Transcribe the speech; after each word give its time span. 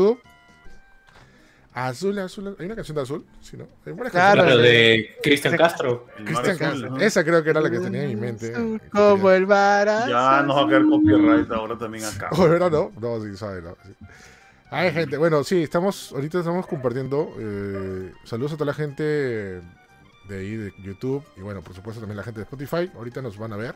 YouTube. 0.00 0.20
Azul, 1.72 2.18
azul. 2.18 2.56
¿Hay 2.58 2.66
una 2.66 2.74
canción 2.74 2.96
de 2.96 3.02
azul? 3.02 3.24
Sí, 3.40 3.56
¿no? 3.56 3.64
Hay 3.86 3.92
buenas 3.92 4.10
Claro, 4.12 4.40
canciones. 4.42 4.66
de 4.70 5.16
Cristian 5.22 5.56
Castro. 5.56 6.06
Cristian 6.16 6.38
azul, 6.46 6.58
Castro. 6.58 6.90
¿no? 6.90 6.98
Esa 7.00 7.24
creo 7.24 7.44
que 7.44 7.50
era 7.50 7.60
la 7.60 7.70
que 7.70 7.78
tenía 7.78 8.02
en 8.02 8.08
mi 8.08 8.16
mente. 8.16 8.52
Azul 8.52 8.82
Como 8.90 9.30
el 9.30 9.46
mar 9.46 9.86
Ya 10.08 10.42
nos 10.42 10.56
va 10.56 10.62
a 10.62 10.68
caer 10.68 10.84
copyright 10.86 11.50
ahora 11.52 11.78
también 11.78 12.04
acá. 12.04 12.28
¿verdad? 12.38 12.70
No, 12.70 12.90
no, 13.00 13.24
sí, 13.24 13.36
sabe, 13.36 13.62
no. 13.62 13.76
sí. 13.86 13.92
Ay, 14.72 14.92
gente, 14.92 15.16
bueno, 15.16 15.42
sí, 15.44 15.62
estamos, 15.62 16.12
ahorita 16.12 16.38
estamos 16.40 16.66
compartiendo. 16.66 17.32
eh, 17.38 18.12
saludos 18.24 18.52
a 18.52 18.56
toda 18.56 18.66
la 18.66 18.74
gente 18.74 19.02
de 19.02 19.62
ahí, 20.38 20.56
de 20.56 20.72
YouTube. 20.82 21.24
Y 21.36 21.40
bueno, 21.40 21.60
por 21.62 21.74
supuesto 21.74 22.00
también 22.00 22.16
la 22.16 22.22
gente 22.24 22.40
de 22.40 22.44
Spotify. 22.44 22.90
Ahorita 22.96 23.22
nos 23.22 23.36
van 23.38 23.52
a 23.52 23.56
ver. 23.56 23.74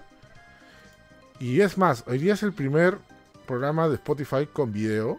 Y 1.39 1.61
es 1.61 1.79
más, 1.79 2.05
hoy 2.09 2.19
día 2.19 2.35
es 2.35 2.43
el 2.43 2.53
primer 2.53 2.99
programa 3.47 3.89
de 3.89 3.95
Spotify 3.97 4.47
con 4.53 4.73
video. 4.73 5.19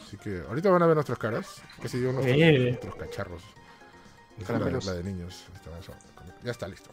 Así 0.00 0.16
que 0.16 0.42
ahorita 0.48 0.70
van 0.70 0.82
a 0.82 0.86
ver 0.86 0.94
nuestras 0.96 1.18
caras. 1.18 1.62
Que 1.80 1.88
se 1.88 1.98
dio 1.98 2.12
nuestros, 2.12 2.36
Eh. 2.36 2.58
nuestros 2.70 2.94
cacharros. 2.96 3.42
La, 4.48 4.58
la 4.58 4.94
de 4.94 5.02
niños. 5.02 5.46
Ya 6.44 6.50
está 6.52 6.68
listo. 6.68 6.90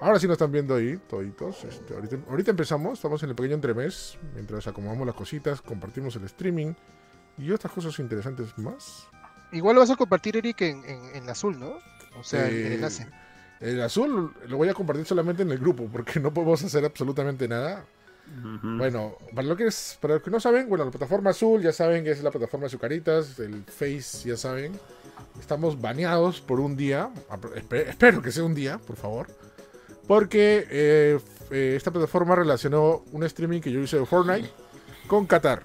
Ahora 0.00 0.18
sí 0.18 0.26
nos 0.26 0.34
están 0.34 0.50
viendo 0.50 0.74
ahí, 0.74 0.96
toditos. 1.08 1.62
Este, 1.64 1.94
ahorita, 1.94 2.16
ahorita 2.28 2.50
empezamos, 2.50 2.94
estamos 2.94 3.22
en 3.22 3.28
el 3.30 3.34
pequeño 3.36 3.54
entremés. 3.54 4.18
Mientras 4.34 4.66
acomodamos 4.66 5.06
las 5.06 5.14
cositas, 5.14 5.60
compartimos 5.60 6.16
el 6.16 6.24
streaming 6.24 6.72
y 7.38 7.50
otras 7.52 7.72
cosas 7.72 7.98
interesantes 7.98 8.56
más. 8.58 9.06
Igual 9.52 9.74
lo 9.76 9.80
vas 9.82 9.90
a 9.90 9.96
compartir, 9.96 10.36
Eric, 10.36 10.60
en, 10.62 10.84
en, 10.84 11.16
en 11.16 11.28
azul, 11.30 11.58
¿no? 11.58 11.74
O 12.18 12.24
sea, 12.24 12.48
el- 12.48 12.54
el 12.56 12.72
Eh, 12.72 12.74
enlace. 12.76 13.06
El 13.60 13.80
azul 13.82 14.34
lo 14.48 14.56
voy 14.56 14.68
a 14.70 14.74
compartir 14.74 15.04
solamente 15.04 15.42
en 15.42 15.50
el 15.50 15.58
grupo 15.58 15.86
porque 15.92 16.18
no 16.18 16.32
podemos 16.32 16.64
hacer 16.64 16.84
absolutamente 16.84 17.46
nada. 17.46 17.84
Bueno, 18.62 19.16
para 19.34 19.48
lo 19.48 19.56
que 19.56 19.66
es, 19.66 19.98
para 20.00 20.14
los 20.14 20.22
que 20.22 20.30
no 20.30 20.38
saben, 20.38 20.68
bueno, 20.68 20.84
la 20.84 20.90
plataforma 20.90 21.30
azul 21.30 21.62
ya 21.62 21.72
saben 21.72 22.04
que 22.04 22.12
es 22.12 22.22
la 22.22 22.30
plataforma 22.30 22.64
de 22.64 22.68
Azucaritas, 22.68 23.38
el 23.40 23.64
Face 23.64 24.28
ya 24.28 24.36
saben. 24.36 24.72
Estamos 25.38 25.80
baneados 25.80 26.40
por 26.40 26.60
un 26.60 26.76
día. 26.76 27.10
Espero 27.72 28.22
que 28.22 28.30
sea 28.30 28.44
un 28.44 28.54
día, 28.54 28.78
por 28.78 28.96
favor. 28.96 29.26
Porque 30.06 30.66
eh, 30.70 31.18
eh, 31.50 31.74
esta 31.76 31.90
plataforma 31.90 32.34
relacionó 32.34 33.04
un 33.12 33.22
streaming 33.24 33.60
que 33.60 33.70
yo 33.70 33.80
hice 33.80 33.98
de 33.98 34.06
Fortnite 34.06 34.50
con 35.06 35.26
Qatar. 35.26 35.62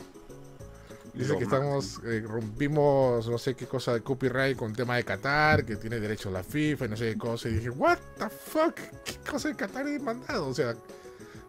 Dice 1.15 1.37
que 1.37 1.45
estamos, 1.45 2.01
eh, 2.05 2.25
rompimos 2.27 3.29
no 3.29 3.37
sé 3.37 3.55
qué 3.55 3.67
cosa 3.67 3.93
de 3.93 4.01
copyright 4.01 4.57
con 4.57 4.71
el 4.71 4.75
tema 4.75 4.97
de 4.97 5.05
Qatar, 5.05 5.65
que 5.65 5.77
tiene 5.77 5.99
derechos 5.99 6.31
la 6.33 6.43
FIFA 6.43 6.85
y 6.85 6.89
no 6.89 6.97
sé 6.97 7.13
qué 7.13 7.17
cosa. 7.17 7.47
Y 7.47 7.53
dije, 7.53 7.69
what 7.69 7.97
the 8.17 8.29
fuck, 8.29 8.75
¿qué 9.05 9.15
cosa 9.29 9.47
de 9.47 9.55
Qatar 9.55 9.87
he 9.87 9.97
mandado? 9.97 10.47
O 10.47 10.53
sea, 10.53 10.75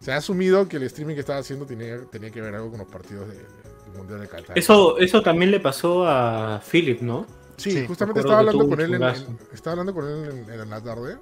se 0.01 0.13
ha 0.13 0.17
asumido 0.17 0.69
que 0.69 0.77
el 0.77 0.85
streaming 0.85 1.15
que 1.15 1.21
estaba 1.21 1.39
haciendo 1.41 1.67
tenía, 1.67 1.99
tenía 2.11 2.31
que 2.31 2.41
ver 2.41 2.55
algo 2.55 2.71
con 2.71 2.79
los 2.81 2.89
partidos 2.89 3.29
de- 3.29 3.35
del 3.37 3.97
Mundial 3.97 4.21
de 4.21 4.29
Qatar. 4.29 4.59
Eso, 4.59 4.99
eso 4.99 5.23
también 5.23 5.51
le 5.51 5.61
pasó 5.61 6.07
a 6.07 6.61
Philip, 6.71 7.01
¿no? 7.01 7.27
Sí, 7.57 7.71
Sí, 7.71 7.87
justamente 7.87 8.21
estaba 8.21 8.41
hablando 8.41 8.69
con 8.69 8.81
él 8.81 8.95
en, 8.95 9.03
en- 9.03 9.39
estaba 9.53 9.73
hablando 9.73 9.95
con 9.95 10.07
él 10.09 10.45
en, 10.49 10.61
en 10.61 10.71
la 10.71 10.81
tarde. 10.83 11.17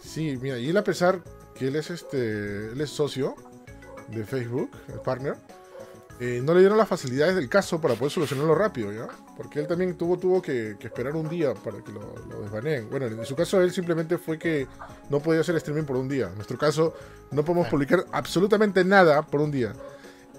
Sí, 0.00 0.38
mira, 0.40 0.58
y 0.58 0.68
él 0.70 0.76
a 0.76 0.84
pesar 0.84 1.20
que 1.54 1.68
él 1.68 1.76
es 1.76 1.90
este, 1.90 2.68
él 2.72 2.80
es 2.80 2.90
socio 2.90 3.34
de 4.08 4.24
Facebook, 4.24 4.70
el 4.92 5.00
partner, 5.00 5.36
eh, 6.20 6.40
no 6.42 6.52
le 6.54 6.60
dieron 6.60 6.78
las 6.78 6.88
facilidades 6.88 7.34
del 7.34 7.48
caso 7.48 7.80
para 7.80 7.94
poder 7.94 8.12
solucionarlo 8.12 8.54
rápido, 8.54 8.92
¿ya? 8.92 9.08
Porque 9.38 9.60
él 9.60 9.68
también 9.68 9.96
tuvo, 9.96 10.18
tuvo 10.18 10.42
que, 10.42 10.76
que 10.80 10.88
esperar 10.88 11.14
un 11.14 11.28
día 11.28 11.54
para 11.54 11.78
que 11.82 11.92
lo, 11.92 12.00
lo 12.28 12.42
desbaneen. 12.42 12.90
Bueno, 12.90 13.06
en 13.06 13.24
su 13.24 13.36
caso 13.36 13.62
él 13.62 13.70
simplemente 13.70 14.18
fue 14.18 14.36
que 14.36 14.66
no 15.10 15.20
podía 15.20 15.40
hacer 15.42 15.54
streaming 15.56 15.84
por 15.84 15.96
un 15.96 16.08
día. 16.08 16.26
En 16.26 16.34
nuestro 16.34 16.58
caso 16.58 16.92
no 17.30 17.44
podemos 17.44 17.68
publicar 17.68 18.04
absolutamente 18.12 18.84
nada 18.84 19.22
por 19.22 19.40
un 19.40 19.52
día. 19.52 19.72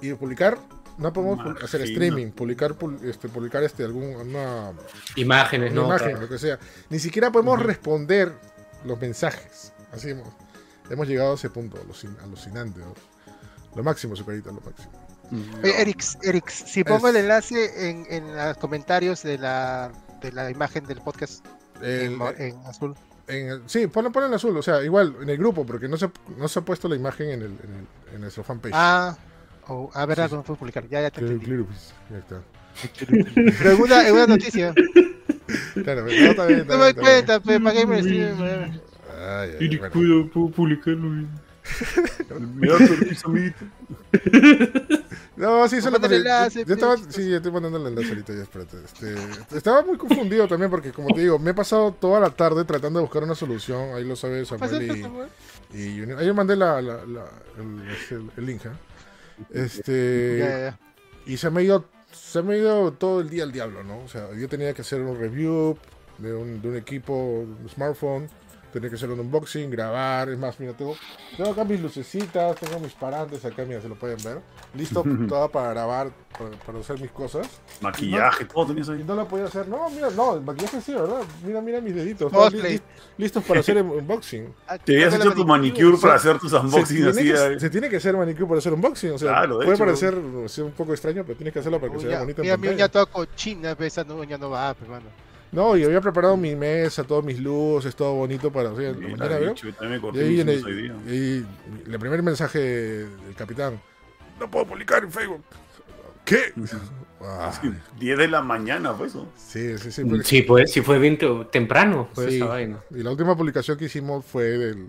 Y 0.02 0.14
publicar, 0.16 0.58
no 0.98 1.14
podemos 1.14 1.40
hacer 1.64 1.82
streaming, 1.84 2.32
publicar, 2.32 2.76
este, 3.04 3.30
publicar 3.30 3.64
este, 3.64 3.86
alguna 3.86 4.74
Imágenes, 5.16 5.72
¿no? 5.74 5.86
imagen, 5.86 6.10
Claro. 6.10 6.22
lo 6.24 6.30
que 6.30 6.38
sea. 6.38 6.60
Ni 6.90 7.00
siquiera 7.00 7.32
podemos 7.32 7.58
responder 7.64 8.34
los 8.84 9.00
mensajes. 9.00 9.72
Así 9.94 10.10
hemos, 10.10 10.28
hemos 10.90 11.08
llegado 11.08 11.32
a 11.32 11.36
ese 11.36 11.50
punto, 11.50 11.78
alucin- 11.82 12.22
alucinante. 12.22 12.82
¿no? 12.82 12.94
Lo 13.78 13.82
máximo, 13.84 14.14
su 14.18 14.26
carita, 14.26 14.52
lo 14.52 14.60
máximo. 14.60 14.92
Oye, 15.64 15.82
Eric, 15.82 16.04
Eric, 16.24 16.50
si 16.50 16.84
pongo 16.84 17.08
Es- 17.10 17.16
el 17.16 17.22
enlace 17.22 17.90
en, 17.90 18.06
en 18.10 18.36
los 18.36 18.58
comentarios 18.58 19.24
de 19.24 19.38
la, 19.38 19.92
de 20.22 20.32
la 20.32 20.50
imagen 20.50 20.86
del 20.86 21.00
podcast 21.02 21.46
El- 21.82 22.14
en, 22.14 22.22
en 22.38 22.58
azul. 22.66 22.96
en 23.28 23.48
el- 23.50 23.62
sí, 23.68 23.88
ponlo, 23.88 24.12
ponlo 24.12 24.28
en 24.28 24.34
azul, 24.34 24.58
o 24.58 24.62
sea, 24.62 24.84
igual 24.84 25.16
en 25.22 25.30
el 25.30 25.38
grupo, 25.38 25.66
porque 25.66 25.88
no 25.88 25.98
se, 25.98 26.10
no 26.38 26.48
se 26.48 26.60
ha 26.60 26.62
puesto 26.64 26.88
la 26.90 26.96
imagen 26.96 27.30
en, 27.30 27.42
el, 27.42 27.52
en, 27.64 27.74
el- 28.10 28.16
en 28.16 28.22
nuestro 28.22 28.44
fanpage. 28.44 28.74
Ah, 28.76 29.16
oh, 29.68 29.90
a 29.94 30.06
ver, 30.06 30.18
Sí. 30.18 30.24
¿cómo 30.30 30.44
puedo 30.44 30.58
publicar? 30.60 30.88
Ya, 30.90 31.02
ya 31.02 31.12
te 31.12 31.22
está. 31.26 32.42
Pero 33.08 33.72
en 33.72 33.82
una, 33.82 34.14
una 34.14 34.28
noticia. 34.28 34.74
Claro, 35.84 36.02
no, 36.02 36.08
bien, 36.08 36.26
está 36.28 36.44
No 36.44 36.48
bien, 36.48 36.68
me 36.68 36.76
bien. 36.94 36.96
cuenta, 36.96 37.40
pues, 37.40 37.60
para 37.60 37.76
qué 37.76 37.86
me 37.86 38.02
stream. 38.02 38.38
Ay, 39.22 39.52
ay, 39.60 39.78
bueno. 39.78 40.30
puedo, 40.32 40.52
publicarlo. 40.52 41.08
Amiguito. 41.08 41.42
No, 45.38 45.68
sí, 45.70 45.82
solo 45.82 46.00
porque- 46.02 46.18
enlace, 46.18 46.66
yo 46.66 46.74
estaba, 46.74 46.96
pues. 46.98 47.16
sí, 47.16 47.30
ya 47.30 47.38
estoy 47.38 47.52
mandando 47.52 47.78
el 47.80 47.88
enlace 47.88 48.10
ahorita, 48.10 48.34
ya 48.34 48.42
espérate. 48.44 48.78
Este, 48.84 49.16
estaba 49.56 49.82
muy 49.84 49.98
confundido 49.98 50.48
también 50.48 50.70
porque, 50.70 50.92
como 50.92 51.14
te 51.16 51.22
digo, 51.22 51.40
me 51.40 51.52
he 51.52 51.54
pasado 51.54 51.94
toda 51.94 52.20
la 52.20 52.30
tarde 52.30 52.66
tratando 52.66 53.00
de 53.00 53.04
buscar 53.06 53.24
una 53.24 53.36
solución. 53.36 53.96
Ahí 53.96 54.04
lo 54.04 54.16
sabe 54.18 54.46
Samuel 54.46 54.82
y, 55.74 55.78
y. 55.78 56.12
Ahí 56.12 56.26
yo 56.26 56.34
mandé 56.34 56.56
la, 56.58 56.82
la- 56.82 57.06
la- 57.06 57.32
el, 57.58 57.90
este, 57.90 58.16
el- 58.16 58.32
el 58.36 58.46
link. 58.46 58.66
¿eh? 58.66 58.70
Este, 59.54 60.38
Ya, 60.40 60.50
ya, 60.50 60.60
ya. 60.72 60.80
y 61.26 61.38
se 61.38 61.50
me 61.50 61.62
ha 61.62 61.64
ido 61.64 61.86
se 62.12 62.42
me 62.42 62.56
ha 62.56 62.58
ido 62.58 62.92
todo 62.94 63.22
el 63.22 63.30
día 63.30 63.44
al 63.44 63.52
diablo, 63.52 63.84
¿no? 63.84 64.00
O 64.04 64.08
sea, 64.10 64.34
yo 64.34 64.50
tenía 64.50 64.74
que 64.74 64.82
hacer 64.82 65.00
un 65.02 65.18
review 65.20 65.78
de 66.18 66.34
un, 66.34 66.62
de 66.62 66.68
un 66.70 66.76
equipo, 66.76 67.14
un 67.14 67.70
smartphone, 67.74 68.28
tenía 68.72 68.90
que 68.90 68.96
hacer 68.96 69.10
un 69.10 69.20
unboxing, 69.20 69.70
grabar, 69.70 70.30
es 70.30 70.38
más, 70.38 70.60
mira, 70.60 70.74
tengo, 70.74 70.96
tengo 71.36 71.52
acá 71.52 71.64
mis 71.64 71.80
lucecitas, 71.82 72.56
tengo 72.58 72.80
mis 72.80 72.94
parantes 72.94 73.44
acá, 73.46 73.64
mira, 73.66 73.82
se 73.82 73.90
lo 73.90 73.96
pueden 73.96 74.18
ver, 74.24 74.40
listo 74.74 75.04
todo 75.28 75.50
para 75.50 75.70
grabar, 75.70 76.12
para, 76.38 76.52
para 76.66 76.80
hacer 76.80 77.00
mis 77.02 77.12
cosas. 77.12 77.48
Maquillaje, 77.82 78.46
todo 78.46 78.68
tenías 78.68 78.90
ahí. 78.90 79.04
no 79.06 79.16
lo 79.16 79.28
podía 79.28 79.46
hacer, 79.46 79.68
no, 79.68 79.90
mira, 79.90 80.10
no, 80.12 80.36
el 80.36 80.42
maquillaje 80.42 80.82
sí, 80.82 80.94
¿verdad? 80.94 81.22
Mira, 81.46 81.62
mira 81.62 81.82
mis 81.82 81.96
deditos, 81.96 82.32
todos 82.32 82.54
li- 82.54 82.62
li- 82.62 82.82
listos 83.18 83.44
para 83.44 83.60
hacer 83.62 83.82
un 83.82 83.90
unboxing. 83.92 84.54
Te 84.86 84.94
habías 84.96 85.14
hecho 85.16 85.34
tu 85.34 85.46
manicure. 85.46 85.98
para 85.98 86.16
o 86.16 86.20
sea, 86.20 86.32
hacer 86.32 86.40
tus 86.40 86.52
Se 86.52 86.58
unboxings 86.58 86.88
tiene, 86.88 87.10
así. 87.10 87.24
que, 87.50 87.54
eh. 87.56 87.60
se 87.60 87.70
tiene 87.70 87.90
que 87.90 87.98
hacer 87.98 88.16
manicure 88.16 88.46
para 88.48 88.60
hacer 88.60 88.74
unboxing, 88.74 89.12
o 89.14 89.18
sea, 89.18 89.30
Claro, 89.30 89.58
de 89.60 89.66
puede 89.66 89.76
hecho. 89.76 89.86
parecer 89.86 90.16
sí, 90.48 90.62
un 90.62 90.72
poco 90.72 90.94
extraño, 90.94 91.24
pero 91.26 91.36
tienes 91.38 91.54
que 91.54 91.60
hacerlo 91.60 91.80
para 91.80 91.92
que 91.94 92.00
se 92.00 92.08
vea 92.08 92.20
bonito 92.20 92.42
Mira, 92.42 92.56
mi 92.58 92.62
pantalla. 92.68 92.76
uña 92.86 92.90
toda 92.92 93.06
cochina, 93.08 93.76
pues, 93.76 93.94
esa 93.94 94.04
no, 94.04 94.16
uña 94.16 94.38
no 94.38 94.50
va, 94.50 94.74
pues, 94.74 94.90
mano. 94.90 95.06
No, 95.52 95.76
y 95.76 95.84
había 95.84 96.00
preparado 96.00 96.38
mi 96.38 96.56
mesa, 96.56 97.04
todas 97.04 97.26
mis 97.26 97.40
luces, 97.40 97.96
todo 97.96 98.14
bonito 98.14 98.52
para 98.52 98.70
o 98.72 98.78
sea, 98.78 98.90
en 98.90 99.02
la 99.02 99.08
Mira, 99.08 99.18
mañana, 99.26 99.50
dicho, 99.50 99.68
yo 99.68 99.74
también 99.74 99.92
me 99.94 99.98
Y 99.98 100.02
corté 100.02 100.20
ahí 100.24 100.40
en 100.42 100.50
el, 100.50 101.06
y 101.08 101.92
el 101.92 102.00
primer 102.00 102.22
mensaje 102.22 102.60
del 102.60 103.36
capitán, 103.36 103.82
no 104.40 104.50
puedo 104.50 104.66
publicar 104.68 105.04
en 105.04 105.12
Facebook. 105.12 105.42
¿Qué? 106.24 106.54
Ah, 107.22 107.52
Sí, 107.60 107.70
10 108.00 108.18
de 108.18 108.28
la 108.28 108.42
mañana, 108.42 108.94
pues 108.96 109.12
eso. 109.12 109.28
sí, 109.36 109.78
sí, 109.80 109.92
sí. 109.92 110.04
porque- 110.06 110.24
Sí, 110.24 110.42
pues, 110.44 110.72
sí 110.72 110.82
fue 110.82 111.00
bien 111.00 111.18
te- 111.18 111.46
temprano, 111.52 112.08
fue 112.14 112.30
Sí. 112.30 112.36
esa 112.38 112.46
vaina. 112.46 112.80
Y 112.92 113.02
la 113.04 113.10
última 113.12 113.36
publicación 113.36 113.78
que 113.78 113.86
hicimos 113.86 114.24
fue 114.26 114.44
del- 114.44 114.88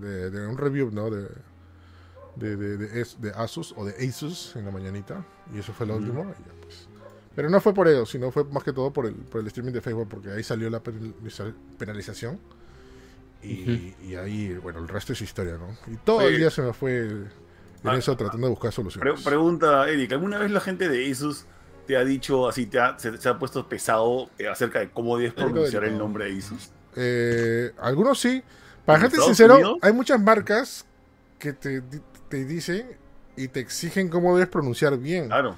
de, 0.00 0.30
de 0.30 0.46
un 0.46 0.56
review, 0.58 0.90
¿no? 0.92 1.08
De, 1.10 1.26
de, 2.36 2.56
de, 2.56 2.76
de 2.76 3.00
Es- 3.00 3.20
de 3.20 3.30
Asus 3.30 3.72
o 3.76 3.84
de 3.86 3.94
Asus 4.06 4.54
en 4.56 4.66
la 4.66 4.70
mañanita. 4.70 5.24
Y 5.54 5.58
eso 5.58 5.72
fue 5.72 5.86
lo 5.86 5.96
último. 5.96 6.22
y 6.24 6.42
ya, 6.44 6.52
pues. 6.62 6.88
Pero 7.34 7.50
no 7.50 7.60
fue 7.60 7.74
por 7.74 7.88
ello, 7.88 8.06
sino 8.06 8.30
fue 8.30 8.44
más 8.44 8.62
que 8.62 8.72
todo 8.72 8.92
por 8.92 9.06
el, 9.06 9.14
por 9.14 9.40
el 9.40 9.46
streaming 9.48 9.72
de 9.72 9.80
Facebook, 9.80 10.08
porque 10.08 10.30
ahí 10.30 10.42
salió 10.44 10.70
la 10.70 10.80
penaliza- 10.82 11.52
penalización. 11.78 12.38
Y, 13.42 13.94
y 14.02 14.14
ahí, 14.14 14.54
bueno, 14.62 14.78
el 14.78 14.88
resto 14.88 15.12
es 15.12 15.20
historia, 15.20 15.58
¿no? 15.58 15.76
Y 15.92 15.96
todo 15.98 16.22
el 16.22 16.28
Oye. 16.28 16.38
día 16.38 16.50
se 16.50 16.62
me 16.62 16.72
fue 16.72 17.00
en 17.00 17.28
Ah, 17.84 17.96
eso 17.96 18.16
tratando 18.16 18.46
de 18.46 18.50
buscar 18.50 18.70
Pre- 18.70 18.76
soluciones. 18.76 19.22
pregunta, 19.22 19.86
Eric, 19.90 20.12
¿alguna 20.12 20.38
vez 20.38 20.50
la 20.50 20.60
gente 20.60 20.88
de 20.88 21.10
Asus 21.10 21.44
te 21.86 21.98
ha 21.98 22.04
dicho 22.04 22.48
así, 22.48 22.64
te 22.64 22.80
ha, 22.80 22.98
se, 22.98 23.18
se 23.18 23.28
ha 23.28 23.38
puesto 23.38 23.68
pesado 23.68 24.30
eh, 24.38 24.48
acerca 24.48 24.78
de 24.78 24.88
cómo 24.90 25.18
debes 25.18 25.34
pronunciar 25.34 25.84
el 25.84 25.98
nombre 25.98 26.32
de 26.32 26.38
Asus? 26.38 26.70
Eh, 26.96 27.72
algunos 27.78 28.18
sí. 28.18 28.42
Para 28.86 28.98
¿En 28.98 29.02
gente 29.10 29.20
sincero, 29.20 29.54
Unidos? 29.56 29.78
hay 29.82 29.92
muchas 29.92 30.18
marcas 30.20 30.86
que 31.38 31.52
te, 31.52 31.82
te 32.30 32.44
dicen 32.46 32.86
y 33.36 33.48
te 33.48 33.60
exigen 33.60 34.08
cómo 34.08 34.34
debes 34.34 34.48
pronunciar 34.48 34.96
bien. 34.96 35.26
Claro. 35.26 35.56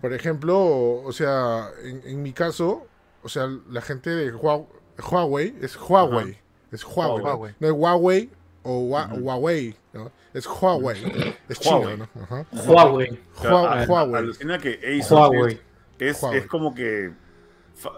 Por 0.00 0.12
ejemplo, 0.12 0.58
o 1.02 1.12
sea, 1.12 1.68
en, 1.84 2.02
en 2.04 2.22
mi 2.22 2.32
caso, 2.32 2.86
o 3.22 3.28
sea, 3.28 3.48
la 3.70 3.80
gente 3.80 4.10
de 4.10 4.32
Hua- 4.34 4.66
Huawei 5.10 5.54
es 5.60 5.76
Huawei. 5.76 6.38
Es 6.72 6.84
Huawei. 6.84 7.22
Huawei. 7.24 7.54
No 7.60 7.66
es 7.68 7.72
Huawei 7.72 8.30
o. 8.62 8.80
Huawei. 9.20 9.76
¿no? 9.92 10.10
Es 10.34 10.46
Huawei. 10.46 11.36
Es 11.48 11.58
Huawei. 11.66 11.94
chino, 11.96 12.08
¿no? 12.30 12.46
Huawei. 12.66 13.18
Huawei. 13.42 14.14
Alucina 14.18 14.58
que 14.58 14.78
Asus 15.00 15.10
Huawei. 15.12 15.60
es, 15.98 16.16
es, 16.16 16.22
Huawei. 16.22 16.38
es 16.40 16.46
como 16.46 16.74
que 16.74 17.06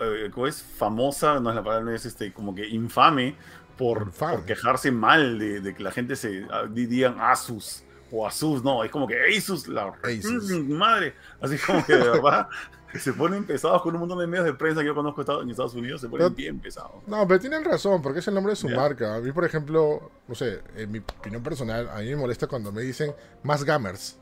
eh, 0.01 0.31
¿cómo 0.33 0.47
es 0.47 0.63
famosa, 0.63 1.41
no 1.41 1.51
es 1.51 1.57
la 1.57 1.63
palabra, 1.65 1.85
no 1.85 1.91
es 1.93 2.07
este, 2.07 2.33
como 2.33 2.55
que 2.55 2.67
infame 2.69 3.35
por, 3.77 4.03
Infame. 4.03 4.37
por 4.37 4.45
quejarse 4.47 4.93
mal 4.93 5.39
de, 5.39 5.61
de 5.61 5.75
que 5.75 5.83
la 5.83 5.91
gente 5.91 6.15
se 6.15 6.47
ah, 6.51 6.65
di- 6.71 6.87
digan 6.87 7.17
Asus 7.21 7.83
o 8.13 8.27
Asus, 8.27 8.63
no, 8.63 8.85
es 8.85 8.91
como 8.91 9.07
que 9.09 9.17
Asus, 9.37 9.67
la 9.69 9.93
Asus. 10.03 10.51
Madre, 10.69 11.15
así 11.41 11.57
como 11.59 11.85
que 11.85 11.95
de 11.97 12.11
verdad 12.11 12.47
se 13.01 13.13
ponen 13.15 13.45
pesados 13.47 13.81
con 13.81 13.95
un 13.95 14.01
montón 14.01 14.19
de 14.19 14.27
medios 14.27 14.45
de 14.45 14.53
prensa 14.53 14.83
que 14.83 14.89
yo 14.89 14.95
conozco 14.95 15.23
en 15.41 15.49
Estados 15.51 15.75
Unidos, 15.75 16.01
se 16.03 16.09
ponen 16.09 16.27
Pero- 16.27 16.37
bien 16.37 16.61
pesados. 16.61 16.93
No, 17.07 17.27
pero 17.27 17.41
tienen 17.41 17.65
razón, 17.65 18.03
porque 18.03 18.19
es 18.19 18.29
el 18.29 18.35
nombre 18.35 18.51
de 18.53 18.57
su 18.57 18.69
marca. 18.69 19.15
A 19.17 19.21
mí, 19.21 19.33
por 19.33 19.45
ejemplo, 19.47 20.11
no 20.29 20.35
sé, 20.35 20.61
en 20.77 20.93
mi 20.93 20.99
opinión 20.99 21.43
personal, 21.43 21.89
a 21.89 22.01
mí 22.01 22.11
me 22.11 22.17
molesta 22.17 22.47
cuando 22.47 22.71
me 22.71 22.83
dicen 22.83 23.15
más 23.43 23.65
gamers. 23.65 24.19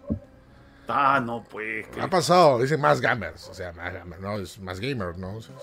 Ah, 0.92 1.20
no, 1.24 1.44
pues. 1.50 1.86
que- 1.88 2.00
Ha 2.00 2.08
pasado, 2.10 2.60
dicen 2.60 2.80
más 2.80 3.00
gamers. 3.00 3.48
O 3.48 3.54
sea, 3.54 3.72
más 3.72 3.92
gamers, 3.92 4.20
no, 4.20 4.38
es 4.38 4.58
más 4.60 4.80
gamer, 4.80 5.18
¿no? 5.18 5.36
O 5.36 5.40
sea, 5.42 5.54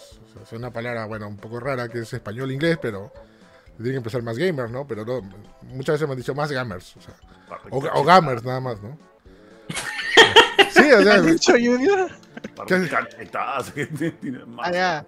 es 0.44 0.51
una 0.53 0.71
palabra, 0.71 1.06
bueno, 1.06 1.27
un 1.27 1.38
poco 1.38 1.59
rara 1.59 1.89
que 1.89 2.00
es 2.00 2.13
español-inglés, 2.13 2.77
pero 2.81 3.12
tiene 3.77 3.91
que 3.91 3.97
empezar 3.97 4.21
más 4.24 4.38
gamer, 4.38 4.69
¿no? 4.69 4.85
Pero 4.88 5.06
no, 5.06 5.21
muchas 5.63 5.94
veces 5.95 6.07
me 6.07 6.13
han 6.13 6.18
dicho 6.18 6.33
más 6.35 6.51
gamers. 6.51 6.95
O, 6.97 7.01
sea, 7.01 7.13
o, 7.69 7.77
o 7.77 8.03
gamers 8.03 8.44
nada 8.44 8.59
más, 8.59 8.81
¿no? 8.81 8.97
Sí, 10.71 10.91
o 10.91 11.01
sea, 11.01 11.15
¿Has 11.15 11.25
dicho 11.25 11.53
Junior? 11.53 12.09
Más. 14.47 14.68
Ah, 14.68 14.71
ya. 14.71 15.06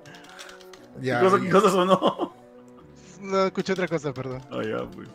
ya, 1.01 1.19
¿Qué 1.19 1.25
cosa, 1.25 1.43
qué 1.43 1.49
cosa 1.49 1.69
sonó? 1.69 2.33
No 3.21 3.45
escuché 3.45 3.73
otra 3.73 3.87
cosa, 3.87 4.13
perdón. 4.13 4.41
Ah, 4.51 4.61
ya, 4.63 4.89
pues. 4.89 5.07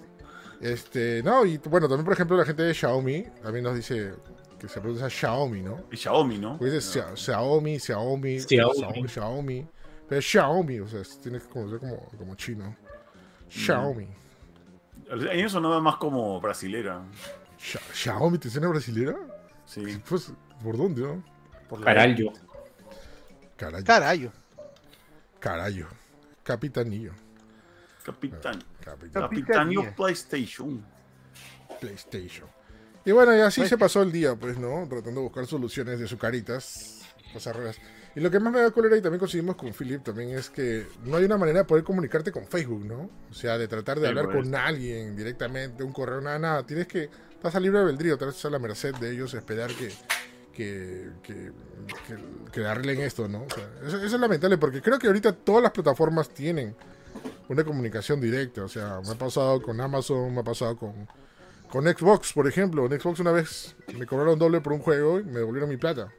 Este, 0.61 1.23
no, 1.23 1.45
y 1.45 1.59
bueno, 1.59 1.89
también 1.89 2.05
por 2.05 2.15
ejemplo 2.15 2.37
la 2.37 2.45
gente 2.45 2.63
de 2.63 2.73
Xiaomi 2.73 3.23
también 3.43 3.65
nos 3.65 3.75
dice 3.75 4.15
que 4.59 4.69
se 4.69 4.81
pronuncia 4.81 5.11
Xiaomi, 5.11 5.63
¿no? 5.63 5.85
Y 5.91 5.97
Xiaomi, 5.97 6.39
¿no? 6.39 6.57
Pues 6.59 6.73
dice 6.73 7.01
Xia- 7.01 7.17
Xiaomi, 7.17 7.79
Xiaomi, 7.81 8.41
Xiaomi. 8.41 8.75
Xiaomi, 8.79 9.09
Xiaomi. 9.09 9.67
Pero 10.09 10.19
es 10.19 10.25
Xiaomi, 10.25 10.81
o 10.81 10.89
sea, 10.89 11.03
tiene 11.23 11.39
que 11.41 11.47
como 11.49 11.69
ser 11.69 11.81
como, 11.81 11.97
como 12.17 12.35
chino. 12.37 12.77
Xiaomi. 13.49 14.09
A 15.11 15.17
mí 15.17 15.43
me 15.43 15.49
sonaba 15.49 15.81
más 15.81 15.97
como 15.97 16.41
brasilera. 16.41 17.03
Xia- 17.59 17.81
Xiaomi, 17.93 18.39
¿te 18.39 18.51
suena 18.51 18.69
brasilera? 18.69 19.17
Sí. 19.67 20.01
Pues, 20.09 20.33
¿por 20.63 20.77
dónde, 20.77 21.03
no? 21.03 21.23
Por 21.69 21.81
la- 21.81 21.87
Carallo. 21.87 22.33
Carayo, 23.57 23.85
Carayo. 23.85 24.33
carayo. 25.41 25.87
Capitanillo. 26.43 27.13
Capitán. 28.05 28.63
Capitan 28.83 29.23
Capitanio 29.23 29.81
Capitanía. 29.83 29.97
PlayStation. 29.97 30.85
PlayStation. 31.81 32.49
Y 33.05 33.13
bueno, 33.13 33.35
y 33.37 33.41
así 33.41 33.61
Pues- 33.61 33.71
se 33.71 33.79
pasó 33.79 34.03
el 34.03 34.13
día, 34.13 34.35
pues, 34.35 34.59
¿no? 34.59 34.87
Tratando 34.89 35.21
de 35.21 35.27
buscar 35.27 35.47
soluciones 35.47 35.99
de 36.01 36.07
sucaritas, 36.09 37.03
cosas 37.33 37.55
raras. 37.57 37.77
Y 38.17 38.21
lo 38.21 38.31
que 38.31 38.39
más 38.39 38.53
me 38.53 38.61
da 38.61 38.71
cólera 38.71 38.97
y 38.97 39.03
también 39.03 39.19
conseguimos 39.19 39.57
con 39.57 39.73
Philip 39.73 40.03
también 40.05 40.31
es 40.31 40.49
que 40.49 40.87
no 41.05 41.17
hay 41.17 41.25
una 41.25 41.37
manera 41.37 41.61
de 41.61 41.65
poder 41.65 41.83
comunicarte 41.83 42.31
con 42.31 42.47
Facebook, 42.47 42.85
¿no? 42.85 43.11
O 43.31 43.35
sea, 43.35 43.59
de 43.59 43.67
tratar 43.67 43.99
de 43.99 44.05
Sí, 44.07 44.09
hablar 44.11 44.27
pues. 44.27 44.37
con 44.45 44.55
alguien 44.55 45.17
directamente, 45.17 45.83
un 45.83 45.93
correo, 45.93 46.21
nada, 46.21 46.39
nada. 46.39 46.65
Tienes 46.65 46.87
que, 46.87 47.11
estás 47.33 47.55
a 47.57 47.61
libre 47.61 47.81
albedrío, 47.81 48.15
estás 48.15 48.45
a 48.45 48.51
la 48.51 48.61
merced 48.61 48.95
de 48.97 49.11
ellos, 49.11 49.35
esperar 49.35 49.71
que, 49.73 49.89
que, 50.53 51.09
que, 51.25 51.51
que- 52.07 52.53
que 52.53 52.65
arreglen 52.65 53.01
esto, 53.01 53.27
¿no? 53.27 53.43
O 53.43 53.51
sea, 53.51 53.69
eso, 53.85 53.97
eso 53.97 54.15
es 54.15 54.21
lamentable 54.21 54.59
porque 54.59 54.81
creo 54.81 54.97
que 55.01 55.09
ahorita 55.09 55.33
todas 55.33 55.61
las 55.65 55.73
plataformas 55.73 56.29
tienen 56.29 56.77
una 57.49 57.65
comunicación 57.65 58.21
directa. 58.21 58.63
O 58.63 58.69
sea, 58.69 59.01
me 59.05 59.11
ha 59.11 59.19
pasado 59.19 59.61
con 59.61 59.81
Amazon, 59.81 60.33
me 60.33 60.41
ha 60.43 60.45
pasado 60.45 60.77
con, 60.77 61.09
con 61.69 61.85
Xbox, 61.85 62.33
por 62.33 62.47
ejemplo. 62.47 62.87
En 62.87 63.01
Xbox 63.01 63.19
una 63.19 63.33
vez 63.33 63.75
me 63.99 64.07
cobraron 64.07 64.39
doble 64.39 64.61
por 64.61 64.73
un 64.73 64.79
juego 64.79 65.19
y 65.19 65.25
me 65.25 65.41
devolvieron 65.41 65.69
mi 65.69 65.77
plata. 65.79 66.13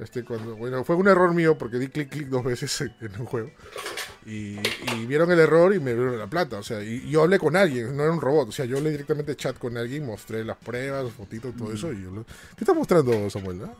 Este, 0.00 0.24
cuando, 0.24 0.56
bueno, 0.56 0.82
fue 0.82 0.96
un 0.96 1.08
error 1.08 1.34
mío 1.34 1.58
porque 1.58 1.78
di 1.78 1.88
clic 1.88 2.08
clic 2.08 2.28
dos 2.28 2.42
veces 2.42 2.80
en, 2.80 2.94
en 3.00 3.20
un 3.20 3.26
juego. 3.26 3.50
Y, 4.26 4.56
y 4.96 5.06
vieron 5.06 5.30
el 5.30 5.38
error 5.38 5.74
y 5.74 5.80
me 5.80 5.92
dieron 5.94 6.18
la 6.18 6.26
plata. 6.26 6.58
O 6.58 6.62
sea, 6.62 6.82
y, 6.82 7.08
yo 7.10 7.22
hablé 7.22 7.38
con 7.38 7.54
alguien, 7.56 7.96
no 7.96 8.02
era 8.04 8.12
un 8.12 8.20
robot. 8.20 8.48
O 8.48 8.52
sea, 8.52 8.64
yo 8.64 8.78
hablé 8.78 8.90
directamente 8.90 9.36
chat 9.36 9.58
con 9.58 9.76
alguien, 9.76 10.06
mostré 10.06 10.44
las 10.44 10.56
pruebas, 10.56 11.12
fotitos, 11.12 11.54
todo 11.56 11.72
eso. 11.72 11.92
Y 11.92 12.02
yo 12.02 12.10
lo- 12.10 12.24
¿Qué 12.24 12.60
estás 12.64 12.74
mostrando, 12.74 13.28
Samuel? 13.28 13.60
ah? 13.64 13.72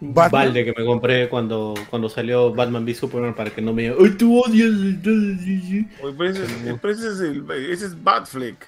Un 0.00 0.12
Batman. 0.14 0.46
balde 0.46 0.64
que 0.64 0.74
me 0.76 0.84
compré 0.84 1.28
cuando, 1.28 1.74
cuando 1.88 2.08
salió 2.08 2.52
Batman 2.52 2.84
v 2.84 2.92
Superman 2.94 3.36
para 3.36 3.50
que 3.50 3.62
no 3.62 3.72
me 3.72 3.82
digan, 3.82 3.98
¡Ay, 4.00 4.10
tú 4.10 4.40
odias! 4.40 4.66
el- 4.66 5.86
Oye, 6.02 6.14
pero 6.18 6.28
ese, 6.30 6.44
es- 6.44 6.50
pero 6.80 6.92
ese 6.92 7.06
es 7.08 7.20
el, 7.20 7.48
ese 7.70 7.86
es 7.86 8.02
Batfleck. 8.02 8.66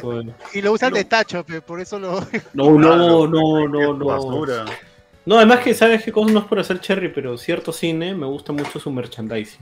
joder. 0.00 0.34
Y 0.54 0.62
lo 0.62 0.72
usan 0.72 0.90
No. 0.90 0.96
de 0.96 1.04
tacho, 1.04 1.44
por 1.66 1.80
eso 1.80 1.98
lo. 1.98 2.20
No, 2.54 2.70
no, 2.70 2.76
Claro, 2.78 3.26
no, 3.26 3.66
no, 3.66 3.72
qué 3.72 4.04
no. 4.04 4.64
No, 5.28 5.36
además 5.36 5.60
que 5.60 5.74
sabes 5.74 6.02
qué 6.02 6.10
cosa 6.10 6.32
no 6.32 6.38
es 6.38 6.46
por 6.46 6.58
hacer 6.58 6.80
cherry, 6.80 7.10
pero 7.10 7.36
cierto 7.36 7.70
cine 7.70 8.14
me 8.14 8.24
gusta 8.24 8.50
mucho 8.54 8.80
su 8.80 8.90
merchandising. 8.90 9.60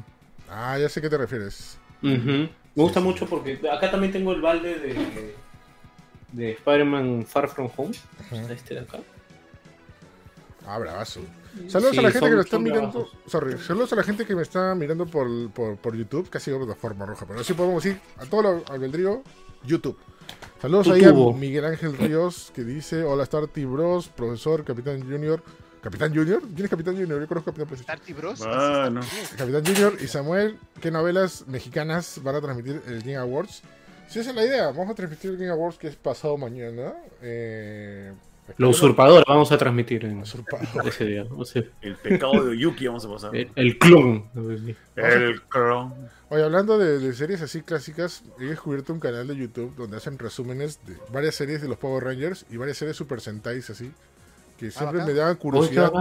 Ah, 0.49 0.79
ya 0.79 0.89
sé 0.89 1.01
a 1.01 1.03
qué 1.03 1.11
te 1.11 1.19
refieres. 1.19 1.77
Me 2.01 2.49
gusta 2.77 3.01
sí. 3.01 3.05
mucho 3.07 3.27
porque 3.27 3.59
acá 3.73 3.91
también 3.91 4.13
tengo 4.13 4.33
el 4.33 4.41
balde 4.41 4.79
de, 4.79 5.35
de 6.31 6.53
Spider-Man 6.53 7.27
Far 7.27 7.49
From 7.49 7.69
Home. 7.77 7.91
Este 8.49 8.75
de 8.75 8.81
acá. 8.83 9.01
Ah, 10.69 10.79
bravazo. 10.79 11.23
Saludos 11.67 11.95
Sí, 11.95 11.99
a 11.99 12.03
la 12.03 12.09
gente 12.11 12.21
son- 12.21 12.29
que 12.29 12.35
lo 12.37 12.43
está 12.43 12.59
mirando. 12.61 13.09
Sorry, 13.27 13.59
saludos 13.59 13.93
a 13.93 13.97
la 13.97 14.03
gente 14.05 14.25
que 14.25 14.37
me 14.37 14.43
está 14.43 14.73
mirando 14.77 15.05
por, 15.07 15.51
por, 15.51 15.77
por 15.79 15.97
YouTube, 15.97 16.31
casi 16.31 16.53
de 16.53 16.59
plataforma 16.59 17.07
roja, 17.07 17.27
pero 17.27 17.43
sí 17.43 17.55
podemos 17.55 17.85
ir 17.87 17.99
a 18.19 18.27
todo 18.27 18.43
lo 18.43 18.65
albedrío, 18.73 19.25
YouTube. 19.65 19.99
Saludos 20.67 20.89
ahí 20.89 21.05
a. 21.05 21.13
Miguel 21.13 21.65
Ángel 21.65 21.97
Ríos 21.97 22.51
que 22.53 22.65
dice: 22.65 23.05
Hola, 23.05 23.23
Star 23.23 23.47
T 23.47 23.65
Bros, 23.67 24.09
profesor, 24.09 24.65
Capitán 24.65 25.01
Junior. 25.01 25.41
¿Capitán 25.81 26.13
Junior? 26.13 26.43
¿Quién 26.43 26.65
es 26.65 26.71
Capitán 26.71 26.97
Junior? 26.97 27.21
Yo 27.21 27.29
conozco 27.29 27.51
a 27.51 27.55
Capitán 27.55 27.69
PlayStation. 27.69 27.99
Starty 27.99 28.13
Bros. 28.13 28.43
Ah, 28.45 28.91
no. 28.91 29.01
Capitán 29.39 29.65
Junior 29.65 29.97
y 30.03 30.09
Samuel, 30.09 30.59
¿qué 30.81 30.91
novelas 30.91 31.47
mexicanas 31.47 32.21
van 32.21 32.35
a 32.35 32.41
transmitir 32.41 32.83
el 32.89 32.99
Game 32.99 33.15
Awards? 33.15 33.63
Si 34.09 34.19
esa 34.19 34.31
es 34.31 34.37
la 34.37 34.45
idea, 34.45 34.67
vamos 34.73 34.91
a 34.91 34.95
transmitir 34.97 35.31
el 35.31 35.37
Game 35.37 35.53
Awards 35.53 35.79
que 35.79 35.87
es 35.87 35.95
pasado 35.95 36.37
mañana. 36.37 36.95
Eh, 37.23 38.13
Lo 38.59 38.71
usurpador 38.71 39.25
vamos 39.27 39.51
a 39.53 39.59
transmitir 39.59 40.05
en 40.05 40.19
Usurpador. 40.21 40.87
ese 40.89 41.05
día. 41.05 41.27
O 41.37 41.45
sea, 41.45 41.63
El 41.81 41.97
pecado 41.97 42.45
de 42.45 42.57
Yuki 42.59 42.87
vamos 42.87 43.05
a 43.05 43.09
pasar. 43.11 43.35
el, 43.37 43.51
el 43.57 43.79
clon. 43.79 44.25
El 44.97 45.43
clon. 45.49 45.95
Oye, 46.29 46.43
hablando 46.43 46.79
de, 46.79 46.99
de 46.99 47.13
series 47.15 47.43
así 47.43 47.63
clásicas, 47.63 48.23
he 48.41 48.45
descubierto 48.45 48.93
un 48.93 49.01
canal 49.01 49.27
de 49.29 49.37
YouTube 49.37 49.75
donde 49.77 49.97
hacen 49.97 50.19
resúmenes 50.19 50.81
de 50.87 50.97
varias 51.13 51.35
series 51.35 51.61
de 51.63 51.69
los 51.69 51.79
Power 51.79 52.05
Rangers 52.05 52.47
y 52.51 52.57
varias 52.57 52.79
series 52.79 52.97
Super 52.97 53.21
Sentais 53.21 53.69
así, 53.71 53.93
que 54.59 54.71
siempre 54.71 54.99
bacán. 55.01 55.13
me 55.15 55.19
daban 55.21 55.37
curiosidad, 55.37 55.93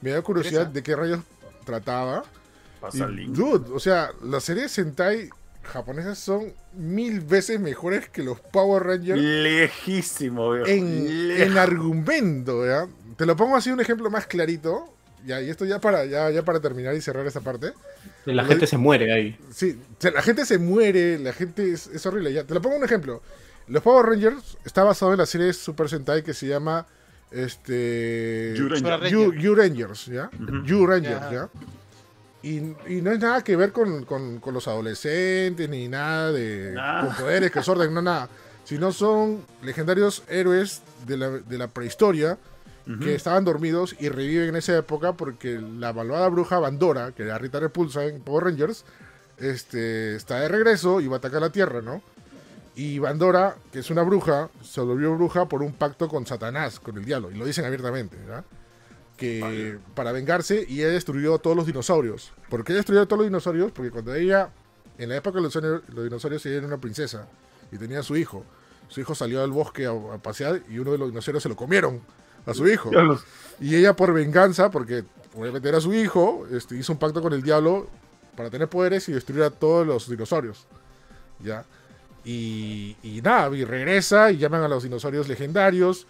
me 0.00 0.10
da 0.10 0.22
curiosidad 0.22 0.66
de 0.66 0.82
qué 0.82 0.96
rayos 0.96 1.20
trataba. 1.64 2.24
Pasa 2.80 3.04
el 3.06 3.12
Y, 3.12 3.16
link. 3.26 3.36
dude, 3.36 3.72
o 3.72 3.78
sea, 3.80 4.10
las 4.22 4.44
series 4.44 4.70
Sentai 4.72 5.28
japonesas 5.68 6.18
son 6.18 6.52
mil 6.74 7.20
veces 7.20 7.60
mejores 7.60 8.08
que 8.08 8.22
los 8.22 8.40
Power 8.40 8.82
Rangers 8.84 9.20
Lejísimo, 9.20 10.52
viejo. 10.52 10.68
en, 10.68 11.30
en 11.40 11.58
argumento, 11.58 12.66
¿ya? 12.66 12.86
Te 13.16 13.26
lo 13.26 13.36
pongo 13.36 13.56
así 13.56 13.70
un 13.70 13.80
ejemplo 13.80 14.10
más 14.10 14.26
clarito, 14.26 14.92
ya, 15.26 15.40
y 15.42 15.50
esto 15.50 15.64
ya 15.64 15.80
para, 15.80 16.04
ya, 16.04 16.30
ya 16.30 16.44
para 16.44 16.60
terminar 16.60 16.94
y 16.94 17.00
cerrar 17.00 17.26
esta 17.26 17.40
parte. 17.40 17.72
La 18.24 18.44
gente 18.44 18.66
se 18.66 18.76
muere 18.78 19.12
ahí. 19.12 19.36
Sí, 19.52 19.76
o 19.98 20.00
sea, 20.00 20.10
la 20.12 20.22
gente 20.22 20.44
se 20.46 20.58
muere, 20.58 21.18
la 21.18 21.32
gente 21.32 21.72
es, 21.72 21.86
es 21.88 22.04
horrible. 22.06 22.32
Ya, 22.32 22.44
te 22.44 22.54
lo 22.54 22.62
pongo 22.62 22.76
un 22.76 22.84
ejemplo. 22.84 23.22
Los 23.66 23.82
Power 23.82 24.06
Rangers 24.06 24.56
está 24.64 24.84
basado 24.84 25.12
en 25.12 25.18
la 25.18 25.26
serie 25.26 25.52
Super 25.52 25.88
Sentai 25.88 26.22
que 26.22 26.34
se 26.34 26.46
llama 26.46 26.86
este 27.30 28.54
Yu 28.56 29.54
Rangers, 29.54 30.06
¿ya? 30.06 30.30
Yu 30.64 30.86
Rangers, 30.86 31.20
Ya. 31.30 31.32
¿ya? 31.32 31.48
Y, 32.42 32.58
y 32.86 33.00
no 33.02 33.10
es 33.12 33.18
nada 33.18 33.42
que 33.42 33.56
ver 33.56 33.72
con, 33.72 34.04
con- 34.04 34.38
con 34.38 34.54
los 34.54 34.68
adolescentes, 34.68 35.68
ni 35.68 35.88
nada 35.88 36.30
de 36.32 36.72
con 37.06 37.16
poderes, 37.16 37.50
que 37.50 37.58
orden, 37.70 37.92
no 37.94 38.02
nada. 38.02 38.28
Sino 38.64 38.92
son 38.92 39.44
legendarios 39.62 40.22
héroes 40.28 40.82
de 41.06 41.16
la, 41.16 41.30
de 41.30 41.58
la 41.58 41.68
prehistoria 41.68 42.38
que 43.00 43.14
estaban 43.14 43.44
dormidos 43.44 43.94
y 44.00 44.08
reviven 44.08 44.48
en 44.50 44.56
esa 44.56 44.74
época 44.76 45.12
porque 45.12 45.58
la 45.60 45.92
malvada 45.92 46.26
bruja 46.28 46.58
Bandora, 46.58 47.12
que 47.12 47.22
era 47.24 47.36
Rita 47.36 47.60
Repulsa 47.60 48.04
en 48.04 48.20
Power 48.22 48.44
Rangers, 48.44 48.84
este, 49.38 50.16
está 50.16 50.40
de 50.40 50.48
regreso 50.48 51.00
y 51.00 51.06
va 51.06 51.16
a 51.16 51.18
atacar 51.18 51.40
la 51.42 51.50
Tierra, 51.50 51.82
¿no? 51.82 52.00
Y 52.76 52.98
Bandora, 52.98 53.56
que 53.72 53.80
es 53.80 53.90
una 53.90 54.02
bruja, 54.02 54.48
se 54.62 54.80
volvió 54.80 55.14
bruja 55.16 55.46
por 55.46 55.62
un 55.62 55.72
pacto 55.72 56.08
con 56.08 56.26
Satanás, 56.26 56.78
con 56.80 56.96
el 56.96 57.04
diablo, 57.04 57.30
y 57.30 57.34
lo 57.34 57.44
dicen 57.44 57.64
abiertamente, 57.64 58.16
¿verdad? 58.16 58.44
Que 59.18 59.40
Vale. 59.40 59.78
para 59.94 60.12
vengarse, 60.12 60.64
y 60.66 60.78
ella 60.80 60.88
destruyó 60.92 61.34
a 61.34 61.38
todos 61.38 61.54
los 61.56 61.66
dinosaurios. 61.66 62.32
¿Por 62.48 62.64
qué 62.64 62.72
destruyó 62.72 63.02
a 63.02 63.06
todos 63.06 63.18
los 63.18 63.26
dinosaurios? 63.26 63.72
Porque 63.72 63.90
cuando 63.90 64.14
ella, 64.14 64.50
en 64.96 65.08
la 65.10 65.16
época 65.16 65.36
de 65.38 65.42
los, 65.42 65.54
dinosaurios- 65.54 65.82
los 65.88 66.04
dinosaurios, 66.04 66.46
ella 66.46 66.56
era 66.58 66.66
una 66.68 66.78
princesa 66.78 67.26
y 67.72 67.76
tenía 67.78 67.98
a 68.00 68.02
su 68.02 68.16
hijo. 68.16 68.44
Su 68.88 69.00
hijo 69.00 69.14
salió 69.14 69.42
al 69.42 69.50
bosque 69.50 69.86
a, 69.86 69.90
a 69.90 70.18
pasear 70.18 70.62
y 70.70 70.78
uno 70.78 70.92
de 70.92 70.98
los 70.98 71.08
dinosaurios 71.08 71.42
se 71.42 71.48
lo 71.50 71.56
comieron 71.56 72.00
a 72.46 72.54
su 72.54 72.66
hijo. 72.68 72.90
Y 73.60 73.74
ella 73.74 73.94
por 73.96 74.14
venganza, 74.14 74.70
porque 74.70 75.04
obviamente 75.36 75.68
era 75.68 75.80
su 75.80 75.92
hijo, 75.92 76.46
este, 76.52 76.76
hizo 76.76 76.92
un 76.92 76.98
pacto 76.98 77.20
con 77.20 77.32
el 77.32 77.42
diablo 77.42 77.88
para 78.36 78.48
tener 78.50 78.68
poderes 78.68 79.08
y 79.08 79.12
destruir 79.12 79.42
a 79.42 79.50
todos 79.50 79.84
los 79.86 80.08
dinosaurios. 80.08 80.66
¿Ya? 81.40 81.64
Y, 82.24 82.96
y 83.02 83.20
nada, 83.20 83.54
y 83.56 83.64
regresa 83.64 84.30
y 84.30 84.38
llaman 84.38 84.62
a 84.62 84.68
los 84.68 84.84
dinosaurios 84.84 85.28
legendarios, 85.28 86.06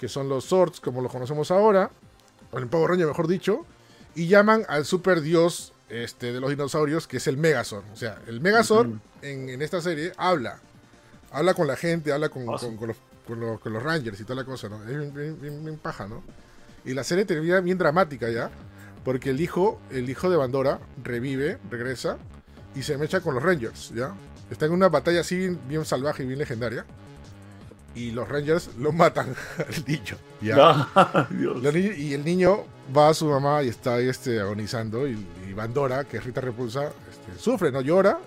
que 0.00 0.08
son 0.08 0.28
los 0.28 0.46
Zords, 0.46 0.80
como 0.80 1.02
los 1.02 1.12
conocemos 1.12 1.50
ahora, 1.50 1.90
el 2.52 2.66
Power 2.68 2.90
Ranger 2.90 3.06
mejor 3.06 3.28
dicho, 3.28 3.64
y 4.14 4.28
llaman 4.28 4.64
al 4.68 4.84
super 4.84 5.20
dios 5.20 5.72
este, 5.88 6.32
de 6.32 6.40
los 6.40 6.50
dinosaurios, 6.50 7.06
que 7.06 7.18
es 7.18 7.26
el 7.26 7.36
Megazord. 7.36 7.84
O 7.92 7.96
sea, 7.96 8.18
el 8.26 8.40
Megazord 8.40 8.88
en, 9.22 9.48
en 9.48 9.62
esta 9.62 9.80
serie 9.80 10.12
habla. 10.16 10.60
Habla 11.32 11.54
con 11.54 11.66
la 11.66 11.76
gente, 11.76 12.12
habla 12.12 12.28
con, 12.28 12.48
Awesome. 12.48 12.76
con- 12.76 12.78
con 12.78 12.88
los, 12.88 12.96
con 13.26 13.40
los- 13.40 13.60
con 13.60 13.72
los 13.72 13.82
Rangers 13.82 14.18
y 14.20 14.24
toda 14.24 14.36
la 14.36 14.44
cosa, 14.44 14.68
¿no? 14.68 14.80
Es 14.82 14.88
bien, 14.88 15.12
bien- 15.14 15.40
bien- 15.40 15.64
bien 15.64 15.76
paja, 15.78 16.06
¿no? 16.08 16.22
Y 16.84 16.94
la 16.94 17.04
serie 17.04 17.24
termina 17.24 17.60
bien 17.60 17.78
dramática 17.78 18.28
ya, 18.30 18.50
Porque 19.04 19.30
el 19.30 19.40
hijo, 19.40 19.80
el 19.92 20.10
hijo 20.10 20.28
de 20.30 20.36
Bandora 20.36 20.80
revive, 21.04 21.58
regresa 21.70 22.16
y 22.74 22.82
se 22.82 22.98
mecha 22.98 23.20
con 23.20 23.34
los 23.34 23.42
Rangers, 23.44 23.92
¿ya? 23.94 24.12
Está 24.50 24.66
en 24.66 24.72
una 24.72 24.88
batalla 24.88 25.20
así 25.20 25.36
bien, 25.36 25.60
bien 25.68 25.84
salvaje 25.84 26.24
y 26.24 26.26
bien 26.26 26.40
legendaria. 26.40 26.84
Y 27.96 28.10
los 28.12 28.28
Rangers 28.28 28.70
lo 28.78 28.92
matan 28.92 29.34
al 29.58 29.84
niño, 29.86 30.16
¿ya? 30.40 30.88
Ah, 30.94 31.26
Dios. 31.30 31.74
Y 31.74 32.14
el 32.14 32.24
niño 32.24 32.64
va 32.96 33.08
a 33.08 33.14
su 33.14 33.26
mamá 33.26 33.62
y 33.64 33.68
está 33.68 33.94
ahí 33.94 34.08
este, 34.08 34.38
agonizando. 34.38 35.08
Y, 35.08 35.26
y 35.48 35.52
Bandora, 35.54 36.04
que 36.04 36.18
es 36.18 36.24
Rita 36.24 36.40
Repulsa, 36.40 36.84
este, 37.10 37.42
sufre, 37.42 37.72
¿no? 37.72 37.80
Llora. 37.80 38.18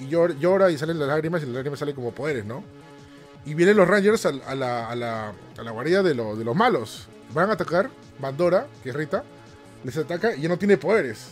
Y 0.00 0.08
llora, 0.08 0.34
llora 0.34 0.70
y 0.70 0.76
salen 0.78 0.98
las 0.98 1.08
lágrimas 1.08 1.42
y 1.42 1.46
las 1.46 1.54
lágrimas 1.54 1.78
salen 1.78 1.94
como 1.94 2.12
poderes, 2.12 2.44
¿no? 2.44 2.62
Y 3.46 3.54
vienen 3.54 3.76
los 3.76 3.88
Rangers 3.88 4.26
a, 4.26 4.32
la, 4.32 4.88
a, 4.88 4.94
la, 4.94 5.32
a 5.56 5.62
la 5.62 5.70
guarida 5.70 6.02
de, 6.02 6.14
lo- 6.14 6.36
de 6.36 6.44
los 6.44 6.54
malos. 6.54 7.08
Van 7.32 7.48
a 7.50 7.54
atacar. 7.54 7.88
Bandora, 8.20 8.66
que 8.82 8.90
es 8.90 8.94
Rita, 8.96 9.22
les 9.84 9.96
ataca 9.96 10.34
y 10.34 10.40
ya 10.42 10.48
no 10.48 10.58
tiene 10.58 10.76
poderes. 10.76 11.28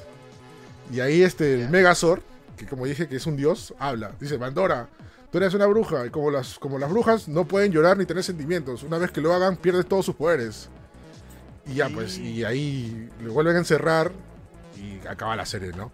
Y 0.92 1.00
ahí 1.00 1.23
este, 1.23 1.54
el. 1.62 1.68
Megazord, 1.71 2.21
que 2.56 2.66
como 2.66 2.87
dije 2.87 3.09
que 3.09 3.16
es 3.16 3.26
un 3.26 3.37
dios, 3.37 3.75
habla. 3.80 4.12
Dice, 4.21 4.37
Bandora, 4.37 4.88
tú 5.30 5.38
eres 5.38 5.54
una 5.54 5.66
bruja. 5.66 6.06
Y 6.06 6.11
como 6.11 6.30
las, 6.30 6.59
como 6.59 6.78
las 6.78 6.90
brujas 6.90 7.28
no 7.28 7.47
pueden 7.47 7.73
llorar 7.73 7.97
ni 7.97 8.06
tener 8.06 8.23
sentimientos. 8.23 8.83
Una 8.83 8.99
vez 8.99 9.11
que 9.11 9.21
lo 9.21 9.33
hagan, 9.33 9.56
pierdes 9.56 9.87
todos 9.87 10.06
sus 10.06 10.14
poderes. 10.14 10.68
Y 11.66 11.75
ya, 11.75 11.88
pues, 11.88 12.18
y 12.18 12.45
ahí 12.45 13.11
le 13.23 13.28
vuelven 13.28 13.56
a 13.56 13.59
encerrar 13.59 14.12
y 14.76 15.06
acaba 15.09 15.35
la 15.35 15.47
serie, 15.47 15.73
¿no? 15.73 15.90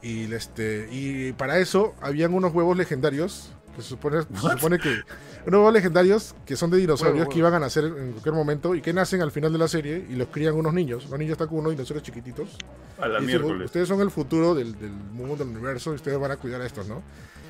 Y, 0.00 0.32
este, 0.32 0.88
y 0.90 1.32
para 1.32 1.58
eso 1.58 1.94
habían 2.00 2.34
unos 2.34 2.52
huevos 2.52 2.76
legendarios, 2.76 3.50
que 3.74 3.82
se 3.82 3.88
supone, 3.88 4.22
se 4.22 4.50
supone 4.52 4.78
que... 4.78 5.00
Unos 5.44 5.58
huevos 5.58 5.72
legendarios 5.72 6.36
que 6.46 6.54
son 6.54 6.70
de 6.70 6.76
dinosaurios 6.76 7.18
Huevo, 7.22 7.30
que 7.32 7.38
iban 7.38 7.52
a 7.54 7.58
nacer 7.58 7.84
en 7.84 8.12
cualquier 8.12 8.32
momento 8.34 8.76
y 8.76 8.80
que 8.80 8.92
nacen 8.92 9.22
al 9.22 9.32
final 9.32 9.52
de 9.52 9.58
la 9.58 9.66
serie 9.66 10.06
y 10.08 10.14
los 10.14 10.28
crían 10.28 10.54
unos 10.54 10.72
niños. 10.72 11.08
Los 11.10 11.18
niños 11.18 11.32
están 11.32 11.48
con 11.48 11.58
unos 11.58 11.72
dinosaurios 11.72 12.04
chiquititos. 12.04 12.56
A 13.00 13.08
la 13.08 13.18
Y 13.18 13.26
dicen, 13.26 13.40
miércoles. 13.42 13.66
ustedes 13.66 13.88
son 13.88 14.00
el 14.02 14.12
futuro 14.12 14.54
del, 14.54 14.78
del 14.78 14.92
mundo, 14.92 15.36
del 15.44 15.48
universo, 15.48 15.90
y 15.90 15.96
ustedes 15.96 16.16
van 16.20 16.30
a 16.30 16.36
cuidar 16.36 16.60
a 16.60 16.66
estos, 16.66 16.86
¿no? 16.86 17.02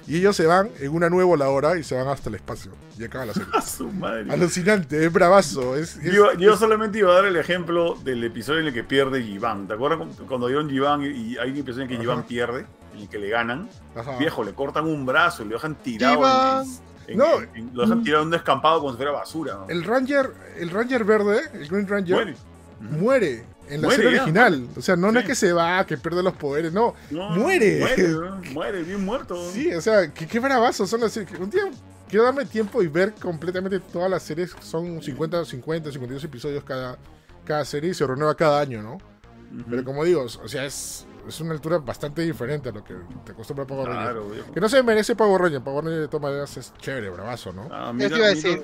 Y 0.06 0.16
ellos 0.16 0.35
se 0.37 0.47
van 0.47 0.68
en 0.80 0.92
una 0.92 1.09
nueva 1.09 1.26
voladora 1.28 1.78
y 1.78 1.85
se 1.85 1.94
van 1.94 2.09
hasta 2.09 2.28
el 2.28 2.35
espacio. 2.35 2.73
Y 2.99 3.04
acaba 3.04 3.26
la 3.26 3.32
serie. 3.35 3.49
A 3.54 3.62
su 3.62 3.87
madre. 3.92 4.30
Alucinante, 4.32 5.04
es 5.04 5.12
bravazo. 5.12 5.76
Es, 5.76 5.97
es- 5.97 6.12
Yo, 6.12 6.32
yo 6.35 6.56
solamente 6.56 6.99
iba 6.99 7.11
a 7.12 7.14
dar 7.14 7.25
el 7.26 7.37
ejemplo 7.37 7.97
del 8.04 8.23
episodio 8.25 8.61
en 8.61 8.66
el 8.66 8.75
que 8.75 8.85
pierde 8.85 9.23
Giván. 9.23 9.66
¿Te 9.68 9.75
acuerdas 9.75 9.99
cu- 10.16 10.26
cuando 10.26 10.49
dieron 10.49 10.68
Giván 10.68 11.02
y 11.02 11.37
hay 11.38 11.50
un 11.50 11.56
episodio 11.59 11.82
en 11.85 11.88
que. 11.88 11.97
Giván 11.99 12.25
pierde, 12.25 12.66
en 12.94 13.00
el 13.00 13.09
que 13.09 13.18
le 13.18 13.28
ganan? 13.28 13.68
Ajá. 13.94 14.16
Viejo, 14.18 14.42
le 14.44 14.52
cortan 14.54 14.87
un 14.87 15.06
brazo, 15.06 15.44
le 15.44 15.54
dejan 15.54 15.75
tirado. 15.76 16.62
En- 17.06 17.12
en- 17.12 17.18
No. 17.18 17.40
en- 17.40 17.50
en- 17.54 17.71
lo 17.73 17.82
dejan 17.82 18.02
tirado 18.02 18.23
en 18.23 18.26
un 18.28 18.32
descampado 18.32 18.80
como 18.80 18.90
si 18.92 18.97
fuera 18.97 19.12
basura. 19.12 19.54
¿no? 19.54 19.68
El 19.68 19.85
Ranger, 19.85 20.32
el 20.59 20.71
Ranger 20.71 21.04
verde, 21.04 21.40
el 21.54 21.68
Green 21.68 21.87
Ranger, 21.88 22.14
Muere. 22.16 22.37
muere 22.80 23.44
en 23.75 23.81
la 23.83 23.88
Muere 23.88 24.02
serie 24.02 24.17
ya. 24.17 24.23
original. 24.25 24.69
O 24.76 24.83
sea, 24.83 24.97
no, 24.97 25.11
es 25.19 25.25
que 25.25 25.35
se 25.35 25.52
va, 25.52 25.85
que 25.87 25.97
pierde 25.97 26.23
los 26.23 26.35
poderes, 26.35 26.73
no. 26.73 26.95
No, 27.11 27.31
muere. 27.31 27.79
Muere, 27.81 28.09
¿no? 28.09 28.41
muere, 28.52 28.83
bien 28.83 29.05
muerto. 29.05 29.50
Sí, 29.52 29.73
o 29.75 29.81
sea, 29.81 30.12
qué, 30.12 30.26
qué 30.26 30.38
bravazos 30.41 30.88
son 30.91 31.00
las 31.00 31.12
series. 31.12 31.38
Un 31.38 31.50
día 31.50 31.62
quiero 32.09 32.25
darme 32.25 32.45
tiempo 32.45 32.83
y 32.83 32.88
ver 32.88 33.14
completamente 33.14 33.81
todas 33.81 34.11
las 34.11 34.23
series. 34.23 34.55
Son 34.61 35.02
50, 35.02 35.45
50, 35.45 35.91
52 35.93 36.25
episodios 36.25 36.64
cada, 36.64 36.99
cada 37.45 37.64
serie 37.64 37.91
y 37.91 37.95
se 37.95 38.07
renueva 38.07 38.35
cada 38.37 38.61
año, 38.61 38.83
¿no? 38.83 38.95
Ujú. 38.95 39.64
Pero 39.71 39.85
como 39.85 40.05
digo, 40.05 40.23
o 40.23 40.49
sea, 40.49 40.64
es, 40.64 41.07
es 41.29 41.41
una 41.41 41.52
altura 41.52 41.79
bastante 41.79 42.23
diferente 42.23 42.69
a 42.71 42.73
lo 42.73 42.83
que 42.85 42.95
te 43.25 43.33
acostumbra 43.33 43.67
Power. 43.67 43.88
Claro, 43.91 44.29
viejo. 44.29 44.52
Que 44.52 44.61
no 44.61 44.69
se 44.69 44.83
merece 44.83 45.14
Power 45.17 45.41
Rangers. 45.41 45.62
Power 45.62 45.85
Rangers 45.85 46.02
de 46.02 46.09
todas 46.09 46.23
maneras 46.23 46.57
es 46.57 46.73
chévere, 46.79 47.11
bravazo, 47.11 47.52
¿no? 47.52 47.69
Ah, 47.71 47.93
Eso 47.99 48.17
iba 48.17 48.26
a 48.26 48.31
decir. 48.31 48.50
mira 48.59 48.62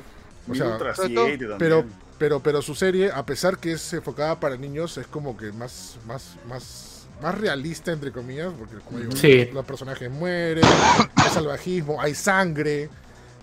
O 0.51 0.55
sea, 0.55 0.67
Ultra 0.69 0.95
sobre 0.95 1.15
todo- 1.15 1.27
7 1.27 1.39
también. 1.47 1.59
Pero, 1.59 1.85
pero, 2.19 2.41
pero 2.41 2.63
su 2.63 2.75
serie, 2.75 3.11
a 3.13 3.25
pesar 3.25 3.59
que 3.59 3.73
es 3.73 3.93
enfocada 3.93 4.41
para 4.41 4.57
niños, 4.57 4.97
es 4.99 5.07
como 5.07 5.37
que 5.37 5.53
más, 5.53 5.97
más, 6.07 6.37
más, 6.49 7.07
más 7.23 7.39
realista, 7.39 7.93
entre 7.93 8.13
comillas, 8.13 8.53
porque 8.59 8.77
como 8.85 8.99
digo, 8.99 9.13
Sí. 9.13 9.47
los 9.53 9.65
personajes 9.65 10.11
mueren, 10.11 10.65
hay 11.17 11.31
salvajismo, 11.31 12.01
hay 12.01 12.15
sangre, 12.15 12.89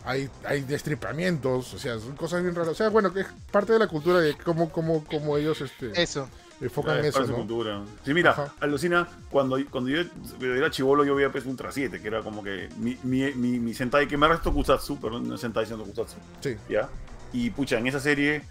hay, 0.04 0.30
hay 0.46 0.62
destripamientos, 0.62 1.74
o 1.74 1.80
sea, 1.80 1.98
son 2.00 2.16
cosas 2.16 2.42
bien 2.44 2.54
raras. 2.56 2.70
O 2.72 2.76
sea, 2.76 2.90
bueno, 2.90 3.14
que 3.14 3.22
es 3.22 3.28
parte 3.52 3.74
de 3.74 3.80
la 3.80 3.88
cultura 3.88 4.20
de 4.20 4.36
cómo, 4.38 4.70
cómo, 4.72 5.04
cómo 5.06 5.38
ellos 5.38 5.62
este, 5.62 5.92
Eso. 6.02 6.30
Enfocan 6.62 7.00
es 7.00 7.06
eso, 7.08 7.20
parte 7.20 7.28
de 7.32 7.34
su 7.36 7.42
¿no? 7.42 7.48
cultura. 7.48 7.82
Sí, 8.06 8.14
mira, 8.14 8.32
Ajá. 8.32 8.54
alucina, 8.62 9.08
cuando, 9.30 9.58
cuando 9.70 9.90
yo 9.90 10.02
era 10.42 10.70
chivolo 10.72 11.04
yo 11.04 11.16
veía 11.16 11.32
pues 11.32 11.46
Ultra 11.46 11.72
7, 11.72 12.02
que 12.02 12.08
era 12.08 12.22
como 12.22 12.44
que 12.44 12.70
mi, 12.78 12.98
mi, 13.04 13.32
mi, 13.34 13.60
mi 13.60 13.74
Sentai, 13.74 14.08
que 14.08 14.18
me 14.18 14.28
resto 14.28 14.54
Kusatsu, 14.54 15.00
pero 15.00 15.20
no 15.20 15.36
es 15.36 15.42
Sentai 15.42 15.66
siendo 15.66 15.84
Kusatsu, 15.86 16.16
Sí. 16.42 16.56
¿ya? 16.70 16.90
Y 17.34 17.50
pucha, 17.50 17.78
en 17.80 17.88
esa 17.88 18.00
serie, 18.00 18.44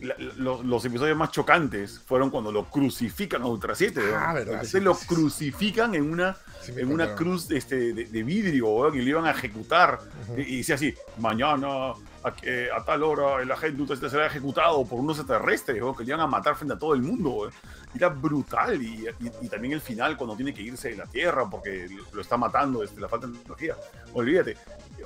la- 0.00 0.14
los, 0.36 0.64
los 0.64 0.84
episodios 0.84 1.16
más 1.16 1.30
chocantes 1.32 1.98
fueron 1.98 2.30
cuando 2.30 2.52
lo 2.52 2.66
crucifican 2.70 3.42
a 3.42 3.46
Ultra 3.46 3.74
7, 3.74 4.00
Ah, 4.16 4.32
¿verdad? 4.34 4.62
sí, 4.64 4.78
lo 4.80 4.94
sí, 4.94 5.06
crucifican 5.06 5.94
en 5.94 6.10
una, 6.12 6.36
sí 6.62 6.72
en 6.76 6.92
una 6.92 7.14
cruz 7.14 7.50
este, 7.50 7.92
de, 7.94 8.04
de 8.04 8.22
vidrio, 8.22 8.80
¿verdad? 8.82 8.96
y 8.96 9.02
lo 9.02 9.08
iban 9.10 9.26
a 9.26 9.30
ejecutar. 9.32 9.98
Ujú. 10.28 10.40
y, 10.40 10.42
y 10.42 10.56
decía 10.58 10.74
así, 10.76 10.94
mañana 11.18 11.94
a, 12.24 12.32
que- 12.34 12.68
a 12.70 12.82
tal 12.84 13.02
hora 13.02 13.42
el 13.42 13.50
agente 13.52 13.80
Ultra 13.82 13.96
7 13.96 14.10
será 14.10 14.26
ejecutado 14.26 14.84
por 14.86 14.98
unos 14.98 15.18
extraterrestres, 15.18 15.80
¿verdad? 15.80 15.96
que 15.96 16.04
le 16.04 16.08
iban 16.10 16.20
a 16.20 16.26
matar 16.26 16.56
frente 16.56 16.74
a 16.74 16.78
todo 16.78 16.94
el 16.94 17.02
mundo. 17.02 17.42
¿verdad? 17.42 17.54
Era 17.94 18.08
brutal. 18.08 18.82
Y, 18.82 19.06
y- 19.20 19.30
y 19.46 19.48
también 19.48 19.74
el 19.74 19.80
final, 19.80 20.16
cuando 20.16 20.34
tiene 20.34 20.52
que 20.54 20.62
irse 20.62 20.88
de 20.90 20.96
la 20.96 21.06
Tierra 21.06 21.48
porque 21.48 21.88
lo 22.12 22.20
está 22.20 22.36
matando 22.36 22.80
desde 22.80 23.00
la 23.00 23.08
falta 23.08 23.26
de 23.26 23.34
tecnología. 23.34 23.76
Olvídate. 24.14 24.56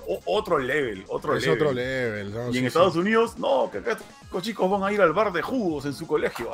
O- 0.07 0.23
otro 0.39 0.59
level, 0.59 1.05
otro 1.09 1.37
Es 1.37 1.43
level. 1.45 1.59
otro 1.61 1.73
level. 1.73 2.33
¿no? 2.33 2.49
Y 2.49 2.53
Sí, 2.53 2.59
en 2.59 2.63
sí. 2.63 2.67
Estados 2.69 2.97
Unidos, 2.97 3.37
no, 3.39 3.69
que 3.71 3.79
acá 3.79 3.93
estos 4.23 4.43
chicos 4.43 4.71
van 4.71 4.83
a 4.85 4.93
ir 4.93 5.01
al 5.03 5.13
bar 5.13 5.33
de 5.33 5.43
jugos 5.43 5.85
en 5.87 5.93
su 5.93 6.07
colegio. 6.07 6.51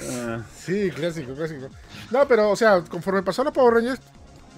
Eh, 0.00 0.38
Sí, 0.56 0.90
clásico, 0.90 1.34
clásico. 1.34 1.66
No, 2.10 2.26
pero, 2.26 2.50
o 2.50 2.56
sea, 2.56 2.82
conforme 2.82 3.22
pasaron 3.22 3.46
los 3.46 3.54
Power 3.54 3.74
Rangers, 3.74 4.00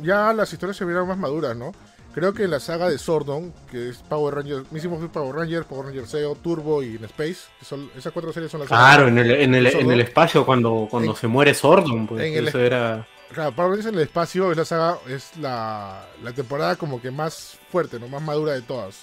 ya 0.03 0.33
las 0.33 0.53
historias 0.53 0.77
se 0.77 0.85
vieron 0.85 1.09
más 1.09 1.19
maduras, 1.19 1.57
¿no? 1.57 1.73
Creo 2.17 2.33
que 2.33 2.49
la 2.49 2.61
saga 2.61 2.89
de 2.89 2.97
Sordon, 2.97 3.53
que 3.71 3.91
es 3.91 3.99
Power 3.99 4.37
Rangers, 4.37 4.65
hicimos 4.75 5.07
Power 5.11 5.37
Rangers, 5.37 5.67
Power 5.67 5.85
Rangers 5.89 6.09
SEO, 6.09 6.35
Turbo 6.37 6.83
y 6.83 6.97
en 6.97 7.05
Space, 7.05 7.41
que 7.59 7.67
son, 7.67 7.91
esas 7.95 8.11
cuatro 8.11 8.33
series 8.33 8.51
son 8.51 8.61
las 8.61 8.69
Claro, 8.71 9.07
en 9.09 9.19
el, 9.19 9.31
en 9.33 9.55
el, 9.55 9.67
en 9.67 9.91
el 9.91 10.01
espacio 10.01 10.47
cuando, 10.47 10.89
cuando 10.91 11.11
En- 11.13 11.17
se 11.19 11.27
muere 11.27 11.53
Sordon, 11.53 12.07
pues 12.07 12.25
en 12.25 12.35
el- 12.39 12.49
eso 12.49 12.59
era... 12.59 13.07
Claro, 13.35 13.53
Power 13.55 13.69
Rangers 13.73 13.89
en 13.89 13.97
el 13.97 14.01
espacio 14.01 14.51
es 14.51 14.57
la 14.57 14.65
saga, 14.65 14.99
es 15.09 15.37
la, 15.37 16.07
la 16.23 16.33
temporada 16.33 16.77
como 16.77 17.03
que 17.03 17.11
más 17.11 17.59
fuerte, 17.71 18.01
¿no? 18.01 18.09
Más 18.09 18.23
madura 18.23 18.55
de 18.55 18.63
todas. 18.63 18.97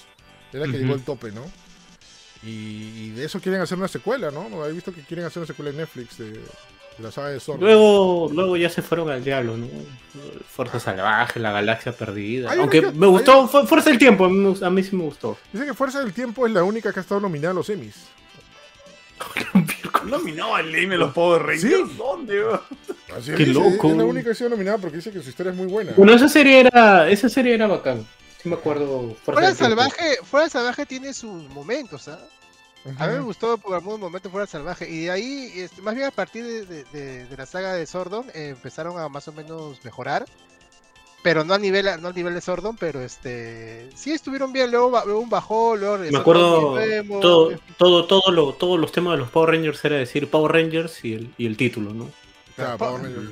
Es 0.52 0.58
la 0.58 0.64
que 0.64 0.72
Ujú. 0.72 0.78
llegó 0.80 0.94
al 0.94 1.02
tope, 1.02 1.30
¿no? 1.30 1.42
Y, 2.42 2.48
y 2.48 3.10
de 3.10 3.26
eso 3.26 3.38
quieren 3.38 3.60
hacer 3.60 3.78
una 3.78 3.86
secuela, 3.88 4.32
¿no? 4.32 4.66
He 4.66 4.72
visto 4.72 4.92
que 4.92 5.02
quieren 5.02 5.24
hacer 5.24 5.38
una 5.40 5.46
secuela 5.46 5.70
en 5.70 5.76
Netflix 5.76 6.18
de, 6.18 6.40
de 6.96 7.02
la 7.04 7.10
saga 7.10 7.28
de 7.30 7.40
Sordon. 7.40 7.64
Luego, 7.64 8.30
luego 8.32 8.56
ya 8.56 8.68
se 8.70 8.82
fueron 8.82 9.10
al 9.10 9.22
diablo, 9.24 9.56
¿no? 9.56 9.66
Fuerza 10.48 10.78
Salvaje, 10.78 11.40
la 11.40 11.50
Galaxia 11.52 11.92
Perdida. 11.92 12.50
Hay 12.52 12.58
Aunque 12.60 12.80
que- 12.82 12.90
me 12.92 13.06
gustó, 13.06 13.48
fue 13.48 13.66
Fuerza 13.66 13.90
del 13.90 13.98
Tiempo, 13.98 14.24
a 14.24 14.28
mí, 14.28 14.54
a 14.60 14.82
sí 14.82 14.96
me 14.96 15.04
gustó. 15.04 15.36
Dice 15.52 15.66
que 15.66 15.74
Fuerza 15.74 16.00
del 16.00 16.12
Tiempo 16.12 16.46
es 16.46 16.52
la 16.52 16.62
única 16.62 16.92
que 16.92 17.00
ha 17.00 17.02
estado 17.02 17.20
nominada 17.20 17.50
a 17.50 17.54
los 17.54 17.68
Emmys. 17.68 18.06
nominado 20.04 20.54
al 20.54 20.70
Leme 20.70 20.96
los 20.96 21.12
Power 21.12 21.42
Rangers. 21.42 21.88
Sí. 21.90 21.96
¿Dónde? 21.96 22.44
Así 23.16 23.30
Qué 23.32 23.44
dice, 23.44 23.52
loco. 23.52 23.90
Es 23.90 23.96
la 23.96 24.04
única 24.04 24.24
que 24.26 24.30
ha 24.30 24.34
sido 24.34 24.50
nominada 24.50 24.78
porque 24.78 24.96
dice 24.96 25.10
que 25.12 25.22
su 25.22 25.30
historia 25.30 25.52
es 25.52 25.56
muy 25.58 25.66
buena. 25.66 25.92
Bueno, 25.96 26.12
esa 26.14 26.28
serie 26.28 26.60
era, 26.60 27.08
esa 27.08 27.28
serie 27.28 27.54
era 27.54 27.66
bacán. 27.66 28.06
Sí 28.42 28.48
me 28.48 28.56
acuerdo. 28.56 29.16
Fuerza 29.24 29.32
Fuera 29.40 29.54
salvaje, 29.54 30.16
fuera 30.22 30.48
salvaje 30.48 30.86
tiene 30.86 31.14
sus 31.14 31.48
momentos, 31.50 32.08
¿ah? 32.08 32.18
A 32.98 33.06
mí 33.06 33.14
me 33.14 33.20
gustó 33.20 33.56
por 33.58 33.74
algún 33.74 33.98
momento 34.00 34.28
fuera 34.30 34.46
salvaje. 34.46 34.88
Y 34.90 35.04
de 35.04 35.10
ahí, 35.10 35.52
este, 35.56 35.80
más 35.80 35.94
bien 35.94 36.06
a 36.06 36.10
partir 36.10 36.44
de, 36.44 36.66
de- 36.66 36.84
de- 36.92 37.24
de 37.26 37.36
la 37.36 37.46
saga 37.46 37.72
de 37.72 37.86
Sordon, 37.86 38.26
eh, 38.34 38.48
empezaron 38.50 38.98
a 38.98 39.08
más 39.08 39.26
o 39.28 39.32
menos 39.32 39.82
mejorar. 39.84 40.26
Pero 41.22 41.42
no 41.42 41.54
a 41.54 41.58
nivel, 41.58 41.86
no 42.02 42.08
al 42.08 42.14
nivel 42.14 42.34
de 42.34 42.42
Sordon, 42.42 42.76
pero 42.76 43.00
este 43.00 43.88
sí 43.94 44.12
estuvieron 44.12 44.52
bien. 44.52 44.70
Luego, 44.70 44.90
luego 45.06 45.20
un 45.20 45.30
bajó, 45.30 45.74
luego 45.74 45.96
Me 45.96 46.18
acuerdo 46.18 46.60
todo 46.60 46.74
nuevo, 46.74 47.20
todo, 47.20 47.50
eh, 47.52 47.58
todo, 47.78 48.04
todo 48.06 48.30
lo, 48.30 48.52
todos 48.52 48.78
los 48.78 48.92
temas 48.92 49.14
de 49.14 49.18
los 49.20 49.30
Power 49.30 49.52
Rangers 49.52 49.82
era 49.86 49.96
decir 49.96 50.28
Power 50.30 50.52
Rangers 50.52 51.02
y 51.02 51.14
el, 51.14 51.34
y 51.38 51.46
el 51.46 51.56
título, 51.56 51.94
¿no? 51.94 52.10
Claro, 52.54 52.76
Power 52.76 53.02
Rangers. 53.04 53.30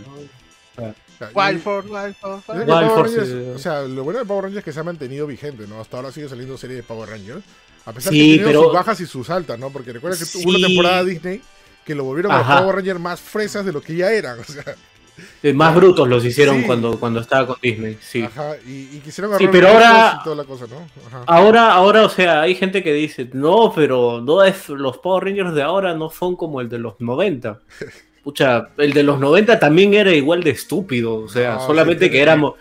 Claro, 0.74 0.94
y- 1.20 1.38
Wild 1.38 1.62
Force, 1.62 1.88
Wild 1.90 2.16
Force, 2.16 2.52
Dice 2.52 2.64
Wild 2.64 2.66
que 2.66 2.72
Wild 2.72 2.88
Power 2.88 2.94
Force, 2.94 3.20
Rangers- 3.20 3.32
eh. 3.48 3.52
o 3.54 3.58
sea, 3.58 3.82
lo 3.82 4.04
bueno 4.04 4.18
de 4.20 4.24
Power 4.24 4.44
Rangers 4.44 4.58
es 4.60 4.64
que 4.64 4.72
se 4.72 4.80
ha 4.80 4.84
mantenido 4.84 5.26
vigente, 5.26 5.66
¿no? 5.68 5.78
Hasta 5.78 5.98
ahora 5.98 6.10
sigue 6.12 6.30
saliendo 6.30 6.56
serie 6.56 6.76
de 6.76 6.82
Power 6.82 7.10
Rangers. 7.10 7.44
A 7.84 7.92
pesar 7.92 8.12
Sí, 8.12 8.18
que 8.18 8.24
tiene 8.34 8.44
pero- 8.48 8.62
sus 8.64 8.72
bajas 8.72 9.00
y 9.00 9.06
sus 9.06 9.28
altas, 9.30 9.58
¿no? 9.58 9.70
Porque 9.70 9.92
recuerda 9.92 10.16
que 10.18 10.24
hubo 10.38 10.50
una 10.50 10.58
Sí. 10.58 10.64
temporada 10.66 11.04
Disney 11.04 11.40
que 11.84 11.94
lo 11.94 12.04
volvieron 12.04 12.30
a 12.32 12.38
los. 12.38 12.46
Power 12.60 12.76
Rangers 12.76 13.00
más 13.00 13.20
fresas 13.20 13.64
de 13.66 13.72
lo 13.72 13.80
que 13.80 13.96
ya 13.96 14.12
eran. 14.12 14.38
O 14.40 14.44
sea, 14.44 15.52
Más 15.54 15.74
brutos 15.74 16.08
los 16.08 16.24
hicieron 16.24 16.60
Sí. 16.60 16.66
cuando, 16.66 16.98
cuando 16.98 17.20
estaba 17.20 17.46
con 17.46 17.56
Disney, 17.62 17.98
sí. 18.00 18.22
ajá. 18.22 18.52
Y, 18.66 18.88
y 18.96 19.00
quisieron 19.04 19.36
Sí, 19.36 19.44
agarrar 19.44 19.50
pero 19.52 19.66
los 19.68 19.74
ahora- 19.74 20.06
hijos 20.08 20.20
y 20.20 20.24
toda 20.24 20.36
la 20.36 20.44
cosa, 20.44 20.66
¿no? 20.70 21.06
Ajá. 21.06 21.24
Ahora, 21.26 21.72
ahora, 21.74 22.04
o 22.06 22.08
sea, 22.08 22.40
hay 22.40 22.54
gente 22.54 22.82
que 22.82 22.92
dice, 22.94 23.28
no, 23.34 23.72
pero 23.74 24.22
no 24.22 24.42
es, 24.42 24.68
los 24.70 24.96
Power 24.98 25.24
Rangers 25.24 25.54
de 25.54 25.62
ahora 25.62 25.94
no 25.94 26.08
son 26.08 26.34
como 26.34 26.60
el 26.62 26.68
de 26.70 26.78
los 26.78 26.94
90. 26.98 27.60
Pucha, 28.24 28.68
el 28.78 28.92
de 28.94 29.02
los 29.02 29.18
90 29.20 29.58
también 29.58 29.92
era 29.94 30.12
igual 30.12 30.42
de 30.42 30.50
estúpido, 30.50 31.16
o 31.16 31.28
sea, 31.28 31.54
No, 31.56 31.66
solamente 31.66 32.06
sí, 32.06 32.10
que 32.12 32.22
éramos, 32.22 32.54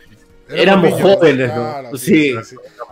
Éramos 0.50 0.92
niños, 0.92 1.02
jóvenes, 1.02 1.48
¿no? 1.48 1.54
claro, 1.56 1.98
Sí. 1.98 2.36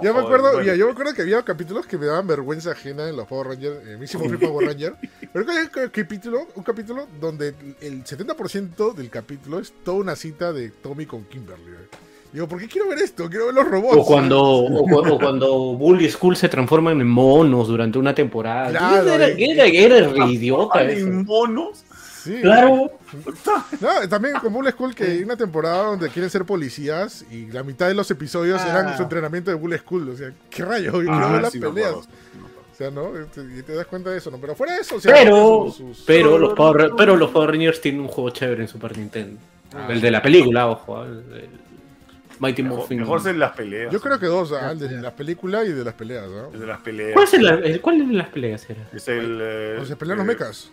Yo 0.02 0.14
me 0.14 0.20
acuerdo, 0.22 0.44
bueno. 0.52 0.60
mira, 0.62 0.76
yo 0.76 0.86
me 0.86 0.92
acuerdo 0.92 1.14
que 1.14 1.22
había 1.22 1.44
capítulos 1.44 1.86
que 1.86 1.98
me 1.98 2.06
daban 2.06 2.28
vergüenza 2.28 2.72
ajena 2.72 3.10
en 3.10 3.16
los 3.16 3.28
Power 3.28 3.48
Rangers. 3.48 3.88
En 3.88 4.08
fui 4.08 4.38
Power 4.38 4.68
Ranger. 4.68 4.96
Pero 5.34 5.46
que 5.46 5.52
hay 5.52 5.70
un 5.84 5.90
capítulo, 5.90 6.48
un 6.56 6.64
capítulo 6.64 7.08
donde 7.20 7.54
el 7.82 8.04
70% 8.04 8.94
del 8.94 9.10
capítulo 9.10 9.60
es 9.60 9.74
toda 9.84 9.98
una 9.98 10.16
cita 10.16 10.54
de 10.54 10.70
Tommy 10.70 11.06
con 11.06 11.26
Kimberly. 11.26 11.64
güey. 11.64 12.10
Digo, 12.32 12.48
¿por 12.48 12.60
qué 12.60 12.68
quiero 12.68 12.90
ver 12.90 13.00
esto? 13.00 13.28
Quiero 13.28 13.48
ver 13.48 13.56
los 13.56 13.68
robots. 13.68 13.98
O 13.98 14.06
cuando, 14.06 14.40
o, 14.44 15.14
o 15.14 15.20
cuando 15.20 15.74
Bull 15.74 16.02
y 16.02 16.10
Skull 16.10 16.36
se 16.36 16.48
transforman 16.48 17.02
en 17.02 17.08
monos 17.08 17.68
durante 17.68 17.98
una 17.98 18.14
temporada. 18.14 18.70
Claro, 18.70 19.14
era, 19.16 19.28
era, 19.30 19.66
era 19.66 20.28
idiota 20.28 20.84
eso. 20.84 21.08
monos. 21.08 21.86
Sí. 22.24 22.42
Claro. 22.42 22.92
No, 23.82 24.08
también 24.10 24.36
con 24.36 24.54
Bull 24.54 24.70
School 24.72 24.94
que 24.94 25.04
hay 25.06 25.24
una 25.24 25.36
temporada 25.38 25.84
donde 25.86 26.10
quieren 26.10 26.30
ser 26.30 26.46
policías 26.46 27.26
y 27.32 27.48
la 27.48 27.64
mitad 27.64 27.88
de 27.88 27.94
los 27.96 28.10
episodios 28.12 28.62
Ah. 28.62 28.70
eran 28.70 28.98
su 28.98 29.04
entrenamiento 29.04 29.50
de 29.52 29.56
Bull 29.58 29.78
School. 29.80 30.10
O 30.10 30.16
sea, 30.16 30.32
¿qué 30.50 30.64
rayo? 30.66 30.92
Yo 30.92 31.00
quiero 31.10 31.14
Ah, 31.26 31.40
las 31.42 31.52
sí 31.52 31.60
peleas. 31.60 31.94
O 31.94 32.06
sea, 32.78 32.92
¿no? 32.92 33.18
Este, 33.18 33.42
Y 33.58 33.64
te 33.64 33.74
das 33.74 33.88
cuenta 33.88 34.10
de 34.10 34.18
eso, 34.20 34.30
¿no? 34.32 34.38
Pero 34.38 34.56
fuera 34.56 34.74
de 34.76 34.82
eso, 34.82 34.96
o 34.96 35.00
sea, 35.02 35.14
Pero, 35.14 35.66
sus- 35.68 35.76
sus- 35.98 36.04
pero, 36.06 36.38
los 36.38 36.54
Power, 36.54 36.92
pero 36.98 37.16
los 37.18 37.30
Power 37.32 37.50
Rangers 37.52 37.82
tienen 37.82 38.02
un 38.02 38.08
juego 38.08 38.30
chévere 38.30 38.62
en 38.62 38.68
Super 38.68 38.98
Nintendo. 38.98 39.40
Ah. 39.74 39.88
El 39.90 40.00
de 40.02 40.12
la 40.12 40.22
película, 40.22 40.68
ojo. 40.68 41.04
El, 41.04 41.12
el 41.34 41.50
Mighty 42.40 42.64
Mejor, 42.64 42.80
Morphin. 42.80 43.00
mejor 43.00 43.22
ser 43.22 43.36
las 43.36 43.52
peleas. 43.52 43.92
Yo 43.92 44.00
creo 44.00 44.18
que 44.20 44.28
dos, 44.28 44.54
ah, 44.54 44.72
el 44.72 44.80
de 44.80 45.02
las 45.02 45.12
películas 45.14 45.68
y 45.68 45.74
de 45.74 45.84
las 45.84 45.94
peleas, 45.94 46.30
¿no? 46.30 46.52
El 46.54 46.60
de 46.62 46.68
las 46.68 46.80
peleas. 46.80 47.14
¿Cuál, 47.14 47.26
es 47.26 47.34
el, 47.34 47.48
el- 47.48 47.82
cuál 47.82 48.08
de 48.08 48.14
las 48.14 48.30
peleas 48.30 48.70
era? 48.70 48.88
Es 48.94 49.08
el. 49.10 49.40
eh, 49.42 49.78
O 49.82 49.86
se 49.86 49.96
pelean 49.98 50.20
los 50.20 50.26
eh, 50.28 50.30
mechas. 50.30 50.72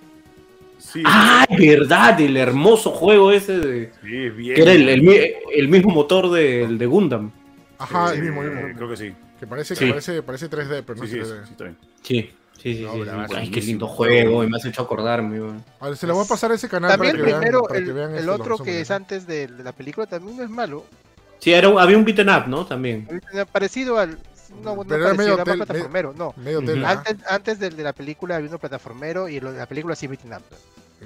Sí, 0.93 1.03
¡Ah, 1.05 1.45
verdad! 1.59 2.21
El 2.21 2.37
hermoso 2.37 2.91
juego 2.93 3.33
ese 3.33 3.59
de. 3.59 3.93
sí, 4.05 4.17
es 4.27 4.37
bien. 4.37 4.55
Que 4.55 4.63
era 4.63 4.73
el, 4.73 4.89
el 4.89 5.03
mi- 5.03 5.19
el 5.55 5.69
mismo 5.69 5.91
motor 5.93 6.31
del 6.31 6.79
de 6.79 6.87
Gundam. 6.87 7.33
Ajá, 7.79 8.13
Eh, 8.13 8.17
el 8.17 8.23
mismo, 8.23 8.43
el 8.43 8.51
mismo. 8.53 8.77
Creo 8.77 8.89
que 8.91 8.97
sí. 8.97 9.13
Que 9.41 9.47
parece, 9.47 9.75
Sí. 9.75 9.85
que 9.85 9.91
parece, 9.91 10.23
parece 10.23 10.49
3D, 10.49 10.83
pero 10.87 11.01
no 11.01 11.05
Sí, 11.07 11.13
sí, 11.13 11.19
es 11.19 11.29
sí, 11.29 11.55
3D. 11.59 11.75
sí. 12.03 12.15
Sí, 12.23 12.31
sí, 12.63 12.75
sí. 12.79 12.83
No, 12.85 12.93
sí, 12.93 12.99
pero 13.05 13.27
sí. 13.27 13.35
va, 13.35 13.39
Ay, 13.41 13.51
qué 13.51 13.61
lindo 13.61 13.87
juego. 13.89 14.45
Y 14.45 14.49
me 14.49 14.57
has 14.57 14.65
hecho 14.65 14.83
acordarme. 14.83 15.41
A 15.81 15.89
ver, 15.89 15.97
se 15.97 16.07
le 16.07 16.13
voy 16.13 16.25
a 16.25 16.29
pasar 16.29 16.53
a 16.53 16.55
ese 16.55 16.69
canal 16.69 16.93
También 16.93 17.17
para 17.17 17.25
que 17.27 17.33
primero, 17.35 17.59
vean, 17.63 17.69
para 17.69 17.79
el, 17.81 17.85
que 17.87 17.93
vean 17.93 18.11
el 18.13 18.17
este, 18.19 18.27
los 18.27 18.41
otro 18.41 18.59
que 18.59 18.81
es 18.81 18.91
antes 18.91 19.27
de, 19.27 19.49
de 19.49 19.65
la 19.65 19.73
película 19.73 20.07
también 20.07 20.37
no 20.37 20.43
es 20.45 20.51
malo. 20.51 20.85
Sí, 21.39 21.53
era 21.53 21.69
un- 21.69 21.79
había 21.81 21.99
un 21.99 22.05
beaten 22.05 22.31
up, 22.31 22.45
¿no? 22.47 22.65
También. 22.65 23.09
Parecido 23.53 23.99
al. 23.99 24.19
No, 24.63 24.77
no 24.77 24.85
Pero 24.85 25.07
era 25.07 25.15
medio 25.15 25.35
era 25.35 25.45
plataformero, 25.45 26.15
no. 26.17 26.35
Medio. 26.37 26.61
Antes, 26.87 27.17
antes 27.29 27.59
de 27.59 27.71
la 27.71 27.93
película 27.93 28.37
había 28.37 28.49
uno 28.49 28.59
plataformero 28.59 29.29
y 29.29 29.41
lo 29.41 29.53
la 29.53 29.67
película 29.67 29.95
sí 29.95 30.07
beating 30.07 30.33
up. 30.33 30.43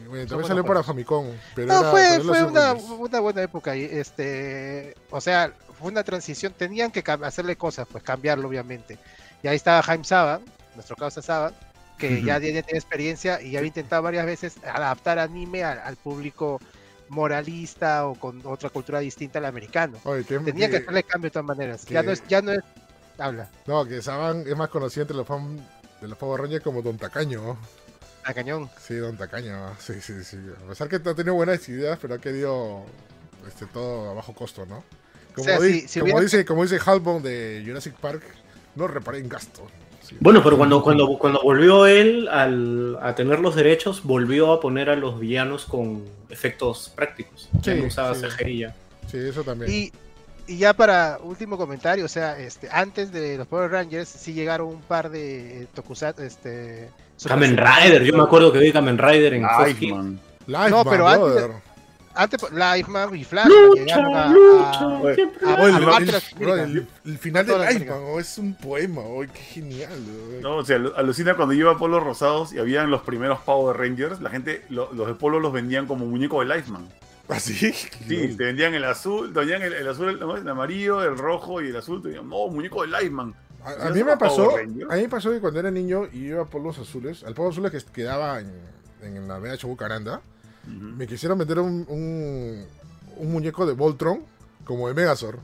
Bueno, 0.08 0.26
también 0.26 0.48
salió 0.48 0.64
para. 0.64 0.82
Famicom. 0.82 1.26
Pero 1.54 1.68
No, 1.68 1.80
era, 1.80 2.20
fue, 2.20 2.20
fue 2.20 2.44
una, 2.44 3.20
buena 3.20 3.42
época. 3.42 3.76
y, 3.76 3.84
Este, 3.84 4.94
o 5.10 5.20
sea, 5.20 5.52
fue 5.78 5.90
una 5.90 6.04
transición. 6.04 6.52
Tenían 6.56 6.90
que 6.90 7.02
hacerle 7.22 7.56
cosas, 7.56 7.86
pues 7.90 8.02
cambiarlo, 8.04 8.48
obviamente. 8.48 8.98
Y 9.42 9.48
ahí 9.48 9.56
estaba 9.56 9.82
Jaime 9.82 10.04
Saban, 10.04 10.42
nuestro 10.74 10.96
causa 10.96 11.22
Saban, 11.22 11.54
que 11.98 12.22
ya, 12.22 12.38
ya 12.38 12.40
tiene 12.40 12.78
experiencia 12.78 13.42
y 13.42 13.52
ya 13.52 13.58
había 13.58 13.68
intentado 13.68 14.02
varias 14.02 14.26
veces 14.26 14.54
adaptar 14.64 15.18
anime 15.18 15.64
al, 15.64 15.80
al 15.80 15.96
público 15.96 16.60
moralista 17.10 18.06
o 18.06 18.14
con 18.14 18.40
otra 18.44 18.70
cultura 18.70 19.00
distinta 19.00 19.38
al 19.38 19.44
americano. 19.44 19.98
Oye, 20.04 20.24
que, 20.24 20.38
Tenía 20.38 20.70
que 20.70 20.78
hacerle 20.78 21.02
cambio 21.02 21.28
de 21.28 21.32
todas 21.32 21.46
maneras. 21.46 21.84
Ya 21.86 22.02
no 22.02 22.12
es, 22.12 22.26
ya 22.28 22.40
no 22.40 22.52
es. 22.52 22.60
Habla, 23.20 23.50
No, 23.66 23.84
que 23.84 24.02
Saban 24.02 24.44
es 24.46 24.56
más 24.56 24.68
conocido 24.70 25.02
entre 25.02 25.16
los 25.16 25.26
fans 25.26 25.60
de 26.00 26.08
los 26.08 26.16
Power 26.18 26.40
Rangers 26.40 26.64
como 26.64 26.82
Don 26.82 26.96
Tacaño. 26.96 27.42
¿no? 27.42 27.58
a 28.22 28.34
cañón. 28.34 28.68
Sí, 28.78 28.96
Don 28.96 29.16
Tacaño. 29.16 29.74
Sí, 29.78 29.94
sí, 30.00 30.22
sí. 30.24 30.36
A 30.64 30.68
pesar 30.68 30.88
que 30.88 30.96
ha 30.96 31.14
tenido 31.14 31.34
buenas 31.34 31.66
ideas, 31.68 31.98
pero 32.00 32.14
ha 32.14 32.18
querido 32.18 32.82
este, 33.48 33.64
todo 33.66 34.10
a 34.10 34.14
bajo 34.14 34.34
costo, 34.34 34.66
¿no? 34.66 34.84
Como, 35.34 35.44
sea, 35.46 35.58
di- 35.58 35.80
si- 35.82 35.88
si 35.88 36.00
como 36.00 36.12
hubiera- 36.12 36.20
dice, 36.24 36.44
como 36.44 36.62
dice 36.62 36.78
Halbon 36.84 37.22
de 37.22 37.62
Jurassic 37.66 37.94
Park, 37.94 38.22
no 38.74 38.86
reparé 38.88 39.18
en 39.18 39.28
gasto. 39.28 39.66
Sí. 40.02 40.16
Bueno, 40.20 40.42
pero 40.44 40.58
cuando, 40.58 40.82
cuando, 40.82 41.18
cuando 41.18 41.40
volvió 41.42 41.86
él 41.86 42.28
al, 42.28 42.98
a 43.00 43.14
tener 43.14 43.38
los 43.40 43.54
derechos, 43.56 44.02
volvió 44.04 44.52
a 44.52 44.60
poner 44.60 44.90
a 44.90 44.96
los 44.96 45.18
villanos 45.18 45.64
con 45.64 46.04
efectos 46.28 46.92
prácticos. 46.94 47.48
Sí, 47.64 47.74
no 47.74 47.84
usaba 47.86 48.14
sí. 48.14 48.26
CGI 48.26 48.58
ya. 48.58 48.74
Sí, 49.10 49.16
eso 49.18 49.42
también. 49.44 49.70
Y, 49.72 49.92
y 50.52 50.58
ya 50.58 50.72
para 50.74 51.18
último 51.22 51.56
comentario, 51.56 52.04
o 52.04 52.08
sea, 52.08 52.38
este, 52.38 52.68
antes 52.70 53.12
de 53.12 53.38
los 53.38 53.46
Power 53.46 53.70
Rangers 53.70 54.08
sí 54.08 54.32
llegaron 54.32 54.68
un 54.68 54.80
par 54.82 55.08
de 55.10 55.68
Tokusatsu, 55.74 56.22
este... 56.22 56.90
Kamen. 57.26 57.56
Rider, 57.56 58.02
yo 58.02 58.16
me 58.16 58.22
acuerdo 58.22 58.52
que 58.52 58.58
vi 58.58 58.72
Kamen 58.72 58.96
Rider 58.98 59.34
en. 59.34 59.42
Life, 59.42 60.20
No, 60.70 60.84
pero 60.84 61.06
antes 61.06 61.20
brother. 61.34 61.50
Antes, 62.12 62.40
Liveman 62.50 63.14
y 63.14 63.22
Flash 63.24 63.46
llegaron 63.74 64.16
a, 64.16 64.26
lucha, 64.28 65.10
a- 65.10 65.14
siempre 65.14 65.48
a- 65.48 65.54
Oye, 65.62 65.68
el, 65.68 65.74
a 65.74 65.78
el- 65.78 65.84
parte 65.84 66.04
de 66.06 66.10
bro, 66.10 66.56
Latinoamérica. 66.56 66.62
el- 67.04 67.10
el 67.12 67.18
final 67.18 67.46
de 67.46 67.52
Toda 67.52 67.64
Life, 67.66 67.78
Latinoamérica. 67.78 68.06
man, 68.06 68.14
oh, 68.16 68.20
es 68.20 68.38
un 68.38 68.54
poema, 68.54 69.00
oh, 69.02 69.20
qué 69.32 69.38
genial. 69.40 70.00
bro. 70.00 70.40
No, 70.40 70.56
o 70.56 70.64
sea, 70.64 70.78
alu- 70.78 70.92
alucina 70.96 71.36
cuando 71.36 71.54
iba 71.54 71.70
a 71.70 71.78
Polos 71.78 72.02
Rosados 72.02 72.52
y 72.52 72.58
habían 72.58 72.90
los 72.90 73.02
primeros 73.02 73.38
Power 73.40 73.76
Rangers, 73.76 74.20
la 74.20 74.30
gente, 74.30 74.62
lo- 74.70 74.92
los 74.92 75.06
de 75.06 75.14
Polo 75.14 75.38
los 75.38 75.52
vendían 75.52 75.86
como 75.86 76.04
muñeco 76.06 76.40
de 76.44 76.46
Lifeman. 76.56 76.88
¿Así? 77.36 77.72
Sí, 77.72 78.34
te 78.36 78.44
vendían 78.44 78.74
el 78.74 78.84
azul, 78.84 79.32
te 79.32 79.38
vendían 79.40 79.62
el, 79.62 79.72
el 79.72 79.88
azul, 79.88 80.08
el, 80.08 80.48
amarillo, 80.48 81.02
el 81.02 81.16
rojo 81.16 81.60
y 81.62 81.68
el 81.68 81.76
azul, 81.76 82.02
te 82.02 82.08
decían, 82.08 82.28
no, 82.28 82.48
muñeco 82.48 82.82
de 82.82 82.88
Lifeman. 82.88 83.34
A, 83.64 83.70
a 83.70 83.78
¿Ya 83.88 83.90
mí 83.90 84.04
me 84.04 84.10
los 84.10 84.18
pasó, 84.18 84.56
a 84.56 84.62
mí 84.62 85.02
me 85.02 85.08
pasó 85.08 85.30
que 85.30 85.40
cuando 85.40 85.60
era 85.60 85.70
niño 85.70 86.08
y 86.12 86.26
iba 86.28 86.42
a 86.42 86.46
Polos 86.46 86.78
Azules, 86.78 87.22
al 87.24 87.34
Polo 87.34 87.50
Azules 87.50 87.70
que 87.70 87.92
quedaba 87.92 88.40
en, 88.40 88.50
en 89.02 89.28
la 89.28 89.38
BH 89.38 89.64
Bucaranda, 89.66 90.22
me 90.66 91.06
quisieron 91.06 91.38
vender 91.38 91.58
un, 91.58 91.84
un, 91.88 92.66
un 93.16 93.32
muñeco 93.32 93.66
de 93.66 93.72
Voltron 93.74 94.24
como 94.64 94.88
de 94.88 94.94
Megazord. 94.94 95.38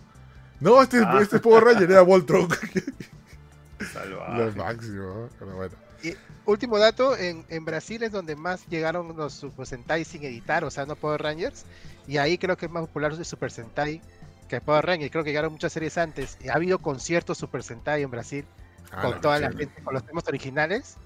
No, 0.61 0.81
este, 0.83 0.99
Ah. 1.05 1.19
este 1.21 1.37
es 1.37 1.43
Power 1.43 1.65
Ranger, 1.65 1.91
era 1.91 2.01
Voltron. 2.03 2.49
Salvaje. 3.93 4.45
Lo 4.45 4.53
máximo, 4.53 5.29
pero 5.39 5.55
bueno. 5.57 5.75
Último 6.45 6.79
dato, 6.79 7.17
en, 7.17 7.45
en 7.49 7.65
Brasil 7.65 8.03
es 8.05 8.13
donde 8.13 8.37
más 8.37 8.65
llegaron 8.69 9.17
los 9.17 9.33
Super 9.35 9.67
Sentai 9.67 10.05
sin 10.05 10.23
editar, 10.25 10.63
o 10.65 10.71
sea, 10.71 10.87
no 10.87 10.95
Power 10.95 11.21
Rangers. 11.23 11.65
Y 12.07 12.19
ahí 12.19 12.39
creo 12.39 12.57
que 12.57 12.67
es 12.67 12.73
más 12.73 12.83
popular 12.83 13.13
el 13.13 13.25
Super 13.25 13.51
Sentai 13.51 14.01
que 14.49 14.61
Power 14.61 14.87
Rangers. 14.87 15.11
Creo 15.11 15.25
que 15.25 15.31
llegaron 15.31 15.53
muchas 15.53 15.73
series 15.73 15.99
antes. 15.99 16.39
Y 16.45 16.49
ha 16.49 16.55
habido 16.55 16.79
conciertos 16.79 17.39
Super 17.39 17.63
Sentai 17.65 18.03
en 18.03 18.11
Brasil 18.13 18.45
Ah, 18.93 19.03
con 19.03 19.11
la 19.13 19.21
toda 19.21 19.41
la 19.41 19.51
gente, 19.51 19.83
con 19.83 19.95
los 19.95 20.05
temas 20.07 20.23
originales. 20.29 20.97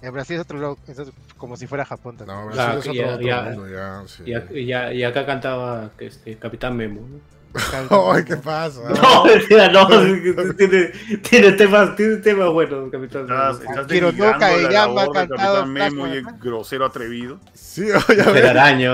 En 0.00 0.12
Brasil 0.14 0.36
es 0.36 0.42
otro 0.42 0.58
lo- 0.58 0.78
es 0.86 0.98
otro- 0.98 1.12
como 1.36 1.56
si 1.58 1.66
fuera 1.66 1.84
Japón 1.84 2.16
también. 2.16 2.38
No, 2.38 2.46
Brasil 2.46 2.62
Claro, 2.64 2.78
es 2.78 2.86
otro, 2.86 2.94
ya- 2.94 3.14
otro 3.14 3.26
ya- 3.26 3.42
mundo, 3.42 3.68
ya, 3.68 4.04
sí. 4.06 4.94
Y, 4.96 5.02
acá 5.02 5.26
cantaba 5.26 5.90
este, 5.98 6.38
Capitán 6.38 6.76
Memo. 6.76 7.00
¿no? 7.02 7.37
Ay, 7.90 8.24
¿qué 8.24 8.36
pasa? 8.36 8.80
No, 9.02 9.24
mentira, 9.24 9.68
no, 9.70 9.86
tiene, 10.54 10.92
tiene 11.22 11.52
temas, 11.52 11.96
tiene 11.96 12.16
temas 12.16 12.50
buenos, 12.50 12.90
Capitán 12.90 13.22
Estás, 13.22 13.58
Memo. 13.58 13.70
estás 13.70 13.86
Quiero 13.86 14.12
denigrando 14.12 14.34
Noca 14.38 14.48
de 14.56 14.62
la 14.62 14.70
Llama, 14.70 15.06
cantado 15.12 15.66
Memo 15.66 16.06
y 16.08 16.10
el 16.12 16.24
grosero 16.40 16.84
atrevido. 16.84 17.40
Sí, 17.54 17.82
oye, 18.08 18.20
a 18.22 18.24
Mujer 18.26 18.32
ver. 18.34 18.46
araña, 18.46 18.92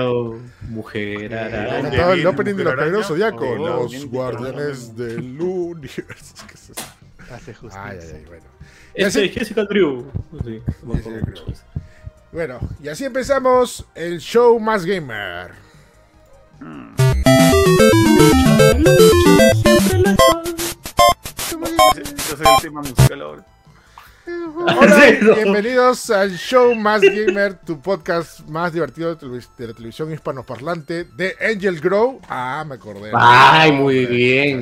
mujer 0.69 1.35
araña. 1.35 1.73
¿Dónde 1.75 1.89
Cantaba 1.89 2.13
el 2.13 2.27
opening 2.27 2.55
de 2.55 2.63
los 2.63 2.73
Caballeros? 2.75 3.07
Zodíaco, 3.07 3.55
los 3.55 4.05
guardianes 4.07 4.95
del 4.95 5.39
universo. 5.41 6.35
¿Qué 6.47 6.53
es 6.53 6.69
eso? 6.71 6.85
Hace 7.33 7.53
justicia. 7.53 7.83
Ay, 7.89 7.99
ay, 8.01 8.11
ay, 8.15 8.25
bueno. 8.27 8.45
Este, 8.93 9.29
Jessica 9.29 9.63
Drew. 9.65 10.09
Sí. 10.45 10.61
Bueno, 12.31 12.59
y 12.81 12.87
así 12.87 13.03
empezamos 13.05 13.85
el 13.95 14.19
show 14.19 14.59
más 14.59 14.85
gamer. 14.85 15.51
Ese 18.75 18.83
ese 22.01 22.33
es 22.33 22.39
el 22.41 22.47
tema 22.61 22.81
musical 22.81 23.21
ahora. 23.21 23.45
Hola, 24.27 25.01
Sí, 25.07 25.17
no. 25.21 25.35
bienvenidos 25.35 26.09
al 26.09 26.31
show 26.35 26.73
más 26.73 27.01
gamer, 27.01 27.59
tu 27.59 27.79
podcast 27.79 28.39
más 28.49 28.73
divertido 28.73 29.13
de, 29.13 29.67
la 29.67 29.73
televisión 29.73 30.11
hispanoparlante 30.11 31.03
de 31.15 31.35
Angel 31.39 31.79
Grow. 31.79 32.19
Ah, 32.27 32.65
me 32.67 32.73
acordé. 32.75 33.11
Ay, 33.13 33.71
muy 33.73 34.05
bien. 34.07 34.61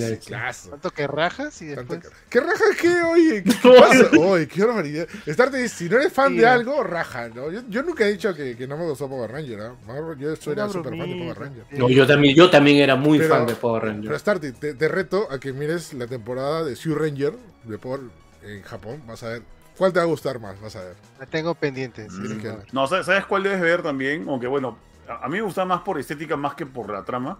Tanto 0.69 0.91
que 0.91 1.07
rajas 1.07 1.61
y 1.61 1.67
después. 1.67 2.01
que- 2.01 2.09
¿Qué 2.29 2.39
raja 2.41 2.63
qué, 2.81 3.03
oye? 3.03 3.43
¿Qué, 3.43 3.53
pasa? 3.79 4.09
Oye, 4.19 4.47
qué 4.49 4.65
barbaridad. 4.65 5.07
Estarte, 5.25 5.69
si 5.69 5.87
no 5.87 5.95
eres 5.97 6.11
fan 6.11 6.33
Sí, 6.33 6.39
de 6.39 6.47
algo, 6.47 6.83
raja, 6.83 7.29
¿no? 7.29 7.49
Yo, 7.49 7.61
yo 7.69 7.83
nunca 7.83 8.05
he 8.05 8.11
dicho 8.11 8.35
que, 8.35 8.57
que 8.57 8.67
no 8.67 8.75
me 8.77 8.83
gustó 8.85 9.07
Power 9.07 9.31
Ranger, 9.31 9.61
¿ah? 9.61 9.75
Yo 10.19 10.35
soy 10.35 10.53
Una 10.53 10.67
súper 10.67 10.97
fan 10.97 11.09
de. 11.09 11.15
Power 11.23 11.39
Ranger. 11.39 11.63
No, 11.71 11.89
yo 11.89 12.05
también, 12.05 12.35
yo 12.35 12.49
también 12.49 12.77
era 12.79 12.95
muy 12.97 13.17
Pero- 13.19 13.29
fan 13.35 13.45
de 13.45 13.53
Power 13.55 13.81
Pero 13.83 13.93
Rangers. 13.93 14.19
Starty, 14.19 14.51
te, 14.51 14.73
te 14.73 14.87
reto 14.89 15.27
a 15.31 15.39
que 15.39 15.53
mires 15.53 15.93
la 15.93 16.07
temporada 16.07 16.65
de 16.65 16.75
Sue 16.75 16.93
Ranger 16.95 17.33
de 17.63 17.77
Power 17.77 18.01
en 18.43 18.61
Japón. 18.63 19.01
Vas 19.07 19.23
a 19.23 19.29
ver. 19.29 19.41
¿Cuál 19.77 19.91
te 19.91 19.99
va 19.99 20.03
a 20.03 20.07
gustar 20.07 20.39
más? 20.39 20.59
Vas 20.61 20.75
a 20.75 20.81
ver. 20.83 20.95
La 21.19 21.25
tengo 21.25 21.55
pendiente. 21.55 22.07
sí, 22.09 22.37
que. 22.37 22.53
No, 22.71 22.85
¿sabes 22.87 23.25
cuál 23.25 23.43
debes 23.43 23.59
ver 23.61 23.81
también? 23.81 24.25
Aunque 24.27 24.47
bueno, 24.47 24.77
a, 25.07 25.27
mí 25.27 25.37
me 25.37 25.41
gusta 25.41 25.65
más 25.65 25.81
por 25.81 25.99
estética 25.99 26.37
más 26.37 26.53
que 26.55 26.65
por 26.65 26.89
la 26.91 27.03
trama. 27.03 27.39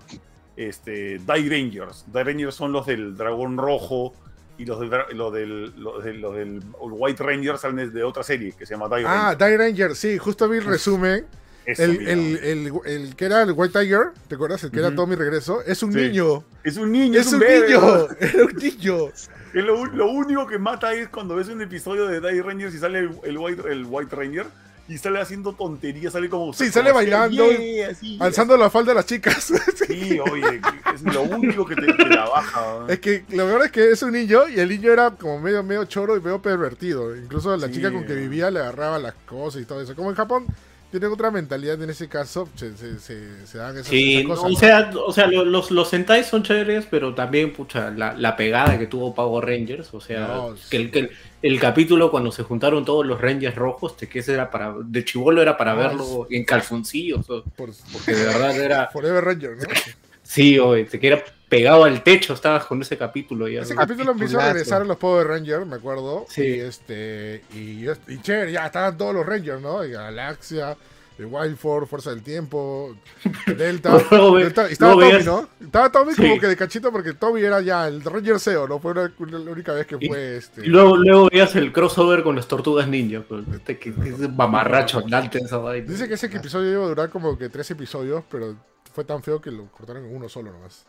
Este, 0.56 1.18
Die 1.20 1.50
Rangers. 1.50 2.06
Die 2.12 2.24
Rangers 2.24 2.56
son 2.56 2.72
los 2.72 2.86
del 2.86 3.16
dragón 3.18 3.58
rojo 3.58 4.14
y 4.58 4.66
los 4.66 4.80
del, 4.80 4.90
los 5.14 5.34
del, 5.34 5.74
los 5.82 6.04
del, 6.04 6.22
los 6.22 6.36
del 6.36 6.62
White 6.80 7.24
Rangers 7.24 7.62
salen 7.62 7.92
de, 7.92 8.04
otra 8.04 8.22
serie 8.24 8.54
que 8.58 8.66
se 8.66 8.76
llama 8.76 8.88
Die 8.96 9.04
Ah, 9.06 9.36
Rangers. 9.38 9.40
Die 9.40 9.58
Ranger, 9.58 9.96
sí, 9.96 10.18
justo 10.18 10.48
vi 10.48 10.58
el 10.60 10.66
resumen. 10.66 11.26
Eso, 11.66 11.84
El, 11.84 11.98
mira. 11.98 12.12
el, 12.12 12.38
el, 12.44 12.72
el 12.86 13.16
que 13.16 13.26
era 13.26 13.42
el 13.42 13.52
White 13.54 13.80
Tiger, 13.80 14.12
¿te 14.28 14.36
acuerdas? 14.36 14.64
El 14.66 14.72
que 14.72 14.80
era 14.80 14.90
Ujú. 14.90 14.98
Tommy 14.98 15.16
Regreso, 15.16 15.62
es 15.62 15.82
un 15.82 15.94
Sí. 15.94 16.00
niño. 16.00 16.44
Es 16.64 16.76
un 16.78 16.92
niño, 16.92 17.20
Es 17.22 17.32
un 17.32 17.40
bebé, 17.40 17.68
niño. 17.68 18.08
Era 18.20 18.46
un 18.46 18.56
niño. 18.58 18.98
Es 19.54 19.64
lo, 19.64 19.86
lo 19.86 20.08
único 20.08 20.48
que 20.48 20.58
mata 20.58 20.94
es 20.94 21.10
cuando 21.10 21.36
ves 21.36 21.48
un 21.48 21.62
episodio 21.62 22.08
de 22.08 22.20
Die 22.20 22.42
Rangers 22.42 22.74
y 22.74 22.80
sale 22.80 23.00
el, 23.00 23.12
el 23.24 23.38
White, 23.38 23.64
el 23.72 23.86
White 23.88 24.16
Ranger 24.16 24.46
y 24.90 24.98
sale 24.98 25.22
haciendo 25.22 25.54
tonterías, 25.54 26.12
sale 26.12 26.28
como. 26.28 26.52
Sí, 26.54 26.64
como 26.66 26.72
sale 26.74 26.90
así, 26.90 26.96
bailando, 26.96 27.52
yeah, 27.52 27.90
así, 27.90 28.18
Alzando 28.20 28.58
la 28.58 28.70
falda 28.70 28.92
a 28.92 28.96
las 28.96 29.06
chicas. 29.06 29.54
Sí, 29.88 30.18
oye, 30.20 30.60
es 30.94 31.02
lo 31.04 31.22
único 31.24 31.66
que 31.66 31.76
te, 31.76 31.94
te 31.94 32.06
la 32.08 32.28
baja. 32.28 32.86
Es 32.88 33.00
que 33.00 33.24
lo 33.30 33.46
mejor 33.46 33.66
es 33.66 33.72
que 33.72 33.92
es 33.92 34.02
un 34.02 34.12
niño 34.14 34.48
y 34.50 34.60
el 34.60 34.70
niño 34.70 34.92
era 34.92 35.12
como 35.12 35.40
medio, 35.40 35.62
medio 35.64 35.86
choro 35.86 36.18
y 36.18 36.22
medio 36.22 36.42
pervertido. 36.42 37.16
Incluso 37.16 37.56
la 37.56 37.68
Sí. 37.68 37.74
chica 37.76 37.92
con 37.92 38.06
que 38.06 38.16
vivía 38.16 38.50
le 38.50 38.60
agarraba 38.60 38.98
las 39.00 39.14
cosas 39.26 39.62
y 39.62 39.66
todo 39.66 39.82
eso. 39.82 39.96
Como 39.96 40.10
en 40.10 40.16
Japón 40.16 40.46
tienen 40.94 41.12
otra 41.12 41.32
mentalidad 41.32 41.82
en 41.82 41.90
ese 41.90 42.08
caso, 42.08 42.48
se, 42.56 42.78
se, 42.78 43.00
se, 43.00 43.48
se 43.48 43.58
dan 43.58 43.78
esas, 43.78 43.88
Sí, 43.88 44.14
esas 44.14 44.24
cosas. 44.28 44.52
o 44.52 44.56
sea, 44.56 44.92
o 45.08 45.12
sea 45.12 45.28
lo- 45.28 45.44
los, 45.46 45.72
los 45.72 45.90
Sentai 45.90 46.24
son 46.24 46.44
chéveres, 46.44 46.86
pero 46.90 47.16
también, 47.16 47.52
pucha, 47.54 47.90
la, 47.92 48.14
la 48.14 48.36
pegada 48.36 48.78
que 48.78 48.88
tuvo 48.88 49.14
Power 49.16 49.46
Rangers, 49.46 49.94
o 49.94 50.00
sea, 50.00 50.28
No, 50.28 50.56
que, 50.70 50.78
el, 50.78 50.92
que 50.92 51.00
el, 51.00 51.12
el 51.42 51.60
capítulo 51.60 52.12
cuando 52.12 52.32
se 52.32 52.44
juntaron 52.44 52.86
todos 52.86 53.06
los 53.06 53.20
Rangers 53.20 53.56
rojos, 53.56 53.98
de 53.98 54.08
que 54.08 54.20
ese 54.20 54.34
era 54.34 54.52
para, 54.52 54.76
de 54.86 55.04
chivolo 55.04 55.42
era 55.42 55.58
para 55.58 55.74
No, 55.74 55.80
verlo 55.80 56.28
en 56.30 56.46
calzoncillos, 56.46 57.26
porque 57.92 58.14
de 58.14 58.26
verdad 58.26 58.60
era, 58.62 58.88
Forever 58.94 59.24
Ranger, 59.24 59.58
¿no? 59.58 59.64
Sí, 60.34 60.60
oye, 60.60 60.86
te 60.86 61.00
que 61.00 61.08
era 61.08 61.24
pegado 61.50 61.84
al 61.84 62.02
techo, 62.04 62.34
estabas 62.34 62.66
con 62.66 62.82
ese 62.82 62.98
capítulo 62.98 63.48
ya. 63.48 63.62
Ese 63.62 63.76
¿no? 63.76 63.82
capítulo 63.82 64.16
me 64.16 64.26
hizo 64.26 64.34
Capitulazo. 64.38 64.54
regresar 64.54 64.82
a 64.82 64.86
los 64.86 64.98
Power 64.98 65.28
Rangers, 65.28 65.68
me 65.68 65.76
acuerdo. 65.76 66.26
Sí. 66.28 66.42
Y 66.44 66.60
este. 66.62 67.44
Y, 67.54 67.86
y 68.08 68.22
chévere, 68.22 68.52
ya 68.52 68.66
estaban 68.66 68.98
todos 68.98 69.14
los 69.14 69.26
Rangers, 69.26 69.62
¿no? 69.62 69.86
Y 69.86 69.92
Galaxia, 69.92 70.76
Wild 71.20 71.56
Force, 71.58 71.88
Fuerza 71.88 72.10
del 72.10 72.24
Tiempo, 72.24 72.96
Delta. 73.56 73.92
Y 73.92 73.98
estaba 74.72 74.96
luego 74.96 75.12
Tommy, 75.12 75.24
¿no? 75.24 75.50
Estaba 75.62 75.92
Tommy 75.92 76.14
Sí. 76.16 76.22
como 76.24 76.40
que 76.40 76.48
de 76.48 76.56
cachito 76.58 76.92
porque 76.92 77.14
Tommy 77.14 77.42
era 77.42 77.62
ya 77.62 77.88
el 77.88 78.04
Ranger 78.04 78.40
SEO, 78.40 78.68
¿no? 78.68 78.80
Fue 78.80 78.94
una- 78.94 79.14
una- 79.20 79.38
la 79.40 79.52
única 79.52 79.74
vez 79.74 79.86
que 79.86 79.98
Y- 80.00 80.08
fue 80.08 80.38
este. 80.38 80.66
Y 80.66 80.70
luego, 80.70 80.98
luego 80.98 81.30
veías 81.32 81.56
el 81.56 81.72
crossover 81.72 82.24
con 82.24 82.36
las 82.36 82.48
tortugas 82.48 82.88
ninja, 82.88 83.22
pues, 83.30 83.44
este 83.54 83.78
que, 83.78 83.94
que 83.94 84.10
es 84.10 84.18
mamarracho 84.36 84.98
andante 84.98 85.38
esa 85.38 85.58
vaina. 85.58 85.86
Dice 85.88 86.08
que 86.08 86.16
ese 86.16 86.26
episodio 86.26 86.72
iba 86.72 86.84
a 86.86 86.88
durar 86.88 87.10
como 87.12 87.38
que 87.38 87.48
tres 87.50 87.70
episodios, 87.70 88.24
pero 88.32 88.56
fue 88.94 89.04
tan 89.04 89.22
feo 89.24 89.42
que 89.42 89.52
lo 89.52 89.68
cortaron 89.72 90.06
en 90.06 90.16
uno 90.16 90.30
solo 90.30 90.52
nomás. 90.54 90.86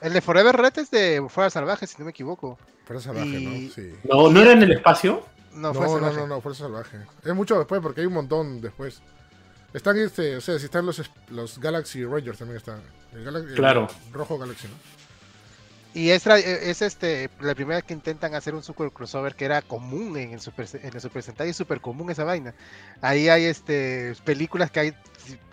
El 0.00 0.12
de 0.12 0.20
Forever 0.20 0.56
Red 0.56 0.78
es 0.78 0.90
de 0.90 1.24
Fuera 1.28 1.50
Salvaje, 1.50 1.86
si 1.86 1.96
no 1.98 2.04
me 2.04 2.10
equivoco. 2.10 2.58
Fuerza 2.84 3.04
salvaje, 3.12 3.28
Y- 3.40 3.44
¿no? 3.68 3.74
Sí. 3.74 3.94
No, 4.04 4.30
no 4.30 4.40
era 4.40 4.52
en 4.52 4.62
el 4.62 4.72
espacio. 4.72 5.24
No, 5.52 5.72
No, 5.72 6.00
no, 6.00 6.12
no, 6.12 6.26
no, 6.26 6.40
Fuerza 6.40 6.64
Salvaje. 6.64 6.98
Es 7.24 7.34
mucho 7.34 7.56
después 7.56 7.80
porque 7.80 8.00
hay 8.00 8.06
un 8.06 8.12
montón 8.14 8.60
después. 8.60 9.00
Están, 9.72 9.98
este, 9.98 10.36
o 10.36 10.40
sea, 10.40 10.58
si 10.58 10.66
están 10.66 10.84
los, 10.86 11.00
los 11.30 11.58
Galaxy 11.58 12.04
Rangers 12.04 12.38
también 12.38 12.58
están. 12.58 12.80
El, 13.12 13.24
Galaxy- 13.24 13.48
el 13.50 13.54
Claro. 13.54 13.88
rojo 14.12 14.36
Galaxy, 14.38 14.68
¿no? 14.68 14.74
Y 15.94 16.10
es, 16.10 16.26
tra- 16.26 16.38
es 16.42 16.82
este 16.82 17.30
la 17.40 17.54
primera 17.54 17.76
vez 17.76 17.84
que 17.84 17.94
intentan 17.94 18.34
hacer 18.34 18.54
un 18.54 18.64
super 18.64 18.90
crossover 18.90 19.36
que 19.36 19.44
era 19.44 19.62
común 19.62 20.16
en 20.16 20.32
el 20.32 20.40
Super, 20.40 20.66
en 20.74 20.92
el 20.92 21.00
Super 21.00 21.22
Sentai, 21.22 21.50
es 21.50 21.56
súper 21.56 21.80
común 21.80 22.10
esa 22.10 22.24
vaina. 22.24 22.52
Ahí 23.00 23.28
hay 23.28 23.44
este 23.44 24.14
películas 24.24 24.72
que 24.72 24.80
hay 24.80 24.94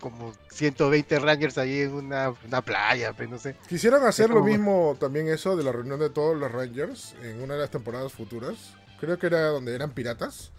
como 0.00 0.34
120 0.50 1.18
Rangers 1.20 1.58
ahí 1.58 1.82
en 1.82 1.94
una, 1.94 2.34
una 2.44 2.60
playa, 2.60 3.12
pues 3.12 3.30
no 3.30 3.38
sé. 3.38 3.54
Quisieron 3.68 4.04
hacer 4.04 4.30
lo 4.30 4.42
mismo 4.42 4.96
también 4.98 5.28
eso 5.28 5.56
de 5.56 5.62
la 5.62 5.70
reunión 5.70 6.00
de 6.00 6.10
todos 6.10 6.36
los 6.36 6.50
Rangers 6.50 7.14
en 7.22 7.40
una 7.40 7.54
de 7.54 7.60
las 7.60 7.70
temporadas 7.70 8.12
futuras. 8.12 8.74
Creo 8.98 9.18
que 9.18 9.28
era 9.28 9.46
donde 9.46 9.74
eran 9.74 9.92
piratas. 9.92 10.50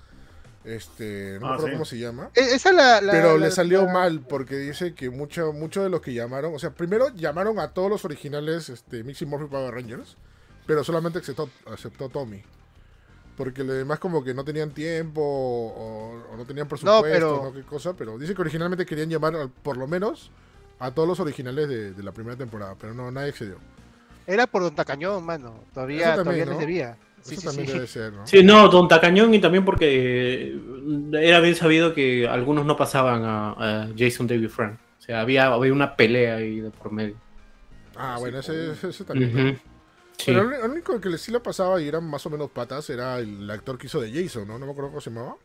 Este, 0.65 1.38
no 1.41 1.49
me 1.49 1.54
Ah, 1.56 1.58
sí. 1.65 1.71
cómo 1.71 1.86
se 1.86 1.97
llama. 1.99 2.30
E- 2.36 2.56
Esa 2.56 2.71
la, 2.71 3.02
la- 3.02 3.12
Pero 3.12 3.38
la- 3.38 3.47
le 3.47 3.52
salió 3.52 3.86
la- 3.86 3.91
mal 3.93 4.21
porque 4.21 4.56
dice 4.58 4.93
que 4.93 5.10
mucho, 5.10 5.52
mucho 5.52 5.84
de 5.84 5.89
los 5.89 5.99
que 6.02 6.13
llamaron, 6.13 6.56
o 6.56 6.60
sea, 6.60 6.69
primero 6.71 7.10
llamaron 7.15 7.60
a 7.60 7.69
todos 7.73 7.89
los 7.89 8.06
originales 8.06 8.69
este, 8.69 9.04
Mixie 9.04 9.28
Morphy 9.28 9.47
Power 9.47 9.73
Rangers, 9.73 10.15
pero 10.65 10.84
solamente 10.84 11.19
aceptó, 11.19 11.49
aceptó 11.71 12.08
Tommy. 12.10 12.41
Porque 13.36 13.63
los 13.63 13.76
demás 13.76 13.99
como 13.99 14.23
que 14.23 14.34
no 14.34 14.45
tenían 14.45 14.71
tiempo 14.71 15.21
o, 15.21 16.21
o 16.34 16.38
no 16.38 16.45
tenían 16.45 16.67
presupuesto, 16.67 17.02
pero- 17.04 17.41
no 17.43 17.52
qué 17.54 17.63
cosa, 17.63 17.93
pero 17.93 18.17
dice 18.17 18.34
que 18.36 18.41
originalmente 18.41 18.86
querían 18.86 19.10
llamar 19.10 19.36
al- 19.36 19.49
por 19.49 19.76
lo 19.76 19.88
menos 19.88 20.32
a 20.80 20.91
todos 20.91 21.08
los 21.08 21.19
originales 21.19 21.67
de, 21.67 21.93
de 21.93 22.04
la 22.04 22.12
primera 22.12 22.38
temporada, 22.38 22.76
pero 22.80 22.93
no, 22.93 23.10
nadie 23.12 23.30
accedió. 23.30 23.58
Era 24.28 24.47
por 24.47 24.62
Don 24.62 24.73
Tacañón, 24.76 25.26
mano. 25.26 25.63
Todavía, 25.73 26.15
también, 26.15 26.23
todavía 26.23 26.45
¿no? 26.45 26.52
les 26.52 26.60
debía. 26.60 26.97
Sí, 27.23 27.36
Eso 27.36 27.41
sí, 27.41 27.47
también 27.47 27.67
sí. 27.67 27.73
debe 27.73 27.88
ser, 27.88 28.13
¿no? 28.13 28.27
Sí, 28.27 28.43
no, 28.43 28.67
Don 28.67 28.88
Tacañón 28.88 29.33
y 29.33 29.39
también 29.39 29.63
porque 29.63 30.53
eh, 30.53 30.59
era 31.13 31.39
bien 31.39 31.55
sabido 31.55 31.93
que 31.93 32.27
algunos 32.27 32.65
no 32.65 32.75
pasaban 32.75 33.23
a, 33.23 33.51
a 33.51 33.89
Jason 33.97 34.27
David 34.27 34.49
Frank. 34.49 34.77
O 34.99 35.01
sea, 35.01 35.21
había, 35.21 35.47
había 35.47 35.71
una 35.71 35.95
pelea 35.95 36.36
ahí 36.36 36.59
de 36.59 36.69
por 36.69 36.91
medio. 36.91 37.15
Ah, 37.95 38.17
bueno, 38.19 38.39
ese, 38.39 38.73
también. 39.05 39.33
¿no? 39.33 39.49
Ujú. 39.51 39.59
Sí. 40.17 40.25
Pero 40.27 40.41
el, 40.41 40.53
el 40.65 40.71
único 40.71 40.99
que 40.99 41.17
sí 41.17 41.31
le 41.31 41.39
pasaba 41.39 41.81
y 41.81 41.88
eran 41.88 42.03
más 42.03 42.25
o 42.25 42.29
menos 42.29 42.51
patas 42.51 42.89
era 42.89 43.19
el 43.19 43.49
actor 43.49 43.77
que 43.77 43.88
hizo 43.88 43.99
de 44.01 44.12
Jason, 44.12 44.47
¿no? 44.47 44.59
No 44.59 44.65
me 44.65 44.71
acuerdo 44.71 44.89
cómo 44.91 45.01
se 45.01 45.09
llamaba. 45.09 45.36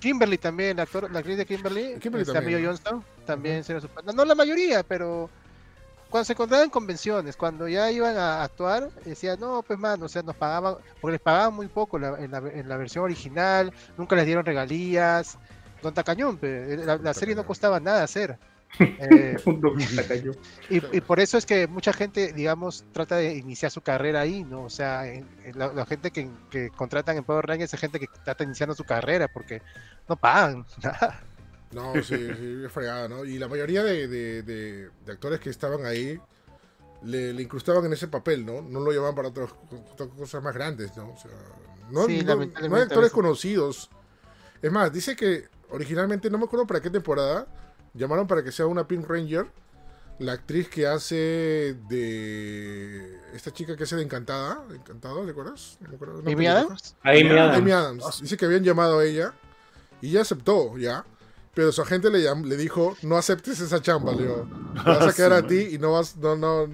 Kimberly 0.00 0.38
también, 0.38 0.76
la, 0.76 0.84
actor, 0.84 1.10
la 1.10 1.18
actriz 1.18 1.36
de 1.36 1.46
Kimberly, 1.46 1.94
Kimberly 2.00 2.22
este, 2.22 2.32
también, 2.32 2.76
también 3.24 3.64
era 3.66 3.80
su 3.80 3.88
no, 4.04 4.12
no 4.12 4.24
la 4.24 4.34
mayoría, 4.34 4.82
pero 4.82 5.30
cuando 6.08 6.24
se 6.24 6.32
encontraban 6.32 6.64
en 6.66 6.70
convenciones, 6.70 7.36
cuando 7.36 7.68
ya 7.68 7.90
iban 7.90 8.16
a 8.16 8.42
actuar, 8.44 8.90
decían, 9.04 9.38
no, 9.40 9.62
pues 9.62 9.78
mano, 9.78 10.06
o 10.06 10.08
sea, 10.08 10.22
nos 10.22 10.36
pagaban, 10.36 10.76
porque 11.00 11.12
les 11.12 11.20
pagaban 11.20 11.54
muy 11.54 11.68
poco 11.68 11.98
la- 11.98 12.18
en, 12.18 12.30
la, 12.30 12.38
en 12.38 12.68
la 12.68 12.76
versión 12.76 13.04
original, 13.04 13.72
nunca 13.96 14.16
les 14.16 14.26
dieron 14.26 14.44
regalías, 14.44 15.36
Don 15.82 15.92
Tacañón, 15.94 16.38
pe, 16.38 16.76
la, 16.78 16.96
la 16.96 17.14
serie 17.14 17.34
no 17.34 17.44
costaba 17.44 17.80
nada 17.80 18.02
hacer. 18.04 18.38
Eh, 18.98 19.36
y, 20.68 20.96
y 20.96 21.00
por 21.00 21.20
eso 21.20 21.38
es 21.38 21.46
que 21.46 21.66
mucha 21.66 21.92
gente, 21.92 22.32
digamos, 22.32 22.84
trata 22.92 23.16
de 23.16 23.36
iniciar 23.36 23.70
su 23.70 23.80
carrera 23.80 24.20
ahí, 24.22 24.44
¿no? 24.44 24.64
O 24.64 24.70
sea, 24.70 25.06
en- 25.06 25.28
en 25.44 25.58
la, 25.58 25.72
la 25.72 25.86
gente 25.86 26.10
que, 26.10 26.30
que 26.50 26.70
contratan 26.70 27.16
en 27.16 27.24
Power 27.24 27.46
Rangers 27.46 27.72
es 27.74 27.80
gente 27.80 27.98
que 28.00 28.08
trata 28.24 28.44
iniciando 28.44 28.74
su 28.74 28.84
carrera 28.84 29.28
porque 29.28 29.62
no 30.08 30.16
pagan 30.16 30.64
nada. 30.82 31.26
No, 31.72 31.94
sí, 31.94 32.16
sí, 32.16 32.62
es 32.64 32.72
fregada, 32.72 33.08
¿no? 33.08 33.24
Y 33.24 33.38
la 33.38 33.48
mayoría 33.48 33.82
de, 33.82 34.06
de- 34.08 34.42
de- 34.42 34.90
de 35.04 35.12
actores 35.12 35.40
que 35.40 35.50
estaban 35.50 35.84
ahí 35.84 36.18
le, 37.02 37.32
le 37.32 37.42
incrustaban 37.42 37.84
en 37.84 37.92
ese 37.92 38.08
papel, 38.08 38.46
¿no? 38.46 38.62
No 38.62 38.80
lo 38.80 38.90
llevaban 38.92 39.14
para 39.14 39.28
otras, 39.28 39.50
otras 39.92 40.08
cosas 40.10 40.42
más 40.42 40.54
grandes, 40.54 40.96
¿no? 40.96 41.12
O 41.12 41.16
sea, 41.18 41.30
no, 41.90 42.06
Sí, 42.06 42.18
no- 42.22 42.28
lamentablemente 42.34 42.68
no 42.68 42.76
hay 42.76 42.82
actores 42.82 43.10
conocidos. 43.12 43.90
Es 44.62 44.72
más, 44.72 44.92
dice 44.92 45.14
que 45.16 45.48
originalmente, 45.70 46.30
no 46.30 46.38
me 46.38 46.44
acuerdo 46.44 46.66
para 46.66 46.80
qué 46.80 46.88
temporada, 46.90 47.46
llamaron 47.94 48.26
para 48.26 48.42
que 48.42 48.52
sea 48.52 48.66
una 48.66 48.86
Pink 48.86 49.06
Ranger, 49.08 49.46
la 50.18 50.32
actriz 50.32 50.68
que 50.68 50.86
hace 50.86 51.76
de... 51.88 53.20
Esta 53.34 53.50
chica 53.52 53.76
que 53.76 53.84
hace 53.84 53.96
de 53.96 54.02
Encantada, 54.02 54.64
Encantada, 54.74 55.24
¿te 55.24 55.30
acuerdas? 55.32 55.76
No 55.80 55.90
me 55.90 55.94
acuerdo, 55.96 56.18
una 56.20 56.30
¿Amy. 56.32 56.46
Adams? 56.46 56.96
Amy 57.02 57.28
Adams. 57.38 57.72
Adams. 58.04 58.20
Dice 58.22 58.36
que 58.36 58.44
habían 58.46 58.64
llamado 58.64 59.00
a 59.00 59.04
ella 59.04 59.34
y 60.00 60.08
ella 60.10 60.22
aceptó, 60.22 60.78
ya. 60.78 61.04
Pero 61.56 61.72
su 61.72 61.80
agente 61.80 62.10
le, 62.10 62.18
le 62.18 62.56
dijo, 62.58 62.98
no 63.00 63.16
aceptes 63.16 63.58
esa 63.60 63.80
chamba, 63.80 64.12
le 64.12 64.24
dijo. 64.24 64.46
Te 64.74 64.90
vas 64.90 65.08
a 65.08 65.12
quedar 65.16 65.32
a 65.32 65.46
ti 65.46 65.68
y 65.72 65.78
no 65.78 65.92
vas, 65.92 66.14
no, 66.18 66.36
no, 66.36 66.68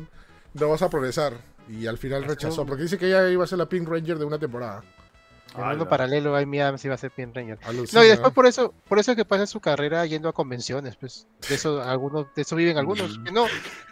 no 0.55 0.68
vas 0.68 0.83
a 0.83 0.90
progresar. 0.90 1.35
Y 1.68 1.87
al 1.87 1.99
final 1.99 2.25
rechazó, 2.25 2.66
porque 2.66 2.83
dice 2.83 2.99
que 2.99 3.07
ella 3.07 3.31
iba 3.31 3.45
a 3.45 3.47
ser 3.47 3.59
la 3.59 3.68
Pink 3.68 3.88
Ranger 3.88 4.18
de 4.18 4.25
una 4.25 4.40
temporada. 4.40 4.83
En 5.57 5.68
mundo 5.68 5.88
paralelo, 5.88 6.35
Amy 6.35 6.61
Adams 6.61 6.85
iba 6.85 6.97
a 6.97 6.99
ser 6.99 7.12
Pink 7.12 7.33
Ranger. 7.33 7.61
Alucina. 7.62 8.01
No, 8.01 8.07
y 8.07 8.11
después 8.11 8.33
por 8.33 8.45
eso, 8.47 8.75
por 8.88 8.99
eso 8.99 9.12
es 9.12 9.16
que 9.16 9.25
pasa 9.25 9.47
su 9.47 9.61
carrera 9.61 10.05
yendo 10.05 10.29
a 10.29 10.33
convenciones, 10.33 10.97
pues. 10.97 11.29
De 11.49 11.55
eso 11.55 11.81
algunos, 11.81 12.27
de 12.35 12.42
eso 12.42 12.57
viven 12.57 12.77
algunos. 12.77 13.21
Que 13.25 13.31
no, 13.31 13.47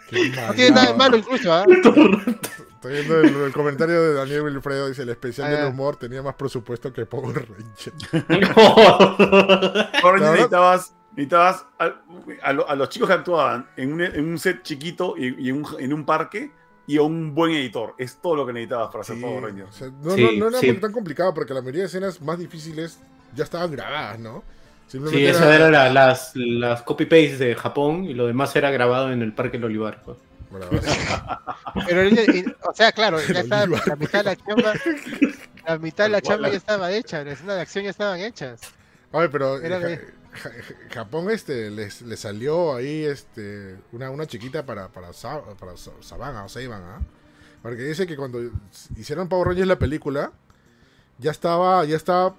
Qué 0.09 0.29
no 0.29 0.53
tiene 0.53 0.71
nada 0.71 0.91
de 0.91 0.97
malo 0.97 1.15
incluso, 1.15 1.53
¿ah? 1.53 1.63
Estoy 2.81 2.93
viendo 2.93 3.19
el, 3.21 3.35
el 3.45 3.53
comentario 3.53 4.01
de 4.01 4.13
Daniel 4.15 4.41
Wilfredo, 4.41 4.87
dice, 4.87 5.03
el 5.03 5.09
especial 5.09 5.53
Ah, 5.53 5.57
del 5.59 5.67
humor 5.69 5.97
tenía 5.97 6.23
más 6.23 6.33
presupuesto 6.33 6.91
que 6.91 7.05
Power 7.05 7.47
Ranger. 7.47 7.93
La 8.41 9.89
verdad- 10.03 10.31
necesitabas, 10.31 10.93
necesitabas 11.11 11.65
a, 11.79 11.91
a 12.43 12.53
lo- 12.53 12.67
a 12.67 12.75
los 12.75 12.89
chicos 12.89 13.07
que 13.07 13.13
actuaban 13.13 13.67
en 13.77 13.93
un, 13.93 14.01
en 14.01 14.29
un 14.29 14.39
set 14.39 14.63
chiquito 14.63 15.15
y, 15.17 15.35
y 15.45 15.49
en, 15.49 15.57
un, 15.57 15.67
en 15.79 15.93
un 15.93 16.05
parque 16.05 16.51
y 16.87 16.97
a 16.97 17.03
un 17.03 17.35
buen 17.35 17.51
editor. 17.51 17.93
Es 17.97 18.17
todo 18.21 18.35
lo 18.35 18.45
que 18.45 18.53
necesitabas 18.53 18.87
para 18.87 19.01
hacer 19.01 19.15
Sí, 19.17 19.21
Power 19.21 19.45
o 19.63 19.71
sea, 19.71 19.89
no, 20.01 20.11
Sí, 20.15 20.23
no, 20.23 20.31
no 20.31 20.47
era 20.49 20.59
sí. 20.59 20.73
tan 20.73 20.91
complicado 20.91 21.33
porque 21.33 21.53
la 21.53 21.61
mayoría 21.61 21.81
de 21.81 21.87
escenas 21.87 22.19
más 22.21 22.39
difíciles 22.39 22.99
ya 23.35 23.43
estaban 23.43 23.71
grabadas, 23.71 24.19
¿no? 24.19 24.43
Sí, 24.87 24.97
esas 25.25 25.43
era- 25.43 25.55
eran 25.55 25.71
la- 25.71 25.89
las, 25.89 26.31
las 26.35 26.81
copy-paste 26.81 27.37
de 27.37 27.55
Japón 27.55 28.03
y 28.05 28.13
lo 28.13 28.27
demás 28.27 28.55
era 28.55 28.71
grabado 28.71 29.11
en 29.11 29.21
el 29.21 29.33
Parque 29.33 29.57
del 29.57 29.65
Olivar. 29.65 30.01
pues. 30.03 30.17
Pero 31.87 32.09
o 32.69 32.73
sea, 32.73 32.91
claro, 32.91 33.19
ya 33.21 33.39
estaba, 33.41 33.65
la 33.65 33.95
mitad 33.95 34.19
de 34.19 34.23
la 34.23 34.35
chamba, 34.35 34.73
la 35.67 35.77
mitad 35.77 36.03
de 36.05 36.09
la 36.09 36.21
chamba 36.21 36.49
ya 36.49 36.57
estaba 36.57 36.91
hecha, 36.91 37.23
las 37.23 37.33
escenas 37.35 37.55
de 37.55 37.61
acción 37.61 37.83
ya 37.85 37.89
estaban 37.91 38.19
hechas. 38.19 38.61
Oye, 39.11 39.29
pero 39.29 39.59
de- 39.59 40.21
Japón 40.93 41.29
este 41.29 41.69
les, 41.69 42.01
le 42.03 42.15
salió 42.15 42.73
ahí 42.75 43.03
este 43.03 43.75
una, 43.91 44.09
una 44.09 44.25
chiquita 44.25 44.65
para 44.65 44.87
para, 44.87 45.11
Sa- 45.11 45.43
para 45.59 45.75
Sa- 45.75 45.91
Savannah 45.99 46.45
o 46.45 46.49
Saban, 46.49 46.81
¿ah? 46.83 46.99
Porque 47.61 47.83
dice 47.83 48.07
que 48.07 48.15
cuando 48.15 48.39
hicieron 48.95 49.27
Power 49.27 49.49
Rangers 49.49 49.67
la 49.67 49.77
película 49.77 50.31
ya 51.17 51.31
estaba 51.31 51.83
ya 51.85 51.97
estaba 51.97 52.33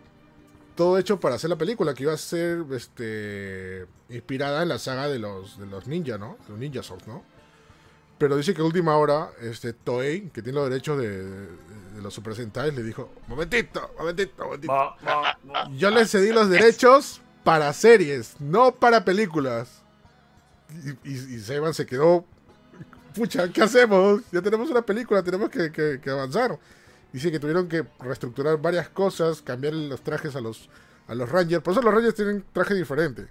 todo 0.75 0.97
hecho 0.97 1.21
para 1.21 1.35
hacer 1.35 1.51
la 1.51 1.57
película, 1.57 1.93
que 1.93 2.05
iba 2.05 2.15
a 2.15 2.17
ser 2.17 2.65
este 2.71 3.87
inspirada 4.09 4.63
en 4.63 4.71
la 4.71 4.79
saga 4.79 5.07
de 5.09 5.19
los, 5.19 5.59
de 5.59 5.67
los 5.67 5.87
ninja, 5.87 6.17
¿no? 6.17 6.39
Los 6.49 6.59
Ninja 6.59 6.83
Swords, 6.83 7.07
¿no? 7.07 7.23
Pero 8.23 8.37
dice 8.37 8.55
que 8.55 8.63
a 8.63 8.65
última 8.65 8.97
hora, 8.97 9.31
este 9.41 9.73
Toei, 9.73 10.31
que 10.31 10.43
tiene 10.43 10.61
los 10.61 10.71
derechos 10.71 10.97
de, 10.97 11.09
de- 11.25 11.47
de 11.97 12.01
los 12.03 12.15
Super 12.15 12.37
Sentai, 12.37 12.71
le 12.71 12.85
dijo, 12.85 13.11
momentito, 13.27 13.91
momentito, 13.99 14.45
momentito. 14.45 14.73
Yo 15.77 15.91
le 15.91 16.07
cedí 16.07 16.31
los 16.33 16.49
derechos 16.49 17.21
para 17.43 17.73
series, 17.73 18.37
no 18.39 18.77
para 18.77 19.05
películas. 19.05 19.83
Y, 20.85 20.91
y, 21.11 21.15
y 21.35 21.41
Seiban 21.41 21.75
se 21.75 21.85
quedó, 21.85 22.25
pucha, 23.13 23.49
¿qué 23.49 23.63
hacemos? 23.63 24.23
Ya 24.31 24.41
tenemos 24.41 24.71
una 24.71 24.83
película, 24.83 25.21
tenemos 25.25 25.51
que, 25.51 25.73
que- 25.73 25.99
que 26.01 26.11
avanzar. 26.11 26.61
Dice 27.13 27.33
que 27.33 27.41
tuvieron 27.41 27.67
que 27.69 27.85
reestructurar 27.99 28.57
varias 28.63 28.89
cosas, 28.89 29.43
cambiar 29.43 29.75
los 29.75 30.01
trajes 30.01 30.37
a 30.37 30.41
los, 30.41 30.69
a 31.09 31.17
los 31.17 31.29
Rangers. 31.29 31.61
Por 31.65 31.73
eso 31.73 31.83
los 31.83 31.93
Rangers 31.93 32.15
tienen 32.15 32.45
traje 32.53 32.75
diferente 32.75 33.27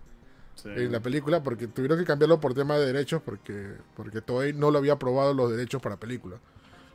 Sí. 0.64 0.70
en 0.70 0.92
la 0.92 1.00
película, 1.00 1.42
porque 1.44 1.68
tuvieron 1.68 1.98
que 1.98 2.06
cambiarlo 2.06 2.40
por 2.40 2.54
tema 2.54 2.78
de 2.78 2.86
derechos, 2.86 3.22
porque, 3.24 3.74
porque 3.96 4.22
Toei 4.22 4.54
no 4.54 4.70
lo 4.72 4.78
había 4.80 4.94
aprobado 4.94 5.34
los 5.34 5.50
derechos 5.52 5.82
para 5.82 5.98
película. 5.98 6.38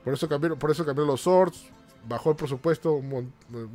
Por 0.04 0.14
eso 0.14 0.28
cambiaron, 0.28 0.58
por 0.58 0.70
eso 0.70 0.84
cambiaron 0.84 1.08
los 1.08 1.20
swords, 1.22 1.66
bajó 2.08 2.30
el 2.30 2.36
presupuesto, 2.36 3.00
eh, 3.00 3.66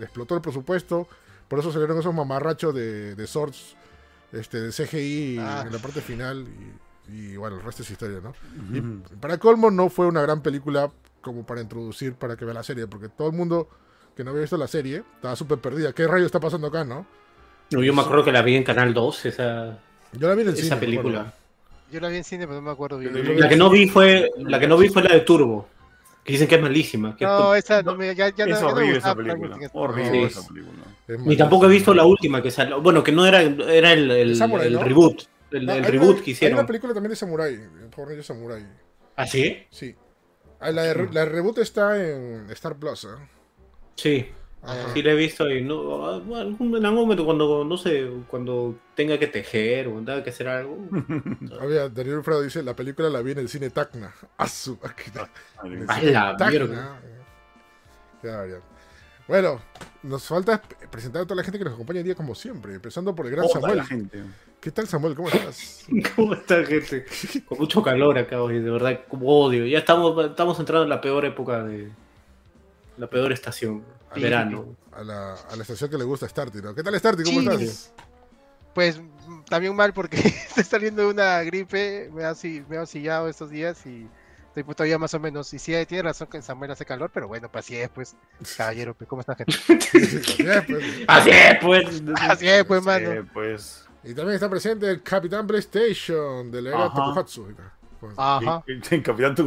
explotó 0.00 0.34
el 0.34 0.40
presupuesto, 0.40 1.06
por 1.48 1.58
eso 1.60 1.70
salieron 1.72 1.98
esos 1.98 2.14
mamarrachos 2.14 2.74
de, 2.74 3.14
de 3.14 3.26
swords 3.26 3.76
este, 4.32 4.60
de 4.60 4.70
CGI 4.72 5.38
Ah. 5.40 5.62
en 5.66 5.72
la 5.72 5.78
parte 5.78 6.00
final 6.00 6.46
y, 7.08 7.12
y, 7.12 7.36
bueno, 7.36 7.56
el 7.56 7.62
resto 7.62 7.82
es 7.82 7.90
historia, 7.90 8.20
¿no? 8.20 8.34
Y 8.72 8.80
para 9.16 9.38
colmo 9.38 9.70
no 9.70 9.88
fue 9.90 10.06
una 10.06 10.22
gran 10.22 10.42
película 10.42 10.90
como 11.20 11.44
para 11.44 11.60
introducir 11.60 12.14
para 12.14 12.36
que 12.36 12.44
vea 12.44 12.54
la 12.54 12.62
serie, 12.62 12.86
porque 12.86 13.08
todo 13.08 13.28
el 13.30 13.36
mundo 13.36 13.68
que 14.16 14.24
no 14.24 14.30
había 14.30 14.42
visto 14.42 14.56
la 14.56 14.66
serie 14.68 15.04
estaba 15.16 15.36
súper 15.36 15.58
perdida. 15.58 15.92
¿Qué 15.92 16.06
rayo 16.06 16.26
está 16.26 16.40
pasando 16.40 16.66
acá, 16.68 16.84
no? 16.84 17.06
No, 17.70 17.82
yo 17.82 17.94
me 17.94 18.02
acuerdo 18.02 18.24
que 18.24 18.32
la 18.32 18.42
vi 18.42 18.56
en 18.56 18.64
Canal 18.64 18.92
2, 18.94 19.26
esa, 19.26 19.78
Yo 20.12 20.28
la 20.28 20.34
vi 20.34 20.42
en 20.42 20.48
el 20.48 20.54
cine. 20.56 20.66
esa 20.66 20.80
película. 20.80 21.32
Yo 21.92 22.00
la 22.00 22.08
vi 22.08 22.16
en 22.18 22.24
cine, 22.24 22.46
pero 22.46 22.56
no 22.60 22.62
me 22.66 22.70
acuerdo 22.70 22.98
bien. 22.98 23.38
La 23.40 23.48
que 23.48 23.56
no 23.56 23.70
vi 23.70 23.88
fue 23.88 24.30
la 24.38 24.58
que 24.60 24.66
no 24.66 24.76
vi 24.76 24.88
fue 24.88 25.02
la 25.02 25.12
de 25.14 25.20
Turbo, 25.20 25.68
que 26.24 26.32
dicen 26.32 26.46
que 26.48 26.54
es 26.56 26.62
malísima. 26.62 27.16
que- 27.16 27.24
No, 27.24 27.54
esa 27.54 27.82
no 27.82 27.96
me, 27.96 28.14
ya, 28.14 28.28
ya 28.34 28.46
no- 28.46 28.54
Es 28.54 28.60
no 28.62 28.68
horrible 28.68 28.98
esa 28.98 29.14
película. 29.14 29.58
Horrible 29.72 30.22
esa 30.24 30.46
película. 30.46 30.78
Es 31.08 31.18
Ni 31.20 31.36
tampoco 31.36 31.66
he 31.66 31.68
visto 31.68 31.92
la 31.94 32.04
última 32.04 32.42
que 32.42 32.50
salió. 32.50 32.80
Bueno, 32.80 33.02
que 33.02 33.10
no 33.12 33.26
era, 33.26 33.40
era 33.42 33.92
el, 33.92 34.10
el, 34.10 34.36
Samurai, 34.36 34.66
el 34.68 34.74
¿no? 34.74 34.82
reboot. 34.84 35.22
El, 35.50 35.68
Ah, 35.68 35.76
el 35.78 35.84
hay 35.84 35.90
reboot 35.90 36.10
una- 36.14 36.18
que 36.18 36.24
Hay 36.26 36.32
hicieron. 36.32 36.58
una 36.58 36.66
película 36.66 36.94
también 36.94 37.10
de 37.10 37.16
Samurai, 37.16 37.58
Power 37.94 38.08
Rangers 38.08 38.26
Samurai. 38.26 38.64
¿Ah, 39.16 39.26
sí? 39.26 39.58
Sí. 39.70 39.94
Ah, 40.60 40.70
la, 40.70 40.82
de, 40.84 40.94
re- 40.94 41.08
la 41.12 41.20
de 41.20 41.26
reboot 41.26 41.58
está 41.58 41.96
en 42.00 42.46
Star 42.50 42.76
Plus, 42.76 43.04
¿eh? 43.04 43.08
Sí. 43.96 44.26
Ajá. 44.62 44.92
Sí 44.92 45.02
la 45.02 45.12
he 45.12 45.14
visto 45.14 45.48
y 45.50 45.62
no, 45.62 46.06
ah, 46.06 46.16
algún- 46.16 46.76
en 46.76 46.84
algún 46.84 47.00
momento 47.00 47.24
cuando, 47.24 47.64
no 47.64 47.78
sé, 47.78 48.08
cuando 48.28 48.76
tenga 48.94 49.18
que 49.18 49.26
tejer 49.26 49.88
o 49.88 49.92
tenga 49.96 50.22
que 50.22 50.30
hacer 50.30 50.48
algo. 50.48 50.76
Había, 51.60 51.88
Daniel 51.88 52.16
Alfredo 52.18 52.42
dice, 52.42 52.62
la 52.62 52.76
película 52.76 53.08
la 53.08 53.22
vi 53.22 53.32
en 53.32 53.38
el 53.38 53.48
cine 53.48 53.70
Tacna. 53.70 54.12
El 55.64 55.86
A 55.88 56.02
la 56.02 56.36
Tacna. 56.36 56.50
mierda. 56.50 57.00
Qué 58.20 58.28
barbaridad. 58.28 58.60
Bueno, 59.28 59.60
nos 60.02 60.26
falta 60.26 60.60
presentar 60.90 61.22
a 61.22 61.24
toda 61.24 61.36
la 61.36 61.44
gente 61.44 61.58
que 61.58 61.64
nos 61.64 61.74
acompaña 61.74 61.98
hoy 62.00 62.04
día 62.04 62.14
como 62.16 62.34
siempre, 62.34 62.74
empezando 62.74 63.14
por 63.14 63.26
el 63.26 63.32
gran 63.32 63.48
Samuel. 63.48 63.76
la 63.76 63.86
gente. 63.86 64.22
¿Qué 64.60 64.70
tal 64.72 64.86
Samuel? 64.88 65.14
¿Cómo 65.14 65.28
estás? 65.28 65.86
¿Cómo 66.16 66.34
está 66.34 66.62
gente? 66.64 67.06
Con 67.46 67.58
mucho 67.58 67.80
calor 67.82 68.18
acá 68.18 68.42
hoy, 68.42 68.58
de 68.60 68.70
verdad, 68.70 69.00
como 69.08 69.26
odio. 69.28 69.64
Ya 69.66 69.78
estamos, 69.78 70.22
estamos 70.26 70.58
entrando 70.58 70.82
en 70.82 70.90
la 70.90 71.00
peor 71.00 71.24
época 71.24 71.62
de. 71.62 71.90
La 72.98 73.06
peor 73.08 73.32
estación. 73.32 73.82
Sí. 74.14 74.20
Verano. 74.22 74.76
A 74.92 75.04
la, 75.04 75.34
a 75.34 75.56
la 75.56 75.62
estación 75.62 75.90
que 75.90 75.98
le 75.98 76.04
gusta 76.04 76.28
Starty, 76.28 76.60
¿no? 76.62 76.74
¿Qué 76.74 76.82
tal 76.82 76.98
Starty? 76.98 77.22
¿Cómo 77.22 77.40
estás? 77.40 77.92
Pues 78.74 78.98
mm, 79.00 79.42
también 79.48 79.74
mal 79.74 79.92
porque 79.92 80.16
estoy 80.48 80.64
saliendo 80.64 81.02
de 81.02 81.08
una 81.08 81.40
gripe, 81.42 82.10
me 82.12 82.24
ha, 82.24 82.34
si- 82.34 82.64
me 82.68 82.76
ha 82.76 82.86
sillado 82.86 83.28
estos 83.28 83.50
días 83.50 83.84
y 83.86 84.08
estoy 84.48 84.62
pues, 84.64 84.76
todavía 84.76 84.98
más 84.98 85.14
o 85.14 85.20
menos. 85.20 85.52
Y 85.54 85.58
sí, 85.58 85.74
tiene 85.86 86.02
razón 86.02 86.28
que 86.28 86.38
en 86.38 86.42
Samuel 86.42 86.70
hace 86.72 86.84
calor, 86.84 87.10
pero 87.12 87.28
bueno, 87.28 87.50
pues 87.50 87.64
así 87.64 87.76
es, 87.76 87.88
pues, 87.88 88.16
caballero, 88.56 88.94
pues, 88.94 89.08
¿cómo 89.08 89.20
está 89.20 89.36
gente? 89.36 89.54
Pues. 90.66 90.84
Así 91.06 91.30
es, 91.30 91.58
pues. 91.60 92.02
Así 92.20 92.48
es, 92.48 92.64
pues, 92.64 92.82
mano. 92.84 93.28
Pues. 93.32 93.86
Y 94.02 94.14
también 94.14 94.34
está 94.34 94.48
presente 94.48 94.90
el 94.90 95.02
Capitán 95.02 95.46
PlayStation 95.46 96.50
de 96.50 96.62
la 96.62 96.70
era. 96.70 96.92
Tokuhatsu. 96.94 97.54
Ajá. 98.16 98.64
El 98.66 98.80
capitán 99.02 99.34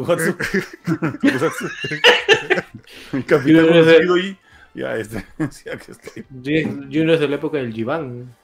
el 3.13 3.26
capitán 3.26 3.67
conocido 3.67 4.17
y. 4.17 4.38
Ya, 4.73 4.95
este. 4.95 5.25
Sí, 5.51 5.69
aquí 5.69 5.91
estoy. 5.91 6.25
Junior 6.31 7.12
es 7.12 7.19
de 7.19 7.27
la 7.27 7.36
época 7.36 7.57
del 7.57 7.73
Jivan. 7.73 8.36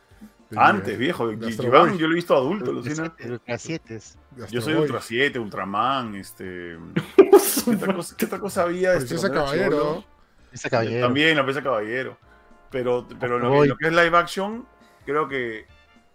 Antes, 0.56 0.98
viejo. 0.98 1.28
de 1.28 1.48
Astro 1.48 1.68
Iván, 1.68 1.90
Boy. 1.90 1.98
yo 2.00 2.08
lo 2.08 2.14
he 2.14 2.16
visto 2.16 2.36
adulto, 2.36 2.72
Lucina. 2.72 3.14
Ultra 3.24 3.58
7. 3.58 4.00
de 4.32 4.48
Yo 4.50 4.62
soy. 4.62 4.74
Ultra 4.74 5.00
7, 5.02 5.38
Ultraman, 5.38 6.16
este. 6.16 6.78
¿Qué 7.16 7.72
otra 7.76 7.94
cosa, 7.94 8.16
qué 8.18 8.26
otra 8.26 8.40
cosa 8.40 8.64
había? 8.64 8.94
este, 8.94 9.08
Princesa 9.10 9.30
cuando 9.30 9.54
era 9.54 9.70
Caballero. 9.70 9.78
chibolo? 9.78 10.06
Ese 10.52 10.70
caballero. 10.70 11.06
También 11.06 11.38
la 11.38 11.46
pieza 11.46 11.62
Caballero. 11.62 12.18
Pero, 12.72 13.08
pero 13.20 13.40
lo, 13.40 13.78
que 13.78 13.88
es 13.88 13.92
live 13.94 14.18
action, 14.18 14.66
creo 15.06 15.28
que 15.28 15.66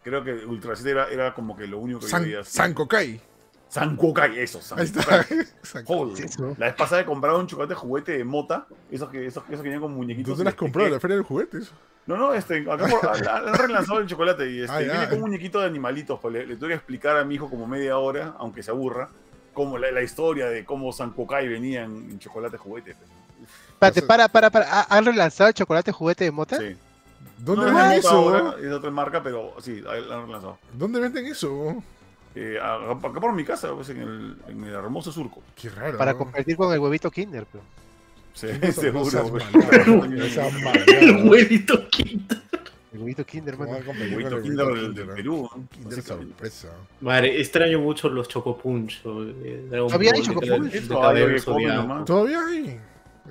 creo 0.03 0.23
que 0.23 0.33
Ultra 0.47 0.75
7 0.77 0.91
era, 0.91 1.09
era 1.09 1.35
como 1.35 1.57
que 1.57 1.67
lo 1.67 1.79
único 1.79 2.01
que 2.01 2.07
yo 2.07 2.11
San, 2.11 2.23
veía. 2.25 2.41
así. 2.41 3.21
San 3.75 3.97
Kokai. 3.97 4.29
San 4.29 4.33
Kokai, 4.33 4.39
eso, 4.39 4.63
San 4.63 4.79
Ahí 4.79 4.85
está. 4.87 5.03
Kokai. 5.05 5.47
San- 5.63 5.85
Joder. 5.85 6.31
La 6.59 6.67
vez 6.67 6.75
pasada 6.75 7.01
he 7.03 7.05
comprado 7.05 7.39
un 7.39 7.47
chocolate 7.47 7.75
juguete 7.75 8.13
de 8.19 8.25
mota, 8.25 8.67
esos 8.91 9.09
que, 9.11 9.27
esos, 9.27 9.43
esos 9.49 9.57
que 9.59 9.63
venían 9.63 9.81
con 9.81 9.93
muñequitos. 9.95 10.31
¿Dónde 10.37 10.45
las 10.45 10.55
de- 10.55 10.59
compró? 10.59 10.87
¿En 10.87 10.93
la 10.93 11.01
feria 11.01 11.17
del 11.17 11.25
juguete? 11.25 11.59
eso? 11.59 11.73
No, 12.07 12.17
no, 12.17 12.35
este, 12.35 12.71
acá 12.71 12.87
por- 12.87 13.29
han, 13.29 13.55
relanzado 13.55 13.99
el 13.99 14.07
chocolate 14.07 14.51
y 14.51 14.61
este, 14.61 14.73
Ah, 14.73 14.79
viene 14.79 15.09
con 15.09 15.15
un 15.15 15.21
muñequito 15.23 15.59
de 15.61 15.67
animalitos. 15.67 16.21
Pues 16.21 16.35
le, 16.35 16.47
le 16.47 16.57
tuve 16.57 16.69
que 16.69 16.75
explicar 16.75 17.17
a 17.17 17.25
mi 17.25 17.35
hijo 17.37 17.49
como 17.49 17.67
media 17.67 17.97
hora, 17.99 18.35
aunque 18.39 18.63
se 18.63 18.71
aburra, 18.71 19.09
como 19.55 19.79
la, 19.79 19.91
la 19.91 20.03
historia 20.03 20.47
de 20.47 20.65
cómo 20.65 20.93
San 20.93 21.11
Kokai 21.13 21.49
venía 21.49 21.85
en, 21.85 22.11
en 22.11 22.19
chocolate 22.19 22.57
juguete. 22.59 22.95
pues. 22.95 23.11
Espérate, 23.73 24.03
para, 24.03 24.29
para, 24.29 24.51
para. 24.51 24.81
¿Ha- 24.81 24.87
¿Han 24.97 25.05
relanzado 25.07 25.49
el 25.49 25.55
chocolate 25.55 25.93
juguete 25.93 26.25
de 26.25 26.31
mota? 26.31 26.59
Sí. 26.59 26.77
¿Dónde 27.39 27.67
No, 27.71 27.75
venden 27.77 27.93
es 27.93 27.99
eso? 28.01 28.11
ahora, 28.11 28.55
es 28.61 28.71
otra 28.73 28.91
marca, 28.91 29.23
pero 29.23 29.55
sí, 29.61 29.81
la 29.81 29.93
han 29.95 30.27
relanzado. 30.27 30.59
¿Dónde 30.73 31.01
venden 31.01 31.27
eso? 31.27 31.83
Eh, 32.37 32.59
acá 32.61 33.21
por 33.21 33.33
mi 33.33 33.45
casa, 33.45 33.73
pues, 33.75 33.91
en, 33.91 34.01
el, 34.03 34.37
en 34.49 34.65
el 34.65 34.75
hermoso 34.75 35.13
surco. 35.13 35.41
Qué 35.55 35.69
raro. 35.69 35.97
Para 35.99 36.13
¿no? 36.13 36.19
competir 36.19 36.57
con 36.57 36.73
el 36.73 36.81
huevito 36.81 37.11
Kinder, 37.11 37.47
pero. 37.51 37.63
Sí, 38.35 38.49
seguro. 38.73 39.29
pues. 39.31 39.45
malvado. 39.53 41.25
Huevito 41.31 41.89
quinta. 41.89 42.43
El 42.93 43.01
huevito 43.01 43.25
Kinder, 43.25 43.57
¿Cómo 43.57 43.69
va 43.71 43.77
a 43.77 43.79
mano. 43.81 43.87
competir 43.93 44.17
Huevito 44.17 44.37
el 44.37 44.43
Kinder 44.43 44.67
huevito 44.67 44.83
del, 44.83 44.95
del 44.95 45.05
Kinder, 45.05 45.17
Perú. 45.17 45.51
¿no? 45.57 45.69
Kinder 45.69 46.03
sorpresa. 46.03 46.69
Madre, 47.01 47.41
extraño 47.41 47.81
mucho 47.81 48.09
los 48.09 48.29
Chocopunch. 48.29 49.07
o, 49.07 49.23
eh, 49.25 49.67
Dragon 49.71 49.93
¿Había 49.93 50.13
Ball, 50.13 50.23
Choco 50.23 50.41
de- 50.41 51.29
de 51.33 51.41
Zodiaco. 51.41 51.83
nomás. 51.83 52.05
Todavía 52.05 52.41
hay. 52.47 52.81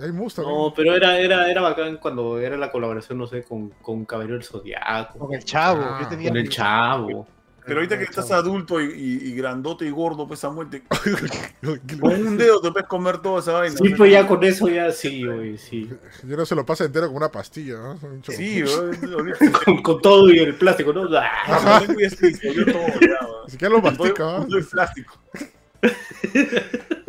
Hay 0.01 0.11
Mustang. 0.11 0.45
No, 0.45 0.73
pero 0.75 0.95
era, 0.95 1.19
era, 1.19 1.51
era 1.51 1.61
bacán 1.61 1.97
cuando 1.97 2.39
era 2.39 2.57
la 2.57 2.71
colaboración, 2.71 3.17
no 3.19 3.27
sé, 3.27 3.43
con, 3.43 3.69
con 3.81 4.05
Caballero 4.05 4.35
del 4.35 4.43
Zodiaco, 4.43 5.19
Con 5.19 5.33
el 5.33 5.43
chavo. 5.43 5.81
Ah, 5.83 5.99
yo 6.01 6.07
tenía 6.09 6.29
con 6.29 6.37
el 6.37 6.49
Chavo. 6.49 7.27
Pero 7.65 7.77
ahorita 7.79 7.97
que 7.97 8.03
estás 8.03 8.29
adulto 8.31 8.81
y, 8.81 8.85
y- 8.91 9.27
y 9.29 9.35
grandote 9.35 9.85
y 9.85 9.89
gordo, 9.89 10.27
pues 10.27 10.39
Samuel, 10.41 10.69
te- 10.69 10.83
Yo 11.61 11.75
con 12.01 12.11
un 12.27 12.37
dedo 12.37 12.59
te 12.61 12.71
puedes 12.71 12.87
comer 12.87 13.19
toda 13.19 13.39
esa 13.39 13.53
vaina. 13.53 13.75
Sí, 13.77 13.89
¿no? 13.89 13.97
pues 13.97 14.11
ya 14.11 14.27
con 14.27 14.43
eso 14.43 14.67
ya 14.67 14.91
sí, 14.91 15.25
güey, 15.25 15.57
sí. 15.57 15.89
no 16.23 16.45
se 16.45 16.55
lo 16.55 16.65
pasa 16.65 16.83
entero 16.85 17.07
como 17.07 17.17
una 17.17 17.29
pastilla. 17.29 17.75
¿no? 17.77 17.91
Un 18.01 18.23
Sí, 18.25 18.61
ahorita- 18.61 19.51
Con, 19.65 19.81
con 19.81 20.01
todo 20.01 20.29
y 20.29 20.39
el 20.39 20.55
plástico, 20.55 20.91
¿no? 20.93 21.03
¡Ah! 21.17 21.81
Todo, 21.85 21.91
ya, 23.01 23.25
bro. 23.27 23.43
Ni 23.45 23.51
siquiera 23.51 23.73
lo 23.73 23.81
Con 23.81 23.93
mastica. 23.97 24.23
¿no? 24.23 24.37
con 24.39 24.47
todo 24.47 24.57
el 24.57 24.65
plástico. 24.65 25.19
Ay, 25.81 25.91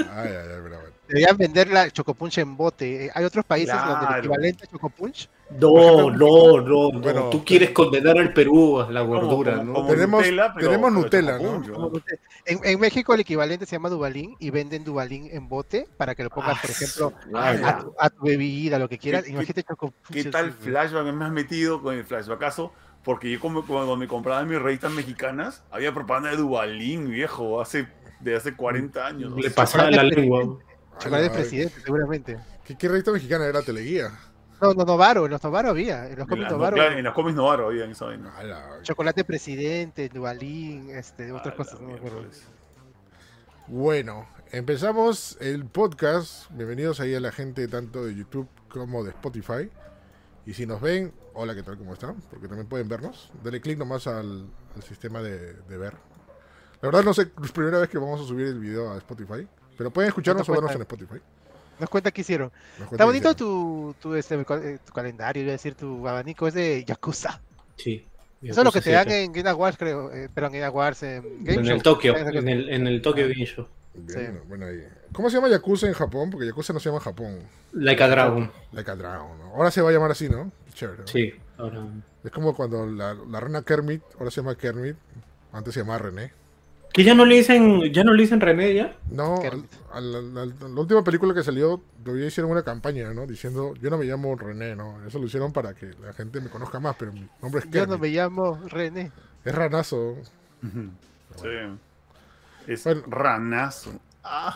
ay, 0.09 0.27
ay, 0.27 0.47
pero 0.62 0.62
bueno. 0.62 0.95
Deberían 1.09 1.37
vender 1.37 1.69
la 1.69 1.90
chocopunch 1.90 2.38
en 2.38 2.57
bote. 2.57 3.07
Eh, 3.07 3.11
Hay 3.14 3.25
otros 3.25 3.45
países 3.45 3.75
donde 3.75 3.95
Claro. 3.99 4.12
el 4.14 4.19
equivalente 4.21 4.64
a 4.64 4.71
chocopunch. 4.71 5.29
No, 5.59 6.11
no, 6.11 6.61
no, 6.61 6.90
no. 6.93 7.01
Bueno, 7.01 7.31
Tú 7.31 7.45
quieres 7.45 7.71
condenar 7.71 8.19
al 8.19 8.33
Perú 8.33 8.81
a 8.81 8.90
la 8.90 9.03
gordura, 9.03 9.53
Como- 9.59 9.64
¿no? 9.64 9.75
como 9.75 9.88
Tenemos- 9.90 10.21
Nutella, 10.25 10.53
pero- 10.55 10.67
tenemos 10.71 10.93
Nutella, 10.93 11.38
¿no? 11.38 11.59
¿no? 11.61 11.93
En, 12.45 12.61
en 12.64 12.81
México 12.81 13.14
el 13.14 13.21
equivalente 13.21 13.64
se 13.67 13.77
llama 13.77 13.88
Dubalín 13.88 14.35
y 14.40 14.51
venden 14.51 14.83
Dubalín 14.85 15.29
en 15.31 15.49
bote 15.49 15.87
para 15.97 16.14
que 16.14 16.25
lo 16.25 16.31
pongas, 16.31 16.57
Ah, 16.57 16.61
por 16.61 16.71
ejemplo, 16.71 17.12
Ah, 17.35 17.51
a, 17.51 17.79
tu, 17.81 17.95
a 17.99 18.11
tu 18.11 18.25
bebida, 18.27 18.79
lo 18.79 18.88
que 18.88 18.99
quieras. 18.99 19.25
¿Qué- 19.25 19.31
Imagínate 19.31 19.62
chocopunch. 19.62 20.11
¿Qué 20.12 20.25
tal 20.25 20.53
flashback 20.53 21.12
me 21.14 21.25
has 21.25 21.33
metido 21.33 21.81
con 21.81 21.95
el 21.95 22.05
flashbackazo? 22.05 22.73
Porque 23.05 23.31
yo 23.31 23.38
como, 23.38 23.67
cuando 23.67 23.97
me 23.97 24.09
compraba 24.09 24.43
mis 24.45 24.59
revistas 24.61 24.90
mexicanas, 24.93 25.62
había 25.71 25.93
propaganda 25.95 26.31
de 26.31 26.37
Dubalín, 26.38 27.11
viejo, 27.11 27.61
hace, 27.61 27.87
de 28.21 28.35
hace 28.37 28.57
40 28.57 29.07
años. 29.07 29.33
Le 29.33 29.38
O 29.40 29.43
sea, 29.43 29.55
pasaba 29.55 29.90
la 29.90 30.03
lengua. 30.03 30.59
Chocolate 30.99 31.31
presidente, 31.31 31.75
seguramente. 31.85 32.38
¿Qué, 32.64 32.77
qué 32.79 32.88
revista 32.88 33.12
mexicana 33.12 33.45
era 33.47 33.62
Teleguía? 33.62 34.11
No, 34.64 34.72
no, 34.72 34.85
Novaro, 34.87 35.27
en 35.27 35.31
los 35.33 35.42
Novaro 35.44 35.68
había. 35.68 36.09
En 36.09 36.18
los 36.18 36.27
cómics 36.27 36.50
Novaro. 36.50 36.74
claro, 36.74 36.96
en 36.96 37.05
las 37.05 37.12
cómics 37.12 37.37
Novaro 37.37 37.66
había 37.66 37.85
en 37.85 37.90
esa 37.90 38.07
vaina. 38.07 38.33
Chocolate 38.81 39.22
presidente, 39.24 40.09
Dubalín, 40.09 40.88
este, 40.88 41.31
otras 41.33 41.55
cosas. 41.55 41.74
la 41.74 41.81
No 41.83 41.88
me 41.88 41.94
acuerdo. 41.96 42.20
miércoles. 42.20 42.46
Bueno, 43.66 44.27
empezamos 44.53 45.37
el 45.42 45.66
podcast. 45.66 46.50
Bienvenidos 46.50 46.98
ahí 47.00 47.14
a 47.14 47.20
la 47.20 47.31
gente 47.31 47.68
tanto 47.68 48.07
de 48.07 48.14
YouTube 48.14 48.48
como 48.70 49.05
de 49.05 49.11
Spotify. 49.11 49.70
Y 50.46 50.55
si 50.55 50.64
nos 50.64 50.81
ven, 50.81 51.12
hola, 51.35 51.55
¿qué 51.55 51.62
tal? 51.62 51.77
¿Cómo 51.77 51.92
están? 51.92 52.16
Porque 52.31 52.48
también 52.48 52.66
pueden 52.66 52.88
vernos. 52.88 53.31
Dale 53.42 53.61
clic 53.61 53.79
nomás 53.79 54.07
al, 54.07 54.46
al 54.74 54.83
sistema 54.83 55.20
de, 55.20 55.53
de 55.55 55.77
ver. 55.77 55.92
La 56.81 56.88
verdad 56.88 57.05
no 57.05 57.12
sé, 57.12 57.31
es 57.44 57.53
primera 57.53 57.79
vez 57.81 57.90
que 57.90 57.98
vamos 57.98 58.22
a 58.22 58.24
subir 58.24 58.46
el 58.46 58.59
video 58.61 58.92
a 58.92 58.96
Spotify. 58.96 59.46
Pero 59.77 59.90
pueden 59.90 60.09
escucharnos 60.09 60.48
o 60.48 60.53
vernos 60.53 60.74
en. 60.74 60.81
Spotify. 60.81 61.20
Nos 61.78 61.90
cuenta 61.90 62.10
qué 62.10 62.20
hicieron. 62.20 62.50
Está 62.90 63.04
bonito 63.04 63.34
tu, 63.34 63.94
tu, 64.00 64.14
este, 64.14 64.34
eh, 64.34 64.78
tu 64.84 64.92
calendario, 64.92 65.42
iba 65.42 65.50
a 65.50 65.52
decir, 65.52 65.74
tu 65.74 66.06
abanico 66.06 66.46
es 66.46 66.54
de 66.54 66.84
Yakuza. 66.84 67.40
Sí. 67.76 68.06
Eso 68.42 68.60
es 68.60 68.64
lo 68.64 68.72
que 68.72 68.80
te 68.80 68.92
dan 68.92 69.10
en, 69.10 69.32
Game 69.32 69.48
Awards, 69.48 69.78
creo. 69.78 70.12
Eh, 70.12 70.28
pero 70.32 70.48
en 70.48 70.52
Game 70.52 70.64
Awards, 70.66 71.02
en 71.02 71.22
Game 71.44 71.60
en 71.60 71.64
Show. 71.64 71.76
el 71.76 71.82
Tokio, 71.82 72.16
en 72.16 72.48
el, 72.48 72.68
en 72.68 72.87
el 72.87 73.00
Tokyo 73.02 73.22
Game 73.28 73.46
Show. 73.46 73.66
Bien, 73.94 74.08
Sí. 74.08 74.18
bueno, 74.24 74.40
bueno, 74.48 74.66
ahí. 74.66 74.84
¿Cómo 75.12 75.30
se 75.30 75.37
llama 75.37 75.48
Yakuza 75.48 75.87
en 75.87 75.94
Japón? 75.94 76.30
Porque 76.30 76.46
Yakuza 76.46 76.72
no 76.72 76.80
se 76.80 76.88
llama 76.88 77.00
Japón. 77.00 77.38
Like 77.72 78.02
a 78.02 78.08
Dragon. 78.08 78.50
Like 78.72 78.90
a 78.90 78.96
Dragon, 78.96 79.38
¿no? 79.38 79.54
Ahora 79.54 79.70
se 79.70 79.80
va 79.80 79.90
a 79.90 79.92
llamar 79.92 80.10
así, 80.10 80.28
¿no? 80.28 80.50
Chévere. 80.74 81.02
¿no? 81.02 81.06
Sí. 81.06 81.32
Ahora. 81.56 81.87
Es 82.24 82.30
como 82.32 82.54
cuando 82.54 82.87
la, 82.87 83.14
la 83.14 83.40
reina 83.40 83.62
Kermit, 83.62 84.02
ahora 84.18 84.30
se 84.30 84.40
llama 84.40 84.56
Kermit, 84.56 84.96
antes 85.52 85.74
se 85.74 85.80
llamaba 85.80 85.98
René. 85.98 86.32
Que 86.94 87.02
ya 87.02 87.12
no 87.14 87.26
le 87.26 87.35
dicen, 87.35 87.92
ya 87.92 88.04
no 88.04 88.12
le 88.12 88.22
dicen 88.22 88.40
René 88.40 88.72
ya. 88.72 88.96
No, 89.11 89.35
al- 89.35 89.42
Kermit. 89.42 89.72
a 89.92 90.00
la, 90.00 90.44
última 90.80 91.02
película 91.02 91.35
que 91.35 91.42
salió, 91.42 91.83
todavía 92.04 92.26
hicieron 92.28 92.52
una 92.52 92.62
campaña, 92.62 93.12
¿no? 93.12 93.26
Diciendo, 93.26 93.74
yo 93.83 93.90
no 93.90 93.98
me 93.98 94.04
llamo 94.04 94.37
René, 94.37 94.76
¿no? 94.76 95.04
Eso 95.04 95.18
lo 95.18 95.26
hicieron 95.26 95.52
para 95.52 95.74
que 95.74 95.90
la 96.00 96.12
gente 96.12 96.40
me 96.40 96.48
conozca 96.48 96.78
más, 96.78 96.94
pero 96.96 97.12
mi 97.12 97.28
nombre 97.42 97.59
es 97.59 97.64
Yo 97.66 97.70
Kermit. 97.72 97.88
no 97.90 97.98
me 97.98 98.09
llamo 98.11 98.61
René. 98.68 99.11
Es 99.44 99.52
ranazo. 99.54 100.16
Sí. 100.62 101.48
Es 102.68 102.85
Bueno. 102.85 103.02
ranazo. 103.09 103.90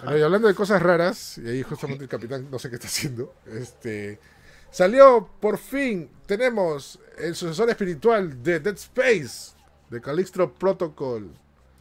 Bueno, 0.05 0.17
y 0.19 0.23
hablando 0.23 0.47
de 0.49 0.55
cosas 0.55 0.81
raras, 0.81 1.39
y 1.39 1.49
ahí 1.49 1.63
justamente 1.65 2.05
el 2.05 2.09
capitán 2.09 2.49
no 2.51 2.59
sé 2.61 2.71
qué 2.71 2.77
está 2.77 2.87
haciendo, 2.87 3.35
este... 3.53 4.19
Salió, 4.71 5.29
por 5.41 5.59
fin, 5.59 6.09
tenemos 6.27 7.01
el 7.19 7.35
sucesor 7.35 7.69
espiritual 7.71 8.43
de 8.43 8.61
Dead 8.61 8.75
Space, 8.77 9.57
de 9.91 9.99
Calixto 10.01 10.53
Protocol, 10.53 11.31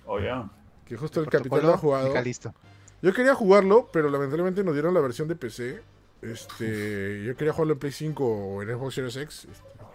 Oh, 0.08 0.20
ya. 0.20 0.50
que 0.86 0.96
justo 0.98 1.20
el 1.22 1.28
capitán 1.28 1.62
lo 1.63 1.74
ha 1.74 1.78
jugado. 1.78 2.22
Listo. 2.24 2.54
Yo 3.02 3.13
quería 3.13 3.36
jugarlo, 3.36 3.89
pero 3.93 4.10
lamentablemente 4.10 4.63
nos 4.63 4.74
dieron 4.74 4.93
la 4.93 5.02
versión 5.02 5.28
de 5.28 5.36
PC. 5.36 5.82
Este, 6.22 7.24
yo 7.26 7.36
quería 7.36 7.54
jugarlo 7.54 7.74
en 7.74 7.80
Play 7.80 7.91
5 7.91 8.26
o 8.26 8.63
en 8.63 8.70
Xbox 8.70 8.96
Series 8.96 9.15
X. 9.17 9.48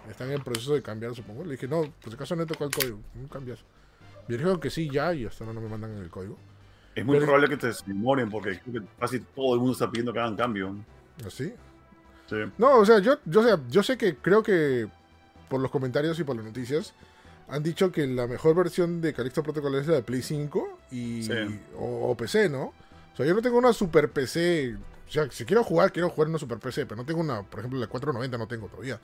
Están 0.09 0.31
en 0.31 0.43
proceso 0.43 0.75
de 0.75 0.83
cambiar, 0.83 1.15
supongo. 1.15 1.45
Le 1.45 1.53
dije, 1.53 1.67
no, 1.67 1.83
por 1.83 2.11
si 2.11 2.15
acaso 2.15 2.37
no 2.37 2.47
tocó 2.47 2.65
el 2.65 2.71
código. 2.71 2.99
No 3.15 3.29
cambias. 3.29 3.61
Me 4.29 4.37
dijeron 4.37 4.61
que 4.61 4.71
sí, 4.71 4.89
ya, 4.91 5.13
y 5.15 5.25
hasta 5.27 5.45
ahora 5.45 5.55
no 5.55 5.61
me 5.61 5.69
mandan 5.69 5.97
el 5.97 6.11
código. 6.11 6.37
Es 6.95 7.05
muy 7.05 7.15
Pero- 7.17 7.27
probable 7.27 7.49
que 7.49 7.57
te 7.57 7.71
demoren 7.87 8.31
porque 8.31 8.61
creo 8.61 8.83
que 8.83 8.89
casi 9.01 9.21
todo 9.21 9.55
el 9.55 9.61
mundo 9.61 9.73
está 9.73 9.91
pidiendo 9.91 10.13
que 10.13 10.21
hagan 10.21 10.37
cambio. 10.37 10.77
¿Así? 11.27 11.53
Sí. 12.29 12.37
No, 12.59 12.79
o 12.79 12.85
sea, 12.87 12.99
yo, 13.01 13.17
yo, 13.25 13.41
o 13.41 13.45
sea, 13.45 13.59
yo 13.69 13.83
sé 13.83 13.97
que 13.97 14.17
creo 14.17 14.43
que 14.43 14.89
por 15.49 15.61
los 15.61 15.71
comentarios 15.71 16.19
y 16.21 16.25
por 16.25 16.37
las 16.37 16.45
noticias 16.45 16.95
han 17.49 17.63
dicho 17.63 17.93
que 17.93 18.07
la 18.07 18.27
mejor 18.27 18.55
versión 18.55 19.01
de 19.01 19.13
Calixto 19.13 19.43
Protocol 19.43 19.75
es 19.77 19.87
la 19.87 19.95
de 19.97 20.03
Play 20.03 20.23
5 20.23 20.79
y, 20.91 21.23
Sí. 21.25 21.33
o, 21.79 22.11
o 22.11 22.17
PC, 22.17 22.49
¿no? 22.49 22.65
O 23.13 23.17
sea, 23.17 23.27
yo 23.27 23.35
no 23.35 23.43
tengo 23.43 23.59
una 23.59 23.73
super 23.73 24.11
PC. 24.11 24.75
O 25.09 25.11
sea, 25.13 25.31
si 25.31 25.45
quiero 25.45 25.63
jugar, 25.63 25.93
quiero 25.93 26.09
jugar 26.09 26.27
en 26.29 26.31
una 26.33 26.39
super 26.39 26.59
PC, 26.59 26.87
pero 26.87 26.97
no 26.97 27.05
tengo 27.05 27.21
una, 27.21 27.43
por 27.43 27.59
ejemplo, 27.61 27.79
la 27.79 27.87
490 27.87 28.39
no 28.39 28.47
tengo 28.49 28.69
todavía, 28.69 28.99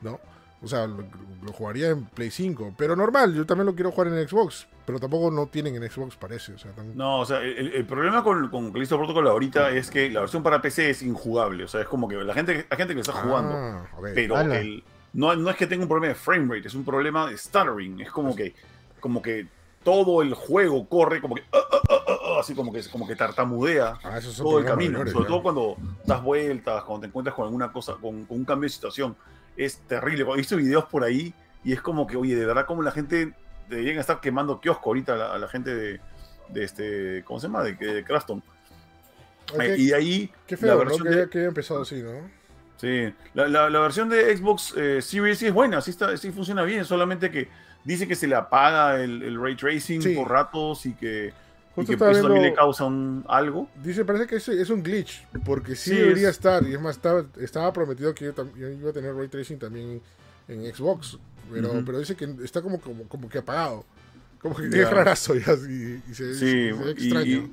¿no? 0.00 0.20
O 0.60 0.66
sea, 0.66 0.86
lo, 0.88 1.04
lo 1.44 1.52
jugaría 1.52 1.90
en 1.90 2.04
Play 2.06 2.30
5, 2.32 2.74
pero 2.76 2.96
normal, 2.96 3.32
yo 3.34 3.46
también 3.46 3.66
lo 3.66 3.74
quiero 3.76 3.92
jugar 3.92 4.08
en 4.12 4.28
Xbox, 4.28 4.66
pero 4.84 4.98
tampoco 4.98 5.30
no 5.30 5.46
tienen 5.46 5.76
en 5.76 5.88
Xbox, 5.88 6.16
parece. 6.16 6.52
O 6.54 6.58
sea, 6.58 6.72
tan- 6.72 6.96
No, 6.96 7.20
o 7.20 7.24
sea, 7.26 7.40
el, 7.42 7.72
el 7.74 7.84
problema 7.86 8.24
con, 8.24 8.48
con 8.48 8.72
Callisto 8.72 8.96
Protocol 8.98 9.26
ahorita 9.28 9.70
es 9.70 9.88
que 9.90 10.10
la 10.10 10.18
versión 10.20 10.42
para 10.42 10.60
PC 10.60 10.90
es 10.90 11.02
injugable. 11.02 11.62
O 11.64 11.68
sea, 11.68 11.80
es 11.82 11.86
como 11.86 12.08
que 12.08 12.16
la 12.16 12.34
gente, 12.34 12.66
la 12.68 12.76
gente 12.76 12.94
que 12.94 13.00
está 13.00 13.12
jugando. 13.12 13.54
Ah, 13.54 13.86
ok. 13.96 14.08
pero 14.16 14.36
Ala. 14.36 14.58
el, 14.58 14.82
no, 15.12 15.34
no 15.36 15.50
es 15.50 15.56
que 15.56 15.66
tenga 15.66 15.82
un 15.82 15.88
problema 15.88 16.08
de 16.12 16.14
frame 16.18 16.54
rate, 16.54 16.68
es 16.68 16.74
un 16.74 16.84
problema 16.84 17.28
de 17.30 17.36
stuttering. 17.36 18.00
Es 18.00 18.10
como 18.10 18.34
que, 18.36 18.54
como 19.00 19.20
que 19.22 19.46
todo 19.84 20.22
el 20.22 20.34
juego 20.34 20.86
corre 20.88 21.20
como 21.20 21.34
que 21.36 21.42
ah, 21.52 21.58
ah, 21.72 21.80
ah, 22.08 22.36
así 22.40 22.54
como 22.54 22.72
que 22.72 22.82
como 22.90 23.06
que 23.06 23.16
tartamudea 23.16 23.98
Ah, 24.04 24.18
todo 24.36 24.58
el 24.58 24.64
camino. 24.64 24.98
sobre 25.06 25.26
todo 25.26 25.42
cuando 25.42 25.76
das 26.04 26.22
vueltas, 26.22 26.82
cuando 26.84 27.02
te 27.02 27.06
encuentras 27.06 27.34
con 27.34 27.44
alguna 27.46 27.72
cosa, 27.72 27.94
con, 27.94 28.24
con 28.26 28.38
un 28.38 28.44
cambio 28.44 28.66
de 28.68 28.72
situación. 28.74 29.16
Es 29.56 29.78
terrible. 29.86 30.24
He 30.32 30.36
visto 30.36 30.56
videos 30.56 30.84
por 30.84 31.04
ahí 31.04 31.32
y 31.64 31.72
es 31.72 31.80
como 31.80 32.06
que, 32.06 32.16
oye, 32.16 32.36
de 32.36 32.44
verdad, 32.46 32.66
como 32.66 32.82
la 32.82 32.90
gente 32.92 33.32
deberían 33.68 33.98
estar 33.98 34.20
quemando 34.20 34.60
kiosco 34.60 34.90
ahorita 34.90 35.14
a 35.14 35.16
la, 35.16 35.34
a 35.34 35.38
la 35.38 35.48
gente 35.48 35.74
de, 35.74 36.00
de 36.50 36.64
este, 36.64 37.24
¿cómo 37.24 37.40
se 37.40 37.46
llama? 37.48 37.62
De, 37.62 37.72
de 37.74 38.04
Crafton. 38.04 38.42
Ay, 39.58 39.70
Eh, 39.70 39.74
y 39.78 39.86
de 39.88 39.94
ahí, 39.94 40.32
Qué 40.46 40.54
la 40.56 40.60
feo, 40.60 40.72
¿no? 40.72 40.78
versión 40.84 41.08
Que, 41.08 41.14
de- 41.14 41.28
que 41.30 41.38
haya 41.38 41.48
empezado 41.48 41.82
así, 41.82 42.02
¿no? 42.02 42.30
Sí, 42.80 43.12
la, 43.34 43.48
la- 43.48 43.68
la 43.70 43.80
versión 43.80 44.08
de 44.08 44.36
Xbox 44.36 44.72
eh, 44.76 45.02
Series 45.02 45.38
sí 45.38 45.46
es 45.46 45.52
buena, 45.52 45.80
sí, 45.80 45.90
está, 45.90 46.16
sí 46.16 46.30
funciona 46.30 46.62
bien, 46.62 46.84
solamente 46.84 47.30
que 47.30 47.48
dice 47.84 48.06
que 48.06 48.14
se 48.14 48.26
le 48.28 48.34
apaga 48.36 49.00
el, 49.02 49.22
el 49.22 49.40
ray 49.40 49.56
tracing 49.56 50.00
Sí. 50.00 50.14
por 50.14 50.30
ratos 50.30 50.86
y 50.86 50.92
que, 50.94 51.32
y 51.76 51.84
que 51.84 51.92
eso 51.94 52.22
también 52.22 52.42
le 52.42 52.54
causa 52.54 52.84
un, 52.84 53.24
algo. 53.28 53.68
Dice, 53.82 54.04
parece 54.04 54.26
que 54.26 54.36
es, 54.36 54.48
es 54.48 54.70
un 54.70 54.82
glitch, 54.82 55.26
porque 55.44 55.74
sí, 55.74 55.90
Sí, 55.90 55.96
debería 55.96 56.28
es- 56.28 56.36
estar, 56.36 56.62
y 56.66 56.74
es 56.74 56.80
más, 56.80 56.96
estaba, 56.96 57.24
estaba 57.40 57.72
prometido 57.72 58.14
que 58.14 58.26
yo, 58.26 58.68
iba 58.68 58.90
a 58.90 58.92
tener 58.92 59.14
ray 59.14 59.28
tracing 59.28 59.58
también 59.58 60.00
en 60.46 60.72
Xbox, 60.74 61.18
pero, 61.52 61.82
pero 61.84 61.98
dice 61.98 62.14
que 62.14 62.28
está 62.44 62.62
como, 62.62 62.80
como, 62.80 63.04
como 63.08 63.28
que 63.28 63.38
apagado, 63.38 63.84
como 64.40 64.54
que 64.54 64.70
Ya. 64.70 64.82
es 64.82 64.90
rarazo 64.90 65.34
ya, 65.34 65.52
y, 65.68 66.00
y 66.08 66.14
se, 66.14 66.34
Sí, 66.34 66.40
se 66.40 66.72
ve 66.72 66.90
extraño. 66.92 67.50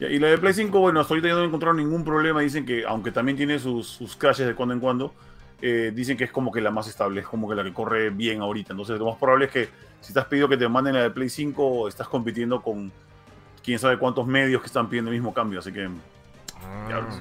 Y- 0.00 0.04
y 0.06 0.18
la 0.18 0.28
de 0.28 0.38
Play 0.38 0.52
5, 0.54 0.78
bueno, 0.80 1.00
hasta 1.00 1.14
ahorita 1.14 1.28
ya 1.28 1.34
no 1.34 1.44
encontraron 1.44 1.76
ningún 1.76 2.04
problema. 2.04 2.40
Dicen 2.40 2.64
que, 2.66 2.84
aunque 2.86 3.10
también 3.12 3.36
tiene 3.36 3.58
sus, 3.58 3.86
sus 3.86 4.16
crashes 4.16 4.46
de 4.46 4.54
cuando 4.54 4.74
en 4.74 4.80
cuando, 4.80 5.14
eh, 5.62 5.92
dicen 5.94 6.16
que 6.16 6.24
es 6.24 6.32
como 6.32 6.52
que 6.52 6.60
la 6.60 6.70
más 6.70 6.86
estable, 6.88 7.20
es 7.20 7.26
como 7.26 7.48
que 7.48 7.54
la 7.54 7.64
que 7.64 7.72
corre 7.72 8.10
bien 8.10 8.40
ahorita. 8.40 8.72
Entonces, 8.72 8.98
lo 8.98 9.06
más 9.06 9.16
probable 9.16 9.46
es 9.46 9.50
que 9.52 9.68
si 10.00 10.08
estás 10.08 10.26
pedido 10.26 10.48
que 10.48 10.56
te 10.56 10.68
manden 10.68 10.94
la 10.94 11.02
de 11.02 11.10
Play 11.10 11.28
5, 11.30 11.88
estás 11.88 12.08
compitiendo 12.08 12.60
con 12.62 12.92
quién 13.64 13.78
sabe 13.78 13.98
cuántos 13.98 14.26
medios 14.26 14.60
que 14.60 14.66
están 14.66 14.88
pidiendo 14.88 15.10
el 15.10 15.16
mismo 15.16 15.32
cambio. 15.32 15.58
Así 15.60 15.72
que, 15.72 15.88
Ah, 16.62 16.84
diablos. 16.88 17.20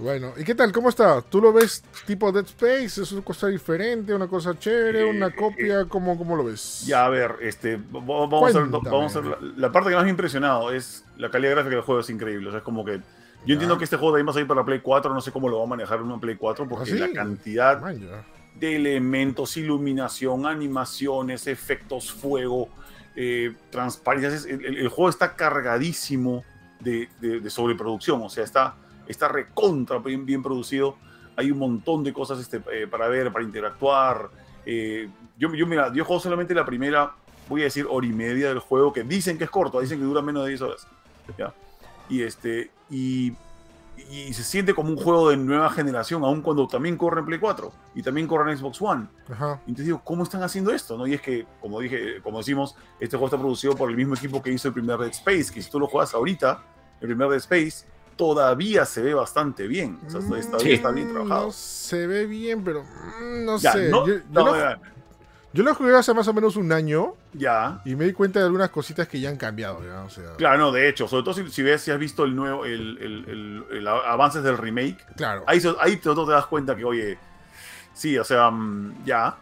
Bueno, 0.00 0.32
¿y 0.38 0.44
qué 0.44 0.54
tal? 0.54 0.72
¿Cómo 0.72 0.88
está? 0.88 1.20
¿Tú 1.20 1.42
lo 1.42 1.52
ves 1.52 1.84
tipo 2.06 2.32
Dead 2.32 2.44
Space? 2.46 3.02
¿Es 3.02 3.12
una 3.12 3.22
cosa 3.22 3.48
diferente, 3.48 4.14
una 4.14 4.28
cosa 4.28 4.58
chévere, 4.58 5.00
Eh, 5.02 5.04
una 5.04 5.26
eh, 5.26 5.34
copia? 5.34 5.84
¿Cómo, 5.86 6.16
cómo 6.16 6.36
lo 6.36 6.44
ves? 6.44 6.84
ya 6.86 7.04
a 7.04 7.08
ver, 7.10 7.36
este, 7.42 7.78
vamos 7.90 8.54
a 8.56 8.60
ver, 8.60 8.68
vamos 8.70 9.14
a 9.16 9.20
ver 9.20 9.42
la, 9.56 9.70
parte 9.70 9.90
que 9.90 9.96
más 9.96 10.04
me 10.04 10.08
ha 10.08 10.12
impresionado 10.12 10.72
es 10.72 11.04
la 11.18 11.30
calidad 11.30 11.52
gráfica 11.52 11.74
del 11.76 11.84
juego, 11.84 12.00
es 12.00 12.08
increíble. 12.08 12.48
O 12.48 12.50
sea, 12.50 12.58
es 12.58 12.64
como 12.64 12.84
que. 12.84 13.00
Yo 13.46 13.54
entiendo 13.54 13.76
que 13.78 13.84
este 13.84 13.96
juego 13.96 14.14
de 14.14 14.20
ahí 14.20 14.26
va 14.26 14.30
a 14.30 14.34
salir 14.34 14.48
para 14.48 14.64
Play 14.64 14.80
4, 14.80 15.12
no 15.14 15.20
sé 15.20 15.32
cómo 15.32 15.48
lo 15.48 15.58
va 15.58 15.64
a 15.64 15.68
manejar 15.68 15.98
en 15.98 16.04
una 16.06 16.18
Play 16.20 16.36
4, 16.36 16.66
porque 16.68 16.90
¿Ah, 16.90 16.94
sí? 16.94 16.98
la 16.98 17.10
cantidad 17.10 17.80
Man, 17.80 18.00
de 18.54 18.76
elementos, 18.76 19.56
iluminación, 19.56 20.46
animaciones, 20.46 21.46
efectos, 21.46 22.10
fuego, 22.12 22.68
eh, 23.16 23.52
transparencias. 23.70 24.44
El, 24.46 24.64
el- 24.64 24.76
el 24.78 24.88
juego 24.88 25.08
está 25.10 25.36
cargadísimo 25.36 26.44
de, 26.80 27.08
de- 27.20 27.40
de 27.40 27.50
sobreproducción, 27.50 28.20
o 28.22 28.28
sea, 28.28 28.44
está, 28.44 28.76
está 29.10 29.28
recontra 29.28 29.98
bien, 29.98 30.24
bien 30.24 30.42
producido. 30.42 30.96
Hay 31.36 31.50
un 31.50 31.58
montón 31.58 32.04
de 32.04 32.12
cosas 32.12 32.38
este, 32.40 32.62
eh, 32.72 32.86
para 32.86 33.08
ver, 33.08 33.32
para 33.32 33.44
interactuar. 33.44 34.30
Eh, 34.66 35.08
yo, 35.38 35.52
yo, 35.54 35.66
mira, 35.66 35.92
yo 35.92 36.04
juego 36.04 36.20
solamente 36.20 36.54
la 36.54 36.66
primera, 36.66 37.12
voy 37.48 37.62
a 37.62 37.64
decir, 37.64 37.86
hora 37.88 38.06
y 38.06 38.12
media 38.12 38.48
del 38.48 38.58
juego, 38.58 38.92
que 38.92 39.02
dicen 39.02 39.38
que 39.38 39.44
es 39.44 39.50
corto, 39.50 39.80
dicen 39.80 39.98
que 39.98 40.04
dura 40.04 40.22
menos 40.22 40.44
de 40.44 40.50
10 40.50 40.60
horas. 40.62 40.86
¿ya? 41.38 41.54
Y, 42.08 42.22
este, 42.22 42.70
y, 42.90 43.32
y 44.10 44.32
se 44.32 44.42
siente 44.42 44.74
como 44.74 44.90
un 44.90 44.96
juego 44.96 45.30
de 45.30 45.36
nueva 45.36 45.70
generación, 45.70 46.24
aun 46.24 46.42
cuando 46.42 46.66
también 46.66 46.96
corre 46.96 47.20
en 47.20 47.26
Play 47.26 47.38
4 47.38 47.72
y 47.94 48.02
también 48.02 48.26
corre 48.26 48.50
en 48.52 48.58
Xbox 48.58 48.80
One. 48.82 49.06
Ajá. 49.30 49.60
Entonces 49.60 49.86
digo, 49.86 50.00
¿cómo 50.04 50.24
están 50.24 50.42
haciendo 50.42 50.72
esto? 50.72 50.96
¿no? 50.96 51.06
Y 51.06 51.14
es 51.14 51.20
que, 51.20 51.46
como 51.60 51.80
dije, 51.80 52.20
como 52.22 52.38
decimos, 52.38 52.76
este 52.98 53.16
juego 53.16 53.26
está 53.26 53.38
producido 53.38 53.74
por 53.74 53.90
el 53.90 53.96
mismo 53.96 54.14
equipo 54.14 54.42
que 54.42 54.50
hizo 54.52 54.68
el 54.68 54.74
primer 54.74 54.98
Dead 54.98 55.10
Space, 55.10 55.52
que 55.52 55.62
si 55.62 55.70
tú 55.70 55.78
lo 55.78 55.86
juegas 55.86 56.14
ahorita, 56.14 56.62
el 57.00 57.08
primer 57.08 57.28
Dead 57.28 57.38
Space, 57.38 57.86
todavía 58.20 58.84
se 58.84 59.00
ve 59.00 59.14
bastante 59.14 59.66
bien. 59.66 59.98
O 60.06 60.10
sea, 60.10 60.20
está, 60.38 60.58
Sí. 60.58 60.72
está 60.72 60.90
bien 60.90 61.08
trabajado. 61.10 61.46
No 61.46 61.52
se 61.52 62.06
ve 62.06 62.26
bien, 62.26 62.62
pero 62.62 62.82
mm, 62.84 63.44
no 63.46 63.56
Ya, 63.58 63.72
sé. 63.72 63.88
no, 63.88 64.06
yo, 64.06 64.16
yo 64.16 64.20
no, 64.30 64.44
lo, 64.46 64.76
yo 65.54 65.62
lo 65.64 65.74
jugué 65.74 65.96
hace 65.96 66.12
más 66.12 66.28
o 66.28 66.34
menos 66.34 66.56
un 66.56 66.70
año 66.70 67.14
ya. 67.32 67.80
y 67.86 67.94
me 67.96 68.04
di 68.04 68.12
cuenta 68.12 68.38
de 68.40 68.44
algunas 68.44 68.68
cositas 68.68 69.08
que 69.08 69.18
ya 69.18 69.30
han 69.30 69.36
cambiado. 69.38 69.82
ya, 69.82 70.02
o 70.02 70.10
sea, 70.10 70.34
Claro, 70.36 70.58
no, 70.58 70.70
de 70.72 70.86
hecho, 70.90 71.08
sobre 71.08 71.22
todo 71.24 71.32
si, 71.32 71.50
si 71.50 71.62
ves, 71.62 71.80
si 71.80 71.90
has 71.90 71.98
visto 71.98 72.24
el 72.24 72.36
nuevo, 72.36 72.66
el, 72.66 72.98
el- 73.00 73.24
el- 73.26 73.78
el 73.78 73.88
avances 73.88 74.42
del 74.42 74.58
remake, 74.58 74.98
claro. 75.16 75.42
ahí, 75.46 75.58
ahí 75.80 75.96
te, 75.96 76.14
te 76.14 76.30
das 76.30 76.44
cuenta 76.46 76.76
que, 76.76 76.84
oye, 76.84 77.18
sí, 77.94 78.18
o 78.18 78.24
sea, 78.24 78.50
mm, 78.50 79.02
ya, 79.06 79.34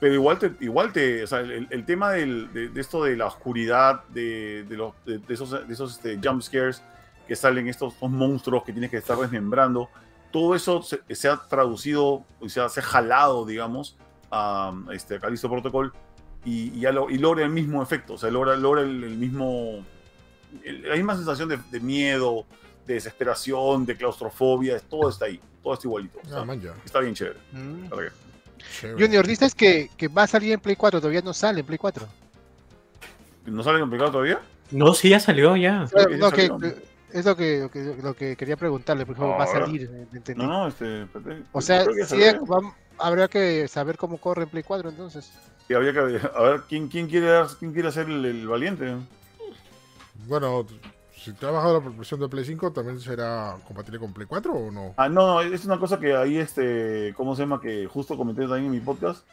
pero 0.00 0.12
igual 0.12 0.38
te, 0.40 0.52
igual 0.60 0.92
te, 0.92 1.22
o 1.22 1.26
sea, 1.28 1.38
el, 1.40 1.68
el 1.70 1.84
tema 1.86 2.10
del- 2.10 2.52
de, 2.52 2.68
de 2.68 2.80
esto 2.80 3.04
de 3.04 3.16
la 3.16 3.26
oscuridad, 3.26 4.02
de, 4.08 4.64
de 4.68 4.76
los, 4.76 4.92
de, 5.06 5.18
de 5.18 5.34
esos, 5.34 5.50
de 5.52 5.72
esos 5.72 5.92
este, 5.92 6.18
jump 6.22 6.42
scares 6.42 6.82
que 7.26 7.36
salen 7.36 7.68
estos, 7.68 7.94
estos 7.94 8.10
monstruos 8.10 8.64
que 8.64 8.72
tienes 8.72 8.90
que 8.90 8.98
estar 8.98 9.16
desmembrando, 9.18 9.88
todo 10.30 10.54
eso 10.54 10.82
se, 10.82 11.00
se 11.14 11.28
ha 11.28 11.36
traducido, 11.36 12.24
o 12.40 12.48
sea, 12.48 12.68
se 12.68 12.80
ha 12.80 12.82
jalado, 12.82 13.46
digamos, 13.46 13.96
a 14.30 14.72
este, 14.92 15.16
a 15.16 15.20
Callisto 15.20 15.48
Protocol 15.48 15.92
y, 16.44 16.76
y, 16.76 16.80
ya 16.80 16.92
lo- 16.92 17.08
y 17.08 17.18
logra 17.18 17.44
el 17.44 17.50
mismo 17.50 17.82
efecto, 17.82 18.14
o 18.14 18.18
sea, 18.18 18.30
logra, 18.30 18.56
logra 18.56 18.82
el, 18.82 19.04
el 19.04 19.16
mismo, 19.16 19.84
el- 20.64 20.82
la 20.88 20.96
misma 20.96 21.14
sensación 21.16 21.48
de, 21.48 21.58
de 21.70 21.80
miedo, 21.80 22.44
de 22.86 22.94
desesperación, 22.94 23.86
de 23.86 23.96
claustrofobia, 23.96 24.78
todo 24.80 25.08
está 25.08 25.26
ahí, 25.26 25.40
todo 25.62 25.74
está 25.74 25.86
igualito. 25.86 26.18
o 26.24 26.28
sea, 26.28 26.40
Ah, 26.40 26.44
man, 26.44 26.60
ya. 26.60 26.74
está 26.84 27.00
bien 27.00 27.14
chévere. 27.14 27.38
Mm. 27.52 27.88
¿para 27.88 28.02
qué? 28.02 28.08
Chévere. 28.80 29.02
Junior, 29.06 29.26
dices 29.26 29.54
que, 29.54 29.88
que 29.96 30.08
va 30.08 30.24
a 30.24 30.26
salir 30.26 30.52
en 30.52 30.60
Play 30.60 30.76
4, 30.76 31.00
todavía 31.00 31.22
no 31.22 31.32
sale 31.32 31.60
en 31.60 31.66
Play 31.66 31.78
4. 31.78 32.06
¿No 33.46 33.62
sale 33.62 33.78
complicado 33.80 34.10
todavía? 34.10 34.40
No, 34.70 34.94
sí, 34.94 35.10
ya 35.10 35.20
salió, 35.20 35.56
ya. 35.56 35.80
No, 35.94 36.08
ya 36.10 36.30
que- 36.30 36.46
salió. 36.48 36.58
que- 36.58 36.93
es 37.14 37.24
lo 37.24 37.36
que, 37.36 37.60
lo 37.60 37.70
que, 37.70 37.96
lo 38.02 38.14
que 38.14 38.36
quería 38.36 38.56
preguntarle, 38.56 39.06
por 39.06 39.14
ejemplo, 39.16 39.36
va 39.38 39.44
a 39.44 39.46
salir. 39.46 39.90
eh. 39.90 40.34
No, 40.36 40.46
no, 40.46 40.68
este. 40.68 41.02
espérate. 41.04 41.42
O 41.52 41.60
sea, 41.60 41.84
sí, 41.84 41.90
salió. 42.04 42.42
vam- 42.44 42.74
habrá 42.98 43.28
que 43.28 43.66
saber 43.68 43.96
cómo 43.96 44.18
corre 44.18 44.42
en 44.42 44.48
Play 44.50 44.62
4 44.62 44.90
entonces. 44.90 45.32
Y 45.68 45.74
habría 45.74 45.92
que 45.92 45.98
a 46.00 46.42
ver 46.42 46.60
quién, 46.68 46.88
quién 46.88 47.08
quiere 47.08 47.26
dar- 47.26 47.48
quién 47.58 47.72
quiere 47.72 47.88
hacer 47.88 48.06
el, 48.10 48.24
el 48.24 48.46
valiente. 48.46 48.94
Bueno, 50.26 50.66
si 51.16 51.32
te 51.32 51.46
ha 51.46 51.50
bajado 51.50 51.80
la 51.80 51.88
versión 51.90 52.20
de 52.20 52.28
Play 52.28 52.44
5, 52.44 52.72
¿también 52.72 53.00
será 53.00 53.56
compatible 53.66 53.98
con 53.98 54.12
Play 54.12 54.26
4 54.26 54.52
o 54.52 54.70
no? 54.70 54.94
Ah, 54.96 55.08
no, 55.08 55.26
no, 55.26 55.40
es 55.40 55.64
una 55.64 55.78
cosa 55.78 55.98
que 55.98 56.14
ahí 56.14 56.38
este, 56.38 57.14
¿cómo 57.16 57.34
se 57.34 57.42
llama? 57.42 57.60
Que 57.60 57.86
justo 57.86 58.16
comenté 58.16 58.42
también 58.42 58.66
en 58.66 58.70
mi 58.72 58.80
podcast. 58.80 59.26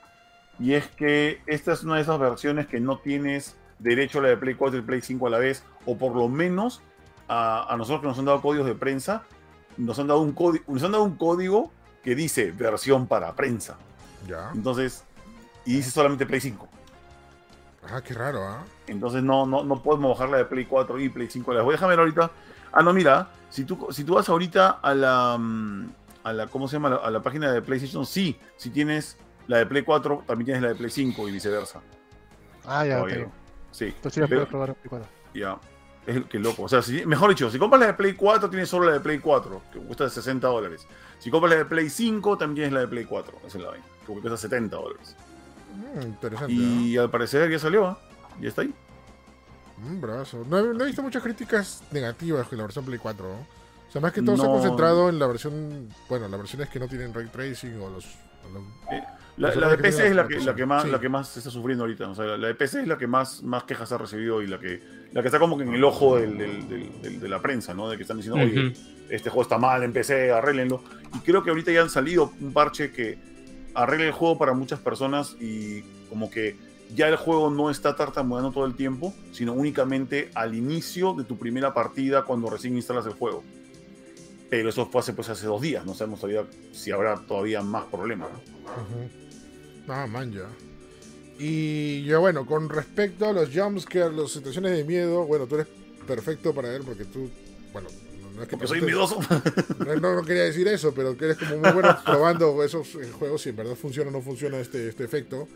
Y 0.60 0.74
es 0.74 0.88
que 0.88 1.42
esta 1.48 1.74
es 1.74 1.84
una 1.84 1.96
de 1.96 2.02
esas 2.02 2.20
versiones 2.20 2.68
que 2.68 2.80
no 2.80 2.98
tienes 3.00 3.56
derecho 3.80 4.20
a 4.20 4.24
la 4.24 4.28
de 4.30 4.38
Play 4.38 4.54
4 4.56 4.80
y 4.80 4.82
Play 4.84 5.02
5 5.02 5.28
a 5.28 5.30
la 5.32 5.40
vez, 5.40 5.64
o 5.86 5.98
por 5.98 6.16
lo 6.16 6.28
menos 6.30 6.82
a, 7.34 7.74
a 7.74 7.78
nosotros 7.78 8.02
que 8.02 8.08
nos 8.08 8.20
han 8.20 8.26
dado 8.26 8.42
códigos 8.42 8.68
de 8.68 8.76
prensa, 8.76 9.24
nos 9.78 9.98
han 10.00 10.08
dado 10.08 10.20
un 10.20 10.34
código, 10.34 10.66
nos 10.68 10.84
han 10.84 10.92
dado 10.92 11.04
un 11.06 11.16
código 11.16 11.72
que 12.04 12.14
dice 12.14 12.52
versión 12.52 13.08
para 13.08 13.34
prensa. 13.36 13.78
Ya. 14.28 14.52
Entonces, 14.54 15.06
y 15.66 15.76
dice 15.78 15.92
solamente 15.92 16.26
Play 16.26 16.42
5. 16.42 16.68
Ah, 17.90 18.02
qué 18.02 18.14
raro, 18.14 18.44
¿ah? 18.48 18.64
Entonces 18.88 19.24
no, 19.24 19.46
no, 19.46 19.64
no 19.64 19.82
podemos 19.82 20.12
bajar 20.12 20.30
la 20.30 20.38
de 20.38 20.46
Play 20.46 20.66
4 20.66 21.00
y 21.00 21.10
Play 21.10 21.30
5 21.30 21.52
a 21.52 21.54
la 21.54 21.60
vez. 21.62 21.66
Voy 21.66 21.74
a 21.74 21.76
dejar 21.78 21.90
ver 21.90 22.00
ahorita. 22.00 22.32
Ah, 22.74 22.84
no, 22.84 22.94
mira, 22.94 23.30
si 23.50 23.64
tú, 23.64 23.88
si 23.92 24.04
tú 24.04 24.16
vas 24.16 24.28
ahorita 24.30 24.80
a 24.82 24.94
la, 24.94 25.38
mm, 25.40 25.90
a 26.24 26.34
la, 26.34 26.48
¿cómo 26.48 26.68
se 26.68 26.74
llama? 26.76 26.90
A 26.90 26.92
la, 26.92 26.98
a 26.98 27.12
la 27.12 27.22
página 27.22 27.52
de 27.52 27.62
PlayStation, 27.62 28.06
sí, 28.06 28.38
si 28.58 28.70
tienes 28.70 29.18
la 29.48 29.58
de 29.58 29.66
Play 29.66 29.84
4, 29.84 30.24
también 30.28 30.46
tienes 30.46 30.62
la 30.64 30.70
de 30.70 30.76
Play 30.76 30.90
5 30.92 31.28
y 31.28 31.32
viceversa. 31.32 31.80
Ah, 32.66 32.86
ya, 32.86 32.98
Todavía. 32.98 33.26
ok. 33.26 33.32
Sí, 33.72 33.86
Entonces 33.86 34.14
sí 34.14 34.20
la 34.20 34.28
puedo 34.28 34.48
probar 34.48 34.70
en 34.70 34.76
Play 34.76 34.90
4. 34.90 35.08
ya. 35.34 35.58
Es 36.08 36.16
el 36.16 36.26
que 36.26 36.40
loco. 36.40 36.64
O 36.64 36.70
sea, 36.70 36.82
si, 36.82 37.06
mejor 37.06 37.30
dicho, 37.30 37.50
si 37.52 37.60
compras 37.60 37.80
la 37.80 37.88
de 37.88 37.94
Play 37.94 38.14
4, 38.14 38.50
tienes 38.50 38.68
solo 38.70 38.86
la 38.88 38.94
de 38.94 39.00
Play 39.02 39.20
4, 39.20 39.62
que 39.72 39.80
cuesta 39.80 40.10
60 40.10 40.48
dólares. 40.48 40.88
Si 41.20 41.30
compras 41.30 41.52
la 41.52 41.58
de 41.60 41.66
Play 41.66 41.90
5, 41.90 42.38
también 42.38 42.56
tienes 42.56 42.74
la 42.74 42.80
de 42.82 42.88
Play 42.88 43.06
4. 43.06 43.38
Esa 43.46 43.58
es 43.58 43.64
la 43.64 43.70
vaina, 43.70 43.86
porque 44.08 44.22
cuesta 44.22 44.38
70 44.38 44.76
dólares. 44.76 45.16
Mm, 45.96 46.02
interesante. 46.02 46.54
Y 46.54 46.98
al 46.98 47.10
parecer 47.12 47.50
ya 47.52 47.60
salió, 47.60 47.86
¿ah? 47.86 48.00
Ya 48.40 48.50
está 48.50 48.64
ahí. 48.64 48.74
¿ah? 48.74 49.86
Un 49.86 50.02
brazo. 50.02 50.44
No 50.50 50.58
he, 50.60 50.64
no 50.74 50.84
he 50.84 50.88
visto 50.88 51.02
muchas 51.04 51.22
críticas 51.24 51.84
negativas 51.92 52.48
con 52.48 52.58
la 52.58 52.64
versión 52.64 52.84
Play 52.86 52.98
4, 53.00 53.26
¿no? 53.28 53.34
O 53.36 53.92
sea, 53.92 54.02
más 54.02 54.14
que 54.14 54.22
todo 54.22 54.38
se 54.38 54.44
ha 54.44 54.46
concentrado 54.48 55.10
en 55.10 55.20
la 55.20 55.28
versión. 55.28 55.90
Bueno, 56.08 56.28
las 56.30 56.40
versiones 56.40 56.70
que 56.70 56.80
no 56.80 56.88
tienen 56.88 57.14
ray 57.14 57.28
tracing 57.28 57.80
o 57.82 57.90
los. 57.90 58.06
o 58.06 58.50
los- 58.54 58.64
La, 59.38 59.50
de 59.70 59.78
PC 59.78 60.08
es 60.08 60.16
la 60.16 60.28
que, 60.28 60.36
la 60.36 60.52
aplicación. 60.52 60.56
que 60.56 60.66
más 60.66 60.84
Sí. 60.84 60.90
la 60.92 61.00
que 61.00 61.10
más 61.10 61.38
está 61.38 61.50
sufriendo 61.50 61.84
ahorita. 61.86 62.10
O 62.10 62.16
sea, 62.16 62.26
la, 62.26 62.38
la 62.38 62.48
de 62.48 62.56
PC 62.56 62.82
es 62.82 62.88
la 62.88 62.98
que 62.98 63.08
más, 63.08 63.42
más 63.44 63.64
quejas 63.64 63.92
ha 63.92 63.98
recibido 63.98 64.42
y 64.42 64.48
la 64.48 64.60
que, 64.60 64.82
la 65.14 65.22
que 65.22 65.28
está 65.28 65.40
como 65.40 65.58
que 65.58 65.64
en 65.64 65.74
el 65.74 65.84
ojo 65.84 66.18
del- 66.18 66.38
del- 66.38 66.68
del- 66.70 67.02
del- 67.02 67.20
de 67.20 67.30
la 67.30 67.42
prensa, 67.42 67.74
¿no? 67.74 67.90
De 67.90 67.96
que 67.98 68.04
están 68.04 68.18
diciendo, 68.18 68.42
oye, 68.42 68.74
este 69.10 69.30
juego 69.30 69.42
está 69.44 69.58
mal 69.58 69.84
en 69.84 69.94
PC, 69.94 70.32
arréglenlo. 70.32 70.84
Y 71.16 71.20
creo 71.20 71.44
que 71.44 71.50
ahorita 71.50 71.72
ya 71.72 71.82
han 71.82 71.90
salido 71.90 72.32
un 72.40 72.54
parche 72.54 72.92
que 72.92 73.18
arregla 73.74 74.06
el 74.08 74.12
juego 74.12 74.38
para 74.38 74.54
muchas 74.54 74.80
personas 74.80 75.36
y 75.40 75.82
como 76.10 76.30
que 76.30 76.58
ya 76.94 77.08
el 77.08 77.16
juego 77.16 77.50
no 77.50 77.70
está 77.72 77.96
tartamudeando 77.96 78.52
todo 78.52 78.66
el 78.66 78.76
tiempo, 78.76 79.14
sino 79.32 79.54
únicamente 79.54 80.30
al 80.36 80.54
inicio 80.56 81.14
de 81.14 81.24
tu 81.24 81.38
primera 81.38 81.74
partida 81.74 82.24
cuando 82.26 82.50
recién 82.50 82.76
instalas 82.76 83.06
el 83.06 83.14
juego. 83.14 83.44
Pero 84.50 84.68
eso 84.70 84.86
fue 84.88 85.00
hace, 85.00 85.14
pues, 85.14 85.30
hace 85.30 85.46
dos 85.48 85.62
días, 85.62 85.86
no 85.86 85.94
sabemos 85.94 86.20
todavía 86.20 86.44
si 86.74 86.92
habrá 86.92 87.16
todavía 87.16 87.62
más 87.62 87.86
problemas. 87.86 88.30
¿no? 88.30 88.38
Ujú. 88.38 89.21
Ah, 89.88 90.08
man, 90.08 90.32
ya. 90.32 90.46
Y 91.40 92.04
ya 92.06 92.20
bueno, 92.20 92.46
con 92.46 92.70
respecto 92.70 93.26
a 93.28 93.34
los 93.34 93.50
jumpscares, 93.54 94.14
las 94.16 94.32
situaciones 94.32 94.74
de 94.74 94.84
miedo, 94.84 95.26
bueno, 95.26 95.48
tú 95.48 95.56
eres 95.56 95.68
perfecto 96.08 96.54
para 96.54 96.76
él 96.76 96.84
porque 96.86 97.06
tú, 97.06 97.30
bueno, 97.74 97.90
no 98.36 98.44
es 98.44 98.48
que 98.48 98.58
Porque 98.58 98.68
soy 98.68 98.82
miedoso. 98.82 99.20
No, 100.02 100.24
quería 100.24 100.44
decir 100.44 100.68
eso, 100.68 100.94
pero 100.94 101.18
que 101.18 101.26
eres 101.26 101.38
como 101.38 101.58
muy 101.58 101.72
bueno 101.72 101.98
probando 102.06 102.64
esos 102.64 102.88
juegos 103.18 103.42
si 103.42 103.50
en 103.50 103.56
verdad 103.56 103.76
funciona 103.76 104.10
o 104.10 104.14
no 104.14 104.22
funciona 104.22 104.58
este, 104.60 104.90
este 104.90 105.04
efecto. 105.04 105.48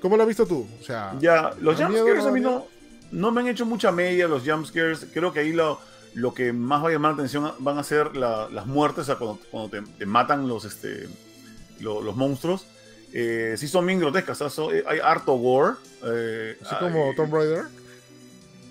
¿Cómo 0.00 0.16
lo 0.16 0.22
has 0.22 0.28
visto 0.28 0.46
tú? 0.46 0.66
O 0.80 0.84
sea, 0.84 1.16
Ya, 1.20 1.54
los 1.60 1.78
¿Da 1.78 1.88
miedo, 1.88 2.04
jumpscares 2.04 2.24
no 2.24 2.30
a 2.30 2.32
mí 2.32 2.40
no, 2.40 2.66
no 3.12 3.30
me 3.32 3.40
han 3.40 3.48
hecho 3.48 3.66
mucha 3.66 3.90
media 3.92 4.28
los 4.28 4.42
jumpscares. 4.44 5.06
Creo 5.12 5.32
que 5.32 5.40
ahí 5.40 5.52
lo, 5.52 5.80
lo 6.14 6.34
que 6.34 6.52
más 6.52 6.82
va 6.84 6.88
a 6.88 6.92
llamar 6.92 7.12
la 7.12 7.16
atención 7.16 7.52
van 7.58 7.78
a 7.78 7.84
ser 7.84 8.16
la- 8.16 8.48
las 8.48 8.66
muertes, 8.66 9.02
o 9.02 9.04
sea, 9.04 9.16
cuando, 9.16 9.40
cuando 9.50 9.70
te, 9.70 9.82
te 9.98 10.06
matan 10.06 10.46
los, 10.48 10.64
este, 10.64 11.08
lo- 11.80 12.00
los 12.02 12.14
monstruos. 12.16 12.66
Eh, 13.12 13.54
sí 13.58 13.68
son 13.68 13.86
bien 13.86 14.00
grotescas, 14.00 14.40
o 14.40 14.48
sea, 14.48 14.50
son- 14.50 14.74
eh, 14.74 14.82
hay 14.86 14.98
harto 15.00 15.34
gore. 15.34 15.74
eh, 16.04 16.56
así 16.64 16.74
como 16.80 17.10
hay- 17.10 17.14
Tomb 17.16 17.32
Raider. 17.34 17.64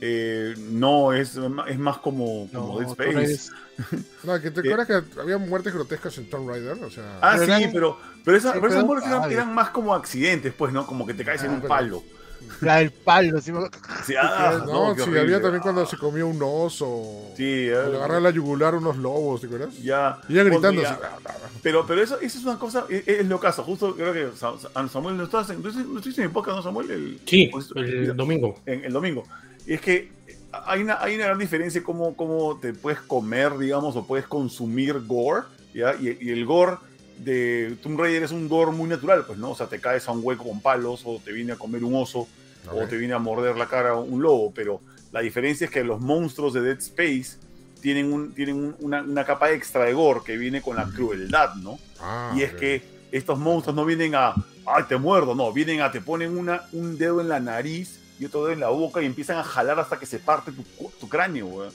eh, 0.02 0.56
no, 0.72 1.14
es, 1.14 1.38
es 1.68 1.78
más 1.80 1.98
como, 2.00 2.50
como 2.52 2.80
No, 2.80 2.80
Dead 2.80 2.89
Space. 2.89 3.52
No, 4.24 4.39
que 4.42 4.52
te 4.52 4.60
Eh, 4.62 4.74
acuerdas 4.74 4.88
que 5.14 5.20
había 5.22 5.38
muertes 5.38 5.74
grotescas 5.74 6.18
en 6.18 6.30
Tomb 6.30 6.50
Raider, 6.50 6.84
o 6.84 6.89
sea, 6.89 7.20
Ah, 7.22 7.32
Pero 7.34 7.46
sí, 7.46 7.52
eran- 7.62 7.72
pero, 7.72 7.98
pero, 8.26 8.38
esa- 8.38 8.54
Sí, 8.54 8.60
pero 8.62 8.74
esas 8.74 8.86
muertes 8.86 9.10
eran, 9.10 9.24
ay. 9.24 9.34
eran 9.34 9.54
más 9.54 9.70
como 9.70 9.94
accidentes, 9.96 10.54
pues, 10.54 10.74
¿no? 10.74 10.86
Como 10.86 11.06
que 11.08 11.14
te 11.14 11.24
caes 11.24 11.44
en 11.44 11.52
Ah, 11.52 11.54
un 11.54 11.62
pero- 11.62 11.70
palo. 11.70 12.04
La 12.62 12.78
del 12.78 12.91
palo, 12.91 13.41
sí 13.41 13.51
me- 13.51 13.62
Sí, 14.05 14.14
ah, 14.22 14.62
no, 14.66 14.93
sí, 14.95 15.01
horrible. 15.01 15.20
había 15.22 15.41
también 15.41 15.62
cuando 15.62 15.86
se 15.86 15.97
comió 15.97 16.28
un 16.28 16.39
oso. 16.41 17.32
Sí, 17.36 17.43
eh, 17.43 17.70
le 17.89 17.97
agarraron 17.97 18.24
la 18.24 18.30
yugular 18.30 18.76
unos 18.76 18.97
lobos, 18.97 19.41
¿te 19.41 19.47
acuerdas? 19.47 19.78
ya. 19.82 20.20
Y 20.30 20.34
gritando 20.36 20.82
así. 20.82 20.93
ya- 20.93 20.99
"Ah, 21.03 21.18
ah, 21.26 21.32
ah". 21.43 21.47
Pero, 21.64 21.86
pero 21.88 22.01
eso, 22.01 22.20
eso 22.20 22.38
es 22.38 22.43
una 22.45 22.57
cosa, 22.59 22.86
es, 22.89 23.07
es 23.07 23.26
lo 23.28 23.39
caso. 23.39 23.64
Justo 23.64 23.95
creo 23.95 24.14
que 24.14 24.38
Sa- 24.38 24.53
Sa- 24.59 24.88
Samuel 24.89 25.18
no 25.18 25.24
estás 25.24 25.49
en, 25.49 25.62
no 25.62 25.70
estuviste 25.70 26.22
en 26.22 26.28
mi 26.28 26.34
podcast, 26.34 26.57
¿no, 26.57 26.64
Samuel? 26.64 26.91
El, 26.91 27.20
Sí, 27.26 27.47
pues, 27.51 27.70
el 27.76 28.16
domingo. 28.16 28.59
en- 28.66 28.86
el 28.86 28.93
domingo. 28.93 29.24
Y 29.66 29.74
es 29.74 29.82
que 29.82 30.12
hay 30.51 30.82
una, 30.82 31.01
hay 31.01 31.16
una 31.16 31.26
gran 31.26 31.39
diferencia 31.39 31.82
cómo, 31.84 32.16
cómo 32.16 32.59
te 32.59 32.74
puedes 32.74 32.99
comer, 33.01 33.57
digamos, 33.57 33.95
o 33.95 34.05
puedes 34.05 34.28
consumir 34.28 34.99
gore, 35.07 35.43
¿ya? 35.74 35.95
Y, 35.99 36.18
y 36.20 36.30
el 36.32 36.45
gore 36.45 36.78
de 37.20 37.78
Tomb 37.84 37.99
Raider 37.99 38.24
es 38.24 38.32
un 38.32 38.49
gore 38.49 38.72
muy 38.72 38.89
natural, 38.89 39.24
pues, 39.26 39.38
¿no? 39.38 39.51
O 39.51 39.55
sea, 39.55 39.68
te 39.68 39.80
caes 39.80 40.07
a 40.07 40.12
un 40.12 40.22
hueco 40.24 40.43
con 40.45 40.59
palos, 40.62 41.03
o 41.05 41.22
te 41.24 41.32
viene 41.32 41.51
a 41.53 41.55
comer 41.55 41.84
un 41.84 41.93
oso, 41.95 42.28
Ok. 42.68 42.74
o 42.84 42.88
te 42.88 42.97
viene 42.97 43.14
a 43.14 43.20
morder 43.20 43.57
la 43.57 43.68
cara 43.68 43.95
un 43.95 44.22
lobo, 44.22 44.51
pero 44.53 44.82
la 45.12 45.22
diferencia 45.22 45.66
es 45.66 45.72
que 45.72 45.84
los 45.84 45.99
monstruos 45.99 46.53
de 46.53 46.62
Dead 46.62 46.78
Space 46.78 47.38
tienen, 47.82 48.14
un, 48.14 48.34
tienen 48.34 48.55
un- 48.55 48.76
una, 48.80 49.01
una 49.01 49.26
capa 49.26 49.51
extra 49.51 49.86
de 49.86 49.93
gore 49.93 50.22
que 50.26 50.38
viene 50.38 50.62
con 50.62 50.76
la 50.76 50.86
crueldad, 50.86 51.55
¿no? 51.55 51.80
Ah, 51.99 52.34
y 52.36 52.43
es 52.43 52.53
que 52.53 52.84
estos 53.12 53.38
monstruos 53.39 53.76
no 53.76 53.84
vienen 53.86 54.16
a, 54.16 54.34
ay, 54.66 54.84
te 54.88 54.97
muerdo, 54.97 55.34
no, 55.36 55.51
vienen 55.51 55.82
a, 55.82 55.91
te 55.91 55.99
ponen 56.01 56.38
una, 56.38 56.62
un 56.74 56.97
dedo 56.97 57.20
en 57.22 57.28
la 57.30 57.39
nariz 57.39 57.99
y 58.20 58.26
otro 58.26 58.41
dedo 58.43 58.53
en 58.53 58.59
la 58.59 58.70
boca 58.70 59.01
y 59.01 59.05
empiezan 59.07 59.38
a 59.38 59.43
jalar 59.43 59.80
hasta 59.80 59.97
que 59.97 60.05
se 60.05 60.20
parte 60.20 60.51
tu, 60.51 60.64
tu 60.99 61.09
cráneo, 61.09 61.66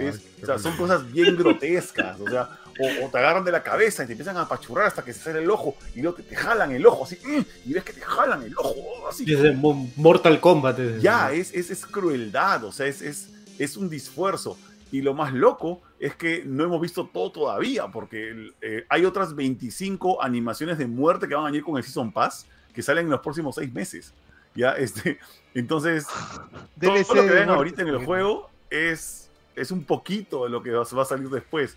Es- 0.00 0.22
o 0.42 0.46
sea, 0.46 0.58
son 0.58 0.74
cosas 0.78 1.12
bien 1.12 1.36
grotescas, 1.36 2.18
o 2.18 2.26
sea, 2.28 2.48
o, 2.80 3.06
o 3.06 3.10
te 3.10 3.18
agarran 3.18 3.44
de 3.44 3.52
la 3.52 3.62
cabeza 3.62 4.02
y 4.04 4.06
te 4.06 4.12
empiezan 4.12 4.36
a 4.36 4.42
apachurrar 4.42 4.86
hasta 4.86 5.02
que 5.04 5.12
se 5.12 5.20
sale 5.20 5.40
el 5.42 5.50
ojo 5.50 5.76
y 5.94 6.00
luego 6.02 6.16
te, 6.16 6.22
te 6.24 6.36
jalan 6.36 6.72
el 6.72 6.86
ojo, 6.86 7.04
así, 7.04 7.18
¡mm! 7.24 7.44
y 7.70 7.72
ves 7.72 7.84
que 7.84 7.92
te 7.92 8.00
jalan 8.00 8.42
el 8.42 8.54
ojo, 8.56 9.08
así. 9.08 9.24
Desde 9.24 9.52
Mo- 9.52 9.90
Mortal 9.96 10.40
Kombat. 10.40 10.76
desde- 10.78 11.00
Ya, 11.00 11.32
es, 11.32 11.52
es, 11.54 11.70
es 11.70 11.84
crueldad, 11.86 12.64
o 12.64 12.72
sea, 12.72 12.86
es, 12.86 13.02
es, 13.02 13.28
es 13.58 13.76
un 13.76 13.88
disfuerzo. 13.90 14.56
Y 14.92 15.02
lo 15.02 15.14
más 15.14 15.32
loco 15.32 15.80
es 16.00 16.16
que 16.16 16.42
no 16.44 16.64
hemos 16.64 16.80
visto 16.80 17.06
todo 17.12 17.30
todavía, 17.30 17.86
porque 17.88 18.50
eh, 18.60 18.84
hay 18.88 19.04
otras 19.04 19.36
25 19.36 20.20
animaciones 20.20 20.78
de 20.78 20.86
muerte 20.88 21.28
que 21.28 21.34
van 21.36 21.44
a 21.44 21.46
venir 21.46 21.62
con 21.62 21.76
el 21.76 21.84
Season 21.84 22.10
Pass, 22.10 22.46
que 22.74 22.82
salen 22.82 23.04
en 23.04 23.10
los 23.12 23.20
próximos 23.20 23.54
seis 23.54 23.72
meses. 23.72 24.12
Ya, 24.56 24.70
este, 24.78 25.20
entonces, 25.54 26.06
todo 26.80 26.96
lo 26.96 27.22
que 27.22 27.30
ven 27.34 27.48
ahorita 27.50 27.82
en 27.82 27.88
el 27.88 28.04
juego 28.04 28.50
es, 28.68 29.30
es 29.54 29.70
un 29.70 29.84
poquito 29.84 30.42
de 30.44 30.50
lo 30.50 30.60
que 30.62 30.70
va 30.72 30.82
a 30.82 31.04
salir 31.04 31.28
después. 31.28 31.76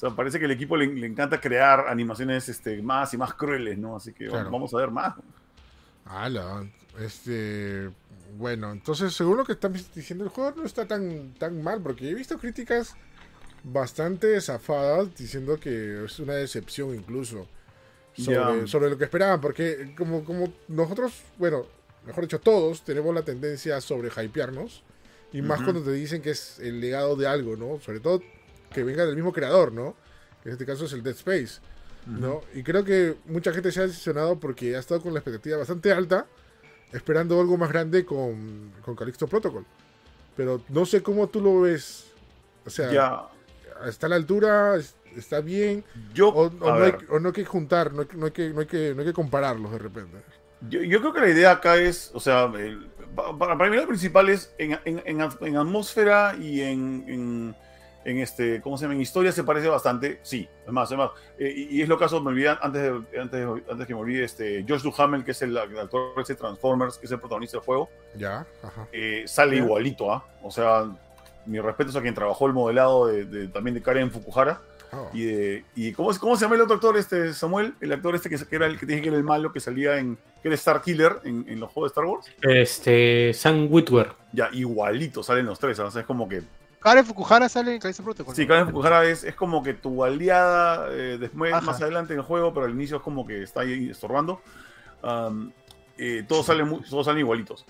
O 0.00 0.08
sea, 0.08 0.16
parece 0.16 0.38
que 0.38 0.46
al 0.46 0.50
equipo 0.52 0.78
le, 0.78 0.86
le 0.86 1.06
encanta 1.06 1.38
crear 1.38 1.86
animaciones 1.86 2.48
este, 2.48 2.80
más 2.80 3.12
y 3.12 3.18
más 3.18 3.34
crueles, 3.34 3.76
¿no? 3.76 3.96
Así 3.96 4.14
que 4.14 4.28
Claro. 4.28 4.50
vamos 4.50 4.72
a 4.72 4.78
ver 4.78 4.90
más. 4.90 5.14
Ala, 6.06 6.66
este. 6.98 7.90
Bueno, 8.38 8.72
entonces, 8.72 9.12
según 9.12 9.36
lo 9.36 9.44
que 9.44 9.52
están 9.52 9.74
diciendo, 9.94 10.24
el 10.24 10.30
juego 10.30 10.54
no 10.56 10.64
está 10.64 10.86
tan, 10.86 11.34
tan 11.34 11.62
mal, 11.62 11.82
porque 11.82 12.08
he 12.08 12.14
visto 12.14 12.38
críticas 12.38 12.96
bastante 13.62 14.40
zafadas 14.40 15.14
diciendo 15.16 15.60
que 15.60 16.04
es 16.04 16.18
una 16.18 16.32
decepción 16.34 16.94
incluso 16.94 17.46
sobre, 18.14 18.66
sobre 18.68 18.88
lo 18.88 18.96
que 18.96 19.04
esperaban, 19.04 19.40
porque 19.40 19.94
como, 19.98 20.24
como 20.24 20.50
nosotros, 20.68 21.22
bueno, 21.36 21.66
mejor 22.06 22.24
dicho, 22.24 22.40
todos 22.40 22.82
tenemos 22.82 23.14
la 23.14 23.22
tendencia 23.22 23.76
a 23.76 23.80
sobre 23.82 24.08
hypearnos, 24.08 24.82
y 25.32 25.42
más 25.42 25.60
cuando 25.60 25.82
te 25.82 25.92
dicen 25.92 26.22
que 26.22 26.30
es 26.30 26.58
el 26.60 26.80
legado 26.80 27.16
de 27.16 27.26
algo, 27.26 27.56
¿no? 27.56 27.78
Sobre 27.80 28.00
todo 28.00 28.22
que 28.72 28.82
venga 28.84 29.04
del 29.04 29.16
mismo 29.16 29.32
creador, 29.32 29.72
¿no? 29.72 29.96
En 30.44 30.52
este 30.52 30.64
caso 30.66 30.84
es 30.86 30.92
el 30.92 31.02
Dead 31.02 31.14
Space. 31.14 31.60
¿no? 32.06 32.40
Y 32.54 32.62
creo 32.62 32.82
que 32.82 33.16
mucha 33.26 33.52
gente 33.52 33.70
se 33.70 33.80
ha 33.80 33.86
decepcionado 33.86 34.40
porque 34.40 34.74
ha 34.74 34.78
estado 34.80 35.02
con 35.02 35.12
la 35.12 35.18
expectativa 35.20 35.58
bastante 35.58 35.92
alta, 35.92 36.26
esperando 36.92 37.38
algo 37.38 37.58
más 37.58 37.68
grande 37.70 38.06
con, 38.06 38.72
con 38.82 38.96
Calixto 38.96 39.26
Protocol. 39.28 39.66
Pero 40.34 40.62
no 40.70 40.86
sé 40.86 41.02
cómo 41.02 41.28
tú 41.28 41.42
lo 41.42 41.60
ves. 41.60 42.06
O 42.64 42.70
sea, 42.70 42.90
Ya, 42.90 43.22
está 43.86 44.06
a 44.06 44.10
la 44.10 44.16
altura, 44.16 44.76
Es- 44.76 44.96
está 45.14 45.40
bien, 45.40 45.84
Yo, 46.14 46.28
o, 46.30 46.46
o 46.46 46.50
no 46.50 46.82
hay, 46.84 46.92
o 47.10 47.20
no 47.20 47.28
hay 47.28 47.34
que 47.34 47.44
juntar, 47.44 47.92
no 47.92 48.00
hay, 48.02 48.06
que- 48.08 48.16
no 48.16 48.26
hay 48.26 48.32
que, 48.32 48.48
no 48.50 48.60
hay 48.60 48.66
que, 48.66 48.94
no 48.94 49.00
hay 49.02 49.06
que 49.08 49.12
compararlos 49.12 49.70
de 49.72 49.78
repente. 49.78 50.16
yo, 50.68 50.80
yo 50.82 51.00
creo 51.00 51.12
que 51.12 51.20
la 51.20 51.28
idea 51.28 51.50
acá 51.52 51.76
es, 51.76 52.10
o 52.14 52.20
sea, 52.20 52.44
el- 52.56 52.88
para, 53.14 53.36
para 53.58 53.70
mí 53.70 53.76
lo 53.76 53.86
principal 53.86 54.30
es 54.30 54.52
en, 54.56 54.78
en- 54.86 55.02
en 55.04 55.20
at- 55.20 55.42
en 55.42 55.56
atmósfera 55.58 56.34
y 56.40 56.62
en, 56.62 57.54
en, 58.04 58.18
este, 58.18 58.60
¿cómo 58.62 58.76
se 58.78 58.82
llama? 58.84 58.94
En 58.94 59.00
historia 59.00 59.30
se 59.32 59.44
parece 59.44 59.68
bastante, 59.68 60.20
sí, 60.22 60.48
es 60.66 60.72
más, 60.72 60.90
es 60.90 60.96
más. 60.96 61.10
Eh, 61.38 61.52
y, 61.70 61.82
es 61.82 61.88
lo 61.88 61.98
caso, 61.98 62.20
me 62.20 62.28
olvidé 62.30 62.48
antes, 62.48 62.82
de- 62.82 63.20
antes, 63.20 63.40
de- 63.40 63.62
antes 63.70 63.86
que 63.86 63.94
me 63.94 64.00
olvide, 64.00 64.24
este, 64.24 64.64
Josh 64.68 64.82
Duhamel, 64.82 65.24
que 65.24 65.32
es 65.32 65.42
el, 65.42 65.56
el 65.56 65.78
actor 65.78 66.24
de 66.26 66.34
Transformers, 66.34 66.96
que 66.98 67.06
es 67.06 67.12
el 67.12 67.18
protagonista 67.20 67.58
del 67.58 67.64
juego, 67.64 67.88
Ya, 68.16 68.46
ajá. 68.62 68.86
eh, 68.92 69.24
sale 69.26 69.56
Ya. 69.56 69.64
igualito, 69.64 70.12
¿ah? 70.12 70.24
O 70.42 70.50
sea, 70.50 70.86
mi 71.46 71.58
respeto 71.60 71.90
es 71.90 71.96
a 71.96 72.02
quien 72.02 72.14
trabajó 72.14 72.46
el 72.46 72.52
modelado 72.52 73.06
de, 73.06 73.24
de- 73.24 73.48
también 73.48 73.74
de 73.74 73.82
Karen 73.82 74.10
Fukuhara. 74.10 74.60
Oh. 74.92 75.08
Y, 75.12 75.24
de, 75.24 75.64
y 75.76 75.92
¿cómo, 75.92 76.10
¿cómo 76.18 76.34
se 76.34 76.44
llama 76.44 76.56
el 76.56 76.62
otro 76.62 76.74
actor, 76.74 76.96
este 76.96 77.32
Samuel? 77.32 77.74
El 77.80 77.92
actor 77.92 78.12
este 78.16 78.28
que, 78.28 78.36
que 78.44 78.56
era 78.56 78.66
el 78.66 78.76
que 78.76 78.86
dije 78.86 79.00
que 79.02 79.08
era 79.08 79.16
el 79.16 79.22
malo, 79.22 79.52
que 79.52 79.60
salía 79.60 79.98
en. 79.98 80.16
que 80.42 80.48
era 80.48 80.54
Star 80.56 80.82
Killer 80.82 81.20
en, 81.22 81.44
en 81.48 81.60
los 81.60 81.70
juegos 81.70 81.90
de 81.90 82.00
Star 82.00 82.04
Wars. 82.06 82.26
Este, 82.42 83.32
Sam 83.32 83.68
Witwer. 83.70 84.12
Ya, 84.32 84.48
igualito 84.52 85.22
salen 85.22 85.46
los 85.46 85.60
tres. 85.60 85.78
O 85.78 85.88
sea, 85.92 86.00
es 86.00 86.06
como 86.08 86.28
que. 86.28 86.42
Karen 86.80 87.04
Fukuhara 87.04 87.48
sale 87.48 87.74
en 87.74 87.80
Callisto 87.80 88.02
Protocol. 88.02 88.34
Sí, 88.34 88.46
Karen 88.46 88.66
Fukuhara 88.66 89.04
es, 89.04 89.22
es 89.24 89.34
como 89.34 89.62
que 89.62 89.74
tu 89.74 90.02
aliada 90.02 90.88
eh, 90.90 91.18
después, 91.18 91.52
Ajá. 91.52 91.60
más 91.66 91.80
adelante 91.82 92.14
en 92.14 92.20
el 92.20 92.24
juego, 92.24 92.52
pero 92.54 92.66
al 92.66 92.72
inicio 92.72 92.96
es 92.96 93.02
como 93.02 93.26
que 93.26 93.42
está 93.42 93.60
ahí 93.60 93.90
estorbando. 93.90 94.40
Eh, 95.98 96.24
todos, 96.26 96.46
salen, 96.46 96.82
todos 96.88 97.04
salen 97.06 97.20
igualitos. 97.20 97.66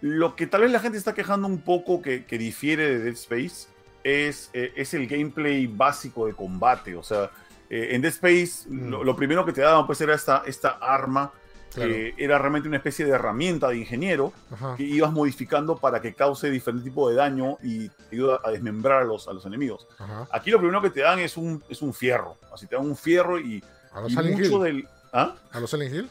Lo 0.00 0.34
que 0.36 0.46
tal 0.46 0.62
vez 0.62 0.70
la 0.70 0.80
gente 0.80 0.96
está 0.98 1.12
quejando 1.14 1.46
un 1.46 1.60
poco 1.60 2.00
que, 2.00 2.24
que 2.24 2.38
difiere 2.38 2.88
de 2.88 2.98
Dead 3.00 3.14
Space 3.14 3.68
es, 4.04 4.50
eh, 4.54 4.72
es 4.76 4.94
el 4.94 5.06
gameplay 5.06 5.66
básico 5.66 6.26
de 6.26 6.32
combate. 6.34 6.96
O 6.96 7.02
sea, 7.02 7.30
en 7.68 8.00
Dead 8.00 8.12
Space 8.12 8.68
Mm. 8.68 8.90
lo, 8.90 9.04
lo 9.04 9.16
primero 9.16 9.44
que 9.44 9.52
te 9.52 9.60
daban 9.60 9.86
pues 9.86 10.00
era 10.00 10.14
esta, 10.14 10.42
esta 10.46 10.70
arma 10.80 11.32
Claro. 11.76 11.92
que 11.92 12.14
era 12.18 12.38
realmente 12.38 12.66
una 12.68 12.78
especie 12.78 13.04
de 13.04 13.12
herramienta 13.12 13.68
de 13.68 13.76
ingeniero 13.78 14.32
Ajá. 14.50 14.74
que 14.76 14.82
ibas 14.82 15.12
modificando 15.12 15.76
para 15.76 16.00
que 16.00 16.14
cause 16.14 16.50
diferente 16.50 16.84
tipo 16.88 17.08
de 17.08 17.16
daño 17.16 17.58
y 17.62 17.88
te 17.88 18.16
ayuda 18.16 18.40
a 18.44 18.50
desmembrar 18.50 19.02
a 19.02 19.04
los, 19.04 19.28
a 19.28 19.32
los 19.32 19.46
enemigos. 19.46 19.86
Ajá. 19.98 20.26
Aquí 20.32 20.50
lo 20.50 20.58
primero 20.58 20.80
que 20.82 20.90
te 20.90 21.00
dan 21.02 21.18
es 21.20 21.36
un, 21.36 21.62
es 21.68 21.82
un 21.82 21.92
fierro. 21.94 22.36
Así 22.52 22.66
te 22.66 22.76
dan 22.76 22.84
un 22.86 22.96
fierro 22.96 23.38
y, 23.38 23.62
A 23.92 24.00
los 24.00 24.12
y 24.12 24.16
mucho 24.16 24.66
Hill. 24.66 24.74
del. 24.82 24.88
¿Ah? 25.12 25.34
A 25.52 25.60
los 25.60 25.70
Silent 25.70 25.94
Hill. 25.94 26.10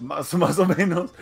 Más, 0.00 0.34
más 0.34 0.58
o 0.58 0.66
menos. 0.66 1.12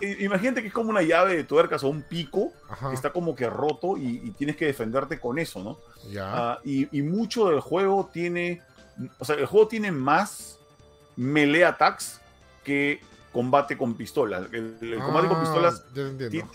Es- 0.00 0.20
imagínate 0.20 0.62
que 0.62 0.68
es 0.68 0.74
como 0.74 0.90
una 0.90 1.02
llave 1.02 1.36
de 1.36 1.44
tuercas 1.44 1.84
o 1.84 1.88
un 1.88 2.02
pico 2.02 2.50
Ajá. 2.68 2.88
que 2.88 2.94
está 2.94 3.10
como 3.12 3.34
que 3.36 3.48
roto 3.48 3.96
y, 3.98 4.22
y 4.24 4.30
tienes 4.30 4.56
que 4.56 4.64
defenderte 4.66 5.20
con 5.20 5.38
eso, 5.38 5.62
¿no? 5.62 5.78
Ya. 6.10 6.24
Ah, 6.52 6.58
y, 6.64 6.88
y 6.96 7.02
mucho 7.02 7.48
del 7.50 7.60
juego 7.60 8.08
tiene. 8.12 8.62
O 9.18 9.24
sea, 9.24 9.36
el 9.36 9.46
juego 9.46 9.68
tiene 9.68 9.92
más 9.92 10.58
melee 11.16 11.64
attacks 11.64 12.20
que 12.64 13.00
combate 13.32 13.76
con 13.78 13.94
pistolas. 13.94 14.44
El, 14.52 14.76
el 14.80 14.98
combate 14.98 15.28
con 15.28 15.36
Ah, 15.38 15.40
pistolas 15.40 15.84
Ya 15.94 16.02
entiendo. 16.02 16.48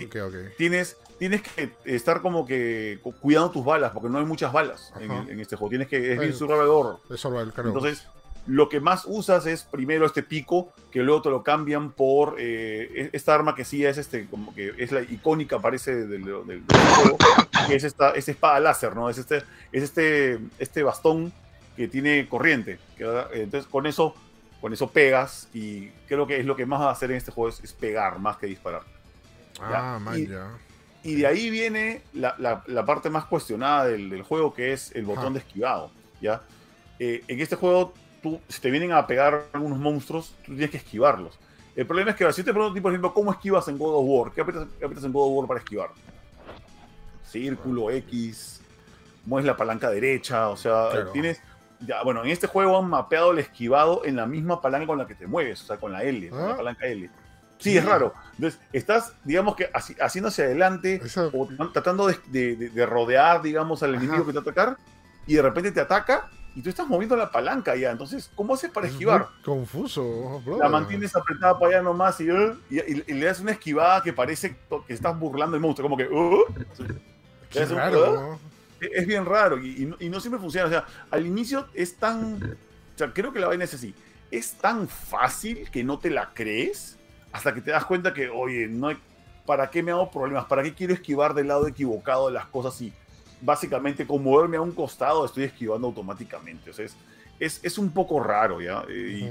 tienes, 0.58 0.98
tienes 1.18 1.42
que 1.42 1.72
estar 1.86 2.22
como 2.22 2.46
que 2.46 3.00
cu- 3.02 3.14
cuidando 3.20 3.52
tus 3.52 3.66
balas, 3.66 3.92
porque 3.92 4.10
no 4.10 4.20
hay 4.20 4.26
muchas 4.26 4.54
balas 4.54 4.94
en, 5.00 5.40
este 5.40 5.56
juego. 5.56 5.70
Tienes 5.70 5.88
que. 5.88 5.98
Es 5.98 6.20
bien 6.20 6.34
Bueno. 6.40 7.00
survival. 7.18 7.54
Entonces, 7.66 8.08
lo 8.46 8.70
que 8.70 8.80
más 8.80 9.04
usas 9.06 9.46
es 9.46 9.64
primero 9.64 10.06
este 10.06 10.24
pico, 10.24 10.72
que 10.92 11.02
luego 11.02 11.22
te 11.22 11.30
lo 11.30 11.44
cambian 11.44 11.92
por 11.92 12.36
eh, 12.40 12.90
e- 12.96 13.10
esta 13.12 13.36
arma 13.36 13.56
que 13.56 13.66
sí 13.66 13.84
es 13.86 13.98
este, 13.98 14.28
como 14.28 14.56
que 14.56 14.74
es 14.78 14.92
la 14.94 15.02
icónica, 15.02 15.60
parece, 15.60 15.94
del, 16.08 16.24
del- 16.24 16.46
del 16.46 16.78
juego, 16.96 17.18
que 17.68 17.76
es 17.76 17.84
esta, 17.84 18.12
esta 18.12 18.32
espada 18.32 18.60
láser, 18.62 18.96
¿no? 18.96 19.10
Es 19.10 19.18
este, 19.18 19.44
es 19.74 19.84
este, 19.84 20.40
este 20.60 20.82
bastón 20.84 21.34
que 21.76 21.88
tiene 21.90 22.28
corriente. 22.30 22.80
que 22.98 23.04
entonces, 23.34 23.70
con 23.70 23.86
eso, 23.86 24.16
con 24.68 24.74
eso 24.74 24.90
pegas, 24.92 25.48
y 25.54 25.88
creo 26.10 26.28
que 26.28 26.40
es 26.42 26.46
lo 26.46 26.56
que 26.58 26.66
más 26.66 26.82
va 26.82 26.90
a 26.90 26.92
hacer 26.92 27.10
en 27.12 27.16
este 27.18 27.32
juego, 27.32 27.48
es, 27.50 27.64
es 27.64 27.72
pegar 27.72 28.20
más 28.20 28.36
que 28.36 28.48
disparar. 28.48 28.82
ah, 29.62 29.98
man, 30.02 30.20
Y- 30.20 30.28
ya. 30.28 30.50
Y 31.04 31.16
de 31.16 31.26
ahí 31.26 31.50
viene 31.50 32.02
la, 32.14 32.36
la- 32.38 32.64
la 32.68 32.86
parte 32.86 33.10
más 33.10 33.24
cuestionada 33.26 33.86
del, 33.86 34.10
del 34.10 34.24
juego, 34.24 34.54
que 34.54 34.74
es 34.74 34.92
el 34.94 35.06
botón 35.06 35.32
de 35.34 35.40
esquivado. 35.40 35.90
¿ya? 36.20 36.42
Eh, 37.00 37.24
en 37.30 37.40
este 37.40 37.56
juego, 37.56 37.94
tú, 38.22 38.42
si 38.50 38.60
te 38.60 38.70
vienen 38.70 38.92
a 38.92 39.08
pegar 39.08 39.46
algunos 39.54 39.80
monstruos, 39.80 40.36
tú 40.46 40.52
tienes 40.52 40.70
que 40.70 40.78
esquivarlos. 40.78 41.40
El 41.78 41.86
problema 41.86 42.12
es 42.12 42.18
que 42.18 42.34
si 42.34 42.44
te 42.44 42.52
pregunto, 42.52 42.82
por 42.82 42.92
ejemplo, 42.92 43.14
¿cómo 43.14 43.32
esquivas 43.32 43.66
en 43.70 43.78
God 43.78 43.96
of 44.00 44.04
War? 44.06 44.32
¿Qué 44.34 44.42
aprietas, 44.42 44.68
qué 44.78 44.84
aprietas 44.84 45.06
en 45.06 45.14
God 45.14 45.28
of 45.30 45.38
War 45.38 45.48
para 45.48 45.60
esquivar? 45.62 45.90
Círculo, 47.24 47.90
X, 47.92 48.62
mueves 49.26 49.46
la 49.46 49.56
palanca 49.56 49.90
derecha, 49.90 50.50
o 50.50 50.58
sea, 50.58 50.90
Claro. 50.92 51.12
tienes... 51.12 51.40
Ya, 51.80 52.02
bueno, 52.04 52.24
en 52.24 52.30
este 52.32 52.48
juego 52.48 52.78
han 52.78 52.90
mapeado 52.90 53.32
el 53.32 53.40
esquivado 53.40 54.02
en 54.04 54.16
la 54.16 54.26
misma 54.26 54.62
palanca 54.62 54.88
con 54.88 54.98
la 54.98 55.06
que 55.08 55.16
te 55.16 55.28
mueves, 55.28 55.62
o 55.64 55.66
sea, 55.68 55.78
con 55.78 55.92
la 55.92 56.04
L, 56.04 56.30
con 56.30 56.40
Ah. 56.42 56.48
la 56.50 56.58
palanca 56.58 56.86
L. 56.88 57.10
Sí, 57.60 57.76
es 57.78 57.84
raro. 57.86 58.14
Entonces, 58.36 58.60
estás, 58.74 59.14
digamos 59.24 59.56
que 59.56 59.70
así- 59.74 59.96
haciendo 60.00 60.28
hacia 60.30 60.46
adelante, 60.46 61.02
Esa- 61.04 61.28
o 61.34 61.48
tratando 61.74 62.08
de, 62.08 62.18
de- 62.28 62.56
de- 62.56 62.70
de 62.70 62.86
rodear, 62.86 63.42
digamos, 63.42 63.82
al 63.84 63.96
Ajá. 63.96 64.04
enemigo 64.04 64.26
que 64.26 64.32
te 64.32 64.38
va 64.40 64.42
a 64.42 64.50
atacar, 64.52 64.78
y 65.26 65.34
de 65.36 65.42
repente 65.42 65.72
te 65.72 65.82
ataca, 65.82 66.30
y 66.56 66.62
tú 66.64 66.70
estás 66.70 66.88
moviendo 66.88 67.16
la 67.16 67.32
palanca 67.32 67.76
ya. 67.76 67.92
Entonces, 67.92 68.32
¿cómo 68.36 68.56
haces 68.56 68.72
para 68.72 68.88
es 68.88 68.94
esquivar? 68.94 69.22
muy 69.22 69.44
Confuso, 69.44 70.42
bro. 70.46 70.58
La 70.58 70.70
mantienes 70.70 71.16
apretada 71.16 71.58
para 71.60 71.74
allá 71.78 71.82
nomás 71.84 72.20
y, 72.22 72.30
uh, 72.32 72.58
y- 72.70 72.78
y- 72.80 73.04
y 73.08 73.14
le 73.14 73.26
das 73.28 73.40
una 73.40 73.52
esquivada 73.52 74.02
que 74.02 74.14
parece 74.14 74.56
que 74.88 74.94
estás 74.94 75.18
burlando 75.20 75.56
el 75.56 75.62
monstruo, 75.62 75.88
como 75.90 75.98
que... 75.98 76.08
uh, 76.12 76.44
Qué 77.52 77.62
es 77.64 77.70
un- 77.72 77.78
raro. 77.78 78.14
¿no? 78.22 78.40
Es 78.82 78.90
es 78.94 79.08
bien 79.08 79.26
raro 79.26 79.58
y, 79.64 79.84
y 79.84 79.86
no, 79.86 79.96
y 80.00 80.10
no 80.10 80.20
siempre 80.20 80.40
funciona. 80.40 80.68
O 80.68 80.70
sea, 80.70 80.86
al 81.12 81.26
inicio 81.26 81.68
es 81.74 81.96
tan. 81.96 82.36
O 82.96 82.98
sea, 82.98 83.14
creo 83.14 83.32
que 83.32 83.40
la 83.40 83.48
vaina 83.48 83.64
es 83.64 83.74
así. 83.74 83.94
Es 84.32 84.54
tan 84.54 84.88
fácil 84.88 85.70
que 85.72 85.84
no 85.84 86.00
te 86.00 86.10
la 86.10 86.32
crees 86.34 86.98
hasta 87.32 87.54
que 87.54 87.62
te 87.62 87.72
das 87.72 87.86
cuenta 87.86 88.14
que, 88.14 88.30
oye, 88.30 88.68
no 88.68 88.88
hay, 88.88 88.98
¿para 89.46 89.70
qué 89.70 89.84
me 89.84 89.92
hago 89.92 90.10
problemas? 90.12 90.46
¿Para 90.46 90.64
qué 90.64 90.74
quiero 90.74 90.94
esquivar 90.94 91.34
del 91.34 91.48
lado 91.48 91.68
equivocado 91.68 92.28
de 92.28 92.34
las 92.34 92.46
cosas? 92.48 92.82
Y 92.82 92.92
básicamente, 93.42 94.06
con 94.08 94.24
moverme 94.24 94.58
a 94.58 94.62
un 94.62 94.72
costado, 94.72 95.26
estoy 95.26 95.44
esquivando 95.44 95.88
automáticamente. 95.88 96.72
O 96.72 96.74
sea, 96.74 96.86
es, 96.86 96.96
es, 97.40 97.60
es 97.64 97.78
un 97.78 97.92
poco 97.92 98.20
raro, 98.22 98.60
¿ya? 98.62 98.84
Eh, 98.90 99.30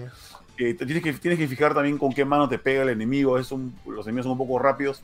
y, 0.58 0.64
eh, 0.64 0.74
te 0.74 0.86
tienes, 0.86 1.02
que, 1.02 1.12
tienes 1.14 1.38
que 1.38 1.48
fijar 1.48 1.74
también 1.74 1.98
con 1.98 2.12
qué 2.12 2.24
mano 2.24 2.48
te 2.48 2.58
pega 2.58 2.82
el 2.82 2.88
enemigo. 2.90 3.38
Es 3.38 3.50
un- 3.52 3.74
los 3.86 4.06
enemigos 4.06 4.24
son 4.24 4.32
un 4.32 4.38
poco 4.38 4.58
rápidos. 4.58 5.02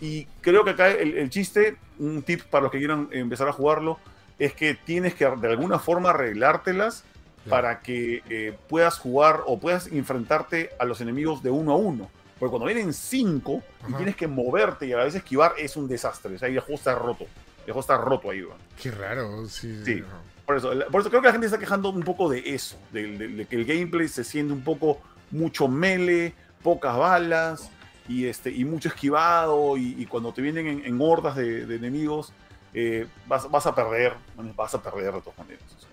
Y 0.00 0.26
creo 0.40 0.64
que 0.64 0.70
acá 0.70 0.88
el, 0.90 1.16
el 1.16 1.30
chiste, 1.30 1.76
un 1.98 2.22
tip 2.22 2.42
para 2.44 2.62
los 2.64 2.72
que 2.72 2.78
quieran 2.78 3.08
empezar 3.12 3.48
a 3.48 3.52
jugarlo, 3.52 3.98
es 4.38 4.52
que 4.54 4.74
tienes 4.74 5.14
que 5.14 5.24
de 5.26 5.48
alguna 5.48 5.78
forma 5.78 6.10
arreglártelas 6.10 7.04
para 7.48 7.80
que 7.80 8.22
eh, 8.28 8.56
puedas 8.68 8.98
jugar 8.98 9.40
o 9.46 9.58
puedas 9.58 9.86
enfrentarte 9.88 10.70
a 10.78 10.84
los 10.84 11.00
enemigos 11.00 11.42
de 11.42 11.50
uno 11.50 11.72
a 11.72 11.76
uno. 11.76 12.10
Porque 12.38 12.50
cuando 12.50 12.66
vienen 12.66 12.92
cinco 12.92 13.62
y 13.88 13.92
tienes 13.94 14.14
que 14.16 14.28
moverte 14.28 14.86
y 14.86 14.92
a 14.92 14.98
la 14.98 15.04
vez 15.04 15.14
esquivar, 15.16 15.54
es 15.58 15.76
un 15.76 15.88
desastre. 15.88 16.34
O 16.36 16.38
sea, 16.38 16.46
ahí 16.48 16.54
el 16.54 16.60
juego 16.60 16.76
está 16.78 16.94
roto. 16.94 17.24
El 17.66 17.72
juego 17.72 17.80
está 17.80 17.96
roto 17.96 18.30
ahí, 18.30 18.42
weón. 18.42 18.58
Qué 18.80 18.90
raro. 18.92 19.48
Sí. 19.48 19.82
Sí. 19.84 20.04
Por 20.46 20.56
eso, 20.56 20.70
por 20.90 21.00
eso 21.00 21.10
creo 21.10 21.20
que 21.20 21.26
la 21.28 21.32
gente 21.32 21.46
está 21.46 21.58
quejando 21.58 21.90
un 21.90 22.02
poco 22.02 22.28
de 22.30 22.42
eso, 22.54 22.78
de, 22.92 23.18
de- 23.18 23.28
de 23.28 23.46
que 23.46 23.56
el 23.56 23.64
gameplay 23.64 24.06
se 24.08 24.22
siente 24.24 24.52
un 24.52 24.62
poco 24.62 25.00
mucho 25.30 25.68
mele, 25.68 26.32
pocas 26.62 26.96
balas 26.96 27.70
y, 28.08 28.26
este, 28.26 28.50
y 28.50 28.64
mucho 28.64 28.88
esquivado 28.88 29.76
y, 29.76 29.94
y 29.98 30.06
cuando 30.06 30.32
te 30.32 30.40
vienen 30.42 30.66
en, 30.66 30.84
en 30.84 31.00
hordas 31.00 31.36
de, 31.36 31.66
de 31.66 31.76
enemigos 31.76 32.32
eh, 32.74 33.06
vas, 33.26 33.50
vas 33.50 33.66
a 33.66 33.74
perder, 33.74 34.14
vas 34.56 34.74
a 34.74 34.82
perder 34.82 35.12
de 35.14 35.20
todas 35.20 35.38
maneras. 35.38 35.62
o 35.76 35.80
sea. 35.80 35.88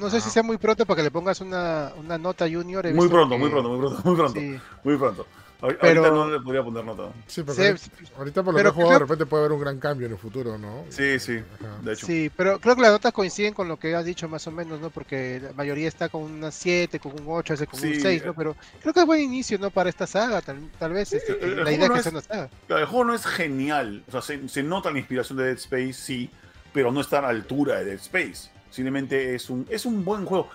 No 0.00 0.08
sé 0.08 0.20
si 0.20 0.30
sea 0.30 0.42
muy 0.42 0.56
pronto 0.56 0.86
para 0.86 0.96
que 0.96 1.02
le 1.02 1.10
pongas 1.10 1.40
una, 1.40 1.92
una 1.98 2.16
nota 2.16 2.46
junior. 2.50 2.84
muy 2.94 3.08
pronto, 3.08 3.34
que- 3.34 3.38
muy 3.40 3.50
pronto, 3.50 3.68
muy 3.70 3.78
pronto, 3.78 4.02
muy 4.04 4.16
pronto, 4.16 4.40
Sí. 4.40 4.58
muy 4.84 4.96
pronto. 4.96 5.26
Pero- 5.62 5.78
Ahorita 6.04 6.10
no 6.10 6.28
le 6.28 6.40
podría 6.40 6.62
poner 6.64 6.84
nota. 6.84 7.12
Sí, 7.28 7.42
Sí, 7.46 7.62
ahorita- 7.62 7.80
ahorita 8.18 8.42
por 8.42 8.52
lo 8.52 8.58
que 8.58 8.62
pero 8.64 8.68
he 8.68 8.72
jugado, 8.72 8.92
de 8.94 8.98
repente 8.98 9.26
puede 9.26 9.42
haber 9.44 9.52
un 9.52 9.60
gran 9.60 9.78
cambio 9.78 10.06
en 10.08 10.12
el 10.14 10.18
futuro, 10.18 10.58
¿no? 10.58 10.84
Sí, 10.88 11.20
sí, 11.20 11.38
Ajá. 11.60 11.78
de 11.82 11.92
hecho. 11.92 12.04
Sí, 12.06 12.30
pero 12.36 12.58
creo 12.58 12.74
que 12.74 12.82
las 12.82 12.90
notas 12.90 13.12
coinciden 13.12 13.54
con 13.54 13.68
lo 13.68 13.78
que 13.78 13.94
has 13.94 14.04
dicho 14.04 14.28
más 14.28 14.44
o 14.48 14.50
menos, 14.50 14.80
¿no? 14.80 14.90
Porque 14.90 15.40
la 15.40 15.52
mayoría 15.52 15.86
está 15.86 16.08
con 16.08 16.22
una 16.22 16.50
7, 16.50 16.98
con 16.98 17.12
un 17.12 17.22
8, 17.26 17.54
hace 17.54 17.66
con 17.68 17.78
un 17.80 17.86
Sí. 17.94 18.00
6, 18.00 18.24
¿no? 18.26 18.34
Pero 18.34 18.56
creo 18.80 18.92
que 18.92 19.00
es 19.00 19.06
buen 19.06 19.20
inicio, 19.20 19.56
¿no? 19.58 19.70
Para 19.70 19.88
esta 19.88 20.06
saga, 20.06 20.40
tal, 20.40 20.68
tal 20.80 20.92
vez. 20.94 21.12
este, 21.12 21.32
el- 21.44 21.58
el 21.60 21.64
la 21.64 21.70
idea 21.72 21.86
no 21.88 21.94
que 21.94 22.00
es- 22.00 22.04
sea 22.04 22.12
una 22.12 22.22
saga. 22.22 22.50
El 22.68 22.84
juego 22.86 23.04
no 23.04 23.14
es 23.14 23.24
genial. 23.24 24.02
O 24.08 24.10
sea, 24.10 24.20
se, 24.22 24.48
se 24.48 24.62
nota 24.64 24.90
la 24.90 24.98
inspiración 24.98 25.38
de 25.38 25.44
Dead 25.44 25.56
Space, 25.58 25.92
sí, 25.92 26.28
pero 26.72 26.90
no 26.90 27.00
está 27.00 27.18
a 27.20 27.22
la 27.22 27.28
altura 27.28 27.76
de 27.78 27.84
Dead 27.84 27.94
Space. 28.00 28.50
Simplemente 28.72 29.34
es 29.36 29.48
un, 29.50 29.66
es 29.70 29.84
un 29.86 30.04
buen 30.04 30.24
juego. 30.24 30.48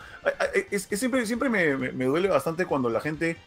Es, 0.72 0.88
es 0.92 1.00
siempre 1.00 1.26
siempre 1.26 1.50
me, 1.50 1.78
me- 1.78 1.92
me 1.94 2.06
duele 2.06 2.28
bastante 2.28 2.66
cuando 2.66 2.90
la 2.90 3.00
gente 3.00 3.38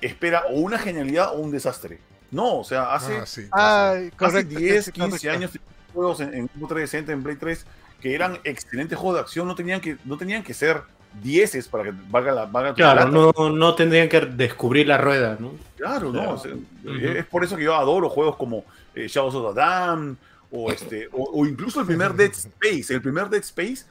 espera 0.00 0.44
o 0.50 0.60
una 0.60 0.78
genialidad 0.78 1.34
o 1.34 1.38
un 1.40 1.50
desastre. 1.50 1.98
No, 2.30 2.58
o 2.60 2.64
sea, 2.64 2.94
hace, 2.94 3.16
Ah, 3.18 3.26
sí. 3.26 3.46
Ay, 3.52 4.06
hace 4.06 4.10
correcto. 4.16 4.58
10, 4.58 4.84
sí, 4.86 4.92
15 4.92 5.08
correcto. 5.10 5.30
años 5.30 5.50
juegos 5.92 6.20
en, 6.20 6.34
en 6.34 6.48
Xbox 6.48 6.68
360, 6.74 7.12
en 7.12 7.22
Play 7.22 7.36
3, 7.36 7.66
que 8.00 8.14
eran 8.14 8.38
excelentes 8.44 8.98
juegos 8.98 9.16
de 9.16 9.20
acción, 9.22 9.46
no 9.46 9.54
tenían 9.54 9.80
que, 9.80 9.96
no 10.04 10.16
tenían 10.18 10.42
que 10.42 10.52
ser 10.52 10.82
10 11.22 11.68
para 11.68 11.84
que 11.84 11.92
valga 12.10 12.32
la 12.32 12.46
valga 12.46 12.74
Claro, 12.74 13.08
no, 13.08 13.50
no 13.50 13.74
tendrían 13.76 14.08
que 14.08 14.20
descubrir 14.20 14.88
la 14.88 14.98
rueda, 14.98 15.36
¿no? 15.38 15.52
Claro, 15.76 16.10
no. 16.12 16.32
O 16.32 16.38
sea. 16.38 16.52
Es 16.84 17.24
por 17.26 17.44
eso 17.44 17.56
que 17.56 17.62
yo 17.62 17.76
adoro 17.76 18.08
juegos 18.10 18.34
como 18.36 18.64
eh, 18.96 19.06
Shadows 19.06 19.34
of 19.36 19.54
the 19.54 19.60
Dam 19.60 20.16
o, 20.50 20.72
este, 20.72 21.08
o, 21.12 21.22
o 21.40 21.46
incluso 21.46 21.80
el 21.80 21.86
primer 21.86 22.14
Dead 22.14 22.32
Space. 22.32 22.92
El 22.92 23.00
primer 23.00 23.28
Dead 23.28 23.42
Space, 23.42 23.84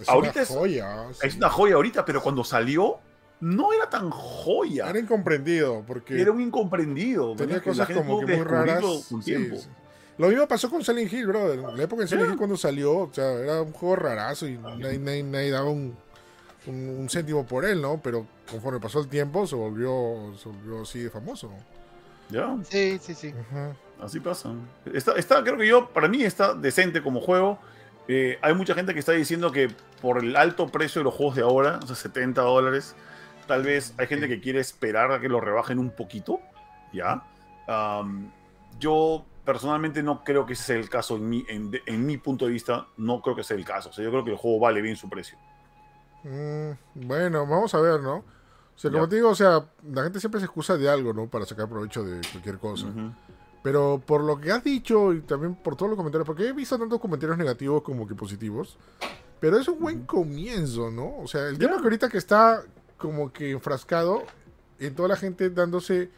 Es 0.00 0.08
Ahorita 0.08 0.32
una 0.34 0.42
es- 0.42 0.48
joya. 0.48 1.06
sí. 1.12 1.26
Es 1.28 1.36
una 1.36 1.48
joya 1.48 1.74
ahorita, 1.76 2.04
pero 2.04 2.20
cuando 2.20 2.42
salió, 2.42 2.98
no 3.40 3.72
era 3.72 3.88
tan 3.88 4.10
joya. 4.10 4.88
Era 4.90 4.98
incomprendido 4.98 5.84
porque 5.86 6.20
Era 6.20 6.32
un 6.32 6.40
incomprendido. 6.40 7.34
tenía 7.36 7.62
cosas 7.62 7.88
como 7.90 8.20
que 8.20 8.36
muy 8.36 8.44
raras. 8.44 8.82
con 9.08 9.22
sí. 9.22 9.34
Lo 10.18 10.28
mismo 10.28 10.48
pasó 10.48 10.68
con 10.68 10.82
Silent 10.84 11.12
Hill, 11.12 11.26
bro. 11.28 11.52
En 11.52 11.76
la 11.76 11.82
época 11.84 12.02
de 12.02 12.08
Silent. 12.08 12.30
Hill 12.32 12.36
cuando 12.36 12.56
salió, 12.56 12.96
o 12.96 13.10
sea, 13.12 13.30
era 13.34 13.62
un 13.62 13.72
juego 13.72 13.94
rarazo 13.96 14.48
y 14.48 14.58
nadie, 14.58 14.98
nadie- 14.98 15.22
nadie 15.22 15.50
daba 15.52 15.70
un, 15.70 15.96
un, 16.66 16.74
un 16.98 17.08
céntimo 17.08 17.46
por 17.46 17.64
él, 17.64 17.80
¿no? 17.80 18.00
Pero 18.02 18.26
conforme 18.50 18.80
pasó 18.80 18.98
el 19.00 19.06
tiempo 19.08 19.46
se 19.46 19.54
volvió, 19.54 20.32
se 20.42 20.48
volvió 20.48 20.82
así 20.82 20.98
de 21.00 21.10
famoso. 21.10 21.50
Ya, 22.30 22.56
Sí, 22.68 22.98
sí, 23.00 23.14
sí. 23.14 23.32
Así 24.02 24.20
pasa. 24.20 24.50
Está, 24.92 25.12
está, 25.12 25.42
creo 25.42 25.56
que 25.56 25.66
yo, 25.66 25.88
para 25.90 26.08
mí 26.08 26.22
está 26.24 26.52
decente 26.54 27.02
como 27.02 27.20
juego. 27.20 27.58
Eh, 28.08 28.38
hay 28.42 28.54
mucha 28.54 28.74
gente 28.74 28.92
que 28.94 29.00
está 29.00 29.12
diciendo 29.12 29.52
que 29.52 29.70
por 30.02 30.18
el 30.18 30.34
alto 30.36 30.66
precio 30.68 31.00
de 31.00 31.04
los 31.04 31.14
juegos 31.14 31.36
de 31.36 31.42
ahora, 31.42 31.78
o 31.82 31.86
sea, 31.86 31.94
70 31.96 32.40
dólares, 32.42 32.94
tal 33.48 33.64
vez 33.64 33.94
hay 33.98 34.06
gente 34.06 34.28
que 34.28 34.40
quiere 34.40 34.60
esperar 34.60 35.10
a 35.10 35.20
que 35.20 35.28
lo 35.28 35.40
rebajen 35.40 35.80
un 35.80 35.90
poquito, 35.90 36.40
¿ya? 36.92 37.24
Yo 38.78 39.24
personalmente 39.44 40.02
no 40.02 40.22
creo 40.22 40.46
que 40.46 40.52
ese 40.52 40.62
sea 40.62 40.76
el 40.76 40.88
caso 40.88 41.16
en 41.16 41.28
mi, 41.28 41.44
en, 41.48 42.06
mi 42.06 42.18
punto 42.18 42.44
de 42.44 42.52
vista, 42.52 42.86
no 42.96 43.20
creo 43.20 43.34
que 43.34 43.42
sea 43.42 43.56
el 43.56 43.64
caso. 43.64 43.88
O 43.88 43.92
sea, 43.92 44.04
yo 44.04 44.10
creo 44.10 44.24
que 44.24 44.30
el 44.30 44.36
juego 44.36 44.60
vale 44.60 44.80
bien 44.80 44.94
su 44.94 45.08
precio. 45.08 45.36
Mm, 46.22 47.06
bueno, 47.06 47.46
vamos 47.46 47.74
a 47.74 47.80
ver, 47.80 48.00
¿no? 48.00 48.16
O 48.16 48.80
sea, 48.80 48.92
como 48.92 49.08
te 49.08 49.16
digo, 49.16 49.30
o 49.30 49.34
sea, 49.34 49.66
la 49.90 50.04
gente 50.04 50.20
siempre 50.20 50.38
se 50.38 50.46
excusa 50.46 50.76
de 50.76 50.88
algo, 50.88 51.12
¿no? 51.12 51.26
Para 51.26 51.44
sacar 51.46 51.68
provecho 51.68 52.04
de 52.04 52.20
cualquier 52.30 52.58
cosa. 52.58 52.86
Pero 53.62 54.00
por 54.06 54.22
lo 54.22 54.40
que 54.40 54.52
has 54.52 54.62
dicho 54.62 55.12
y 55.12 55.22
también 55.22 55.56
por 55.56 55.74
todos 55.74 55.90
los 55.90 55.96
comentarios, 55.96 56.26
porque 56.26 56.46
he 56.46 56.52
visto 56.52 56.78
tantos 56.78 57.00
comentarios 57.00 57.36
negativos 57.36 57.82
como 57.82 58.06
que 58.06 58.14
positivos, 58.14 58.78
pero 59.40 59.58
es 59.58 59.66
un 59.66 59.80
buen 59.80 60.04
comienzo, 60.04 60.90
¿no? 60.90 61.18
O 61.18 61.26
sea, 61.26 61.48
el 61.48 61.58
tema 61.58 61.78
que 61.78 61.84
ahorita 61.84 62.08
que 62.08 62.18
está 62.18 62.62
como 62.98 63.32
que 63.32 63.50
enfrascado 63.52 64.24
en 64.78 64.94
toda 64.94 65.08
la 65.08 65.16
gente 65.16 65.50
dándose 65.50 66.10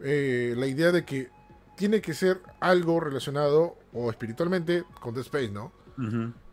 eh, 0.00 0.54
la 0.56 0.66
idea 0.66 0.92
de 0.92 1.04
que 1.04 1.28
tiene 1.76 2.00
que 2.00 2.14
ser 2.14 2.40
algo 2.60 3.00
relacionado 3.00 3.76
o 3.92 4.10
espiritualmente 4.10 4.84
con 5.00 5.14
Dead 5.14 5.24
Space, 5.24 5.50
¿no? 5.50 5.72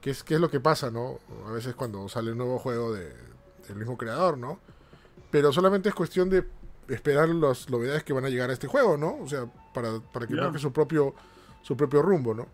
Que 0.01 0.11
es, 0.11 0.23
que 0.23 0.35
es 0.35 0.41
lo 0.41 0.49
que 0.49 0.59
pasa, 0.59 0.91
¿no? 0.91 1.19
A 1.47 1.51
veces 1.51 1.75
cuando 1.75 2.07
sale 2.09 2.31
un 2.31 2.37
nuevo 2.37 2.59
juego 2.59 2.93
de, 2.93 3.13
del 3.67 3.75
mismo 3.77 3.97
creador, 3.97 4.37
¿no? 4.37 4.59
Pero 5.31 5.51
solamente 5.53 5.89
es 5.89 5.95
cuestión 5.95 6.29
de 6.29 6.45
esperar 6.87 7.29
las 7.29 7.69
novedades 7.69 8.03
que 8.03 8.13
van 8.13 8.25
a 8.25 8.29
llegar 8.29 8.49
a 8.49 8.53
este 8.53 8.67
juego, 8.67 8.97
¿no? 8.97 9.17
O 9.21 9.27
sea, 9.27 9.45
para, 9.73 9.99
para 9.99 10.25
que 10.27 10.35
Ya. 10.35 10.43
marque 10.43 10.59
su 10.59 10.71
propio, 10.71 11.13
su 11.61 11.75
propio 11.77 12.01
rumbo, 12.01 12.33
¿no? 12.33 12.47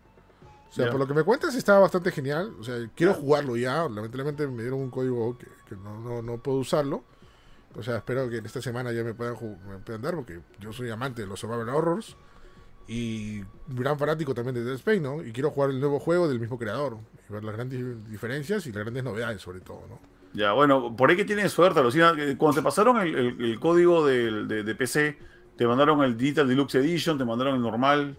O 0.68 0.72
sea, 0.72 0.86
Ya. 0.86 0.90
por 0.90 1.00
lo 1.00 1.06
que 1.06 1.14
me 1.14 1.22
cuentas 1.22 1.54
está 1.54 1.78
bastante 1.78 2.10
genial. 2.10 2.54
O 2.60 2.64
sea, 2.64 2.74
quiero 2.94 3.14
jugarlo 3.14 3.56
ya. 3.56 3.88
Lamentablemente 3.88 4.46
me 4.46 4.62
dieron 4.62 4.80
un 4.80 4.90
código 4.90 5.36
que, 5.38 5.46
que 5.68 5.76
no, 5.76 6.00
no, 6.00 6.22
no 6.22 6.38
puedo 6.38 6.58
usarlo. 6.58 7.04
O 7.76 7.82
sea, 7.82 7.96
espero 7.98 8.28
que 8.28 8.38
en 8.38 8.46
esta 8.46 8.60
semana 8.62 8.90
ya 8.92 9.04
me 9.04 9.14
puedan, 9.14 9.34
me 9.68 9.78
puedan 9.78 10.02
dar, 10.02 10.14
porque 10.14 10.40
yo 10.60 10.72
soy 10.72 10.90
amante 10.90 11.22
de 11.22 11.28
los 11.28 11.38
survival 11.40 11.68
horrors. 11.68 12.16
Y 12.88 13.42
gran 13.68 13.98
fanático 13.98 14.32
también 14.34 14.54
de 14.54 14.62
Dead 14.64 14.74
Space, 14.76 15.00
¿no? 15.00 15.22
Y 15.24 15.32
quiero 15.32 15.50
jugar 15.50 15.70
el 15.70 15.80
nuevo 15.80 15.98
juego 15.98 16.28
del 16.28 16.38
mismo 16.38 16.56
creador. 16.58 16.98
Y 17.28 17.32
ver 17.32 17.42
las 17.42 17.54
grandes 17.56 18.08
diferencias 18.08 18.66
y 18.66 18.72
las 18.72 18.82
grandes 18.82 19.02
novedades, 19.02 19.42
sobre 19.42 19.60
todo, 19.60 19.82
¿no? 19.88 19.98
Ya, 20.34 20.52
bueno, 20.52 20.94
por 20.96 21.10
ahí 21.10 21.16
que 21.16 21.24
tienes 21.24 21.50
suerte, 21.52 21.82
Lucina. 21.82 22.14
que 22.14 22.36
Cuando 22.36 22.60
te 22.60 22.62
pasaron 22.64 22.98
el, 22.98 23.14
el- 23.14 23.40
el 23.44 23.60
código 23.60 24.06
del- 24.06 24.46
de, 24.46 24.62
de 24.62 24.74
PC, 24.74 25.18
te 25.56 25.66
mandaron 25.66 26.02
el 26.04 26.16
Digital 26.16 26.46
Deluxe 26.48 26.76
Edition, 26.76 27.18
te 27.18 27.24
mandaron 27.24 27.56
el 27.56 27.62
normal. 27.62 28.16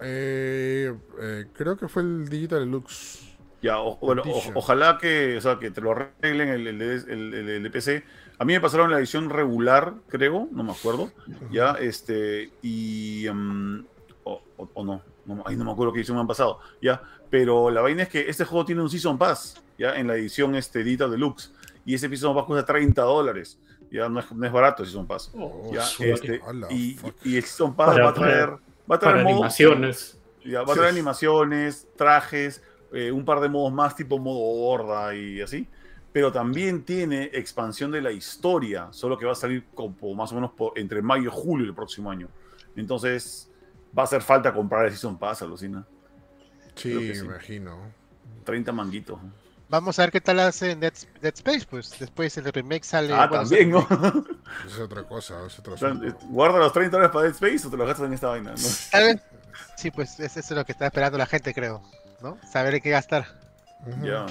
Eh, 0.00 0.94
eh, 1.20 1.46
creo 1.54 1.76
que 1.76 1.88
fue 1.88 2.02
el 2.02 2.28
Digital 2.28 2.60
Deluxe. 2.60 3.22
Ya, 3.62 3.78
o- 3.80 3.96
bueno, 3.98 4.22
o- 4.26 4.42
ojalá 4.54 4.98
que, 4.98 5.36
o 5.38 5.40
sea, 5.40 5.58
que 5.58 5.70
te 5.70 5.80
lo 5.80 5.92
arreglen 5.92 6.48
el, 6.50 6.66
el, 6.66 7.34
el- 7.34 7.70
PC. 7.70 8.04
A 8.38 8.44
mí 8.44 8.52
me 8.52 8.60
pasaron 8.60 8.90
la 8.90 8.98
edición 8.98 9.30
regular, 9.30 9.94
creo, 10.08 10.48
no 10.52 10.62
me 10.62 10.72
acuerdo. 10.72 11.10
Ya, 11.50 11.72
este, 11.80 12.50
y. 12.62 13.26
mm, 13.32 13.84
o, 14.24 14.42
o- 14.58 14.70
o 14.74 14.84
no, 14.84 15.02
no, 15.24 15.42
ay, 15.46 15.56
no 15.56 15.64
me 15.64 15.72
acuerdo 15.72 15.92
qué 15.92 16.00
edición 16.00 16.16
me 16.16 16.20
han 16.20 16.26
pasado. 16.26 16.60
Ya, 16.82 17.00
pero 17.30 17.70
la 17.70 17.80
vaina 17.80 18.02
es 18.02 18.08
que 18.10 18.28
este 18.28 18.44
juego 18.44 18.64
tiene 18.66 18.82
un 18.82 18.90
Season 18.90 19.16
Pass, 19.16 19.62
ya, 19.78 19.96
en 19.96 20.06
la 20.06 20.16
edición 20.16 20.54
este, 20.54 20.84
Digital 20.84 21.10
Deluxe. 21.10 21.52
Y 21.86 21.94
ese 21.94 22.08
Season 22.08 22.34
Pass 22.34 22.44
cuesta 22.44 22.66
30 22.72 23.02
dólares. 23.02 23.58
Ya, 23.90 24.08
no 24.08 24.20
es, 24.20 24.30
no 24.32 24.44
es 24.44 24.52
barato 24.52 24.82
el 24.82 24.88
Season 24.88 25.06
Pass. 25.06 25.30
Oh, 25.34 25.70
Ya, 25.72 25.82
este, 26.00 26.40
y, 26.70 26.98
y 27.24 27.36
el 27.36 27.42
Season 27.44 27.74
Pass 27.74 27.94
Para- 27.94 28.04
va 28.04 28.10
a 28.10 28.14
traer. 28.14 28.50
Va 28.90 28.96
a 28.96 28.98
traer 28.98 29.16
para 29.16 29.24
modos- 29.24 29.34
animaciones. 29.36 30.20
ya, 30.44 30.62
va 30.62 30.72
a 30.72 30.76
traer 30.76 30.90
animaciones, 30.90 31.88
trajes, 31.96 32.62
eh, 32.92 33.10
un 33.10 33.24
par 33.24 33.40
de 33.40 33.48
modos 33.48 33.72
más, 33.72 33.96
tipo 33.96 34.18
modo 34.18 34.38
horda 34.40 35.14
y 35.14 35.40
así. 35.40 35.68
Pero 36.12 36.32
también 36.32 36.82
tiene 36.84 37.24
expansión 37.34 37.90
de 37.90 38.00
la 38.00 38.10
historia, 38.12 38.88
solo 38.90 39.18
que 39.18 39.26
va 39.26 39.32
a 39.32 39.34
salir 39.36 39.66
como 39.74 40.14
más 40.14 40.32
o 40.32 40.34
menos 40.36 40.52
por- 40.52 40.78
entre 40.78 41.02
mayo 41.02 41.24
y 41.28 41.32
julio 41.32 41.66
del 41.66 41.74
próximo 41.74 42.10
año. 42.10 42.28
Entonces, 42.74 43.50
va 43.96 44.02
a 44.02 44.04
hacer 44.04 44.22
falta 44.22 44.52
comprar 44.54 44.84
el 44.86 44.92
Season 44.92 45.18
Pass, 45.18 45.42
alucina. 45.42 45.86
Sí, 46.74 47.14
sí. 47.14 47.24
imagino. 47.24 47.92
30 48.44 48.72
manguitos. 48.72 49.18
Vamos 49.68 49.98
a 49.98 50.02
ver 50.02 50.12
qué 50.12 50.20
tal 50.20 50.38
hace 50.40 50.76
Dead, 50.76 50.92
Dead 51.20 51.34
Space, 51.34 51.66
pues 51.68 51.98
después 51.98 52.36
el 52.38 52.44
remake 52.52 52.84
sale. 52.84 53.12
ah, 53.12 53.26
bueno, 53.26 53.42
también, 53.44 53.70
¿no? 53.70 53.86
Es 54.66 54.78
otra 54.78 55.02
cosa, 55.02 55.44
es 55.46 55.58
otro 55.58 55.74
O 55.74 55.76
sea, 55.76 55.88
asunto. 55.88 56.06
eh, 56.06 56.14
Guarda 56.28 56.58
los 56.58 56.72
30 56.72 56.96
dólares 56.96 57.12
para 57.12 57.24
Dead 57.24 57.34
Space 57.34 57.66
o 57.66 57.70
te 57.70 57.76
los 57.76 57.86
gastas 57.86 58.06
en 58.06 58.12
esta 58.12 58.28
vaina. 58.28 58.52
¿no? 58.52 58.56
Tal 58.92 59.04
vez. 59.04 59.22
Sí, 59.76 59.90
pues 59.90 60.20
es- 60.20 60.36
eso 60.36 60.54
es 60.54 60.58
lo 60.58 60.64
que 60.64 60.72
está 60.72 60.86
esperando 60.86 61.18
la 61.18 61.26
gente, 61.26 61.52
creo. 61.52 61.82
¿No? 62.22 62.38
Saber 62.50 62.80
qué 62.80 62.90
gastar. 62.90 63.26
Ya. 64.02 64.26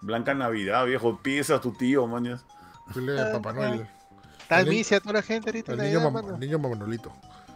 Blanca 0.00 0.34
Navidad, 0.34 0.84
viejo. 0.86 1.20
Pides 1.22 1.50
a 1.50 1.60
tu 1.60 1.72
tío, 1.72 2.06
mañas. 2.06 2.44
Dile 2.94 3.20
a 3.20 3.32
Papá 3.32 3.52
Noel. 3.52 3.86
Tal 4.48 4.62
El 4.64 4.70
ni- 4.70 4.76
misión 4.78 4.98
a 4.98 5.00
toda 5.00 5.12
la 5.14 5.22
gente 5.22 5.50
ahorita. 5.50 5.72
El 5.72 5.78
niño, 5.78 6.00
Navidad, 6.00 6.10
mam- 6.10 6.24
mano. 6.26 6.38
niño 6.38 6.58
Mamanolito. 6.58 7.12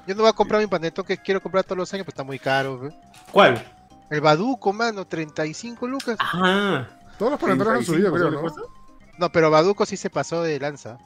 Yo 0.07 0.15
no 0.15 0.21
voy 0.23 0.31
a 0.31 0.35
comprar 0.35 0.61
mi 0.61 0.67
panetón 0.69 1.05
que 1.05 1.17
quiero 1.19 1.41
comprar 1.43 1.65
todos 1.65 1.79
los 1.79 1.93
años, 1.93 2.05
pues 2.05 2.13
está 2.15 2.23
muy 2.23 2.39
caro. 2.39 2.89
¿Cuál? 3.33 3.63
El 4.15 4.21
Baduco, 4.21 4.73
mano, 4.73 5.07
35 5.07 5.87
lucas. 5.89 6.17
Ah, 6.21 6.87
Todos 7.19 7.33
los 7.33 7.41
panetones 7.41 7.79
han 7.79 7.85
subido, 7.85 8.12
35 8.12 8.41
creo, 8.41 8.53
¿no? 8.71 8.75
No, 9.19 9.33
pero 9.33 9.51
Baduco 9.51 9.85
sí 9.87 9.97
se 9.97 10.11
pasó 10.11 10.43
de 10.43 10.59
lanza. 10.61 10.99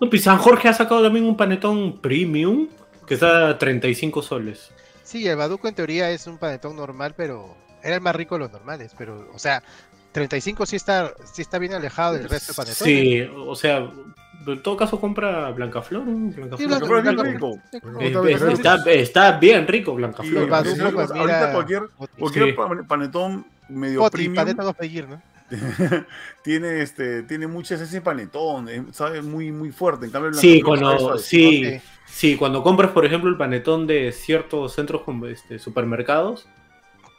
no, 0.00 0.08
pues 0.08 0.22
San 0.22 0.38
Jorge 0.38 0.68
ha 0.68 0.74
sacado 0.74 1.02
también 1.02 1.24
un 1.26 1.36
panetón 1.36 2.00
premium 2.00 2.68
que 3.06 3.14
está 3.14 3.50
a 3.50 3.58
35 3.58 4.22
soles. 4.22 4.70
Sí, 5.02 5.26
el 5.26 5.36
Baduco 5.36 5.68
en 5.68 5.74
teoría 5.74 6.10
es 6.10 6.26
un 6.26 6.38
panetón 6.38 6.76
normal, 6.76 7.14
pero 7.16 7.54
era 7.82 7.96
el 7.96 8.00
más 8.00 8.16
rico 8.16 8.36
de 8.36 8.40
los 8.40 8.52
normales. 8.52 8.92
Pero, 8.96 9.30
o 9.34 9.38
sea, 9.38 9.62
35 10.12 10.64
sí 10.66 10.76
está, 10.76 11.12
sí 11.30 11.42
está 11.42 11.58
bien 11.58 11.74
alejado 11.74 12.14
del 12.14 12.28
resto 12.28 12.52
de 12.52 12.56
panetones. 12.56 12.94
Sí, 12.94 13.20
o 13.36 13.54
sea, 13.54 13.90
en 14.46 14.62
todo 14.62 14.76
caso 14.76 15.00
compra 15.00 15.50
Blancaflor. 15.50 16.06
¿no? 16.06 16.32
Blancaflor. 16.32 16.58
Sí, 16.58 16.66
Pero 16.68 16.74
es 16.98 17.02
bien 17.02 17.16
Blanca- 17.16 17.22
rico. 17.32 17.58
Está 18.00 18.20
bien, 18.22 18.50
está, 18.52 18.90
está 18.92 19.32
bien 19.38 19.66
rico 19.66 19.94
Blancaflor. 19.94 20.64
sí, 20.66 20.80
pues, 20.92 21.10
ahorita 21.10 21.52
cualquier, 21.52 21.82
Sí. 22.52 22.56
panetón 22.88 23.46
medio 23.68 24.02
Oti, 24.02 24.12
premium 24.16 24.34
paneta 24.34 24.62
dos 24.62 24.74
pedir, 24.76 25.08
¿no? 25.08 25.20
tiene 26.42 26.80
este 26.82 27.22
tiene 27.22 27.46
mucha 27.46 27.74
esencia 27.74 27.98
de 28.00 28.04
panetón, 28.04 28.68
eh, 28.68 28.84
sabe 28.92 29.22
muy 29.22 29.52
muy 29.52 29.70
fuerte. 29.72 30.06
En 30.06 30.12
cambio 30.12 30.32
Sí, 30.34 30.62
cuando, 30.62 31.18
sí, 31.18 31.80
sí, 32.06 32.36
cuando 32.36 32.62
compras, 32.62 32.90
por 32.92 33.04
ejemplo, 33.04 33.30
el 33.30 33.36
panetón 33.36 33.86
de 33.86 34.10
ciertos 34.12 34.74
centros 34.74 35.02
como 35.02 35.26
este, 35.26 35.58
supermercados, 35.58 36.46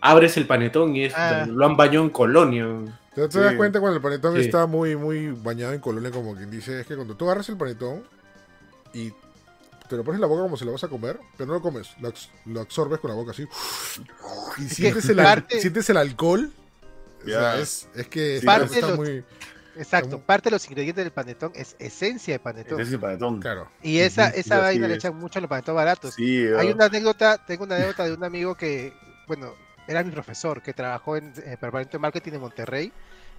abres 0.02 0.38
el 0.38 0.48
panetón 0.48 0.96
y 0.96 1.06
es, 1.06 1.14
Ah. 1.16 1.46
lo 1.48 1.66
han 1.66 1.78
bañado 1.78 2.04
en 2.04 2.10
colonia. 2.10 2.68
¿Te, 3.16 3.28
te 3.30 3.40
das 3.40 3.56
cuenta 3.56 3.80
cuando 3.80 3.96
el 3.96 4.02
panetón 4.02 4.36
Sí. 4.36 4.42
está 4.42 4.66
muy, 4.68 4.96
muy 4.96 5.30
bañado 5.32 5.74
en 5.74 5.80
colonia, 5.80 6.12
como 6.12 6.36
quien 6.36 6.52
dice? 6.52 6.82
Es 6.82 6.88
que 6.88 6.96
cuando 6.96 7.16
tú 7.16 7.26
agarras 7.26 7.48
el 7.50 7.58
panetón 7.58 8.04
y 8.94 9.12
te 9.90 9.96
lo 9.96 10.04
pones 10.04 10.18
en 10.18 10.22
la 10.22 10.28
boca 10.28 10.42
como 10.42 10.58
si 10.58 10.66
lo 10.66 10.72
vas 10.74 10.84
a 10.84 10.88
comer, 10.88 11.20
pero 11.38 11.48
no 11.48 11.54
lo 11.54 11.62
comes, 11.62 11.90
lo, 12.02 12.12
lo 12.46 12.62
absorbes 12.62 13.00
con 13.00 13.10
la 13.12 13.16
boca 13.16 13.32
así. 13.32 13.48
Y 14.58 14.62
sientes 14.70 15.08
el, 15.10 15.18
parte- 15.18 15.60
sientes 15.62 15.90
el 15.90 15.98
alcohol. 15.98 16.52
O 17.24 17.28
sea, 17.28 17.58
es, 17.60 17.88
es 17.96 18.08
que 18.08 18.40
Sí, 18.40 18.46
parte 18.46 18.76
está 18.76 18.88
los- 18.90 18.98
muy. 18.98 19.24
Exacto. 19.78 20.20
Parte 20.22 20.50
de 20.50 20.52
los 20.56 20.66
ingredientes 20.70 21.04
del 21.04 21.12
panetón 21.12 21.52
es 21.54 21.76
esencia 21.80 22.34
de 22.36 22.40
panetón. 22.40 22.80
Ese 22.80 22.88
es 22.90 22.94
el 22.94 23.00
panetón. 23.00 23.42
Claro. 23.42 23.70
Y 23.84 23.98
esa, 24.00 24.30
esa 24.30 24.60
vaina 24.60 24.88
le 24.88 24.96
echan 24.96 25.18
mucho 25.18 25.40
a 25.40 25.42
los 25.42 25.50
panetones 25.50 25.76
baratos. 25.76 26.14
Sí, 26.16 26.46
Hay 26.58 26.72
una 26.72 26.86
anécdota, 26.86 27.44
tengo 27.46 27.66
una 27.66 27.76
anécdota 27.76 28.06
de 28.06 28.14
un 28.14 28.24
amigo 28.24 28.56
que, 28.56 28.94
bueno, 29.28 29.54
era 29.88 30.04
mi 30.04 30.12
profesor, 30.12 30.62
que 30.62 30.74
trabajó 30.74 31.18
en 31.18 31.28
el 31.36 31.52
departamento 31.52 31.92
de 31.94 32.00
marketing 32.00 32.34
en 32.34 32.42
Monterrey, 32.42 32.92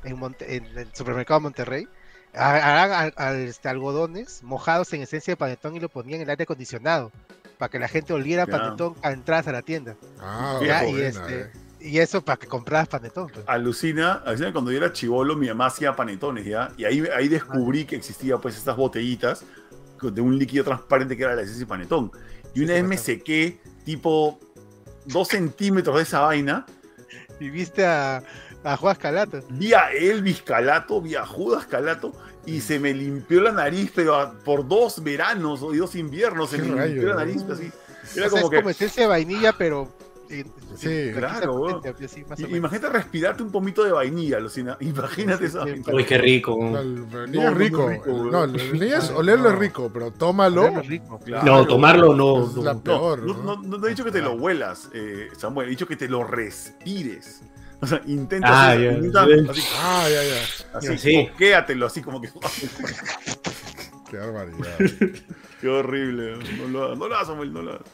en, 0.04 0.18
Monte- 0.18 0.56
en 0.56 0.64
el 0.78 0.88
supermercado 0.94 1.40
Monterrey. 1.40 1.86
Harán 2.34 3.12
este, 3.38 3.68
algodones 3.68 4.42
mojados 4.42 4.92
en 4.92 5.02
esencia 5.02 5.32
de 5.32 5.36
panetón 5.36 5.74
y 5.76 5.80
lo 5.80 5.88
ponían 5.88 6.16
en 6.16 6.22
el 6.22 6.30
aire 6.30 6.42
acondicionado 6.44 7.10
para 7.58 7.70
que 7.70 7.78
la 7.78 7.88
gente 7.88 8.12
oliera 8.12 8.44
Ya. 8.46 8.52
panetón 8.58 8.94
a 9.02 9.12
entradas 9.12 9.48
a 9.48 9.52
la 9.52 9.62
tienda. 9.62 9.96
Ah, 10.20 10.60
Ya, 10.62 10.82
buena, 10.82 10.98
y 10.98 11.02
este- 11.02 11.40
eh. 11.42 11.50
Y 11.78 11.98
eso 11.98 12.22
para 12.24 12.36
que 12.38 12.46
compraras 12.46 12.88
panetón. 12.88 13.28
pues. 13.32 13.44
alucina, 13.46 14.14
alucina 14.24 14.52
cuando 14.52 14.72
yo 14.72 14.78
era 14.78 14.92
chivolo, 14.92 15.36
mi 15.36 15.46
mamá 15.48 15.66
hacía 15.66 15.94
panetones, 15.94 16.44
¿ya? 16.44 16.72
Y 16.76 16.84
ahí, 16.84 17.04
ahí 17.16 17.28
descubrí 17.28 17.84
que 17.84 17.96
existía 17.96 18.38
pues 18.38 18.56
estas 18.56 18.76
botellitas 18.76 19.44
de 20.02 20.20
un 20.20 20.36
líquido 20.38 20.64
transparente 20.64 21.16
que 21.16 21.22
era 21.22 21.34
la 21.36 21.42
esencia 21.42 21.64
de 21.64 21.68
panetón. 21.68 22.10
Y 22.54 22.60
una 22.64 22.74
sí, 22.74 22.80
vez 22.80 22.84
me 22.84 22.96
sequé 22.98 23.60
tipo 23.84 24.38
dos 25.06 25.28
centímetros 25.28 25.96
de 25.96 26.02
esa 26.02 26.20
vaina. 26.20 26.66
Y 27.40 27.50
viste 27.50 27.84
a, 27.86 28.22
A 28.64 28.76
Juan 28.76 28.96
Calato. 28.96 29.40
Vi 29.50 29.72
a 29.74 29.90
Elvis 29.92 30.42
Calato, 30.42 31.00
vi 31.00 31.14
a 31.14 31.24
Judas 31.26 31.66
Calato 31.66 32.12
y 32.46 32.60
se 32.60 32.78
me 32.78 32.92
limpió 32.94 33.40
la 33.40 33.52
nariz, 33.52 33.92
pero 33.94 34.14
a- 34.16 34.32
por 34.32 34.66
dos 34.66 35.02
veranos 35.04 35.60
y 35.72 35.76
dos 35.76 35.94
inviernos 35.94 36.50
se 36.50 36.58
me 36.58 36.86
limpió 36.88 37.08
la 37.10 37.16
nariz 37.16 37.42
así. 37.50 37.70
O 37.70 38.18
Era 38.18 38.28
sea, 38.28 38.30
como 38.30 38.44
es 38.44 38.50
que. 38.50 38.56
como 38.56 38.70
esencia 38.70 39.02
de 39.04 39.08
vainilla, 39.08 39.52
pero. 39.56 39.88
Sí, 40.76 41.10
claro, 41.14 41.82
así. 42.04 42.24
Imagínate 42.50 42.88
respirarte 42.88 43.42
un 43.42 43.50
pomito 43.50 43.82
de 43.84 43.92
vainilla, 43.92 44.36
alucina. 44.38 44.76
Imagínate 44.80 45.48
Sí, 45.48 45.56
esa. 45.56 45.64
sí, 45.64 45.82
Uy, 45.92 46.04
qué 46.04 46.18
rico. 46.18 46.56
No, 46.60 46.78
el 46.78 47.02
vainilla 47.02 47.50
No, 47.50 47.54
rico. 47.56 47.88
rico, 47.88 48.28
no, 48.30 48.44
el 48.44 48.52
vainilla 48.52 48.98
es 48.98 49.10
olerlo 49.10 49.50
es 49.50 49.58
rico, 49.58 49.90
pero 49.92 50.10
tómalo. 50.10 50.62
Olerlo 50.62 50.82
rico. 50.82 51.18
Claro. 51.24 51.44
No, 51.46 51.66
tomarlo 51.66 52.14
no. 52.14 52.46
Es 52.46 52.56
la 52.56 52.74
no. 52.74 52.80
peor. 52.82 53.22
No, 53.22 53.34
no, 53.42 53.62
no, 53.62 53.78
no 53.78 53.86
he 53.86 53.90
dicho 53.90 54.04
que 54.04 54.12
te 54.12 54.20
lo 54.22 54.32
huelas, 54.34 54.90
eh, 54.92 55.28
Samuel, 55.36 55.68
he 55.68 55.70
dicho 55.70 55.86
que 55.86 55.96
te 55.96 56.08
lo 56.08 56.24
respires. 56.24 57.42
O 57.78 57.86
sea, 57.86 58.00
intenta 58.06 58.48
Ah, 58.48 58.70
hacer- 58.72 58.80
ya. 58.90 58.92
intenta 59.06 59.22
así, 59.52 59.62
Ah, 59.78 60.06
ya, 60.08 60.22
ya. 60.24 60.78
así, 60.78 60.96
Sí. 60.96 61.28
coquéatelo, 61.30 61.84
así 61.84 62.00
como 62.00 62.22
que. 62.22 62.30
Qué 64.10 64.16
barbaridad. 64.16 64.78
Qué 65.60 65.68
horrible. 65.68 66.38
No 66.58 66.68
lo 66.68 66.84
hagas, 66.84 66.98
no 66.98 67.08
lo 67.08 67.14
hagas, 67.14 67.26
Samuel, 67.28 67.52
no 67.52 67.60
lo 67.62 67.72
hagas. 67.72 67.84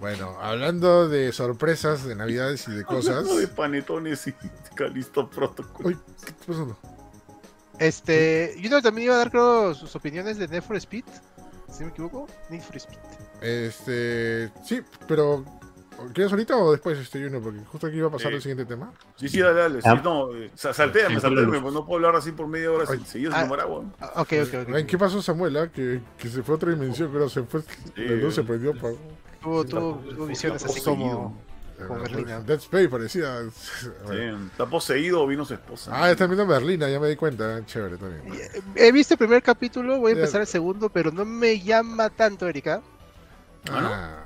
Bueno, 0.00 0.36
hablando 0.40 1.08
de 1.08 1.32
sorpresas 1.32 2.04
de 2.04 2.14
navidades 2.14 2.66
y 2.68 2.72
de 2.72 2.84
cosas. 2.84 3.16
Hablando 3.16 3.36
de 3.38 3.48
panetones 3.48 4.26
y 4.26 4.34
Calisto 4.74 5.28
Protocol. 5.30 5.86
Uy, 5.86 5.98
¿qué 6.24 6.30
está 6.30 6.44
pasando? 6.46 6.76
Este. 7.78 8.54
Yo 8.60 8.80
también 8.82 9.06
iba 9.06 9.14
a 9.14 9.18
dar, 9.18 9.30
creo, 9.30 9.74
sus 9.74 9.94
opiniones 9.96 10.38
de 10.38 10.48
Need 10.48 10.62
for 10.62 10.76
Speed. 10.76 11.04
Si 11.70 11.80
no 11.80 11.86
me 11.86 11.92
equivoco. 11.92 12.26
Need 12.50 12.62
for 12.62 12.76
Speed. 12.76 12.98
Este. 13.42 14.50
Sí, 14.64 14.80
pero. 15.06 15.44
¿Quieres 16.12 16.30
ahorita 16.30 16.54
o 16.58 16.72
después, 16.72 16.98
este 16.98 17.22
Junior? 17.22 17.42
Porque 17.42 17.58
justo 17.64 17.86
aquí 17.86 17.96
iba 17.96 18.08
a 18.08 18.10
pasar 18.10 18.30
Eh, 18.32 18.36
el 18.36 18.42
siguiente 18.42 18.66
tema. 18.66 18.92
Sí, 19.16 19.30
sí, 19.30 19.40
dale, 19.40 19.60
dale. 19.60 19.80
Sí, 19.80 19.88
Ah. 19.90 19.98
no, 20.04 20.34
eh, 20.36 20.50
sa- 20.54 20.74
saltéame, 20.74 21.14
Sí, 21.14 21.20
saltéame, 21.22 21.58
pues 21.58 21.72
no 21.72 21.86
puedo 21.86 21.96
hablar 21.96 22.16
así 22.16 22.32
por 22.32 22.46
media 22.48 22.70
hora 22.70 22.84
Ay. 22.86 22.98
sin 22.98 23.06
seguido 23.06 23.32
Ah. 23.34 23.44
sin 23.48 23.58
agua. 23.60 23.80
Ok, 24.16 24.32
ok, 24.42 24.68
ok. 24.68 24.86
¿Qué 24.86 24.98
pasó, 24.98 25.22
Samuel? 25.22 25.56
ah? 25.56 25.68
Que, 25.72 26.02
que 26.18 26.28
se 26.28 26.42
fue 26.42 26.54
a 26.54 26.56
otra 26.56 26.70
dimensión, 26.70 27.08
pero 27.10 27.30
se 27.30 27.42
fue. 27.44 27.62
la 27.96 28.12
luz 28.12 28.34
se 28.34 28.42
prendió. 28.42 28.74
pa- 28.74 28.90
Tuvo, 29.46 29.64
tuvo, 29.64 29.94
tuvo 30.14 30.26
visiones 30.26 30.64
así 30.64 30.80
como. 30.80 31.40
Con 31.86 32.00
Berlina. 32.02 32.40
Dead 32.40 32.58
Space 32.58 32.88
parecía. 32.88 33.42
Sí, 33.80 34.16
está 34.50 34.66
poseído 34.66 35.22
o 35.22 35.26
vino 35.26 35.44
su 35.44 35.54
esposa. 35.54 35.90
Ah, 35.94 36.10
está 36.10 36.26
viendo 36.26 36.46
Berlina, 36.46 36.88
ya 36.88 36.98
me 36.98 37.08
di 37.08 37.16
cuenta. 37.16 37.64
Chévere 37.66 37.96
también. 37.98 38.22
He 38.74 38.90
visto 38.92 39.14
el 39.14 39.18
primer 39.18 39.42
capítulo, 39.42 39.98
voy 39.98 40.12
a 40.12 40.14
Ya. 40.14 40.20
empezar 40.20 40.40
el 40.40 40.46
segundo, 40.46 40.88
pero 40.88 41.10
no 41.12 41.24
me 41.24 41.60
llama 41.60 42.08
tanto, 42.10 42.48
Erika. 42.48 42.80
Ah, 43.70 44.24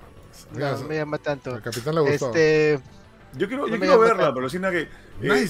No 0.53 0.79
me 0.89 0.95
llama 0.97 1.19
tanto. 1.19 1.55
al 1.55 1.63
capitán 1.63 1.95
le 1.97 2.01
gustó. 2.03 2.27
Este. 2.29 2.81
Yo 3.37 3.47
quiero, 3.49 3.67
No 3.67 3.75
yo 3.75 3.79
quiero 3.81 3.99
verla, 3.99 4.17
tanto. 4.17 4.35
pero 4.35 4.41
alucina 4.45 4.71
que. 4.71 4.81
eh, 4.83 4.89
Nadie 5.21 5.43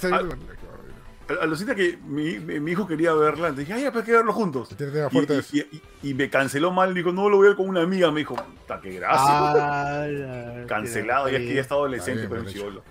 Alucina 1.40 1.74
que 1.74 1.98
mi, 2.04 2.38
mi- 2.38 2.60
mi 2.60 2.72
hijo 2.72 2.86
quería 2.86 3.12
verla, 3.14 3.48
entonces 3.48 3.66
dije, 3.68 3.72
ay, 3.78 3.82
ya, 3.84 3.92
pues 3.92 4.02
hay 4.02 4.06
que 4.06 4.16
verlo 4.16 4.32
juntos. 4.32 4.68
Y, 4.72 5.10
fuertes. 5.10 5.54
y- 5.54 5.58
y- 5.60 5.82
y 6.10 6.14
me 6.14 6.28
canceló 6.30 6.70
mal, 6.72 6.92
dijo, 6.94 7.12
no 7.12 7.28
lo 7.28 7.36
voy 7.36 7.46
a 7.46 7.50
ver 7.50 7.56
con 7.56 7.68
una 7.68 7.82
amiga, 7.82 8.10
me 8.10 8.20
dijo, 8.20 8.34
puta, 8.36 8.80
qué 8.80 8.92
gracia. 8.92 9.18
Ah, 9.22 10.06
la- 10.10 10.66
Cancelado, 10.66 11.28
ya 11.28 11.38
es 11.38 11.46
que 11.46 11.54
ya 11.54 11.60
está 11.60 11.74
adolescente, 11.74 12.26
pero 12.28 12.40
un 12.42 12.46
chivolo. 12.48 12.82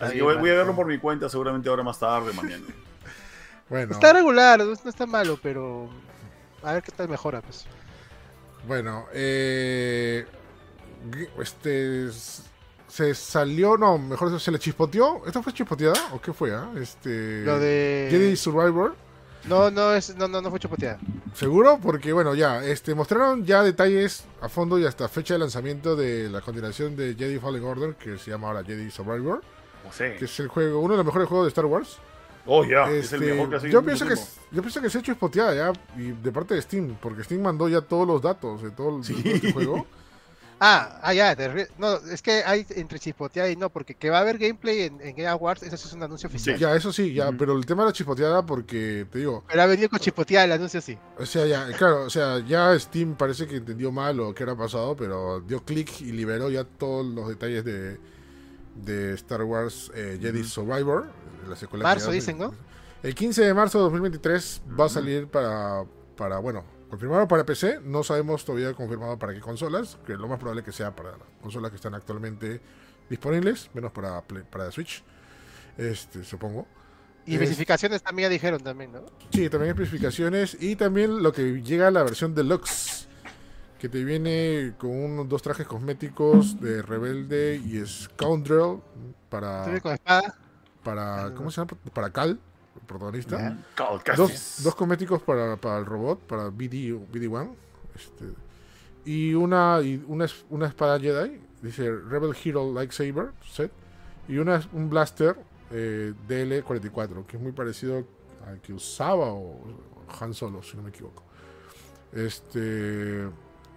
Así 0.00 0.16
que 0.16 0.22
voy, 0.22 0.36
voy 0.36 0.50
a 0.50 0.54
verlo 0.54 0.74
por 0.74 0.86
mi 0.86 0.98
cuenta, 0.98 1.28
seguramente 1.28 1.68
ahora 1.68 1.82
más 1.82 1.98
tarde, 1.98 2.32
mañana. 2.32 2.64
Bueno, 3.66 3.92
Está 3.94 4.12
regular, 4.12 4.58
no 4.60 4.72
está 4.90 5.06
malo, 5.06 5.38
pero. 5.42 5.88
A 6.62 6.74
ver 6.74 6.82
qué 6.82 6.92
tal 6.92 7.08
mejora, 7.08 7.40
pues. 7.40 7.64
bueno, 8.68 9.06
eh, 9.14 10.26
este 11.40 12.08
se 12.94 13.12
salió, 13.14 13.76
no, 13.76 13.98
mejor 13.98 14.28
dicho, 14.28 14.38
se 14.38 14.52
le 14.52 14.58
chispoteó. 14.60 15.22
¿Esto 15.26 15.42
fue 15.42 15.52
chispoteada 15.52 16.12
o 16.12 16.20
qué 16.20 16.32
fue? 16.32 16.54
ah? 16.54 16.70
Este 16.80 17.42
Lo 17.44 17.58
de. 17.58 18.06
Jedi 18.10 18.36
Survivor, 18.36 18.94
No, 19.48 19.70
no, 19.70 19.92
es, 19.92 20.14
no, 20.16 20.28
no, 20.28 20.40
no 20.40 20.48
fue 20.50 20.60
chapoteada. 20.60 20.98
seguro, 21.34 21.78
porque 21.82 22.12
bueno, 22.12 22.34
ya, 22.34 22.64
este 22.64 22.94
mostraron 22.94 23.44
ya 23.44 23.62
detalles 23.64 24.24
a 24.40 24.48
fondo 24.48 24.78
y 24.78 24.86
hasta 24.86 25.08
fecha 25.08 25.34
de 25.34 25.40
lanzamiento 25.40 25.96
de 25.96 26.28
la 26.30 26.40
continuación 26.40 26.94
de 26.94 27.14
Jedi 27.18 27.38
Fallen 27.40 27.64
Order, 27.64 27.94
que 27.96 28.16
se 28.18 28.30
llama 28.30 28.46
ahora 28.48 28.62
Jedi 28.64 28.90
Survivor, 28.92 29.42
No 29.84 29.92
sé. 29.92 30.14
que 30.16 30.26
es 30.26 30.40
el 30.40 30.46
juego, 30.48 30.78
uno 30.80 30.92
de 30.94 30.98
los 30.98 31.06
mejores 31.06 31.28
juegos 31.28 31.46
de 31.46 31.48
Star 31.48 31.66
Wars. 31.66 31.98
Oh, 32.46 32.62
ya, 32.64 32.90
es 32.90 33.04
Este, 33.12 33.16
el 33.16 33.22
mejor 33.34 33.50
que 33.50 33.56
ha 33.56 33.60
sido 33.60 33.72
yo 33.72 33.78
en 33.80 33.84
pienso 33.86 34.06
que 34.06 34.14
yo 34.52 34.60
pienso 34.62 34.80
que 34.82 34.90
se 34.90 34.98
ha 34.98 35.00
hecho 35.00 35.12
espoteada 35.12 35.54
ya 35.54 35.72
y 35.98 36.12
de 36.12 36.30
parte 36.30 36.54
de 36.54 36.62
Steam, 36.62 36.96
porque 37.02 37.24
Steam 37.24 37.40
mandó 37.42 37.68
ya 37.68 37.80
todos 37.80 38.06
los 38.06 38.22
datos 38.22 38.62
de 38.62 38.70
todo, 38.70 38.98
el- 38.98 39.04
Sí. 39.04 39.14
de 39.14 39.22
todo 39.22 39.34
este 39.34 39.52
juego. 39.52 39.86
Ah, 40.60 41.00
ah, 41.02 41.12
ya, 41.12 41.36
ri- 41.36 41.68
no, 41.78 41.96
es 41.96 42.22
que 42.22 42.42
hay 42.44 42.64
entre 42.76 42.98
chispoteada 42.98 43.50
y 43.50 43.56
no, 43.56 43.70
porque 43.70 43.94
que 43.94 44.08
va 44.08 44.18
a 44.18 44.20
haber 44.20 44.38
gameplay 44.38 44.82
en, 44.82 45.00
en 45.00 45.14
Game 45.16 45.26
Awards, 45.28 45.62
eso 45.64 45.76
sí 45.76 45.88
es 45.88 45.92
un 45.92 46.02
anuncio 46.02 46.28
oficial. 46.28 46.58
Ya, 46.58 46.74
eso 46.74 46.92
sí, 46.92 47.12
ya, 47.12 47.32
pero 47.32 47.56
el 47.58 47.66
tema 47.66 47.82
de 47.82 47.88
la 47.88 47.92
chispoteada, 47.92 48.46
porque 48.46 49.06
te 49.10 49.18
digo, 49.18 49.44
Pero 49.48 49.62
ha 49.62 49.66
venido 49.66 49.88
con 49.90 49.98
chispoteada 49.98 50.44
el 50.44 50.52
anuncio 50.52 50.80
sí. 50.80 50.96
o 51.18 51.26
sea, 51.26 51.44
ya, 51.46 51.66
claro, 51.76 52.04
o 52.04 52.10
sea, 52.10 52.38
ya 52.46 52.78
Steam 52.78 53.16
parece 53.16 53.46
que 53.46 53.56
entendió 53.56 53.90
mal 53.92 54.20
o 54.20 54.32
qué 54.34 54.44
era 54.44 54.56
pasado, 54.56 54.96
pero 54.96 55.40
dio 55.40 55.64
clic 55.64 56.00
y 56.00 56.12
liberó 56.12 56.48
ya 56.50 56.64
todos 56.64 57.04
los 57.04 57.28
detalles 57.28 57.64
de, 57.64 57.98
de 58.76 59.14
Star 59.14 59.42
Wars 59.42 59.90
eh, 59.94 60.18
Jedi. 60.20 60.44
Survivor. 60.44 61.10
La 61.48 61.56
secuela 61.56 61.82
Marzo 61.82 62.10
dicen, 62.10 62.38
¿no? 62.38 62.54
El 63.02 63.14
15 63.14 63.42
de 63.42 63.52
marzo 63.52 63.78
de 63.78 63.84
2023 63.84 64.62
va 64.80 64.86
a 64.86 64.88
salir 64.88 65.26
para, 65.26 65.84
para, 66.16 66.38
bueno, 66.38 66.64
confirmado 66.94 67.26
para 67.28 67.44
PC, 67.44 67.80
no 67.84 68.02
sabemos 68.04 68.44
todavía 68.44 68.72
confirmado 68.74 69.18
para 69.18 69.34
qué 69.34 69.40
consolas, 69.40 69.98
que 70.06 70.14
lo 70.16 70.28
más 70.28 70.38
probable 70.38 70.62
que 70.62 70.72
sea 70.72 70.94
para 70.94 71.10
las 71.12 71.20
consolas 71.42 71.70
que 71.70 71.76
están 71.76 71.94
actualmente 71.94 72.60
disponibles, 73.10 73.68
menos 73.74 73.90
para, 73.92 74.20
Play- 74.22 74.44
para 74.48 74.70
Switch, 74.70 75.02
este, 75.76 76.22
supongo. 76.24 76.66
Y 77.26 77.34
Es- 77.34 77.42
especificaciones 77.42 78.02
también 78.02 78.28
ya 78.28 78.32
dijeron 78.32 78.62
también, 78.62 78.92
¿no? 78.92 79.02
Sí, 79.32 79.48
también 79.50 79.70
especificaciones 79.70 80.56
y 80.60 80.76
también 80.76 81.22
lo 81.22 81.32
que 81.32 81.62
llega 81.62 81.88
a 81.88 81.90
la 81.90 82.02
versión 82.04 82.34
deluxe, 82.34 83.08
que 83.80 83.88
te 83.88 84.04
viene 84.04 84.74
con 84.78 84.90
unos 84.90 85.28
dos 85.28 85.42
trajes 85.42 85.66
cosméticos 85.66 86.60
de 86.60 86.80
Rebelde 86.82 87.56
y 87.56 87.84
Scoundrel 87.86 88.78
para, 89.28 89.80
con 89.82 89.92
espada. 89.92 90.34
para 90.82 91.32
¿cómo 91.34 91.50
se 91.50 91.60
llama? 91.60 91.70
Para 91.92 92.10
Cal, 92.10 92.38
protagonista. 92.86 93.56
Dos, 94.16 94.60
dos 94.62 94.74
cosméticos 94.74 95.22
para, 95.22 95.56
para 95.56 95.78
el 95.78 95.86
robot, 95.86 96.20
para 96.20 96.48
BD, 96.48 96.94
BD-1. 97.12 97.54
Este, 97.94 98.24
y 99.04 99.34
una, 99.34 99.80
y 99.82 100.02
una, 100.06 100.26
una 100.50 100.66
espada 100.66 100.98
Jedi, 100.98 101.40
dice 101.62 101.90
Rebel 101.90 102.34
Hero 102.42 102.72
Lightsaber 102.72 103.32
set. 103.48 103.70
Y 104.26 104.38
una, 104.38 104.62
un 104.72 104.88
blaster 104.88 105.36
eh, 105.70 106.14
DL-44, 106.28 107.26
que 107.26 107.36
es 107.36 107.42
muy 107.42 107.52
parecido 107.52 108.06
al 108.46 108.60
que 108.60 108.72
usaba 108.72 109.26
o, 109.32 109.60
Han 110.20 110.32
Solo, 110.34 110.62
si 110.62 110.76
no 110.76 110.82
me 110.82 110.90
equivoco. 110.90 111.22
Este. 112.12 113.28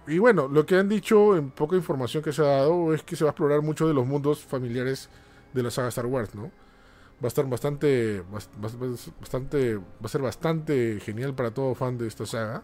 Y 0.06 0.18
bueno, 0.18 0.48
lo 0.48 0.64
que 0.64 0.76
han 0.76 0.88
dicho 0.88 1.36
en 1.36 1.50
poca 1.50 1.76
información 1.76 2.22
que 2.22 2.32
se 2.32 2.40
ha 2.40 2.46
dado 2.46 2.94
es 2.94 3.02
que 3.02 3.14
se 3.14 3.24
va 3.24 3.30
a 3.30 3.32
explorar 3.32 3.60
mucho 3.60 3.86
de 3.86 3.92
los 3.92 4.06
mundos 4.06 4.42
familiares 4.42 5.10
de 5.52 5.62
la 5.62 5.70
saga 5.70 5.88
Star 5.88 6.06
Wars, 6.06 6.34
¿no? 6.34 6.50
Va 7.22 7.26
a 7.26 7.28
estar 7.28 7.46
bastante, 7.46 8.22
bas- 8.22 8.48
bas- 8.60 8.78
bastante, 9.20 9.76
va 9.76 9.82
a 10.04 10.08
ser 10.08 10.22
bastante 10.22 11.00
genial 11.00 11.34
para 11.34 11.50
todo 11.52 11.74
fan 11.74 11.98
de 11.98 12.06
esta 12.06 12.26
saga. 12.26 12.62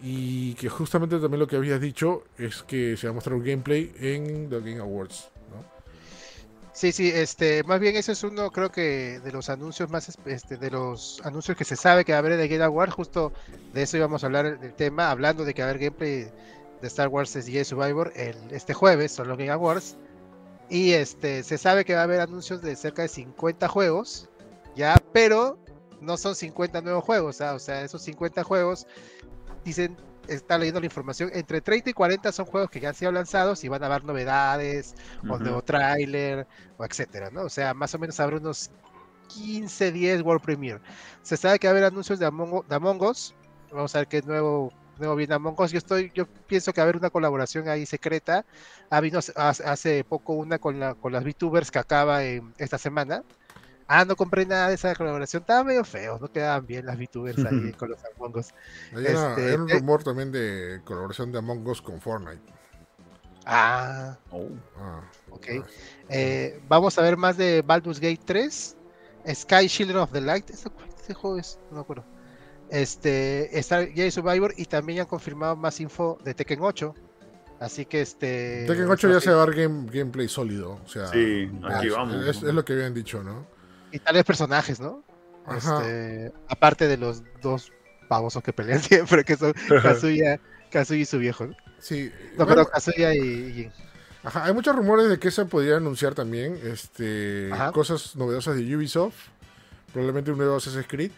Y 0.00 0.54
que 0.54 0.68
justamente 0.68 1.18
también 1.18 1.40
lo 1.40 1.46
que 1.48 1.56
habías 1.56 1.80
dicho 1.80 2.24
es 2.36 2.62
que 2.62 2.96
se 2.96 3.06
va 3.08 3.10
a 3.10 3.14
mostrar 3.14 3.34
un 3.34 3.42
gameplay 3.44 3.92
en 3.98 4.48
The 4.48 4.60
Game 4.60 4.78
Awards, 4.80 5.30
¿no? 5.50 5.64
Sí, 6.72 6.92
sí, 6.92 7.10
este, 7.12 7.64
más 7.64 7.80
bien 7.80 7.96
ese 7.96 8.12
es 8.12 8.22
uno, 8.22 8.52
creo 8.52 8.70
que 8.70 9.18
de 9.20 9.32
los 9.32 9.48
anuncios 9.48 9.90
más, 9.90 10.16
este, 10.26 10.56
de 10.56 10.70
los 10.70 11.20
anuncios 11.24 11.56
que 11.56 11.64
se 11.64 11.74
sabe 11.74 12.04
que 12.04 12.12
va 12.12 12.18
a 12.18 12.20
haber 12.20 12.36
de 12.36 12.46
Game 12.46 12.62
Awards, 12.62 12.94
justo 12.94 13.32
de 13.72 13.82
eso 13.82 13.96
íbamos 13.96 14.22
a 14.22 14.26
hablar 14.26 14.60
del 14.60 14.74
tema, 14.74 15.10
hablando 15.10 15.44
de 15.44 15.54
que 15.54 15.62
va 15.62 15.68
a 15.68 15.70
haber 15.70 15.82
gameplay 15.82 16.30
de 16.80 16.86
Star 16.86 17.08
Wars 17.08 17.32
Jedi 17.32 17.64
Survivor 17.64 18.12
el, 18.14 18.36
este 18.52 18.74
jueves, 18.74 19.10
son 19.10 19.26
los 19.26 19.36
Game 19.36 19.50
Awards, 19.50 19.96
y 20.70 20.92
este, 20.92 21.42
se 21.42 21.58
sabe 21.58 21.84
que 21.84 21.94
va 21.94 22.00
a 22.00 22.04
haber 22.04 22.20
anuncios 22.20 22.60
de 22.60 22.76
cerca 22.76 23.02
de 23.02 23.08
50 23.08 23.68
juegos, 23.68 24.28
ya, 24.76 24.96
pero 25.12 25.58
no 26.00 26.16
son 26.16 26.34
50 26.34 26.80
nuevos 26.82 27.04
juegos, 27.04 27.40
¿ah? 27.40 27.54
o 27.54 27.58
sea, 27.58 27.82
esos 27.82 28.02
50 28.02 28.44
juegos, 28.44 28.86
dicen, 29.64 29.96
está 30.28 30.58
leyendo 30.58 30.80
la 30.80 30.86
información, 30.86 31.30
entre 31.32 31.60
30 31.60 31.90
y 31.90 31.92
40 31.92 32.32
son 32.32 32.46
juegos 32.46 32.70
que 32.70 32.80
ya 32.80 32.90
han 32.90 32.94
sido 32.94 33.10
lanzados 33.10 33.64
y 33.64 33.68
van 33.68 33.82
a 33.82 33.86
haber 33.86 34.04
novedades, 34.04 34.94
o 35.28 35.38
nuevo 35.38 35.62
tráiler, 35.62 36.46
o 36.76 36.84
etcétera, 36.84 37.30
¿no? 37.30 37.42
O 37.42 37.48
sea, 37.48 37.74
más 37.74 37.94
o 37.94 37.98
menos 37.98 38.20
habrá 38.20 38.36
unos 38.36 38.70
15, 39.28 39.92
10 39.92 40.22
World 40.22 40.42
Premiere. 40.42 40.80
Se 41.22 41.36
sabe 41.36 41.58
que 41.58 41.66
va 41.66 41.70
a 41.70 41.76
haber 41.76 41.84
anuncios 41.84 42.18
de 42.18 42.26
Among, 42.26 42.66
de 42.66 42.74
Among 42.74 43.02
Us. 43.02 43.34
Vamos 43.72 43.94
a 43.94 43.98
ver 43.98 44.08
qué 44.08 44.22
nuevo, 44.22 44.72
nuevo 44.98 45.14
viene 45.16 45.34
Among 45.34 45.58
Us. 45.60 45.70
Yo 45.72 45.78
estoy, 45.78 46.10
yo 46.14 46.26
pienso 46.26 46.72
que 46.72 46.80
va 46.80 46.82
a 46.82 46.86
haber 46.86 46.96
una 46.96 47.10
colaboración 47.10 47.68
ahí 47.68 47.86
secreta. 47.86 48.44
Ha 48.90 48.96
habido 48.96 49.20
hace- 49.36 50.04
poco 50.04 50.32
una 50.34 50.58
con, 50.58 50.78
la, 50.80 50.94
con 50.94 51.12
las 51.12 51.24
VTubers 51.24 51.70
que 51.70 51.78
acaba 51.78 52.24
en 52.24 52.52
esta 52.58 52.78
semana. 52.78 53.22
Ah, 53.86 54.04
no 54.04 54.16
compré 54.16 54.44
nada 54.44 54.68
de 54.68 54.74
esa 54.74 54.94
colaboración. 54.94 55.40
Estaba 55.42 55.64
medio 55.64 55.82
feo, 55.82 56.18
no 56.20 56.30
quedaban 56.30 56.66
bien 56.66 56.84
las 56.84 56.98
VTubers 56.98 57.38
ahí 57.46 57.72
con 57.78 57.88
los 57.90 57.98
Among 58.16 58.36
Us. 58.36 58.48
Hay, 58.94 58.98
una- 59.06 59.30
Este, 59.30 59.48
hay 59.48 59.54
un 59.54 59.70
eh. 59.70 59.74
rumor 59.74 60.04
también 60.04 60.30
de 60.30 60.80
colaboración 60.84 61.32
de 61.32 61.38
Among 61.38 61.66
Us 61.66 61.80
con 61.80 62.00
Fortnite. 62.00 62.42
Ah, 63.46 64.18
Oh. 64.30 64.48
Ah, 64.76 65.00
ok. 65.30 65.46
ah, 65.62 65.66
Eh, 66.10 66.60
vamos 66.68 66.98
a 66.98 67.02
ver 67.02 67.16
más 67.16 67.36
de 67.38 67.62
Baldur's 67.62 67.98
Gate 68.00 68.20
3. 68.24 68.76
Sky 69.34 69.68
Children 69.68 69.98
of 69.98 70.12
the 70.12 70.20
Light. 70.20 70.48
¿Ese, 70.50 70.68
ese 71.02 71.14
juego 71.14 71.38
es? 71.38 71.58
No 71.70 71.76
me 71.76 71.80
acuerdo. 71.82 72.04
Este, 72.70 73.58
Star 73.60 73.88
Jedi 73.88 74.10
Survivor 74.10 74.52
y 74.56 74.64
también 74.66 74.98
ya 74.98 75.02
han 75.02 75.08
confirmado 75.08 75.56
más 75.56 75.80
info 75.80 76.18
de 76.24 76.34
Tekken 76.34 76.60
8. 76.60 76.94
Así 77.60 77.86
que 77.86 78.00
este. 78.02 78.64
Tekken 78.66 78.88
8 78.88 79.10
ya 79.10 79.20
se 79.20 79.30
va 79.30 79.36
a 79.42 79.46
dar 79.46 79.54
game- 79.54 79.90
gameplay 79.90 80.28
sólido. 80.28 80.78
O 80.84 80.88
sea, 80.88 81.06
Sí, 81.08 81.50
aquí 81.68 81.88
es, 81.88 81.92
vamos. 81.92 82.26
Es, 82.26 82.36
es 82.42 82.54
lo 82.54 82.64
que 82.64 82.74
habían 82.74 82.94
dicho, 82.94 83.22
¿no? 83.22 83.46
Y 83.90 83.98
tales 83.98 84.24
personajes, 84.24 84.80
¿no? 84.80 85.02
Ajá. 85.46 85.78
Este, 85.80 86.32
aparte 86.48 86.86
de 86.88 86.98
los 86.98 87.22
dos 87.42 87.72
babosos 88.08 88.42
que 88.42 88.52
pelean 88.52 88.80
siempre, 88.82 89.24
que 89.24 89.36
son 89.36 89.54
Kazuya, 89.82 90.38
Kazuya 90.70 91.00
y 91.00 91.04
su 91.06 91.18
viejo. 91.18 91.46
¿no? 91.46 91.56
Sí. 91.78 92.12
No, 92.36 92.44
bueno, 92.44 92.62
pero 92.62 92.66
Kazuya 92.70 93.14
y, 93.14 93.18
y 93.18 93.52
Jin. 93.54 93.72
Ajá, 94.24 94.44
hay 94.44 94.52
muchos 94.52 94.76
rumores 94.76 95.08
de 95.08 95.18
que 95.18 95.30
se 95.30 95.44
podría 95.46 95.76
anunciar 95.78 96.14
también 96.14 96.58
este, 96.64 97.50
Ajá. 97.52 97.72
cosas 97.72 98.14
novedosas 98.14 98.56
de 98.56 98.76
Ubisoft. 98.76 99.16
Probablemente 99.92 100.30
un 100.32 100.38
nuevo 100.38 100.56
Assassin's 100.56 100.86
Creed. 100.86 101.12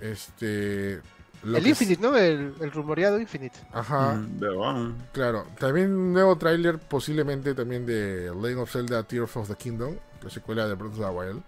Este, 0.00 1.00
lo 1.42 1.56
El 1.58 1.66
Infinite, 1.66 2.00
¿no? 2.02 2.16
El, 2.16 2.54
el 2.60 2.72
rumoreado 2.72 3.18
Infinite. 3.20 3.56
Ajá, 3.72 4.14
Mm, 4.14 4.92
claro. 5.12 5.46
También 5.58 5.92
un 5.94 6.12
nuevo 6.12 6.36
tráiler 6.36 6.78
posiblemente 6.78 7.54
también 7.54 7.86
de 7.86 8.30
Legend 8.34 8.58
of 8.60 8.70
Zelda 8.72 9.02
Tears 9.02 9.36
of 9.36 9.48
the 9.48 9.54
Kingdom, 9.56 9.94
la 10.22 10.30
secuela 10.30 10.66
de 10.68 10.74
Breath 10.74 10.92
of 10.92 10.98
the 10.98 11.06
Wild. 11.06 11.42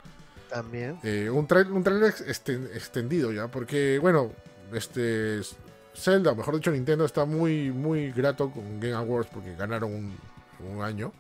También. 0.51 0.99
Eh, 1.03 1.29
un, 1.31 1.47
trai- 1.47 1.71
un 1.71 1.83
trailer 1.83 2.15
esten- 2.27 2.69
extendido 2.75 3.33
ya, 3.33 3.49
porque 3.49 3.99
bueno, 3.99 4.31
este 4.73 5.41
Zelda, 5.95 6.33
o 6.33 6.35
mejor 6.37 6.55
dicho 6.55 6.71
Nintendo 6.71 7.05
está 7.05 7.25
muy 7.25 7.71
muy 7.71 8.13
grato 8.13 8.51
con 8.51 8.79
Game 8.81 8.95
Awards 8.95 9.29
porque 9.33 9.55
ganaron 9.57 9.93
un, 9.93 10.17
un 10.73 10.83
año 10.83 11.13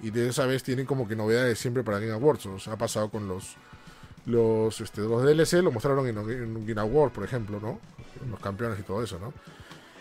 y 0.00 0.10
de 0.10 0.28
esa 0.30 0.46
vez 0.46 0.62
tienen 0.62 0.86
como 0.86 1.06
que 1.06 1.14
novedades 1.14 1.58
siempre 1.58 1.82
para 1.84 1.98
Game 1.98 2.12
Awards, 2.12 2.46
o 2.46 2.58
sea, 2.58 2.72
ha 2.74 2.76
pasado 2.78 3.08
con 3.10 3.28
los 3.28 3.56
los 4.26 4.80
este, 4.80 5.00
los 5.02 5.22
DLC 5.22 5.62
lo 5.62 5.70
mostraron 5.72 6.06
en, 6.06 6.18
en 6.18 6.66
Game 6.66 6.80
Award, 6.80 7.12
por 7.12 7.24
ejemplo, 7.24 7.60
¿no? 7.60 7.78
Los 8.30 8.40
campeones 8.40 8.78
y 8.78 8.82
todo 8.82 9.02
eso, 9.02 9.18
¿no? 9.18 9.32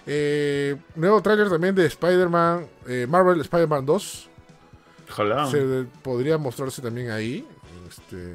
Eh, 0.08 0.76
nuevo 0.96 1.22
tráiler 1.22 1.50
también 1.50 1.74
de 1.76 1.86
Spider-Man, 1.86 2.68
eh, 2.88 3.08
Marvel 3.10 3.40
Spider-Man 3.42 3.86
2. 3.86 4.30
Ojalá. 5.10 5.48
Se 5.48 5.86
podría 6.02 6.38
mostrarse 6.38 6.82
también 6.82 7.12
ahí. 7.12 7.48
Este, 7.88 8.34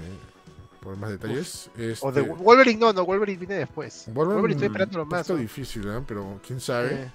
por 0.81 0.97
más 0.97 1.11
detalles. 1.11 1.71
O 2.01 2.11
de 2.13 2.21
Este, 2.21 2.21
Wolverine, 2.23 2.81
no, 2.81 2.93
no, 2.93 3.05
Wolverine 3.05 3.39
viene 3.39 3.55
después. 3.55 4.05
Wolverine, 4.07 4.35
Wolverine, 4.35 4.53
estoy 4.57 4.67
esperándolo 4.69 5.07
más. 5.07 5.21
Está 5.23 5.35
difícil, 5.35 5.87
¿eh? 5.89 6.01
pero 6.07 6.41
quién 6.47 6.61
sabe. 6.61 6.95
Eh, 6.95 7.11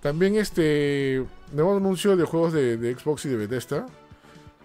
También 0.00 0.36
este 0.36 1.24
nuevo 1.52 1.76
anuncio 1.76 2.16
de 2.16 2.24
juegos 2.24 2.52
de, 2.52 2.76
de 2.76 2.94
Xbox 2.94 3.24
y 3.24 3.28
de 3.30 3.36
Bethesda. 3.36 3.86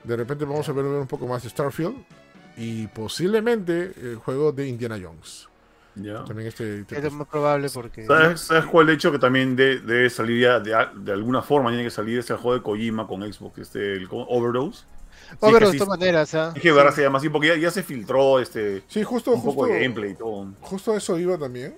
De 0.03 0.16
repente 0.16 0.45
vamos 0.45 0.68
a 0.68 0.72
ver 0.74 0.86
un 0.86 1.07
poco 1.07 1.28
más 1.28 1.43
de 1.43 1.49
Starfield. 1.49 1.95
Y 2.58 2.88
posiblemente 2.88 3.93
el 4.01 4.16
juego 4.18 4.51
de 4.51 4.68
Indiana 4.68 4.99
Jones. 5.01 5.47
Ya. 5.95 6.24
También 6.24 6.47
este. 6.47 6.86
es 6.89 7.04
lo 7.04 7.12
más 7.12 7.28
probable 7.28 7.70
porque. 7.72 8.06
¿Sabes, 8.06 8.41
¿Sabes 8.41 8.66
cuál 8.66 8.89
hecho 8.89 9.12
que 9.12 9.20
también 9.20 9.56
de- 9.56 9.80
debe 9.80 10.10
salir 10.10 10.41
ya 10.41 10.60
de, 10.60 10.76
de 10.95 11.12
alguna 11.12 11.41
forma? 11.43 11.70
Tiene 11.70 11.84
que 11.84 11.91
salir 11.91 12.18
ese 12.20 12.34
juego 12.36 12.56
de 12.58 12.64
Kojima 12.64 13.06
con 13.08 13.22
Xbox, 13.32 13.60
este, 13.60 13.93
el. 13.93 14.08
Overdose. 14.10 14.86
Sí, 15.30 15.38
que 15.51 15.66
de 15.66 15.74
todas 15.74 15.88
maneras, 15.88 16.34
¿ah? 16.36 16.51
Es 16.56 16.62
que 16.62 16.72
verdad 16.72 16.93
se 16.93 17.01
llama 17.01 17.18
así 17.18 17.30
porque 17.30 17.47
ya, 17.49 17.56
ya 17.58 17.72
se 17.72 17.82
filtró 17.84 18.39
este, 18.39 18.84
Sí, 18.88 19.04
justo, 19.04 19.32
un 19.32 19.43
poco 19.43 19.62
justo, 19.62 19.74
de 19.74 19.82
gameplay 19.82 20.12
y 20.12 20.16
todo. 20.16 20.47
justo 20.62 20.95
eso 20.95 21.18
iba 21.20 21.38
también. 21.38 21.76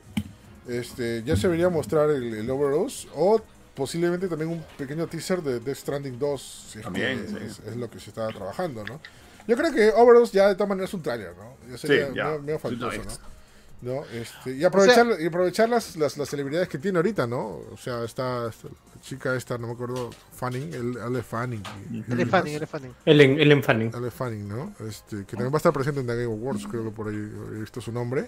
Este, 0.68 1.22
ya 1.24 1.36
se 1.36 1.44
debería 1.44 1.70
mostrar 1.70 2.10
el, 2.10 2.34
el 2.34 2.50
Overdose. 2.50 3.08
O 3.16 3.42
posiblemente 3.76 4.28
también 4.28 4.50
un 4.52 4.64
pequeño 4.78 5.08
teaser 5.08 5.42
de 5.42 5.60
Death 5.60 5.78
Stranding 5.78 6.18
2. 6.18 6.42
Si 6.72 6.80
es, 6.80 6.84
También, 6.84 7.22
que 7.26 7.28
sí. 7.28 7.38
es, 7.46 7.60
es 7.68 7.76
lo 7.76 7.90
que 7.90 8.00
se 8.00 8.10
estaba 8.10 8.30
trabajando, 8.30 8.84
¿no? 8.86 9.00
Yo 9.48 9.56
creo 9.56 9.72
que 9.74 9.90
Overdose 9.92 10.34
ya 10.34 10.48
de 10.50 10.56
todas 10.56 10.70
maneras 10.70 10.90
es 10.90 10.94
un 10.94 11.02
trailer, 11.04 11.34
¿no? 11.38 11.56
Ya 11.70 11.78
sería 11.78 12.08
Sí, 12.10 12.14
ya. 12.16 12.26
medio, 12.26 12.42
medio 12.42 12.60
faltoso, 12.60 12.98
¿no? 13.04 13.36
¿no? 13.82 14.04
Este, 14.06 14.56
y 14.56 14.64
aprovechar, 14.64 15.06
y 15.20 15.28
aprovechar 15.28 15.70
las, 15.70 15.96
las, 15.98 16.18
las 16.18 16.30
celebridades 16.30 16.68
que 16.70 16.80
tiene 16.80 16.98
ahorita, 16.98 17.28
¿no? 17.28 17.40
O 17.72 17.78
sea, 17.78 18.04
está, 18.04 18.48
esta- 18.50 18.70
la 18.70 19.02
chica 19.02 19.36
esta, 19.36 19.58
no 19.60 19.68
me 19.68 19.74
acuerdo, 19.74 20.10
Fanning, 20.34 20.74
el 20.74 20.98
Ale 20.98 21.22
Fanning. 21.22 21.62
y 21.92 22.02
Fanning, 22.26 22.56
es 22.64 22.70
Fanning. 22.70 22.96
El, 23.06 23.22
el 23.22 24.12
Fanning, 24.12 24.48
¿no? 24.50 24.74
Este, 24.88 25.18
que 25.18 25.36
también 25.36 25.52
va 25.52 25.58
a 25.58 25.58
estar 25.58 25.74
presente 25.74 26.00
en 26.00 26.08
The 26.08 26.14
Game 26.16 26.34
Awards, 26.34 26.66
creo 26.68 26.84
que 26.86 26.90
por 26.92 27.10
ahí 27.10 27.16
he 27.16 27.60
visto 27.60 27.80
su 27.82 27.92
nombre. 27.92 28.28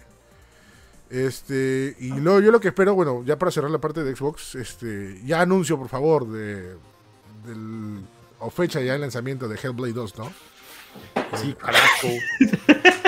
Este, 1.10 1.96
y 2.00 2.10
luego 2.10 2.42
yo 2.42 2.52
lo 2.52 2.60
que 2.60 2.68
espero, 2.68 2.94
bueno, 2.94 3.24
ya 3.26 3.38
para 3.40 3.50
cerrar 3.52 3.72
la 3.72 3.80
parte 3.80 4.04
de 4.04 4.16
Xbox, 4.16 4.56
este, 4.56 5.22
ya 5.26 5.42
anuncio, 5.42 5.78
por 5.78 5.88
favor, 5.88 6.28
de, 6.30 6.76
del, 7.46 8.02
o 8.40 8.50
fecha 8.50 8.82
ya 8.82 8.94
de 8.94 9.00
lanzamiento 9.00 9.48
de 9.48 9.56
Hellblade 9.58 9.94
2, 9.94 10.18
¿no? 10.18 10.32
Sí, 11.36 11.54
carajo. 11.54 12.08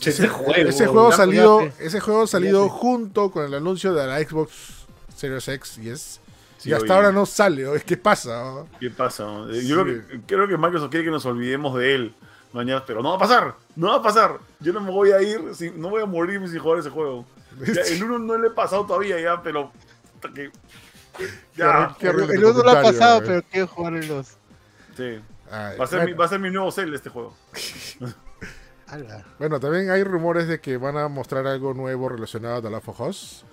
Ese 0.00 0.28
juego. 0.28 0.54
Ese 0.54 0.86
juego 0.86 1.12
salido, 1.12 1.60
ese 1.78 2.00
juego 2.00 2.26
salido 2.26 2.68
junto 2.68 3.30
con 3.30 3.44
el 3.44 3.54
anuncio 3.54 3.92
de 3.92 4.06
la 4.06 4.18
Xbox 4.18 4.86
Series 5.14 5.46
X 5.46 5.78
y 5.78 5.90
S. 5.90 6.20
Sí, 6.58 6.70
y 6.70 6.72
hasta 6.72 6.84
oye. 6.84 6.92
ahora 6.94 7.12
no 7.12 7.26
sale. 7.26 7.64
¿qué 7.84 7.96
pasa? 7.96 8.44
oh? 8.44 8.68
¿Qué 8.80 8.90
pasa? 8.90 9.24
Eh, 9.50 9.60
Sí. 9.60 9.68
Yo 9.68 9.82
creo 9.82 10.06
que, 10.08 10.20
creo 10.26 10.48
que 10.48 10.56
Microsoft 10.56 10.90
quiere 10.90 11.04
que 11.04 11.10
nos 11.10 11.26
olvidemos 11.26 11.76
de 11.76 11.94
él 11.94 12.14
mañana, 12.52 12.84
pero 12.86 13.02
no 13.02 13.10
va 13.10 13.16
a 13.16 13.18
pasar, 13.18 13.54
no 13.76 13.88
va 13.88 13.96
a 13.96 14.02
pasar. 14.02 14.38
Yo 14.60 14.72
no 14.72 14.80
me 14.80 14.90
voy 14.90 15.12
a 15.12 15.20
ir, 15.22 15.40
no 15.76 15.90
voy 15.90 16.02
a 16.02 16.06
morir 16.06 16.40
sin 16.48 16.58
jugar 16.58 16.78
ese 16.78 16.90
juego. 16.90 17.26
Ya, 17.66 17.82
el 17.88 18.02
uno 18.04 18.18
no 18.18 18.38
le 18.38 18.48
he 18.48 18.52
pasado 18.52 18.86
todavía 18.86 19.20
ya, 19.20 19.42
pero 19.42 19.70
que 20.34 20.50
ya, 21.56 21.94
Qué 21.98 22.08
horrible 22.08 22.34
El 22.34 22.40
tu 22.40 22.50
uno 22.50 22.62
lo 22.62 22.70
ha 22.70 22.82
pasado, 22.82 23.22
pero 23.24 23.42
quiero 23.50 23.66
jugar 23.66 23.94
en 23.94 24.08
los. 24.08 24.28
sí. 24.96 25.20
Va 25.52 25.84
a 25.84 25.86
ser, 25.86 25.98
bueno, 25.98 26.04
mi, 26.06 26.12
va 26.14 26.24
a 26.24 26.28
ser 26.28 26.38
mi 26.40 26.50
nuevo 26.50 26.70
cel 26.72 26.94
este 26.94 27.10
juego. 27.10 27.34
Bueno, 29.38 29.58
también 29.58 29.90
hay 29.90 30.04
rumores 30.04 30.46
de 30.48 30.60
que 30.60 30.76
van 30.76 30.98
a 30.98 31.08
mostrar 31.08 31.46
algo 31.46 31.72
nuevo 31.72 32.10
relacionado 32.10 32.56
a 32.56 32.62
The 32.62 32.68
Last 32.70 32.88
of 32.88 33.00
Us. 33.00 33.44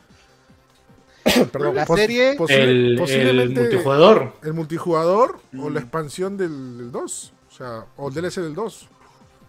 Perdón, 1.51 1.75
La 1.75 1.85
pos- 1.85 1.97
serie- 1.97 2.35
posi- 2.37 2.51
El, 2.53 2.99
el 3.39 3.49
multijugador. 3.55 4.33
el 4.43 4.53
multijugador 4.53 5.39
o 5.57 5.69
Mm. 5.69 5.73
la 5.73 5.79
expansión 5.79 6.35
del, 6.35 6.77
del 6.77 6.91
2. 6.91 7.33
O 7.47 7.51
sea, 7.53 7.85
o 7.95 8.09
el 8.09 8.13
DLC 8.15 8.41
del 8.41 8.53
2. 8.53 8.89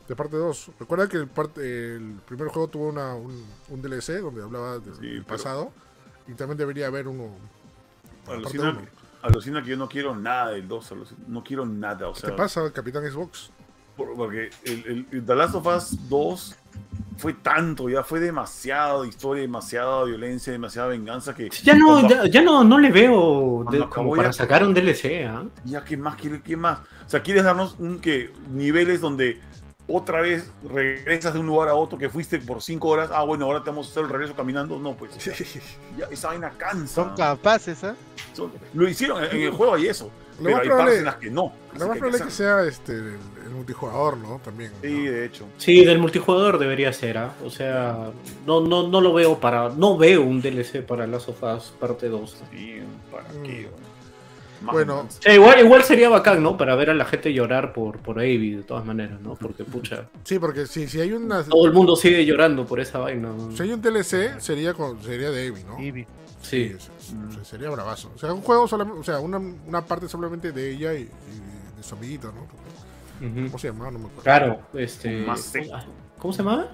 De 0.09 0.14
parte 0.14 0.36
2. 0.36 0.70
Recuerda 0.78 1.09
que 1.09 1.16
el, 1.16 1.26
parte, 1.26 1.94
el 1.96 2.20
primer 2.26 2.48
juego 2.48 2.68
tuvo 2.68 2.88
una, 2.88 3.14
un, 3.16 3.44
un 3.68 3.82
DLC 3.82 4.20
donde 4.20 4.42
hablaba 4.42 4.78
del 4.78 4.94
Sí, 4.94 5.01
del 5.07 5.24
pero- 5.24 5.36
pasado. 5.36 5.72
Y 6.28 6.34
también 6.34 6.57
debería 6.59 6.86
haber 6.86 7.07
Alucina, 8.28 8.70
uno. 8.70 8.80
Alucina 9.23 9.62
que 9.62 9.71
yo 9.71 9.77
no 9.77 9.89
quiero 9.89 10.14
nada 10.16 10.51
del 10.51 10.66
2, 10.68 10.93
alucina- 10.93 11.21
no 11.29 11.43
quiero 11.45 11.66
nada, 11.66 12.09
o 12.09 12.12
¿Qué 12.14 12.21
sea, 12.21 12.31
te 12.31 12.37
pasa, 12.37 12.73
Capitán 12.73 13.05
Xbox? 13.11 13.51
por- 13.97 14.14
porque 14.16 14.51
el, 14.64 14.85
el- 14.87 15.07
el 15.12 15.25
The 15.27 15.35
Last 15.35 15.55
of 15.57 15.66
Us 15.66 16.09
2 16.09 16.57
fue 17.18 17.35
tanto, 17.35 17.91
ya 17.91 18.03
fue 18.03 18.18
demasiada 18.18 19.07
historia, 19.07 19.43
demasiada 19.43 20.05
violencia, 20.05 20.51
demasiada 20.53 20.89
venganza 20.89 21.35
que 21.35 21.51
Ya 21.62 21.75
no, 21.75 21.87
cuando- 21.89 22.09
ya, 22.09 22.27
ya 22.27 22.43
no, 22.43 22.64
no 22.64 22.79
le 22.79 22.91
veo 22.91 23.66
de- 23.71 23.87
como 23.91 24.16
para 24.16 24.29
ya- 24.29 24.33
sacar 24.33 24.64
un 24.64 24.73
DLC, 24.73 25.27
¿ah? 25.27 25.45
Ya, 25.66 25.85
¿qué 25.85 25.99
más 25.99 26.16
quiere? 26.16 26.41
¿Qué 26.41 26.57
más? 26.57 26.79
O 26.79 27.11
sea, 27.11 27.23
¿quieres 27.23 27.45
darnos 27.45 27.77
un 27.79 27.99
que 27.99 28.33
niveles 28.51 29.03
donde 29.03 29.39
otra 29.91 30.20
vez 30.20 30.51
regresas 30.68 31.34
de 31.34 31.41
un 31.41 31.47
lugar 31.47 31.68
a 31.68 31.74
otro 31.74 31.99
que 31.99 32.09
fuiste 32.09 32.38
por 32.38 32.62
cinco 32.62 32.88
horas? 32.88 33.11
Ah, 33.12 33.24
bueno, 33.24 33.45
ahora 33.47 33.62
te 33.62 33.70
vamos 33.70 33.88
a 33.88 33.91
hacer 33.91 34.05
el 34.05 34.09
regreso 34.11 34.34
caminando. 34.34 34.78
No, 34.78 34.95
pues 34.97 35.16
ya, 35.18 35.32
ya 35.99 36.07
esa 36.11 36.28
vaina 36.28 36.51
cansa. 36.57 36.95
Son 37.05 37.16
capaces, 37.16 37.82
¿ah? 37.84 37.95
Son- 38.32 38.53
lo 38.74 38.88
hicieron, 38.88 39.22
en 39.24 39.41
el 39.43 39.51
juego 39.51 39.74
hay 39.74 39.86
eso. 39.88 40.11
Lo 40.38 40.45
pero 40.45 40.57
hay 40.57 40.68
probable- 40.68 40.76
partes 40.84 40.99
en 41.01 41.05
las 41.05 41.16
que 41.16 41.30
no. 41.30 41.53
Lo 41.78 41.86
más 41.86 41.95
que 41.95 41.99
probable 42.01 42.16
es 42.18 42.22
que 42.24 42.30
sea 42.30 42.62
este, 42.64 42.93
el, 42.93 43.18
el 43.45 43.51
multijugador, 43.51 44.16
¿no? 44.16 44.41
También. 44.43 44.72
¿no? 44.72 44.78
Sí, 44.88 45.03
de 45.07 45.26
hecho. 45.26 45.45
Sí, 45.59 45.84
del 45.84 45.99
multijugador 45.99 46.59
debería 46.59 46.93
ser, 46.95 47.18
¿ah? 47.18 47.34
O 47.45 47.51
sea, 47.51 48.11
no, 48.47 48.61
no, 48.62 48.88
no 48.88 49.01
lo 49.03 49.12
veo 49.12 49.38
para. 49.38 49.68
No 49.68 49.99
veo 49.99 50.22
un 50.22 50.41
DLC 50.41 50.82
para 50.82 51.07
Last 51.07 51.28
of 51.28 51.43
Us 51.43 51.74
parte 51.78 52.09
2. 52.09 52.36
Sí, 52.53 52.80
¿para 53.12 53.24
Mm. 53.34 53.43
qué? 53.43 53.68
Más 54.63 54.73
Bueno. 54.75 54.95
venganza. 54.97 55.19
O 55.19 55.23
sea, 55.23 55.35
igual, 55.35 55.61
igual 55.61 55.83
sería 55.85 56.09
bacán, 56.11 56.43
¿no? 56.43 56.57
Para 56.57 56.75
ver 56.75 56.91
a 56.91 56.95
la 56.95 57.05
gente 57.07 57.33
llorar 57.33 57.73
por, 57.73 57.99
por 57.99 58.19
Abby, 58.19 58.57
de 58.57 58.63
todas 58.63 58.85
maneras, 58.85 59.21
¿no? 59.21 59.35
Porque, 59.35 59.65
pucha, 59.65 60.05
Sí, 60.25 60.39
porque 60.39 60.67
si, 60.67 60.87
si 60.87 61.01
hay 61.01 61.13
una. 61.13 61.43
todo 61.45 61.67
el 61.67 61.73
mundo 61.73 61.97
sigue 61.97 62.25
llorando 62.27 62.67
por 62.67 62.79
esa 62.81 62.99
vaina. 62.99 63.29
¿no? 63.31 63.53
Si 63.57 63.63
hay 63.63 63.73
un 63.73 63.81
DLC, 63.81 64.39
sería, 64.39 64.75
con, 64.75 65.03
sería 65.03 65.31
de 65.31 65.45
Eevee, 65.47 65.65
¿no? 65.65 65.79
Eevee. 65.79 66.07
Sí. 66.43 66.75
es- 66.77 66.91
es- 67.41 67.47
sería 67.49 67.71
bravazo. 67.71 68.11
O 68.15 68.19
sea, 68.19 68.33
un 68.33 68.41
juego 68.43 68.67
solamente, 68.69 69.01
o 69.01 69.05
sea, 69.05 69.21
una, 69.21 69.39
una 69.39 69.85
parte 69.85 70.09
solamente 70.09 70.53
de 70.53 70.71
ella 70.73 70.95
y, 70.95 71.03
y 71.03 71.77
de 71.77 71.83
su 71.83 71.95
amiguito, 71.95 72.33
¿no? 72.33 72.47
¿Cómo 73.47 73.59
se 73.59 73.69
llamaba? 73.69 73.91
No 73.91 73.99
me 73.99 74.05
acuerdo. 74.07 74.23
Claro, 74.23 74.61
este. 74.75 75.27
¿Cómo 76.19 76.33
se 76.33 76.39
llamaba? 76.43 76.69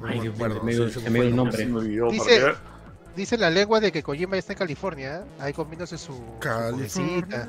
No 0.00 0.06
Ay, 0.08 0.16
me 0.16 0.22
Dios 0.22 0.24
mío, 0.24 0.32
acuerdo, 0.46 0.58
se 0.60 0.64
me 0.66 0.72
dio- 0.74 0.88
sí, 0.88 1.00
se 1.00 1.10
me 1.10 1.18
dio 1.20 1.28
el 1.28 1.36
nombre. 1.36 1.56
Se 1.56 1.66
me 1.66 1.78
olvidó, 1.78 2.10
Dice- 2.10 2.52
Dice 3.16 3.38
la 3.38 3.50
lengua 3.50 3.80
de 3.80 3.92
que 3.92 4.02
Kojima 4.02 4.32
ya 4.32 4.38
está 4.40 4.52
en 4.54 4.58
California, 4.58 5.24
¿ah? 5.38 5.44
ahí 5.44 5.52
comiéndose 5.52 5.96
su, 5.98 6.20
California. 6.40 7.48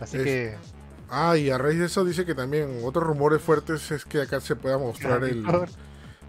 Así 0.00 0.16
Es- 0.18 0.22
que. 0.24 0.56
Ah, 1.10 1.36
y 1.36 1.48
a 1.50 1.56
raíz 1.58 1.78
de 1.78 1.86
eso 1.86 2.04
dice 2.04 2.26
que 2.26 2.34
también 2.34 2.80
otros 2.84 3.04
rumores 3.04 3.40
fuertes 3.40 3.90
es 3.90 4.04
que 4.04 4.20
acá 4.20 4.40
se 4.40 4.56
pueda 4.56 4.76
mostrar 4.76 5.24
el 5.24 5.42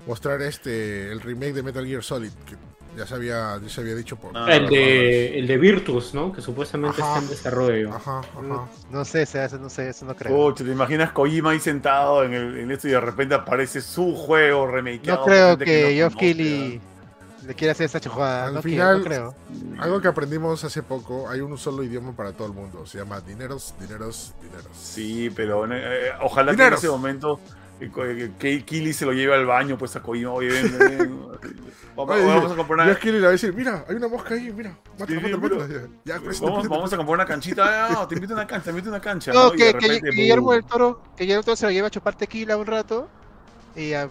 mostrar 0.07 0.41
este 0.41 1.11
el 1.11 1.19
remake 1.19 1.53
de 1.53 1.63
Metal 1.63 1.85
Gear 1.85 2.03
Solid. 2.03 2.31
Que 2.45 2.55
Ya 2.97 3.05
se 3.05 3.13
había, 3.13 3.59
ya 3.61 3.69
se 3.69 3.81
había 3.81 3.93
dicho 3.95 4.15
por. 4.15 4.31
Ah, 4.35 4.47
el, 4.55 4.67
de, 4.67 5.37
el 5.37 5.47
de 5.47 5.57
Virtus, 5.57 6.13
¿no? 6.13 6.31
Que 6.33 6.41
supuestamente 6.41 7.01
Ajá. 7.01 7.17
está 7.17 7.23
en 7.25 7.29
desarrollo. 7.29 7.93
Ajá, 7.93 8.19
ajá. 8.19 8.67
No 8.89 9.05
sé, 9.05 9.25
se 9.25 9.39
hace, 9.39 9.59
no 9.59 9.69
sé, 9.69 9.89
eso 9.89 10.05
no 10.05 10.15
creo. 10.15 10.35
Pucha, 10.35 10.63
¿te 10.63 10.71
imaginas 10.71 11.11
Kojima 11.11 11.51
ahí 11.51 11.59
sentado 11.59 12.23
en, 12.23 12.33
el, 12.33 12.57
en 12.57 12.71
esto 12.71 12.87
y 12.87 12.91
de 12.91 12.99
repente 12.99 13.35
aparece 13.35 13.81
su 13.81 14.15
juego 14.15 14.65
remakeado? 14.67 15.19
no 15.19 15.25
creo 15.25 15.49
gente 15.49 15.65
que 15.65 15.81
no 15.83 15.89
Geoff 15.89 16.13
conoce, 16.15 16.19
Keighley 16.35 16.81
le 17.49 17.55
quiera 17.55 17.71
hacer 17.71 17.87
esa 17.87 17.99
chujada. 17.99 18.45
Al 18.45 18.53
No, 18.53 18.61
quiero, 18.61 18.75
final- 18.75 18.97
no 18.99 19.03
creo. 19.03 19.35
Algo 19.79 19.99
que 20.01 20.07
aprendimos 20.07 20.63
hace 20.63 20.83
poco, 20.83 21.27
hay 21.27 21.41
un 21.41 21.57
solo 21.57 21.83
idioma 21.83 22.11
para 22.15 22.31
todo 22.31 22.45
el 22.47 22.53
mundo. 22.53 22.85
Se 22.85 22.99
llama 22.99 23.19
dineros, 23.21 23.73
dineros, 23.79 24.35
dineros. 24.39 24.67
Sí, 24.79 25.31
pero 25.35 25.65
eh, 25.73 26.11
ojalá 26.21 26.51
Dineros. 26.51 26.79
que 26.79 26.85
en 26.85 26.91
ese 26.91 26.95
momento 26.95 27.39
eh, 27.81 27.89
eh, 27.97 28.31
que 28.37 28.63
Kili 28.63 28.93
se 28.93 29.03
lo 29.03 29.13
lleve 29.13 29.33
al 29.33 29.47
baño, 29.47 29.79
pues 29.79 29.95
a 29.95 30.01
Kojima. 30.03 30.31
Oye, 30.31 30.49
ven, 30.49 30.77
ven, 30.77 31.19
vamos, 31.95 32.15
Oye, 32.17 32.25
vamos 32.27 32.51
a 32.51 32.55
comprar 32.55 32.87
una, 32.87 32.95
Kelly 32.99 33.13
le 33.17 33.21
va 33.23 33.29
a 33.29 33.31
decir, 33.31 33.51
mira, 33.51 33.83
hay 33.89 33.95
una 33.95 34.07
mosca 34.07 34.35
ahí, 34.35 34.51
mira. 34.55 34.77
Mátala, 34.99 35.07
Sí, 35.07 35.25
sí, 35.25 35.33
mátala, 35.33 35.37
mira. 35.37 35.55
mátala. 35.67 35.87
Ya, 36.05 36.19
vamos, 36.19 36.61
te- 36.61 36.67
vamos 36.69 36.93
a 36.93 36.97
comprar 36.97 37.15
una 37.15 37.25
canchita. 37.25 37.87
Ah, 38.01 38.07
te 38.07 38.13
invito 38.13 38.33
a 38.33 38.37
una 38.37 38.45
cancha, 38.45 38.65
te 38.65 38.69
invito 38.69 38.89
a 38.89 38.91
una 38.91 39.01
cancha. 39.01 39.33
No, 39.33 39.51
que, 39.53 39.73
repente, 39.73 40.01
que 40.01 40.09
Guillermo 40.11 40.43
boom. 40.45 40.55
del 40.55 40.65
Toro, 40.65 41.01
que 41.17 41.23
Guillermo 41.23 41.39
del 41.39 41.45
Toro 41.45 41.55
se 41.55 41.65
lo 41.65 41.71
lleva 41.71 41.87
a 41.87 41.89
chupar 41.91 42.13
tequila 42.15 42.57
un 42.57 42.67
rato. 42.67 43.09
Y 43.75 43.89
ya, 43.89 44.07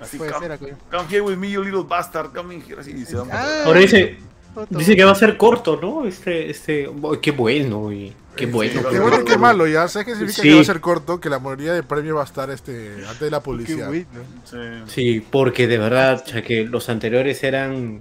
Así, 0.00 0.16
puede 0.18 0.32
come, 0.32 0.46
ser. 0.46 0.52
acuña. 0.52 0.76
come 0.90 1.04
here 1.08 1.20
with 1.20 1.36
me, 1.36 1.50
you 1.50 1.62
little 1.62 1.82
bastard. 1.88 2.32
Come 2.34 2.54
in 2.54 2.62
here. 2.62 2.80
Así, 2.80 2.92
y 2.92 3.04
se 3.04 3.16
van 3.16 3.28
Ah, 3.32 3.64
Ahora 3.66 3.80
dice, 3.80 4.18
Otro. 4.54 4.78
dice 4.78 4.96
que 4.96 5.04
va 5.04 5.12
a 5.12 5.14
ser 5.16 5.36
corto, 5.36 5.78
¿no? 5.80 6.04
Este, 6.06 6.50
este, 6.50 6.88
oh, 6.88 7.20
qué 7.20 7.30
bueno 7.30 7.92
y 7.92 8.12
qué 8.34 8.46
bueno. 8.46 8.80
Qué 8.90 8.98
bueno 8.98 9.20
y 9.20 9.24
qué 9.24 9.36
malo, 9.36 9.66
ya. 9.66 9.86
¿Sabes 9.86 10.06
qué 10.06 10.12
significa 10.14 10.42
Sí. 10.42 10.48
que 10.48 10.54
va 10.54 10.60
a 10.62 10.64
ser 10.64 10.80
corto? 10.80 11.20
Que 11.20 11.28
la 11.28 11.38
mayoría 11.38 11.72
de 11.74 11.82
premios 11.82 12.16
va 12.16 12.22
a 12.22 12.24
estar 12.24 12.50
este, 12.50 12.94
antes 13.06 13.20
de 13.20 13.30
la 13.30 13.38
Qué 13.38 13.44
publicidad. 13.44 13.88
bueno. 13.88 14.06
Sí. 14.44 14.56
Sí, 14.86 15.26
porque 15.30 15.66
de 15.68 15.76
verdad, 15.78 16.24
ya 16.26 16.40
que 16.42 16.64
los 16.64 16.88
anteriores 16.88 17.42
eran 17.44 18.00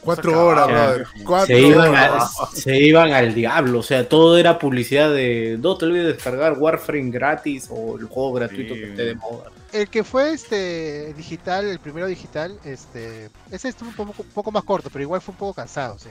Cuatro 0.00 0.46
horas, 0.46 0.68
brother. 0.68 1.06
Cuatro 1.24 1.46
se 1.56 1.60
iban, 1.60 1.88
horas. 1.90 2.32
a- 2.40 2.46
se 2.54 2.78
iban 2.78 3.12
al 3.12 3.34
diablo, 3.34 3.80
o 3.80 3.82
sea, 3.82 4.08
todo 4.08 4.38
era 4.38 4.58
publicidad 4.58 5.12
de 5.12 5.58
no 5.60 5.76
te 5.76 5.86
olvides 5.86 6.06
de 6.06 6.12
descargar 6.14 6.54
Warframe 6.58 7.10
gratis 7.10 7.66
o 7.70 7.98
el 7.98 8.06
juego 8.06 8.32
gratuito 8.34 8.74
Sí. 8.74 8.80
que 8.80 8.90
esté 8.90 9.04
de 9.06 9.14
moda. 9.16 9.50
El 9.72 9.88
que 9.88 10.02
fue 10.04 10.32
este 10.32 11.12
digital, 11.14 11.64
el 11.66 11.78
primero 11.78 12.06
digital, 12.06 12.58
este, 12.64 13.30
ese 13.50 13.68
estuvo 13.68 13.88
un 13.90 13.94
poco, 13.94 14.14
un 14.22 14.28
poco 14.30 14.50
más 14.50 14.64
corto, 14.64 14.90
pero 14.90 15.02
igual 15.02 15.20
fue 15.20 15.32
un 15.32 15.38
poco 15.38 15.54
cansado, 15.54 15.96
sí. 15.98 16.08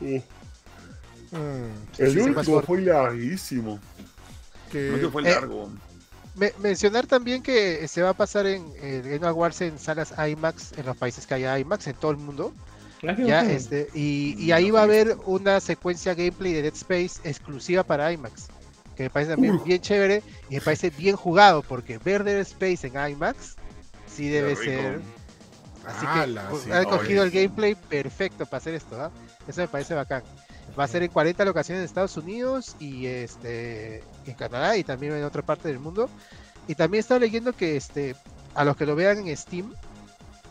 Mm, 0.00 0.16
Sí, 1.92 2.06
sí, 2.12 2.20
sí, 2.22 2.30
más 2.30 2.46
corto. 2.46 2.66
fue 2.66 2.80
larguísimo. 2.82 3.78
que- 4.70 4.90
No 4.92 4.98
que 5.00 5.08
fue 5.08 5.22
Eh, 5.22 5.30
largo. 5.34 5.70
Me- 6.34 6.52
mencionar 6.60 7.06
también 7.06 7.42
que 7.42 7.88
se 7.88 8.02
va 8.02 8.10
a 8.10 8.14
pasar 8.14 8.46
en 8.46 8.70
el 8.82 9.02
Game 9.02 9.26
Awards 9.26 9.62
en 9.62 9.78
salas 9.78 10.12
IMAX 10.18 10.72
en 10.76 10.84
los 10.86 10.96
países 10.96 11.26
que 11.26 11.34
haya 11.34 11.58
IMAX 11.58 11.86
en 11.86 11.94
todo 11.96 12.10
el 12.12 12.18
mundo. 12.18 12.52
Ya, 13.26 13.42
este, 13.50 13.88
y, 13.94 14.34
y 14.38 14.52
ahí 14.52 14.70
va 14.70 14.80
a 14.80 14.82
haber 14.82 15.16
una 15.24 15.58
secuencia 15.60 16.14
gameplay 16.14 16.52
de 16.52 16.62
Dead 16.62 16.74
Space 16.74 17.20
exclusiva 17.24 17.82
para 17.82 18.12
IMAX. 18.12 18.48
Que 18.98 19.04
me 19.04 19.10
parece 19.10 19.30
también 19.30 19.62
bien 19.64 19.80
chévere 19.80 20.24
y 20.50 20.56
me 20.56 20.60
parece 20.60 20.90
bien 20.90 21.14
jugado 21.14 21.62
porque 21.62 21.98
ver 21.98 22.24
Dead 22.24 22.40
Space 22.40 22.84
en 22.84 23.12
IMAX 23.12 23.54
sí 24.12 24.28
debe 24.28 24.56
ser. 24.56 25.00
Así 25.86 26.04
Ala, 26.04 26.48
que 26.50 26.56
sí. 26.58 26.72
han 26.72 26.84
cogido 26.84 27.22
el 27.22 27.30
gameplay 27.30 27.76
perfecto 27.76 28.44
para 28.44 28.56
hacer 28.56 28.74
esto. 28.74 29.00
¿ah? 29.00 29.12
Eso 29.46 29.60
me 29.60 29.68
parece 29.68 29.94
bacán. 29.94 30.24
Va 30.76 30.82
a 30.82 30.88
ser 30.88 31.04
en 31.04 31.12
40 31.12 31.44
locaciones 31.44 31.78
en 31.78 31.84
Estados 31.84 32.16
Unidos 32.16 32.74
y 32.80 33.06
este 33.06 34.02
en 34.26 34.34
Canadá 34.34 34.76
y 34.76 34.82
también 34.82 35.12
en 35.12 35.22
otra 35.22 35.42
parte 35.42 35.68
del 35.68 35.78
mundo. 35.78 36.10
Y 36.66 36.74
también 36.74 36.98
estaba 36.98 37.20
leyendo 37.20 37.52
que 37.52 37.76
este 37.76 38.16
a 38.56 38.64
los 38.64 38.76
que 38.76 38.84
lo 38.84 38.96
vean 38.96 39.28
en 39.28 39.36
Steam, 39.36 39.72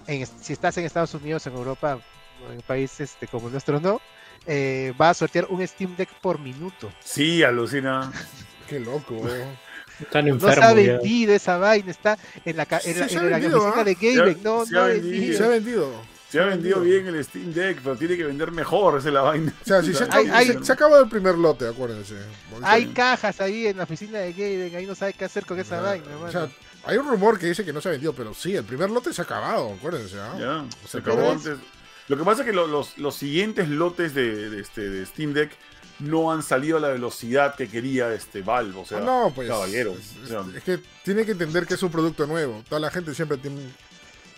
en, 0.08 0.26
si 0.26 0.54
estás 0.54 0.78
en 0.78 0.86
Estados 0.86 1.14
Unidos, 1.14 1.46
en 1.48 1.54
Europa, 1.54 2.00
o 2.48 2.54
en 2.54 2.62
países 2.62 3.12
este, 3.12 3.28
como 3.28 3.48
el 3.48 3.52
nuestro 3.52 3.82
no, 3.82 4.00
eh, 4.48 4.94
va 5.00 5.10
a 5.10 5.14
sortear 5.14 5.46
un 5.50 5.66
Steam 5.68 5.96
Deck 5.96 6.10
por 6.22 6.40
minuto. 6.40 6.92
Sí, 7.04 7.44
alucina. 7.44 8.12
Qué 8.68 8.80
loco. 8.80 9.16
Están 10.00 10.28
No 10.28 10.40
se 10.40 10.46
ha 10.46 10.50
enfermos 10.54 10.86
ya. 10.86 10.94
vendido 10.94 11.34
esa 11.34 11.58
vaina, 11.58 11.90
está 11.90 12.20
en 12.46 12.56
la, 12.58 12.64
en 12.64 13.00
la, 13.00 13.08
en 13.08 13.16
la 13.32 13.38
vendido, 13.40 13.64
oficina 13.64 13.84
de 13.84 13.96
gaming. 13.96 14.16
Se 14.16 14.40
ha- 14.40 14.44
No, 14.44 14.66
se 14.66 14.74
no 14.74 14.80
ha 14.82 14.86
vendido. 14.88 15.38
Se 15.38 15.44
ha 15.44 15.48
vendido. 15.48 16.18
Se 16.30 16.40
ha 16.42 16.46
vendido 16.46 16.82
bien 16.82 17.08
el 17.08 17.24
Steam 17.24 17.54
Deck, 17.54 17.80
pero 17.82 17.96
tiene 17.96 18.16
que 18.18 18.26
vender 18.26 18.52
mejor, 18.52 19.00
esa 19.00 19.08
es 19.08 19.14
la 19.14 19.22
vaina. 19.22 19.54
O 19.62 19.66
sea, 19.66 19.82
si 19.82 19.94
se, 19.96 20.06
Hay- 20.12 20.28
hay- 20.30 20.48
se, 20.48 20.64
se 20.66 20.72
acabó 20.74 21.00
el 21.00 21.08
primer 21.10 21.36
lote, 21.36 21.68
acuérdense. 21.68 22.16
Hay 22.62 22.88
cajas 22.88 23.40
ahí 23.42 23.66
en 23.68 23.78
la 23.78 23.84
oficina 23.86 24.20
de 24.20 24.34
gaming, 24.34 24.76
ahí 24.76 24.86
no 24.86 24.94
sabe 24.94 25.14
qué 25.14 25.26
hacer 25.26 25.46
con 25.46 25.58
esa 25.60 25.80
vaina. 25.82 26.06
o 26.22 26.30
sea, 26.30 26.48
hay 26.84 26.98
un 26.98 27.08
rumor 27.08 27.40
que 27.40 27.48
dice 27.48 27.64
que 27.66 27.74
no 27.74 27.82
se 27.82 27.88
ha 27.88 27.92
vendido, 27.94 28.14
pero 28.14 28.34
sí, 28.36 28.56
el 28.56 28.66
primer 28.66 28.90
lote 28.92 29.14
se 29.14 29.22
ha 29.22 29.26
acabado, 29.26 29.74
acuérdense. 29.74 30.18
¿ah? 30.20 30.36
Ya, 30.38 30.66
se 30.88 30.98
acabó 31.00 31.32
antes. 31.32 31.58
Lo 32.08 32.18
que 32.18 32.24
pasa 32.24 32.42
es 32.42 32.48
que 32.48 32.54
lo- 32.54 32.68
los, 32.68 32.98
los 32.98 33.16
siguientes 33.16 33.68
lotes 33.70 34.14
de, 34.14 34.50
de 34.50 34.62
este, 34.62 34.90
de 34.90 35.06
Steam 35.06 35.34
Deck 35.34 35.52
no 36.00 36.32
han 36.32 36.44
salido 36.44 36.78
a 36.78 36.80
la 36.80 36.90
velocidad 36.90 37.56
que 37.56 37.68
quería 37.68 38.14
este 38.14 38.42
Valve. 38.42 38.80
O 38.80 38.86
sea, 38.86 39.00
Ah, 39.00 39.02
no, 39.02 39.32
pues. 39.34 39.48
caballero. 39.50 39.94
Es, 39.94 40.28
sea, 40.30 40.44
es 40.56 40.64
que 40.64 40.80
tiene 41.04 41.26
que 41.26 41.32
entender 41.32 41.66
que 41.66 41.74
es 41.74 41.84
un 41.84 41.90
producto 41.92 42.26
nuevo. 42.28 42.64
Toda 42.70 42.80
la 42.80 42.92
gente 42.92 43.14
siempre 43.16 43.38
teme, 43.38 43.62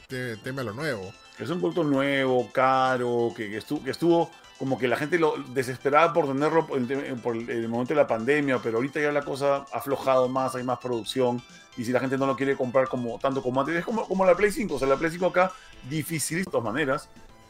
te- 0.08 0.38
teme 0.38 0.62
a 0.62 0.64
lo 0.66 0.74
nuevo. 0.74 1.14
es 1.38 1.50
un 1.50 1.60
producto 1.60 1.84
nuevo, 1.84 2.50
caro, 2.52 3.32
que, 3.36 3.50
que 3.50 3.58
estuvo, 3.58 3.84
que 3.84 3.92
estuvo 3.92 4.32
como 4.58 4.78
que 4.78 4.88
la 4.90 4.98
gente 4.98 5.18
lo 5.18 5.36
desesperaba 5.54 6.12
por 6.12 6.28
tenerlo 6.28 6.68
por 6.68 6.78
el, 6.80 7.16
por 7.22 7.34
el 7.38 7.70
momento 7.70 7.94
de 7.94 8.00
la 8.02 8.08
pandemia, 8.08 8.60
pero 8.62 8.78
ahorita 8.78 9.00
ya 9.00 9.10
la 9.12 9.22
cosa 9.22 9.66
ha 9.72 9.78
aflojado 9.78 10.28
más, 10.28 10.54
hay 10.56 10.64
más 10.64 10.80
producción. 10.80 11.42
Y 11.78 11.86
si 11.86 11.94
la 11.94 12.02
gente 12.02 12.18
no 12.18 12.26
lo 12.26 12.36
quiere 12.36 12.58
comprar 12.58 12.90
como 12.90 13.18
tanto 13.20 13.42
como 13.42 13.62
antes, 13.62 13.76
es 13.78 13.86
como, 13.86 14.06
como 14.06 14.26
la 14.26 14.36
Play 14.36 14.52
5. 14.52 14.76
O 14.76 14.80
sea, 14.80 14.88
la 14.88 14.98
Play 14.98 15.12
5 15.12 15.28
acá, 15.28 15.54
difícil 15.90 16.40
de 16.40 16.44
todas 16.46 16.64
maneras. 16.66 17.08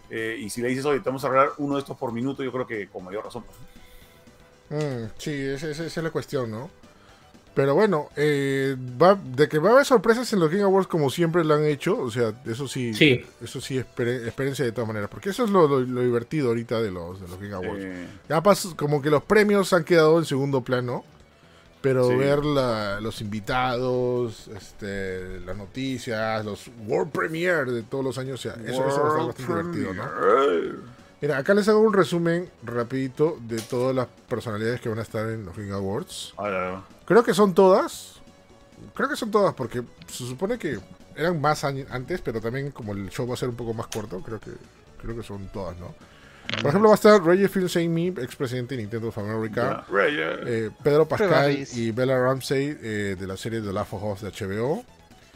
Eh, 0.09 0.37
y 0.39 0.49
si 0.49 0.61
le 0.61 0.69
dices, 0.69 0.85
oye, 0.85 0.99
te 0.99 1.05
vamos 1.09 1.23
a 1.25 1.29
regalar 1.29 1.51
uno 1.57 1.75
de 1.75 1.81
estos 1.81 1.97
por 1.97 2.11
minuto, 2.11 2.43
yo 2.43 2.51
creo 2.51 2.65
que 2.67 2.87
con 2.87 3.03
mayor 3.03 3.25
razón. 3.25 3.43
Mm, 4.69 5.05
sí, 5.17 5.31
esa, 5.31 5.69
esa- 5.69 5.85
esa 5.85 5.99
es 5.99 6.03
la 6.03 6.11
cuestión, 6.11 6.51
¿no? 6.51 6.69
Pero 7.55 7.73
bueno, 7.75 8.09
eh, 8.15 8.75
va, 9.01 9.15
de 9.15 9.49
que 9.49 9.57
va 9.59 9.69
a 9.69 9.73
haber 9.73 9.85
sorpresas 9.85 10.31
en 10.33 10.39
los 10.39 10.49
Game 10.49 10.61
Awards 10.63 10.87
como 10.87 11.09
siempre 11.09 11.43
lo 11.43 11.55
han 11.55 11.65
hecho, 11.65 11.97
o 11.99 12.09
sea, 12.11 12.31
eso 12.45 12.67
sí, 12.67 12.93
Sí. 12.93 13.25
eso 13.41 13.59
sí, 13.59 13.77
espere- 13.79 14.23
experiencia 14.25 14.63
de 14.63 14.71
todas 14.71 14.87
maneras, 14.87 15.09
porque 15.09 15.31
eso 15.31 15.43
es 15.43 15.49
lo, 15.49 15.67
lo- 15.67 15.79
lo 15.81 16.01
divertido 16.01 16.49
ahorita 16.49 16.79
de 16.81 16.91
los, 16.91 17.19
de 17.19 17.27
los 17.27 17.39
Game 17.39 17.53
Awards. 17.55 17.83
Eh, 17.83 18.07
Ya 18.29 18.41
pas- 18.41 18.75
como 18.75 19.01
que 19.01 19.09
los 19.09 19.23
premios 19.23 19.73
han 19.73 19.83
quedado 19.83 20.19
en 20.19 20.25
segundo 20.25 20.61
plano, 20.61 21.03
pero 21.81 22.07
Sí. 22.07 22.15
ver 22.15 22.43
la- 22.45 22.99
los 23.01 23.21
invitados, 23.21 24.47
este, 24.49 25.39
las 25.41 25.55
noticias, 25.57 26.43
los 26.45 26.69
World 26.87 27.11
Premiere 27.11 27.71
de 27.71 27.83
todos 27.83 28.03
los 28.03 28.17
años, 28.17 28.39
o 28.39 28.41
sea, 28.41 28.53
eso, 28.65 28.87
eso 28.87 29.01
va 29.01 29.05
a 29.07 29.09
estar 29.09 29.25
bastante 29.27 29.43
divertido, 29.53 29.93
¿no? 29.93 30.03
Mira, 31.21 31.37
acá 31.37 31.53
les 31.53 31.67
hago 31.67 31.79
un 31.81 31.93
resumen 31.93 32.49
rapidito 32.63 33.37
de 33.41 33.59
todas 33.61 33.93
las 33.95 34.07
personalidades 34.29 34.79
que 34.79 34.87
van 34.89 34.99
a 34.99 35.01
estar 35.01 35.27
en 35.29 35.45
los 35.45 35.55
Game 35.57 35.71
Awards. 35.73 36.33
Ahora, 36.37 36.83
Creo 37.05 37.23
que 37.23 37.33
son 37.33 37.53
todas. 37.55 38.21
Creo 38.93 39.09
que 39.09 39.15
son 39.15 39.31
todas 39.31 39.53
porque 39.55 39.81
se 40.07 40.25
supone 40.27 40.57
que 40.59 40.79
eran 41.15 41.41
más 41.41 41.63
antes, 41.63 42.21
pero 42.21 42.39
también 42.39 42.71
como 42.71 42.93
el 42.93 43.09
show 43.09 43.27
va 43.27 43.33
a 43.33 43.37
ser 43.37 43.49
un 43.49 43.55
poco 43.55 43.73
más 43.73 43.87
corto, 43.87 44.21
creo 44.21 44.39
que 44.39 44.51
creo 45.01 45.15
que 45.15 45.23
son 45.23 45.47
todas, 45.47 45.77
¿no? 45.79 45.93
Por 46.57 46.69
ejemplo, 46.69 46.89
va 46.89 46.93
a 46.93 46.95
estar 46.95 47.23
Reggie 47.23 47.47
Fils-Aimé, 47.47 48.07
expresidente 48.21 48.75
de 48.75 48.81
Nintendo 48.81 49.07
of 49.09 49.17
America, 49.17 49.85
ya, 49.87 49.93
Reyes. 49.93 50.39
eh, 50.45 50.71
Pedro 50.83 51.07
Pascal 51.07 51.65
y 51.73 51.91
Bella 51.91 52.19
Ramsey 52.19 52.77
eh, 52.81 53.15
de 53.19 53.27
la 53.27 53.37
serie 53.37 53.61
The 53.61 53.71
Last 53.71 53.93
of 53.93 54.03
Us 54.03 54.21
de 54.21 54.31
HBO. 54.31 54.83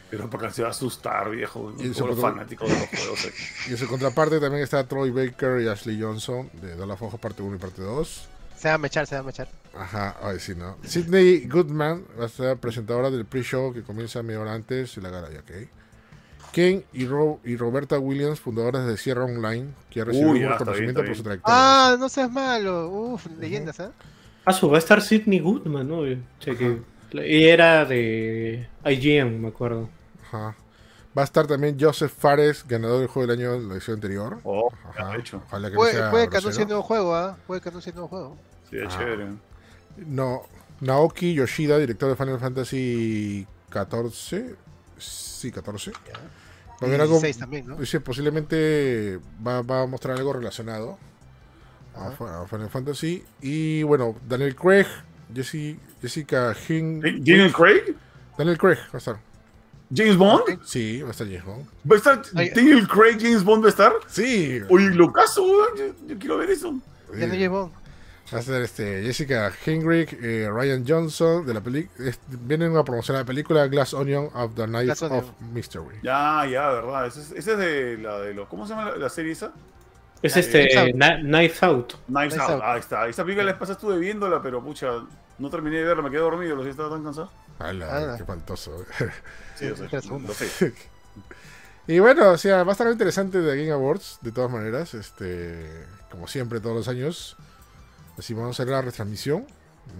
Pero 0.09 0.29
porque 0.29 0.51
se 0.51 0.61
va 0.61 0.67
a 0.67 0.71
asustar, 0.71 1.31
viejo. 1.31 1.73
Y 1.79 1.89
por- 1.89 2.15
fanáticos 2.19 2.69
de 2.69 2.75
los 2.79 2.87
juegos. 2.89 3.25
eh. 3.25 3.33
Y 3.67 3.71
en 3.71 3.77
su 3.77 3.87
contraparte 3.87 4.39
también 4.39 4.63
está 4.63 4.83
Troy 4.87 5.09
Baker 5.11 5.61
y 5.61 5.67
Ashley 5.67 5.99
Johnson 6.01 6.49
de 6.61 6.75
The 6.75 6.85
Last 6.85 7.01
of 7.01 7.13
Us 7.13 7.19
parte 7.19 7.41
1 7.41 7.55
y 7.55 7.59
parte 7.59 7.81
2. 7.81 8.29
Se 8.57 8.67
va 8.67 8.75
a 8.75 8.77
mechar, 8.77 9.07
se 9.07 9.15
va 9.15 9.21
a 9.21 9.23
mechar. 9.23 9.47
Ajá, 9.75 10.15
ay, 10.21 10.39
sí, 10.39 10.53
¿no? 10.55 10.77
Sidney 10.83 11.47
Goodman 11.47 12.05
va 12.19 12.25
a 12.25 12.29
ser 12.29 12.57
presentadora 12.57 13.09
del 13.09 13.25
pre-show 13.25 13.73
que 13.73 13.81
comienza 13.81 14.21
media 14.21 14.39
hora 14.41 14.53
antes 14.53 14.95
y 14.97 15.01
la 15.01 15.09
gala, 15.09 15.29
ya, 15.31 15.39
ok. 15.39 15.67
Ken 16.53 16.85
y, 16.93 17.05
Ro- 17.05 17.39
y 17.43 17.57
Roberta 17.57 17.99
Williams, 17.99 18.39
fundadoras 18.39 18.87
de 18.87 18.95
Sierra 18.95 19.25
Online, 19.25 19.67
que 19.89 19.99
ha 20.01 20.05
recibido 20.05 20.31
Uy, 20.31 20.37
un 20.37 20.43
ya, 20.43 20.51
está 20.51 20.59
reconocimiento 20.59 21.01
bien, 21.01 21.09
por 21.11 21.17
su 21.17 21.23
trayectoria. 21.23 21.55
Ah, 21.57 21.95
no 21.99 22.07
seas 22.07 22.31
malo. 22.31 22.87
Uf, 22.89 23.25
leyendas, 23.39 23.79
¿ah? 23.81 23.91
Ah, 24.45 24.53
su, 24.53 24.69
va 24.69 24.77
a 24.77 24.79
estar 24.79 25.01
Sidney 25.01 25.39
Goodman, 25.39 25.87
¿no? 25.87 25.99
O 25.99 26.05
sea 26.39 26.55
que- 26.55 26.81
y 27.13 27.43
era 27.43 27.83
de 27.85 28.67
IGN, 28.85 29.41
me 29.41 29.49
acuerdo. 29.49 29.89
Ajá. 30.25 30.55
Va 31.15 31.21
a 31.21 31.25
estar 31.25 31.45
también 31.45 31.77
Joseph 31.79 32.11
Fares, 32.17 32.65
ganador 32.67 32.99
del 32.99 33.07
juego 33.07 33.27
del 33.27 33.39
año 33.39 33.53
de 33.53 33.67
la 33.67 33.73
edición 33.75 33.95
anterior. 33.95 34.39
Oh, 34.43 34.71
Ajá. 34.89 35.15
hecho. 35.17 35.43
Ojalá 35.45 35.67
que 35.67 35.73
no 35.75 35.79
Puede, 35.79 35.91
sea 35.93 36.09
puede 36.09 36.23
que 36.23 36.29
grosero. 36.31 36.47
anuncie 36.49 36.65
nuevo 36.65 36.81
juego, 36.83 37.15
¿ah? 37.15 37.37
Puede 37.45 37.61
que 37.61 37.69
anuncie 37.69 37.93
nuevo 37.93 38.07
juego. 38.07 38.37
Sí, 38.69 38.77
es 38.77 38.85
Ah. 38.93 38.97
chévere. 38.97 39.27
No, 40.07 40.41
Naoki 40.81 41.35
Yoshida, 41.35 41.77
director 41.77 42.09
de 42.09 42.15
Final 42.15 42.39
Fantasy 42.39 43.45
14. 43.69 44.55
Sí, 44.97 45.51
14. 45.51 45.91
Va 46.83 46.87
a 46.87 46.89
haber 46.89 47.01
algo. 47.01 47.13
16 47.19 47.37
también, 47.37 47.65
posiblemente 48.03 49.19
va, 49.45 49.61
va 49.61 49.81
a 49.81 49.85
mostrar 49.87 50.17
algo 50.17 50.33
relacionado 50.33 50.97
a, 51.95 52.07
Ajá. 52.07 52.15
Fa- 52.15 52.41
a 52.43 52.47
Final 52.47 52.69
Fantasy. 52.69 53.23
Y 53.41 53.83
bueno, 53.83 54.15
Daniel 54.27 54.55
Craig, 54.55 54.85
Jesse- 55.33 55.77
Jessica 56.01 56.55
Hin. 56.67 57.01
¿Daniel 57.01 57.53
Craig? 57.53 57.95
Daniel 58.37 58.57
Craig 58.57 58.77
va 58.77 58.93
a 58.93 58.97
estar. 58.97 59.19
¿James 59.95 60.17
Bond? 60.17 60.59
Sí, 60.65 61.01
va 61.03 61.09
a 61.09 61.11
estar 61.11 61.27
James 61.27 61.45
Bond. 61.45 61.65
¿Va 61.91 61.95
a 61.95 61.97
estar 61.97 62.21
Ay. 62.35 62.49
Daniel 62.49 62.87
Craig 62.87 63.17
James 63.19 63.43
Bond 63.43 63.63
va 63.63 63.67
a 63.67 63.69
estar? 63.69 63.91
Sí. 64.07 64.59
Oye, 64.69 64.89
lo 64.89 65.11
caso. 65.13 65.45
Yo, 65.77 65.85
yo 66.07 66.17
quiero 66.17 66.37
ver 66.37 66.49
eso. 66.49 66.73
Ya 67.15 67.27
no 67.27 67.35
llevó. 67.35 67.71
Va 68.33 68.37
a 68.37 68.41
estar 68.41 68.61
este, 68.61 69.03
Jessica 69.03 69.51
Henrik, 69.65 70.13
eh, 70.21 70.49
Ryan 70.51 70.83
Johnson 70.87 71.45
de 71.45 71.53
la 71.53 71.61
película. 71.61 72.11
Viene 72.27 72.67
una 72.69 72.83
promoción 72.83 73.15
de 73.15 73.21
la 73.23 73.25
película 73.27 73.67
Glass 73.67 73.93
Onion 73.93 74.29
of 74.33 74.55
the 74.55 74.67
Night 74.67 74.85
Glass 74.85 75.01
Onion. 75.03 75.19
of 75.23 75.31
Mystery. 75.53 75.99
Ya, 76.03 76.45
ya, 76.49 76.69
verdad. 76.69 77.07
Ese 77.07 77.21
es, 77.21 77.31
ese 77.31 77.51
es 77.53 77.57
de 77.57 77.97
la 77.99 78.19
de 78.19 78.33
los. 78.33 78.47
¿Cómo 78.47 78.65
se 78.65 78.73
llama 78.73 78.91
la, 78.91 78.97
la 78.97 79.09
serie 79.09 79.31
esa? 79.33 79.51
Es 80.21 80.37
este 80.37 80.77
Out. 80.77 80.89
Kni- 80.95 81.21
Knives 81.21 81.63
Out. 81.63 81.93
Knives 82.07 82.33
Knives 82.33 82.39
Out. 82.39 82.51
Out. 82.51 82.61
Ahí 82.63 82.79
está. 82.79 83.07
Esa 83.07 83.23
película 83.23 83.43
la 83.45 83.51
vez 83.51 83.59
pasada 83.59 83.75
estuve 83.77 83.97
viéndola, 83.97 84.41
pero 84.41 84.63
pucha, 84.63 84.87
no 85.37 85.49
terminé 85.49 85.77
de 85.77 85.83
verla, 85.83 86.01
me 86.01 86.09
quedé 86.09 86.21
dormido, 86.21 86.55
los 86.55 86.65
estaba 86.65 86.89
tan 86.89 87.03
cansado. 87.03 87.29
Ala, 87.59 88.13
Ah. 88.13 88.15
qué 88.17 88.23
faltoso. 88.25 88.85
Sí. 89.55 89.67
Lo 89.69 90.33
sé. 90.33 90.73
y 91.87 91.99
bueno, 91.99 92.31
o 92.31 92.37
sea, 92.37 92.63
va 92.63 92.71
a 92.71 92.73
estar 92.73 92.87
interesante 92.91 93.39
de 93.39 93.55
Game 93.57 93.71
Awards, 93.71 94.17
de 94.21 94.31
todas 94.31 94.49
maneras. 94.49 94.93
Este, 94.95 95.85
como 96.09 96.27
siempre, 96.27 96.59
todos 96.59 96.75
los 96.75 96.87
años. 96.87 97.37
Así 98.17 98.33
vamos 98.33 98.49
a 98.59 98.63
hacer 98.63 98.71
la 98.71 98.81
retransmisión. 98.81 99.45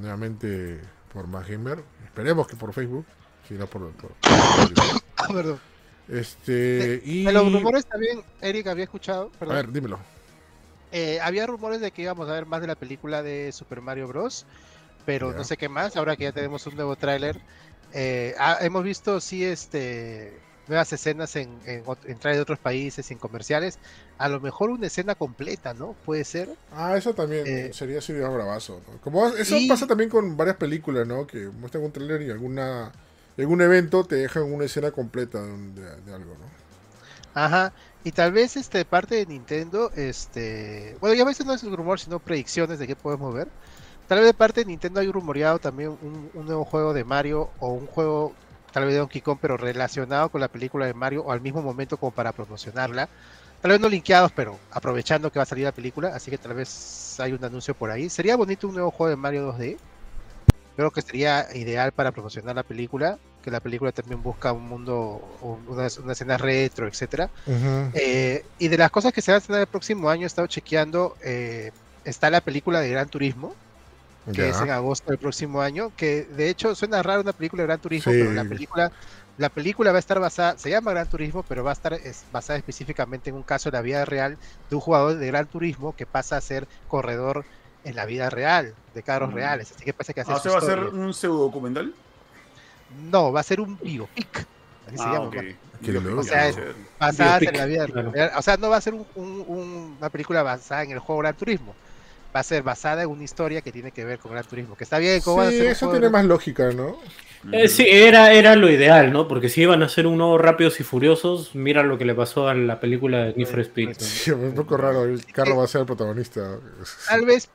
Nuevamente 0.01 0.80
por 1.14 1.28
Más 1.28 1.47
Gamer. 1.47 1.84
Esperemos 2.05 2.47
que 2.47 2.55
por 2.55 2.74
Facebook. 2.74 3.05
Si 3.47 3.53
no 3.55 3.68
por, 3.68 3.91
por- 3.93 4.11
Ah, 5.18 5.28
perdón. 5.32 5.59
Este. 6.09 7.01
Y. 7.05 7.24
De 7.24 7.32
los 7.34 7.51
rumores 7.51 7.86
también, 7.86 8.22
Eric 8.41 8.68
había 8.68 8.84
escuchado, 8.86 9.32
A 9.36 9.39
perdón, 9.39 9.55
ver, 9.55 9.72
dímelo. 9.72 9.99
eh, 10.91 11.20
había 11.22 11.45
rumores 11.47 11.80
de 11.82 11.91
que 11.91 12.01
íbamos 12.01 12.28
a 12.30 12.34
ver 12.34 12.45
más 12.45 12.59
de 12.61 12.68
la 12.68 12.76
película 12.76 13.24
de 13.24 13.51
Super 13.51 13.82
Mario 13.82 14.07
Bros. 14.07 14.45
Pero 15.05 15.34
no 15.34 15.43
sé 15.43 15.57
qué 15.57 15.68
más, 15.68 15.97
ahora 15.97 16.16
que 16.16 16.24
ya 16.24 16.32
tenemos 16.32 16.66
un 16.68 16.76
nuevo 16.76 16.95
tráiler. 16.95 17.39
Eh, 17.93 18.34
ah, 18.39 18.57
hemos 18.61 18.84
visto, 18.86 19.20
sí, 19.20 19.43
este 19.43 20.39
nuevas 20.68 20.91
escenas 20.93 21.36
en, 21.36 21.61
en, 21.66 21.84
en 22.05 22.20
de 22.38 22.41
otros 22.41 22.59
países, 22.59 23.11
en 23.11 23.20
comerciales. 23.20 23.80
A 24.18 24.30
lo 24.30 24.39
mejor 24.41 24.70
una 24.72 24.88
escena 24.88 25.16
completa, 25.16 25.74
¿no? 25.74 25.93
Puede 26.05 26.24
ser. 26.26 26.57
Ah, 26.72 26.97
eso 26.97 27.14
también 27.14 27.45
Eh, 27.45 27.72
sería 27.74 28.01
de 28.30 28.30
bravazo. 28.34 28.82
¿no? 28.88 28.99
Como 29.01 29.28
eso 29.30 29.55
y- 29.55 29.68
pasa 29.68 29.86
también 29.88 30.09
con 30.09 30.36
varias 30.38 30.57
películas, 30.57 31.07
¿no? 31.07 31.28
Que 31.28 31.49
muestran 31.49 31.84
un 31.84 31.91
trailer 31.91 32.22
y 32.24 32.32
alguna 32.32 32.91
algún 33.38 33.61
evento 33.61 34.05
te 34.05 34.16
dejan 34.16 34.43
una 34.43 34.66
escena 34.66 34.91
completa 34.91 35.41
de, 35.43 35.51
un- 35.51 35.76
de- 35.76 36.01
de 36.01 36.14
algo, 36.14 36.38
¿no? 36.38 36.55
Ajá. 37.34 37.74
Y 38.03 38.11
tal 38.11 38.32
vez 38.32 38.57
este 38.57 38.80
de 38.80 38.86
parte 38.86 39.16
de 39.16 39.26
Nintendo, 39.26 39.91
este, 39.95 40.97
bueno, 40.99 41.16
ya 41.16 41.26
veces 41.26 41.45
no 41.45 41.53
es 41.53 41.64
un 41.64 41.76
rumor, 41.76 41.99
sino 41.99 42.20
predicciones 42.20 42.80
de 42.80 42.88
qué 42.88 42.95
podemos 42.95 43.34
ver. 43.34 43.53
Tal 44.07 44.20
vez 44.20 44.28
de 44.28 44.34
parte 44.34 44.61
de 44.61 44.66
Nintendo 44.68 44.99
hay 44.99 45.11
rumoreado 45.11 45.59
también 45.59 45.91
un, 46.01 46.30
un 46.34 46.45
nuevo 46.45 46.66
juego 46.66 46.93
de 46.93 47.03
Mario 47.05 47.53
o 47.59 47.70
un 47.70 47.88
juego 47.88 48.38
tal 48.74 48.86
vez 48.86 48.93
de 48.93 48.99
Donkey 48.99 49.21
Kong, 49.21 49.38
pero 49.41 49.55
relacionado 49.55 50.30
con 50.30 50.41
la 50.41 50.49
película 50.49 50.86
de 50.86 50.93
Mario 50.93 51.24
o 51.24 51.32
al 51.32 51.39
mismo 51.41 51.61
momento 51.61 51.97
como 51.97 52.11
para 52.11 52.32
promocionarla. 52.34 53.07
Tal 53.61 53.71
vez 53.71 53.80
no 53.80 53.88
linkeados, 53.88 54.32
pero 54.34 54.59
aprovechando 54.71 55.32
que 55.32 55.39
va 55.39 55.43
a 55.43 55.45
salir 55.45 55.63
la 55.63 55.71
película, 55.71 56.09
así 56.13 56.30
que 56.30 56.38
tal 56.38 56.53
vez 56.53 57.17
hay 57.21 57.32
un 57.32 57.43
anuncio 57.45 57.74
por 57.74 57.91
ahí. 57.91 58.09
Sería 58.09 58.36
bonito 58.36 58.67
un 58.67 58.74
nuevo 58.74 58.91
juego 58.91 59.09
de 59.11 59.15
Mario 59.15 59.53
2D. 59.53 59.78
Creo 60.76 60.91
que 60.91 61.01
sería 61.03 61.47
ideal 61.55 61.91
para 61.91 62.11
promocionar 62.11 62.55
la 62.55 62.63
película, 62.63 63.19
que 63.43 63.51
la 63.51 63.59
película 63.59 63.91
también 63.91 64.21
busca 64.24 64.51
un 64.51 64.67
mundo, 64.67 65.21
un- 65.41 65.63
una, 65.67 65.88
una 66.03 66.13
escena 66.13 66.38
retro, 66.38 66.88
etcétera. 66.88 67.30
Eh, 67.93 68.43
y 68.57 68.67
de 68.69 68.78
las 68.78 68.89
cosas 68.89 69.13
que 69.13 69.21
se 69.21 69.32
van 69.32 69.36
a 69.36 69.39
estrenar 69.39 69.61
el 69.61 69.67
próximo 69.67 70.09
año, 70.09 70.24
he 70.24 70.26
estado 70.28 70.47
chequeando, 70.47 71.15
eh, 71.24 71.71
está 72.05 72.30
la 72.32 72.41
película 72.41 72.80
de 72.82 72.89
Gran 72.89 73.07
Turismo, 73.07 73.53
que 74.32 74.41
Ya. 74.41 74.47
es 74.49 74.61
en 74.61 74.69
agosto 74.69 75.09
del 75.11 75.17
próximo 75.19 75.61
año, 75.61 75.91
que 75.97 76.24
de 76.24 76.49
hecho 76.49 76.76
suena 76.76 77.03
raro 77.03 77.21
una 77.21 77.34
película 77.34 77.63
de 77.63 77.67
Gran 77.67 77.80
Turismo, 77.80 78.11
Sí. 78.11 78.19
pero 78.19 78.32
la 78.34 78.45
película, 78.45 78.91
la 79.38 79.49
película 79.49 79.91
va 79.91 79.97
a 79.97 79.99
estar 79.99 80.19
basada, 80.19 80.57
se 80.57 80.69
llama 80.69 80.91
Gran 80.91 81.07
Turismo, 81.09 81.43
pero 81.43 81.63
va 81.63 81.71
a 81.71 81.74
estar 81.74 81.93
es, 81.93 82.24
basada 82.32 82.57
específicamente 82.57 83.30
en 83.30 83.36
un 83.36 83.43
caso 83.43 83.69
de 83.69 83.78
la 83.78 83.82
vida 83.82 84.05
real 84.05 84.38
de 84.69 84.76
un 84.76 84.82
jugador 84.82 85.15
de 85.17 85.28
Gran 85.28 85.47
Turismo 85.47 85.95
que 85.95 86.05
pasa 86.05 86.38
a 86.38 86.41
ser 86.41 86.67
corredor 86.88 87.43
en 87.84 87.95
la 87.95 88.05
vida 88.05 88.30
real, 88.30 88.74
de 88.93 89.03
carros 89.03 89.32
Mm. 89.32 89.36
reales, 89.36 89.71
así 89.76 89.84
que 89.84 89.93
pasa 89.93 90.13
que 90.13 90.21
hace 90.21 90.32
Ah, 90.32 90.39
¿se 90.39 90.47
va 90.49 90.55
a 90.55 90.59
hacer 90.59 90.80
un 90.80 91.13
pseudo 91.13 91.39
documental? 91.39 91.93
No, 93.11 93.32
va 93.34 93.39
a 93.41 93.43
ser 93.43 93.59
un 93.59 93.78
biopic, 93.78 94.45
así 94.88 94.97
se 94.97 95.03
Ah, 95.03 95.13
llama. 95.13 95.26
ok. 95.28 95.36
Qué 95.84 95.91
loco. 95.91 96.21
O 96.21 96.24
sea, 96.24 96.47
es- 96.47 96.57
basadas 96.97 97.41
en 97.41 97.57
la 97.57 97.65
vida 97.65 97.86
real. 97.88 98.32
O 98.38 98.41
sea, 98.41 98.55
no 98.55 98.69
va 98.69 98.78
a 98.78 98.82
ser 98.82 98.93
un- 98.93 99.05
un- 99.15 99.43
un- 99.47 99.95
una 99.99 100.09
película 100.09 100.41
basada 100.43 100.84
en 100.84 100.91
el 100.91 100.99
juego 100.99 101.19
Gran 101.19 101.36
Turismo. 101.36 101.76
Va 102.36 102.39
a 102.39 102.43
ser 102.43 102.63
basada 102.63 103.03
en 103.03 103.09
una 103.09 103.23
historia 103.23 103.61
que 103.61 103.71
tiene 103.71 103.91
que 103.91 104.03
ver 104.05 104.17
con 104.19 104.31
Gran 104.31 104.43
Turismo. 104.45 104.75
Que 104.75 104.84
está 104.84 104.97
bien, 104.97 105.21
¿cómo 105.21 105.47
Sí, 105.49 105.57
eso 105.65 105.89
tiene 105.91 106.09
más 106.09 106.25
lógica, 106.25 106.71
¿no? 106.71 106.97
Eh, 107.51 107.67
sí, 107.67 107.86
era, 107.88 108.31
era 108.31 108.55
lo 108.55 108.69
ideal, 108.71 109.11
¿no? 109.11 109.27
Porque 109.27 109.49
si 109.49 109.61
iban 109.61 109.84
a 109.84 109.88
hacer 109.88 110.07
un 110.07 110.17
nuevo 110.17 110.38
Rápidos 110.38 110.79
y 110.79 110.84
Furiosos, 110.84 111.53
mira 111.55 111.84
lo 111.84 111.97
que 111.97 112.05
le 112.05 112.15
pasó 112.15 112.47
a 112.47 112.53
la 112.55 112.79
película 112.79 113.25
de 113.25 113.34
Need 113.36 113.47
for 113.47 113.59
Speed. 113.59 113.89
¿no? 113.89 113.93
Sí, 113.99 114.31
es 114.31 114.36
un 114.38 114.55
poco 114.55 114.77
raro. 114.77 115.03
El 115.03 115.25
carro 115.25 115.57
va 115.57 115.65
a 115.65 115.67
ser 115.67 115.81
el 115.81 115.88
protagonista. 115.88 116.57
Tal 117.07 117.25
vez 117.25 117.49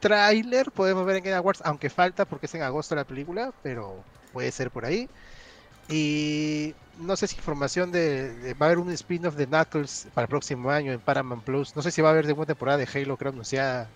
tráiler 0.00 0.70
podemos 0.70 1.04
ver 1.04 1.16
en 1.16 1.24
Game 1.24 1.36
Awards, 1.36 1.60
aunque 1.64 1.90
falta 1.90 2.24
porque 2.24 2.46
es 2.46 2.54
en 2.54 2.62
agosto 2.62 2.94
la 2.94 3.04
película, 3.04 3.52
pero 3.62 4.02
puede 4.32 4.50
ser 4.50 4.70
por 4.70 4.84
ahí. 4.86 5.08
Y 5.88 6.74
no 6.98 7.16
sé 7.16 7.26
si 7.26 7.36
información 7.36 7.90
de, 7.92 8.34
de- 8.34 8.54
va 8.54 8.66
a 8.66 8.68
haber 8.68 8.78
un 8.78 8.90
spin-off 8.92 9.34
de 9.36 9.46
Knuckles 9.46 10.08
para 10.14 10.24
el 10.24 10.28
próximo 10.28 10.70
año 10.70 10.92
en 10.92 11.00
Paramount 11.00 11.44
Plus. 11.44 11.74
No 11.76 11.82
sé 11.82 11.90
si 11.90 12.02
va 12.02 12.08
a 12.08 12.12
haber 12.12 12.26
de 12.26 12.32
una 12.32 12.46
temporada 12.46 12.78
de 12.78 12.88
Halo, 12.92 13.16
creo 13.16 13.32
anunciada. 13.32 13.88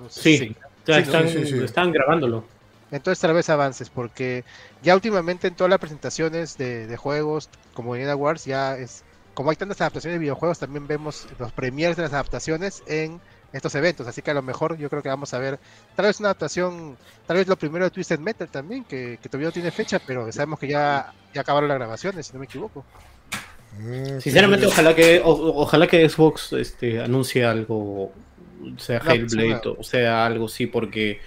No 0.00 0.08
sé 0.08 0.20
Sí. 0.22 0.38
si- 0.38 0.56
Sí, 0.86 0.92
están, 0.92 1.28
sí, 1.28 1.44
sí. 1.46 1.58
están 1.64 1.90
grabándolo. 1.92 2.44
Entonces 2.92 3.20
tal 3.20 3.34
vez 3.34 3.48
avances, 3.50 3.90
porque 3.90 4.44
ya 4.82 4.94
últimamente 4.94 5.48
en 5.48 5.54
todas 5.56 5.68
las 5.70 5.80
presentaciones 5.80 6.56
de, 6.56 6.86
de 6.86 6.96
juegos, 6.96 7.48
como 7.74 7.96
en 7.96 8.08
Awards, 8.08 8.44
ya 8.44 8.76
es, 8.76 9.02
como 9.34 9.50
hay 9.50 9.56
tantas 9.56 9.80
adaptaciones 9.80 10.14
de 10.14 10.20
videojuegos, 10.20 10.60
también 10.60 10.86
vemos 10.86 11.26
los 11.40 11.50
premiers 11.50 11.96
de 11.96 12.04
las 12.04 12.12
adaptaciones 12.12 12.84
en 12.86 13.20
estos 13.52 13.74
eventos, 13.74 14.06
así 14.06 14.22
que 14.22 14.30
a 14.30 14.34
lo 14.34 14.42
mejor 14.42 14.76
yo 14.76 14.88
creo 14.88 15.02
que 15.02 15.08
vamos 15.08 15.34
a 15.34 15.38
ver 15.40 15.58
tal 15.96 16.06
vez 16.06 16.20
una 16.20 16.28
adaptación, 16.28 16.96
tal 17.26 17.38
vez 17.38 17.48
lo 17.48 17.56
primero 17.56 17.84
de 17.84 17.90
Twisted 17.90 18.20
Metal 18.20 18.48
también, 18.48 18.84
que, 18.84 19.18
que 19.20 19.28
todavía 19.28 19.48
no 19.48 19.52
tiene 19.52 19.72
fecha, 19.72 19.98
pero 19.98 20.30
sabemos 20.30 20.60
que 20.60 20.68
ya, 20.68 21.12
ya 21.34 21.40
acabaron 21.40 21.68
las 21.68 21.78
grabaciones, 21.78 22.26
si 22.28 22.32
no 22.34 22.38
me 22.38 22.44
equivoco. 22.44 22.84
Mm, 23.80 24.20
Sinceramente, 24.20 24.66
ojalá 24.66 24.94
que 24.94 25.20
o- 25.24 25.60
ojalá 25.62 25.86
que 25.88 26.08
Xbox 26.08 26.52
este, 26.52 27.00
anuncie 27.02 27.44
algo, 27.44 28.12
sea 28.78 29.00
No, 29.04 29.10
Hellblade 29.10 29.60
sí, 29.62 29.68
o 29.78 29.82
sea 29.82 30.26
algo 30.26 30.46
así, 30.46 30.66
porque 30.66 31.20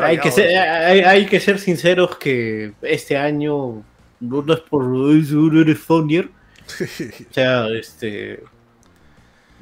hay 0.00 0.18
que, 0.18 0.30
ser, 0.30 0.56
hay, 0.58 1.00
hay 1.00 1.26
que 1.26 1.40
ser 1.40 1.58
sinceros 1.58 2.16
que 2.16 2.72
este 2.82 3.16
año 3.16 3.82
no, 4.20 4.52
es 4.52 4.60
por 4.60 4.84
"Ay, 5.10 5.24
seguro 5.24 5.60
eres 5.62 5.78
Fonyer", 5.78 6.26
o 7.30 7.34
sea, 7.34 7.66
este 7.68 8.42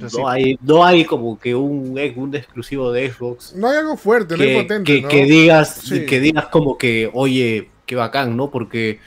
sí. 0.07 0.17
no 0.19 0.29
hay, 0.29 0.59
no 0.63 0.85
hay 0.85 1.05
como 1.05 1.39
que 1.41 1.55
un, 1.55 1.99
un 2.17 2.35
exclusivo 2.35 2.93
de 2.93 3.11
Xbox 3.11 3.55
No 3.57 3.69
hay 3.69 3.79
algo 3.79 3.97
fuerte, 3.97 4.37
no 4.37 4.43
hay 4.43 4.49
que, 4.51 4.63
potente, 4.63 4.85
que- 4.97 5.03
¿no? 5.03 5.09
que 5.09 5.25
digas 5.25 5.75
Sí. 5.85 6.07
que 6.07 6.21
digas 6.21 6.47
como 6.47 6.77
que 6.77 7.11
oye 7.15 7.71
qué 7.87 7.97
bacán 7.97 8.37
no 8.37 8.51
porque 8.51 9.01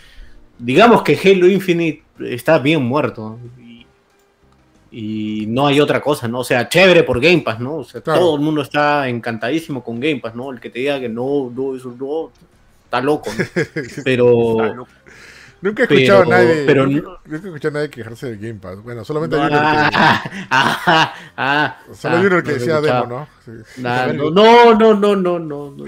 digamos 0.58 1.04
que 1.04 1.18
Halo 1.24 1.48
Infinite 1.48 2.04
está 2.28 2.58
bien 2.60 2.82
muerto 2.84 3.40
y, 4.92 5.46
no 5.48 5.68
hay 5.68 5.80
otra 5.80 6.02
cosa 6.02 6.28
no 6.28 6.40
o 6.40 6.44
sea 6.44 6.68
chévere 6.68 7.04
por 7.04 7.20
Game 7.22 7.42
Pass 7.42 7.60
no 7.60 7.76
o 7.78 7.84
sea 7.84 8.02
Claro. 8.02 8.20
todo 8.20 8.36
el 8.36 8.42
mundo 8.42 8.62
está 8.62 9.08
encantadísimo 9.08 9.84
con 9.84 10.00
Game 10.00 10.20
Pass 10.20 10.36
no 10.36 10.52
el 10.52 10.60
que 10.60 10.70
te 10.70 10.80
diga 10.80 11.00
que 11.00 11.10
no 11.10 11.52
no 11.56 11.76
eso 11.76 11.96
no 11.98 12.32
está 12.84 13.02
loco 13.02 13.30
¿no? 13.38 13.46
pero 14.04 14.52
Está 14.62 14.76
loco. 14.76 14.92
Nunca 15.62 15.84
he 15.84 15.86
escuchado 15.86 16.24
Pero- 16.24 16.36
a 16.36 16.38
nadie. 16.40 16.64
pero 16.66 16.88
nunca, 16.88 17.10
he 17.32 17.36
escuchado 17.36 17.70
a 17.70 17.74
nadie 17.74 17.90
quejarse 17.92 18.32
del 18.32 18.40
Game 18.40 18.60
Pass. 18.60 18.82
Bueno, 18.82 19.06
solamente 19.06 19.36
hay 19.36 19.42
uno 19.42 19.50
que. 19.50 19.56
ah, 19.60 20.24
ah, 20.50 21.14
ah, 21.38 21.78
Solo 21.94 22.18
hay 22.18 22.26
uno 22.26 22.42
que 22.42 22.52
no 22.52 22.58
decía 22.58 22.82
demo, 22.82 23.06
¿no? 23.06 23.28
Sí. 23.46 23.82
Nah, 23.82 24.08
no, 24.08 24.32
no, 24.32 24.74
no, 24.74 24.96
no, 24.96 25.16
no, 25.16 25.40
no, 25.40 25.72
no, 25.72 25.86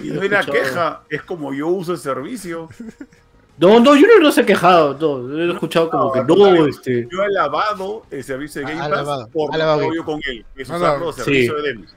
queja, 0.51 1.01
es 1.09 1.23
como 1.23 1.53
yo 1.53 1.69
uso 1.69 1.93
el 1.93 1.97
servicio. 1.97 2.69
No, 3.57 3.79
no, 3.79 3.95
yo 3.95 4.07
no 4.07 4.19
los 4.19 4.37
he 4.37 4.45
quejado, 4.45 4.97
no, 4.99 5.37
he 5.39 5.51
escuchado 5.51 5.89
como 5.89 6.11
que 6.11 6.23
no, 6.23 6.65
este, 6.65 7.07
Yo 7.11 7.21
he 7.21 7.25
alabado 7.25 8.03
el 8.09 8.23
servicio 8.23 8.61
de 8.61 8.67
Game 8.71 8.81
Ha 8.81 8.89
Pass 8.89 8.97
alabado, 8.99 9.27
por 9.29 9.51
ha 9.51 9.55
alabado 9.55 9.79
Game 9.81 9.95
yo 9.95 10.03
con 10.05 10.19
él. 10.27 10.43
Es 10.55 10.69
Ha 10.69 10.75
usarlo 10.77 10.87
alabado. 10.87 11.11
de 11.13 11.23
servicio 11.23 11.55
Sí. 11.57 11.61
de 11.61 11.67
demos. 11.69 11.95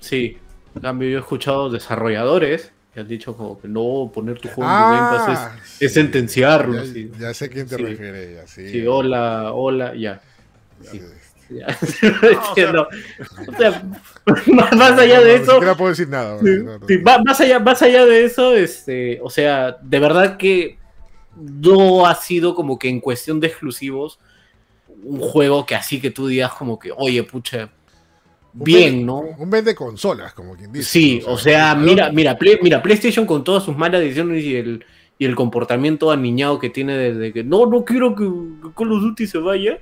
sí. 0.00 0.38
En 0.74 0.82
cambio, 0.82 1.08
yo 1.08 1.16
he 1.18 1.20
escuchado 1.20 1.70
desarrolladores 1.70 2.72
que 2.92 3.00
han 3.00 3.08
dicho 3.08 3.36
como 3.36 3.60
que 3.60 3.68
no, 3.68 4.10
poner 4.12 4.38
tu 4.40 4.48
juego 4.48 4.70
en 4.70 4.76
Game 4.76 4.98
Pass 4.98 5.24
Ah, 5.28 5.56
es, 5.64 5.82
es 5.82 5.94
sentenciarlo. 5.94 6.82
Ya, 7.18 7.32
sé 7.34 7.44
a 7.44 7.48
quién 7.48 7.68
te 7.68 7.76
Sí. 7.76 7.82
refieres. 7.84 8.36
Ya, 8.36 8.46
sí. 8.46 8.68
Sí, 8.68 8.86
hola, 8.86 9.52
hola, 9.52 9.94
ya. 9.94 10.20
Ya, 10.82 10.90
sí. 10.90 11.00
ya. 11.50 11.66
ya. 11.68 11.78
o 12.48 12.54
sea- 12.54 12.72
No, 12.72 12.82
o 12.82 13.56
sea, 13.56 13.82
más, 14.74 14.98
allá 14.98 15.20
de 15.20 15.38
No, 15.38 15.42
eso, 15.42 15.52
siquiera 15.52 15.74
puedo 15.76 15.90
decir 15.90 16.08
nada. 16.08 16.38
Sí, 16.40 16.44
no, 16.64 16.78
no. 16.78 16.86
sí, 16.86 16.98
más, 16.98 17.40
allá, 17.40 17.58
más 17.60 17.82
allá 17.82 18.04
de 18.04 18.24
eso, 18.24 18.54
este, 18.54 19.20
o 19.22 19.30
sea, 19.30 19.76
de 19.80 19.98
verdad 20.00 20.36
que 20.36 20.77
no 21.40 22.06
ha 22.06 22.14
sido 22.14 22.54
como 22.54 22.78
que 22.78 22.88
en 22.88 23.00
cuestión 23.00 23.40
de 23.40 23.46
exclusivos 23.48 24.18
un 25.02 25.20
juego 25.20 25.64
que 25.64 25.74
así 25.74 26.00
que 26.00 26.10
tú 26.10 26.26
digas 26.26 26.52
como 26.52 26.78
que, 26.78 26.90
oye, 26.96 27.22
pucha, 27.22 27.70
bien, 28.52 29.06
¿no? 29.06 29.18
Un 29.18 29.48
vende 29.50 29.74
consolas, 29.74 30.34
como 30.34 30.56
quien 30.56 30.72
dice. 30.72 30.88
Sí, 30.88 31.22
o 31.26 31.38
sea, 31.38 31.70
¿a 31.70 31.74
mira, 31.74 32.10
mira, 32.10 32.36
Play- 32.36 32.58
mira, 32.62 32.82
PlayStation 32.82 33.24
con 33.26 33.44
todas 33.44 33.62
sus 33.62 33.76
malas 33.76 34.00
decisiones 34.00 34.42
y 34.44 34.56
el 34.56 34.84
y 35.20 35.24
el 35.24 35.34
comportamiento 35.34 36.12
aniñado 36.12 36.60
que 36.60 36.70
tiene 36.70 36.96
desde 36.96 37.32
que 37.32 37.42
no, 37.42 37.66
no 37.66 37.84
quiero 37.84 38.14
que, 38.14 38.22
que 38.24 38.72
Call 38.76 38.92
of 38.92 39.02
Duty 39.02 39.26
se 39.26 39.38
vaya. 39.38 39.78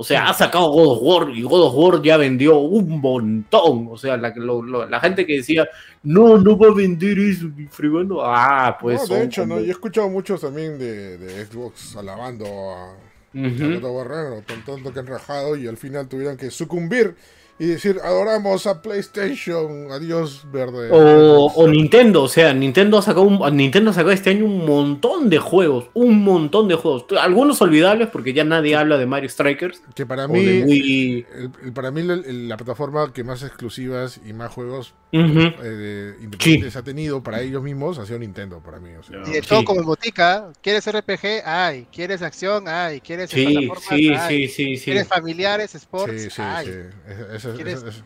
O 0.00 0.02
sea, 0.02 0.30
ha 0.30 0.32
sacado 0.32 0.70
God 0.70 0.92
of 0.96 0.98
War 1.02 1.28
y 1.28 1.42
God 1.42 1.66
of 1.66 1.74
War 1.74 2.02
ya 2.02 2.16
vendió 2.16 2.56
un 2.58 3.00
montón. 3.02 3.86
O 3.90 3.98
sea, 3.98 4.16
la, 4.16 4.32
lo- 4.34 4.62
lo- 4.62 4.88
la 4.88 4.98
gente 4.98 5.26
que 5.26 5.34
decía, 5.36 5.68
no, 6.02 6.38
no 6.38 6.56
va 6.56 6.68
a 6.68 6.74
vender 6.74 7.18
eso, 7.18 7.44
ni 7.54 7.66
fregando. 7.66 8.24
Ah, 8.24 8.78
pues. 8.80 9.06
no, 9.10 9.16
de 9.16 9.24
hecho, 9.24 9.42
como- 9.42 9.56
no, 9.56 9.60
yo 9.60 9.66
he 9.66 9.70
escuchado 9.72 10.08
muchos 10.08 10.40
también 10.40 10.78
de, 10.78 11.18
de 11.18 11.44
Xbox 11.44 11.94
alabando 11.96 12.46
a, 12.46 12.92
Ujú. 13.34 13.64
a 13.64 13.78
God 13.78 13.84
of 13.84 13.94
War 14.08 14.42
tanto 14.64 14.90
que 14.90 15.00
han 15.00 15.06
rajado 15.06 15.54
y 15.54 15.66
al 15.68 15.76
final 15.76 16.08
tuvieron 16.08 16.38
que 16.38 16.50
sucumbir 16.50 17.14
y 17.60 17.66
decir, 17.66 17.98
adoramos 18.02 18.66
a 18.66 18.80
PlayStation, 18.80 19.92
adiós 19.92 20.46
verde. 20.50 20.88
O, 20.90 21.52
o 21.54 21.68
Nintendo, 21.68 22.22
o 22.22 22.28
sea, 22.28 22.54
Nintendo 22.54 22.96
ha 22.96 23.02
sacado 23.02 23.22
un- 23.26 23.56
Nintendo 23.56 23.90
ha 23.90 23.92
sacado 23.92 24.12
este 24.12 24.30
año 24.30 24.46
un 24.46 24.64
montón 24.64 25.28
de 25.28 25.38
juegos, 25.38 25.90
un 25.92 26.22
montón 26.24 26.68
de 26.68 26.74
juegos. 26.76 27.04
Algunos 27.20 27.60
olvidables 27.60 28.08
porque 28.08 28.32
ya 28.32 28.44
nadie 28.44 28.74
habla 28.76 28.96
de 28.96 29.04
Mario 29.04 29.28
Strikers 29.28 29.82
que 29.94 30.06
para 30.06 30.26
mí, 30.26 30.38
Wii. 30.62 31.26
el- 31.36 31.50
el- 31.64 31.72
para 31.74 31.90
mí 31.90 32.00
el- 32.00 32.10
el- 32.24 32.48
la 32.48 32.56
plataforma 32.56 33.12
que 33.12 33.24
más 33.24 33.42
exclusivas 33.42 34.18
y 34.26 34.32
más 34.32 34.50
juegos 34.52 34.94
Ujú. 35.12 35.40
eh, 35.62 36.14
independientes 36.22 36.76
ha 36.76 36.82
tenido 36.82 37.22
para 37.22 37.42
ellos 37.42 37.62
mismos 37.62 37.98
ha 37.98 38.06
sido 38.06 38.18
Nintendo 38.20 38.60
para 38.60 38.80
mí. 38.80 38.90
o 38.98 39.02
sea. 39.02 39.18
Y 39.26 39.32
de 39.32 39.42
Sí. 39.42 39.48
todo 39.48 39.64
como 39.64 39.80
en 39.80 39.86
botica, 39.86 40.50
¿quieres 40.62 40.86
RPG? 40.86 41.42
Hay. 41.44 41.86
¿Quieres 41.92 42.22
acción? 42.22 42.68
Hay. 42.68 43.00
¿Quieres 43.02 43.28
Sí, 43.28 43.44
plataformas? 43.44 43.84
sí, 43.88 44.08
Hay. 44.08 44.48
sí, 44.48 44.48
sí, 44.48 44.76
sí. 44.78 44.84
¿Quieres 44.84 45.08
familiares, 45.08 45.74
sports? 45.74 46.22
Sí, 46.22 46.30
sí, 46.30 46.40
Hay. 46.42 46.66
sí. 46.66 46.72
Es- 47.34 47.44
es- 47.44 47.49
¿Quieres? 47.56 47.82
es- 47.82 47.96
es- 47.96 48.04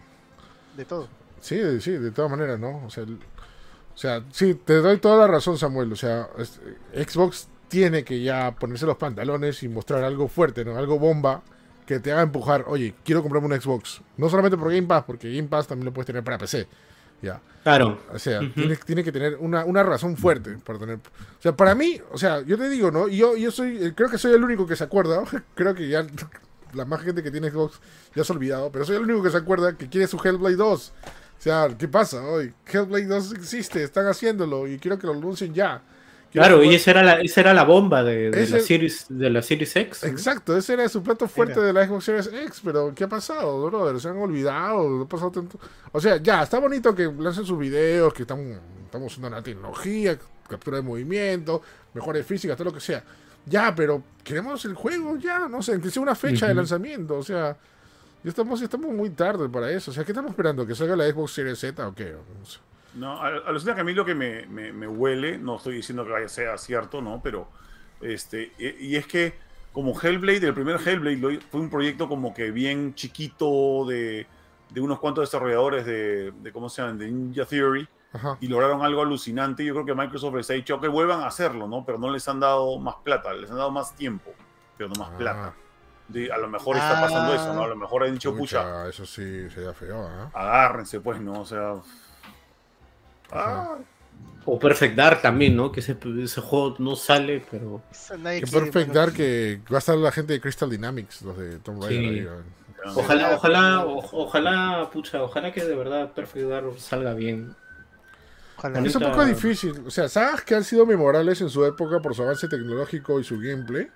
De 0.76 0.84
todo. 0.84 1.08
Sí, 1.40 1.80
sí, 1.80 1.92
de 1.92 2.10
todas 2.10 2.30
maneras, 2.30 2.58
¿no? 2.58 2.84
O 2.86 2.90
sea, 2.90 3.04
el- 3.04 3.14
o 3.94 3.96
sea, 3.98 4.22
sí, 4.32 4.54
te 4.54 4.74
doy 4.76 4.98
toda 4.98 5.18
la 5.18 5.26
razón, 5.32 5.56
Samuel. 5.58 5.92
O 5.92 5.96
sea, 5.96 6.28
es- 6.38 6.60
Xbox 7.08 7.48
tiene 7.68 8.04
que 8.04 8.22
ya 8.22 8.54
ponerse 8.58 8.86
los 8.86 8.96
pantalones 8.96 9.62
y 9.62 9.68
mostrar 9.68 10.02
algo 10.04 10.28
fuerte, 10.28 10.64
¿no? 10.64 10.76
Algo 10.76 10.98
bomba 10.98 11.42
que 11.86 12.00
te 12.00 12.12
haga 12.12 12.22
empujar, 12.22 12.64
oye, 12.68 12.94
quiero 13.04 13.22
comprarme 13.22 13.54
un 13.54 13.60
Xbox. 13.60 14.00
No 14.16 14.28
solamente 14.28 14.56
por 14.56 14.68
Game 14.72 14.86
Pass, 14.86 15.04
porque 15.06 15.34
Game 15.34 15.48
Pass 15.48 15.66
también 15.66 15.86
lo 15.86 15.92
puedes 15.92 16.06
tener 16.06 16.24
para 16.24 16.38
PC. 16.38 16.66
Ya. 17.22 17.40
Claro. 17.62 17.98
O 18.12 18.18
sea, 18.18 18.40
tiene, 18.54 18.76
tiene 18.76 19.02
que 19.04 19.12
tener 19.12 19.36
una, 19.40 19.64
una 19.64 19.82
razón 19.82 20.16
fuerte 20.16 20.58
para 20.64 20.78
tener. 20.78 20.96
O 20.96 21.42
sea, 21.42 21.56
para 21.56 21.74
mí, 21.74 21.98
o 22.10 22.18
sea, 22.18 22.42
yo 22.42 22.58
te 22.58 22.68
digo, 22.68 22.90
¿no? 22.90 23.08
Yo, 23.08 23.36
yo 23.36 23.50
soy, 23.50 23.92
creo 23.94 24.10
que 24.10 24.18
soy 24.18 24.32
el 24.34 24.44
único 24.44 24.66
que 24.66 24.76
se 24.76 24.84
acuerda. 24.84 25.22
creo 25.54 25.74
que 25.74 25.88
ya 25.88 26.06
la 26.74 26.84
más 26.84 27.02
gente 27.02 27.22
que 27.22 27.30
tiene 27.30 27.50
Xbox 27.50 27.80
ya 28.14 28.24
se 28.24 28.32
ha 28.32 28.36
olvidado, 28.36 28.70
pero 28.72 28.84
soy 28.84 28.96
el 28.96 29.02
único 29.02 29.22
que 29.22 29.30
se 29.30 29.36
acuerda 29.36 29.76
que 29.76 29.88
quiere 29.88 30.06
su 30.06 30.18
Hellblade 30.22 30.56
2. 30.56 30.92
O 31.38 31.42
sea, 31.44 31.68
¿qué 31.78 31.88
pasa 31.88 32.22
hoy? 32.24 32.54
Hellblade 32.66 33.06
2 33.06 33.32
existe, 33.34 33.82
están 33.82 34.06
haciéndolo 34.06 34.66
y 34.66 34.78
quiero 34.78 34.98
que 34.98 35.06
lo 35.06 35.12
anuncien 35.12 35.52
ya. 35.54 35.82
Quiero 36.32 36.46
Claro, 36.46 36.56
jugar- 36.56 36.72
y 36.72 36.74
esa 36.76 36.90
era 36.90 37.02
la, 37.04 37.20
esa 37.20 37.40
era 37.42 37.54
la 37.54 37.64
bomba 37.64 38.02
de, 38.02 38.30
la 38.48 38.60
Series, 38.60 39.06
de 39.08 39.30
la 39.30 39.40
Series 39.42 39.76
X. 39.76 40.02
¿no? 40.02 40.08
Exacto, 40.08 40.56
ese 40.56 40.72
era 40.72 40.88
su 40.88 41.02
plato 41.02 41.28
fuerte 41.28 41.60
de 41.60 41.72
la 41.72 41.86
Xbox 41.86 42.04
Series 42.04 42.26
X, 42.26 42.60
pero 42.64 42.92
¿qué 42.94 43.04
ha 43.04 43.08
pasado, 43.08 43.64
brother? 43.66 44.00
Se 44.00 44.08
han 44.08 44.16
olvidado, 44.16 44.88
no 44.88 45.02
ha 45.04 45.08
pasado 45.08 45.30
tanto. 45.30 45.58
O 45.92 46.00
sea, 46.00 46.16
ya, 46.16 46.42
está 46.42 46.58
bonito 46.58 46.92
que 46.94 47.04
lancen 47.18 47.44
sus 47.44 47.58
videos, 47.58 48.12
que 48.12 48.22
están, 48.22 48.60
estamos 48.84 49.12
usando 49.12 49.30
la 49.30 49.42
tecnología, 49.42 50.18
captura 50.48 50.78
de 50.78 50.82
movimiento, 50.82 51.62
mejores 51.94 52.26
físicas, 52.26 52.56
todo 52.56 52.64
lo 52.70 52.74
que 52.74 52.80
sea. 52.80 53.04
Ya, 53.46 53.74
pero 53.74 54.02
queremos 54.22 54.64
el 54.64 54.74
juego, 54.74 55.16
ya, 55.16 55.48
no 55.48 55.62
sé, 55.62 55.80
que 55.80 55.90
sea 55.90 56.02
una 56.02 56.14
fecha 56.14 56.46
de 56.48 56.54
lanzamiento, 56.54 57.16
o 57.18 57.22
sea, 57.22 57.56
ya 58.22 58.30
estamos, 58.30 58.58
ya 58.58 58.64
estamos 58.64 58.90
muy 58.92 59.10
tarde 59.10 59.48
para 59.48 59.70
eso. 59.70 59.90
O 59.90 59.94
sea, 59.94 60.02
¿qué 60.04 60.12
estamos 60.12 60.30
esperando? 60.30 60.66
¿Que 60.66 60.74
salga 60.74 60.96
la 60.96 61.04
Xbox 61.10 61.32
Series 61.32 61.58
Z 61.58 61.86
o 61.86 61.94
qué? 61.94 62.12
No 62.12 62.46
sé. 62.46 62.58
No, 62.94 63.20
a- 63.20 63.28
alucina 63.48 63.74
que 63.74 63.80
a 63.82 63.84
mí 63.84 63.92
lo 63.92 64.04
que 64.04 64.14
me, 64.14 64.46
me- 64.46 64.72
me 64.72 64.86
huele, 64.88 65.36
no 65.36 65.56
estoy 65.56 65.76
diciendo 65.76 66.04
que 66.06 66.12
vaya 66.12 66.28
sea 66.28 66.56
cierto, 66.56 67.02
¿no? 67.02 67.20
Pero, 67.22 67.48
este, 68.00 68.52
y, 68.58 68.86
y 68.92 68.96
es 68.96 69.06
que 69.06 69.34
como 69.72 70.00
Hellblade, 70.00 70.46
el 70.46 70.54
primer 70.54 70.76
Hellblade 70.76 71.16
lo- 71.16 71.40
fue 71.50 71.60
un 71.60 71.68
proyecto 71.70 72.08
como 72.08 72.32
que 72.32 72.50
bien 72.50 72.94
chiquito 72.94 73.84
de, 73.86 74.26
de 74.70 74.80
unos 74.80 75.00
cuantos 75.00 75.28
desarrolladores 75.28 75.84
de, 75.84 76.32
de, 76.40 76.52
¿cómo 76.52 76.68
se 76.70 76.80
llaman? 76.82 76.96
De 76.98 77.10
Ninja 77.10 77.44
Theory, 77.44 77.86
Ajá. 78.14 78.38
y 78.40 78.46
lograron 78.48 78.82
algo 78.82 79.02
alucinante. 79.02 79.64
Yo 79.64 79.74
creo 79.74 79.84
que 79.84 79.94
Microsoft 79.94 80.34
les 80.36 80.48
ha 80.50 80.54
dicho 80.54 80.80
que 80.80 80.88
vuelvan 80.88 81.20
a 81.20 81.26
hacerlo, 81.26 81.66
¿no? 81.68 81.84
Pero 81.84 81.98
no 81.98 82.10
les 82.10 82.26
han 82.28 82.40
dado 82.40 82.78
más 82.78 82.94
plata, 83.04 83.34
les 83.34 83.50
han 83.50 83.56
dado 83.58 83.70
más 83.70 83.94
tiempo, 83.94 84.32
pero 84.78 84.88
no 84.88 84.94
más 85.00 85.10
Ah. 85.14 85.18
plata. 85.18 85.54
De- 86.08 86.30
a 86.32 86.36
lo 86.38 86.48
mejor 86.48 86.76
está 86.76 87.00
pasando 87.00 87.32
Ah. 87.32 87.36
eso, 87.36 87.54
¿no? 87.54 87.64
A 87.64 87.66
lo 87.68 87.76
mejor 87.76 88.04
han 88.04 88.12
dicho, 88.12 88.36
pucha, 88.36 88.62
Pucha, 88.62 88.88
eso 88.88 89.04
sí 89.06 89.48
sería 89.50 89.72
feo, 89.72 90.06
¿ah? 90.06 90.30
agárrense, 90.34 91.00
pues, 91.00 91.20
¿no? 91.20 91.40
O 91.40 91.44
sea. 91.46 91.74
Ah, 93.32 93.76
O 94.46 94.58
Perfect 94.58 94.94
Dark 94.94 95.22
también, 95.22 95.56
¿no? 95.56 95.72
Que 95.72 95.80
ese, 95.80 95.96
ese 96.22 96.40
juego 96.42 96.76
no 96.78 96.96
sale, 96.96 97.42
pero. 97.50 97.80
Que 97.90 98.46
Perfect 98.46 98.92
Dark 98.92 99.14
que 99.14 99.60
va 99.72 99.76
a 99.76 99.78
estar 99.78 99.96
la 99.96 100.12
gente 100.12 100.34
de 100.34 100.40
Crystal 100.40 100.68
Dynamics, 100.68 101.22
los 101.22 101.36
de 101.38 101.58
Tomb 101.60 101.82
Raider. 101.82 102.02
Sí. 102.02 102.08
ahí, 102.18 102.20
¿no? 102.20 102.30
ya. 102.84 103.00
Ojalá, 103.00 103.34
ojalá, 103.36 103.86
o- 103.86 104.22
ojalá, 104.24 104.90
pucha, 104.92 105.22
ojalá 105.22 105.50
que 105.50 105.64
de 105.64 105.74
verdad 105.74 106.12
Perfect 106.12 106.46
Dark 106.46 106.78
salga 106.78 107.14
bien. 107.14 107.56
Ojalá. 108.58 108.80
Es 108.80 108.94
un 108.96 109.02
poco 109.02 109.24
difícil. 109.24 109.82
O 109.86 109.90
sea, 109.90 110.08
sagas 110.08 110.42
que 110.42 110.54
han 110.54 110.64
sido 110.64 110.86
memorables 110.86 111.40
en 111.40 111.50
su 111.50 111.64
época 111.64 112.00
por 112.00 112.14
su 112.14 112.22
avance 112.22 112.48
tecnológico 112.48 113.18
y 113.20 113.24
su 113.24 113.38
gameplay. 113.38 113.88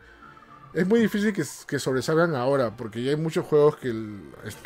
Es 0.75 0.87
muy 0.87 1.01
difícil 1.01 1.33
que, 1.33 1.43
que 1.67 1.79
sobresalgan 1.79 2.35
ahora, 2.35 2.77
porque 2.77 3.03
ya 3.03 3.11
hay 3.11 3.17
muchos 3.17 3.45
juegos 3.47 3.77
que 3.77 3.89
el- 3.89 4.21
es- 4.45 4.57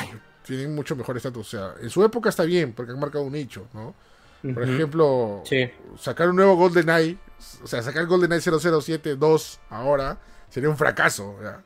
tienen 0.44 0.74
mucho 0.74 0.97
mejor 0.97 1.16
estatus. 1.16 1.47
O 1.47 1.51
sea, 1.59 1.74
en 1.81 1.89
su 1.90 2.02
época 2.05 2.28
está 2.28 2.43
bien, 2.44 2.73
porque 2.73 2.93
han 2.93 2.98
marcado 2.98 3.23
un 3.24 3.32
nicho, 3.32 3.69
¿no? 3.73 3.94
Por 4.43 4.64
Ujú. 4.64 4.73
ejemplo, 4.73 5.43
Sí. 5.44 5.70
sacar 5.97 6.28
un 6.31 6.35
nuevo 6.36 6.56
GoldenEye, 6.56 7.16
o 7.62 7.66
sea, 7.69 7.81
sacar 7.81 8.06
GoldenEye 8.06 8.40
007 8.40 9.14
2 9.14 9.60
ahora, 9.70 10.19
sería 10.48 10.69
un 10.69 10.77
fracaso, 10.77 11.36
¿ya? 11.40 11.62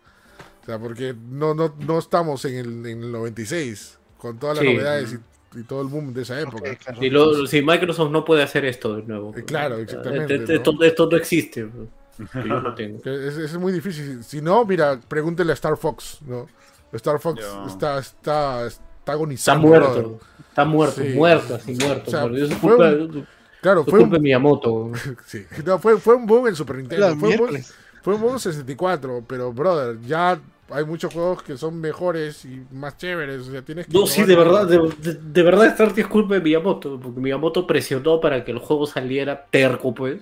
O 0.62 0.66
sea, 0.66 0.78
porque 0.78 1.14
no, 1.18 1.54
no, 1.54 1.74
no 1.78 1.98
estamos 1.98 2.44
en 2.44 2.56
el, 2.56 2.86
en 2.86 3.02
el 3.04 3.12
96, 3.12 3.98
con 4.18 4.38
todas 4.38 4.56
las 4.58 4.66
Sí. 4.66 4.74
novedades 4.74 5.12
y, 5.14 5.18
y 5.56 5.62
todo 5.64 5.82
el 5.82 5.88
boom 5.88 6.12
de 6.14 6.22
esa 6.22 6.40
época. 6.40 6.70
Ok, 6.70 6.78
claro. 6.78 7.00
Si, 7.00 7.10
lo- 7.10 7.46
si 7.46 7.62
Microsoft 7.62 8.10
no 8.10 8.24
puede 8.24 8.42
hacer 8.42 8.64
esto 8.64 8.96
de 8.96 9.02
nuevo. 9.02 9.34
Eh, 9.36 9.44
claro, 9.44 9.76
exactamente, 9.78 10.34
Esto, 10.54 10.72
¿no? 10.72 10.82
esto 10.84 11.08
no 11.10 11.16
existe. 11.16 11.66
que 12.32 12.48
yo 12.48 12.60
lo 12.60 12.74
tengo. 12.74 13.00
Es, 13.04 13.36
es 13.36 13.56
muy 13.58 13.72
difícil. 13.72 14.22
Si 14.24 14.40
no, 14.40 14.64
mira, 14.64 14.98
pregúntele 15.08 15.52
a 15.52 15.54
Star 15.54 15.76
Fox, 15.76 16.18
¿no? 16.26 16.46
Star 16.92 17.18
Fox 17.20 17.42
está, 17.66 17.98
está, 17.98 18.66
está 18.66 18.82
Está 19.06 19.12
agonizando. 19.12 19.68
muerto. 19.68 19.92
brother. 19.92 20.18
Está 20.48 20.64
muerto, 20.64 21.00
Sí. 21.02 21.08
muerto, 21.10 21.54
así 21.54 21.74
muerto. 21.74 22.04
O 22.08 22.10
sea, 22.10 22.22
por 22.22 22.32
Dios, 22.34 22.50
es 22.50 22.56
fue 22.56 22.70
culpa, 22.70 22.88
un- 22.90 23.26
Claro, 23.60 23.84
fue 23.84 24.00
un, 24.00 24.10
Miyamoto. 24.10 24.90
sí. 25.26 25.44
No, 25.64 25.78
fue, 25.78 25.98
fue 26.00 26.14
un 26.16 26.26
boom 26.26 26.48
en 26.48 26.56
Super 26.56 26.76
Nintendo. 26.76 27.06
Fue 27.06 27.12
un, 27.14 27.18
boom, 27.20 27.28
miércoles. 27.28 27.74
fue 28.02 28.14
un 28.14 28.20
boom 28.20 28.32
en 28.34 28.38
64, 28.40 29.24
pero, 29.28 29.52
brother, 29.52 30.00
ya 30.00 30.40
hay 30.70 30.84
muchos 30.84 31.12
juegos 31.12 31.42
que 31.42 31.56
son 31.56 31.80
mejores 31.80 32.44
y 32.44 32.62
más 32.72 32.96
chéveres. 32.96 33.48
O 33.48 33.50
sea, 33.50 33.62
tienes 33.62 33.86
que. 33.86 33.92
No, 33.92 34.06
sí, 34.06 34.24
de 34.24 34.36
verdad, 34.36 34.66
de, 34.66 34.78
de- 34.98 35.14
de 35.14 35.42
verdad 35.42 35.66
esta 35.66 35.84
es 35.84 36.06
culpa 36.06 36.34
de 36.34 36.40
Miyamoto, 36.40 36.98
porque 37.00 37.20
Miyamoto 37.20 37.66
presionó 37.66 38.20
para 38.20 38.44
que 38.44 38.52
el 38.52 38.58
juego 38.58 38.86
saliera 38.86 39.46
terco, 39.50 39.94
pues. 39.94 40.20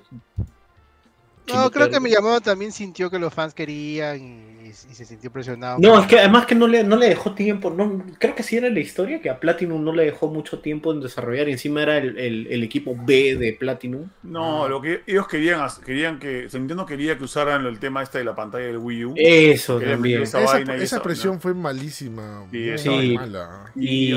No, 1.46 1.70
creo 1.70 1.90
que. 1.90 2.00
Miyamoto 2.00 2.40
también 2.40 2.72
sintió 2.72 3.10
que 3.10 3.18
los 3.18 3.32
fans 3.32 3.54
querían 3.54 4.20
y, 4.20 4.53
y 4.90 4.94
se 4.94 5.04
sintió 5.04 5.30
presionado. 5.30 5.78
No, 5.78 5.98
es 6.00 6.06
que 6.06 6.18
además 6.18 6.46
que 6.46 6.54
no 6.54 6.66
le, 6.66 6.82
no 6.84 6.96
le 6.96 7.08
dejó 7.08 7.34
tiempo, 7.34 7.70
no, 7.70 8.04
creo 8.18 8.34
que 8.34 8.42
sí 8.42 8.56
era 8.56 8.68
la 8.68 8.80
historia, 8.80 9.20
que 9.22 9.30
a 9.30 9.38
Platinum 9.40 9.82
no 9.84 9.92
le 9.92 10.04
dejó 10.04 10.28
mucho 10.28 10.58
tiempo 10.60 10.92
en 10.92 11.00
desarrollar, 11.00 11.48
y 11.48 11.52
encima 11.52 11.82
era 11.82 11.98
el, 11.98 12.18
el- 12.18 12.46
el 12.48 12.62
equipo 12.62 12.94
B 12.96 13.36
de 13.36 13.52
Platinum. 13.52 14.08
No, 14.22 14.68
lo 14.68 14.80
que 14.80 15.02
ellos 15.06 15.28
querían, 15.28 15.66
querían 15.84 16.18
que. 16.18 16.48
Nintendo 16.52 16.86
quería 16.86 17.16
que 17.18 17.24
usaran 17.24 17.64
el 17.66 17.78
tema 17.78 18.02
este 18.02 18.18
de 18.18 18.24
la 18.24 18.34
pantalla 18.34 18.64
del 18.66 18.78
Wii 18.78 19.04
U. 19.04 19.14
Eso 19.16 19.78
también. 19.80 20.22
Esa, 20.22 20.40
vaina 20.40 20.72
y 20.74 20.82
esa 20.82 20.96
esa- 20.96 21.02
presión 21.02 21.34
no. 21.34 21.40
fue 21.40 21.54
malísima. 21.54 22.44
Sí, 22.50 22.58
muy 22.58 22.68
esa 22.70 22.90
vaina. 22.90 23.20
mala. 23.20 23.72
Y- 23.76 24.14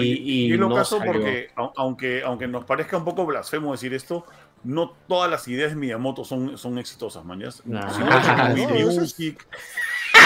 y 0.47 0.53
es 0.53 0.59
lo 0.59 0.69
no 0.69 0.75
caso 0.75 0.97
salió. 0.97 1.13
porque, 1.13 1.49
au- 1.55 1.71
aunque, 1.75 2.21
aunque 2.23 2.47
nos 2.47 2.65
parezca 2.65 2.97
un 2.97 3.05
poco 3.05 3.25
blasfemo 3.25 3.71
decir 3.73 3.93
esto, 3.93 4.25
no 4.63 4.93
todas 5.07 5.29
las 5.29 5.47
ideas 5.47 5.71
de 5.71 5.75
Miyamoto 5.75 6.23
son, 6.25 6.57
son 6.57 6.77
exitosas, 6.79 7.23
mañas. 7.25 7.61
Ah, 7.73 7.89
Si 7.93 7.99
no, 7.99 8.07
con 8.87 8.95
no, 8.95 9.05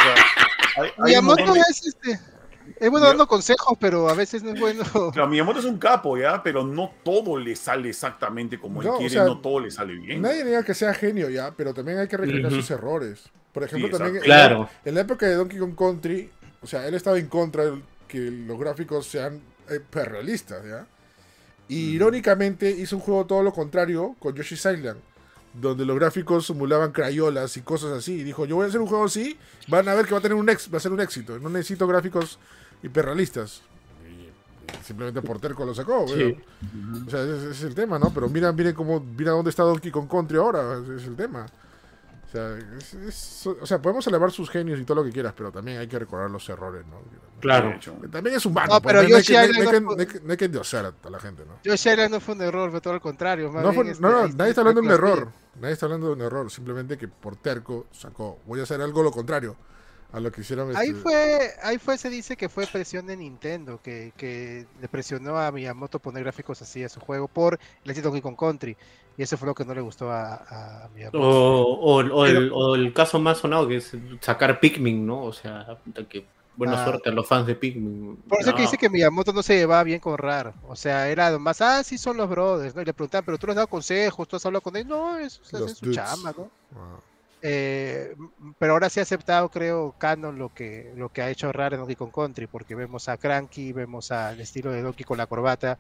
O 0.01 0.03
sea, 0.03 0.83
hay- 0.83 0.91
Miyamoto 1.03 1.53
de- 1.53 1.59
es 1.69 1.85
este. 1.85 2.19
Es 2.79 2.89
bueno 2.89 3.05
dando 3.05 3.27
consejos, 3.27 3.77
pero 3.79 4.09
a 4.09 4.13
veces 4.15 4.41
no 4.43 4.51
es 4.53 4.59
bueno. 4.59 4.83
Claro, 5.13 5.27
Miyamoto 5.27 5.59
es 5.59 5.65
un 5.65 5.77
capo, 5.77 6.17
¿ya? 6.17 6.41
Pero 6.41 6.63
no 6.65 6.91
todo 7.03 7.37
le 7.37 7.55
sale 7.55 7.89
exactamente 7.89 8.59
como 8.59 8.81
No, 8.81 8.89
él 8.89 8.95
o 8.95 8.97
quiere, 8.97 9.13
sea, 9.13 9.25
no 9.25 9.39
todo 9.39 9.59
le 9.59 9.69
sale 9.71 9.93
bien. 9.95 10.21
Nadie 10.21 10.43
niega 10.43 10.63
que 10.63 10.73
sea 10.73 10.93
genio 10.93 11.29
ya, 11.29 11.51
pero 11.55 11.73
también 11.73 11.99
hay 11.99 12.07
que 12.07 12.15
Ujú. 12.15 12.49
sus 12.55 12.71
errores. 12.71 13.23
Por 13.51 13.63
ejemplo, 13.63 13.87
Sí, 13.87 13.91
también 13.93 14.15
exacto. 14.17 14.33
en 14.33 14.39
la- 14.41 14.47
Claro. 14.47 14.69
En 14.85 14.95
la 14.95 15.01
época 15.01 15.25
de 15.27 15.35
Donkey 15.35 15.59
Kong 15.59 15.75
Country, 15.75 16.31
o 16.61 16.67
sea, 16.67 16.87
él 16.87 16.93
estaba 16.95 17.17
en 17.19 17.27
contra 17.27 17.65
de 17.65 17.81
que 18.07 18.17
los 18.19 18.57
gráficos 18.57 19.05
sean 19.05 19.41
eh, 19.69 19.75
hiperrealistas, 19.75 20.65
¿ya? 20.65 20.85
Y 21.67 21.91
irónicamente 21.95 22.69
hizo 22.69 22.95
un 22.97 23.01
juego 23.01 23.25
todo 23.25 23.43
lo 23.43 23.53
contrario 23.53 24.15
con 24.19 24.33
Yoshi's 24.35 24.65
Island, 24.65 24.99
donde 25.53 25.85
los 25.85 25.95
gráficos 25.97 26.45
simulaban 26.45 26.91
crayolas 26.91 27.57
y 27.57 27.61
cosas 27.61 27.91
así. 27.91 28.13
Y 28.13 28.23
dijo, 28.23 28.45
yo 28.45 28.55
voy 28.55 28.65
a 28.65 28.69
hacer 28.69 28.81
un 28.81 28.87
juego 28.87 29.05
así, 29.05 29.37
van 29.67 29.87
a 29.87 29.93
ver 29.93 30.05
que 30.05 30.11
va 30.11 30.19
a 30.19 30.21
tener 30.21 30.37
un 30.37 30.49
ex 30.49 30.71
va 30.73 30.77
a 30.77 30.81
ser 30.81 30.91
un 30.91 31.01
éxito. 31.01 31.39
No 31.39 31.49
necesito 31.49 31.87
gráficos 31.87 32.39
hiperrealistas. 32.83 33.61
Y, 34.07 34.29
simplemente 34.85 35.21
por 35.21 35.39
terco 35.39 35.65
lo 35.65 35.73
sacó. 35.73 36.07
Sí. 36.07 36.37
O 37.05 37.09
sea, 37.09 37.23
ese, 37.23 37.51
es 37.51 37.63
el 37.63 37.75
tema, 37.75 37.99
¿no? 37.99 38.13
Pero 38.13 38.29
mira, 38.29 38.51
mire 38.51 38.73
cómo, 38.73 38.99
mira 38.99 39.31
dónde 39.31 39.49
está 39.49 39.63
Donkey 39.63 39.91
Kong 39.91 40.09
Country 40.09 40.37
ahora, 40.37 40.79
ese 40.83 40.95
es 40.95 41.03
el 41.05 41.15
tema. 41.15 41.45
O 42.31 42.33
sea, 42.33 42.57
es- 42.77 42.93
es- 42.93 43.47
o 43.47 43.65
sea, 43.65 43.81
podemos 43.81 44.07
elevar 44.07 44.31
sus 44.31 44.49
genios 44.49 44.79
y 44.79 44.85
todo 44.85 44.95
lo 44.95 45.03
que 45.03 45.11
quieras, 45.11 45.33
pero 45.35 45.51
también 45.51 45.79
hay 45.79 45.87
que 45.87 45.99
recordar 45.99 46.31
los 46.31 46.47
errores, 46.47 46.85
¿no? 46.87 47.01
Claro. 47.41 47.77
También 48.09 48.37
es 48.37 48.45
humano, 48.45 48.75
No, 48.75 48.81
pues, 48.81 48.93
pero 48.93 49.01
que, 49.05 49.09
no 49.09 49.15
hay- 49.17 49.21
Island 49.21 49.83
no 50.23 50.31
hay 50.31 50.37
que- 50.37 50.45
endiosar 50.45 50.93
a, 51.03 51.09
la 51.09 51.19
gente, 51.19 51.43
¿no? 51.45 51.59
Yoshi 51.63 51.89
Island 51.89 52.11
no 52.11 52.19
fue 52.21 52.35
un 52.35 52.41
error, 52.43 52.71
fue 52.71 52.79
todo 52.79 52.93
lo 52.93 53.01
contrario. 53.01 53.51
más 53.51 53.63
No, 53.63 53.71
bien, 53.71 53.83
fue- 53.83 53.91
este, 53.91 54.01
no, 54.01 54.11
no, 54.11 54.17
ahí 54.19 54.31
nadie 54.33 54.49
está 54.51 54.61
hablando 54.61 54.79
de 54.81 54.87
un 54.87 54.91
las 54.93 54.97
error. 54.99 55.31
Nadie 55.59 55.73
está 55.73 55.85
hablando 55.87 56.07
de 56.07 56.13
un 56.13 56.21
error. 56.21 56.49
Simplemente 56.49 56.97
que 56.97 57.09
por 57.09 57.35
terco 57.35 57.87
sacó. 57.91 58.39
Voy 58.45 58.61
a 58.61 58.63
hacer 58.63 58.79
algo 58.81 59.03
lo 59.03 59.11
contrario 59.11 59.57
a 60.13 60.19
lo 60.19 60.31
que 60.31 60.41
hicieron. 60.41 60.75
Ahí 60.75 60.89
este- 60.89 61.01
fue, 61.01 61.51
ahí 61.63 61.77
fue, 61.77 61.97
se 61.97 62.09
dice 62.09 62.35
que 62.35 62.49
fue 62.49 62.67
presión 62.67 63.05
de 63.07 63.15
Nintendo, 63.17 63.79
que, 63.81 64.11
que 64.17 64.67
le 64.81 64.87
presionó 64.87 65.37
a 65.37 65.51
Miyamoto 65.51 65.99
poner 65.99 66.23
gráficos 66.23 66.61
así 66.61 66.83
a 66.83 66.89
su 66.89 66.99
juego 66.99 67.27
por 67.27 67.59
el 67.83 67.89
éxito 67.91 68.09
Donkey 68.09 68.21
Kong 68.21 68.37
Country. 68.37 68.75
Y 69.17 69.23
eso 69.23 69.37
fue 69.37 69.45
lo 69.47 69.53
que 69.55 69.65
no 69.65 69.73
le 69.73 69.81
gustó 69.81 70.09
a, 70.11 70.35
a 70.85 70.89
Miyamoto. 70.95 71.19
O, 71.21 71.73
o- 71.73 71.95
o 72.15 72.25
el, 72.25 72.51
o 72.53 72.75
el 72.75 72.93
caso 72.93 73.19
más 73.19 73.37
sonado 73.39 73.67
que 73.67 73.77
es 73.77 73.91
sacar 74.21 74.59
Pikmin, 74.59 75.05
¿no? 75.05 75.23
O 75.23 75.33
sea, 75.33 75.77
que 76.09 76.25
buena 76.57 76.81
Ah. 76.81 76.85
suerte 76.85 77.09
a 77.09 77.13
los 77.13 77.27
fans 77.27 77.47
de 77.47 77.55
Pikmin. 77.55 78.17
Por 78.27 78.41
eso 78.41 78.51
No. 78.51 78.55
que 78.57 78.63
dice 78.63 78.77
que 78.77 78.89
Miyamoto 78.89 79.31
no 79.33 79.41
se 79.43 79.55
llevaba 79.55 79.83
bien 79.83 79.99
con 79.99 80.17
Rar. 80.17 80.53
O 80.67 80.75
sea, 80.75 81.07
era 81.09 81.37
más, 81.39 81.61
ah, 81.61 81.83
sí 81.83 81.97
son 81.97 82.17
los 82.17 82.29
brothers, 82.29 82.75
¿no? 82.75 82.81
Y 82.81 82.85
le 82.85 82.93
preguntaban, 82.93 83.23
pero 83.25 83.37
tú 83.37 83.47
les 83.47 83.53
has 83.53 83.57
dado 83.57 83.67
consejos, 83.67 84.27
tú 84.27 84.35
has 84.35 84.45
hablado 84.45 84.61
con 84.61 84.75
él. 84.75 84.87
No, 84.87 85.17
eso 85.17 85.41
se 85.43 85.55
hace 85.55 85.59
Los 85.65 85.69
en 85.71 85.75
su 85.77 85.91
chamba, 85.93 86.33
¿no? 86.37 86.49
Eh, 87.41 88.15
pero 88.59 88.73
ahora 88.73 88.89
sí 88.89 88.99
ha 88.99 89.03
aceptado, 89.03 89.49
creo, 89.49 89.95
Canon 89.97 90.37
lo 90.37 90.53
que, 90.53 90.93
lo 90.95 91.09
que 91.09 91.21
ha 91.21 91.29
hecho 91.29 91.51
Rare 91.51 91.75
en 91.75 91.81
Donkey 91.81 91.95
Kong 91.95 92.11
Country, 92.13 92.47
porque 92.47 92.75
vemos 92.75 93.09
a 93.09 93.17
Cranky, 93.17 93.73
vemos 93.73 94.11
al 94.11 94.39
estilo 94.39 94.71
de 94.71 94.81
Donkey 94.81 95.03
con 95.03 95.17
la 95.17 95.25
corbata. 95.25 95.77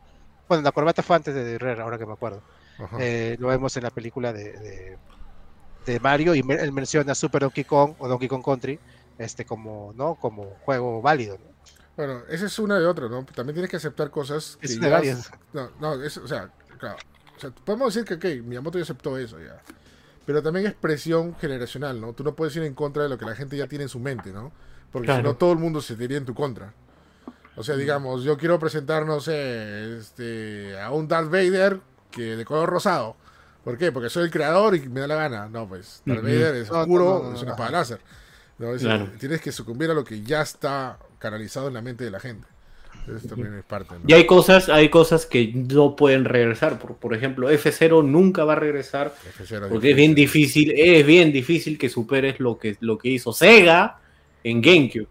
Bueno, 0.47 0.63
la 0.63 0.71
corbata 0.71 1.03
fue 1.03 1.15
antes 1.15 1.33
de 1.35 1.57
Rare, 1.59 1.81
ahora 1.81 1.97
que 1.97 2.05
me 2.05 2.13
acuerdo. 2.13 2.41
Eh, 2.99 3.35
lo 3.39 3.47
vemos 3.49 3.77
en 3.77 3.83
la 3.83 3.91
película 3.91 4.33
de, 4.33 4.53
de, 4.53 4.97
de 5.85 5.99
Mario 5.99 6.33
y 6.33 6.41
me- 6.41 6.55
él 6.55 6.71
menciona 6.71 7.13
Super 7.13 7.41
Donkey 7.43 7.63
Kong 7.63 7.93
o 7.99 8.07
Donkey 8.07 8.27
Kong 8.27 8.43
Country 8.43 8.79
este 9.19 9.45
como 9.45 9.93
no 9.95 10.15
como 10.15 10.45
juego 10.65 10.99
válido 10.99 11.37
¿no? 11.37 11.51
Bueno, 11.95 12.23
esa 12.29 12.47
es 12.47 12.57
una 12.57 12.79
de 12.79 12.87
otra, 12.87 13.07
¿no? 13.07 13.23
También 13.25 13.53
tienes 13.53 13.69
que 13.69 13.77
aceptar 13.77 14.09
cosas 14.09 14.57
que 14.59 14.65
Es 14.65 14.79
ya-. 14.79 14.89
No, 15.53 15.69
no, 15.79 16.03
es, 16.03 16.17
o 16.17 16.27
sea, 16.27 16.49
claro. 16.79 16.97
O 17.37 17.39
sea, 17.39 17.51
podemos 17.51 17.93
decir 17.93 18.07
que, 18.07 18.15
ok, 18.15 18.43
Miyamoto 18.43 18.79
ya 18.79 18.83
aceptó 18.83 19.15
eso 19.17 19.37
ya. 19.39 19.61
Pero 20.25 20.41
también 20.43 20.67
es 20.67 20.73
presión 20.73 21.35
generacional, 21.35 21.99
¿no? 21.99 22.13
Tú 22.13 22.23
no 22.23 22.35
puedes 22.35 22.55
ir 22.55 22.63
en 22.63 22.73
contra 22.73 23.03
de 23.03 23.09
lo 23.09 23.17
que 23.17 23.25
la 23.25 23.35
gente 23.35 23.57
ya 23.57 23.67
tiene 23.67 23.83
en 23.83 23.89
su 23.89 23.99
mente, 23.99 24.31
¿no? 24.31 24.51
Porque 24.91 25.07
si 25.07 25.23
no, 25.23 25.35
todo 25.35 25.51
el 25.53 25.57
mundo 25.59 25.81
se 25.81 25.95
te 25.95 26.03
iría 26.03 26.17
en 26.17 26.25
tu 26.25 26.33
contra. 26.35 26.73
O 27.55 27.63
sea, 27.63 27.75
digamos, 27.75 28.23
yo 28.23 28.37
quiero 28.37 28.59
presentar, 28.59 29.05
no 29.05 29.19
sé, 29.19 29.97
este, 29.97 30.79
a 30.79 30.91
un 30.91 31.07
Darth 31.07 31.29
Vader 31.29 31.79
que 32.11 32.35
de 32.35 32.45
color 32.45 32.69
rosado. 32.69 33.15
¿Por 33.63 33.77
qué? 33.77 33.91
Porque 33.91 34.09
soy 34.09 34.23
el 34.25 34.31
creador 34.31 34.75
y 34.75 34.87
me 34.89 35.01
da 35.01 35.07
la 35.07 35.15
gana. 35.15 35.47
No, 35.49 35.67
pues, 35.67 36.01
Darth. 36.05 36.21
Vader 36.23 36.55
es 36.55 36.69
No, 36.69 36.75
no, 36.75 36.81
oscuro, 36.81 37.19
no, 37.23 37.29
no, 37.29 37.35
es 37.35 37.41
una 37.41 37.51
espada 37.51 37.71
láser. 37.71 37.99
¿no? 38.57 38.73
Es- 38.73 38.81
Claro. 38.81 39.09
Tienes 39.19 39.41
que 39.41 39.51
sucumbir 39.51 39.89
a 39.91 39.93
lo 39.93 40.03
que 40.03 40.21
ya 40.21 40.41
está 40.41 40.97
canalizado 41.19 41.67
en 41.67 41.73
la 41.73 41.81
mente 41.81 42.03
de 42.03 42.11
la 42.11 42.19
gente. 42.19 42.47
Eso 43.07 43.27
también 43.27 43.55
es 43.55 43.63
parte, 43.65 43.95
¿no? 43.95 44.01
Y 44.07 44.13
hay 44.13 44.25
cosas, 44.25 44.69
hay 44.69 44.89
cosas 44.89 45.25
que 45.25 45.51
no 45.53 45.95
pueden 45.95 46.25
regresar. 46.25 46.79
Por, 46.79 46.95
por 46.97 47.13
ejemplo, 47.15 47.49
F0 47.49 48.03
nunca 48.05 48.43
va 48.45 48.53
a 48.53 48.55
regresar 48.57 49.13
F0 49.37 49.69
porque 49.69 49.91
es 49.91 49.95
bien 49.95 50.13
difícil, 50.15 50.71
es 50.75 51.05
bien 51.05 51.31
difícil 51.31 51.77
que 51.77 51.89
superes 51.89 52.39
lo 52.39 52.57
que, 52.57 52.77
lo 52.79 52.97
que 52.97 53.09
hizo 53.09 53.33
Sega 53.33 53.99
en 54.43 54.61
GameCube. 54.61 55.07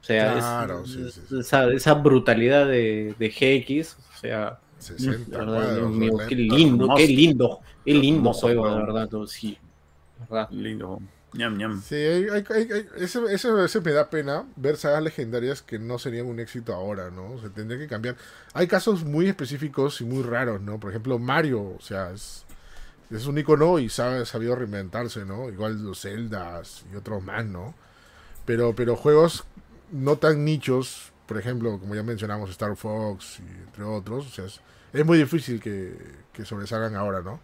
O 0.00 0.04
sea, 0.04 0.32
es- 0.32 0.38
Claro, 0.44 0.86
sí, 0.86 1.10
sí, 1.10 1.20
sí. 1.28 1.38
Esa, 1.40 1.72
esa 1.72 1.94
brutalidad 1.94 2.66
de, 2.66 3.14
de 3.18 3.28
GX, 3.30 3.96
o 4.16 4.18
sea, 4.18 4.58
60 4.78 5.16
de 5.30 5.36
verdad, 5.38 5.54
cuadros, 5.54 5.76
Dios 5.76 5.90
mío, 5.92 6.12
¿no? 6.12 6.26
qué 6.26 6.34
lindo, 6.36 6.94
qué 6.96 7.06
lindo, 7.06 7.60
qué 7.84 7.94
lindo 7.94 8.32
juego, 8.32 8.68
de 8.68 8.76
verdad, 8.80 9.08
sí, 9.28 9.58
verdad. 10.28 10.48
Lindo. 10.50 11.00
Ñam, 11.34 11.56
ñam. 11.56 11.82
Sí, 11.82 11.94
hay, 11.94 12.28
hay- 12.28 12.88
a 12.94 13.00
veces 13.00 13.82
me 13.82 13.92
da 13.92 14.10
pena 14.10 14.44
ver 14.56 14.76
sagas 14.76 15.02
legendarias 15.02 15.62
que 15.62 15.78
no 15.78 15.98
serían 15.98 16.26
un 16.26 16.40
éxito 16.40 16.74
ahora, 16.74 17.10
¿no? 17.10 17.40
Se 17.40 17.48
tendría 17.48 17.78
que 17.78 17.88
cambiar. 17.88 18.16
Hay 18.52 18.66
casos 18.66 19.04
muy 19.04 19.28
específicos 19.28 20.00
y 20.02 20.04
muy 20.04 20.22
raros, 20.22 20.60
¿no? 20.60 20.78
Por 20.78 20.90
ejemplo, 20.90 21.18
Mario, 21.18 21.62
o 21.62 21.80
sea, 21.80 22.10
es, 22.12 22.44
un 23.26 23.38
icono 23.38 23.78
y 23.78 23.88
sabe, 23.88 24.26
sabido 24.26 24.56
reinventarse, 24.56 25.24
¿no? 25.24 25.48
Igual 25.48 25.82
los 25.82 26.02
Zeldas 26.02 26.84
y 26.92 26.96
otros 26.96 27.22
más, 27.22 27.46
¿no? 27.46 27.74
Pero, 28.46 28.74
pero 28.74 28.96
juegos 28.96 29.44
no 29.92 30.16
tan 30.18 30.44
nichos, 30.44 31.12
por 31.26 31.38
ejemplo, 31.38 31.78
como 31.78 31.94
ya 31.94 32.02
mencionamos, 32.02 32.50
Star 32.50 32.76
Fox 32.76 33.40
y 33.40 33.44
entre 33.64 33.84
otros, 33.84 34.26
o 34.26 34.30
sea, 34.30 34.46
es, 34.46 34.60
es 34.92 35.06
muy 35.06 35.18
difícil 35.18 35.60
que, 35.60 35.96
que 36.32 36.44
sobresalgan 36.44 36.96
ahora, 36.96 37.22
¿no? 37.22 37.40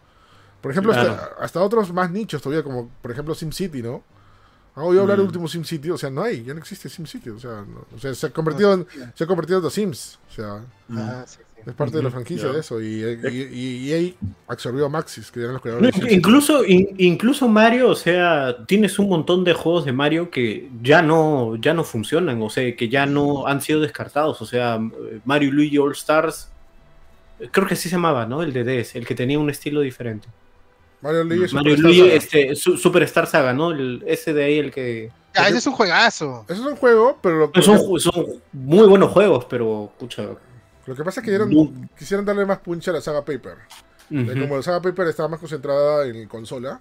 Por 0.61 0.71
ejemplo, 0.71 0.91
Claro. 0.93 1.11
hasta, 1.13 1.35
hasta 1.43 1.61
otros 1.63 1.93
más 1.93 2.11
nichos 2.11 2.41
todavía, 2.41 2.63
como 2.63 2.89
por 3.01 3.11
ejemplo 3.11 3.33
SimCity, 3.35 3.81
¿no? 3.81 4.03
Han 4.75 4.83
oído 4.85 5.01
hablar 5.01 5.17
del 5.17 5.25
Mm. 5.25 5.29
último 5.29 5.47
SimCity, 5.47 5.89
o 5.89 5.97
sea, 5.97 6.09
no 6.09 6.21
hay, 6.23 6.43
ya 6.43 6.53
no 6.53 6.59
existe 6.59 6.89
SimCity, 6.89 7.29
o 7.31 7.39
sea, 7.39 7.65
no- 7.67 7.85
o 7.95 7.99
sea 7.99 8.13
se 8.13 8.27
ha 8.27 8.29
convertido 8.29 8.73
en, 8.73 8.87
se 9.15 9.23
ha 9.23 9.27
convertido 9.27 9.59
en 9.59 9.63
The 9.65 9.69
Sims, 9.71 10.19
o 10.29 10.33
sea, 10.33 10.59
sí, 10.87 10.95
sí. 11.25 11.39
es 11.65 11.73
parte 11.73 11.97
de 11.97 12.03
la 12.03 12.11
franquicia 12.11 12.49
de 12.49 12.59
eso, 12.59 12.79
y, 12.81 13.03
y, 13.03 13.57
y 13.87 13.91
EA 13.93 14.13
absorbió 14.47 14.85
a 14.85 14.89
Maxis, 14.89 15.31
que 15.31 15.39
eran 15.41 15.53
los 15.53 15.61
creadores 15.61 15.93
de 15.95 16.01
No, 16.01 16.07
incluso, 16.09 16.63
in- 16.65 16.95
incluso 16.97 17.47
Mario, 17.49 17.89
o 17.89 17.95
sea, 17.95 18.65
tienes 18.67 18.97
un 18.99 19.09
montón 19.09 19.43
de 19.43 19.53
juegos 19.53 19.83
de 19.85 19.91
Mario 19.91 20.29
que 20.29 20.69
ya 20.81 21.01
no, 21.01 21.55
ya 21.57 21.73
no 21.73 21.83
funcionan, 21.83 22.41
o 22.41 22.49
sea, 22.49 22.73
que 22.75 22.87
ya 22.89 23.05
no 23.05 23.47
han 23.47 23.61
sido 23.61 23.81
descartados. 23.81 24.41
O 24.41 24.45
sea, 24.45 24.79
Mario 25.25 25.49
y 25.49 25.51
Luigi 25.51 25.77
All 25.77 25.91
Stars, 25.93 26.49
creo 27.51 27.67
que 27.67 27.73
así 27.73 27.89
se 27.89 27.95
llamaba, 27.95 28.25
¿no? 28.25 28.43
El 28.43 28.53
de 28.53 28.63
DS, 28.63 28.95
el 28.97 29.05
que 29.05 29.15
tenía 29.15 29.39
un 29.39 29.49
estilo 29.49 29.81
diferente. 29.81 30.27
Mario 31.01 31.23
Luigi 31.23 31.43
es 31.45 31.53
Mario 31.53 31.77
Superstar 31.77 31.99
Luigi, 32.03 32.15
este, 32.15 32.55
Su- 32.55 32.77
Superstar 32.77 33.27
Saga, 33.27 33.53
¿no? 33.53 33.71
El, 33.71 34.03
ese 34.05 34.33
de 34.33 34.43
ahí, 34.43 34.59
el 34.59 34.71
que. 34.71 35.11
Ah, 35.35 35.47
ese 35.47 35.59
es 35.59 35.67
un 35.67 35.73
juegazo. 35.73 36.45
Eso 36.49 36.61
es 36.61 36.67
un 36.71 36.75
juego, 36.75 37.17
pero 37.21 37.37
lo, 37.37 37.61
Son, 37.61 37.77
que, 37.77 37.83
ju- 37.83 37.99
son 37.99 38.25
muy 38.51 38.87
buenos 38.87 39.11
juegos, 39.11 39.45
pero, 39.45 39.91
escucha. 39.93 40.23
lo 40.85 40.95
que 40.95 41.03
pasa 41.03 41.21
es 41.21 41.25
que 41.25 41.87
quisieron 41.97 42.25
darle 42.25 42.45
más 42.45 42.57
punch 42.59 42.87
a 42.89 42.93
la 42.93 43.01
saga 43.01 43.23
Paper. 43.23 43.55
Eh. 44.11 44.35
Como 44.39 44.57
la 44.57 44.63
saga 44.63 44.81
Paper 44.81 45.07
estaba 45.07 45.29
más 45.29 45.39
concentrada 45.39 46.05
en 46.07 46.27
consola, 46.27 46.79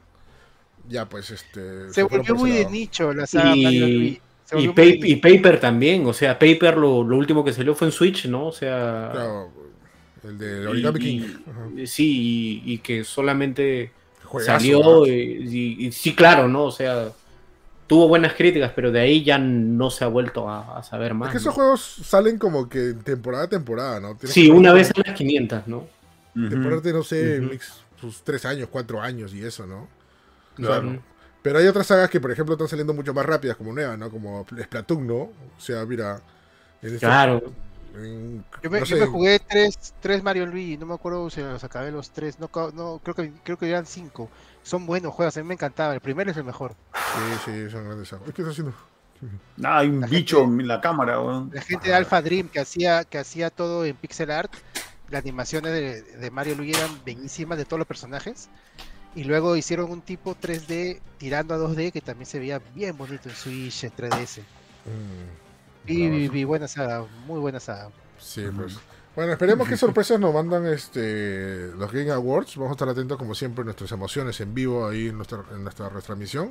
ya 0.89 1.07
pues 1.07 1.31
este... 1.31 1.93
Se 1.93 2.09
fueron 2.09 2.27
volvió 2.27 2.35
muy 2.37 2.51
ese 2.53 2.65
de 2.65 2.71
nicho 2.71 3.13
la 3.13 3.27
saga 3.27 3.55
Y- 3.55 3.63
Mario 3.65 3.87
Luigi. 3.87 4.21
Se 4.47 4.59
Y, 4.61 4.69
Pa-. 5.21 5.29
Paper 5.29 5.61
también, 5.61 6.07
o 6.07 6.15
sea, 6.15 6.39
Paper 6.39 6.79
lo, 6.79 7.05
lo 7.05 7.17
último 7.19 7.45
que 7.45 7.53
salió 7.53 7.75
fue 7.75 7.89
en 7.89 7.93
Switch, 7.93 8.25
¿no? 8.27 8.47
O 8.47 8.53
sea. 8.53 9.11
Claro, 9.13 9.51
el 10.25 10.39
de 10.39 10.67
Origami 10.67 10.99
y- 10.99 11.03
King. 11.03 11.29
Y- 11.77 11.87
sí, 11.87 12.63
y, 12.65 12.73
y 12.73 12.79
que 12.79 13.05
solamente 13.05 13.93
Juegazo, 14.29 14.59
salió. 14.59 15.07
y, 15.07 15.11
y- 15.11 15.87
y 15.87 15.93
sí, 15.93 16.15
claro, 16.15 16.49
¿no? 16.49 16.65
O 16.65 16.71
sea, 16.71 17.11
tuvo 17.87 18.09
buenas 18.09 18.35
críticas, 18.35 18.73
pero 18.75 18.93
de 18.93 19.01
ahí 19.01 19.25
ya 19.25 19.39
no 19.39 19.91
se 19.91 20.05
ha 20.05 20.09
vuelto 20.09 20.49
a, 20.49 20.79
a 20.79 20.83
saber 20.83 21.15
más. 21.15 21.29
Es 21.29 21.33
que 21.33 21.39
esos 21.39 21.47
¿no? 21.47 21.53
juegos 21.55 21.83
salen 22.05 22.39
como 22.39 22.69
que 22.69 22.91
en 22.91 23.01
temporada 23.03 23.45
a 23.45 23.49
temporada, 23.49 24.01
¿no? 24.01 24.15
Tienes 24.17 24.35
Sí, 24.35 24.51
una 24.51 24.73
vez 24.73 24.91
a 24.91 25.01
las 25.05 25.17
500, 25.17 25.67
¿no? 25.67 25.85
De 26.35 26.55
Ujú. 26.57 26.63
ponerte, 26.65 26.93
no 26.93 27.03
sé, 27.03 27.41
sus 28.01 28.23
tres 28.23 28.45
años, 28.45 28.69
cuatro 28.71 29.01
años 29.01 29.35
y 29.35 29.45
eso, 29.45 29.67
¿no? 29.67 29.89
Claro. 30.57 30.99
Pero 31.43 31.59
hay 31.59 31.67
otras 31.67 31.87
sagas 31.87 32.11
que, 32.11 32.21
por 32.21 32.31
ejemplo, 32.31 32.55
están 32.55 32.69
saliendo 32.69 32.95
mucho 32.95 33.15
más 33.15 33.25
rápidas, 33.25 33.57
como 33.57 33.73
nuevas, 33.73 33.99
¿no? 33.99 34.11
Como 34.11 34.45
Splatoon, 34.63 35.07
¿no? 35.07 35.15
O 35.17 35.33
sea, 35.59 35.85
mira. 35.87 36.21
en 36.83 36.99
Claro. 36.99 37.43
En- 38.05 38.45
Yo 38.63 38.71
me, 38.71 38.81
no 38.81 38.85
yo 38.87 38.97
sé, 38.97 39.01
me 39.03 39.07
jugué 39.07 39.39
tres, 39.41 39.95
tres 40.01 40.23
Mario 40.23 40.47
Luigi, 40.47 40.77
no 40.77 40.87
me 40.87 40.95
acuerdo 40.95 41.29
si 41.31 41.41
los 41.41 41.63
acabé 41.65 41.91
los 41.91 42.11
tres, 42.11 42.39
no, 42.39 42.51
no 42.75 43.01
creo 43.03 43.15
que 43.15 43.33
creo 43.45 43.59
que 43.59 43.69
eran 43.69 43.87
cinco. 43.87 44.29
Son 44.63 44.87
buenos 44.87 45.15
juegos, 45.15 45.37
a 45.37 45.41
mí 45.41 45.47
me 45.49 45.55
encantaba. 45.55 45.95
El 45.95 46.01
primero 46.01 46.31
es 46.31 46.37
el 46.37 46.45
mejor. 46.45 46.75
Sí, 46.95 47.23
sí, 47.45 47.71
son 47.71 47.85
grandes. 47.85 48.15
¿Qué 48.35 48.43
está 48.43 48.51
haciendo? 48.51 48.75
Ah, 49.65 49.79
hay 49.79 49.89
un 49.89 50.01
La 50.03 50.07
bicho 50.07 50.43
gente- 50.43 50.63
en 50.63 50.69
la 50.69 50.81
cámara, 50.81 51.21
weón. 51.21 51.51
La 51.53 51.61
gente 51.61 51.89
de 51.89 51.95
Alpha 51.97 52.23
Dream 52.23 52.49
que 52.49 52.61
hacía 52.61 53.03
que 53.03 53.19
hacía 53.19 53.51
todo 53.51 53.85
en 53.85 53.97
pixel 53.97 54.31
art, 54.31 54.53
las 55.11 55.23
animaciones 55.23 55.73
de, 55.73 56.03
de 56.03 56.31
Mario 56.31 56.55
Luigi 56.55 56.75
eran 56.79 57.01
bellísimas 57.05 57.59
de 57.59 57.65
todos 57.65 57.79
los 57.81 57.89
personajes. 57.89 58.49
Y 59.17 59.25
luego 59.25 59.57
hicieron 59.57 59.91
un 59.91 60.03
tipo 60.03 60.37
3D 60.37 61.01
tirando 61.19 61.53
a 61.55 61.59
2D 61.59 61.91
que 61.91 62.01
también 62.01 62.27
se 62.27 62.39
veía 62.39 62.61
bien 62.77 62.97
bonito 62.97 63.29
en 63.29 63.35
Switch, 63.35 63.83
en 63.83 63.91
3DS. 63.91 64.43
Mm, 64.85 65.48
Y, 65.89 66.09
bravo. 66.09 66.35
y- 66.37 66.39
y 66.41 66.45
buena 66.45 66.69
saga, 66.69 67.05
muy 67.27 67.41
buena 67.41 67.61
saga. 67.61 67.91
Sí, 68.19 68.45
pues. 68.57 68.79
Bueno, 69.17 69.33
esperemos 69.33 69.69
qué 69.69 69.77
sorpresas 69.77 70.21
nos 70.21 70.33
mandan 70.33 70.67
este 70.67 71.69
los 71.77 71.91
Game 71.93 72.11
Awards. 72.11 72.57
Vamos 72.57 72.71
a 72.71 72.75
estar 72.75 72.89
atentos, 72.89 73.19
como 73.19 73.35
siempre, 73.35 73.63
a 73.63 73.65
nuestras 73.65 73.91
emociones 73.93 74.41
en 74.41 74.55
vivo 74.55 74.87
ahí 74.89 75.09
en 75.09 75.17
nuestra, 75.17 75.41
en 75.53 75.63
nuestra 75.65 75.89
retransmisión. 75.89 76.51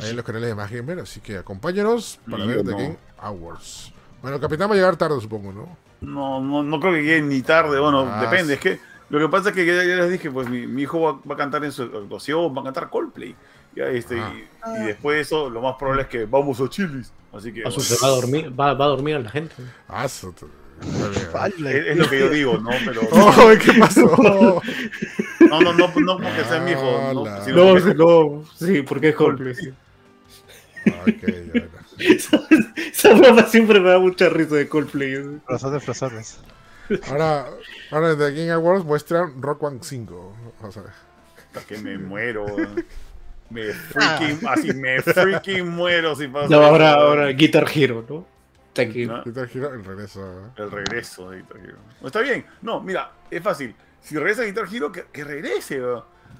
Ahí 0.00 0.10
en 0.10 0.16
los 0.16 0.24
canales 0.24 0.48
de 0.48 0.54
Más 0.54 0.70
Gamer. 0.70 1.00
Así 1.00 1.20
que 1.20 1.36
acompáñanos 1.36 2.18
para 2.30 2.44
Sí, 2.44 2.48
ver 2.48 2.58
o 2.58 2.64
The 2.64 2.70
no. 2.70 2.76
Game 2.78 2.96
Awards. 3.18 3.92
Bueno, 4.22 4.36
el 4.36 4.40
capitán 4.42 4.70
va 4.70 4.74
a 4.74 4.76
llegar 4.76 4.96
tarde, 4.96 5.20
supongo, 5.20 5.52
¿no? 5.52 5.76
No, 6.00 6.40
no, 6.40 6.62
no 6.62 6.80
creo 6.80 6.92
que 6.94 7.02
llegue 7.02 7.22
ni 7.22 7.42
tarde, 7.42 7.78
bueno, 7.78 8.06
Ah, 8.08 8.22
depende. 8.22 8.46
sí. 8.46 8.52
Es 8.54 8.60
que 8.60 8.80
lo 9.10 9.18
que 9.18 9.28
pasa 9.28 9.50
es 9.50 9.54
que 9.54 9.66
ya, 9.66 9.74
ya 9.84 9.96
les 9.96 10.10
dije, 10.10 10.30
pues 10.30 10.48
mi, 10.48 10.66
mi 10.66 10.82
hijo 10.82 11.00
va, 11.00 11.12
va 11.28 11.34
a 11.34 11.36
cantar 11.38 11.64
en 11.64 11.72
su 11.72 11.82
actuación, 11.82 12.56
va 12.56 12.60
a 12.62 12.64
cantar 12.64 12.88
Coldplay. 12.88 13.36
Ya, 13.76 13.86
este, 13.86 14.18
Ah. 14.20 14.32
y, 14.78 14.82
y 14.82 14.86
después 14.86 15.16
de 15.16 15.20
eso, 15.22 15.50
lo 15.50 15.60
más 15.60 15.76
probable 15.76 16.02
es 16.02 16.08
que 16.08 16.24
vamos 16.24 16.60
a 16.60 16.68
Chilis. 16.68 17.12
Así 17.32 17.52
que. 17.52 17.62
A 17.64 17.70
su- 17.70 17.80
se 17.80 17.96
va 18.02 18.08
a 18.08 18.16
dormir, 18.16 18.52
va, 18.58 18.74
va 18.74 18.84
a 18.84 18.88
dormir 18.88 19.16
a 19.16 19.20
la 19.20 19.30
gente. 19.30 19.54
Ah, 19.88 20.04
eso- 20.04 20.34
Es, 20.82 21.86
es 21.86 21.96
lo 21.96 22.10
que 22.10 22.18
yo 22.18 22.28
digo, 22.28 22.58
¿no? 22.58 22.70
Pero. 22.84 23.02
Oh, 23.12 23.50
¿qué 23.64 23.72
pasó? 23.78 24.60
No, 25.40 25.60
no, 25.60 25.72
no, 25.72 25.92
no 25.94 26.16
porque 26.18 26.44
sea 26.48 26.60
mi 26.60 26.72
hijo. 26.72 26.82
¿no? 27.14 27.24
No, 27.24 27.72
porque- 27.72 27.94
no, 27.94 28.44
sí, 28.56 28.82
porque 28.82 29.08
es 29.10 29.14
Coldplay. 29.14 29.54
sí. 29.54 29.72
ok, 30.86 31.22
bueno. 31.52 31.68
Esa 32.92 33.12
broma 33.14 33.44
siempre 33.46 33.78
me 33.78 33.90
da 33.90 33.98
mucha 33.98 34.28
risa 34.28 34.56
de 34.56 34.68
Coldplay. 34.68 35.40
Frozones, 35.46 35.84
frozones. 35.84 36.38
Ahora, 37.08 37.46
ahora 37.92 38.12
en 38.12 38.18
The 38.18 38.30
Game 38.32 38.50
Awards 38.50 38.84
muestran 38.84 39.40
Rock 39.40 39.62
One 39.62 39.78
5. 39.82 40.36
Vamos 40.60 40.76
a 40.76 40.80
ver. 40.82 40.90
Hasta 41.54 41.60
que 41.66 41.78
me 41.78 41.96
muero. 41.98 42.44
Me 43.52 43.72
freaking, 43.72 44.46
así 44.48 44.72
me 44.72 45.00
freaking 45.02 45.68
muero 45.68 46.14
si 46.16 46.28
pasa. 46.28 46.48
No, 46.48 46.62
ahora, 46.62 46.92
ahora 46.94 47.28
Guitar 47.28 47.66
Hero, 47.72 48.04
¿no? 48.08 48.26
Está 48.68 48.82
aquí. 48.82 49.06
No. 49.06 49.22
Guitar 49.24 49.48
Hero, 49.54 49.74
el 49.74 49.84
regreso. 49.84 50.20
¿eh? 50.44 50.48
El 50.56 50.70
regreso 50.70 51.30
de 51.30 51.38
Guitar 51.38 51.56
Hero. 51.58 51.76
No, 52.00 52.06
está 52.06 52.20
bien. 52.20 52.44
No, 52.62 52.80
mira, 52.80 53.12
es 53.30 53.42
fácil. 53.42 53.74
Si 54.00 54.16
regresa 54.16 54.42
Guitar 54.44 54.64
Hero, 54.72 54.90
que, 54.90 55.04
que 55.12 55.24
regrese. 55.24 55.80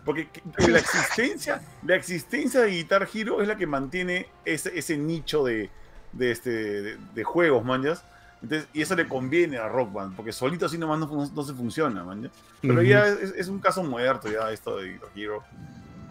Porque 0.05 0.29
que- 0.31 0.41
que 0.57 0.69
la 0.69 0.79
existencia, 0.79 1.61
la 1.87 1.97
existencia 1.97 2.61
de 2.61 2.71
Guitar 2.71 3.07
Hero 3.13 3.43
es 3.43 3.49
la 3.49 3.57
que 3.57 3.67
mantiene 3.67 4.27
ese, 4.45 4.77
ese 4.79 4.97
nicho 4.97 5.45
de, 5.45 5.71
de, 6.13 6.31
este, 6.31 6.51
de, 6.51 6.97
de 7.15 7.25
juegos, 7.25 7.65
manjas. 7.65 8.05
Entonces, 8.43 8.67
y 8.73 8.83
eso 8.83 8.97
le 8.97 9.07
conviene 9.07 9.59
a 9.59 9.69
Rock 9.69 9.93
Band, 9.93 10.17
porque 10.17 10.33
solito 10.33 10.67
así 10.67 10.77
nomás 10.77 10.99
no, 10.99 11.07
fun- 11.07 11.31
no 11.33 11.43
se 11.45 11.53
funciona, 11.55 12.03
man. 12.03 12.29
Pero 12.61 12.83
ya 12.83 13.07
es, 13.07 13.33
es 13.37 13.47
un 13.49 13.61
caso 13.61 13.85
muerto 13.85 14.29
ya 14.33 14.51
esto 14.51 14.79
de 14.79 14.93
Guitar 14.95 15.09
Hero. 15.15 15.45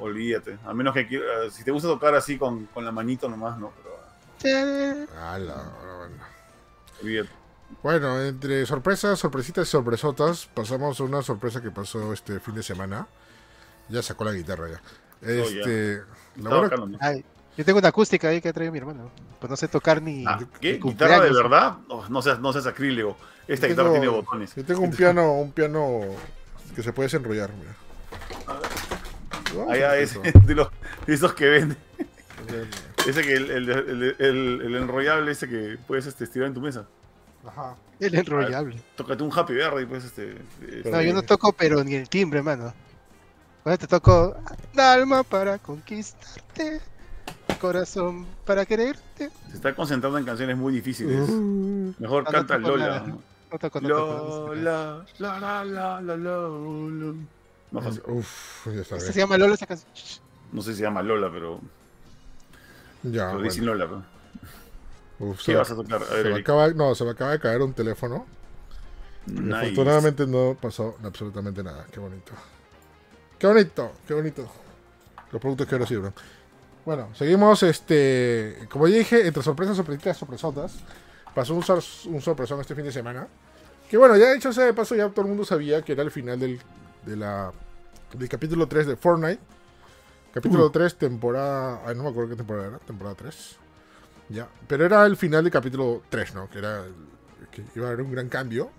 Olvídate. 0.01 0.57
A 0.65 0.73
menos 0.73 0.93
que 0.93 1.07
quiera- 1.07 1.49
si 1.51 1.63
te 1.63 1.71
gusta 1.71 1.87
tocar 1.87 2.13
así 2.15 2.37
con, 2.37 2.65
con 2.67 2.83
la 2.83 2.91
manito 2.91 3.29
nomás, 3.29 3.57
no, 3.57 3.71
pero 3.77 3.91
Ala, 5.19 5.63
bueno. 5.97 6.15
olvídate. 7.01 7.29
Bueno, 7.83 8.21
entre 8.21 8.65
sorpresas, 8.65 9.17
sorpresitas 9.19 9.67
y 9.67 9.71
sorpresotas, 9.71 10.47
pasamos 10.53 10.99
a 10.99 11.03
una 11.03 11.21
sorpresa 11.21 11.61
que 11.61 11.71
pasó 11.71 12.11
este 12.13 12.39
fin 12.39 12.55
de 12.55 12.63
semana. 12.63 13.07
Ya 13.89 14.01
sacó 14.01 14.23
la 14.25 14.33
guitarra 14.33 14.67
ya. 14.69 14.81
Este, 15.21 15.97
la 16.37 16.49
buena- 16.49 16.61
bacano, 16.63 16.87
¿no? 16.87 16.97
Ay, 17.01 17.23
yo 17.57 17.63
tengo 17.65 17.79
una 17.79 17.89
acústica 17.89 18.27
ahí 18.29 18.41
que 18.41 18.49
ha 18.49 18.53
traído 18.53 18.71
mi 18.73 18.79
hermano. 18.79 19.11
Pues 19.39 19.49
no 19.49 19.55
sé 19.55 19.67
tocar 19.67 20.01
ni. 20.01 20.25
Ah, 20.27 20.39
¿Qué? 20.59 20.73
ni 20.83 20.89
¿Guitarra 20.91 21.19
de 21.21 21.31
verdad? 21.31 21.77
Oh, 21.89 22.05
no 22.09 22.21
seas, 22.21 22.39
no 22.39 22.51
seas 22.51 22.65
sacrílego. 22.65 23.15
Esta 23.47 23.67
Yo 23.67 23.73
guitarra 23.73 23.89
tengo- 23.91 24.01
tiene 24.01 24.15
botones. 24.17 24.55
Yo 24.55 24.65
tengo 24.65 24.81
un 24.81 24.91
piano, 24.91 25.33
un 25.33 25.51
piano 25.51 25.99
que 26.75 26.83
se 26.83 26.91
puede 26.93 27.05
desenrollar. 27.07 27.51
Mira. 27.53 27.75
Vamos 28.47 28.63
Allá 29.69 29.97
es 29.97 30.21
ver 30.21 30.33
de, 30.33 30.55
los, 30.55 30.69
de 31.05 31.13
esos 31.13 31.33
que 31.33 31.49
venden. 31.49 31.77
Ese 33.07 33.21
que 33.21 33.33
el, 33.33 33.49
el, 33.51 33.69
el, 33.69 34.15
el- 34.19 34.61
el 34.61 34.75
enrollable 34.75 35.31
ese 35.31 35.47
que 35.47 35.77
puedes 35.87 36.05
este, 36.05 36.23
estirar 36.25 36.47
en 36.47 36.53
tu 36.53 36.61
mesa. 36.61 36.85
Ajá. 37.45 37.75
El 37.99 38.15
enrollable. 38.15 38.81
Tócate 38.95 39.23
un 39.23 39.31
happy 39.37 39.53
verde 39.53 39.83
y 39.83 39.85
puedes 39.85 40.05
este. 40.05 40.37
este- 40.67 40.89
No, 40.91 41.01
yo 41.01 41.13
no 41.13 41.21
toco, 41.23 41.51
pero 41.53 41.83
ni 41.83 41.95
el 41.95 42.09
timbre, 42.09 42.41
mano. 42.41 42.73
Bueno, 43.63 43.77
te 43.77 43.87
toco 43.87 44.35
alma 44.77 45.23
para 45.23 45.59
conquistarte, 45.59 46.81
corazón 47.59 48.25
para 48.45 48.65
quererte. 48.65 49.29
se 49.49 49.55
está 49.55 49.75
concentrando 49.75 50.17
en 50.17 50.25
canciones 50.25 50.57
muy 50.57 50.73
difíciles. 50.73 51.29
Uh, 51.29 51.93
Mejor 51.99 52.23
No, 52.23 52.31
no 52.31 52.37
canta 52.37 52.57
toco 52.57 52.69
Lola. 52.69 52.85
nada. 52.87 53.05
No 53.51 53.59
toco, 53.59 53.81
no 53.81 53.89
toco. 53.89 54.47
Lola, 54.55 55.05
la, 55.19 55.39
la, 55.39 55.65
la, 55.65 56.01
la, 56.01 56.15
la, 56.15 56.15
la. 56.17 57.13
Más 57.71 57.83
fácil. 57.85 58.01
Uf, 58.07 58.65
ya 58.67 58.71
está 58.81 58.81
Esta 58.81 58.95
bien. 58.97 59.13
se 59.13 59.19
llama 59.19 59.37
Lola 59.37 59.53
esa 59.55 59.65
canción. 59.67 59.91
No 60.51 60.61
sé 60.61 60.71
si 60.71 60.77
se 60.77 60.83
llama 60.83 61.01
Lola, 61.01 61.29
pero. 61.31 61.61
Ya, 63.03 63.29
Pero 63.31 63.41
dicen 63.43 63.65
bueno. 63.65 63.85
Lola. 63.85 64.03
pero. 65.19 65.29
Uf, 65.31 65.37
¿Qué 65.39 65.43
se, 65.51 65.55
vas 65.55 65.71
a 65.71 65.75
tocar? 65.75 66.01
A 66.01 66.05
se 66.05 66.13
ver, 66.15 66.25
me 66.25 66.31
Eric. 66.33 66.49
acaba, 66.49 66.67
no, 66.69 66.95
se 66.95 67.03
me 67.05 67.11
acaba 67.11 67.31
de 67.31 67.39
caer 67.39 67.61
un 67.61 67.73
teléfono. 67.73 68.25
Nice. 69.27 69.55
afortunadamente 69.55 70.25
no 70.25 70.57
pasó 70.59 70.97
absolutamente 71.03 71.63
nada. 71.63 71.85
Qué 71.91 71.99
bonito. 71.99 72.31
Qué 73.37 73.47
bonito, 73.47 73.91
qué 74.07 74.13
bonito. 74.15 74.47
Los 75.31 75.41
productos 75.41 75.67
que 75.67 75.75
ahora 75.75 75.87
sirven. 75.87 76.13
Bueno, 76.85 77.09
seguimos, 77.13 77.61
este, 77.63 78.67
como 78.71 78.87
ya 78.87 78.97
dije, 78.97 79.25
entre 79.27 79.43
sorpresas, 79.43 79.77
sorpresitas, 79.77 80.17
sorpresotas. 80.17 80.73
Pasó 81.35 81.53
un, 81.53 81.63
sor- 81.63 81.83
un 82.07 82.21
sorpresón 82.21 82.59
este 82.59 82.75
fin 82.75 82.83
de 82.83 82.91
semana. 82.91 83.27
Que 83.89 83.97
bueno, 83.97 84.17
ya 84.17 84.33
dicho 84.33 84.51
sea 84.51 84.65
de 84.65 84.73
paso, 84.73 84.95
ya 84.95 85.07
todo 85.09 85.21
el 85.21 85.27
mundo 85.27 85.45
sabía 85.45 85.81
que 85.83 85.91
era 85.93 86.01
el 86.03 86.11
final 86.11 86.39
del, 86.39 86.59
de 87.05 87.15
la, 87.15 87.51
del 88.13 88.29
capítulo 88.29 88.67
3 88.67 88.87
de 88.87 88.95
Fortnite. 88.95 89.39
Capítulo 90.33 90.71
3, 90.71 90.95
temporada... 90.95 91.81
Ay, 91.85 91.95
no 91.95 92.03
me 92.03 92.09
acuerdo 92.09 92.29
qué 92.29 92.35
temporada 92.37 92.67
era. 92.69 92.79
Temporada 92.79 93.15
3. 93.15 93.57
Ya. 94.29 94.47
Pero 94.67 94.85
era 94.85 95.05
el 95.05 95.17
final 95.17 95.43
del 95.43 95.51
capítulo 95.51 96.03
3, 96.09 96.35
¿no? 96.35 96.49
Que 96.49 96.59
era... 96.59 96.85
que 97.51 97.63
iba 97.75 97.87
a 97.87 97.89
haber 97.89 98.05
un 98.05 98.11
gran 98.11 98.29
cambio. 98.29 98.71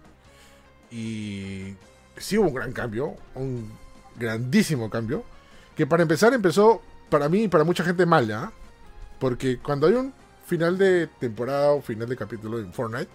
Y... 0.90 1.74
Sí 2.16 2.38
hubo 2.38 2.48
un 2.48 2.54
gran 2.54 2.72
cambio. 2.72 3.16
Un 3.34 3.70
grandísimo 4.16 4.88
cambio. 4.88 5.24
Que 5.76 5.86
para 5.86 6.02
empezar 6.02 6.32
empezó, 6.32 6.80
para 7.10 7.28
mí 7.28 7.44
y 7.44 7.48
para 7.48 7.64
mucha 7.64 7.84
gente 7.84 8.06
mal, 8.06 8.26
¿ya? 8.26 8.50
Porque 9.18 9.58
cuando 9.58 9.86
hay 9.86 9.94
un 9.94 10.14
final 10.46 10.78
de 10.78 11.06
temporada 11.06 11.72
o 11.72 11.82
final 11.82 12.08
de 12.08 12.16
capítulo 12.16 12.58
en 12.58 12.72
Fortnite, 12.72 13.10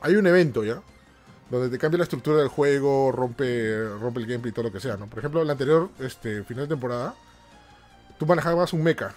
hay 0.00 0.16
un 0.16 0.26
evento, 0.26 0.64
¿ya? 0.64 0.82
Donde 1.52 1.68
te 1.68 1.78
cambia 1.78 1.98
la 1.98 2.04
estructura 2.04 2.38
del 2.38 2.48
juego, 2.48 3.12
rompe, 3.12 3.86
rompe 4.00 4.20
el 4.20 4.26
gameplay 4.26 4.50
y 4.50 4.54
todo 4.54 4.64
lo 4.64 4.72
que 4.72 4.80
sea, 4.80 4.96
¿no? 4.96 5.06
Por 5.06 5.18
ejemplo, 5.18 5.42
el 5.42 5.50
anterior 5.50 5.90
este, 5.98 6.42
final 6.44 6.64
de 6.64 6.68
temporada, 6.70 7.14
tú 8.18 8.24
manejabas 8.24 8.72
un 8.72 8.82
mecha. 8.82 9.12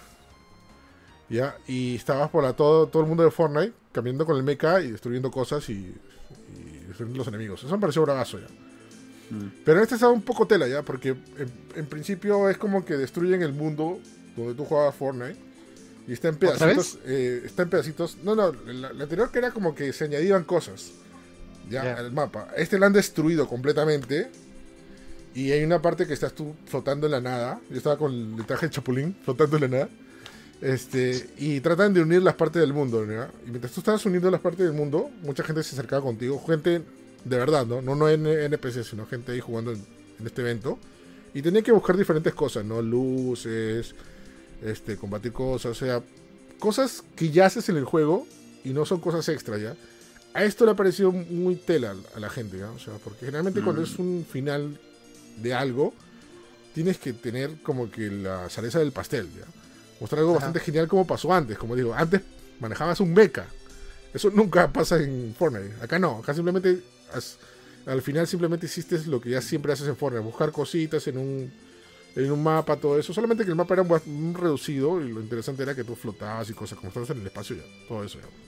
¿Ya? 1.30 1.56
Y 1.66 1.96
estabas 1.96 2.28
por 2.28 2.44
la, 2.44 2.52
todo, 2.52 2.88
todo 2.88 3.02
el 3.02 3.08
mundo 3.08 3.24
de 3.24 3.30
Fortnite 3.30 3.72
caminando 3.90 4.26
con 4.26 4.36
el 4.36 4.42
mecha 4.42 4.82
y 4.82 4.90
destruyendo 4.92 5.30
cosas 5.30 5.66
y, 5.70 5.72
y 5.72 6.84
destruyendo 6.86 7.16
los 7.18 7.28
enemigos. 7.28 7.64
Eso 7.64 7.74
me 7.74 7.80
pareció 7.80 8.02
bravazo 8.02 8.38
ya. 8.38 8.46
Mm. 9.30 9.62
Pero 9.64 9.78
en 9.78 9.82
este 9.84 9.94
estaba 9.94 10.12
un 10.12 10.22
poco 10.22 10.46
tela 10.46 10.68
ya, 10.68 10.82
porque 10.82 11.08
en, 11.08 11.50
en 11.74 11.86
principio 11.86 12.50
es 12.50 12.58
como 12.58 12.84
que 12.84 12.98
destruyen 12.98 13.40
el 13.42 13.54
mundo 13.54 13.98
donde 14.36 14.54
tú 14.54 14.66
jugabas 14.66 14.94
Fortnite. 14.94 15.40
Y 16.06 16.12
está 16.12 16.28
en 16.28 16.34
¿Otra 16.34 16.50
pedacitos. 16.52 16.98
eh, 17.06 17.42
está 17.46 17.62
en 17.62 17.70
pedacitos. 17.70 18.18
No, 18.22 18.36
no, 18.36 18.52
la, 18.52 18.92
la 18.92 19.02
anterior 19.04 19.32
que 19.32 19.38
era 19.38 19.50
como 19.52 19.74
que 19.74 19.92
se 19.94 20.04
añadían 20.04 20.44
cosas. 20.44 20.92
Ya, 21.68 21.94
al 21.94 22.12
mapa. 22.12 22.48
Este 22.56 22.78
lo 22.78 22.86
han 22.86 22.92
destruido 22.92 23.48
completamente. 23.48 24.30
Y 25.34 25.52
hay 25.52 25.62
una 25.64 25.82
parte 25.82 26.06
que 26.06 26.14
estás 26.14 26.32
tú 26.32 26.54
flotando 26.66 27.06
en 27.06 27.12
la 27.12 27.20
nada. 27.20 27.60
Yo 27.68 27.76
estaba 27.76 27.98
con 27.98 28.12
el 28.38 28.46
traje 28.46 28.66
de 28.66 28.72
chapulín, 28.72 29.16
flotando 29.22 29.56
en 29.56 29.62
la 29.62 29.68
nada. 29.68 29.88
Este, 30.62 31.28
y 31.36 31.60
tratan 31.60 31.92
de 31.92 32.00
unir 32.00 32.22
las 32.22 32.34
partes 32.34 32.60
del 32.60 32.72
mundo, 32.72 33.04
¿ya? 33.04 33.30
Y 33.46 33.50
mientras 33.50 33.72
tú 33.72 33.80
estabas 33.80 34.04
uniendo 34.06 34.30
las 34.30 34.40
partes 34.40 34.64
del 34.64 34.72
mundo, 34.72 35.10
mucha 35.22 35.44
gente 35.44 35.62
se 35.62 35.74
acercaba 35.74 36.02
contigo, 36.02 36.42
gente 36.46 36.82
de 37.24 37.36
verdad, 37.36 37.66
¿no? 37.66 37.82
No, 37.82 37.94
no 37.94 38.08
en 38.08 38.26
NPC, 38.26 38.82
sino 38.82 39.04
gente 39.04 39.32
ahí 39.32 39.40
jugando 39.40 39.72
en, 39.72 39.84
en 40.18 40.26
este 40.26 40.40
evento. 40.40 40.78
Y 41.34 41.42
tenía 41.42 41.60
que 41.60 41.72
buscar 41.72 41.96
diferentes 41.98 42.32
cosas, 42.32 42.64
¿no? 42.64 42.80
Luces, 42.80 43.94
este, 44.62 44.96
combatir 44.96 45.32
cosas, 45.32 45.72
o 45.72 45.74
sea, 45.74 46.02
cosas 46.58 47.04
que 47.14 47.30
ya 47.30 47.46
haces 47.46 47.68
en 47.68 47.76
el 47.76 47.84
juego 47.84 48.26
y 48.64 48.70
no 48.70 48.86
son 48.86 49.00
cosas 49.00 49.28
extra, 49.28 49.58
¿ya? 49.58 49.76
A 50.36 50.44
esto 50.44 50.64
le 50.66 50.72
ha 50.72 50.76
parecido 50.76 51.10
muy 51.12 51.56
tela 51.56 51.94
a 52.14 52.20
la 52.20 52.28
gente, 52.28 52.58
¿ya? 52.58 52.70
O 52.70 52.78
sea, 52.78 52.94
porque 53.02 53.20
generalmente 53.20 53.62
cuando 53.62 53.80
Mm. 53.80 53.84
es 53.84 53.98
un 53.98 54.26
final 54.30 54.78
de 55.38 55.54
algo, 55.54 55.94
tienes 56.74 56.98
que 56.98 57.12
tener 57.14 57.56
como 57.62 57.90
que 57.90 58.10
la 58.10 58.48
cereza 58.50 58.78
del 58.78 58.92
pastel, 58.92 59.28
¿ya? 59.34 59.46
Mostrar 59.98 60.18
algo 60.20 60.32
Ajá. 60.32 60.40
bastante 60.46 60.60
genial 60.60 60.88
como 60.88 61.06
pasó 61.06 61.32
antes, 61.32 61.56
como 61.56 61.74
digo, 61.74 61.94
antes 61.94 62.20
manejabas 62.60 63.00
un 63.00 63.14
mecha. 63.14 63.46
Eso 64.12 64.30
nunca 64.30 64.70
pasa 64.72 65.02
en 65.02 65.34
Fortnite. 65.38 65.82
Acá 65.82 65.98
no, 65.98 66.18
acá 66.18 66.34
simplemente 66.34 66.82
has- 67.14 67.38
al 67.86 68.02
final 68.02 68.26
simplemente 68.26 68.66
hiciste 68.66 68.98
lo 69.06 69.20
que 69.20 69.30
ya 69.30 69.40
siempre 69.40 69.72
haces 69.72 69.88
en 69.88 69.96
Fortnite, 69.96 70.22
buscar 70.24 70.52
cositas 70.52 71.06
en 71.08 71.16
un 71.18 71.52
en 72.14 72.30
un 72.32 72.42
mapa, 72.42 72.76
todo 72.76 72.98
eso. 72.98 73.12
Solamente 73.12 73.44
que 73.44 73.50
el 73.50 73.56
mapa 73.56 73.74
era 73.74 73.82
un, 73.82 73.92
un 74.06 74.34
reducido 74.34 75.00
y 75.02 75.12
lo 75.12 75.20
interesante 75.20 75.62
era 75.62 75.74
que 75.74 75.84
tú 75.84 75.94
flotabas 75.94 76.48
y 76.50 76.54
cosas, 76.54 76.76
como 76.78 76.88
estabas 76.88 77.10
en 77.10 77.20
el 77.20 77.26
espacio 77.26 77.56
ya, 77.56 77.62
todo 77.88 78.04
eso 78.04 78.18
ya. 78.18 78.45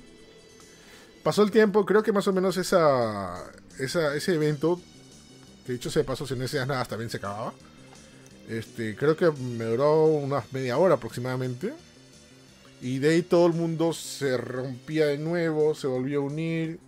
Pasó 1.29 1.43
el 1.43 1.51
tiempo, 1.51 1.85
creo 1.85 2.03
que 2.03 2.11
más 2.11 2.27
o 2.27 2.33
menos 2.33 2.57
esa, 2.57 3.45
esa 3.79 4.17
ese 4.17 4.33
evento, 4.33 4.81
que 5.67 5.75
dicho 5.75 5.91
sea 5.91 6.01
de 6.01 6.07
paso, 6.07 6.27
si 6.27 6.33
no 6.33 6.41
decías 6.41 6.67
nada, 6.67 6.83
también 6.87 7.11
se 7.11 7.19
acababa. 7.19 7.53
Este, 8.49 8.97
creo 8.97 9.15
que 9.15 9.31
me 9.31 9.67
duró 9.67 10.07
unas 10.07 10.51
media 10.55 10.79
hora 10.79 10.95
aproximadamente. 10.95 11.75
Y 12.81 12.99
de 12.99 13.11
ahí 13.11 13.21
todo 13.21 13.47
el 13.47 13.53
mundo 13.53 13.93
se 13.93 14.39
rompía 14.39 15.05
de 15.09 15.19
nuevo, 15.19 15.75
se 15.75 15.87
volvió 15.87 16.21
a 16.21 16.25
unir 16.25 16.79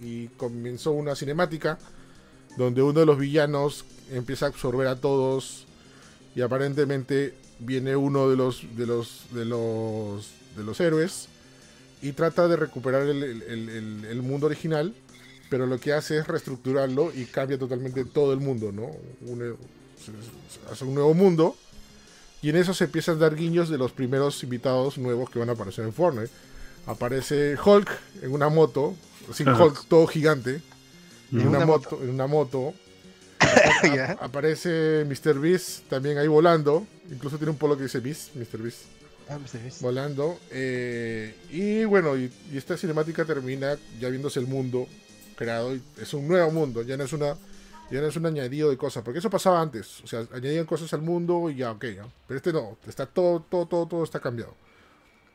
y 0.00 0.28
comenzó 0.28 0.92
una 0.92 1.14
cinemática 1.14 1.78
donde 2.56 2.80
uno 2.80 3.00
de 3.00 3.04
los 3.04 3.18
villanos 3.18 3.84
empieza 4.10 4.46
a 4.46 4.48
absorber 4.48 4.86
a 4.86 4.96
todos 4.96 5.66
y 6.34 6.40
aparentemente 6.40 7.34
viene 7.58 7.96
uno 7.96 8.30
de 8.30 8.36
los 8.38 8.64
de 8.78 8.86
los 8.86 9.26
de 9.32 9.44
los 9.44 10.30
de 10.56 10.64
los 10.64 10.80
héroes 10.80 11.28
y 12.02 12.12
trata 12.12 12.48
de 12.48 12.56
recuperar 12.56 13.02
el, 13.02 13.22
el- 13.22 14.04
el- 14.08 14.22
mundo 14.22 14.46
original, 14.46 14.94
pero 15.50 15.66
lo 15.66 15.78
que 15.78 15.92
hace 15.92 16.18
es 16.18 16.26
reestructurarlo 16.26 17.12
y 17.14 17.24
cambia 17.26 17.58
totalmente 17.58 18.04
todo 18.04 18.32
el 18.32 18.40
mundo, 18.40 18.72
¿no? 18.72 18.90
Un- 19.30 19.56
hace 20.70 20.84
un 20.84 20.94
nuevo 20.94 21.12
mundo 21.14 21.56
y 22.42 22.48
en 22.50 22.56
eso 22.56 22.72
se 22.72 22.84
empiezan 22.84 23.16
a 23.16 23.20
dar 23.20 23.36
guiños 23.36 23.68
de 23.68 23.76
los 23.78 23.92
primeros 23.92 24.42
invitados 24.42 24.96
nuevos 24.96 25.28
que 25.28 25.38
van 25.38 25.50
a 25.50 25.52
aparecer 25.52 25.84
en 25.84 25.92
Fortnite. 25.92 26.30
Aparece 26.86 27.56
Hulk 27.62 27.90
en 28.22 28.32
una 28.32 28.48
moto, 28.48 28.94
sin 29.34 29.48
Hulk 29.48 29.86
todo 29.88 30.06
gigante. 30.06 30.62
en 31.32 31.40
una, 31.46 31.58
una 31.58 31.66
moto, 31.66 31.98
en 32.02 32.08
una 32.10 32.26
moto. 32.26 32.72
Aparece 34.20 35.04
Mr. 35.06 35.38
Beast 35.38 35.88
también 35.88 36.18
ahí 36.18 36.28
volando. 36.28 36.86
Incluso 37.10 37.36
tiene 37.36 37.50
un 37.50 37.58
polo 37.58 37.76
que 37.76 37.84
dice 37.84 38.00
Beast, 38.00 38.34
Mr. 38.34 38.58
Beast, 38.62 38.78
Ah. 39.30 39.38
Beast. 39.38 39.80
volando. 39.82 40.38
Eh, 40.50 41.34
y 41.50 41.84
bueno, 41.84 42.16
y, 42.16 42.32
y 42.52 42.56
esta 42.58 42.76
cinemática 42.76 43.24
termina 43.24 43.76
ya 44.00 44.08
viéndose 44.08 44.40
el 44.40 44.46
mundo 44.46 44.86
creado. 45.36 45.74
y 45.74 45.82
es 46.00 46.12
un 46.14 46.26
nuevo 46.28 46.50
mundo, 46.50 46.82
ya 46.82 46.96
no 46.96 47.04
es 47.04 47.12
una 47.12 47.36
ya 47.90 48.00
no 48.00 48.06
es 48.06 48.14
un 48.16 48.24
añadido 48.26 48.70
de 48.70 48.76
cosas, 48.76 49.02
porque 49.02 49.18
eso 49.18 49.30
pasaba 49.30 49.60
antes. 49.60 50.00
O 50.02 50.06
sea, 50.06 50.20
añadían 50.32 50.64
cosas 50.64 50.92
al 50.94 51.02
mundo 51.02 51.50
y 51.50 51.56
ya, 51.56 51.72
ok. 51.72 51.80
Pero 52.28 52.36
este 52.36 52.52
no, 52.52 52.76
está 52.86 53.04
todo, 53.06 53.40
todo, 53.40 53.66
todo, 53.66 53.86
todo 53.86 54.04
está 54.04 54.20
cambiado. 54.20 54.54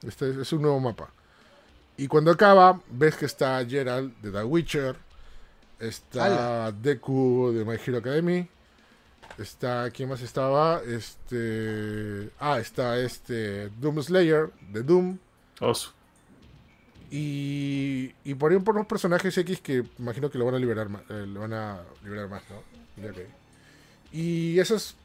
Este 0.07 0.29
es- 0.29 0.37
es 0.37 0.53
un 0.53 0.61
nuevo 0.61 0.79
mapa. 0.79 1.11
Y 1.97 2.07
cuando 2.07 2.31
acaba, 2.31 2.81
ves 2.89 3.15
que 3.17 3.25
está 3.25 3.65
Gerald 3.65 4.13
de 4.21 4.31
The 4.31 4.43
Witcher. 4.43 4.95
Está 5.79 6.71
Deku 6.71 7.51
de 7.53 7.65
My 7.65 7.75
Hero 7.85 7.97
Academy. 7.97 8.47
Está. 9.37 9.89
¿Quién 9.91 10.09
más 10.09 10.21
estaba? 10.21 10.81
Este. 10.85 12.29
Ah, 12.39 12.59
está 12.59 12.97
este. 12.99 13.69
Doom 13.79 14.01
Slayer 14.01 14.51
de 14.71 14.83
Doom. 14.83 15.17
Oso. 15.61 15.91
Y, 17.11 18.13
y 18.23 18.33
por 18.35 18.51
ahí 18.51 18.59
por 18.59 18.75
unos 18.75 18.87
personajes 18.87 19.37
X 19.37 19.61
que 19.61 19.83
imagino 19.99 20.29
que 20.29 20.37
lo 20.37 20.45
van 20.45 20.55
a 20.55 20.59
liberar 20.59 20.89
más, 20.89 21.03
eh, 21.09 21.25
lo 21.27 21.41
van 21.41 21.53
a 21.53 21.81
liberar 22.03 22.27
más, 22.29 22.41
¿no? 22.49 23.11
Que- 23.13 23.27
Y 24.11 24.59
esa 24.59 24.75
es 24.75 24.95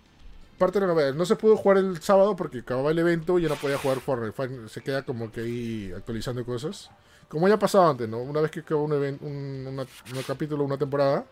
parte 0.58 0.80
de 0.80 0.86
la 0.86 0.92
novedad. 0.94 1.14
No 1.14 1.24
se 1.26 1.36
pudo 1.36 1.56
jugar 1.56 1.78
el 1.78 2.00
sábado 2.00 2.36
porque 2.36 2.60
acababa 2.60 2.90
el 2.90 2.98
evento 2.98 3.38
y 3.38 3.42
ya 3.42 3.48
no 3.48 3.56
podía 3.56 3.78
jugar 3.78 4.00
Fortnite. 4.00 4.68
Se 4.68 4.82
queda 4.82 5.02
como 5.04 5.30
que 5.30 5.40
ahí 5.40 5.92
actualizando 5.96 6.44
cosas. 6.44 6.90
Como 7.28 7.48
ya 7.48 7.58
pasaba 7.58 7.90
antes, 7.90 8.08
¿no? 8.08 8.18
Una 8.18 8.40
vez 8.40 8.50
que 8.50 8.60
acaba 8.60 8.82
un, 8.82 8.92
evento, 8.92 9.24
un, 9.24 9.66
una- 9.68 9.82
un 9.82 10.22
capítulo, 10.26 10.64
una 10.64 10.78
temporada, 10.78 11.24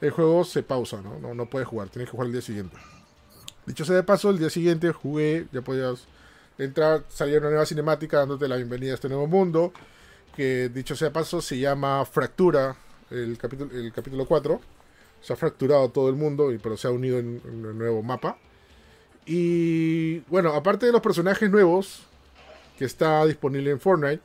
el 0.00 0.10
juego 0.10 0.44
se 0.44 0.62
pausa, 0.62 1.00
¿no? 1.02 1.18
No, 1.18 1.34
no 1.34 1.46
puedes 1.48 1.68
jugar, 1.68 1.88
tienes 1.88 2.08
que 2.08 2.12
jugar 2.12 2.26
el 2.26 2.32
día 2.32 2.42
siguiente. 2.42 2.76
Dicho 3.66 3.84
sea 3.84 3.96
de 3.96 4.02
paso, 4.02 4.30
el 4.30 4.38
día 4.38 4.50
siguiente 4.50 4.92
jugué, 4.92 5.46
ya 5.52 5.62
podías 5.62 6.06
entrar, 6.58 7.04
salía 7.08 7.38
una 7.38 7.50
nueva 7.50 7.66
cinemática 7.66 8.18
dándote 8.18 8.48
la 8.48 8.56
bienvenida 8.56 8.92
a 8.92 8.94
este 8.94 9.08
nuevo 9.08 9.26
mundo 9.26 9.72
que 10.34 10.68
dicho 10.68 10.96
sea 10.96 11.08
de 11.08 11.14
paso 11.14 11.40
se 11.40 11.58
llama 11.58 12.04
Fractura, 12.04 12.76
el 13.10 13.36
capítulo, 13.36 13.70
el 13.74 13.92
capítulo 13.92 14.26
4. 14.26 14.60
Se 15.20 15.32
ha 15.32 15.36
fracturado 15.36 15.90
todo 15.90 16.08
el 16.08 16.16
mundo, 16.16 16.50
pero 16.62 16.76
se 16.76 16.88
ha 16.88 16.90
unido 16.90 17.18
en 17.18 17.42
un 17.44 17.78
nuevo 17.78 18.02
mapa. 18.02 18.38
Y 19.26 20.20
bueno, 20.30 20.54
aparte 20.54 20.86
de 20.86 20.92
los 20.92 21.02
personajes 21.02 21.50
nuevos 21.50 22.04
que 22.78 22.86
está 22.86 23.26
disponible 23.26 23.70
en 23.70 23.80
Fortnite, 23.80 24.22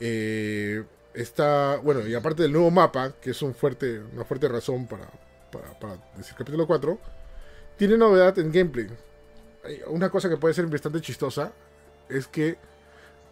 eh, 0.00 0.82
está, 1.14 1.76
bueno, 1.76 2.06
y 2.06 2.14
aparte 2.14 2.42
del 2.42 2.52
nuevo 2.52 2.70
mapa, 2.70 3.12
que 3.20 3.30
es 3.30 3.42
un 3.42 3.54
fuerte, 3.54 4.00
una 4.12 4.24
fuerte 4.24 4.48
razón 4.48 4.86
para, 4.86 5.08
para, 5.50 5.78
para 5.78 5.96
decir 6.16 6.34
capítulo 6.36 6.66
4, 6.66 6.98
tiene 7.76 7.96
novedad 7.96 8.38
en 8.38 8.52
gameplay. 8.52 8.88
Una 9.86 10.10
cosa 10.10 10.28
que 10.28 10.36
puede 10.36 10.54
ser 10.54 10.66
bastante 10.66 11.00
chistosa 11.00 11.52
es 12.08 12.26
que 12.26 12.58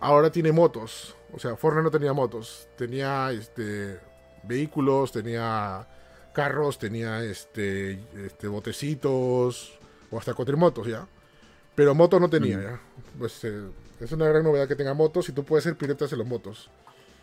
ahora 0.00 0.30
tiene 0.30 0.52
motos. 0.52 1.14
O 1.32 1.38
sea, 1.38 1.56
Fortnite 1.56 1.84
no 1.84 1.90
tenía 1.90 2.12
motos. 2.12 2.68
Tenía 2.76 3.30
este 3.32 3.98
vehículos, 4.42 5.12
tenía 5.12 5.86
carros, 6.32 6.78
tenía 6.78 7.22
este, 7.24 7.98
este 8.24 8.48
botecitos 8.48 9.78
o 10.10 10.18
hasta 10.18 10.34
cuatrimotos 10.34 10.86
ya. 10.86 11.06
Pero 11.74 11.94
motos 11.94 12.20
no 12.20 12.30
tenía 12.30 12.60
ya. 12.60 12.80
Pues 13.18 13.44
eh, 13.44 13.68
es 14.00 14.12
una 14.12 14.28
gran 14.28 14.44
novedad 14.44 14.68
que 14.68 14.76
tenga 14.76 14.94
motos 14.94 15.28
y 15.28 15.32
tú 15.32 15.44
puedes 15.44 15.64
ser 15.64 15.76
pilotas 15.76 16.12
en 16.12 16.18
las 16.18 16.28
motos. 16.28 16.70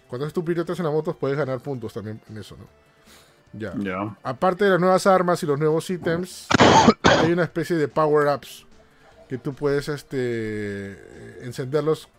Cuando 0.08 0.26
haces 0.26 0.34
tus 0.34 0.80
en 0.80 0.86
las 0.86 0.94
motos 0.94 1.16
puedes 1.16 1.38
ganar 1.38 1.60
puntos 1.60 1.94
también 1.94 2.22
en 2.30 2.38
eso, 2.38 2.56
¿no? 2.58 2.66
Ya. 3.54 3.74
Ya. 3.78 4.18
Aparte 4.24 4.66
de 4.66 4.72
las 4.72 4.80
nuevas 4.80 5.08
armas 5.08 5.42
y 5.44 5.46
los 5.46 5.58
nuevos 5.58 5.90
ítems, 5.90 6.48
hay 7.04 7.32
una 7.32 7.44
especie 7.44 7.76
de 7.76 7.88
power-ups 7.88 8.66
que 9.30 9.38
tú 9.38 9.54
puedes 9.54 9.88
este, 9.90 11.44
encenderlos 11.44 12.10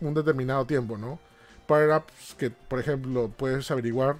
un 0.00 0.14
determinado 0.14 0.64
tiempo, 0.64 0.96
¿no? 0.96 1.18
Power-ups 1.66 2.34
que, 2.36 2.50
por 2.50 2.78
ejemplo, 2.78 3.30
puedes 3.36 3.70
averiguar 3.70 4.16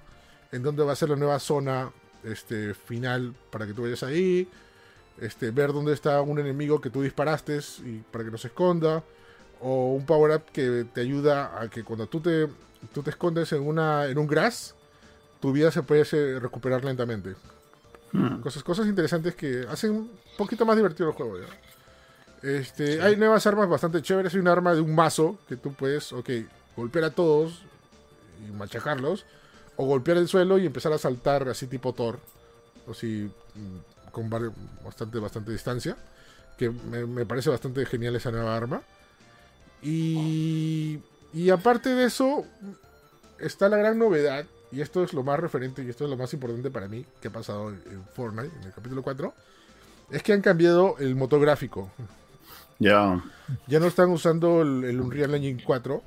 en 0.52 0.62
dónde 0.62 0.82
va 0.82 0.93
a 0.93 0.97
ser 0.97 1.10
la 1.10 1.16
nueva 1.16 1.39
zona 1.39 1.90
este, 2.24 2.74
final 2.74 3.35
para 3.51 3.66
que 3.66 3.72
tú 3.72 3.82
vayas 3.82 4.02
ahí, 4.02 4.48
este, 5.20 5.51
ver 5.51 5.72
dónde 5.72 5.93
está 5.93 6.20
un 6.20 6.39
enemigo 6.39 6.81
que 6.81 6.90
tú 6.90 7.02
disparaste 7.02 7.59
y 7.85 8.02
para 8.10 8.24
que 8.24 8.31
no 8.31 8.39
se 8.39 8.48
esconda, 8.48 9.02
o 9.60 9.94
un 9.94 10.05
power-up 10.06 10.44
que 10.52 10.86
te 10.93 11.01
ayuda 11.01 11.60
a 11.60 11.68
que 11.68 11.85
cuando 11.85 12.06
tú 12.06 12.20
te, 12.20 12.48
tú 12.93 13.02
te 13.02 13.11
escondes 13.11 13.52
en, 13.52 13.62
una, 13.62 14.07
en 14.07 14.19
un 14.19 14.27
grass, 14.27 14.74
tu 15.40 15.52
vida 15.52 15.70
se 15.70 15.82
puede 15.82 16.02
eh, 16.12 16.39
recuperar 16.39 16.85
lentamente. 16.85 17.35
Hmm. 18.12 18.40
Cosas, 18.40 18.62
cosas 18.62 18.86
interesantes 18.86 19.35
que 19.35 19.66
hacen 19.69 19.93
un 19.93 20.11
poquito 20.36 20.66
más 20.66 20.77
divertido 20.77 21.09
el 21.09 21.15
juego. 21.15 21.39
¿ya? 21.39 21.47
Este, 22.43 23.01
Hay 23.02 23.16
nuevas 23.16 23.47
armas 23.47 23.69
bastante 23.69 24.02
chéveres. 24.02 24.35
Hay 24.35 24.40
un 24.40 24.48
arma 24.48 24.74
de 24.74 24.81
un 24.81 24.94
mazo 24.94 25.39
que 25.48 25.57
tú 25.57 25.73
puedes, 25.73 26.12
ok, 26.12 26.31
golpear 26.77 27.05
a 27.05 27.11
todos 27.11 27.62
y 28.47 28.51
machacarlos. 28.52 29.24
O 29.77 29.86
golpear 29.86 30.19
el 30.19 30.28
suelo 30.28 30.59
y 30.59 30.66
empezar 30.66 30.93
a 30.93 30.98
saltar 30.98 31.48
así 31.48 31.66
tipo 31.66 31.94
Thor. 31.94 32.19
O 32.86 32.94
si 32.94 33.31
mm, 33.55 34.11
con 34.11 34.28
bastante, 34.85 35.19
bastante 35.19 35.52
distancia. 35.52 35.97
Que 36.59 36.70
me, 36.70 37.07
me 37.07 37.24
parece 37.24 37.48
bastante 37.48 37.86
genial 37.86 38.16
esa 38.16 38.31
nueva 38.31 38.57
arma. 38.57 38.82
Y, 39.82 41.01
y 41.32 41.51
aparte 41.51 41.90
de 41.90 42.05
eso, 42.07 42.44
está 43.39 43.69
la 43.69 43.77
gran 43.77 43.98
novedad. 43.98 44.44
Y 44.73 44.81
esto 44.82 45.02
es 45.02 45.12
lo 45.12 45.24
más 45.24 45.40
referente 45.40 45.82
y 45.82 45.89
esto 45.89 46.05
es 46.05 46.11
lo 46.11 46.16
más 46.16 46.32
importante 46.32 46.70
para 46.70 46.86
mí 46.86 47.05
que 47.20 47.27
ha 47.28 47.32
pasado 47.32 47.70
en, 47.70 47.82
en 47.90 48.05
Fortnite, 48.15 48.55
en 48.61 48.65
el 48.69 48.73
capítulo 48.73 49.02
4. 49.02 49.35
Es 50.12 50.23
que 50.23 50.32
han 50.32 50.43
cambiado 50.43 50.97
el 51.01 51.16
motor 51.16 51.40
gráfico. 51.40 51.90
Ya. 52.78 53.23
Ya 53.66 53.81
no 53.81 53.86
están 53.86 54.11
usando 54.11 54.62
el, 54.62 54.85
el 54.85 55.01
Unreal 55.01 55.35
Engine 55.35 55.62
4 55.65 56.02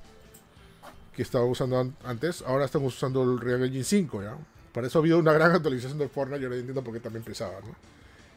que 1.14 1.22
estaba 1.22 1.44
usando 1.46 1.78
an- 1.80 1.96
antes, 2.06 2.42
ahora 2.48 2.66
están 2.66 2.84
usando 2.84 3.22
el 3.24 3.30
Unreal 3.30 3.64
Engine 3.66 3.84
5, 3.84 4.24
¿ya? 4.24 4.36
Para 4.74 4.88
eso 4.88 4.98
ha 4.98 5.02
habido 5.02 5.20
una 5.20 5.34
gran 5.34 5.52
actualización 5.56 6.00
de 6.00 6.08
Fortnite 6.08 6.42
y 6.42 6.46
ahora 6.46 6.56
entiendo 6.58 6.84
por 6.84 6.94
qué 6.94 7.00
también 7.02 7.24
pesaba, 7.24 7.60
¿no? 7.62 7.76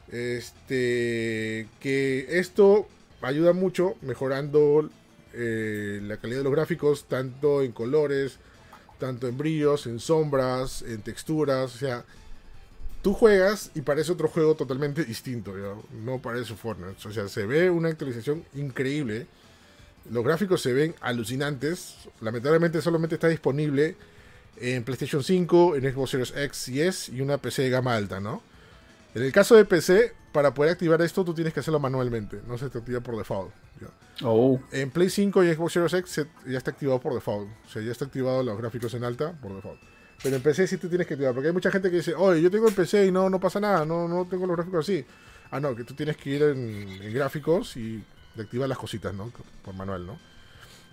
Este, 0.08 1.68
que 1.80 2.26
esto 2.38 2.86
ayuda 3.22 3.52
mucho 3.52 3.94
mejorando 4.02 4.90
eh, 5.36 6.00
la 6.02 6.16
calidad 6.16 6.38
de 6.38 6.44
los 6.44 6.52
gráficos, 6.52 7.04
tanto 7.04 7.62
en 7.62 7.72
colores, 7.72 8.38
tanto 8.98 9.28
en 9.28 9.36
brillos, 9.36 9.86
en 9.86 10.00
sombras, 10.00 10.82
en 10.82 11.02
texturas, 11.02 11.74
o 11.74 11.78
sea, 11.78 12.04
tú 13.02 13.12
juegas 13.12 13.70
y 13.74 13.82
parece 13.82 14.12
otro 14.12 14.28
juego 14.28 14.54
totalmente 14.54 15.04
distinto, 15.04 15.56
¿ya? 15.56 15.74
no 16.04 16.20
parece 16.20 16.54
Fortnite. 16.54 17.06
O 17.06 17.12
sea, 17.12 17.28
se 17.28 17.46
ve 17.46 17.70
una 17.70 17.88
actualización 17.88 18.44
increíble. 18.54 19.26
Los 20.10 20.24
gráficos 20.24 20.62
se 20.62 20.72
ven 20.72 20.94
alucinantes. 21.00 21.96
Lamentablemente 22.20 22.80
solamente 22.80 23.16
está 23.16 23.28
disponible 23.28 23.96
en 24.60 24.84
PlayStation 24.84 25.22
5, 25.22 25.76
en 25.76 25.92
Xbox 25.92 26.10
Series 26.10 26.34
X 26.36 26.68
y 26.68 26.80
S 26.80 27.12
y 27.14 27.20
una 27.20 27.38
PC 27.38 27.62
de 27.62 27.70
gama 27.70 27.94
alta, 27.94 28.20
¿no? 28.20 28.42
En 29.14 29.22
el 29.22 29.32
caso 29.32 29.54
de 29.54 29.64
PC, 29.64 30.12
para 30.36 30.52
poder 30.52 30.72
activar 30.72 31.00
esto 31.00 31.24
tú 31.24 31.32
tienes 31.32 31.54
que 31.54 31.60
hacerlo 31.60 31.80
manualmente, 31.80 32.42
no 32.46 32.58
se 32.58 32.68
te 32.68 32.76
activa 32.76 33.00
por 33.00 33.16
default. 33.16 33.50
Oh. 34.22 34.60
En 34.70 34.90
Play 34.90 35.08
5 35.08 35.42
y 35.44 35.54
Xbox 35.54 35.72
Series 35.72 35.94
X 35.94 36.10
se- 36.10 36.26
ya 36.46 36.58
está 36.58 36.72
activado 36.72 37.00
por 37.00 37.14
default. 37.14 37.48
O 37.66 37.70
sea, 37.70 37.80
ya 37.80 37.90
está 37.90 38.04
activado 38.04 38.42
los 38.42 38.58
gráficos 38.58 38.92
en 38.92 39.04
alta 39.04 39.32
por 39.40 39.54
default. 39.54 39.80
Pero 40.22 40.36
en 40.36 40.42
PC 40.42 40.66
sí 40.66 40.76
te 40.76 40.88
tienes 40.90 41.06
que 41.06 41.14
activar. 41.14 41.32
Porque 41.32 41.48
hay 41.48 41.54
mucha 41.54 41.70
gente 41.70 41.90
que 41.90 41.96
dice, 41.96 42.14
oye, 42.14 42.42
yo 42.42 42.50
tengo 42.50 42.68
el 42.68 42.74
PC 42.74 43.06
y 43.06 43.12
no, 43.12 43.30
no 43.30 43.40
pasa 43.40 43.60
nada, 43.60 43.86
no, 43.86 44.06
no 44.08 44.26
tengo 44.26 44.46
los 44.46 44.56
gráficos 44.56 44.80
así. 44.80 45.06
Ah, 45.50 45.58
no, 45.58 45.74
que 45.74 45.84
tú 45.84 45.94
tienes 45.94 46.18
que 46.18 46.28
ir 46.30 46.42
en, 46.42 46.58
en 47.02 47.14
gráficos 47.14 47.78
y 47.78 48.04
activar 48.38 48.68
las 48.68 48.76
cositas, 48.76 49.14
¿no? 49.14 49.32
Por 49.64 49.74
manual, 49.74 50.06
¿no? 50.06 50.18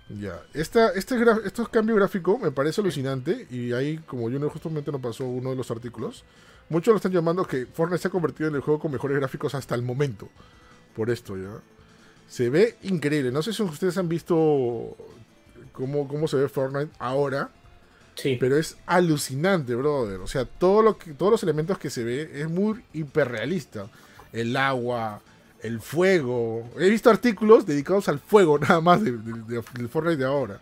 Ya. 0.08 0.42
Esta, 0.54 0.92
este 0.92 1.16
estos 1.46 1.68
cambios 1.68 1.98
gráficos 2.00 2.40
me 2.40 2.52
parece 2.52 2.80
alucinante. 2.80 3.46
Y 3.50 3.74
ahí, 3.74 3.98
como 4.06 4.30
yo 4.30 4.40
no 4.40 4.50
justamente 4.50 4.90
nos 4.90 5.02
pasó 5.02 5.26
uno 5.26 5.50
de 5.50 5.58
los 5.58 5.70
artículos, 5.70 6.24
muchos 6.70 6.92
lo 6.92 6.96
están 6.98 7.12
llamando 7.12 7.46
que 7.46 7.66
Fortnite 7.66 8.02
se 8.02 8.08
ha 8.08 8.12
convertido 8.12 8.50
en 8.50 8.56
el 8.56 8.62
juego 8.62 8.80
con 8.80 8.92
mejores 8.92 9.18
gráficos 9.18 9.56
hasta 9.56 9.76
el 9.76 9.82
momento. 9.82 10.30
Por 10.96 11.10
esto, 11.10 11.38
¿ya? 11.38 11.60
Se 12.28 12.50
ve 12.50 12.78
increíble. 12.84 13.32
No 13.32 13.42
sé 13.42 13.54
si 13.54 13.62
ustedes 13.64 13.98
han 13.98 14.10
visto 14.10 14.96
cómo, 15.72 16.08
cómo 16.08 16.28
se 16.28 16.38
ve 16.38 16.50
Fortnite 16.50 16.92
ahora. 17.00 17.50
Sí. 18.16 18.38
Pero 18.40 18.58
es 18.58 18.78
alucinante, 18.86 19.74
brother. 19.76 20.20
O 20.22 20.28
sea, 20.28 20.46
todo 20.46 20.82
lo 20.84 20.98
que, 20.98 21.14
todos 21.14 21.32
los 21.32 21.44
elementos 21.44 21.78
que 21.80 21.90
se 21.90 22.04
ve 22.04 22.30
es 22.42 22.50
muy 22.50 22.84
hiperrealista. 22.94 23.88
El 24.32 24.56
agua, 24.56 25.22
el 25.62 25.80
fuego. 25.82 26.70
He 26.80 26.90
visto 26.90 27.10
artículos 27.10 27.66
dedicados 27.66 28.08
al 28.10 28.20
fuego, 28.20 28.60
nada 28.60 28.82
más, 28.82 29.04
de- 29.04 29.12
de- 29.14 29.42
de- 29.48 29.64
del 29.74 29.90
Fortnite 29.90 30.18
de 30.18 30.26
ahora. 30.26 30.60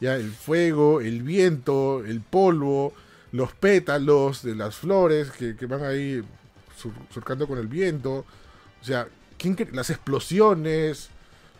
Ya, 0.00 0.16
el 0.16 0.30
fuego, 0.32 1.00
el 1.00 1.22
viento, 1.22 2.04
el 2.04 2.20
polvo, 2.20 2.92
los 3.34 3.52
pétalos 3.52 4.42
de 4.42 4.54
las 4.54 4.76
flores 4.76 5.32
que, 5.32 5.56
que 5.56 5.66
van 5.66 5.82
ahí 5.82 6.22
sur- 6.76 6.92
surcando 7.12 7.48
con 7.48 7.58
el 7.58 7.66
viento. 7.66 8.24
O 8.80 8.84
sea, 8.84 9.08
incre- 9.40 9.72
las 9.72 9.90
explosiones, 9.90 11.08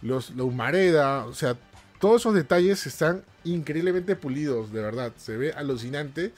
los, 0.00 0.30
la 0.36 0.44
humareda, 0.44 1.26
o 1.26 1.34
sea, 1.34 1.56
todos 1.98 2.22
esos 2.22 2.34
detalles 2.34 2.86
están 2.86 3.24
increíblemente 3.42 4.14
pulidos, 4.14 4.72
de 4.72 4.82
verdad. 4.82 5.12
Se 5.16 5.36
ve 5.36 5.52
alucinante. 5.52 6.32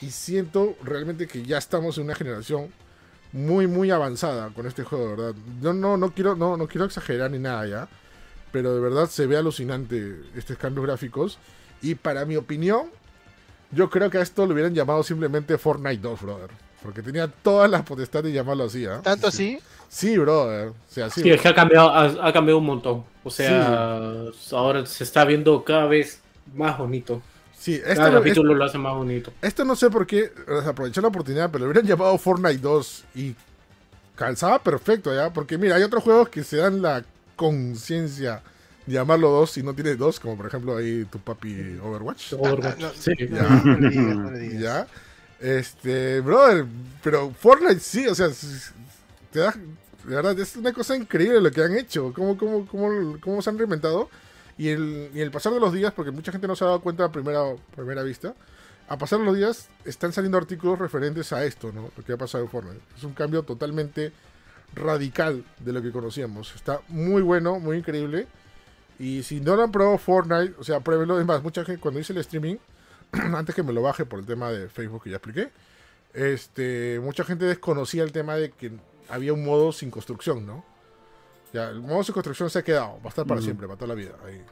y 0.00 0.10
siento 0.10 0.76
realmente 0.82 1.26
que 1.26 1.42
ya 1.44 1.58
estamos 1.58 1.98
en 1.98 2.04
una 2.04 2.14
generación 2.14 2.70
muy, 3.32 3.66
muy 3.66 3.90
avanzada 3.90 4.50
con 4.54 4.66
este 4.66 4.84
juego, 4.84 5.10
de 5.10 5.16
verdad. 5.16 5.34
Yo 5.60 5.72
no, 5.72 5.96
no, 5.96 6.12
quiero, 6.14 6.34
no, 6.36 6.56
no 6.56 6.66
quiero 6.68 6.84
exagerar 6.86 7.30
ni 7.30 7.38
nada 7.38 7.66
ya, 7.66 7.88
pero 8.52 8.74
de 8.74 8.80
verdad 8.80 9.08
se 9.08 9.26
ve 9.26 9.36
alucinante 9.36 10.20
estos 10.36 10.56
cambios 10.58 10.86
gráficos. 10.86 11.38
Y 11.80 11.94
para 11.96 12.24
mi 12.26 12.36
opinión, 12.36 12.90
yo 13.72 13.90
creo 13.90 14.10
que 14.10 14.18
a 14.18 14.22
esto 14.22 14.46
lo 14.46 14.52
hubieran 14.52 14.74
llamado 14.74 15.02
simplemente 15.02 15.58
Fortnite 15.58 16.00
2, 16.02 16.20
brother. 16.22 16.50
Porque 16.82 17.02
tenía 17.02 17.28
todas 17.28 17.70
las 17.70 17.82
potestades 17.82 18.24
de 18.26 18.32
llamarlo 18.32 18.64
así, 18.64 18.84
¿ah? 18.86 19.00
¿Tanto 19.02 19.30
Sí, 19.30 19.56
así? 19.56 19.64
Sí, 19.88 20.18
brother. 20.18 20.68
O 20.68 20.74
sea, 20.88 21.10
sí. 21.10 21.22
Sí, 21.22 21.30
es 21.30 21.40
que 21.40 21.48
ha 21.48 21.54
cambiado, 21.54 21.90
ha, 21.90 22.28
ha 22.28 22.32
cambiado 22.32 22.58
un 22.58 22.66
montón. 22.66 23.04
O 23.24 23.30
sea, 23.30 24.24
ahora 24.52 24.84
se 24.86 25.04
está 25.04 25.24
viendo 25.24 25.62
cada 25.64 25.86
vez 25.86 26.20
más 26.54 26.76
bonito. 26.78 27.22
Sí, 27.56 27.78
Cada 27.78 27.92
esto, 27.92 28.10
no- 28.10 28.18
capítulo 28.18 28.54
lo 28.54 28.64
hace 28.64 28.78
más 28.78 28.94
bonito. 28.94 29.32
esto 29.40 29.64
no 29.64 29.76
sé 29.76 29.88
por 29.90 30.04
qué 30.06 30.32
aprovechar 30.66 31.02
la 31.02 31.08
oportunidad, 31.08 31.50
pero 31.52 31.64
lo 31.64 31.70
hubieran 31.70 31.86
llamado 31.88 32.18
Fortnite 32.18 32.58
2 32.58 33.04
y 33.14 33.36
calzaba 34.16 34.58
perfecto, 34.58 35.14
¿ya? 35.14 35.32
Porque 35.32 35.56
mira, 35.58 35.76
hay 35.76 35.84
otros 35.84 36.02
juegos 36.02 36.28
que 36.28 36.42
se 36.42 36.56
dan 36.56 36.82
la 36.82 37.04
conciencia 37.36 38.42
llamarlo 38.86 39.30
2 39.30 39.58
y 39.58 39.62
no 39.62 39.74
tiene 39.74 39.94
2, 39.96 40.20
como 40.20 40.36
por 40.36 40.46
ejemplo 40.46 40.76
ahí 40.76 41.04
tu 41.06 41.18
papi 41.18 41.78
Overwatch. 41.82 42.32
Overwatch. 42.38 42.78
no, 42.78 42.90
Sí. 42.94 43.12
Ya. 43.18 43.42
No 43.64 43.88
digas, 43.88 44.16
no. 44.16 44.60
Ya. 44.60 44.86
Este, 45.40 46.20
brother, 46.20 46.66
pero 47.02 47.30
Fortnite 47.30 47.80
sí, 47.80 48.06
o 48.06 48.14
sea, 48.14 48.28
te 49.32 49.40
da, 49.40 49.52
de 50.04 50.14
verdad, 50.14 50.38
es 50.38 50.56
una 50.56 50.72
cosa 50.72 50.96
increíble 50.96 51.40
lo 51.40 51.50
que 51.50 51.62
han 51.62 51.76
hecho, 51.76 52.12
cómo, 52.12 52.36
cómo, 52.36 52.66
cómo, 52.66 53.18
cómo 53.20 53.42
se 53.42 53.50
han 53.50 53.58
reinventado. 53.58 54.08
Y 54.58 54.68
el, 54.68 55.10
y 55.14 55.20
el 55.20 55.30
pasar 55.30 55.52
de 55.52 55.60
los 55.60 55.72
días, 55.72 55.92
porque 55.94 56.10
mucha 56.10 56.30
gente 56.30 56.46
no 56.46 56.54
se 56.54 56.62
ha 56.62 56.68
dado 56.68 56.80
cuenta 56.80 57.04
a 57.04 57.10
primera, 57.10 57.40
primera 57.74 58.02
vista, 58.02 58.34
a 58.88 58.98
pasar 58.98 59.18
de 59.20 59.24
los 59.24 59.36
días 59.36 59.68
están 59.84 60.12
saliendo 60.12 60.38
artículos 60.38 60.78
referentes 60.78 61.32
a 61.32 61.44
esto, 61.44 61.72
¿no? 61.72 61.90
Lo 61.96 62.04
que 62.04 62.12
ha 62.12 62.16
pasado 62.16 62.44
en 62.44 62.50
Fortnite. 62.50 62.80
Es 62.96 63.02
un 63.02 63.14
cambio 63.14 63.42
totalmente 63.42 64.12
radical 64.74 65.44
de 65.58 65.72
lo 65.72 65.82
que 65.82 65.90
conocíamos. 65.90 66.54
Está 66.54 66.80
muy 66.88 67.22
bueno, 67.22 67.58
muy 67.58 67.78
increíble. 67.78 68.26
Y 69.02 69.22
si 69.24 69.40
no 69.40 69.56
lo 69.56 69.62
han 69.64 69.72
probado 69.72 69.98
Fortnite, 69.98 70.54
o 70.58 70.64
sea, 70.64 70.80
pruébenlo. 70.80 71.18
Es 71.18 71.26
más, 71.26 71.42
mucha 71.42 71.64
gente 71.64 71.80
cuando 71.80 71.98
hice 71.98 72.12
el 72.12 72.18
streaming, 72.20 72.56
antes 73.12 73.54
que 73.54 73.62
me 73.62 73.72
lo 73.72 73.82
baje 73.82 74.04
por 74.06 74.18
el 74.20 74.26
tema 74.26 74.50
de 74.50 74.68
Facebook 74.68 75.02
que 75.02 75.10
ya 75.10 75.16
expliqué, 75.16 75.50
este, 76.14 77.00
mucha 77.02 77.24
gente 77.24 77.44
desconocía 77.46 78.02
el 78.04 78.12
tema 78.12 78.36
de 78.36 78.50
que 78.50 78.72
había 79.08 79.32
un 79.32 79.44
modo 79.44 79.72
sin 79.72 79.90
construcción, 79.90 80.46
¿no? 80.46 80.64
Ya, 81.52 81.68
el 81.68 81.80
modo 81.80 82.02
sin 82.04 82.12
construcción 82.14 82.48
se 82.48 82.60
ha 82.60 82.62
quedado, 82.62 82.98
va 83.00 83.06
a 83.06 83.08
estar 83.08 83.26
para 83.26 83.38
Ujú. 83.40 83.44
siempre, 83.44 83.66
para 83.66 83.76
toda 83.78 83.88
la 83.88 83.94
vida, 83.94 84.12
ahí, 84.24 84.42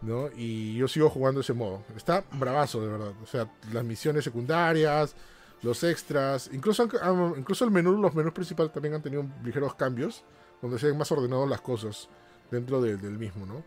¿no? 0.00 0.28
Y 0.36 0.74
yo 0.76 0.88
sigo 0.88 1.08
jugando 1.10 1.40
ese 1.40 1.52
modo. 1.52 1.82
Está 1.96 2.24
bravazo, 2.32 2.80
de 2.80 2.88
verdad. 2.88 3.12
O 3.22 3.26
sea, 3.26 3.48
las 3.72 3.84
misiones 3.84 4.24
secundarias, 4.24 5.14
los 5.62 5.84
extras, 5.84 6.50
incluso, 6.52 6.88
incluso 7.36 7.64
el 7.64 7.70
menú, 7.70 8.00
los 8.00 8.14
menús 8.14 8.32
principales 8.32 8.72
también 8.72 8.94
han 8.94 9.02
tenido 9.02 9.24
ligeros 9.44 9.74
cambios, 9.74 10.24
donde 10.60 10.78
se 10.78 10.86
ven 10.86 10.98
más 10.98 11.12
ordenados 11.12 11.48
las 11.48 11.60
cosas 11.60 12.08
dentro 12.50 12.80
de- 12.80 12.96
del 12.96 13.18
mismo, 13.18 13.46
¿no? 13.46 13.62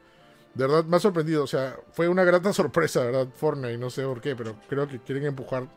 De 0.56 0.66
verdad, 0.66 0.86
me 0.86 0.98
ha 0.98 1.00
sorprendido. 1.00 1.44
O 1.44 1.48
sea, 1.48 1.76
fue 1.92 2.08
una 2.08 2.24
grata 2.24 2.52
sorpresa, 2.54 3.04
¿verdad? 3.04 3.28
Fortnite, 3.36 3.78
no 3.78 3.90
sé 3.90 4.04
por 4.04 4.22
qué, 4.22 4.36
pero 4.36 4.56
creo 4.68 4.88
que 4.88 5.00
quieren 5.00 5.26
empujar 5.26 5.68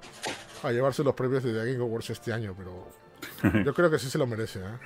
a 0.63 0.71
llevarse 0.71 1.05
los 1.05 1.15
premios 1.15 1.43
de 1.43 1.53
The 1.53 1.73
Game 1.73 1.85
Awards 1.85 2.11
este 2.11 2.33
año, 2.33 2.55
pero 2.57 3.63
yo 3.65 3.75
creo 3.75 3.91
que 3.91 3.99
sí 3.99 4.09
se 4.09 4.19
lo 4.19 4.27
merece, 4.27 4.61
¿eh? 4.61 4.79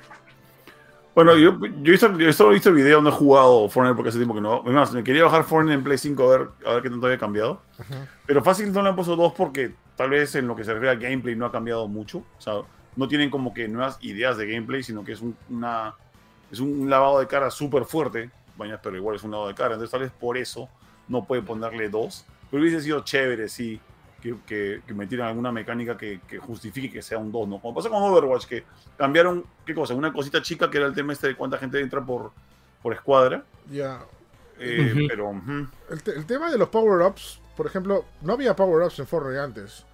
Bueno, 1.15 1.37
yo, 1.37 1.59
yo, 1.59 1.67
he 1.85 1.91
visto, 1.91 2.17
yo 2.17 2.33
solo 2.33 2.49
he 2.49 2.53
visto 2.55 2.73
video, 2.73 2.99
no 2.99 3.09
he 3.09 3.11
jugado 3.11 3.69
Fortnite 3.69 3.95
porque 3.95 4.09
hace 4.09 4.17
tiempo 4.17 4.33
que 4.33 4.41
no. 4.41 4.61
Además, 4.65 4.91
me 4.93 5.03
quería 5.03 5.23
bajar 5.23 5.43
Fortnite 5.43 5.75
en 5.75 5.83
Play 5.83 5.99
5 5.99 6.23
a 6.23 6.37
ver, 6.37 6.47
a 6.65 6.73
ver 6.73 6.81
qué 6.81 6.89
tanto 6.89 7.05
había 7.05 7.19
cambiado. 7.19 7.61
Ajá. 7.77 8.07
Pero 8.25 8.43
fácil 8.43 8.73
no 8.73 8.81
le 8.81 8.89
han 8.89 8.95
puesto 8.95 9.15
dos 9.15 9.31
porque 9.33 9.75
tal 9.95 10.09
vez 10.09 10.33
en 10.33 10.47
lo 10.47 10.55
que 10.55 10.63
se 10.63 10.73
refiere 10.73 10.89
al 10.89 10.99
gameplay 10.99 11.35
no 11.35 11.45
ha 11.45 11.51
cambiado 11.51 11.87
mucho. 11.87 12.23
O 12.39 12.41
sea, 12.41 12.53
no 12.95 13.07
tienen 13.07 13.29
como 13.29 13.53
que 13.53 13.67
nuevas 13.67 13.99
ideas 14.01 14.37
de 14.37 14.47
gameplay, 14.47 14.81
sino 14.81 15.03
que 15.03 15.11
es 15.11 15.21
un, 15.21 15.35
una, 15.51 15.93
es 16.51 16.59
un 16.59 16.89
lavado 16.89 17.19
de 17.19 17.27
cara 17.27 17.51
súper 17.51 17.85
fuerte. 17.85 18.31
Vaya, 18.57 18.81
pero 18.81 18.95
igual 18.97 19.15
es 19.15 19.23
un 19.23 19.31
lavado 19.31 19.49
de 19.49 19.55
cara. 19.55 19.73
Entonces 19.73 19.91
tal 19.91 20.01
vez 20.01 20.11
por 20.11 20.37
eso 20.37 20.69
no 21.07 21.25
puede 21.25 21.41
ponerle 21.41 21.89
dos. 21.89 22.25
Pero 22.51 22.61
hubiese 22.61 22.81
sido 22.81 23.03
chévere, 23.03 23.49
sí, 23.49 23.79
que, 24.21 24.35
que, 24.45 24.81
que 24.85 24.93
metieran 24.93 25.27
alguna 25.29 25.51
mecánica 25.51 25.97
que, 25.97 26.21
que 26.27 26.37
justifique 26.37 26.91
que 26.91 27.01
sea 27.01 27.17
un 27.17 27.31
2, 27.31 27.47
¿no? 27.47 27.59
Como 27.59 27.73
pasa 27.75 27.89
con 27.89 28.01
Overwatch, 28.03 28.45
que 28.45 28.63
cambiaron, 28.97 29.43
¿qué 29.65 29.73
cosa? 29.73 29.93
Una 29.95 30.13
cosita 30.13 30.41
chica 30.41 30.69
que 30.69 30.77
era 30.77 30.85
el 30.87 30.93
tema 30.93 31.13
este 31.13 31.27
de 31.27 31.35
cuánta 31.35 31.57
gente 31.57 31.79
entra 31.81 32.05
por, 32.05 32.31
por 32.81 32.93
escuadra. 32.93 33.43
Ya. 33.69 33.99
Eh. 34.59 35.07
Pero. 35.09 35.31
El, 35.89 36.03
te- 36.03 36.11
el 36.15 36.25
tema 36.25 36.51
de 36.51 36.57
los 36.57 36.69
power-ups, 36.69 37.41
por 37.57 37.65
ejemplo, 37.65 38.05
no 38.21 38.33
había 38.33 38.55
power-ups 38.55 38.99
en 38.99 39.07
Fortnite 39.07 39.39
antes. 39.39 39.85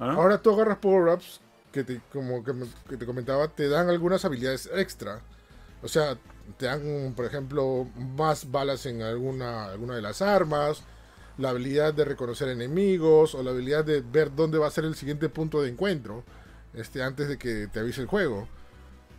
¿Ah? 0.00 0.12
Ahora 0.12 0.38
tú 0.38 0.52
agarras 0.54 0.78
power-ups 0.78 1.40
que 1.70 1.84
te, 1.84 2.00
como 2.10 2.42
que 2.42 2.96
te 2.96 3.04
comentaba, 3.06 3.48
te 3.48 3.68
dan 3.68 3.90
algunas 3.90 4.24
habilidades 4.24 4.70
extra. 4.74 5.20
O 5.82 5.88
sea, 5.88 6.16
te 6.58 6.66
dan, 6.66 7.12
por 7.16 7.24
ejemplo, 7.24 7.88
más 8.16 8.50
balas 8.50 8.86
en 8.86 9.02
alguna, 9.02 9.66
alguna 9.66 9.96
de 9.96 10.02
las 10.02 10.22
armas, 10.22 10.82
la 11.38 11.50
habilidad 11.50 11.92
de 11.94 12.04
reconocer 12.04 12.48
enemigos 12.48 13.34
o 13.34 13.42
la 13.42 13.50
habilidad 13.50 13.84
de 13.84 14.00
ver 14.00 14.34
dónde 14.34 14.58
va 14.58 14.66
a 14.68 14.70
ser 14.70 14.84
el 14.84 14.94
siguiente 14.94 15.28
punto 15.28 15.60
de 15.62 15.68
encuentro 15.68 16.24
este, 16.74 17.02
antes 17.02 17.28
de 17.28 17.38
que 17.38 17.66
te 17.68 17.80
avise 17.80 18.00
el 18.00 18.06
juego. 18.06 18.48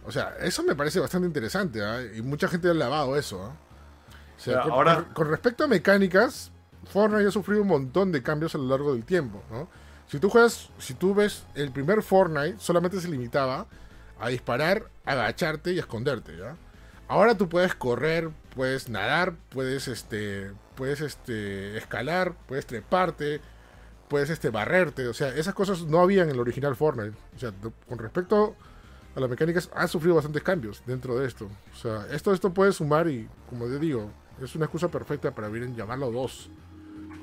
O 0.05 0.11
sea, 0.11 0.35
eso 0.41 0.63
me 0.63 0.75
parece 0.75 0.99
bastante 0.99 1.27
interesante 1.27 1.83
¿ah? 1.83 2.01
y 2.15 2.21
mucha 2.21 2.47
gente 2.47 2.69
ha 2.69 2.73
lavado 2.73 3.17
eso. 3.17 3.43
¿ah? 3.43 3.53
O 4.37 4.39
sea, 4.39 4.61
con, 4.63 4.71
ahora- 4.71 4.95
con- 5.03 5.13
con 5.13 5.29
respecto 5.29 5.63
a 5.63 5.67
mecánicas, 5.67 6.51
Fortnite 6.85 7.27
ha 7.27 7.31
sufrido 7.31 7.61
un 7.61 7.67
montón 7.67 8.11
de 8.11 8.23
cambios 8.23 8.55
a 8.55 8.57
lo 8.57 8.65
largo 8.65 8.93
del 8.93 9.03
tiempo. 9.03 9.43
¿no? 9.51 9.67
Si 10.07 10.19
tú 10.19 10.29
juegas, 10.29 10.69
si 10.79 10.93
tú 10.93 11.13
ves 11.13 11.43
el 11.55 11.71
primer 11.71 12.01
Fortnite, 12.01 12.55
solamente 12.59 13.01
se 13.01 13.09
limitaba 13.09 13.67
a 14.19 14.29
disparar, 14.29 14.89
agacharte 15.05 15.73
y 15.73 15.79
esconderte, 15.79 16.35
¿ya? 16.37 16.55
Ahora 17.07 17.37
tú 17.37 17.47
puedes 17.47 17.73
correr, 17.73 18.29
puedes 18.55 18.89
nadar, 18.89 19.33
puedes 19.49 19.87
este, 19.87 20.51
puedes 20.75 21.01
este, 21.01 21.77
escalar, 21.77 22.33
puedes 22.47 22.65
treparte, 22.65 23.39
puedes 24.09 24.29
este, 24.29 24.49
barrerte, 24.49 25.07
o 25.07 25.13
sea, 25.13 25.29
esas 25.29 25.53
cosas 25.53 25.83
no 25.83 25.99
habían 25.99 26.27
en 26.27 26.35
el 26.35 26.39
original 26.39 26.75
Fortnite. 26.75 27.17
O 27.35 27.39
sea, 27.39 27.53
con 27.87 27.97
respecto 27.97 28.55
a 29.15 29.19
las 29.19 29.29
mecánicas, 29.29 29.69
han 29.73 29.87
sufrido 29.87 30.15
bastantes 30.15 30.43
cambios 30.43 30.83
dentro 30.85 31.17
de 31.17 31.27
esto. 31.27 31.49
O 31.73 31.75
sea, 31.75 32.05
esto, 32.11 32.33
esto 32.33 32.53
puede 32.53 32.71
sumar 32.73 33.07
y, 33.07 33.27
como 33.49 33.65
te 33.65 33.79
digo, 33.79 34.11
es 34.41 34.53
una 34.55 34.65
excusa 34.65 34.89
perfecta 34.89 35.31
para 35.33 35.47
bien 35.47 35.75
llamarlo 35.75 36.11
2 36.11 36.49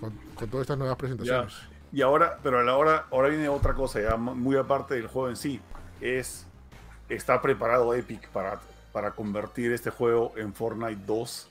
con, 0.00 0.12
con 0.34 0.48
todas 0.48 0.64
estas 0.64 0.78
nuevas 0.78 0.96
presentaciones. 0.96 1.54
Y 1.92 2.02
ahora, 2.02 2.38
pero 2.42 2.58
a 2.58 2.64
la 2.64 2.76
hora, 2.76 3.06
ahora 3.12 3.28
viene 3.28 3.48
otra 3.48 3.74
cosa, 3.74 4.00
ya 4.00 4.16
muy 4.16 4.56
aparte 4.56 4.94
del 4.94 5.06
juego 5.06 5.28
en 5.28 5.36
sí. 5.36 5.60
Es, 6.00 6.46
está 7.08 7.40
preparado 7.40 7.94
Epic 7.94 8.28
para, 8.30 8.60
para 8.94 9.10
convertir 9.10 9.72
este 9.72 9.90
juego 9.90 10.32
en 10.36 10.54
Fortnite 10.54 11.02
2 11.04 11.48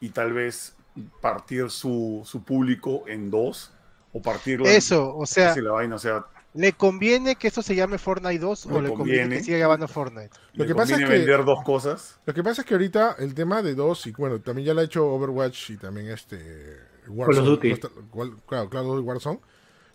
y 0.00 0.08
tal 0.08 0.32
vez 0.32 0.74
partir 1.20 1.70
su, 1.70 2.22
su 2.24 2.42
público 2.42 3.04
en 3.06 3.30
dos 3.30 3.70
o 4.14 4.22
partirlo 4.22 4.64
en- 4.66 4.72
Eso, 4.76 5.14
o 5.14 5.26
sea, 5.26 5.54
la 5.56 5.72
vaina, 5.72 5.96
o 5.96 5.98
sea, 5.98 6.24
¿le 6.54 6.72
conviene 6.72 7.36
que 7.36 7.48
esto 7.48 7.60
se 7.60 7.74
llame 7.74 7.98
Fortnite 7.98 8.38
2 8.38 8.64
Le 8.66 8.72
o 8.74 8.80
le 8.80 8.88
conviene 8.88 8.96
conviene. 9.20 9.36
que 9.36 9.44
siga 9.44 9.58
llamando 9.58 9.86
Fortnite? 9.88 10.30
Lo 10.54 10.64
le 10.64 10.68
que 10.68 10.74
pasa 10.74 10.94
es 10.94 11.00
conviene 11.00 11.12
que- 11.12 11.18
vender 11.30 11.44
dos 11.44 11.62
cosas. 11.64 12.18
Lo 12.24 12.32
que 12.32 12.42
pasa 12.42 12.62
es 12.62 12.66
que 12.66 12.72
ahorita 12.74 13.16
el 13.18 13.34
tema 13.34 13.60
de 13.62 13.74
2 13.74 14.06
y 14.06 14.12
bueno, 14.12 14.40
también 14.40 14.66
ya 14.66 14.72
lo 14.74 14.80
ha 14.80 14.84
hecho 14.84 15.06
Overwatch 15.06 15.70
y 15.70 15.76
también 15.76 16.08
este 16.08 16.78
Duty. 17.06 17.74
no 17.74 18.08
cual- 18.10 18.36
claro, 18.46 18.68
Duty 18.68 19.06
Warzone. 19.06 19.38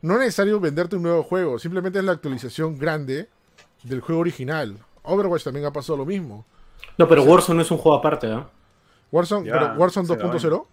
No 0.03 0.13
es 0.13 0.19
necesario 0.19 0.59
venderte 0.59 0.95
un 0.97 1.01
nuevo 1.01 1.23
juego, 1.23 1.57
simplemente 1.57 1.97
es 1.97 2.05
la 2.05 2.11
actualización 2.11 2.77
grande 2.77 3.27
del 3.81 4.01
juego 4.01 4.21
original. 4.21 4.77
Overwatch 5.01 5.43
también 5.45 5.65
ha 5.65 5.71
pasado 5.71 5.97
lo 5.97 6.05
mismo. 6.05 6.45
No, 6.97 7.07
pero 7.07 7.23
Warzone 7.23 7.61
es 7.61 7.71
un 7.71 7.77
juego 7.77 7.97
aparte, 7.97 8.27
¿ah? 8.27 8.47
Warzone, 9.11 9.47
Ya, 9.47 9.53
pero 9.53 9.73
Warzone 9.75 10.07
se 10.07 10.15
la 10.17 10.23
2.0. 10.25 10.65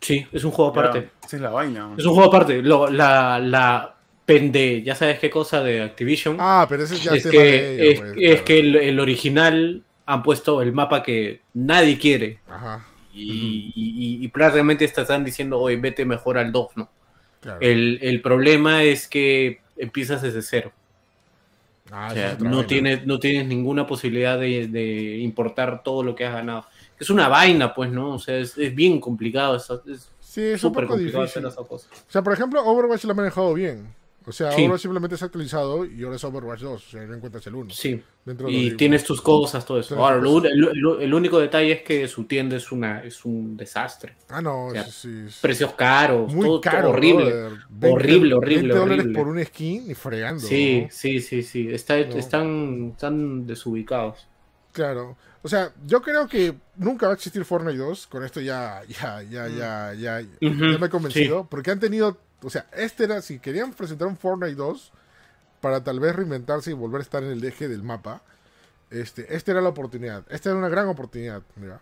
Sí, 0.00 0.26
es 0.32 0.44
un 0.44 0.50
juego 0.50 0.70
aparte. 0.70 1.00
Ya, 1.00 1.26
esa 1.26 1.36
es 1.36 1.42
la 1.42 1.50
vaina. 1.50 1.90
Es 1.96 2.04
un 2.04 2.12
juego 2.14 2.28
aparte. 2.28 2.60
Lo- 2.62 2.90
la, 2.90 3.38
la 3.38 3.94
pende, 4.26 4.82
ya 4.82 4.94
sabes 4.94 5.18
qué 5.18 5.30
cosa 5.30 5.62
de 5.62 5.82
Activision. 5.82 6.36
Ah, 6.40 6.66
pero 6.68 6.82
ese 6.84 6.94
es 6.94 7.02
ya 7.04 7.12
es 7.14 7.22
tema 7.22 7.32
que, 7.32 7.38
de 7.38 7.74
ellos, 7.74 7.94
es, 7.94 8.00
pues, 8.00 8.12
es 8.18 8.30
claro. 8.32 8.44
que 8.44 8.58
el, 8.60 8.76
el 8.76 9.00
original 9.00 9.82
han 10.06 10.22
puesto 10.22 10.60
el 10.60 10.72
mapa 10.72 11.02
que 11.02 11.40
nadie 11.54 11.98
quiere. 11.98 12.40
Ajá, 12.48 12.84
Y, 13.14 13.72
y- 13.74 14.24
y 14.24 14.28
prácticamente 14.28 14.86
te 14.88 15.00
están 15.00 15.24
diciendo, 15.24 15.58
oye, 15.60 15.76
vete 15.76 16.04
mejor 16.04 16.36
al 16.38 16.52
2, 16.52 16.68
¿no? 16.76 16.90
claro. 17.40 17.58
El, 17.60 17.98
el 18.02 18.20
problema 18.20 18.82
es 18.82 19.06
que 19.08 19.60
empiezas 19.76 20.20
desde 20.22 20.42
cero. 20.42 20.72
Ah, 21.90 22.08
O 22.10 22.14
sea, 22.14 22.32
es 22.32 22.40
no 22.40 22.64
tienes, 22.66 23.06
no 23.06 23.18
tienes 23.18 23.46
ninguna 23.46 23.86
posibilidad 23.86 24.38
de, 24.38 24.68
de 24.68 25.18
importar 25.18 25.82
todo 25.82 26.02
lo 26.02 26.14
que 26.14 26.24
has 26.24 26.32
ganado. 26.34 26.64
Es 26.98 27.10
una 27.10 27.28
vaina, 27.28 27.74
pues, 27.74 27.90
¿no? 27.90 28.14
O 28.14 28.18
sea, 28.18 28.38
es, 28.38 28.56
es 28.56 28.74
bien 28.74 29.00
complicado. 29.00 29.56
Es 29.56 29.70
Sí, 30.20 30.40
es 30.42 30.64
un 30.64 30.70
súper 30.70 30.84
poco 30.84 30.94
complicado 30.94 31.22
difícil. 31.24 31.44
hacer 31.46 31.52
esas 31.52 31.66
cosas. 31.68 31.90
O 31.92 32.10
sea, 32.10 32.22
por 32.22 32.32
ejemplo, 32.32 32.64
Overwatch 32.64 33.04
lo 33.04 33.12
ha 33.12 33.14
manejado 33.14 33.54
bien. 33.54 33.86
O 34.26 34.32
sea, 34.32 34.52
Sí. 34.52 34.64
ahora 34.64 34.78
simplemente 34.78 35.16
se 35.18 35.24
ha 35.24 35.26
actualizado 35.26 35.84
y 35.84 36.02
ahora 36.02 36.16
es 36.16 36.24
Overwatch 36.24 36.60
2, 36.60 36.86
o 36.86 36.90
sea, 36.90 37.02
no 37.04 37.14
encuentras 37.14 37.46
el 37.46 37.54
1. 37.56 37.70
Sí. 37.74 38.02
Dentro 38.24 38.46
de 38.46 38.52
Y 38.54 38.70
tienes 38.76 39.04
tus 39.04 39.20
cosas, 39.20 39.66
todo 39.66 39.78
eso. 39.80 39.96
Ahora, 40.02 40.16
lo 40.16 40.98
el, 40.98 41.12
único 41.12 41.38
detalle 41.38 41.72
es 41.72 41.82
que 41.82 42.08
su 42.08 42.24
tienda 42.24 42.56
es 42.56 42.72
una 42.72 43.02
es 43.04 43.22
un 43.26 43.54
desastre. 43.56 44.14
Ah, 44.30 44.40
no, 44.40 44.70
sea, 44.72 44.80
eso 44.80 44.90
sí. 44.92 45.28
sí. 45.28 45.38
Precios 45.42 45.74
caros, 45.74 46.32
Muy 46.32 46.46
todo, 46.46 46.60
todo 46.60 46.72
caro. 46.72 46.90
horrible. 46.90 47.24
brother. 47.24 47.52
20 47.68 47.88
Horrible, 47.94 48.34
horrible, 48.34 48.62
20 48.62 48.74
dólares 48.78 49.00
horrible. 49.04 49.18
por 49.18 49.28
un 49.28 49.44
skin 49.44 49.90
y 49.90 49.94
fregando. 49.94 50.40
Sí, 50.40 50.80
¿no? 50.84 50.88
sí, 50.90 51.20
sí, 51.20 51.42
sí. 51.42 51.68
Está, 51.70 51.98
No. 51.98 52.16
están, 52.16 52.88
están 52.92 53.46
desubicados. 53.46 54.26
Claro. 54.72 55.16
O 55.42 55.48
sea, 55.48 55.72
yo 55.86 56.00
creo 56.00 56.26
que 56.26 56.54
nunca 56.76 57.06
va 57.06 57.12
a 57.12 57.16
existir 57.16 57.44
Fortnite 57.44 57.76
2. 57.76 58.06
Con 58.06 58.24
esto 58.24 58.40
ya, 58.40 58.80
ya, 58.88 59.22
ya, 59.22 59.46
ya, 59.48 59.92
ya, 59.92 60.20
ya 60.22 60.26
me 60.40 60.86
he 60.86 60.88
convencido. 60.88 61.46
Porque 61.50 61.70
han 61.70 61.78
tenido, 61.78 62.18
o 62.44 62.50
sea, 62.50 62.66
este 62.72 63.04
era, 63.04 63.22
si 63.22 63.38
querían 63.38 63.72
presentar 63.72 64.06
un 64.06 64.16
Fortnite 64.16 64.54
2 64.54 64.92
para 65.60 65.82
tal 65.82 66.00
vez 66.00 66.14
reinventarse 66.14 66.70
y 66.70 66.74
volver 66.74 67.00
a 67.00 67.02
estar 67.02 67.22
en 67.22 67.30
el 67.30 67.44
eje 67.44 67.68
del 67.68 67.82
mapa, 67.82 68.22
este, 68.90 69.34
esta 69.34 69.52
era 69.52 69.60
la 69.60 69.70
oportunidad. 69.70 70.24
Esta 70.28 70.50
era 70.50 70.58
una 70.58 70.68
gran 70.68 70.88
oportunidad, 70.88 71.42
mira. 71.56 71.80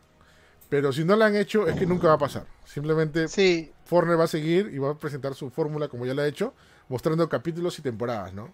Pero 0.68 0.92
si 0.92 1.04
no 1.04 1.16
la 1.16 1.26
han 1.26 1.36
hecho, 1.36 1.66
es 1.68 1.76
que 1.76 1.84
nunca 1.84 2.08
va 2.08 2.14
a 2.14 2.18
pasar. 2.18 2.46
Simplemente 2.64 3.28
Sí, 3.28 3.72
Fortnite 3.84 4.16
va 4.16 4.24
a 4.24 4.28
seguir 4.28 4.70
y 4.72 4.78
va 4.78 4.92
a 4.92 4.94
presentar 4.94 5.34
su 5.34 5.50
fórmula 5.50 5.88
como 5.88 6.06
ya 6.06 6.14
lo 6.14 6.22
ha 6.22 6.26
hecho, 6.26 6.54
mostrando 6.88 7.28
capítulos 7.28 7.78
y 7.78 7.82
temporadas, 7.82 8.32
¿no? 8.32 8.50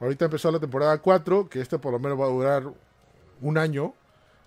Ahorita 0.00 0.26
empezó 0.26 0.50
la 0.50 0.60
temporada 0.60 0.98
4, 0.98 1.48
que 1.48 1.60
esta 1.60 1.78
por 1.78 1.92
lo 1.92 1.98
menos 1.98 2.20
va 2.20 2.26
a 2.26 2.28
durar 2.28 2.64
un 3.40 3.58
año. 3.58 3.94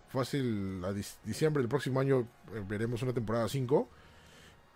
Fácil, 0.09 0.84
a 0.85 0.93
diciembre 0.93 1.61
del 1.61 1.69
próximo 1.69 1.99
año 1.99 2.27
eh, 2.53 2.63
veremos 2.67 3.01
una 3.01 3.13
temporada 3.13 3.47
5. 3.47 3.89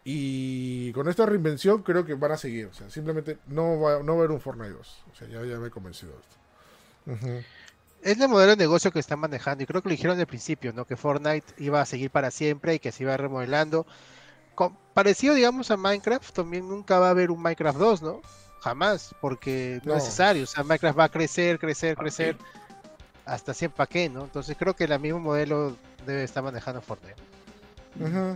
Y 0.05 0.91
con 0.91 1.07
esta 1.07 1.25
reinvención 1.25 1.81
creo 1.81 2.05
que 2.05 2.13
van 2.15 2.33
a 2.33 2.37
seguir. 2.37 2.67
O 2.67 2.73
sea, 2.73 2.89
simplemente 2.89 3.37
no 3.47 3.79
va, 3.79 3.99
no 4.03 4.13
va 4.13 4.13
a 4.13 4.17
haber 4.19 4.31
un 4.31 4.41
Fortnite 4.41 4.71
2. 4.73 5.03
O 5.11 5.15
sea, 5.15 5.27
ya, 5.27 5.43
ya 5.45 5.57
me 5.57 5.67
he 5.67 5.71
convencido 5.71 6.11
de 6.13 6.19
esto. 6.19 7.45
Es 8.01 8.19
el 8.19 8.27
modelo 8.27 8.51
de 8.51 8.57
negocio 8.57 8.91
que 8.91 8.99
están 8.99 9.19
manejando 9.19 9.63
y 9.63 9.67
creo 9.67 9.81
que 9.81 9.87
lo 9.89 9.93
dijeron 9.95 10.19
al 10.19 10.27
principio, 10.27 10.73
¿no? 10.73 10.85
Que 10.85 10.97
Fortnite 10.97 11.45
iba 11.57 11.79
a 11.79 11.85
seguir 11.85 12.11
para 12.11 12.31
siempre 12.31 12.75
y 12.75 12.79
que 12.79 12.91
se 12.91 13.03
iba 13.03 13.15
remodelando. 13.15 13.85
Parecido, 14.93 15.33
digamos, 15.35 15.71
a 15.71 15.77
Minecraft, 15.77 16.33
también 16.33 16.67
nunca 16.67 16.99
va 16.99 17.07
a 17.07 17.11
haber 17.11 17.31
un 17.31 17.41
Minecraft 17.41 17.79
2, 17.79 18.01
¿no? 18.01 18.21
Jamás, 18.59 19.15
porque 19.21 19.79
no, 19.83 19.93
No. 19.93 19.97
es 19.97 20.03
necesario. 20.03 20.43
O 20.43 20.47
sea, 20.47 20.63
Minecraft 20.63 20.99
va 20.99 21.05
a 21.05 21.09
crecer, 21.09 21.57
crecer, 21.59 21.95
crecer 21.97 22.37
hasta 23.25 23.53
siempre 23.53 23.77
para 23.77 23.87
qué, 23.87 24.09
¿no? 24.09 24.25
Entonces 24.25 24.55
creo 24.59 24.75
que 24.75 24.83
el 24.83 24.99
mismo 24.99 25.19
modelo 25.19 25.75
debe 26.05 26.23
estar 26.25 26.43
manejando 26.43 26.81
Fortnite. 26.81 27.15
Ujú. 27.99 28.35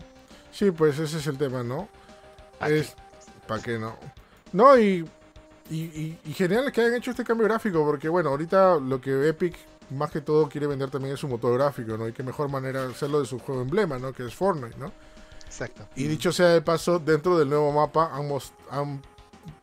Sí, 0.52 0.72
pues 0.72 0.98
ese 1.00 1.18
es 1.18 1.28
el 1.28 1.38
tema, 1.38 1.64
¿no? 1.64 1.88
¿Pa' 2.60 2.68
qué? 2.68 2.80
Es, 2.80 2.96
¿Para 3.48 3.62
qué 3.62 3.78
no? 3.80 3.96
No, 4.54 4.78
y, 4.78 5.08
y, 5.70 5.76
y- 5.84 6.20
y 6.26 6.34
genial 6.34 6.72
que 6.72 6.82
hayan 6.82 6.96
hecho 6.96 7.12
este 7.12 7.24
cambio 7.24 7.46
gráfico, 7.48 7.84
porque 7.86 8.10
bueno, 8.10 8.30
ahorita 8.30 8.78
lo 8.80 9.00
que 9.00 9.28
Epic 9.30 9.56
más 9.92 10.12
que 10.12 10.22
todo 10.22 10.50
quiere 10.50 10.68
vender 10.68 10.90
también 10.90 11.14
es 11.14 11.20
su 11.20 11.28
motor 11.28 11.58
gráfico, 11.58 11.98
¿no? 11.98 12.08
Y 12.08 12.14
qué 12.14 12.24
mejor 12.24 12.50
manera 12.50 12.86
hacerlo 12.88 13.20
de 13.22 13.26
su 13.26 13.40
juego 13.40 13.62
emblema, 13.62 13.98
¿no? 14.00 14.12
Que 14.14 14.26
es 14.26 14.36
Fortnite, 14.36 14.78
¿no? 14.78 14.92
Exacto. 15.46 15.88
Y 15.96 16.06
dicho 16.08 16.32
sea 16.34 16.50
de 16.50 16.62
paso, 16.62 17.00
dentro 17.00 17.38
del 17.38 17.50
nuevo 17.50 17.72
mapa 17.72 18.12
han, 18.14 18.30
han, 18.70 19.02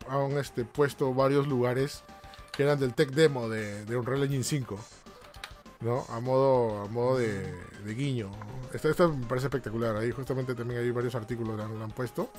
han, 0.09 0.31
este, 0.37 0.65
puesto 0.65 1.13
varios 1.13 1.47
lugares 1.47 2.03
que 2.51 2.63
eran 2.63 2.79
del 2.79 2.93
tech 2.95 3.11
demo 3.11 3.49
de, 3.49 3.85
de 3.85 3.95
Unreal 3.97 4.23
Engine 4.23 4.43
5. 4.43 4.79
¿No? 5.81 6.05
A 6.09 6.19
modo, 6.19 6.83
a 6.83 6.87
modo 6.87 7.17
de, 7.17 7.53
guiño. 7.85 8.27
¿no? 8.29 8.73
Esto, 8.73 8.89
esto 8.89 9.13
me 9.13 9.25
parece 9.25 9.47
espectacular. 9.47 9.95
Ahí 9.97 10.11
justamente 10.11 10.55
también 10.55 10.79
hay 10.79 10.91
varios 10.91 11.15
artículos 11.15 11.55
que 11.55 11.61
han, 11.63 11.81
han 11.81 11.91
puesto. 11.91 12.29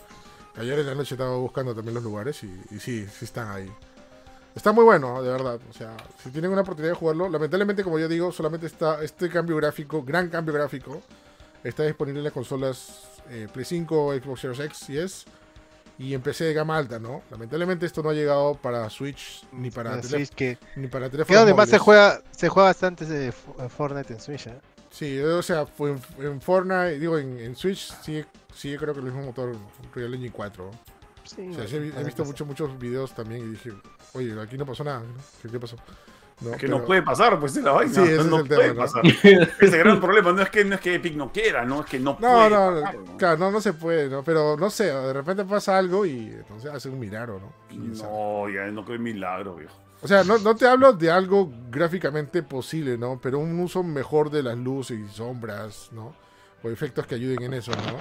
Ayer 0.57 0.79
en 0.79 0.87
la 0.87 0.95
noche 0.95 1.15
estaba 1.15 1.37
buscando 1.37 1.75
también 1.75 1.95
los 1.95 2.03
lugares 2.03 2.43
y, 2.43 2.61
y 2.71 2.81
sí, 2.81 3.07
sí 3.07 3.25
están 3.25 3.51
ahí. 3.51 3.71
Está 4.55 4.73
muy 4.73 4.85
bueno, 4.85 5.23
de 5.23 5.31
verdad. 5.31 5.61
O 5.69 5.73
sea, 5.73 5.95
si 6.23 6.31
tienen 6.31 6.51
una 6.51 6.63
oportunidad 6.63 6.95
de 6.95 6.99
jugarlo, 6.99 7.29
lamentablemente, 7.29 7.85
como 7.85 7.99
yo 7.99 8.09
digo, 8.09 8.33
solamente 8.33 8.67
está 8.67 9.03
este 9.05 9.29
cambio 9.29 9.57
gráfico, 9.57 10.03
gran 10.03 10.31
cambio 10.31 10.55
gráfico, 10.55 11.03
está 11.63 11.83
disponible 11.83 12.21
en 12.21 12.25
las 12.25 12.33
consolas 12.33 13.21
eh, 13.29 13.49
Play 13.53 13.67
5, 13.67 14.15
Xbox 14.15 14.41
Series 14.41 14.61
X 14.61 14.91
y 14.91 14.99
S 14.99 15.27
y 15.99 16.15
en 16.15 16.21
PC 16.21 16.45
de 16.45 16.55
gama 16.55 16.77
alta, 16.77 16.99
¿no? 16.99 17.23
Lamentablemente 17.31 17.87
esto 17.87 18.03
no 18.03 18.11
ha 18.11 18.15
llegado 18.15 18.55
para 18.55 18.89
Switch 18.91 19.47
ni 19.53 19.71
para, 19.71 20.01
que, 20.35 20.59
ni 20.77 20.89
para 20.89 21.07
que 21.07 21.13
teléfonos 21.13 21.41
donde 21.41 21.55
más 21.55 21.69
se 21.69 21.79
móviles. 21.79 21.83
juega, 21.83 22.23
se 22.31 22.49
juega 22.49 22.69
bastante 22.69 23.07
de 23.07 23.33
Fortnite 23.33 24.13
en 24.13 24.21
Switch, 24.21 24.47
¿eh? 24.49 24.61
Sí, 24.91 25.19
o 25.21 25.43
sea, 25.43 25.67
fue 25.67 25.93
en, 25.93 26.01
en 26.19 26.41
Fortnite, 26.41 26.99
digo, 26.99 27.19
en, 27.19 27.39
en 27.39 27.57
Switch 27.57 27.93
sigue, 28.03 28.27
sigue 28.55 28.79
creo 28.79 28.95
que 28.95 29.01
el 29.01 29.07
mismo 29.07 29.23
motor 29.23 29.57
Real 29.95 30.15
Engine 30.15 30.33
4. 30.33 30.71
Sí, 31.25 31.49
O 31.51 31.55
sea, 31.55 31.67
sí 31.67 31.77
he, 31.77 32.05
visto 32.05 32.25
muchos 32.25 32.47
muchos 32.47 32.79
videos 32.79 33.15
también 33.15 33.43
y 33.43 33.51
dije, 33.53 33.73
oye, 34.13 34.41
aquí 34.41 34.57
no 34.57 34.65
pasó 34.65 34.85
nada, 34.85 35.01
¿no? 35.01 35.15
¿Qué, 35.43 35.49
qué 35.49 35.59
pasó? 35.59 35.77
No, 36.41 36.51
Que 36.53 36.67
pero- 36.67 36.79
no 36.79 36.85
puede 36.85 37.03
pasar, 37.03 37.41
pues 37.41 37.57
es 37.57 37.65
la 37.65 37.73
vaina. 37.73 37.95
Sí, 37.95 38.01
ese 38.03 38.25
no 38.25 38.37
es 38.37 38.43
el 38.43 38.49
puede 38.49 38.69
tema, 38.75 38.87
¿no? 38.95 39.03
Ese 39.67 39.79
gran 39.79 40.01
problema 40.01 40.33
no 40.33 40.43
es 40.43 40.51
que 40.51 40.65
no 40.67 40.75
es 40.75 40.81
que 40.83 40.95
Epic 40.97 41.15
no 41.15 41.33
quiera, 41.33 41.65
no 41.65 41.81
es 41.81 41.87
que 41.87 41.99
no, 41.99 42.13
No, 42.13 42.19
puede 42.19 42.51
no, 42.51 42.81
pasar, 42.83 42.95
¿no? 42.99 43.17
claro, 43.17 43.39
no, 43.39 43.51
no 43.53 43.61
se 43.63 43.73
puede, 43.73 44.11
¿no? 44.11 44.23
Pero 44.23 44.55
no 44.59 44.69
sé, 44.69 44.85
de 44.85 45.13
repente 45.15 45.45
pasa 45.47 45.79
algo 45.79 46.05
y 46.05 46.27
entonces 46.29 46.71
hace 46.71 46.91
un 46.91 46.99
milagro, 46.99 47.41
¿no? 47.41 47.53
No, 47.75 48.49
ya 48.51 48.67
no 48.67 48.85
creo 48.85 48.97
en 48.97 49.03
milagro, 49.03 49.55
viejo. 49.57 49.75
O 50.03 50.07
sea, 50.09 50.25
no, 50.25 50.37
no 50.37 50.55
te 50.55 50.67
hablo 50.69 50.93
de 50.93 51.11
algo 51.11 51.51
gráficamente 51.71 52.43
posible, 52.43 52.99
¿no? 52.99 53.19
Pero 53.19 53.39
un 53.39 53.59
uso 53.59 53.83
mejor 53.83 54.31
de 54.31 54.43
las 54.43 54.59
luces 54.59 54.99
y 55.01 55.09
sombras, 55.09 55.89
¿no? 55.93 56.15
O 56.63 56.69
efectos 56.69 57.07
que 57.07 57.15
ayuden 57.15 57.43
en 57.45 57.55
eso, 57.55 57.73
¿no? 57.73 57.99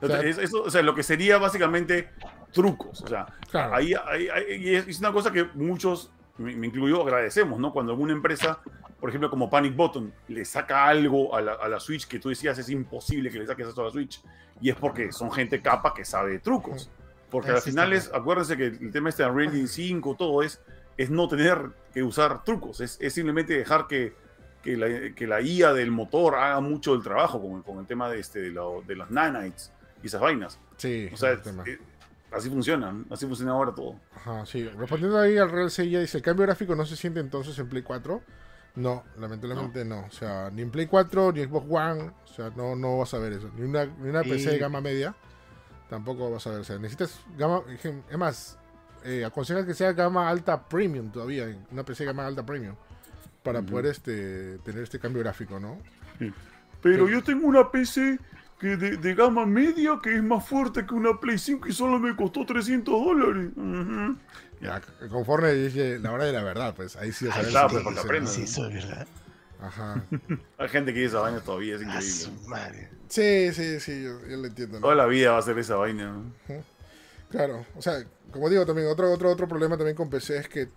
O 0.00 0.06
sea- 0.06 0.20
Es- 0.22 0.38
eso, 0.38 0.62
o 0.62 0.70
sea, 0.70 0.82
lo 0.82 0.94
que 0.94 1.02
sería 1.02 1.38
básicamente 1.38 2.10
trucos. 2.52 3.00
O 3.02 3.08
sea, 3.08 3.26
Claro. 3.50 3.74
ahí, 3.74 3.92
ahí- 4.06 4.28
ahí- 4.28 4.74
es 4.76 5.00
una 5.00 5.12
cosa 5.12 5.32
que 5.32 5.44
muchos, 5.54 6.10
me, 6.38 6.54
me 6.56 6.66
incluyo, 6.66 7.02
agradecemos, 7.02 7.58
¿no? 7.60 7.72
Cuando 7.72 7.92
alguna 7.92 8.12
empresa, 8.12 8.58
por 9.00 9.08
ejemplo, 9.08 9.30
como 9.30 9.48
Panic 9.50 9.74
Button, 9.76 10.12
le 10.28 10.44
saca 10.44 10.86
algo 10.86 11.34
a 11.34 11.40
la, 11.40 11.52
a 11.54 11.68
la 11.68 11.78
Switch 11.80 12.06
que 12.08 12.18
tú 12.18 12.28
decías 12.28 12.58
es 12.58 12.68
imposible 12.70 13.30
que 13.30 13.38
le 13.38 13.46
saques 13.46 13.68
esto 13.68 13.82
a 13.82 13.84
la 13.86 13.90
Switch. 13.90 14.20
Y 14.60 14.70
es 14.70 14.76
porque 14.76 15.12
son 15.12 15.30
gente 15.32 15.60
capa 15.62 15.92
que 15.94 16.04
sabe 16.04 16.32
de 16.32 16.38
trucos. 16.38 16.90
Porque 17.30 17.50
al 17.50 17.60
final 17.60 17.92
es, 17.92 18.10
acuérdense 18.14 18.56
que 18.56 18.66
el 18.66 18.90
tema 18.92 19.08
este 19.08 19.24
de 19.24 19.30
Unreal 19.30 19.48
Engine 19.50 19.68
5, 19.68 20.14
todo 20.16 20.42
es, 20.42 20.60
es 20.96 21.10
no 21.10 21.26
tener 21.28 21.58
que 21.92 22.02
usar 22.02 22.44
trucos. 22.44 22.80
Es, 22.80 22.96
es 23.00 23.12
simplemente 23.12 23.54
dejar 23.58 23.86
que, 23.88 24.14
que, 24.62 24.76
la, 24.76 25.12
que 25.14 25.26
la 25.26 25.40
IA 25.40 25.72
del 25.72 25.90
motor 25.90 26.36
haga 26.36 26.60
mucho 26.60 26.92
del 26.92 27.02
trabajo 27.02 27.40
con, 27.42 27.62
con 27.62 27.78
el 27.80 27.86
tema 27.86 28.08
de, 28.08 28.20
este, 28.20 28.40
de, 28.40 28.50
lo- 28.50 28.82
de 28.86 28.94
los 28.94 29.10
nanites 29.10 29.72
y 30.02 30.06
esas 30.06 30.20
vainas. 30.20 30.60
Sí, 30.76 31.08
O 31.12 31.16
sea, 31.16 31.32
así 32.36 32.48
funciona, 32.50 32.94
así 33.10 33.26
funciona 33.26 33.52
ahora 33.52 33.74
todo. 33.74 34.00
Ajá, 34.16 34.44
sí. 34.46 34.64
Respondiendo 34.68 35.18
ahí 35.18 35.36
al 35.38 35.50
Real 35.50 35.70
Seiya, 35.70 36.00
dice, 36.00 36.18
¿el 36.18 36.22
cambio 36.22 36.44
gráfico 36.46 36.74
no 36.74 36.84
se 36.86 36.96
siente 36.96 37.20
entonces 37.20 37.58
en 37.58 37.68
Play 37.68 37.82
4? 37.82 38.22
No, 38.76 39.04
lamentablemente 39.18 39.84
no. 39.84 40.00
O 40.06 40.10
sea, 40.10 40.50
ni 40.50 40.62
en 40.62 40.70
Play 40.70 40.86
4, 40.86 41.32
ni 41.32 41.44
Xbox 41.44 41.66
One, 41.70 42.02
o 42.24 42.26
sea, 42.26 42.50
no, 42.56 42.74
no 42.74 42.98
vas 42.98 43.14
a 43.14 43.18
ver 43.18 43.34
eso. 43.34 43.50
Ni 43.56 43.62
una, 43.62 43.84
ni 43.84 44.08
una 44.08 44.22
PC 44.22 44.50
de 44.50 44.58
gama 44.58 44.80
media, 44.80 45.14
tampoco 45.88 46.30
vas 46.30 46.46
a 46.46 46.50
ver. 46.50 46.60
O 46.60 46.64
sea, 46.64 46.76
necesitas 46.78 47.20
gama, 47.38 47.62
es 48.10 48.18
más, 48.18 48.58
eh, 49.04 49.24
aconseja 49.24 49.64
que 49.64 49.74
sea 49.74 49.92
gama 49.92 50.28
alta 50.28 50.66
premium 50.68 51.10
todavía, 51.12 51.46
una 51.70 51.84
PC 51.84 52.02
de 52.02 52.06
gama 52.08 52.26
alta 52.26 52.44
premium, 52.44 52.74
para 53.44 53.62
poder 53.62 53.86
este, 53.86 54.58
tener 54.58 54.82
este 54.82 54.98
cambio 54.98 55.22
gráfico, 55.22 55.60
¿no? 55.60 55.78
Pero 56.82 57.06
Sí. 57.06 57.12
yo 57.12 57.22
tengo 57.22 57.46
una 57.46 57.70
PC 57.70 58.18
que 58.64 58.76
de, 58.78 58.96
de 58.96 59.14
gama 59.14 59.44
media 59.44 59.98
que 60.02 60.14
es 60.14 60.22
más 60.22 60.48
fuerte 60.48 60.86
que 60.86 60.94
una 60.94 61.20
Play 61.20 61.36
5 61.36 61.68
y 61.68 61.72
solo 61.72 61.98
me 61.98 62.16
costó 62.16 62.46
300 62.46 63.04
dólares. 63.04 63.50
Ya, 64.62 64.80
conforme 65.10 65.52
dice 65.52 65.98
la 65.98 66.12
hora 66.12 66.24
de 66.24 66.32
la 66.32 66.42
verdad, 66.42 66.74
pues 66.74 66.96
ahí 66.96 67.12
sí 67.12 67.28
a 67.28 67.34
Ahí 67.34 67.46
está, 67.46 67.68
pues, 67.68 67.84
te 67.84 67.90
para 67.90 67.94
que 67.94 68.00
dice, 68.00 68.06
aprendas. 68.06 68.38
¿no? 68.38 68.44
Sí, 68.46 68.50
eso 68.50 68.68
es 68.68 68.74
verdad. 68.74 69.06
Ajá. 69.60 70.02
Hay 70.58 70.68
gente 70.70 70.94
que 70.94 71.00
dice 71.00 71.10
esa 71.10 71.20
vaina 71.20 71.40
todavía, 71.40 71.74
es 71.74 71.82
increíble. 71.82 72.10
su 72.10 72.32
madre. 72.48 72.88
Sí, 73.08 73.52
sí, 73.52 73.80
sí, 73.80 74.02
yo, 74.02 74.26
yo 74.26 74.36
lo 74.38 74.46
entiendo. 74.46 74.78
¿no? 74.78 74.80
Toda 74.80 74.94
la 74.94 75.06
vida 75.06 75.32
va 75.32 75.38
a 75.38 75.42
ser 75.42 75.58
esa 75.58 75.76
vaina. 75.76 76.12
¿no? 76.12 76.64
Claro, 77.28 77.66
o 77.76 77.82
sea, 77.82 78.02
como 78.30 78.48
digo 78.48 78.64
también, 78.64 78.88
otro, 78.88 79.12
otro, 79.12 79.30
otro 79.30 79.46
problema 79.46 79.76
también 79.76 79.96
con 79.96 80.08
PC 80.08 80.38
es 80.38 80.48
que 80.48 80.68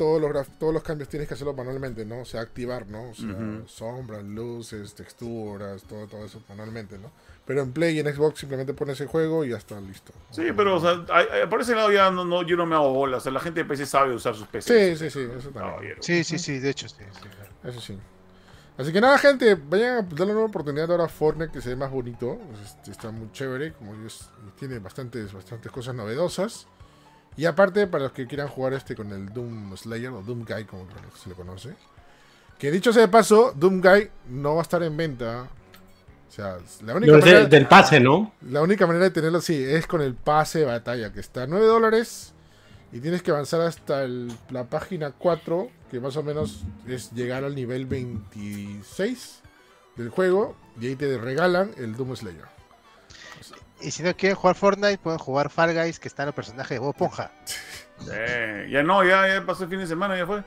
todos 0.00 0.18
los, 0.18 0.48
todos 0.58 0.72
los 0.72 0.82
cambios 0.82 1.10
tienes 1.10 1.28
que 1.28 1.34
hacerlo 1.34 1.52
manualmente, 1.52 2.06
¿no? 2.06 2.20
O 2.20 2.24
sea, 2.24 2.40
activar, 2.40 2.86
¿no? 2.86 3.10
O 3.10 3.14
sea, 3.14 3.36
sombras, 3.66 4.24
luces, 4.24 4.94
texturas, 4.94 5.82
todo, 5.82 6.06
todo 6.06 6.24
eso 6.24 6.42
manualmente, 6.48 6.96
¿no? 6.96 7.10
Pero 7.44 7.60
en 7.60 7.72
Play 7.72 7.96
y 7.96 8.00
en 8.00 8.06
Xbox 8.14 8.38
simplemente 8.40 8.72
pones 8.72 8.98
el 9.02 9.08
juego 9.08 9.44
y 9.44 9.50
ya 9.50 9.58
está 9.58 9.78
listo. 9.78 10.14
Sí, 10.30 10.44
pero 10.56 10.76
o 10.76 10.80
sea, 10.80 11.04
hay- 11.14 11.26
hay- 11.42 11.46
por 11.48 11.60
ese 11.60 11.74
lado 11.74 11.92
ya 11.92 12.10
no, 12.10 12.24
no, 12.24 12.42
yo 12.42 12.56
no 12.56 12.64
me 12.64 12.76
hago 12.76 12.94
bola. 12.94 13.18
O 13.18 13.20
sea, 13.20 13.30
la 13.30 13.40
gente 13.40 13.60
de 13.60 13.66
PC 13.68 13.84
sabe 13.84 14.14
usar 14.14 14.34
sus 14.34 14.44
Sí, 14.44 14.48
PCs. 14.52 14.98
sí, 14.98 15.10
sí, 15.10 15.20
eso 15.36 15.50
también. 15.50 15.74
Caballero. 15.74 16.02
Sí, 16.02 16.24
sí, 16.24 16.38
sí, 16.38 16.58
de 16.58 16.70
hecho, 16.70 16.88
sí. 16.88 16.96
sí, 16.98 17.28
claro. 17.28 17.50
Eso 17.64 17.80
sí. 17.80 17.98
Así 18.78 18.92
que 18.92 19.00
nada, 19.02 19.18
gente, 19.18 19.54
vayan 19.56 19.98
a 19.98 20.02
darle 20.02 20.32
una 20.34 20.44
oportunidad 20.46 20.90
ahora 20.90 21.04
a 21.04 21.08
Fortnite 21.08 21.52
que 21.52 21.60
se 21.60 21.68
ve 21.70 21.76
más 21.76 21.90
bonito. 21.90 22.38
Este, 22.64 22.90
está 22.92 23.10
muy 23.10 23.30
chévere, 23.32 23.74
como 23.74 23.94
es, 24.06 24.30
tiene 24.58 24.78
bastantes, 24.78 25.30
bastantes 25.34 25.70
cosas 25.70 25.94
novedosas. 25.94 26.66
Y 27.36 27.44
aparte, 27.46 27.86
para 27.86 28.04
los 28.04 28.12
que 28.12 28.26
quieran 28.26 28.48
jugar 28.48 28.74
este 28.74 28.94
con 28.94 29.10
el 29.12 29.32
Doom 29.32 29.76
Slayer 29.76 30.10
o 30.10 30.22
Doom 30.22 30.44
Guy, 30.44 30.64
como 30.64 30.86
se 31.22 31.28
le 31.28 31.34
conoce. 31.34 31.74
Que 32.58 32.70
dicho 32.70 32.92
sea 32.92 33.02
de 33.02 33.08
paso, 33.08 33.52
Doom 33.56 33.80
Guy 33.80 34.10
no 34.28 34.54
va 34.56 34.60
a 34.60 34.62
estar 34.62 34.82
en 34.82 34.96
venta. 34.96 35.48
O 36.28 36.32
sea, 36.32 36.58
la 36.84 36.94
única, 36.94 37.12
No, 37.12 37.18
es 37.18 37.24
de- 37.24 37.30
manera, 37.32 37.48
del 37.48 37.66
pase, 37.66 37.98
¿no? 38.00 38.32
la 38.42 38.62
única 38.62 38.86
manera 38.86 39.04
de 39.06 39.10
tenerlo, 39.10 39.40
sí, 39.40 39.54
es 39.64 39.86
con 39.86 40.00
el 40.02 40.14
pase 40.14 40.60
de 40.60 40.64
batalla, 40.66 41.12
que 41.12 41.20
está 41.20 41.44
a 41.44 41.46
9 41.46 41.66
dólares. 41.66 42.34
Y 42.92 43.00
tienes 43.00 43.22
que 43.22 43.30
avanzar 43.30 43.60
hasta 43.62 44.02
el- 44.04 44.32
la 44.50 44.64
página 44.64 45.12
4, 45.12 45.70
que 45.90 45.98
más 46.00 46.16
o 46.16 46.22
menos 46.22 46.64
es 46.86 47.10
llegar 47.12 47.44
al 47.44 47.54
nivel 47.54 47.86
26 47.86 49.40
del 49.96 50.08
juego. 50.10 50.56
Y 50.80 50.88
ahí 50.88 50.96
te 50.96 51.16
regalan 51.18 51.70
el 51.78 51.96
Doom 51.96 52.14
Slayer. 52.16 52.44
Y 53.82 53.90
si 53.90 54.02
no 54.02 54.14
quieren 54.14 54.36
jugar 54.36 54.56
Fortnite, 54.56 54.98
pueden 54.98 55.18
jugar 55.18 55.50
Fall 55.50 55.74
Guys, 55.74 55.98
que 55.98 56.08
está 56.08 56.22
en 56.24 56.28
el 56.28 56.34
personaje 56.34 56.74
de 56.74 56.80
Bob 56.80 56.90
Esponja. 56.90 57.30
Eh, 58.10 58.66
ya 58.70 58.82
no, 58.82 59.04
ya, 59.04 59.28
ya 59.28 59.44
pasó 59.44 59.64
el 59.64 59.68
fin 59.68 59.78
de 59.78 59.86
semana, 59.86 60.16
ya 60.16 60.26
fue. 60.26 60.42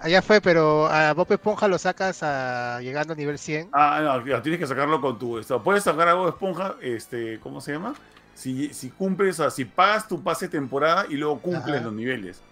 Allá 0.00 0.20
fue, 0.20 0.40
pero 0.40 0.88
a 0.88 1.12
Bob 1.14 1.30
Esponja 1.30 1.68
lo 1.68 1.78
sacas 1.78 2.24
a, 2.24 2.80
llegando 2.80 3.12
a 3.12 3.16
nivel 3.16 3.38
100. 3.38 3.68
Ah, 3.72 4.00
no, 4.02 4.42
tienes 4.42 4.58
que 4.58 4.66
sacarlo 4.66 5.00
con 5.00 5.16
tu. 5.16 5.38
Esto. 5.38 5.62
Puedes 5.62 5.84
sacar 5.84 6.08
algo 6.08 6.24
de 6.24 6.30
esponja, 6.30 6.74
este, 6.80 7.38
¿cómo 7.38 7.60
se 7.60 7.74
llama? 7.74 7.94
Si, 8.34 8.74
si 8.74 8.90
cumples, 8.90 9.38
o 9.38 9.44
sea, 9.44 9.50
si 9.52 9.64
pagas 9.64 10.08
tu 10.08 10.20
pase 10.24 10.46
de 10.46 10.58
temporada 10.58 11.06
y 11.08 11.14
luego 11.14 11.38
cumples 11.40 11.76
Ajá. 11.76 11.84
los 11.84 11.92
niveles. 11.92 12.42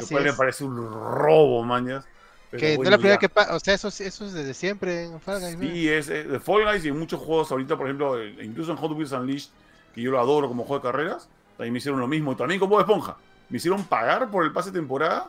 Lo 0.00 0.06
cual 0.08 0.24
me 0.24 0.30
es. 0.30 0.36
parece 0.36 0.64
un 0.64 0.76
robo, 0.76 1.62
mañas. 1.62 2.04
Que 2.56 2.76
no 2.76 2.84
es 2.84 2.90
la 2.90 2.98
primera 2.98 3.18
que 3.18 3.28
pasa, 3.28 3.54
o 3.54 3.60
sea, 3.60 3.74
eso, 3.74 3.88
eso 3.88 4.02
es 4.26 4.32
desde 4.32 4.54
siempre 4.54 5.04
en 5.04 5.20
Fall 5.20 5.40
Guys. 5.40 5.56
¿no? 5.56 5.62
Sí, 5.62 5.88
es 5.88 6.06
de 6.08 6.40
Fall 6.40 6.64
Guys 6.64 6.84
y 6.84 6.88
en 6.88 6.98
muchos 6.98 7.20
juegos 7.20 7.50
ahorita, 7.50 7.76
por 7.76 7.86
ejemplo, 7.86 8.20
eh, 8.20 8.36
incluso 8.42 8.70
en 8.72 8.78
Hot 8.78 8.92
Wheels 8.92 9.12
Unleashed, 9.12 9.50
que 9.94 10.02
yo 10.02 10.10
lo 10.10 10.20
adoro 10.20 10.48
como 10.48 10.64
juego 10.64 10.82
de 10.84 10.90
carreras, 10.92 11.28
también 11.56 11.72
me 11.72 11.78
hicieron 11.78 12.00
lo 12.00 12.06
mismo. 12.08 12.36
También 12.36 12.60
con 12.60 12.68
Bob 12.68 12.80
Esponja. 12.80 13.16
Me 13.48 13.56
hicieron 13.58 13.84
pagar 13.84 14.30
por 14.30 14.44
el 14.44 14.52
pase 14.52 14.70
de 14.70 14.78
temporada 14.78 15.28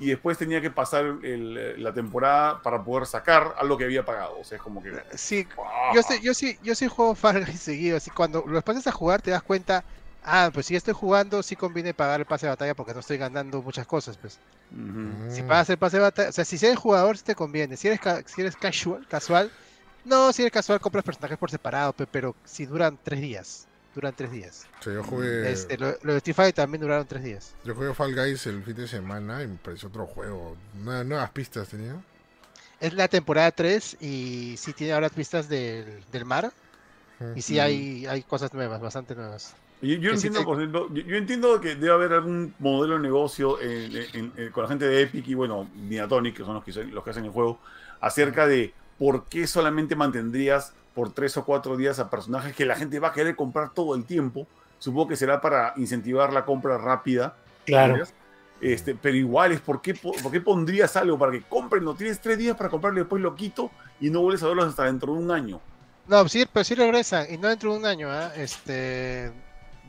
y 0.00 0.06
después 0.06 0.38
tenía 0.38 0.60
que 0.60 0.70
pasar 0.70 1.04
el- 1.04 1.56
eh, 1.58 1.74
la 1.78 1.92
temporada 1.92 2.62
para 2.62 2.82
poder 2.82 3.06
sacar 3.06 3.54
algo 3.58 3.76
que 3.76 3.84
había 3.84 4.04
pagado. 4.04 4.38
O 4.40 4.44
sea, 4.44 4.56
es 4.56 4.62
como 4.62 4.82
que... 4.82 4.92
Sí, 5.14 5.46
yo, 5.94 6.02
sé, 6.02 6.20
yo 6.22 6.34
sí, 6.34 6.58
yo 6.62 6.74
sí 6.74 6.88
juego 6.88 7.14
Fall 7.14 7.44
Guys 7.44 7.60
seguido, 7.60 7.96
así 7.96 8.10
cuando 8.10 8.44
lo 8.46 8.62
pasas 8.62 8.86
a 8.86 8.92
jugar 8.92 9.22
te 9.22 9.30
das 9.30 9.42
cuenta, 9.42 9.84
ah, 10.24 10.50
pues 10.52 10.66
si 10.66 10.76
estoy 10.76 10.94
jugando 10.94 11.42
sí 11.42 11.56
conviene 11.56 11.94
pagar 11.94 12.20
el 12.20 12.26
pase 12.26 12.46
de 12.46 12.50
batalla 12.50 12.74
porque 12.74 12.94
no 12.94 13.00
estoy 13.00 13.18
ganando 13.18 13.62
muchas 13.62 13.86
cosas, 13.86 14.16
pues. 14.16 14.38
Ujú. 14.70 15.34
Si 15.34 15.42
pagas 15.42 15.70
el 15.70 15.78
pase 15.78 15.96
de 15.96 16.02
batalla, 16.02 16.28
o 16.28 16.32
sea, 16.32 16.44
si 16.44 16.56
eres 16.64 16.78
jugador 16.78 17.16
sí 17.16 17.24
te 17.24 17.34
conviene, 17.34 17.76
si 17.76 17.88
eres 17.88 18.00
ca- 18.00 18.22
si 18.26 18.40
eres 18.40 18.56
casual, 18.56 19.06
casual, 19.08 19.50
no, 20.04 20.32
si 20.32 20.42
eres 20.42 20.52
casual 20.52 20.80
compras 20.80 21.04
personajes 21.04 21.38
por 21.38 21.50
separado, 21.50 21.92
pe- 21.92 22.06
pero 22.06 22.34
si 22.44 22.66
duran 22.66 22.98
tres 23.02 23.20
días, 23.20 23.66
duran 23.94 24.14
tres 24.14 24.30
días. 24.30 24.66
Sí, 24.80 24.90
yo 24.92 25.02
jugué, 25.02 25.50
Este, 25.50 25.76
lo, 25.78 25.94
lo 26.02 26.12
de 26.12 26.18
Street 26.18 26.36
Fighter 26.36 26.54
también 26.54 26.80
duraron 26.82 27.06
tres 27.06 27.22
días. 27.24 27.54
yo 27.64 27.74
jugué 27.74 27.94
Fall 27.94 28.14
Guys 28.14 28.46
el 28.46 28.62
fin 28.62 28.76
de 28.76 28.86
semana 28.88 29.42
y 29.42 29.46
me 29.48 29.56
pareció 29.56 29.88
otro 29.88 30.06
juego. 30.06 30.56
Nue- 30.84 31.04
nuevas 31.04 31.30
pistas 31.30 31.68
tenía. 31.68 31.96
Es 32.80 32.92
la 32.92 33.08
temporada 33.08 33.50
3 33.50 33.96
y 34.00 34.54
sí 34.56 34.72
tiene 34.72 34.92
ahora 34.92 35.08
pistas 35.08 35.48
del, 35.48 36.04
del 36.12 36.24
mar 36.24 36.52
y 37.34 37.42
sí 37.42 37.58
hay, 37.58 38.06
hay 38.06 38.22
cosas 38.22 38.54
nuevas, 38.54 38.80
bastante 38.80 39.16
nuevas. 39.16 39.54
Yo, 39.80 40.10
entiendo, 40.10 40.40
te- 40.40 40.44
por 40.44 40.58
ejemplo, 40.58 40.88
yo, 40.92 41.02
yo 41.02 41.16
entiendo 41.16 41.60
que 41.60 41.76
debe 41.76 41.92
haber 41.92 42.12
algún 42.12 42.52
modelo 42.58 42.94
de 42.96 43.00
negocio 43.00 43.60
en- 43.60 43.96
en- 44.12 44.32
en- 44.36 44.50
con 44.50 44.64
la 44.64 44.68
gente 44.68 44.86
de 44.86 45.02
Epic 45.02 45.28
y, 45.28 45.34
bueno, 45.34 45.68
Ninatonic, 45.76 46.36
que 46.36 46.44
son 46.44 46.54
los 46.54 46.64
que, 46.64 46.72
son- 46.72 46.92
los 46.92 47.04
que 47.04 47.10
hacen 47.10 47.24
el 47.24 47.30
juego, 47.30 47.58
acerca 48.00 48.46
de 48.46 48.74
por 48.98 49.26
qué 49.26 49.46
solamente 49.46 49.94
mantendrías 49.94 50.72
por 50.94 51.12
tres 51.12 51.36
o 51.36 51.44
cuatro 51.44 51.76
días 51.76 52.00
a 52.00 52.10
personajes 52.10 52.56
que 52.56 52.66
la 52.66 52.74
gente 52.74 52.98
va 52.98 53.08
a 53.08 53.12
querer 53.12 53.36
comprar 53.36 53.72
todo 53.72 53.94
el 53.94 54.04
tiempo. 54.04 54.48
Supongo 54.80 55.08
que 55.08 55.16
será 55.16 55.40
para 55.40 55.72
incentivar 55.76 56.32
la 56.32 56.44
compra 56.44 56.76
rápida. 56.78 57.36
Claro. 57.64 57.94
¿sabes? 57.94 58.14
Este, 58.60 58.96
pero 58.96 59.16
igual 59.16 59.52
es, 59.52 59.60
¿por 59.60 59.80
qué, 59.80 59.94
po- 59.94 60.14
¿por 60.20 60.32
qué 60.32 60.40
pondrías 60.40 60.96
algo 60.96 61.16
para 61.16 61.30
que 61.30 61.42
compren? 61.42 61.84
No 61.84 61.94
tienes 61.94 62.20
tres 62.20 62.36
días 62.38 62.56
para 62.56 62.68
comprarlo 62.68 62.98
y 62.98 63.02
después 63.02 63.22
lo 63.22 63.36
quito 63.36 63.70
y 64.00 64.10
no 64.10 64.22
vuelves 64.22 64.42
a 64.42 64.48
verlos 64.48 64.66
hasta 64.66 64.84
dentro 64.84 65.12
de 65.12 65.20
un 65.20 65.30
año. 65.30 65.60
No, 66.08 66.26
sí, 66.28 66.44
pero 66.52 66.64
sí 66.64 66.74
regresan, 66.74 67.26
y 67.32 67.36
no 67.36 67.46
dentro 67.48 67.72
de 67.72 67.78
un 67.78 67.86
año, 67.86 68.10
¿ah? 68.10 68.32
Este. 68.34 69.30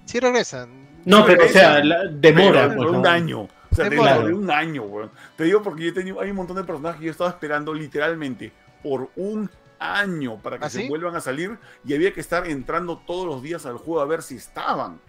Sí 0.10 0.20
regresan. 0.20 0.88
No, 1.06 1.24
pero 1.24 1.46
o 1.46 1.48
sea, 1.50 1.84
la- 1.84 2.06
demora. 2.08 2.64
Pero 2.64 2.76
pues, 2.76 2.88
por 2.88 2.96
un 2.96 3.02
¿no? 3.04 3.10
año. 3.10 3.42
O 3.42 3.76
sea, 3.76 3.88
Demora. 3.88 4.18
de 4.18 4.34
un 4.34 4.50
año, 4.50 4.82
weón. 4.82 5.12
Te 5.38 5.44
digo 5.44 5.62
porque 5.62 5.84
yo 5.84 5.90
he 5.90 5.94
tenido, 5.94 6.20
hay 6.20 6.32
un 6.32 6.38
montón 6.38 6.56
de 6.56 6.64
personajes 6.64 7.00
que 7.00 7.06
yo 7.06 7.12
estaba 7.12 7.30
esperando 7.30 7.72
literalmente 7.76 8.52
por 8.82 9.12
un 9.16 9.48
año 9.78 10.38
para 10.42 10.58
que 10.58 10.66
¿Ah, 10.66 10.70
se 10.72 10.82
sí? 10.82 10.88
vuelvan 10.90 11.16
a 11.16 11.22
salir 11.22 11.60
y 11.86 11.94
había 11.94 12.12
que 12.12 12.22
estar 12.22 12.48
entrando 12.48 12.98
todos 13.06 13.28
los 13.28 13.44
días 13.44 13.68
al 13.68 13.78
juego 13.78 14.02
a 14.02 14.06
ver 14.06 14.24
si 14.24 14.36
estaban. 14.38 15.00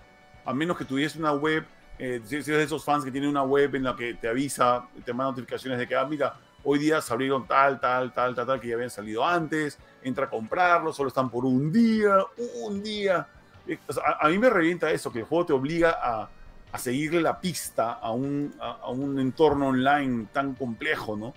A 0.44 0.52
menos 0.52 0.76
que 0.76 0.84
tuviese 0.84 1.18
una 1.18 1.32
web, 1.32 1.64
eh, 1.98 2.20
si, 2.24 2.42
si 2.42 2.50
eres 2.50 2.58
de 2.58 2.64
esos 2.64 2.84
fans 2.84 3.02
que 3.02 3.10
tienen 3.10 3.30
una 3.30 3.42
web 3.42 3.74
en 3.74 3.84
la 3.84 3.96
que 3.96 4.12
te 4.12 4.28
avisa, 4.28 4.84
te 5.02 5.14
manda 5.14 5.30
notificaciones 5.30 5.78
de 5.78 5.88
que, 5.88 5.96
ah, 5.96 6.04
mira, 6.04 6.34
hoy 6.62 6.78
día 6.78 7.00
se 7.00 7.10
abrieron 7.14 7.46
tal, 7.46 7.80
tal, 7.80 8.12
tal, 8.12 8.34
tal, 8.34 8.46
tal, 8.46 8.60
que 8.60 8.68
ya 8.68 8.74
habían 8.74 8.90
salido 8.90 9.26
antes, 9.26 9.78
entra 10.02 10.26
a 10.26 10.28
comprarlo, 10.28 10.92
solo 10.92 11.08
están 11.08 11.30
por 11.30 11.46
un 11.46 11.72
día, 11.72 12.18
un 12.66 12.82
día. 12.82 13.26
Eh, 13.72 13.78
o 13.86 13.92
sea, 13.92 14.02
a, 14.04 14.26
a 14.26 14.28
mí 14.28 14.38
me 14.38 14.50
revienta 14.50 14.90
eso, 14.90 15.12
que 15.12 15.20
el 15.20 15.24
juego 15.24 15.46
te 15.46 15.52
obliga 15.52 15.96
a, 16.02 16.28
a 16.72 16.78
seguirle 16.78 17.20
la 17.20 17.40
pista 17.40 17.92
a 17.94 18.10
un, 18.12 18.54
a, 18.60 18.70
a 18.82 18.88
un 18.90 19.18
entorno 19.18 19.68
online 19.68 20.26
tan 20.32 20.54
complejo, 20.54 21.16
¿no? 21.16 21.32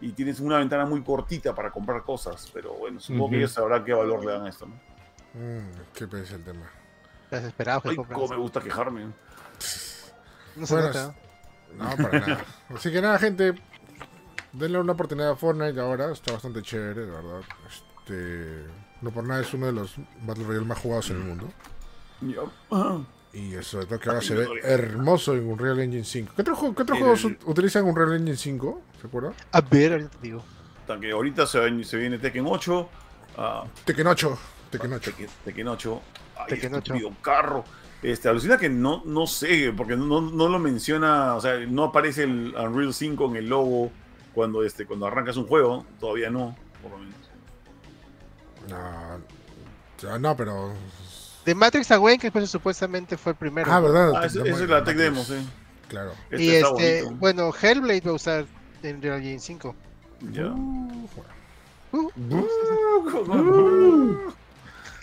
Y 0.00 0.12
tienes 0.12 0.40
una 0.40 0.58
ventana 0.58 0.84
muy 0.86 1.02
cortita 1.02 1.54
para 1.54 1.70
comprar 1.70 2.02
cosas, 2.02 2.50
pero 2.52 2.74
bueno, 2.74 3.00
supongo 3.00 3.30
que 3.30 3.36
Ujú. 3.36 3.40
ellos 3.40 3.52
sabrán 3.52 3.84
qué 3.84 3.92
valor 3.94 4.24
le 4.24 4.32
dan 4.32 4.46
a 4.46 4.48
esto, 4.48 4.66
¿no? 4.66 4.74
Mm, 5.34 5.70
qué 5.94 6.06
pesa 6.06 6.34
el 6.36 6.44
tema. 6.44 6.66
Desesperados 7.30 7.82
que 7.82 7.88
Ay, 7.90 7.96
cómo 7.96 8.28
me 8.28 8.36
gusta 8.36 8.60
quejarme. 8.60 9.06
No 10.56 10.66
se 10.66 10.74
Bueno, 10.74 10.88
nota. 10.88 11.14
No, 11.76 11.96
para 11.96 12.20
nada. 12.20 12.44
Así 12.74 12.92
que 12.92 13.00
nada, 13.00 13.18
gente. 13.18 13.54
Denle 14.52 14.78
una 14.78 14.92
oportunidad 14.92 15.30
a 15.30 15.36
Fortnite 15.36 15.80
ahora. 15.80 16.12
Está 16.12 16.32
bastante 16.32 16.62
chévere, 16.62 17.06
la 17.06 17.12
verdad. 17.14 17.40
Este. 17.66 18.66
No 19.00 19.10
por 19.10 19.24
nada 19.24 19.40
es 19.40 19.52
uno 19.54 19.66
de 19.66 19.72
los 19.72 19.96
Battle 20.22 20.44
Royale 20.44 20.66
más 20.66 20.78
jugados 20.78 21.10
en 21.10 21.16
el 21.16 21.24
mundo. 21.24 21.48
Ya. 22.24 22.40
Y 23.32 23.52
sobre 23.62 23.86
todo 23.86 23.98
que 23.98 24.08
ahora 24.08 24.20
se 24.22 24.34
ve 24.34 24.46
hermoso 24.62 25.34
en 25.34 25.44
Unreal 25.50 25.80
Engine 25.80 26.04
5. 26.04 26.32
¿Qué 26.36 26.42
otros 26.42 26.56
juegos, 26.58 26.76
qué 26.76 26.82
otros 26.82 26.98
En 26.98 27.02
juegos 27.04 27.24
el- 27.24 27.38
ut- 27.38 27.48
utilizan 27.50 27.84
Unreal 27.84 28.12
Engine 28.14 28.36
5? 28.36 28.80
¿Se 29.00 29.06
acuerdan? 29.08 29.34
A 29.52 29.60
ver, 29.60 29.92
ahorita 29.92 30.10
te 30.10 30.18
digo. 30.22 30.44
Hasta 30.80 31.00
que 31.00 31.10
ahorita 31.10 31.46
se, 31.46 31.58
ven- 31.58 31.84
se 31.84 31.96
viene 31.96 32.18
Tekken 32.18 32.44
8. 32.46 32.88
ah, 33.38 33.64
Tekken 33.84 34.06
8. 34.06 34.38
Tekken 34.70 34.92
8. 34.92 35.10
Tekken, 35.10 35.28
Tekken 35.44 35.68
8. 35.68 36.02
Ay, 36.36 36.44
Tekken 36.48 36.74
8. 36.74 36.94
estúpido 36.94 37.16
carro. 37.22 37.64
Este, 38.02 38.28
alucina 38.28 38.58
que 38.58 38.68
no, 38.68 39.02
no 39.06 39.26
sé, 39.26 39.72
porque 39.76 39.96
no, 39.96 40.04
no, 40.06 40.20
no 40.20 40.48
lo 40.48 40.58
menciona, 40.58 41.34
o 41.34 41.40
sea, 41.40 41.56
no 41.60 41.84
aparece 41.84 42.24
el 42.24 42.54
Unreal 42.54 42.92
5 42.94 43.26
en 43.30 43.36
el 43.36 43.48
logo 43.48 43.90
cuando, 44.34 44.62
este, 44.62 44.84
cuando 44.86 45.06
arrancas 45.06 45.36
un 45.38 45.46
juego, 45.46 45.84
todavía 45.98 46.28
no, 46.30 46.54
por 46.82 46.90
lo 46.92 46.98
menos. 46.98 47.14
No, 50.02 50.18
no, 50.18 50.36
pero. 50.36 50.72
De 51.44 51.54
Matrix 51.54 51.90
Awake, 51.90 52.18
que 52.18 52.30
pues, 52.30 52.50
supuestamente 52.50 53.16
fue 53.16 53.32
el 53.32 53.36
primero. 53.38 53.70
Ah, 53.70 53.80
¿verdad? 53.80 54.12
Ah, 54.16 54.26
esa 54.26 54.42
es 54.44 54.60
la 54.68 54.82
tech 54.82 54.96
demo, 54.96 55.22
sí. 55.22 55.46
Claro. 55.88 56.12
Este 56.30 56.42
y 56.44 56.50
este, 56.50 57.02
bonito. 57.02 57.18
bueno, 57.20 57.52
Hellblade 57.60 58.00
va 58.00 58.10
a 58.10 58.14
usar 58.14 58.46
en 58.82 59.02
Real 59.02 59.18
Engine 59.18 59.38
5. 59.40 59.76
Ya. 60.32 60.46
Uh, 60.46 62.10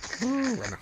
Bueno. 0.09 0.77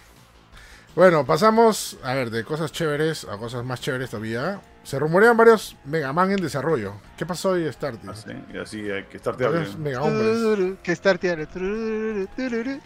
Bueno, 0.95 1.25
pasamos, 1.25 1.97
a 2.03 2.13
ver, 2.13 2.29
de 2.31 2.43
cosas 2.43 2.71
chéveres 2.71 3.25
a 3.25 3.37
cosas 3.37 3.63
más 3.63 3.79
chéveres 3.79 4.09
todavía. 4.09 4.59
Se 4.83 4.97
rumorean 4.97 5.37
varios 5.37 5.77
Mega 5.85 6.11
Man 6.11 6.31
en 6.31 6.37
desarrollo. 6.41 6.93
¿Qué 7.15 7.25
pasó 7.25 7.51
hoy, 7.51 7.71
Starty? 7.71 8.07
Así, 8.07 8.31
y 8.53 8.57
así 8.57 8.89
hay 8.89 9.03
que 9.03 9.17
estar 9.17 9.37
Varios 9.37 9.77
Mega 9.77 10.01
Hombres. 10.01 10.77
que 10.81 10.91
Star 10.93 11.17
tiene. 11.19 11.45
tururu, 11.45 12.27
tururu. 12.35 12.79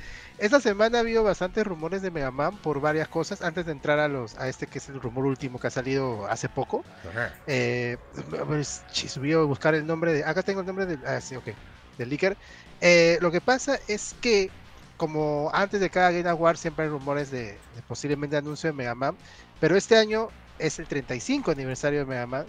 Esta 0.44 0.60
semana 0.60 0.98
ha 0.98 1.00
habido 1.00 1.24
bastantes 1.24 1.66
rumores 1.66 2.02
de 2.02 2.12
Mega 2.12 2.30
Man 2.30 2.58
por 2.58 2.82
varias 2.82 3.08
cosas. 3.08 3.42
Antes 3.42 3.66
de 3.66 3.72
entrar 3.72 3.98
a 4.00 4.10
los 4.10 4.38
a 4.38 4.50
este 4.50 4.68
que 4.68 4.80
es 4.80 4.90
el 4.90 5.00
rumor 5.00 5.26
último 5.26 5.58
que 5.58 5.68
ha 5.68 5.70
salido 5.70 6.28
hace 6.28 6.50
poco. 6.50 6.84
Eh, 7.48 7.96
subí 9.08 9.32
a 9.32 9.38
buscar 9.38 9.74
el 9.74 9.88
nombre 9.88 10.12
de. 10.12 10.26
Acá 10.26 10.44
tengo 10.44 10.60
el 10.60 10.66
nombre 10.66 10.86
del. 10.86 11.00
Ah, 11.06 11.22
sí, 11.22 11.38
ok. 11.38 11.46
Del 11.98 12.10
leaker. 12.10 12.36
Eh, 12.82 13.20
lo 13.22 13.32
que 13.32 13.40
pasa 13.40 13.80
es 13.88 14.18
que, 14.20 14.52
como 14.98 15.50
antes 15.54 15.80
de 15.80 15.90
cada 15.90 16.12
Game 16.12 16.28
Award, 16.28 16.58
siempre 16.58 16.84
hay 16.84 16.92
rumores 16.92 17.32
de, 17.32 17.58
de 17.76 17.82
posiblemente 17.88 18.36
anuncio 18.36 18.70
de 18.70 18.74
Mega 18.74 18.96
Man. 18.96 19.16
Pero 19.62 19.78
este 19.78 19.96
año 19.96 20.28
es 20.60 20.78
el 20.78 20.88
35 20.88 21.52
aniversario 21.52 22.00
de 22.00 22.06
Mega 22.06 22.28
Man, 22.28 22.46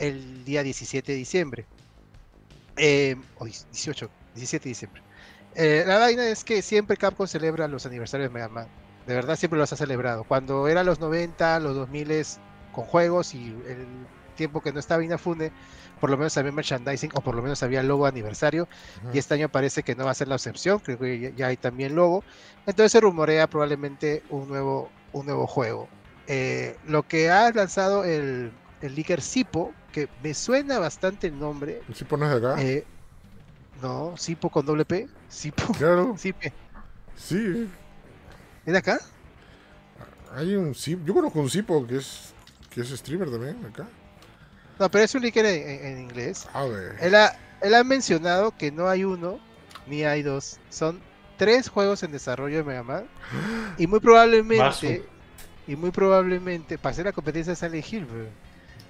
el 0.00 0.44
día 0.44 0.64
17 0.64 1.12
de 1.12 1.18
diciembre. 1.18 1.66
Eh, 2.76 3.14
o 3.38 3.44
18, 3.44 4.10
17 4.34 4.64
de 4.64 4.68
diciembre. 4.68 5.02
Eh, 5.54 5.84
la 5.86 5.98
vaina 5.98 6.26
es 6.28 6.44
que 6.44 6.62
siempre 6.62 6.96
Capcom 6.96 7.26
celebra 7.26 7.68
los 7.68 7.84
aniversarios 7.86 8.30
de 8.30 8.34
Mega 8.34 8.48
Man. 8.48 8.66
De 9.06 9.14
verdad, 9.14 9.36
siempre 9.36 9.58
los 9.58 9.72
ha 9.72 9.76
celebrado. 9.76 10.24
Cuando 10.24 10.68
era 10.68 10.84
los 10.84 11.00
90, 11.00 11.58
los 11.60 11.74
2000 11.74 12.24
con 12.72 12.84
juegos 12.84 13.34
y 13.34 13.48
el 13.66 13.86
tiempo 14.36 14.62
que 14.62 14.72
no 14.72 14.80
estaba 14.80 15.04
Inafune, 15.04 15.52
por 16.00 16.08
lo 16.08 16.16
menos 16.16 16.36
había 16.38 16.52
merchandising 16.52 17.10
o 17.14 17.20
por 17.20 17.34
lo 17.34 17.42
menos 17.42 17.62
había 17.62 17.82
logo 17.82 18.06
aniversario. 18.06 18.68
Y 19.12 19.18
este 19.18 19.34
año 19.34 19.48
parece 19.48 19.82
que 19.82 19.94
no 19.94 20.04
va 20.04 20.12
a 20.12 20.14
ser 20.14 20.28
la 20.28 20.36
excepción, 20.36 20.78
creo 20.78 20.98
que 20.98 21.18
ya, 21.20 21.30
ya 21.30 21.46
hay 21.48 21.56
también 21.56 21.94
logo. 21.94 22.24
Entonces 22.66 22.92
se 22.92 23.00
rumorea 23.00 23.46
probablemente 23.48 24.22
un 24.30 24.48
nuevo, 24.48 24.90
un 25.12 25.26
nuevo 25.26 25.46
juego. 25.46 25.88
Eh, 26.28 26.76
lo 26.86 27.02
que 27.02 27.30
ha 27.30 27.50
lanzado 27.50 28.04
el, 28.04 28.52
el 28.80 28.94
leaker 28.94 29.20
Sipo, 29.20 29.72
que 29.92 30.08
me 30.22 30.32
suena 30.32 30.78
bastante 30.78 31.26
el 31.26 31.38
nombre. 31.38 31.82
¿Sí 31.92 32.04
pones 32.04 32.30
de 32.30 32.36
acá? 32.36 32.62
eh, 32.62 32.84
no, 33.82 34.16
Sipo 34.16 34.48
con 34.50 34.64
doble 34.64 34.84
P. 34.84 35.08
Sipo. 35.28 35.72
Claro, 35.74 36.14
Sipe. 36.18 36.52
sí. 37.16 37.68
¿Es 38.64 38.72
de 38.72 38.78
acá? 38.78 39.00
Hay 40.34 40.54
un 40.54 40.74
Zip. 40.74 41.04
Yo 41.04 41.12
conozco 41.14 41.40
un 41.40 41.50
Zipo 41.50 41.86
que 41.86 41.96
es, 41.96 42.32
que 42.70 42.80
es 42.80 42.88
streamer 42.90 43.30
también 43.30 43.64
acá. 43.66 43.86
No, 44.78 44.90
pero 44.90 45.04
es 45.04 45.14
un 45.14 45.22
leaker 45.22 45.44
en, 45.44 45.68
en- 45.68 45.86
en 45.86 45.98
inglés. 46.00 46.48
A 46.54 46.64
ver. 46.64 46.96
Él 47.00 47.14
ha, 47.14 47.36
él 47.60 47.74
ha 47.74 47.84
mencionado 47.84 48.56
que 48.56 48.70
no 48.72 48.88
hay 48.88 49.04
uno, 49.04 49.38
ni 49.86 50.04
hay 50.04 50.22
dos. 50.22 50.58
Son 50.70 51.00
tres 51.36 51.68
juegos 51.68 52.02
en 52.02 52.12
desarrollo 52.12 52.56
de 52.58 52.64
Mega 52.64 52.82
Man. 52.82 53.04
Y 53.78 53.86
muy 53.86 54.00
probablemente, 54.00 55.04
y 55.66 55.76
muy 55.76 55.90
probablemente, 55.90 56.78
para 56.78 56.92
hacer 56.92 57.04
la 57.04 57.12
competencia 57.12 57.50
de 57.52 57.56
Silent 57.56 57.92
Hill, 57.92 58.06
pe. 58.06 58.28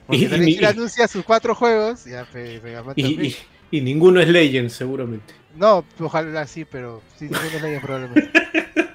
Porque 0.07 0.23
Y- 0.23 0.27
y- 0.27 0.55
Hill 0.59 0.65
anuncia 0.67 1.09
sus 1.09 1.25
cuatro 1.25 1.55
juegos, 1.55 2.05
ya, 2.05 2.25
pe, 2.25 2.61
Mega 2.63 2.83
Man 2.85 2.95
Y, 2.97 3.03
también. 3.03 3.35
Y- 3.73 3.81
ninguno 3.81 4.21
es 4.21 4.29
Legend, 4.29 4.71
seguramente. 4.71 5.35
No, 5.57 5.85
ojalá 6.01 6.47
sí, 6.47 6.65
pero 6.65 7.03
sí, 7.19 7.25
ninguno 7.25 7.57
es 7.57 7.63
Legend 7.63 7.83
probablemente. 7.83 8.31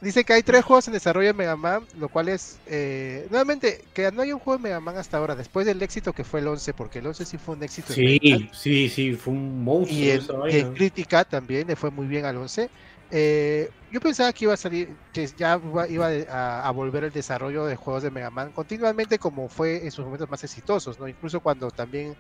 Dice 0.01 0.23
que 0.25 0.35
hay 0.35 0.43
tres 0.43 0.63
juegos 0.65 0.87
en 0.87 0.93
desarrollo 0.93 1.29
de 1.29 1.33
Mega 1.33 1.57
Man, 1.57 1.87
lo 1.99 2.11
cual 2.11 2.29
es, 2.29 2.59
eh, 2.67 3.27
nuevamente, 3.31 3.83
que 3.95 4.13
no 4.13 4.21
hay 4.21 4.33
un 4.35 4.39
juego 4.39 4.59
de 4.59 4.65
Mega 4.65 4.79
Man 4.81 4.99
hasta 4.99 5.17
ahora, 5.17 5.35
después 5.35 5.65
del 5.65 5.81
éxito 5.81 6.13
que 6.13 6.25
fue 6.25 6.41
el 6.41 6.49
11, 6.49 6.75
porque 6.75 6.99
el 6.99 7.07
11 7.07 7.25
sí 7.25 7.39
fue 7.39 7.55
un 7.55 7.63
éxito. 7.63 7.95
Sí, 7.95 8.51
sí, 8.53 8.91
sí, 8.91 9.15
fue 9.15 9.33
un 9.33 9.65
monstruo 9.65 9.99
Y 9.99 10.11
en, 10.11 10.21
en 10.69 10.75
crítica 10.75 11.25
también 11.25 11.67
le 11.69 11.77
fue 11.77 11.91
muy 11.91 12.07
bien 12.07 12.27
al 12.27 12.37
11. 12.37 12.69
Eh, 13.11 13.71
yo 13.91 14.01
pensaba 14.01 14.31
que 14.35 14.45
iba 14.45 14.53
a 14.53 14.59
salir, 14.59 14.91
que 15.13 15.27
ya 15.39 15.59
iba, 15.65 15.89
iba 15.89 16.09
a, 16.29 16.69
a 16.69 16.71
volver 16.73 17.05
el 17.05 17.13
desarrollo 17.13 17.65
de 17.65 17.77
juegos 17.77 18.03
de 18.03 18.11
Mega 18.11 18.29
Man 18.31 18.51
continuamente 18.53 19.19
como 19.19 19.49
fue 19.49 19.85
en 19.85 19.91
sus 19.91 20.05
momentos 20.05 20.29
más 20.29 20.43
exitosos, 20.45 20.99
¿no? 20.99 21.09
Incluso 21.09 21.41
cuando 21.41 21.71
también 21.71 22.15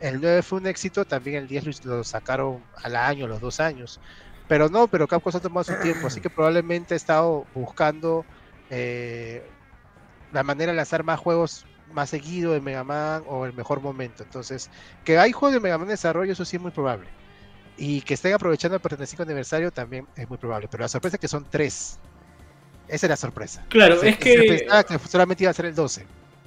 el 0.00 0.20
9 0.20 0.42
fue 0.42 0.58
un 0.58 0.66
éxito, 0.66 1.04
también 1.04 1.36
el 1.36 1.48
10 1.48 1.84
lo, 1.84 2.04
sacaron 2.04 2.62
al 2.82 2.96
año, 2.96 3.26
los 3.26 3.40
dos 3.40 3.60
años. 3.60 4.00
Pero 4.48 4.68
no, 4.68 4.88
pero 4.88 5.08
Capcom 5.08 5.32
se 5.32 5.38
ha 5.38 5.40
tomado 5.40 5.64
su 5.64 5.74
tiempo, 5.80 6.06
así 6.06 6.20
que 6.20 6.28
probablemente 6.30 6.94
ha 6.94 6.96
estado 6.96 7.46
buscando 7.54 8.24
eh, 8.70 9.42
la 10.32 10.42
manera 10.42 10.72
de 10.72 10.76
lanzar 10.76 11.02
más 11.04 11.18
juegos 11.18 11.64
más 11.92 12.10
seguido 12.10 12.52
de 12.52 12.60
Mega 12.60 12.82
Man 12.82 13.22
o 13.26 13.46
el 13.46 13.52
mejor 13.52 13.80
momento. 13.80 14.22
Entonces, 14.22 14.68
que 15.04 15.18
hay 15.18 15.32
juegos 15.32 15.54
de 15.54 15.60
Mega 15.60 15.78
Man 15.78 15.86
en 15.86 15.92
desarrollo, 15.92 16.32
eso 16.32 16.44
sí 16.44 16.56
es 16.56 16.62
muy 16.62 16.72
probable. 16.72 17.08
Y 17.76 18.02
que 18.02 18.14
estén 18.14 18.34
aprovechando 18.34 18.76
el 18.76 18.82
45 18.82 19.22
aniversario 19.22 19.70
también 19.70 20.06
es 20.16 20.28
muy 20.28 20.38
probable. 20.38 20.68
Pero 20.70 20.82
la 20.82 20.88
sorpresa 20.88 21.16
es 21.16 21.20
que 21.20 21.28
son 21.28 21.46
tres. 21.50 21.98
Esa 22.88 23.06
es 23.06 23.10
la 23.10 23.16
sorpresa. 23.16 23.64
Claro, 23.68 23.98
Se- 23.98 24.08
es 24.08 24.16
se 24.16 24.20
que 24.20 24.42
pensaba 24.42 24.84
que 24.84 24.98
solamente 25.08 25.44
iba 25.44 25.50
a 25.50 25.54
ser 25.54 25.66
el 25.66 25.74
12. 25.74 26.04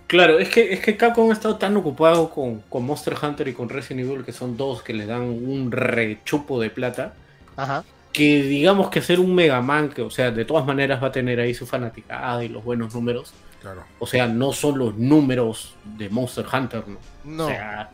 Claro, 0.07 0.39
es 0.39 0.47
que, 0.49 0.71
es 0.73 0.79
que 0.79 0.95
Capcom 0.95 1.29
ha 1.29 1.34
estado 1.34 1.57
tan 1.57 1.75
ocupado 1.75 2.29
con, 2.29 2.61
con 2.69 2.85
Monster 2.85 3.15
Hunter 3.21 3.47
y 3.49 3.53
con 3.53 3.67
Resident 3.67 4.07
Evil, 4.09 4.23
que 4.23 4.31
son 4.31 4.55
dos 4.55 4.81
que 4.81 4.93
le 4.93 5.05
dan 5.05 5.21
un 5.23 5.69
rechupo 5.71 6.61
de 6.61 6.69
plata, 6.69 7.13
Ajá. 7.57 7.84
que 8.13 8.41
digamos 8.43 8.89
que 8.89 8.99
hacer 8.99 9.19
un 9.19 9.35
Mega 9.35 9.61
Man, 9.61 9.89
que 9.89 10.01
o 10.01 10.09
sea, 10.09 10.31
de 10.31 10.45
todas 10.45 10.65
maneras 10.65 11.03
va 11.03 11.07
a 11.07 11.11
tener 11.11 11.39
ahí 11.41 11.53
su 11.53 11.65
fanaticada 11.67 12.41
y 12.43 12.47
los 12.49 12.63
buenos 12.63 12.95
números, 12.95 13.34
Claro. 13.61 13.84
o 13.99 14.07
sea, 14.07 14.27
no 14.27 14.53
son 14.53 14.77
los 14.77 14.95
números 14.95 15.75
de 15.97 16.07
Monster 16.09 16.45
Hunter, 16.53 16.84
¿no? 16.88 16.99
No. 17.25 17.45
O 17.45 17.49
sea, 17.49 17.89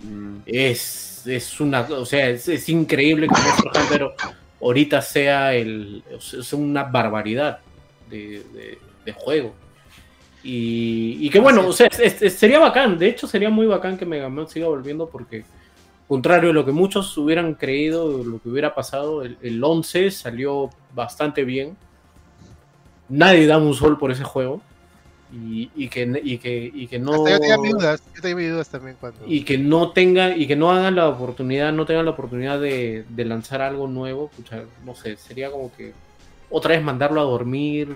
es, 0.45 1.25
es 1.25 1.59
una, 1.59 1.81
o 1.81 2.05
sea, 2.05 2.29
es, 2.29 2.47
es 2.47 2.69
increíble 2.69 3.27
que 3.27 3.33
Monster 3.41 3.71
Hunter 3.81 4.07
ahorita 4.61 5.01
sea 5.01 5.53
el, 5.55 6.03
o 6.15 6.21
sea, 6.21 6.41
es 6.41 6.53
una 6.53 6.83
barbaridad 6.83 7.59
de, 8.09 8.43
de- 8.53 8.77
de 9.03 9.11
juego. 9.13 9.55
Y, 10.43 11.17
y 11.21 11.29
que 11.29 11.39
bueno, 11.39 11.67
o 11.67 11.71
sea, 11.73 11.87
es- 11.87 12.21
es- 12.21 12.33
sería 12.33 12.59
bacán, 12.59 12.97
de 12.97 13.07
hecho 13.07 13.27
sería 13.27 13.49
muy 13.49 13.65
bacán 13.65 13.97
que 13.97 14.05
Mega 14.05 14.27
Man 14.29 14.47
siga 14.49 14.67
volviendo 14.67 15.07
porque, 15.07 15.45
contrario 16.07 16.49
a 16.49 16.53
lo 16.53 16.65
que 16.65 16.71
muchos 16.73 17.17
hubieran 17.17 17.53
creído, 17.55 18.23
lo 18.23 18.41
que 18.41 18.49
hubiera 18.49 18.75
pasado, 18.75 19.23
el, 19.23 19.37
el 19.41 19.63
11 19.63 20.11
salió 20.11 20.69
bastante 20.93 21.43
bien. 21.45 21.77
Nadie 23.09 23.45
da 23.47 23.57
un 23.57 23.73
sol 23.73 23.97
por 23.97 24.11
ese 24.11 24.23
juego. 24.23 24.61
Y, 25.33 25.71
y 25.75 25.89
que, 25.89 26.21
y, 26.23 26.37
que, 26.37 26.71
y 26.71 26.85
que 26.87 26.99
no 26.99 27.25
yo 27.27 27.39
tenía 27.39 27.55
dudas. 27.57 28.03
Yo 28.15 28.21
tenía 28.21 28.51
dudas 28.53 28.69
también 28.69 28.95
cuando. 28.99 29.25
y 29.25 29.43
que 29.43 29.57
no 29.57 29.91
tengan 29.91 30.39
y 30.39 30.45
que 30.45 30.55
no 30.55 30.71
hagan 30.71 30.95
la 30.95 31.09
oportunidad 31.09 31.73
no 31.73 31.87
tengan 31.87 32.05
la 32.05 32.11
oportunidad 32.11 32.59
de, 32.59 33.03
de 33.09 33.25
lanzar 33.25 33.59
algo 33.63 33.87
nuevo 33.87 34.27
pucha, 34.27 34.61
no 34.85 34.93
sé 34.93 35.17
sería 35.17 35.49
como 35.49 35.73
que 35.75 35.91
otra 36.51 36.75
vez 36.75 36.83
mandarlo 36.83 37.19
a 37.19 37.23
dormir 37.23 37.95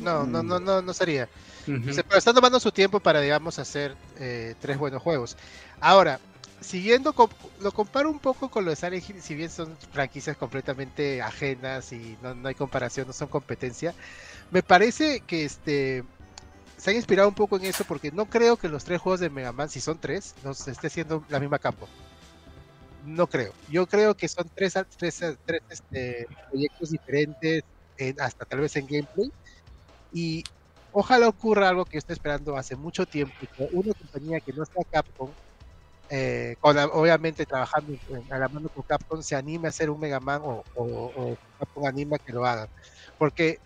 No, 0.00 0.26
no, 0.26 0.42
no, 0.42 0.58
no, 0.60 0.82
no 0.82 0.92
sería. 0.92 1.28
Pero 1.66 2.18
están 2.18 2.34
tomando 2.34 2.58
su 2.60 2.72
tiempo 2.72 3.00
para, 3.00 3.20
digamos, 3.20 3.58
hacer 3.58 3.94
eh, 4.18 4.54
tres 4.60 4.78
buenos 4.78 5.02
juegos. 5.02 5.36
Ahora, 5.80 6.18
siguiendo, 6.60 7.14
lo 7.60 7.72
comparo 7.72 8.10
un 8.10 8.18
poco 8.18 8.48
con 8.50 8.64
lo 8.64 8.70
de 8.70 8.76
Silent 8.76 9.08
Hill, 9.08 9.22
si 9.22 9.34
bien 9.34 9.50
son 9.50 9.76
franquicias 9.92 10.36
completamente 10.36 11.22
ajenas 11.22 11.92
y 11.92 12.16
no, 12.22 12.34
no 12.34 12.48
hay 12.48 12.54
comparación, 12.54 13.06
no 13.06 13.12
son 13.12 13.28
competencia. 13.28 13.94
Me 14.50 14.62
parece 14.62 15.20
que 15.20 15.44
este 15.44 16.04
se 16.76 16.90
han 16.90 16.96
inspirado 16.96 17.28
un 17.28 17.34
poco 17.34 17.56
en 17.56 17.64
eso 17.64 17.84
porque 17.84 18.10
no 18.10 18.26
creo 18.26 18.56
que 18.56 18.68
los 18.68 18.84
tres 18.84 19.00
juegos 19.00 19.20
de 19.20 19.30
Mega 19.30 19.52
Man, 19.52 19.70
si 19.70 19.80
son 19.80 19.98
tres, 19.98 20.34
nos 20.42 20.66
esté 20.68 20.90
siendo 20.90 21.24
la 21.28 21.40
misma 21.40 21.58
campo. 21.58 21.88
No 23.06 23.26
creo. 23.26 23.52
Yo 23.68 23.86
creo 23.86 24.14
que 24.14 24.28
son 24.28 24.50
tres, 24.54 24.74
tres, 24.96 25.20
tres 25.44 25.62
este, 25.68 26.26
proyectos 26.50 26.90
diferentes, 26.90 27.62
en- 27.98 28.20
hasta 28.20 28.44
tal 28.44 28.60
vez 28.60 28.74
en 28.76 28.86
gameplay. 28.86 29.30
Y 30.14 30.48
ojalá 30.92 31.28
ocurra 31.28 31.68
algo 31.70 31.86
que 31.86 31.98
estoy 31.98 32.14
esperando 32.14 32.56
hace 32.56 32.76
mucho 32.76 33.06
tiempo, 33.06 33.36
que 33.56 33.64
una 33.72 33.94
compañía 33.94 34.40
que 34.44 34.52
no 34.54 34.64
sea 34.66 34.84
Capcom, 34.90 35.34
eh, 36.10 36.56
con 36.60 36.76
obviamente 36.78 37.46
trabajando 37.46 37.94
en- 37.94 38.32
a 38.32 38.38
la 38.38 38.48
mano 38.50 38.68
con 38.72 38.84
Capcom, 38.84 39.22
se 39.22 39.36
anime 39.36 39.68
a 39.68 39.70
hacer 39.70 39.90
un 39.90 40.00
Mega 40.00 40.20
Man 40.20 40.42
o, 40.44 40.64
o, 40.74 41.12
o 41.34 41.38
Capcom 41.58 41.86
anima 41.86 42.18
que 42.24 42.32
lo 42.32 42.44
hagan. 42.46 42.68
Porque 43.18 43.58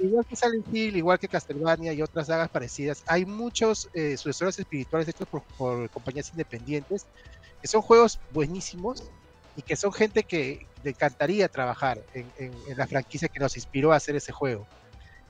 igual 0.00 0.24
que 0.28 0.36
Silent 0.36 0.66
Hill, 0.72 0.96
igual 0.96 1.18
que 1.18 1.28
Castlevania 1.28 1.92
y 1.92 2.02
otras 2.02 2.28
sagas 2.28 2.48
parecidas, 2.50 3.02
hay 3.06 3.26
muchos 3.26 3.88
eh, 3.94 4.16
sucesores 4.16 4.58
espirituales 4.58 5.08
hechos 5.08 5.26
por, 5.28 5.44
por 5.56 5.90
compañías 5.90 6.32
independientes, 6.32 7.08
que 7.60 7.68
son 7.68 7.82
juegos 7.82 8.20
buenísimos 8.28 9.12
y 9.54 9.62
que 9.62 9.76
son 9.76 9.92
gente 9.92 10.24
que 10.24 10.68
le 10.82 10.90
encantaría 10.90 11.48
trabajar 11.48 11.98
en, 12.12 12.32
en- 12.36 12.62
en 12.68 12.78
la 12.78 12.86
franquicia 12.86 13.28
que 13.32 13.40
nos 13.40 13.56
inspiró 13.56 13.92
a 13.92 13.96
hacer 13.96 14.16
ese 14.16 14.32
juego. 14.32 14.68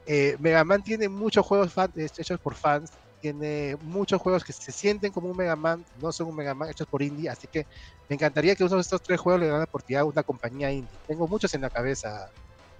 Eh, 0.06 0.36
Mega 0.40 0.64
Man 0.64 0.82
tiene 0.82 1.08
muchos 1.08 1.44
juegos 1.46 1.72
fan- 1.74 1.92
hechos 1.96 2.38
por 2.42 2.56
fans, 2.56 2.92
tiene 3.20 3.76
muchos 3.80 4.20
juegos 4.20 4.44
que 4.44 4.52
se 4.52 4.72
sienten 4.72 5.12
como 5.12 5.28
un 5.30 5.36
Mega 5.36 5.56
Man, 5.56 5.84
no 5.94 6.12
son 6.12 6.28
un 6.28 6.36
Mega 6.36 6.54
Man 6.54 6.70
hechos 6.70 6.86
por 6.88 7.02
indie, 7.02 7.28
así 7.30 7.48
que 7.48 7.64
me 8.08 8.14
encantaría 8.16 8.54
que 8.56 8.64
uno 8.64 8.76
de 8.76 8.82
estos 8.82 9.02
tres 9.02 9.20
juegos 9.20 9.40
le 9.40 9.46
den 9.48 9.58
la 9.58 9.64
oportunidad 9.64 10.02
a 10.02 10.06
una 10.06 10.22
compañía 10.24 10.72
indie. 10.72 11.00
Tengo 11.06 11.28
muchos 11.28 11.54
en 11.54 11.62
la 11.62 11.70
cabeza 11.70 12.28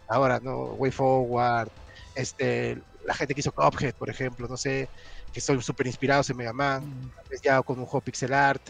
ahora, 0.08 0.40
¿no? 0.42 0.74
Way 0.74 0.92
Forward, 0.92 1.68
este, 2.14 2.76
la 3.06 3.14
gente 3.14 3.34
que 3.34 3.40
hizo 3.40 3.52
Cuphead, 3.52 3.94
por 3.96 4.10
ejemplo, 4.10 4.46
no 4.48 4.56
sé, 4.56 4.90
que 5.32 5.40
son 5.40 5.62
súper 5.62 5.86
inspirados 5.86 6.30
en 6.30 6.36
Mega 6.36 6.52
Man, 6.52 7.10
vez 7.28 7.40
ya 7.42 7.62
con 7.62 7.78
un 7.78 7.86
juego 7.86 8.02
pixel 8.04 8.32
art, 8.34 8.62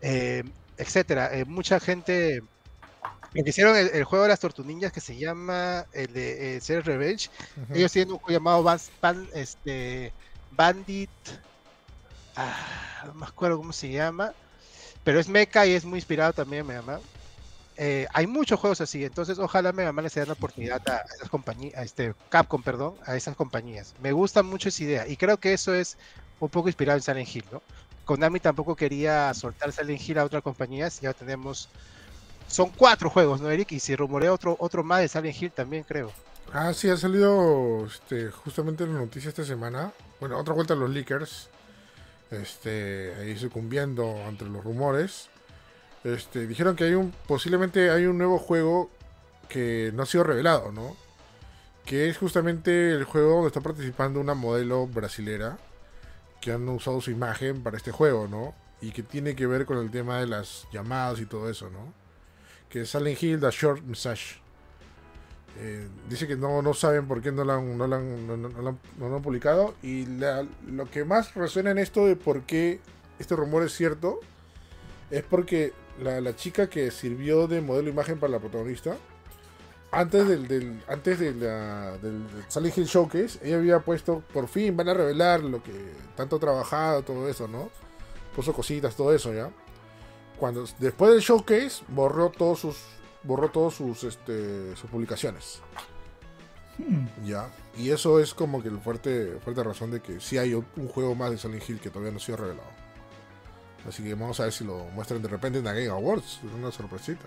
eh, 0.00 0.42
etcétera. 0.76 1.36
Eh, 1.36 1.44
mucha 1.46 1.80
gente 1.80 2.40
lo 3.34 3.44
que 3.44 3.50
hicieron 3.50 3.76
el, 3.76 3.88
el 3.88 4.04
juego 4.04 4.24
de 4.24 4.30
las 4.30 4.40
tortunillas 4.40 4.92
que 4.92 5.00
se 5.00 5.16
llama 5.16 5.86
el 5.92 6.12
de 6.12 6.56
eh, 6.56 6.60
Zero 6.60 6.82
Revenge. 6.82 7.30
Ellos 7.72 7.92
tienen 7.92 8.12
un 8.12 8.18
juego 8.18 8.38
llamado 8.38 8.78
este, 9.34 10.12
Bandit. 10.52 11.10
ah, 12.36 13.04
no 13.06 13.14
me 13.14 13.26
acuerdo 13.26 13.58
cómo 13.58 13.72
se 13.72 13.90
llama. 13.90 14.32
Pero 15.04 15.20
es 15.20 15.28
mecha 15.28 15.64
y 15.66 15.72
es 15.72 15.84
muy 15.84 15.98
inspirado 15.98 16.32
también 16.32 16.66
Mega 16.66 16.82
Man. 16.82 17.00
Eh, 17.78 18.06
hay 18.14 18.26
muchos 18.26 18.58
juegos 18.58 18.80
así, 18.80 19.04
entonces 19.04 19.38
ojalá 19.38 19.70
Mega 19.70 19.92
Man 19.92 20.04
les 20.04 20.14
dé 20.14 20.24
la 20.24 20.32
oportunidad 20.32 20.80
a, 20.88 20.96
a 20.96 21.14
esas 21.14 21.28
compañías, 21.28 21.74
a 21.76 21.82
este 21.82 22.14
Capcom, 22.30 22.62
perdón, 22.62 22.94
a 23.04 23.16
esas 23.16 23.36
compañías. 23.36 23.94
Me 24.00 24.12
gusta 24.12 24.42
mucho 24.42 24.70
esa 24.70 24.82
idea 24.82 25.06
y 25.06 25.16
creo 25.16 25.36
que 25.38 25.52
eso 25.52 25.74
es 25.74 25.98
un 26.40 26.48
poco 26.48 26.68
inspirado 26.68 26.96
en 26.96 27.02
Silent 27.02 27.36
Hill, 27.36 27.44
¿no? 27.52 27.62
Konami 28.06 28.40
tampoco 28.40 28.76
quería 28.76 29.34
soltar 29.34 29.72
Silent 29.72 30.00
Hill 30.00 30.18
a 30.18 30.24
otras 30.24 30.42
compañías, 30.42 31.00
ya 31.00 31.12
tenemos 31.12 31.68
son 32.48 32.70
cuatro 32.70 33.10
juegos, 33.10 33.40
¿no, 33.40 33.50
Eric? 33.50 33.72
Y 33.72 33.80
si 33.80 33.96
rumorea 33.96 34.32
otro, 34.32 34.56
otro 34.58 34.84
más 34.84 35.00
de 35.00 35.08
Silent 35.08 35.42
Hill 35.42 35.52
también, 35.52 35.84
creo. 35.84 36.12
Ah, 36.52 36.72
sí, 36.72 36.88
ha 36.88 36.96
salido 36.96 37.86
este, 37.86 38.30
justamente 38.30 38.86
la 38.86 38.94
noticia 38.94 39.28
esta 39.28 39.44
semana. 39.44 39.92
Bueno, 40.20 40.38
otra 40.38 40.54
vuelta 40.54 40.74
a 40.74 40.76
los 40.76 40.90
leakers. 40.90 41.48
Este, 42.30 43.14
ahí 43.20 43.36
sucumbiendo 43.38 44.24
ante 44.26 44.44
los 44.44 44.64
rumores. 44.64 45.28
Este, 46.04 46.46
dijeron 46.46 46.76
que 46.76 46.84
hay 46.84 46.94
un, 46.94 47.12
posiblemente 47.26 47.90
hay 47.90 48.06
un 48.06 48.18
nuevo 48.18 48.38
juego 48.38 48.90
que 49.48 49.90
no 49.94 50.02
ha 50.02 50.06
sido 50.06 50.24
revelado, 50.24 50.72
¿no? 50.72 50.96
Que 51.84 52.08
es 52.08 52.18
justamente 52.18 52.92
el 52.92 53.04
juego 53.04 53.34
donde 53.34 53.48
está 53.48 53.60
participando 53.60 54.20
una 54.20 54.34
modelo 54.34 54.86
brasilera 54.86 55.58
que 56.40 56.52
han 56.52 56.68
usado 56.68 57.00
su 57.00 57.10
imagen 57.10 57.62
para 57.62 57.76
este 57.76 57.92
juego, 57.92 58.28
¿no? 58.28 58.54
Y 58.80 58.92
que 58.92 59.02
tiene 59.02 59.34
que 59.34 59.46
ver 59.46 59.66
con 59.66 59.78
el 59.78 59.90
tema 59.90 60.20
de 60.20 60.26
las 60.26 60.66
llamadas 60.72 61.20
y 61.20 61.26
todo 61.26 61.48
eso, 61.50 61.70
¿no? 61.70 62.05
Que 62.70 62.82
es 62.82 62.94
Hill, 62.94 63.40
The 63.40 63.50
Short 63.50 63.82
Message. 63.84 64.40
Eh, 65.58 65.88
dice 66.10 66.26
que 66.26 66.36
no, 66.36 66.60
no 66.60 66.74
saben 66.74 67.08
por 67.08 67.22
qué 67.22 67.32
no 67.32 67.44
lo 67.44 67.52
han, 67.54 67.78
no 67.78 67.86
lo 67.86 67.96
han- 67.96 68.26
no- 68.26 68.36
no- 68.36 69.16
han 69.16 69.22
publicado. 69.22 69.74
Y 69.82 70.04
la- 70.06 70.46
lo 70.66 70.90
que 70.90 71.04
más 71.04 71.34
resuena 71.34 71.70
en 71.70 71.78
esto 71.78 72.04
de 72.06 72.16
por 72.16 72.42
qué 72.42 72.80
este 73.18 73.34
rumor 73.36 73.62
es 73.62 73.72
cierto 73.74 74.20
es 75.10 75.22
porque 75.22 75.72
la, 76.02 76.20
la 76.20 76.36
chica 76.36 76.68
que 76.68 76.90
sirvió 76.90 77.46
de 77.46 77.60
modelo 77.62 77.88
imagen 77.88 78.18
para 78.18 78.32
la 78.32 78.38
protagonista 78.38 78.96
antes 79.92 80.28
del, 80.28 80.46
del 80.48 80.82
antes 80.88 81.18
de 81.20 81.32
la, 81.32 81.96
del 81.98 82.22
Silent 82.48 82.76
Hill 82.76 82.84
Showcase, 82.86 83.38
ella 83.42 83.56
había 83.56 83.78
puesto, 83.78 84.22
por 84.34 84.48
fin 84.48 84.76
van 84.76 84.88
a 84.90 84.94
revelar 84.94 85.42
lo 85.42 85.62
que 85.62 85.72
tanto 86.16 86.36
ha 86.36 86.40
trabajado, 86.40 87.02
todo 87.02 87.28
eso, 87.28 87.48
¿no? 87.48 87.70
Puso 88.34 88.52
cositas, 88.52 88.94
todo 88.94 89.14
eso, 89.14 89.32
¿ya? 89.32 89.48
Cuando, 90.38 90.66
después 90.78 91.12
del 91.12 91.20
showcase, 91.20 91.82
borró 91.88 92.30
todos 92.30 92.60
sus, 92.60 92.76
borró 93.22 93.50
todos 93.50 93.74
sus, 93.74 94.04
este, 94.04 94.76
sus 94.76 94.90
publicaciones. 94.90 95.60
Ya. 97.24 97.50
Y 97.76 97.90
eso 97.90 98.20
es 98.20 98.34
como 98.34 98.62
que 98.62 98.68
el 98.68 98.78
fuerte, 98.78 99.38
fuerte 99.42 99.62
razón 99.62 99.90
de 99.90 100.00
que 100.00 100.20
sí 100.20 100.38
hay 100.38 100.54
un 100.54 100.66
un 100.76 100.88
juego 100.88 101.14
más 101.14 101.30
de 101.30 101.38
Silent 101.38 101.68
Hill 101.68 101.80
que 101.80 101.90
todavía 101.90 102.12
no 102.12 102.18
ha 102.18 102.20
sido 102.20 102.36
revelado. 102.36 102.68
Así 103.88 104.02
que 104.02 104.14
vamos 104.14 104.40
a 104.40 104.44
ver 104.44 104.52
si 104.52 104.64
lo 104.64 104.84
muestran 104.94 105.22
de 105.22 105.28
repente 105.28 105.58
en 105.58 105.64
la 105.64 105.72
Game 105.72 105.88
Awards. 105.88 106.40
Es 106.44 106.52
una 106.52 106.72
sorpresita. 106.72 107.26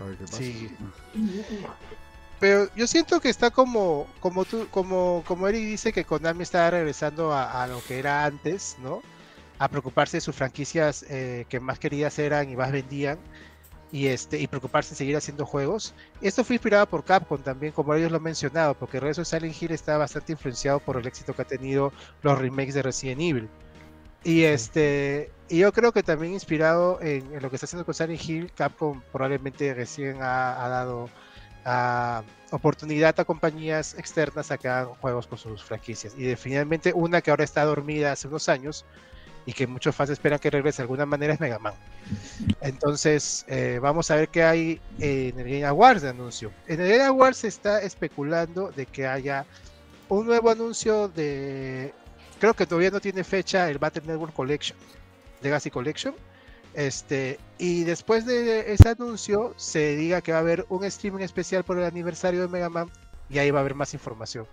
A 0.00 0.04
ver 0.04 0.16
qué 0.18 0.24
pasa. 0.24 0.36
Sí. 0.38 0.76
Pero 2.38 2.68
yo 2.74 2.86
siento 2.86 3.20
que 3.20 3.30
está 3.30 3.50
como, 3.50 4.06
como 4.20 4.44
tú, 4.44 4.68
como, 4.70 5.24
como 5.26 5.48
Eric 5.48 5.64
dice 5.64 5.92
que 5.92 6.04
Konami 6.04 6.42
está 6.42 6.70
regresando 6.70 7.32
a, 7.32 7.62
a 7.62 7.66
lo 7.66 7.82
que 7.82 7.98
era 7.98 8.26
antes, 8.26 8.76
¿no? 8.82 9.02
A 9.58 9.68
preocuparse 9.68 10.18
de 10.18 10.20
sus 10.20 10.34
franquicias 10.34 11.04
eh, 11.08 11.46
que 11.48 11.60
más 11.60 11.78
queridas 11.78 12.18
eran 12.18 12.50
y 12.50 12.56
más 12.56 12.72
vendían. 12.72 13.18
Y 13.92 14.08
este, 14.08 14.38
y 14.38 14.46
preocuparse 14.48 14.92
en 14.94 14.96
seguir 14.96 15.16
haciendo 15.16 15.46
juegos. 15.46 15.94
Esto 16.20 16.42
fue 16.44 16.56
inspirado 16.56 16.86
por 16.86 17.04
Capcom 17.04 17.40
también, 17.40 17.72
como 17.72 17.94
ellos 17.94 18.10
lo 18.10 18.16
han 18.16 18.22
mencionado, 18.24 18.74
porque 18.74 18.96
el 18.96 19.04
resto 19.04 19.22
de 19.22 19.26
Silent 19.26 19.62
Hill 19.62 19.70
está 19.70 19.96
bastante 19.96 20.32
influenciado 20.32 20.80
por 20.80 20.96
el 20.96 21.06
éxito 21.06 21.34
que 21.34 21.42
ha 21.42 21.46
tenido 21.46 21.92
los 22.22 22.38
remakes 22.38 22.74
de 22.74 22.82
Resident 22.82 23.20
Evil. 23.20 23.48
Y 24.24 24.42
este, 24.42 25.30
y 25.48 25.58
yo 25.58 25.72
creo 25.72 25.92
que 25.92 26.02
también 26.02 26.32
inspirado 26.32 27.00
en, 27.00 27.32
en 27.32 27.40
lo 27.40 27.48
que 27.48 27.56
está 27.56 27.66
haciendo 27.66 27.84
con 27.84 27.94
Silent 27.94 28.20
Hill, 28.28 28.52
Capcom 28.52 29.00
probablemente 29.12 29.72
recién 29.72 30.20
ha, 30.20 30.64
ha 30.64 30.68
dado 30.68 31.08
ah, 31.64 32.24
oportunidad 32.50 33.18
a 33.20 33.24
compañías 33.24 33.94
externas 33.94 34.50
a 34.50 34.58
que 34.58 34.68
hagan 34.68 34.94
juegos 34.96 35.28
con 35.28 35.38
sus 35.38 35.62
franquicias. 35.62 36.14
Y 36.16 36.24
definitivamente 36.24 36.92
una 36.92 37.20
que 37.20 37.30
ahora 37.30 37.44
está 37.44 37.64
dormida 37.64 38.10
hace 38.10 38.26
unos 38.26 38.48
años 38.48 38.84
y 39.46 39.52
que 39.52 39.66
muchos 39.68 39.94
fans 39.94 40.10
esperan 40.10 40.40
que 40.40 40.50
regrese 40.50 40.78
de 40.78 40.82
alguna 40.82 41.06
manera 41.06 41.32
es 41.32 41.40
Mega 41.40 41.60
Man. 41.60 41.74
Entonces, 42.60 43.44
eh, 43.48 43.78
vamos 43.80 44.10
a 44.10 44.16
ver 44.16 44.28
qué 44.28 44.42
hay 44.42 44.80
en 44.98 45.38
el 45.38 45.44
Game 45.44 45.64
Awards 45.64 46.02
de 46.02 46.08
anuncio. 46.10 46.52
En 46.66 46.80
el 46.80 46.90
Game 46.90 47.04
Awards 47.04 47.38
se 47.38 47.48
está 47.48 47.80
especulando 47.80 48.72
de 48.72 48.86
que 48.86 49.06
haya 49.06 49.46
un 50.08 50.26
nuevo 50.26 50.50
anuncio 50.50 51.08
de. 51.08 51.94
Creo 52.40 52.54
que 52.54 52.66
todavía 52.66 52.90
no 52.90 53.00
tiene 53.00 53.22
fecha 53.22 53.70
el 53.70 53.78
Battle 53.78 54.02
Network 54.04 54.34
Collection, 54.34 54.76
Legacy 55.42 55.70
Collection. 55.70 56.14
Este, 56.74 57.38
y 57.56 57.84
después 57.84 58.26
de 58.26 58.72
ese 58.72 58.90
anuncio, 58.90 59.54
se 59.56 59.96
diga 59.96 60.20
que 60.20 60.32
va 60.32 60.38
a 60.38 60.40
haber 60.42 60.66
un 60.68 60.84
streaming 60.84 61.22
especial 61.22 61.64
por 61.64 61.78
el 61.78 61.84
aniversario 61.84 62.42
de 62.42 62.48
Mega 62.48 62.68
Man 62.68 62.90
y 63.30 63.38
ahí 63.38 63.50
va 63.50 63.60
a 63.60 63.62
haber 63.62 63.74
más 63.74 63.94
información. 63.94 64.46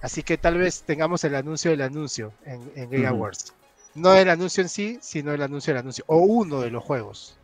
Así 0.00 0.22
que 0.24 0.36
tal 0.36 0.58
vez 0.58 0.82
tengamos 0.82 1.22
el 1.22 1.36
anuncio 1.36 1.70
del 1.70 1.82
anuncio 1.82 2.32
en, 2.44 2.72
en 2.74 2.90
Game. 2.90 3.06
Awards. 3.06 3.54
No 3.94 4.14
el 4.14 4.28
anuncio 4.30 4.62
en 4.62 4.68
sí, 4.68 4.98
sino 5.02 5.32
el 5.32 5.42
anuncio 5.42 5.72
del 5.72 5.80
anuncio. 5.80 6.04
O 6.08 6.18
uno 6.18 6.60
de 6.60 6.70
los 6.70 6.82
juegos. 6.84 7.38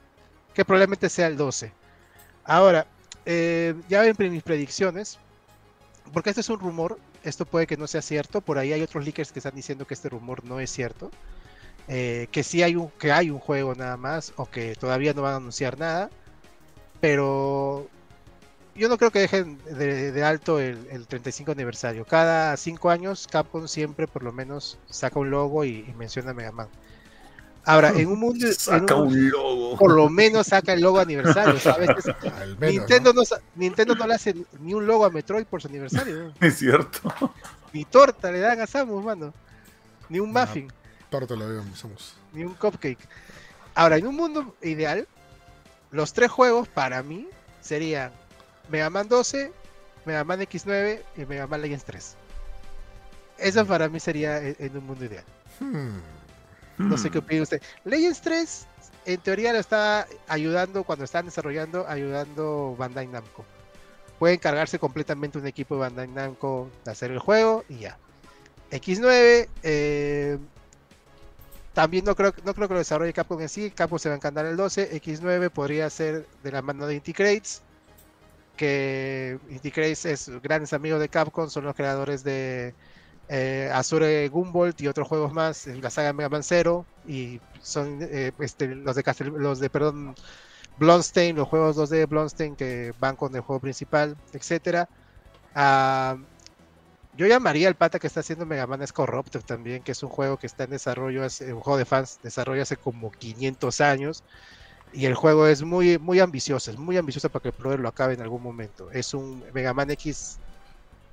Que 0.55 0.65
probablemente 0.65 1.09
sea 1.11 1.27
el 1.29 1.37
12. 1.37 1.77
Ahora, 2.45 2.87
eh, 3.27 3.75
ya 3.89 4.03
ven 4.03 4.17
mis 4.33 4.43
predicciones. 4.43 5.21
Porque 6.13 6.31
este 6.31 6.41
es 6.43 6.49
un 6.51 6.61
rumor. 6.61 7.01
Esto 7.23 7.47
puede 7.47 7.67
que 7.67 7.77
no 7.77 7.87
sea 7.87 8.03
cierto. 8.03 8.41
Por 8.41 8.59
ahí 8.59 8.73
hay 8.73 8.83
otros 8.83 9.05
leakers 9.05 9.33
que 9.33 9.41
están 9.41 9.55
diciendo 9.55 9.87
que 9.87 9.95
este 9.95 10.09
rumor 10.09 10.45
no 10.45 10.61
es 10.61 10.71
cierto. 10.71 11.11
eh, 11.89 12.29
que 12.33 12.45
sí 12.45 12.63
hay 12.63 12.77
un, 12.77 12.91
que 12.93 13.13
hay 13.13 13.31
un 13.31 13.41
juego 13.41 13.75
nada 13.75 13.97
más. 13.97 14.33
O 14.37 14.47
que 14.51 14.77
todavía 14.77 15.15
no 15.15 15.23
van 15.23 15.35
a 15.35 15.37
anunciar 15.39 15.79
nada. 15.79 16.11
Pero 17.01 17.91
yo 18.79 18.89
no 18.89 18.97
creo 18.99 19.11
que 19.11 19.19
dejen 19.21 19.59
de, 19.65 20.13
de 20.13 20.25
alto 20.25 20.61
el, 20.61 20.87
el 20.91 21.07
35 21.07 21.53
aniversario. 21.53 22.05
Cada 22.05 22.57
5 22.57 22.91
años 22.91 23.27
Capcom 23.31 23.67
siempre 23.69 24.07
por 24.07 24.23
lo 24.23 24.33
menos 24.33 24.79
saca 24.89 25.19
un 25.19 25.31
logo 25.31 25.65
y, 25.65 25.85
y 25.89 25.95
menciona 25.99 26.31
a 26.31 26.35
Mega 26.35 26.53
Man. 26.53 26.69
Ahora, 27.65 27.91
en 27.91 28.09
un 28.09 28.19
mundo... 28.19 28.47
Saca 28.53 28.95
un- 28.95 29.09
un 29.09 29.31
logo. 29.31 29.77
por 29.77 29.93
lo 29.93 30.09
menos 30.09 30.47
saca 30.47 30.73
el 30.73 30.81
logo 30.81 31.01
aniversario, 31.01 31.61
¿sabes? 31.61 31.89
Menos, 32.59 32.75
Nintendo, 32.75 33.13
¿no? 33.13 33.23
Nintendo 33.57 33.95
no 33.95 34.07
le 34.07 34.15
hace 34.15 34.35
ni 34.61 34.73
un 34.73 34.87
logo 34.87 35.05
a 35.05 35.11
Metroid 35.11 35.45
por 35.45 35.61
su 35.61 35.69
aniversario. 35.69 36.29
¿no? 36.29 36.33
Es 36.47 36.57
cierto. 36.59 37.13
Ni 37.75 37.85
torta 37.85 38.33
le 38.33 38.39
dan 38.41 38.61
a 38.61 38.67
Samus, 38.67 39.05
mano. 39.05 39.35
Ni 40.09 40.19
un 40.19 40.33
muffin, 40.33 40.73
Torta 41.11 41.35
lo 41.37 41.51
digamos. 41.51 41.85
ni 42.33 42.45
un 42.45 42.55
cupcake. 42.55 43.07
Ahora, 43.75 43.97
en 43.99 44.07
un 44.07 44.17
mundo 44.17 44.55
ideal, 44.63 45.07
los 45.91 46.15
tres 46.15 46.31
juegos 46.31 46.69
para 46.69 47.03
mí 47.03 47.29
serían 47.61 48.11
Mega 48.69 48.91
Man 48.91 49.09
12, 49.09 49.53
Mega 50.05 50.25
Man 50.25 50.41
X9 50.41 51.01
y 51.17 51.25
Mega 51.27 51.47
Man 51.47 51.63
Legends 51.63 51.85
3. 51.85 52.17
Eso 53.39 53.67
para 53.67 53.89
mí 53.89 54.01
sería 54.01 54.39
en, 54.39 54.57
en 54.59 54.77
un 54.77 54.87
mundo 54.87 55.05
ideal. 55.05 55.25
Hmm. 55.61 55.99
No 56.79 56.97
sé 56.97 57.09
Mm. 57.09 57.13
qué 57.13 57.19
opina 57.19 57.43
usted. 57.43 57.63
Legends 57.85 58.21
3, 58.21 58.67
en 59.07 59.21
teoría 59.21 59.53
lo 59.53 59.59
está 59.59 60.07
ayudando, 60.29 60.85
cuando 60.85 61.05
están 61.05 61.25
desarrollando, 61.27 61.87
ayudando 61.89 62.75
Bandai 62.79 63.07
Namco. 63.07 63.45
Puede 64.19 64.35
encargarse 64.35 64.79
completamente 64.79 65.39
un 65.39 65.47
equipo 65.47 65.75
de 65.75 65.81
Bandai 65.83 66.09
Namco 66.09 66.71
de 66.85 66.91
hacer 66.91 67.11
el 67.11 67.19
juego 67.19 67.65
y 67.69 67.79
ya. 67.79 67.99
X9, 68.71 69.49
eh, 69.63 70.39
también 71.73 72.05
no 72.05 72.15
creo, 72.17 72.35
no 72.45 72.55
creo 72.55 72.69
que 72.69 72.75
lo 72.75 72.79
desarrolle 72.81 73.13
Capcom 73.13 73.41
en 73.41 73.49
sí. 73.49 73.71
Capcom 73.71 73.99
se 73.99 74.09
va 74.09 74.15
a 74.15 74.17
encantar 74.17 74.45
el 74.47 74.57
12. 74.57 75.01
X9 75.01 75.51
podría 75.51 75.89
ser 75.91 76.27
de 76.43 76.53
la 76.53 76.61
mano 76.63 76.87
de 76.87 76.97
Inti 76.97 77.13
Creates, 77.13 77.63
que 78.59 79.39
Creates 79.73 80.07
es 80.07 80.29
grandes 80.43 80.75
amigos 80.75 81.01
de 81.01 81.11
Capcom, 81.11 81.49
son 81.51 81.65
los 81.67 81.75
creadores 81.77 82.25
de 82.25 82.77
eh, 83.29 83.71
Azure 83.73 84.29
Gumball 84.31 84.75
y 84.79 84.89
otros 84.89 85.09
juegos 85.09 85.33
más, 85.33 85.67
la 85.67 85.91
saga 85.91 86.13
Mega 86.15 86.29
Man 86.31 86.43
Zero, 86.45 86.89
y 87.05 87.43
son 87.61 88.01
eh, 88.03 88.33
este, 88.41 88.69
los 88.77 88.97
de 88.97 89.03
Castle- 89.05 89.33
los 89.39 89.61
de 89.61 89.71
perdón, 89.71 90.15
Blonstein, 90.77 91.37
los 91.37 91.49
juegos 91.49 91.77
2D 91.77 91.97
de 91.99 92.07
Blonstein 92.07 92.57
que 92.57 92.93
van 92.97 93.17
con 93.17 93.35
el 93.37 93.43
juego 93.43 93.61
principal, 93.61 94.17
etcétera. 94.33 94.91
Ah, 95.55 96.17
yo 97.13 97.27
llamaría 97.27 97.69
al 97.69 97.77
pata 97.77 97.99
que 97.99 98.07
está 98.07 98.21
haciendo 98.21 98.47
Mega 98.47 98.67
Man 98.67 98.83
es 98.83 98.93
Corrupted 98.93 99.43
también, 99.43 99.83
que 99.83 99.93
es 99.93 100.03
un 100.03 100.11
juego 100.11 100.39
que 100.39 100.47
está 100.47 100.65
en 100.65 100.71
desarrollo, 100.71 101.25
hace, 101.25 101.53
un 101.55 101.61
juego 101.61 101.79
de 101.79 101.85
fans, 101.87 102.21
desarrollo 102.23 102.63
hace 102.63 102.77
como 102.77 103.11
500 103.13 103.81
años. 103.81 104.25
Y 104.93 105.07
el 105.07 105.15
juego 105.15 105.47
es 105.47 105.63
muy, 105.63 105.99
muy 105.99 106.21
ambicioso, 106.21 106.71
es 106.71 106.79
muy 106.79 106.97
ambicioso 106.97 107.31
para 107.31 107.43
que 107.43 107.49
el 107.49 107.55
player 107.55 107.81
lo 107.81 107.89
acabe 107.89 108.15
en 108.15 108.23
algún 108.23 108.43
momento. 108.43 108.91
Es 108.91 109.15
un 109.15 109.45
Mega 109.53 109.75
Man 109.75 109.91
X 109.91 110.41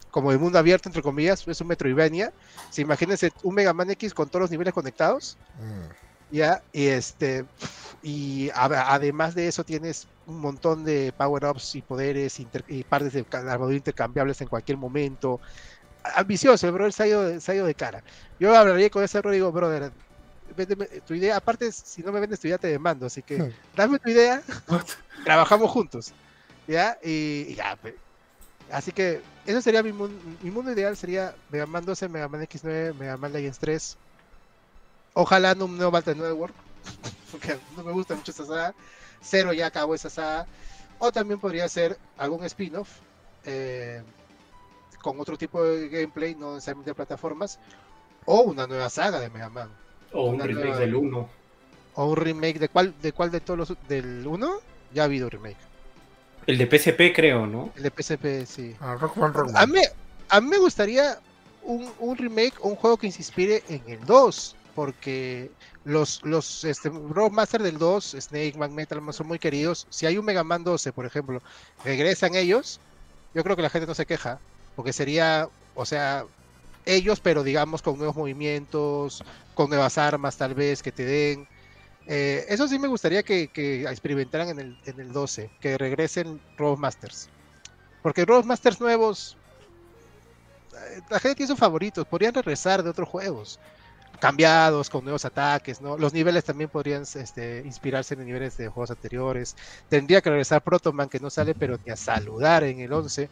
como 0.10 0.32
de 0.32 0.38
mundo 0.38 0.58
abierto, 0.60 0.88
entre 0.90 1.02
comillas, 1.02 1.46
es 1.48 1.60
un 1.62 1.68
Metroidvania. 1.68 2.32
Si 2.70 2.82
imagínense 2.82 3.32
un 3.44 3.54
Mega 3.56 3.74
Man 3.74 3.90
X 3.92 4.14
con 4.14 4.30
todos 4.30 4.42
los 4.44 4.52
niveles 4.52 4.74
conectados, 4.74 5.38
Mm. 5.56 5.90
ya, 6.30 6.64
y 6.72 6.88
este, 6.88 7.46
y 8.02 8.50
a- 8.52 8.94
además 8.94 9.36
de 9.36 9.48
eso 9.48 9.64
tienes 9.66 10.08
un 10.26 10.40
montón 10.40 10.84
de 10.86 11.12
power-ups 11.18 11.76
y 11.76 11.82
poderes 11.82 12.40
inter- 12.40 12.64
y 12.68 12.84
partes 12.86 13.14
de 13.14 13.26
armadura 13.32 13.76
intercambiables 13.78 14.40
en 14.42 14.48
cualquier 14.48 14.78
momento. 14.78 15.42
Ambicioso, 16.16 16.68
el 16.68 16.74
brother 16.74 16.94
se 16.94 17.04
ha 17.04 17.08
ido, 17.08 17.24
de- 17.24 17.42
se 17.42 17.52
ha 17.52 17.56
ido 17.56 17.66
de 17.66 17.76
cara. 17.76 18.04
Yo 18.40 18.56
hablaría 18.56 18.90
con 18.90 19.04
ese 19.04 19.20
brother 19.20 19.36
y 19.36 19.40
digo, 19.40 19.52
brother, 19.52 19.92
véndeme 20.56 20.86
tu 21.06 21.14
idea, 21.14 21.38
aparte 21.38 21.72
si 21.72 22.02
no 22.02 22.12
me 22.12 22.20
vendes 22.20 22.40
tu 22.40 22.48
idea 22.48 22.58
te 22.58 22.68
demando, 22.68 23.06
así 23.06 23.22
que 23.22 23.38
dame 23.76 24.00
tu 24.00 24.10
idea, 24.10 24.42
trabajamos 25.24 25.70
juntos, 25.72 26.14
ya, 26.68 26.98
y, 27.04 27.46
y 27.50 27.56
ya, 27.56 27.78
así 28.72 28.92
que 28.92 29.22
eso 29.46 29.62
sería 29.62 29.84
mi, 29.84 29.92
mun- 29.94 30.38
mi 30.42 30.52
mundo 30.52 30.72
ideal, 30.72 30.96
sería 30.98 31.36
Mega 31.50 31.66
Man 31.66 31.86
12, 31.86 32.08
Mega 32.10 32.28
Man 32.28 32.42
X9, 32.44 32.94
Mega 32.94 33.18
Man 33.18 33.34
Legends 33.34 33.60
3, 33.60 33.98
ojalá 35.14 35.56
no 35.56 35.66
un 35.66 35.78
nuevo 35.78 35.92
Battle 35.92 36.16
Network, 36.16 36.54
porque 37.32 37.58
no 37.76 37.84
me 37.84 37.92
gusta 37.92 38.16
mucho 38.16 38.32
esa 38.32 38.46
saga, 38.46 38.74
Cero 39.22 39.54
ya 39.54 39.68
acabó 39.68 39.96
esa 39.96 40.10
saga, 40.10 40.48
o 41.00 41.12
también 41.12 41.40
podría 41.40 41.68
ser 41.68 41.98
algún 42.18 42.44
spin-off, 42.46 42.90
eh, 43.44 44.02
con 45.02 45.20
otro 45.20 45.38
tipo 45.38 45.64
de 45.64 45.88
gameplay, 45.90 46.34
no 46.36 46.56
necesariamente 46.56 46.92
de 46.92 46.96
plataformas, 46.96 47.60
o 48.26 48.42
una 48.42 48.66
nueva 48.66 48.90
saga 48.90 49.20
de 49.20 49.30
Mega 49.30 49.50
Man. 49.50 49.70
O 50.16 50.26
un 50.32 50.40
remake 50.40 50.66
nueva- 50.68 50.80
del 50.80 50.96
1. 50.96 51.30
O 51.96 52.06
un 52.06 52.16
remake 52.18 52.60
de 52.60 52.70
cuál 52.70 52.94
de 53.02 53.12
cuál 53.12 53.32
de 53.32 53.40
todos 53.42 53.58
los 53.70 53.78
del 53.88 54.26
1 54.26 54.60
ya 54.94 55.04
ha 55.04 55.06
habido 55.06 55.30
remake. 55.30 55.58
El 56.48 56.58
de 56.58 56.66
PSP, 56.68 57.12
creo, 57.14 57.48
¿no? 57.48 57.72
El 57.76 57.84
de 57.84 57.90
PSP 57.92 58.46
sí. 58.46 58.76
Ah, 58.80 58.96
Rockman, 59.00 59.34
Rockman. 59.34 59.58
A 59.62 59.66
mí, 59.66 59.80
a 60.30 60.42
mí 60.42 60.48
me 60.48 60.58
gustaría 60.58 61.20
un, 61.64 61.90
un 62.00 62.18
remake 62.18 62.54
o 62.62 62.68
un 62.70 62.76
juego 62.76 62.98
que 62.98 63.12
se 63.12 63.20
inspire 63.20 63.64
en 63.68 63.82
el 63.88 64.06
2, 64.06 64.56
porque 64.76 65.50
los 65.86 66.24
los 66.24 66.64
este 66.64 66.90
Roadmaster 66.90 67.64
del 67.64 67.78
2, 67.78 68.16
Snake, 68.20 68.54
Magnetal 68.58 69.02
Man 69.02 69.14
son 69.14 69.28
muy 69.28 69.40
queridos. 69.40 69.88
Si 69.90 70.06
hay 70.06 70.18
un 70.18 70.26
Mega 70.26 70.44
Man 70.44 70.64
12, 70.64 70.92
por 70.94 71.06
ejemplo, 71.06 71.42
regresan 71.84 72.36
ellos, 72.36 72.80
yo 73.34 73.44
creo 73.44 73.56
que 73.56 73.62
la 73.64 73.70
gente 73.70 73.88
no 73.88 73.96
se 73.96 74.06
queja, 74.06 74.40
porque 74.76 74.94
sería, 74.94 75.50
o 75.74 75.86
sea, 75.86 76.26
ellos, 76.86 77.20
pero 77.20 77.44
digamos 77.44 77.82
con 77.82 77.98
nuevos 77.98 78.16
movimientos, 78.16 79.24
con 79.54 79.70
nuevas 79.70 79.98
armas 79.98 80.38
tal 80.38 80.54
vez 80.54 80.84
que 80.84 80.92
te 80.92 81.06
den. 81.06 81.48
Eh, 82.08 82.46
eso 82.50 82.68
sí 82.68 82.78
me 82.78 82.88
gustaría 82.88 83.24
que, 83.24 83.48
que 83.48 83.84
experimentaran 83.84 84.50
en 84.50 84.60
el, 84.60 84.78
en 84.86 85.00
el 85.00 85.12
12, 85.12 85.50
que 85.60 85.78
regresen 85.78 86.40
Roadmasters. 86.58 87.30
Porque 88.04 88.26
Roadmasters 88.26 88.80
nuevos, 88.80 89.38
eh, 90.74 91.02
la 91.10 91.20
gente 91.20 91.36
tiene 91.36 91.48
sus 91.48 91.60
favoritos, 91.60 92.06
podrían 92.06 92.34
regresar 92.34 92.84
de 92.84 92.92
otros 92.92 93.10
juegos, 93.10 93.60
cambiados, 94.20 94.90
con 94.90 95.04
nuevos 95.04 95.26
ataques, 95.26 95.82
¿no? 95.82 95.98
Los 95.98 96.14
niveles 96.14 96.44
también 96.44 96.70
podrían 96.70 97.02
este, 97.02 97.64
inspirarse 97.66 98.14
en 98.14 98.26
niveles 98.26 98.58
de 98.58 98.68
juegos 98.68 98.92
anteriores. 98.92 99.56
Tendría 99.90 100.22
que 100.22 100.30
regresar 100.30 100.62
Protoman, 100.62 101.10
que 101.10 101.20
no 101.20 101.30
sale, 101.32 101.56
pero 101.56 101.80
ni 101.84 101.92
a 101.92 101.96
saludar 101.96 102.64
en 102.64 102.80
el 102.80 102.94
11. 102.94 103.30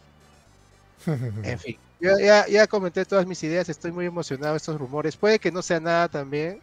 En 1.42 1.58
fin, 1.58 1.76
ya, 2.20 2.46
ya, 2.48 2.66
comenté 2.66 3.04
todas 3.04 3.26
mis 3.26 3.42
ideas, 3.44 3.68
estoy 3.68 3.92
muy 3.92 4.06
emocionado 4.06 4.52
de 4.54 4.58
estos 4.58 4.78
rumores. 4.78 5.16
Puede 5.16 5.38
que 5.38 5.52
no 5.52 5.62
sea 5.62 5.80
nada 5.80 6.08
también, 6.08 6.60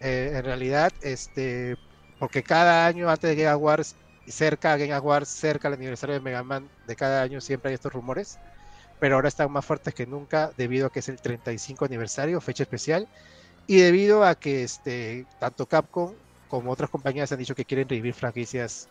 eh, 0.00 0.32
en 0.34 0.44
realidad, 0.44 0.92
este, 1.02 1.76
porque 2.18 2.42
cada 2.42 2.86
año 2.86 3.08
antes 3.10 3.30
de 3.30 3.36
Game 3.36 3.50
Awards, 3.50 3.96
cerca 4.26 4.72
a 4.72 4.76
Game 4.76 4.92
Awards, 4.92 5.28
cerca 5.28 5.68
al 5.68 5.74
aniversario 5.74 6.14
de 6.14 6.20
Mega 6.20 6.42
Man 6.42 6.68
de 6.86 6.96
cada 6.96 7.22
año, 7.22 7.40
siempre 7.40 7.70
hay 7.70 7.74
estos 7.74 7.92
rumores. 7.92 8.38
Pero 9.00 9.16
ahora 9.16 9.28
están 9.28 9.50
más 9.52 9.66
fuertes 9.66 9.94
que 9.94 10.06
nunca 10.06 10.52
debido 10.56 10.86
a 10.88 10.92
que 10.92 11.00
es 11.00 11.08
el 11.08 11.20
35 11.20 11.84
aniversario, 11.86 12.40
fecha 12.40 12.64
especial, 12.64 13.08
y 13.66 13.78
debido 13.78 14.24
a 14.24 14.34
que 14.36 14.64
este, 14.64 15.26
tanto 15.38 15.66
Capcom 15.66 16.14
como 16.48 16.72
otras 16.72 16.90
compañías 16.90 17.32
han 17.32 17.38
dicho 17.38 17.54
que 17.54 17.64
quieren 17.66 17.88
revivir 17.88 18.14
franquicias 18.14 18.88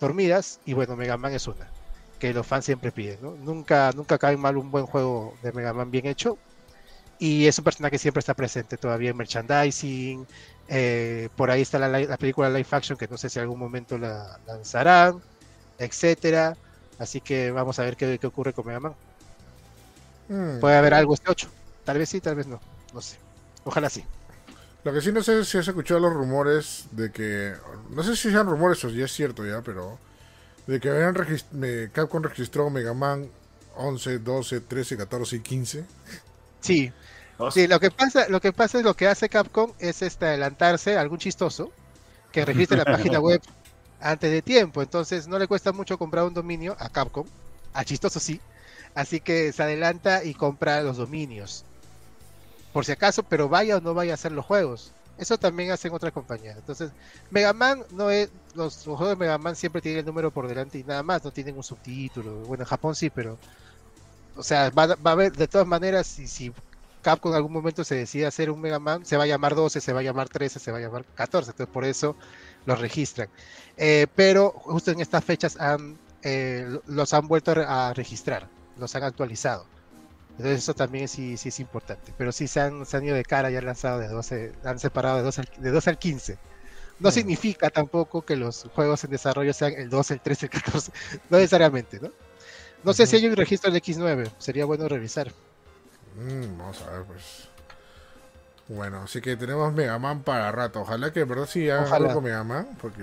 dormidas, 0.00 0.60
y 0.64 0.74
bueno, 0.74 0.96
Mega 0.96 1.16
Man 1.18 1.34
es 1.34 1.46
una 1.48 1.74
que 2.18 2.32
los 2.32 2.46
fans 2.46 2.64
siempre 2.64 2.92
piden, 2.92 3.18
¿no? 3.22 3.32
Nunca, 3.32 3.92
nunca 3.94 4.18
cae 4.18 4.36
mal 4.36 4.56
un 4.56 4.70
buen 4.70 4.86
juego 4.86 5.36
de 5.42 5.52
Mega 5.52 5.72
Man 5.72 5.90
bien 5.90 6.06
hecho. 6.06 6.38
Y 7.18 7.46
es 7.46 7.58
un 7.58 7.64
personaje 7.64 7.92
que 7.92 7.98
siempre 7.98 8.20
está 8.20 8.34
presente 8.34 8.76
todavía 8.76 9.10
en 9.10 9.16
merchandising. 9.16 10.26
eh, 10.68 11.28
por 11.36 11.50
ahí 11.50 11.62
está 11.62 11.78
la, 11.78 12.16
película 12.16 12.50
Live 12.50 12.68
Action, 12.70 12.98
que 12.98 13.08
no 13.08 13.16
sé 13.16 13.28
si 13.28 13.38
algún 13.38 13.58
momento 13.58 13.98
la 13.98 14.38
lanzarán, 14.46 15.20
etcétera. 15.78 16.56
Así 16.98 17.20
que 17.20 17.50
vamos 17.50 17.78
a 17.78 17.82
ver 17.82 17.96
qué, 17.96 18.18
qué 18.18 18.26
ocurre 18.26 18.52
con 18.52 18.66
Mega 18.66 18.80
Man. 18.80 18.94
Mm. 20.28 20.60
Puede 20.60 20.76
haber 20.76 20.94
algo 20.94 21.14
este 21.14 21.30
8. 21.30 21.48
Tal 21.84 21.98
vez 21.98 22.08
sí, 22.08 22.20
tal 22.20 22.34
vez 22.34 22.46
no. 22.46 22.60
No 22.92 23.00
sé. 23.00 23.18
Ojalá 23.64 23.90
sí. 23.90 24.04
Lo 24.84 24.92
que 24.92 25.00
sí 25.00 25.12
no 25.12 25.22
sé 25.22 25.44
si 25.44 25.58
has 25.58 25.66
escuchado 25.66 26.00
los 26.00 26.12
rumores 26.12 26.86
de 26.92 27.10
que. 27.10 27.54
No 27.90 28.02
sé 28.02 28.16
si 28.16 28.30
sean 28.30 28.46
rumores 28.46 28.84
o 28.84 28.90
si 28.90 29.02
es 29.02 29.12
cierto 29.12 29.46
ya, 29.46 29.62
pero. 29.62 29.98
De 30.66 30.80
que 30.80 30.88
habían 30.90 31.14
regist- 31.14 31.50
me- 31.52 31.90
Capcom 31.90 32.22
registró 32.22 32.70
Mega 32.70 32.94
Man 32.94 33.30
11, 33.76 34.18
12, 34.18 34.60
13, 34.60 34.96
14 34.96 35.36
y 35.36 35.40
15. 35.40 35.84
Sí, 36.60 36.92
¿no? 37.38 37.50
Sí, 37.50 37.66
lo 37.66 37.80
que 37.80 37.90
pasa, 37.90 38.28
lo 38.28 38.40
que 38.40 38.52
pasa 38.52 38.78
es 38.78 38.84
lo 38.84 38.94
que 38.94 39.08
hace 39.08 39.28
Capcom 39.28 39.72
es 39.78 40.02
este 40.02 40.26
adelantarse 40.26 40.96
a 40.96 41.00
algún 41.00 41.18
chistoso 41.18 41.72
que 42.32 42.44
registre 42.44 42.78
la 42.78 42.86
página 42.90 43.20
web 43.20 43.42
antes 44.00 44.30
de 44.30 44.42
tiempo. 44.42 44.82
Entonces 44.82 45.28
no 45.28 45.38
le 45.38 45.48
cuesta 45.48 45.72
mucho 45.72 45.98
comprar 45.98 46.24
un 46.24 46.34
dominio 46.34 46.76
a 46.78 46.88
Capcom, 46.90 47.26
a 47.72 47.84
chistoso 47.84 48.20
sí. 48.20 48.40
Así 48.94 49.20
que 49.20 49.52
se 49.52 49.62
adelanta 49.62 50.24
y 50.24 50.34
compra 50.34 50.82
los 50.82 50.96
dominios. 50.96 51.66
Por 52.72 52.84
si 52.84 52.92
acaso, 52.92 53.22
pero 53.22 53.48
vaya 53.48 53.76
o 53.78 53.80
no 53.80 53.94
vaya 53.94 54.12
a 54.12 54.14
hacer 54.14 54.32
los 54.32 54.44
juegos. 54.44 54.92
Eso 55.16 55.38
también 55.38 55.70
hacen 55.70 55.92
otras 55.94 56.12
compañías. 56.12 56.56
Entonces, 56.56 56.92
Mega 57.30 57.52
Man 57.52 57.84
no 57.90 58.10
es. 58.10 58.30
Los, 58.54 58.84
los 58.86 58.96
juegos 58.98 59.10
de 59.10 59.16
Mega 59.16 59.38
Man 59.38 59.56
siempre 59.56 59.80
tienen 59.82 60.00
el 60.00 60.06
número 60.06 60.32
por 60.32 60.48
delante 60.48 60.78
y 60.78 60.84
nada 60.84 61.02
más, 61.02 61.24
no 61.24 61.32
tienen 61.32 61.56
un 61.56 61.62
subtítulo. 61.64 62.44
Bueno, 62.46 62.62
en 62.64 62.68
Japón 62.68 62.94
sí, 62.96 63.10
pero. 63.10 63.40
O 64.34 64.42
sea, 64.42 64.70
va, 64.70 64.86
va 64.86 65.10
a 65.10 65.12
haber, 65.12 65.32
de 65.32 65.48
todas 65.48 65.66
maneras, 65.66 66.06
si, 66.08 66.26
si 66.28 66.52
Capcom 67.00 67.32
en 67.32 67.36
algún 67.36 67.52
momento 67.52 67.84
se 67.84 67.94
decide 67.94 68.26
hacer 68.26 68.50
un 68.50 68.60
Mega 68.60 68.78
Man, 68.80 69.04
se 69.04 69.16
va 69.16 69.24
a 69.24 69.26
llamar 69.26 69.54
12, 69.54 69.80
se 69.80 69.92
va 69.92 70.00
a 70.00 70.02
llamar 70.02 70.28
13, 70.28 70.58
se 70.60 70.72
va 70.72 70.78
a 70.78 70.80
llamar 70.80 71.04
14, 71.14 71.50
entonces 71.50 71.70
por 71.72 71.84
eso 71.84 72.16
los 72.64 72.80
registran. 72.80 73.28
Eh, 73.76 74.06
pero 74.14 74.50
justo 74.52 74.90
en 74.90 75.00
estas 75.00 75.24
fechas 75.24 75.56
han, 75.60 76.00
eh, 76.22 76.64
lo- 76.68 76.82
los 76.86 77.12
han 77.14 77.28
vuelto 77.28 77.52
a 77.56 77.92
registrar, 77.94 78.50
los 78.74 78.94
han 78.96 79.04
actualizado. 79.04 79.70
Entonces 80.36 80.58
eso 80.58 80.74
también 80.74 81.06
sí, 81.08 81.36
sí 81.36 81.48
es 81.50 81.60
importante. 81.60 82.12
Pero 82.18 82.32
sí 82.32 82.48
se 82.48 82.60
han, 82.60 82.84
se 82.86 82.96
han 82.96 83.04
ido 83.04 83.14
de 83.14 83.24
cara 83.24 83.50
y 83.50 83.56
han 83.56 83.64
lanzado 83.66 84.00
de 84.00 84.08
12, 84.08 84.52
han 84.64 84.78
separado 84.78 85.18
de 85.18 85.22
12 85.22 85.40
al, 85.42 85.48
de 85.62 85.70
12 85.70 85.90
al 85.90 85.98
15. 85.98 86.38
No 87.00 87.10
significa 87.10 87.70
tampoco 87.70 88.22
que 88.22 88.36
los 88.36 88.66
juegos 88.74 89.02
en 89.04 89.10
desarrollo 89.10 89.52
sean 89.52 89.72
el 89.74 89.90
12, 89.90 90.14
el 90.14 90.20
13, 90.20 90.46
el 90.46 90.50
14, 90.50 90.92
no 91.30 91.38
necesariamente, 91.38 92.00
¿no? 92.00 92.10
No 92.82 92.92
sé 92.92 93.06
si 93.06 93.16
hay 93.16 93.26
un 93.26 93.34
registro 93.36 93.70
del 93.70 93.80
X9, 93.82 94.30
sería 94.38 94.64
bueno 94.64 94.88
revisar. 94.88 95.32
Mm, 96.16 96.58
vamos 96.58 96.82
a 96.82 96.90
ver, 96.90 97.02
pues. 97.04 97.48
Bueno, 98.68 99.02
así 99.02 99.20
que 99.20 99.36
tenemos 99.36 99.72
Mega 99.72 99.98
Man 99.98 100.22
para 100.22 100.50
rato. 100.52 100.80
Ojalá 100.80 101.12
que 101.12 101.20
en 101.20 101.28
verdad 101.28 101.46
sí 101.46 101.68
hagan 101.68 101.84
Ojalá. 101.84 101.96
algo 102.08 102.14
con 102.14 102.24
Mega 102.24 102.44
Man, 102.44 102.68
porque 102.80 103.02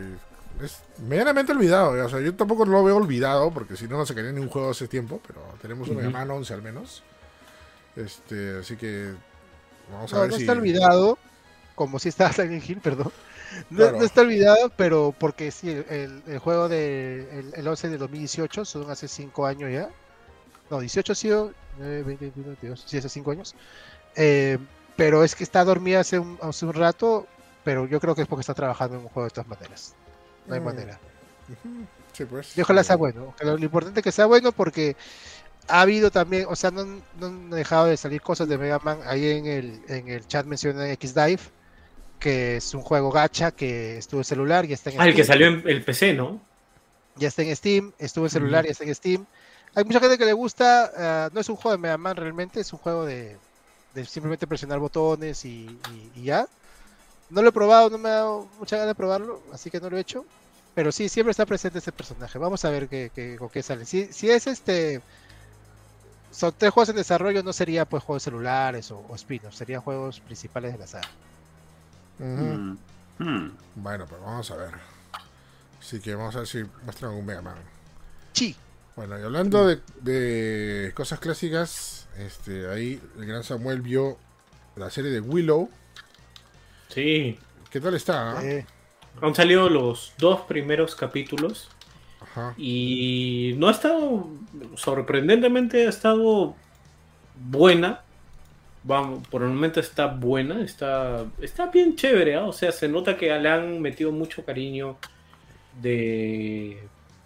es 0.62 0.80
medianamente 1.08 1.52
olvidado. 1.52 2.04
O 2.06 2.10
sea, 2.10 2.20
yo 2.20 2.34
tampoco 2.36 2.66
lo 2.66 2.84
veo 2.84 2.96
olvidado, 2.98 3.52
porque 3.52 3.76
si 3.76 3.88
no, 3.88 3.98
no 3.98 4.06
sacaría 4.06 4.32
ni 4.32 4.40
un 4.40 4.50
juego 4.50 4.72
hace 4.72 4.88
tiempo. 4.88 5.20
Pero 5.26 5.42
tenemos 5.62 5.88
un 5.90 5.96
Ujú. 5.98 6.06
Mega 6.06 6.18
Man 6.18 6.32
11 6.32 6.54
al 6.54 6.62
menos. 6.62 7.04
Este, 7.96 8.58
así 8.60 8.76
que 8.78 9.14
vamos 9.92 10.12
a 10.14 10.16
No, 10.16 10.22
ver 10.24 10.32
no 10.32 10.38
si. 10.38 10.44
está 10.44 10.54
olvidado, 10.54 11.18
como 11.76 12.00
si 12.00 12.10
estaba 12.10 12.32
Silent 12.34 12.68
Hill, 12.70 12.80
perdón. 12.80 13.12
No, 13.70 13.78
Claro. 13.78 13.98
no 13.98 14.04
está 14.06 14.22
olvidado, 14.22 14.72
pero 14.78 15.14
porque 15.18 15.52
sí, 15.52 15.70
el, 15.90 16.24
el- 16.26 16.40
juego 16.40 16.70
de 16.70 17.28
el, 17.40 17.54
el 17.56 17.68
11 17.68 17.90
de 17.90 17.98
2018, 17.98 18.64
son 18.66 18.90
hace 18.90 19.08
5 19.08 19.46
años 19.46 19.72
ya. 19.72 19.90
No, 20.70 20.80
18 20.80 21.12
ha 21.12 21.16
sido, 21.16 21.54
9, 21.78 22.04
20, 22.04 22.26
21, 22.26 22.48
22, 22.62 22.84
sí, 22.88 22.98
hace 22.98 23.10
5 23.10 23.32
años. 23.32 23.56
Eh, 24.16 24.58
pero 24.96 25.24
es 25.24 25.36
que 25.36 25.44
está 25.44 25.64
dormida 25.66 26.00
hace 26.02 26.18
un, 26.20 26.38
hace 26.42 26.66
un 26.66 26.74
rato, 26.74 27.28
pero 27.64 27.88
yo 27.88 28.00
creo 28.00 28.16
que 28.16 28.22
es 28.22 28.28
porque 28.28 28.42
está 28.42 28.54
trabajando 28.54 28.96
en 28.98 29.04
un 29.04 29.10
juego 29.10 29.26
de 29.28 29.32
todas 29.32 29.48
maneras. 29.50 29.96
No 30.48 30.54
hay 30.56 30.62
Mm. 30.62 30.64
manera. 30.64 31.00
Sí, 32.14 32.26
pues. 32.26 32.58
Y 32.58 32.62
ojalá 32.62 32.84
sea 32.84 32.96
bueno. 32.96 33.34
Lo, 33.42 33.58
lo 33.58 33.64
importante 33.66 34.00
es 34.00 34.04
que 34.04 34.12
sea 34.12 34.26
bueno 34.26 34.52
porque 34.54 34.96
ha 35.72 35.82
habido 35.82 36.12
también, 36.12 36.46
o 36.50 36.56
sea, 36.56 36.72
no, 36.72 36.86
no 36.86 37.26
han 37.28 37.50
dejado 37.52 37.86
de 37.88 37.98
salir 37.98 38.22
cosas 38.22 38.48
de 38.50 38.58
Mega 38.58 38.80
Man. 38.84 39.00
Ahí 39.06 39.30
en 39.32 39.46
el, 39.48 39.82
en 39.88 40.08
el 40.10 40.28
chat 40.28 40.46
mencionan 40.46 40.90
X-Dive, 40.92 41.42
que 42.20 42.58
es 42.58 42.74
un 42.74 42.82
juego 42.82 43.12
gacha 43.12 43.52
que 43.52 43.98
estuvo 43.98 44.22
en 44.22 44.26
celular 44.26 44.66
y 44.66 44.74
está 44.74 44.90
en 44.92 45.02
Ah, 45.02 45.08
el 45.08 45.16
que 45.16 45.24
salió 45.24 45.48
en 45.48 45.64
el 45.68 45.84
PC, 45.84 46.14
¿no? 46.14 46.42
Ya 47.16 47.28
está 47.28 47.44
en 47.44 47.56
Steam, 47.56 47.94
estuvo 48.00 48.26
en 48.26 48.32
celular 48.32 48.66
y 48.66 48.70
está 48.70 48.84
en 48.86 48.96
Steam. 48.96 49.26
Hay 49.76 49.84
mucha 49.86 50.00
gente 50.00 50.18
que 50.18 50.26
le 50.26 50.34
gusta, 50.34 50.92
ah, 50.98 51.30
no 51.34 51.40
es 51.42 51.50
un 51.50 51.56
juego 51.56 51.72
de 51.78 51.82
Mega 51.82 51.98
Man 51.98 52.16
realmente, 52.16 52.60
es 52.60 52.72
un 52.74 52.80
juego 52.80 53.06
de, 53.06 53.38
de 53.94 54.06
simplemente 54.06 54.48
presionar 54.48 54.80
botones 54.80 55.46
y, 55.46 55.82
y- 55.84 56.12
y 56.16 56.24
ya. 56.24 56.48
No 57.30 57.42
lo 57.42 57.50
he 57.50 57.54
probado, 57.54 57.90
no 57.90 57.98
me 57.98 58.10
ha 58.10 58.14
dado 58.14 58.48
mucha 58.60 58.76
gana 58.78 58.88
de 58.90 58.96
probarlo, 58.96 59.42
así 59.54 59.70
que 59.72 59.80
no 59.80 59.90
lo 59.90 59.98
he 59.98 60.02
hecho. 60.02 60.26
Pero 60.74 60.92
sí, 60.92 61.10
siempre 61.10 61.32
está 61.32 61.46
presente 61.46 61.80
ese 61.80 61.92
personaje. 61.92 62.40
Vamos 62.40 62.64
a 62.66 62.70
ver 62.70 62.88
qué, 62.90 63.12
qué- 63.14 63.38
con 63.38 63.50
qué 63.50 63.64
sale. 63.64 63.86
Si, 63.86 64.12
si 64.14 64.30
es 64.30 64.48
este. 64.48 65.02
Son 66.32 66.54
tres 66.58 66.72
juegos 66.72 66.90
en 66.90 66.96
desarrollo, 66.96 67.44
no 67.44 67.54
sería 67.54 67.86
pues 67.86 68.04
juegos 68.04 68.24
celulares 68.24 68.90
o, 68.92 69.00
o 69.08 69.16
spin-off, 69.16 69.54
serían 69.54 69.82
juegos 69.82 70.20
principales 70.22 70.74
de 70.74 70.80
la 70.80 70.88
saga. 70.88 71.10
Mm. 72.20 72.78
Hmm. 73.20 73.52
Bueno, 73.76 74.06
pues 74.08 74.22
vamos 74.22 74.50
a 74.52 74.56
ver. 74.56 74.72
Así 75.80 76.00
que 76.00 76.16
vamos 76.16 76.36
a 76.36 76.40
ver 76.40 76.48
si 76.48 76.64
muestran 76.84 77.12
algún 77.12 77.26
Mega 77.26 77.42
Man. 77.42 77.56
Sí, 78.34 78.56
Bueno, 78.96 79.20
y 79.20 79.24
hablando 79.24 79.68
de, 79.68 79.82
de 80.02 80.94
cosas 80.94 81.20
clásicas, 81.20 82.08
este, 82.18 82.70
ahí 82.70 83.02
el 83.18 83.26
gran 83.26 83.44
Samuel 83.44 83.82
vio 83.82 84.18
la 84.76 84.90
serie 84.90 85.12
de 85.12 85.20
Willow. 85.22 85.70
Sí. 86.90 87.40
¿Qué 87.70 87.80
tal 87.82 87.96
está? 87.96 88.38
ah? 88.38 88.44
eh, 88.46 88.66
Han 89.22 89.36
salido 89.36 89.70
los 89.70 90.14
dos 90.18 90.42
primeros 90.42 90.96
capítulos 90.96 91.70
Ajá. 92.22 92.54
y 92.58 93.56
no 93.58 93.68
ha 93.68 93.72
estado, 93.72 94.28
sorprendentemente 94.76 95.86
ha 95.86 95.90
estado 95.90 96.56
buena. 97.50 98.02
Vamos, 98.84 99.28
por 99.28 99.44
el 99.44 99.50
momento 99.50 99.80
está 99.80 100.08
buena, 100.08 100.62
está, 100.62 101.26
está 101.40 101.68
bien 101.68 101.96
chévere, 101.96 102.36
¿ah? 102.36 102.46
o 102.46 102.54
sea, 102.54 102.72
se 102.72 102.88
nota 102.88 103.16
que 103.16 103.28
le 103.28 103.50
han 103.50 103.80
metido 103.80 104.12
mucho 104.12 104.44
cariño 104.44 104.98
de, 105.82 106.80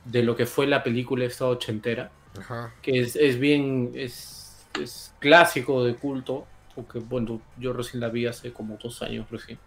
de 0.04 0.24
lo 0.24 0.36
que 0.36 0.46
fue 0.46 0.68
la 0.68 0.84
película 0.84 1.24
esta 1.24 1.46
ochentera, 1.46 2.12
Ajá. 2.38 2.74
que 2.82 3.00
es, 3.00 3.16
es 3.16 3.40
bien, 3.40 3.92
es, 3.96 4.66
es 4.82 5.14
clásico 5.20 5.86
de 5.86 5.96
culto, 5.96 6.46
porque 6.76 7.00
bueno, 7.00 7.40
yo 7.58 7.72
recién 7.72 8.02
la 8.02 8.10
vi 8.10 8.26
hace 8.26 8.52
como 8.52 8.76
dos 8.76 9.02
años 9.02 9.30
recién. 9.32 9.58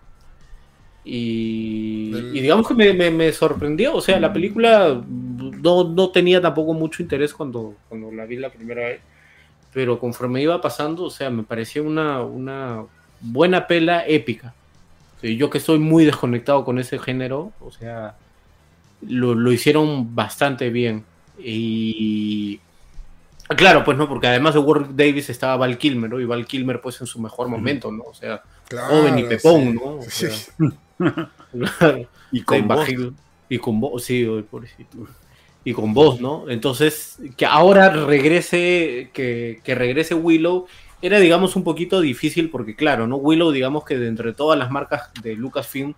Y, 1.11 2.11
Del- 2.11 2.37
y 2.37 2.41
digamos 2.41 2.69
que 2.69 2.75
me, 2.75 2.93
me- 2.93 3.11
me 3.11 3.33
sorprendió, 3.33 3.95
o 3.95 4.01
sea, 4.03 4.21
la 4.21 4.31
película 4.33 5.01
no, 5.09 5.85
no 5.85 6.11
tenía 6.11 6.41
tampoco 6.41 6.75
mucho 6.75 7.03
interés 7.03 7.33
cuando, 7.33 7.75
cuando 7.89 8.13
la 8.13 8.27
vi 8.27 8.37
la 8.37 8.51
primera 8.51 8.83
vez, 8.89 9.01
pero 9.73 9.99
conforme 9.99 10.43
iba 10.43 10.61
pasando, 10.61 11.05
o 11.05 11.11
sea, 11.11 11.31
me 11.31 11.43
parecía 11.45 11.83
una, 11.83 12.23
una 12.23 12.85
buena 13.21 13.67
pela 13.67 14.07
épica. 14.07 14.55
Yo 15.23 15.51
que 15.51 15.59
estoy 15.59 15.79
muy 15.79 16.05
desconectado 16.05 16.65
con 16.65 16.79
ese 16.79 16.99
género, 16.99 17.53
o 17.61 17.73
sea, 17.73 18.15
lo, 19.01 19.35
lo 19.35 19.51
hicieron 19.53 20.15
bastante 20.15 20.71
bien. 20.71 21.05
Y 21.43 22.61
claro, 23.57 23.85
pues 23.85 23.97
no, 23.97 24.09
porque 24.09 24.27
además 24.27 24.55
de 24.55 24.61
Warwick 24.61 24.91
Davis 24.93 25.31
estaba 25.31 25.57
Val 25.57 25.79
Kilmer, 25.79 26.11
¿no? 26.11 26.21
Y 26.21 26.25
Val 26.25 26.47
Kilmer 26.47 26.81
pues 26.81 27.01
en 27.01 27.07
su 27.07 27.21
mejor 27.21 27.49
momento, 27.49 27.91
¿no? 27.91 28.05
O 28.05 28.15
sea, 28.15 28.43
Claro, 28.69 28.89
joven 28.89 29.19
y 29.19 29.23
pepón, 29.25 29.63
sí. 29.63 29.73
¿no? 29.73 29.85
O 29.97 30.03
Sí. 30.03 30.27
sea, 30.27 31.31
Y 32.33 32.43
con 32.43 32.69
voz. 32.69 32.89
y 33.49 33.59
con 33.59 33.81
voz, 33.81 34.05
sí, 34.05 34.27
oye, 34.27 34.43
pobrecito. 34.43 34.99
y 35.65 35.73
con 35.73 35.95
voz, 35.95 36.21
¿no? 36.21 36.49
Entonces, 36.51 37.19
que 37.37 37.47
ahora 37.47 37.89
regrese, 37.91 39.11
que, 39.15 39.61
que 39.65 39.75
regrese 39.75 40.15
Willow, 40.15 40.67
era, 41.01 41.19
digamos, 41.21 41.57
un 41.57 41.65
poquito 41.65 42.01
difícil 42.01 42.51
porque, 42.51 42.75
claro, 42.77 43.07
¿no? 43.07 43.17
Willow, 43.17 43.51
digamos 43.53 43.85
que 43.85 43.97
de 43.99 44.09
entre 44.09 44.33
todas 44.35 44.59
las 44.59 44.71
marcas 44.71 45.11
de 45.23 45.35
Lucasfilm, 45.37 45.95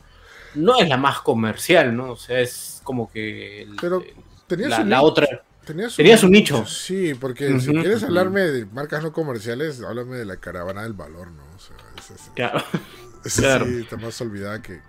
no 0.54 0.78
es 0.78 0.88
la 0.88 0.96
más 0.96 1.20
comercial, 1.20 1.96
¿no? 1.96 2.12
O 2.12 2.16
sea, 2.16 2.40
es 2.40 2.80
como 2.84 3.10
que 3.10 3.62
el- 3.62 3.76
Pero 3.80 4.02
tenía 4.46 4.68
la, 4.68 4.76
su 4.76 4.84
la 4.84 4.98
ni- 4.98 5.04
otra... 5.04 5.26
Tenía 5.70 5.88
su, 5.90 5.96
tenía 5.96 6.16
su 6.18 6.28
nicho. 6.28 6.66
Sí, 6.66 7.14
porque 7.14 7.58
si 7.60 7.72
quieres 7.72 8.02
hablarme 8.02 8.40
de 8.42 8.66
marcas 8.66 9.02
no 9.02 9.12
comerciales, 9.12 9.80
háblame 9.82 10.16
de 10.16 10.24
la 10.24 10.36
caravana 10.36 10.82
del 10.82 10.92
valor, 10.92 11.30
¿no? 11.32 11.42
O 11.54 11.58
sea, 11.58 11.76
esa, 11.98 12.14
esa- 12.14 12.34
Claro. 12.34 12.62
esa 13.24 13.42
claro. 13.42 13.66
sí 13.66 13.78
está 13.80 13.96
más 13.96 14.20
olvidada 14.20 14.60
que. 14.62 14.80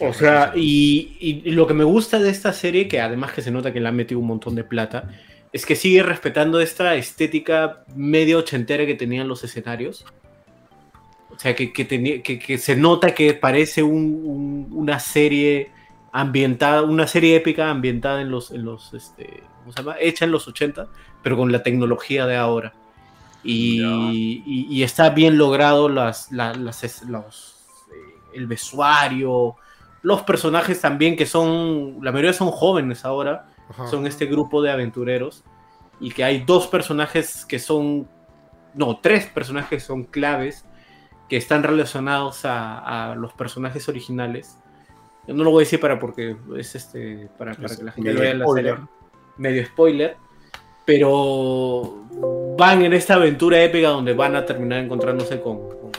O 0.00 0.12
sea, 0.12 0.52
y, 0.56 1.16
y- 1.20 1.50
lo 1.52 1.66
que 1.66 1.74
me 1.74 1.84
gusta 1.84 2.18
de 2.18 2.30
esta 2.30 2.52
serie, 2.52 2.88
que 2.88 3.00
además 3.00 3.32
que 3.32 3.42
se 3.42 3.50
nota 3.52 3.72
que 3.72 3.80
le 3.80 3.88
han 3.88 3.94
metido 3.96 4.18
un 4.20 4.26
montón 4.26 4.54
de 4.56 4.64
plata, 4.64 5.10
es 5.52 5.64
que 5.66 5.76
sigue 5.76 6.02
respetando 6.02 6.60
esta 6.60 6.96
estética 6.96 7.84
medio 7.94 8.38
ochentera 8.38 8.86
que 8.86 8.94
tenían 8.94 9.28
los 9.28 9.44
escenarios. 9.44 10.04
O 11.30 11.38
sea, 11.38 11.54
que, 11.54 11.72
que, 11.72 11.86
que, 12.22 12.38
que 12.38 12.58
se 12.58 12.74
nota 12.76 13.14
que 13.14 13.34
parece 13.34 13.82
un- 13.84 14.22
un- 14.24 14.68
una 14.72 14.98
serie 14.98 15.70
ambientada, 16.12 16.82
una 16.82 17.06
serie 17.06 17.36
épica 17.36 17.70
ambientada 17.70 18.20
en 18.20 18.30
los, 18.30 18.50
en 18.52 18.64
los 18.64 18.94
este, 18.94 19.42
¿cómo 19.64 19.72
se 19.72 19.82
llama? 19.82 19.96
Hecha 19.98 20.24
en 20.26 20.30
los 20.30 20.46
80, 20.46 20.86
pero 21.22 21.36
con 21.36 21.50
la 21.50 21.62
tecnología 21.62 22.26
de 22.26 22.36
ahora. 22.36 22.72
Y, 23.42 23.80
Ya. 23.80 23.86
y- 24.12 24.66
y 24.70 24.82
está 24.82 25.10
bien 25.10 25.36
logrado 25.36 25.88
las, 25.88 26.30
la- 26.32 26.54
las, 26.54 26.84
es- 26.84 27.02
los, 27.02 27.56
eh, 27.92 28.14
el 28.34 28.46
vestuario, 28.46 29.56
los 30.02 30.22
personajes 30.22 30.80
también, 30.80 31.16
que 31.16 31.26
son, 31.26 31.98
la 32.02 32.12
mayoría 32.12 32.32
son 32.32 32.50
jóvenes 32.50 33.04
ahora, 33.04 33.46
Ajá. 33.70 33.86
son 33.88 34.06
este 34.06 34.26
grupo 34.26 34.62
de 34.62 34.70
aventureros, 34.70 35.44
y 36.00 36.10
que 36.10 36.24
hay 36.24 36.40
dos 36.44 36.66
personajes 36.66 37.44
que 37.46 37.58
son, 37.58 38.08
no, 38.74 38.98
tres 38.98 39.26
personajes 39.26 39.68
que 39.70 39.80
son 39.80 40.04
claves, 40.04 40.64
que 41.28 41.36
están 41.38 41.62
relacionados 41.62 42.44
a, 42.44 43.12
a 43.12 43.14
los 43.14 43.32
personajes 43.32 43.88
originales. 43.88 44.58
Yo 45.26 45.32
no 45.32 45.42
lo 45.44 45.50
voy 45.50 45.62
a 45.62 45.64
decir 45.64 45.80
para 45.80 45.98
porque 45.98 46.36
es 46.58 46.74
este 46.74 47.30
para, 47.38 47.54
para 47.54 47.66
Es 47.66 47.78
que 47.78 47.84
la 47.84 47.92
gente 47.92 48.12
vea 48.12 48.34
la 48.34 48.46
serie. 48.46 48.74
Medio 49.36 49.64
spoiler. 49.66 50.16
Pero 50.84 52.04
van 52.56 52.82
en 52.82 52.92
esta 52.92 53.14
aventura 53.14 53.62
épica 53.62 53.88
donde 53.88 54.12
van 54.14 54.36
a 54.36 54.44
terminar 54.44 54.80
encontrándose 54.80 55.40
con, 55.40 55.68
con, 55.68 55.90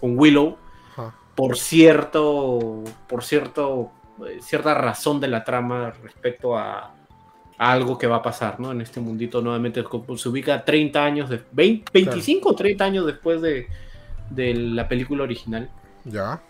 con 0.00 0.18
Willow 0.18 0.56
Ajá. 0.92 1.14
por 1.34 1.56
cierto 1.56 2.84
por 3.08 3.24
cierto 3.24 3.90
eh, 4.26 4.38
cierta 4.40 4.74
razón 4.74 5.20
de 5.20 5.28
la 5.28 5.44
trama 5.44 5.92
respecto 6.02 6.56
a, 6.56 6.94
a 7.58 7.72
algo 7.72 7.98
que 7.98 8.06
va 8.06 8.16
a 8.16 8.22
pasar 8.22 8.60
¿no? 8.60 8.70
en 8.72 8.80
este 8.80 9.00
mundito 9.00 9.40
nuevamente 9.40 9.82
como 9.82 10.16
se 10.16 10.28
ubica 10.28 10.64
30 10.64 11.04
años 11.04 11.30
de 11.30 11.42
20, 11.52 11.90
25 11.92 12.50
o 12.50 12.54
30 12.54 12.84
años 12.84 13.06
después 13.06 13.42
de, 13.42 13.66
de 14.30 14.54
la 14.54 14.88
película 14.88 15.24
original 15.24 15.68
Ya. 16.04 16.40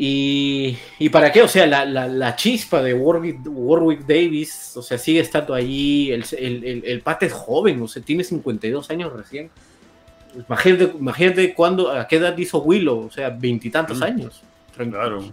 Y, 0.00 0.78
y 1.00 1.08
para 1.08 1.32
qué, 1.32 1.42
o 1.42 1.48
sea, 1.48 1.66
la, 1.66 1.84
la, 1.84 2.06
la 2.06 2.36
chispa 2.36 2.80
de 2.82 2.94
Warwick, 2.94 3.40
Warwick 3.46 4.06
Davis, 4.06 4.76
o 4.76 4.82
sea, 4.82 4.96
sigue 4.96 5.18
estando 5.20 5.54
ahí, 5.54 6.12
el, 6.12 6.24
el, 6.38 6.64
el, 6.64 6.84
el 6.86 7.00
pata 7.00 7.26
es 7.26 7.32
joven, 7.32 7.82
o 7.82 7.88
sea, 7.88 8.00
tiene 8.02 8.22
52 8.22 8.88
años 8.90 9.12
recién. 9.12 9.50
Imagínate, 10.46 10.92
imagínate 10.98 11.52
cuándo, 11.54 11.90
a 11.90 12.06
qué 12.06 12.16
edad 12.16 12.36
hizo 12.38 12.58
Willow, 12.62 13.06
o 13.06 13.10
sea, 13.10 13.30
veintitantos 13.30 13.98
Mm. 13.98 14.02
años. 14.04 14.42
Claro. 14.76 15.24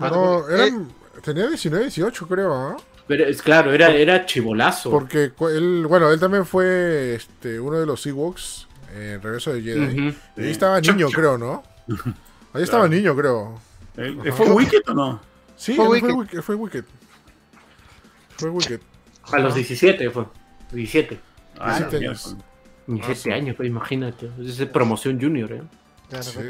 No, 0.00 0.48
Eh, 0.48 0.54
eran, 0.54 0.88
tenía 1.22 1.48
19, 1.48 1.86
18, 1.86 2.28
creo, 2.28 2.54
¿ah? 2.54 2.76
Pero 3.08 3.24
es 3.26 3.42
claro, 3.42 3.72
era, 3.72 3.90
era 3.90 4.24
chivolazo. 4.24 4.90
Porque 4.90 5.32
él, 5.50 5.86
bueno, 5.88 6.10
él 6.12 6.20
también 6.20 6.46
fue 6.46 7.16
este, 7.16 7.58
uno 7.58 7.80
de 7.80 7.84
los 7.86 8.06
Ewoks 8.06 8.68
en 8.96 9.20
Regreso 9.20 9.52
de 9.52 9.60
Jedi. 9.62 10.14
Y 10.36 10.40
ahí 10.42 10.50
estaba 10.52 10.80
niño, 10.80 11.08
creo, 11.10 11.36
¿no? 11.36 11.62
Ahí 12.54 12.62
estaba 12.62 12.84
Claro. 12.84 12.94
niño, 12.96 13.16
creo. 13.16 13.60
¿Él- 13.96 14.18
Ajá. 14.20 14.32
¿Fue 14.32 14.50
Wicked 14.50 14.82
o 14.88 14.94
no? 14.94 15.20
Sí, 15.56 15.74
Fue 15.74 15.88
Wicked. 15.88 16.08
fue 16.08 16.14
Wicked. 16.14 16.42
Fue 16.42 16.54
Wicked. 16.56 16.84
Fue 18.36 18.50
Wicked. 18.50 18.80
A 19.32 19.38
los 19.38 19.46
Ajá. 19.52 19.56
17 19.56 20.10
fue. 20.10 20.26
17. 20.72 21.20
Ah, 21.58 21.76
Siete 21.78 21.98
mierda. 22.00 22.10
años. 22.16 22.36
17 22.86 23.20
sí. 23.20 23.30
años, 23.30 23.56
pues 23.56 23.68
imagínate. 23.68 24.30
Es 24.40 24.58
de 24.58 24.66
promoción 24.66 25.20
junior, 25.20 25.52
¿eh? 25.52 25.62
Sí. 26.20 26.40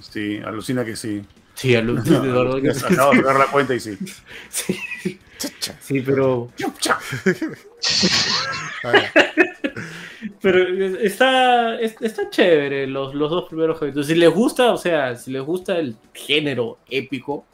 Sí, 0.00 0.38
alucina 0.44 0.84
que 0.84 0.96
sí. 0.96 1.22
Sí, 1.54 1.74
a 1.76 1.82
los, 1.82 2.04
de 2.04 2.18
verdad 2.18 2.60
que 2.62 2.74
sí. 2.74 2.84
Acabo 2.90 3.10
de 3.12 3.18
sacar 3.18 3.38
la 3.38 3.46
cuenta 3.46 3.74
y 3.74 3.80
sí. 3.80 3.96
Sí. 4.48 4.78
Sí, 5.80 6.00
pero. 6.00 6.50
Pero 10.40 10.98
está, 10.98 11.80
es- 11.80 12.00
está 12.00 12.30
chévere 12.30 12.86
los, 12.86 13.14
los 13.14 13.30
dos 13.30 13.48
primeros 13.48 13.78
capítulos. 13.78 14.06
Si 14.06 14.14
les 14.14 14.30
gusta, 14.32 14.72
o 14.72 14.76
sea, 14.76 15.16
si 15.16 15.30
les 15.30 15.42
gusta 15.42 15.78
el 15.78 15.96
género 16.12 16.78
épico 16.90 17.44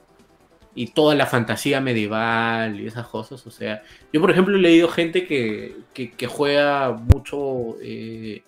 y 0.74 0.88
toda 0.88 1.14
la 1.14 1.26
fantasía 1.26 1.80
medieval 1.80 2.78
y 2.80 2.86
esas 2.86 3.06
cosas, 3.08 3.46
o 3.46 3.50
sea, 3.50 3.82
yo 4.12 4.20
por 4.20 4.30
ejemplo 4.30 4.56
he 4.56 4.60
leído 4.60 4.88
gente 4.88 5.26
que, 5.26 5.76
que, 5.94 6.10
que 6.12 6.26
juega 6.26 6.92
mucho 6.92 7.76
eh, 7.82 8.42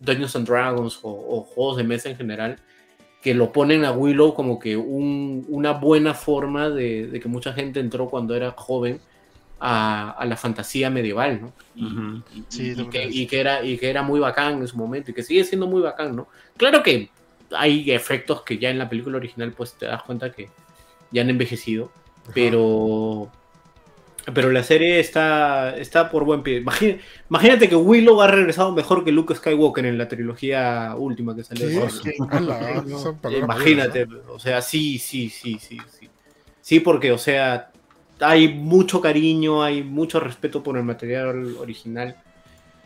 Dungeons 0.00 0.36
and 0.36 0.48
Dragons 0.48 0.98
o, 1.02 1.10
o 1.10 1.42
juegos 1.42 1.76
de 1.76 1.84
mesa 1.84 2.08
en 2.10 2.16
general, 2.16 2.58
que 3.22 3.34
lo 3.34 3.52
ponen 3.52 3.84
a 3.86 3.92
Willow 3.92 4.34
como 4.34 4.60
que 4.60 4.76
un- 4.78 5.46
una 5.48 5.72
buena 5.74 6.14
forma 6.14 6.70
de, 6.70 7.08
de 7.08 7.20
que 7.20 7.28
mucha 7.30 7.54
gente 7.54 7.80
entró 7.80 8.10
cuando 8.10 8.36
era 8.36 8.52
joven 8.52 9.02
a, 9.58 10.10
a 10.12 10.24
la 10.26 10.36
fantasía 10.36 10.90
medieval, 10.90 11.40
¿no? 11.42 11.56
Y, 11.74 12.06
y- 12.30 12.46
Sí, 12.48 12.70
y 12.72 12.74
lo 12.76 12.88
que, 12.90 13.06
y 13.10 13.26
que 13.28 13.40
era, 13.40 13.64
y 13.64 13.78
que 13.78 13.90
era 13.90 14.02
muy 14.02 14.20
bacán 14.20 14.60
en 14.60 14.68
su 14.68 14.76
momento 14.78 15.10
y 15.12 15.14
que 15.14 15.22
sigue 15.24 15.44
siendo 15.44 15.66
muy 15.68 15.82
bacán, 15.82 16.16
¿no? 16.16 16.28
Claro 16.56 16.82
que 16.82 17.14
hay 17.52 17.90
efectos 17.92 18.42
que 18.44 18.58
ya 18.58 18.70
en 18.70 18.78
la 18.78 18.88
película 18.88 19.18
original 19.18 19.54
pues 19.54 19.76
te 19.78 19.86
das 19.86 20.02
cuenta 20.04 20.32
que 20.32 20.54
ya 21.10 21.22
han 21.22 21.30
envejecido, 21.30 21.94
pero 22.32 23.36
pero 24.32 24.50
la 24.50 24.62
serie 24.62 25.00
está, 25.00 25.76
está 25.76 26.10
por 26.10 26.24
buen 26.24 26.42
pie. 26.42 26.58
Imagina- 26.58 26.98
imagínate 27.28 27.68
que 27.68 27.76
Willow 27.76 28.20
ha 28.22 28.26
regresado 28.28 28.72
mejor 28.72 29.04
que 29.04 29.12
Luke 29.12 29.34
Skywalker 29.34 29.84
en 29.86 29.98
la 29.98 30.08
trilogía 30.08 30.94
última 30.96 31.34
que 31.34 31.44
salió. 31.44 31.68
Palabras 32.28 32.84
Imagínate, 33.36 34.06
o 34.28 34.38
sea, 34.38 34.62
sí, 34.62 34.98
sí, 34.98 35.28
sí, 35.28 35.58
sí, 35.58 35.78
sí. 35.98 36.08
Sí, 36.60 36.80
porque, 36.80 37.10
o 37.10 37.18
sea, 37.18 37.70
hay 38.20 38.48
mucho 38.48 39.00
cariño, 39.00 39.62
hay 39.62 39.82
mucho 39.82 40.20
respeto 40.20 40.62
por 40.62 40.76
el 40.76 40.84
material 40.84 41.56
original. 41.56 42.16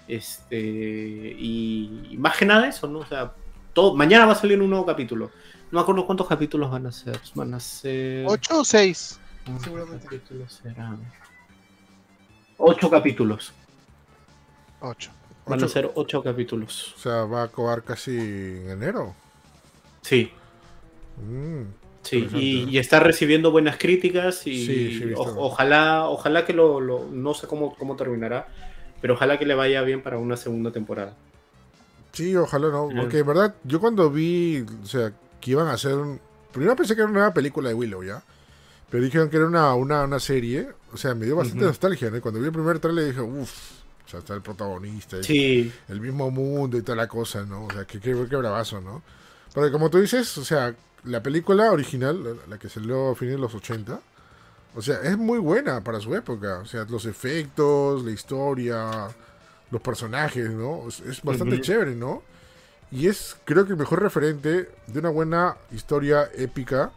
Este, 0.09 0.57
y, 0.59 2.09
y 2.13 2.17
más 2.17 2.37
que 2.39 2.47
nada 2.47 2.69
eso, 2.69 2.87
¿no? 2.87 3.01
O 3.01 3.07
sea, 3.07 3.33
todo, 3.73 3.95
mañana 3.95 4.25
va 4.27 4.33
a 4.33 4.37
salir 4.37 4.61
un 4.63 4.71
nuevo 4.71 4.87
capítulo. 4.87 5.31
No 5.71 5.79
me 5.79 5.81
acuerdo 5.83 6.07
cuántos 6.07 6.29
capítulos 6.29 6.71
van 6.71 6.87
a 6.87 6.93
ser. 6.93 7.19
Van 7.35 7.53
a 7.55 7.61
ser. 7.61 8.25
¿Ocho 8.27 8.61
o 8.61 8.65
seis? 8.65 9.19
¿Cuántos 9.45 9.65
seguramente. 9.65 10.05
capítulos 10.05 10.61
serán? 10.63 11.01
Ocho 12.59 12.91
capítulos. 12.91 13.53
Ocho. 14.81 15.11
Van 15.47 15.63
a 15.63 15.69
ser 15.69 15.91
ocho 15.95 16.23
capítulos. 16.23 16.95
O 16.97 16.99
sea, 16.99 17.25
va 17.25 17.43
a 17.43 17.45
acabar 17.45 17.83
casi 17.83 18.17
en 18.17 18.71
enero. 18.71 19.15
Sí. 20.03 20.31
Mm, 21.17 21.63
Sí, 22.03 22.25
y, 22.35 22.79
está 22.79 23.01
recibiendo 23.01 23.51
buenas 23.51 23.79
críticas 23.79 24.47
y 24.47 24.65
Sí, 24.65 24.99
sí, 25.01 25.13
o- 25.17 25.23
ojalá, 25.47 26.05
ojalá 26.09 26.45
que 26.45 26.53
lo, 26.53 26.81
lo- 26.81 27.05
no 27.11 27.35
sé 27.35 27.49
cómo, 27.49 27.75
cómo 27.75 27.97
terminará, 27.97 28.47
pero 29.01 29.15
ojalá 29.15 29.41
que 29.41 29.45
le 29.45 29.57
vaya 29.57 29.83
bien 29.83 30.03
para 30.05 30.17
una 30.17 30.37
segunda 30.37 30.71
temporada. 30.71 31.15
Sí, 32.13 32.37
ojalá 32.37 32.69
no. 32.69 32.89
Porque 32.97 33.19
en 33.19 33.27
verdad, 33.27 33.57
yo 33.65 33.81
cuando 33.81 34.09
vi, 34.09 34.65
o 34.85 34.87
sea, 34.87 35.13
que 35.41 35.51
iban 35.51 35.67
a 35.67 35.73
hacer. 35.73 35.97
Primero 36.53 36.77
pensé 36.77 36.95
que 36.95 37.01
era 37.01 37.11
una 37.11 37.19
nueva 37.19 37.35
película 37.35 37.71
de 37.71 37.75
Willow, 37.75 38.05
¿ya? 38.05 38.23
Pero 38.91 39.03
dijeron 39.05 39.29
que 39.29 39.37
era 39.37 39.47
una, 39.47 39.75
una, 39.75 40.05
una 40.05 40.21
serie. 40.21 40.69
O 40.93 40.97
sea, 40.97 41.15
me 41.15 41.27
dio 41.27 41.37
bastante 41.37 41.65
nostalgia, 41.65 42.11
¿no? 42.11 42.21
Cuando 42.21 42.41
vi 42.41 42.47
el 42.47 42.53
primer 42.53 42.79
trailer 42.79 43.07
dije, 43.07 43.21
uff, 43.21 43.71
o 44.07 44.09
sea, 44.09 44.21
está 44.21 44.35
el 44.35 44.43
protagonista, 44.43 45.23
Sí, 45.23 45.73
el 45.89 46.01
mismo 46.01 46.31
mundo 46.31 46.79
y 46.79 46.83
toda 46.83 46.97
la 46.97 47.09
cosa, 47.09 47.45
¿no? 47.45 47.67
O 47.67 47.71
sea, 47.71 47.85
qué, 47.85 47.99
qué, 48.01 48.15
qué 48.29 48.37
bravazo, 48.37 48.81
¿no? 48.81 49.03
Pero 49.53 49.73
como 49.73 49.91
tú 49.91 49.99
dices, 49.99 50.39
o 50.39 50.45
sea, 50.45 50.75
la 51.05 51.23
película 51.23 51.73
original, 51.73 52.23
la, 52.23 52.31
la 52.49 52.59
que 52.59 52.69
salió 52.69 53.11
a 53.11 53.17
fines 53.17 53.35
de 53.35 53.41
los 53.41 53.55
80, 53.55 54.01
o 54.77 54.83
sea, 54.83 55.01
es 55.01 55.17
muy 55.17 55.39
buena 55.39 55.83
para 55.83 56.01
su 56.01 56.15
época. 56.15 56.59
O 56.59 56.67
sea, 56.67 56.85
los 56.85 57.07
efectos, 57.07 58.05
la 58.05 58.11
historia, 58.11 59.09
los 59.71 59.81
personajes, 59.81 60.51
¿no? 60.51 60.87
Es, 60.89 61.01
es 61.01 61.23
bastante 61.23 61.61
chévere, 61.61 61.95
¿no? 61.95 62.23
Y 62.91 63.09
es, 63.09 63.37
creo 63.45 63.65
que 63.65 63.73
el 63.73 63.79
mejor 63.79 64.03
referente 64.03 64.71
de 64.87 64.99
una 64.99 65.09
buena 65.09 65.57
historia 65.73 66.31
épica, 66.37 66.93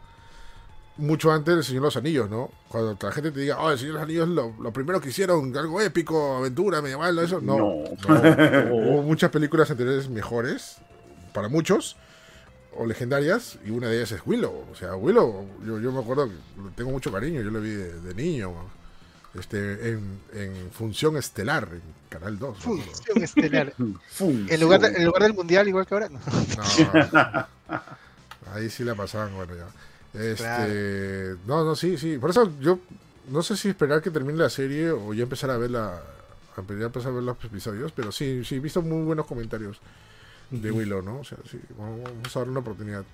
mucho 0.96 1.32
antes 1.32 1.54
del 1.54 1.64
Señor 1.64 1.82
de 1.82 1.86
los 1.86 1.96
Anillos, 1.96 2.28
¿no? 2.30 2.50
Cuando 2.68 2.96
la 3.00 3.12
gente 3.12 3.30
te 3.32 3.40
diga, 3.40 3.58
oh, 3.60 3.70
el 3.70 3.78
Señor 3.78 3.94
de 3.94 3.98
los 4.00 4.04
Anillos, 4.04 4.28
lo, 4.28 4.54
lo 4.60 4.72
primero 4.72 5.00
que 5.00 5.08
hicieron, 5.10 5.56
algo 5.56 5.80
épico, 5.80 6.36
aventura, 6.36 6.82
medieval, 6.82 7.18
eso. 7.18 7.40
No, 7.40 7.56
No. 7.56 7.84
no. 8.08 8.74
Hubo 8.74 9.02
muchas 9.02 9.30
películas 9.30 9.70
anteriores 9.70 10.08
mejores, 10.10 10.76
para 11.32 11.48
muchos, 11.48 11.96
o 12.76 12.86
legendarias, 12.86 13.58
y 13.64 13.70
una 13.70 13.88
de 13.88 13.96
ellas 13.98 14.12
es 14.12 14.20
Willow. 14.26 14.64
O 14.70 14.74
sea, 14.76 14.94
Willow, 14.96 15.46
yo, 15.66 15.80
yo 15.80 15.90
me 15.92 16.00
acuerdo 16.00 16.28
que 16.28 16.34
tengo 16.76 16.90
mucho 16.90 17.10
cariño, 17.10 17.40
yo 17.40 17.50
lo 17.50 17.60
vi 17.60 17.70
de, 17.70 18.00
de 18.00 18.14
niño. 18.14 18.52
este, 19.38 19.90
en, 19.92 20.20
en 20.34 20.70
Función 20.72 21.16
Estelar, 21.16 21.68
en 21.72 21.82
Canal 22.08 22.38
2. 22.38 22.56
me 22.58 22.62
acuerdo. 22.74 22.82
Función 22.92 23.22
estelar. 23.24 23.72
En 24.18 24.60
lugar, 24.60 24.80
de- 24.80 24.88
en 24.98 25.04
lugar 25.06 25.22
del 25.22 25.34
mundial, 25.34 25.66
igual 25.68 25.86
que 25.86 25.94
ahora. 25.94 26.08
No. 26.10 26.18
No, 27.70 28.52
ahí 28.54 28.68
sí 28.70 28.84
la 28.84 28.94
pasaban, 28.94 29.34
bueno, 29.34 29.54
ya. 29.54 29.66
Este, 30.14 30.36
Claro. 30.36 31.38
No, 31.46 31.64
no, 31.64 31.76
sí, 31.76 31.96
sí. 31.96 32.18
Por 32.18 32.30
eso 32.30 32.50
yo 32.60 32.78
no 33.30 33.42
sé 33.42 33.56
si 33.56 33.68
esperar 33.68 34.02
que 34.02 34.10
termine 34.10 34.38
la 34.38 34.50
serie 34.50 34.90
o 34.90 35.14
ya 35.14 35.22
empezar 35.22 35.50
a 35.50 35.56
ver 35.58 35.70
la, 35.70 35.94
a 36.56 36.60
empezar 36.60 37.12
a 37.12 37.14
ver 37.14 37.22
los 37.22 37.36
episodios, 37.44 37.92
pero 37.92 38.10
sí, 38.12 38.44
sí, 38.44 38.56
he 38.56 38.60
visto 38.60 38.82
muy 38.82 39.04
buenos 39.04 39.26
comentarios 39.26 39.78
de 40.50 40.70
Willow, 40.72 41.02
¿no? 41.02 41.20
O 41.20 41.24
sea, 41.24 41.38
sí, 41.48 41.60
vamos 41.78 42.36
a 42.36 42.38
darle 42.40 42.50
una 42.50 42.60
oportunidad. 42.60 43.04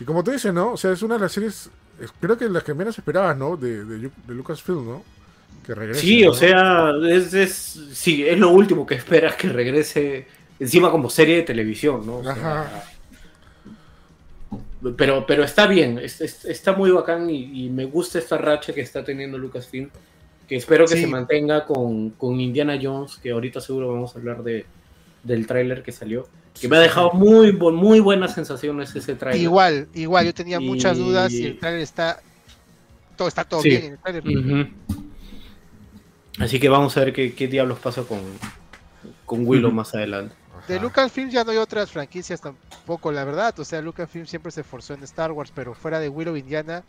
Y 0.00 0.04
como 0.04 0.24
tú 0.24 0.30
dices, 0.30 0.52
¿no? 0.52 0.72
O 0.72 0.76
sea, 0.76 0.92
es 0.92 1.02
una 1.02 1.14
de 1.14 1.20
las 1.20 1.32
series, 1.32 1.70
es- 2.00 2.12
creo 2.20 2.36
que 2.38 2.48
las 2.48 2.64
que 2.64 2.74
menos 2.74 2.96
esperabas, 2.98 3.36
¿no? 3.36 3.56
De, 3.56 3.84
de, 3.84 3.98
de 3.98 4.34
Lucasfilm, 4.34 4.84
¿no? 4.86 5.02
Que 5.66 5.74
regrese. 5.74 6.00
Sí, 6.00 6.22
¿no? 6.24 6.30
o 6.30 6.34
sea, 6.34 6.90
es, 7.08 7.34
es, 7.34 7.52
sí, 7.92 8.26
es 8.26 8.38
lo 8.38 8.50
último 8.50 8.86
que 8.86 8.94
esperas 8.94 9.36
que 9.36 9.48
regrese 9.48 10.26
encima 10.58 10.90
como 10.90 11.10
serie 11.10 11.36
de 11.36 11.42
televisión, 11.42 12.04
¿no? 12.06 12.16
O 12.18 12.22
sea, 12.22 12.32
Ajá. 12.32 12.84
Pero, 14.96 15.24
pero 15.26 15.44
está 15.44 15.66
bien, 15.66 15.98
es- 15.98 16.20
es- 16.20 16.44
está 16.44 16.72
muy 16.72 16.90
bacán 16.90 17.30
y, 17.30 17.66
y 17.66 17.70
me 17.70 17.84
gusta 17.86 18.18
esta 18.18 18.36
racha 18.38 18.72
que 18.72 18.80
está 18.80 19.02
teniendo 19.04 19.38
Lucasfilm, 19.38 19.88
que 20.48 20.56
espero 20.56 20.84
que 20.86 20.94
Sí. 20.96 21.00
se 21.02 21.06
mantenga 21.06 21.64
con, 21.64 22.10
con 22.10 22.40
Indiana 22.40 22.78
Jones, 22.80 23.16
que 23.16 23.30
ahorita 23.30 23.60
seguro 23.60 23.92
vamos 23.92 24.14
a 24.14 24.18
hablar 24.18 24.42
de, 24.42 24.66
del 25.22 25.46
tráiler 25.46 25.82
que 25.82 25.90
salió, 25.92 26.28
que 26.60 26.68
me 26.68 26.76
ha 26.76 26.80
dejado 26.80 27.12
muy, 27.12 27.52
muy 27.52 27.98
buenas 28.00 28.34
sensaciones 28.34 28.94
ese 28.94 29.14
tráiler. 29.14 29.42
Igual, 29.42 29.88
igual, 29.94 30.26
yo 30.26 30.34
tenía 30.34 30.60
muchas 30.60 30.98
Y- 30.98 31.00
dudas 31.00 31.32
y 31.32 31.46
el 31.46 31.58
trailer 31.58 31.80
está. 31.80 32.20
Todo 33.16 33.28
está 33.28 33.44
todo 33.44 33.62
Sí. 33.62 33.70
bien 33.70 33.84
en 33.84 33.92
el 33.92 33.98
trailer. 33.98 34.38
Ujú. 34.38 34.68
Así 36.40 36.58
que 36.60 36.68
vamos 36.68 36.96
a 36.96 37.00
ver 37.00 37.12
qué, 37.12 37.32
qué 37.34 37.46
diablos 37.48 37.78
pasa 37.78 38.02
con, 38.02 38.18
con 39.24 39.46
Willow 39.46 39.70
más 39.72 39.94
adelante. 39.94 40.34
De. 40.68 40.80
Lucasfilm 40.80 41.28
ya 41.30 41.44
no 41.44 41.50
hay 41.50 41.58
otras 41.58 41.90
franquicias 41.90 42.40
tampoco, 42.40 43.12
la 43.12 43.24
verdad. 43.24 43.58
O 43.60 43.64
sea, 43.64 43.82
Lucasfilm 43.82 44.26
siempre 44.26 44.50
se 44.50 44.62
esforzó 44.62 44.94
en 44.94 45.02
Star 45.02 45.30
Wars, 45.32 45.52
pero 45.54 45.74
fuera 45.74 46.00
de 46.00 46.08
Willow 46.08 46.36
Indiana, 46.36 46.82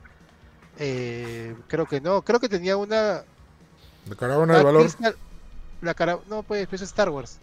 eh, 0.80 1.56
creo 1.68 1.85
que 1.85 1.99
no. 2.02 2.22
Creo 2.22 2.39
que 2.39 2.49
tenía 2.49 2.77
una. 2.77 3.23
¿De 4.06 4.15
Caravana 4.15 4.53
ah, 4.56 4.57
de 4.60 4.64
Valor? 4.64 4.81
Crystal- 4.84 5.15
la 5.81 5.93
cara, 5.93 6.18
no, 6.30 6.43
pues, 6.43 6.68
pues 6.68 6.81
es 6.81 6.89
Star 6.89 7.10
Wars. 7.10 7.38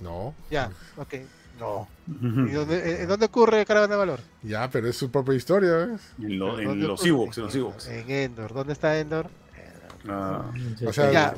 No. 0.00 0.34
Ya, 0.50 0.70
ok. 0.96 1.14
No. 1.58 1.88
¿Y 2.06 2.52
dónde, 2.52 3.02
en 3.02 3.08
dónde 3.08 3.26
ocurre 3.26 3.64
Caravana 3.66 3.94
de 3.94 3.98
Valor? 3.98 4.20
Ya, 4.42 4.70
pero 4.70 4.88
es 4.88 4.96
su 4.96 5.10
propia 5.10 5.34
historia, 5.34 5.70
¿ves? 5.86 6.00
En, 6.20 6.38
lo- 6.38 6.58
en 6.58 6.66
¿Dónde 6.68 6.86
los? 6.86 7.04
Ewoks, 7.04 7.38
en 7.38 7.44
los 7.44 7.54
Ewoks. 7.54 7.86
En 7.88 8.10
Endor. 8.10 8.52
¿Dónde 8.54 8.72
está 8.74 8.96
Endor? 8.98 9.28
Ah, 10.08 10.44
O 10.86 10.92
sea, 10.92 11.10
Ya. 11.10 11.34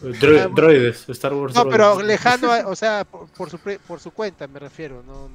Dro- 0.00 0.54
droides, 0.54 1.08
Star 1.10 1.34
Wars. 1.34 1.54
No, 1.54 1.64
droides. 1.64 1.76
pero 1.78 2.02
lejano, 2.02 2.52
a- 2.52 2.66
o 2.68 2.74
sea, 2.76 3.04
por, 3.04 3.28
por 3.28 3.50
su, 3.50 3.58
pre- 3.58 3.78
por 3.78 4.00
su 4.00 4.10
cuenta 4.12 4.46
me 4.46 4.58
refiero, 4.58 5.02
no, 5.06 5.28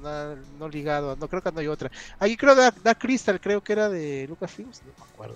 no 0.60 0.68
ligado, 0.70 1.12
a- 1.12 1.16
no 1.16 1.28
creo 1.28 1.42
que 1.42 1.52
no 1.52 1.60
hay 1.60 1.68
otra. 1.68 1.92
Ahí 2.20 2.36
creo 2.36 2.56
Dark, 2.56 2.82
Dark 2.84 2.98
Crystal, 3.00 3.40
creo 3.40 3.62
que 3.64 3.74
era 3.74 3.90
de 3.90 4.26
Lucasfilms, 4.28 4.82
no 4.84 4.92
me 4.98 5.12
acuerdo. 5.14 5.36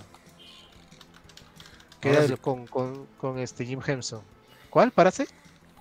Que 1.99 2.10
Ahora 2.10 2.19
era 2.19 2.27
sí. 2.27 2.34
de- 2.34 2.38
con, 2.39 2.65
con, 2.68 3.06
con 3.18 3.39
este 3.39 3.65
Jim 3.65 3.81
Henson. 3.85 4.22
¿Cuál? 4.69 4.91
¿Parece? 4.91 5.27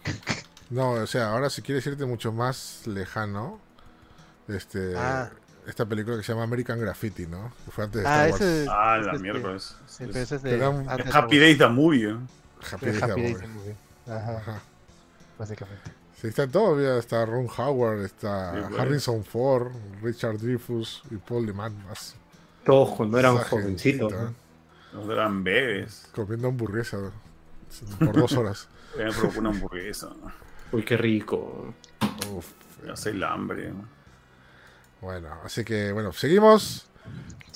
No, 0.71 0.91
o 0.91 1.07
sea, 1.07 1.31
ahora 1.31 1.49
si 1.49 1.63
quieres 1.63 1.87
irte 1.87 2.05
mucho 2.05 2.31
más 2.31 2.83
lejano, 2.85 3.59
este, 4.49 4.93
Ah. 4.95 5.31
esta 5.67 5.87
película 5.87 6.19
que 6.19 6.23
se 6.23 6.33
llama 6.33 6.45
American 6.45 6.79
Graffiti, 6.79 7.27
¿no? 7.27 7.51
Que 7.65 7.71
fue 7.71 7.85
antes 7.85 8.03
de 8.03 8.07
Ah, 8.07 8.27
Star 8.29 8.31
Wars. 8.33 8.43
ese 8.43 8.67
ah, 8.71 8.97
ese 9.01 9.07
la 9.13 9.19
miércoles. 9.19 9.75
sí, 9.87 10.05
Es- 10.13 10.31
es 10.33 10.43
de 10.43 10.57
Star 10.57 11.07
Happy. 11.17 11.39
Days 11.39 11.57
the 11.57 11.69
Movie. 11.69 12.11
¿eh? 12.11 12.17
Happy 12.73 12.87
Days 12.87 13.03
Happy 13.03 13.21
de 13.23 13.33
Days 13.33 13.43
Amor. 13.43 13.49
Movie. 13.49 13.77
Ajá, 14.07 14.37
Ajá. 14.39 14.63
básicamente. 15.39 15.91
Sí, 16.21 16.27
está 16.27 16.49
todo, 16.49 16.99
está 16.99 17.25
Ron 17.27 17.47
Howard, 17.57 18.01
está 18.05 18.53
Sí, 18.55 18.61
bueno. 18.61 18.77
Harrison 18.81 19.25
Ford, 19.25 19.71
Richard 20.03 20.39
Dreyfuss 20.39 21.03
y 21.11 21.17
Paul 21.17 21.47
de 21.47 21.53
Más 21.53 21.73
Todos 22.65 22.97
cuando 22.97 23.19
eran 23.19 23.37
jovencitos. 23.37 24.13
¿no? 24.93 25.13
Eran 25.13 25.45
bebés. 25.45 26.09
Comiendo 26.15 26.49
hamburguesa 26.49 26.99
por 27.99 28.17
dos 28.17 28.33
horas. 28.33 28.69
Me 28.97 29.13
provocó 29.13 29.39
una 29.41 29.51
hamburguesa. 29.51 30.09
Uy, 30.73 30.83
qué 30.85 30.97
rico. 30.97 31.73
Uf. 32.33 32.47
Ya 32.85 32.93
hace 32.95 33.11
el 33.11 33.23
hambre. 33.23 33.73
Bueno, 35.01 35.29
así 35.45 35.65
que 35.65 35.93
bueno, 35.93 36.13
seguimos. 36.13 36.87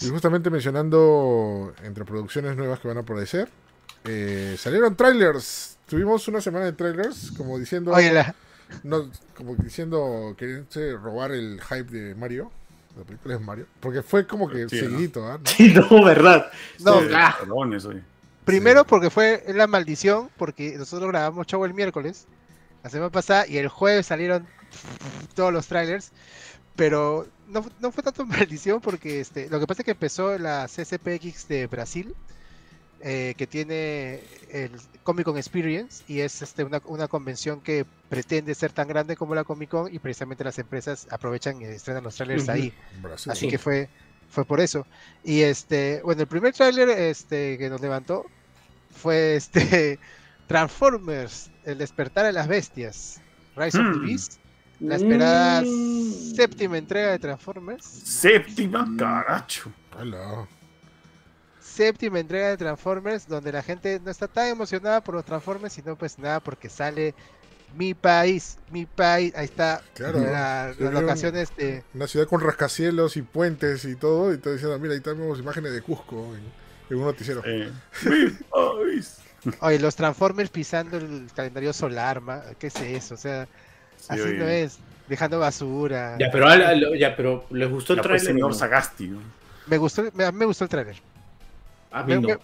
Y 0.00 0.08
justamente 0.08 0.50
mencionando 0.50 1.72
entre 1.82 2.04
producciones 2.04 2.56
nuevas 2.56 2.80
que 2.80 2.88
van 2.88 2.98
a 2.98 3.00
aparecer. 3.00 3.48
Eh, 4.04 4.56
salieron 4.58 4.96
trailers. 4.96 5.78
Tuvimos 5.86 6.26
una 6.28 6.40
semana 6.40 6.66
de 6.66 6.72
trailers, 6.72 7.32
como 7.36 7.58
diciendo. 7.58 7.92
Oye, 7.92 8.12
la, 8.12 8.34
no, 8.82 9.10
como 9.36 9.54
diciendo 9.56 10.34
queriéndose 10.36 10.96
robar 10.96 11.32
el 11.32 11.60
hype 11.60 11.90
de 11.90 12.14
Mario. 12.14 12.50
La 12.96 13.04
película 13.04 13.34
es 13.36 13.40
Mario. 13.40 13.66
Porque 13.80 14.02
fue 14.02 14.26
como 14.26 14.48
que 14.48 14.68
Sí, 14.68 14.76
¿no? 14.76 14.82
seguidito, 14.82 15.26
¿ah? 15.26 15.38
¿no? 15.38 15.44
Sí, 15.50 15.72
no, 15.74 16.04
verdad. 16.04 16.50
no, 16.80 17.00
Sí, 17.00 17.08
ah. 17.14 17.36
Primero 18.44 18.84
porque 18.84 19.08
fue 19.08 19.44
la 19.48 19.66
maldición, 19.66 20.28
porque 20.36 20.76
nosotros 20.76 21.08
grabamos 21.10 21.46
show 21.46 21.64
el 21.64 21.74
miércoles, 21.74 22.26
la 22.82 22.90
semana 22.90 23.10
pasada, 23.10 23.46
y 23.46 23.56
el 23.56 23.68
jueves 23.68 24.06
salieron 24.06 24.46
todos 25.34 25.52
los 25.52 25.68
trailers, 25.68 26.10
pero 26.74 27.28
no, 27.46 27.64
no 27.80 27.92
fue 27.92 28.02
tanto 28.02 28.26
maldición 28.26 28.80
porque 28.80 29.20
este, 29.20 29.48
lo 29.48 29.60
que 29.60 29.66
pasa 29.66 29.82
es 29.82 29.84
que 29.84 29.92
empezó 29.92 30.36
la 30.38 30.66
CCPX 30.66 31.48
de 31.48 31.66
Brasil, 31.68 32.14
eh, 33.02 33.34
que 33.36 33.46
tiene 33.46 34.20
el 34.50 34.70
Comic 35.02 35.24
Con 35.24 35.36
Experience, 35.36 36.04
y 36.08 36.20
es 36.20 36.40
este, 36.42 36.62
una, 36.64 36.80
una 36.86 37.08
convención 37.08 37.60
que 37.60 37.84
pretende 38.08 38.54
ser 38.54 38.72
tan 38.72 38.86
grande 38.88 39.16
como 39.16 39.34
la 39.34 39.44
Comic 39.44 39.68
Con, 39.70 39.92
y 39.92 39.98
precisamente 39.98 40.44
las 40.44 40.58
empresas 40.58 41.06
aprovechan 41.10 41.60
y 41.60 41.64
estrenan 41.64 42.04
los 42.04 42.14
trailers 42.16 42.44
Ujú. 42.44 42.52
ahí. 42.52 42.72
Brasil. 43.00 43.32
Así 43.32 43.48
que 43.48 43.58
fue, 43.58 43.88
fue 44.30 44.44
por 44.44 44.60
eso. 44.60 44.86
Y 45.24 45.40
este, 45.40 46.00
bueno, 46.04 46.22
el 46.22 46.28
primer 46.28 46.52
tráiler 46.54 46.88
este, 46.90 47.58
que 47.58 47.68
nos 47.68 47.80
levantó 47.80 48.24
fue 48.90 49.36
este 49.36 49.98
Transformers, 50.46 51.50
el 51.64 51.78
despertar 51.78 52.26
de 52.26 52.32
las 52.32 52.46
bestias. 52.46 53.20
Rise 53.56 53.78
of 53.78 53.84
the 53.92 53.98
Hmm. 53.98 54.06
Beast. 54.06 54.34
La 54.80 54.96
esperada 54.96 55.62
Mm. 55.62 56.34
séptima 56.34 56.76
entrega 56.76 57.12
de 57.12 57.18
Transformers. 57.20 57.84
Séptima, 57.84 58.86
caracho. 58.98 59.70
Hola. 59.98 60.46
Séptima 61.62 62.18
entrega 62.18 62.48
de 62.48 62.56
Transformers, 62.56 63.26
donde 63.28 63.52
la 63.52 63.62
gente 63.62 64.00
no 64.04 64.10
está 64.10 64.26
tan 64.28 64.48
emocionada 64.48 65.00
por 65.02 65.14
los 65.14 65.24
Transformers, 65.24 65.72
sino 65.72 65.96
pues 65.96 66.18
nada 66.18 66.40
porque 66.40 66.68
sale 66.68 67.14
mi 67.76 67.94
país, 67.94 68.58
mi 68.70 68.84
país. 68.84 69.32
Ahí 69.36 69.44
está 69.46 69.80
Claro. 69.94 70.18
la- 70.20 70.74
las 70.78 70.92
locaciones 70.92 71.54
de 71.56 71.82
Una 71.94 72.06
ciudad 72.06 72.26
con 72.26 72.40
rascacielos 72.40 73.16
y 73.16 73.22
puentes 73.22 73.84
y 73.84 73.94
todo. 73.94 74.34
Y 74.34 74.38
todo 74.38 74.52
diciendo, 74.54 74.78
mira, 74.78 74.94
ahí 74.94 75.00
tenemos 75.00 75.38
imágenes 75.38 75.72
de 75.72 75.80
Cusco 75.82 76.34
en, 76.34 76.42
en 76.90 76.96
un 76.98 77.04
noticiero. 77.04 77.42
Eh, 77.46 77.70
mi 78.04 78.30
país. 78.50 79.18
Oye, 79.60 79.78
los 79.78 79.96
Transformers 79.96 80.50
pisando 80.50 80.96
el 80.98 81.28
calendario 81.34 81.72
solar, 81.72 82.20
ma- 82.20 82.42
¿qué 82.58 82.66
es 82.68 82.76
eso? 82.76 83.14
O 83.14 83.18
sea, 83.18 83.46
Sí, 83.96 84.06
así 84.10 84.20
oye. 84.20 84.34
no 84.38 84.46
es, 84.48 84.78
dejando 85.08 85.38
basura. 85.38 86.16
Ya, 86.18 86.30
pero, 86.30 86.48
al- 86.48 86.98
ya, 86.98 87.14
pero 87.16 87.46
¿les 87.50 87.70
gustó 87.70 87.92
el 87.94 88.00
pues, 88.00 88.08
trailer? 88.22 88.26
señor? 88.26 88.54
Sagasti. 88.54 89.08
¿no? 89.08 89.20
Me 89.68 89.78
gustó, 89.78 90.02
me 90.12 90.44
gustó 90.44 90.64
el 90.64 90.70
trailer. 90.70 90.96
A 91.92 92.02
mí 92.04 92.18
no. 92.18 92.40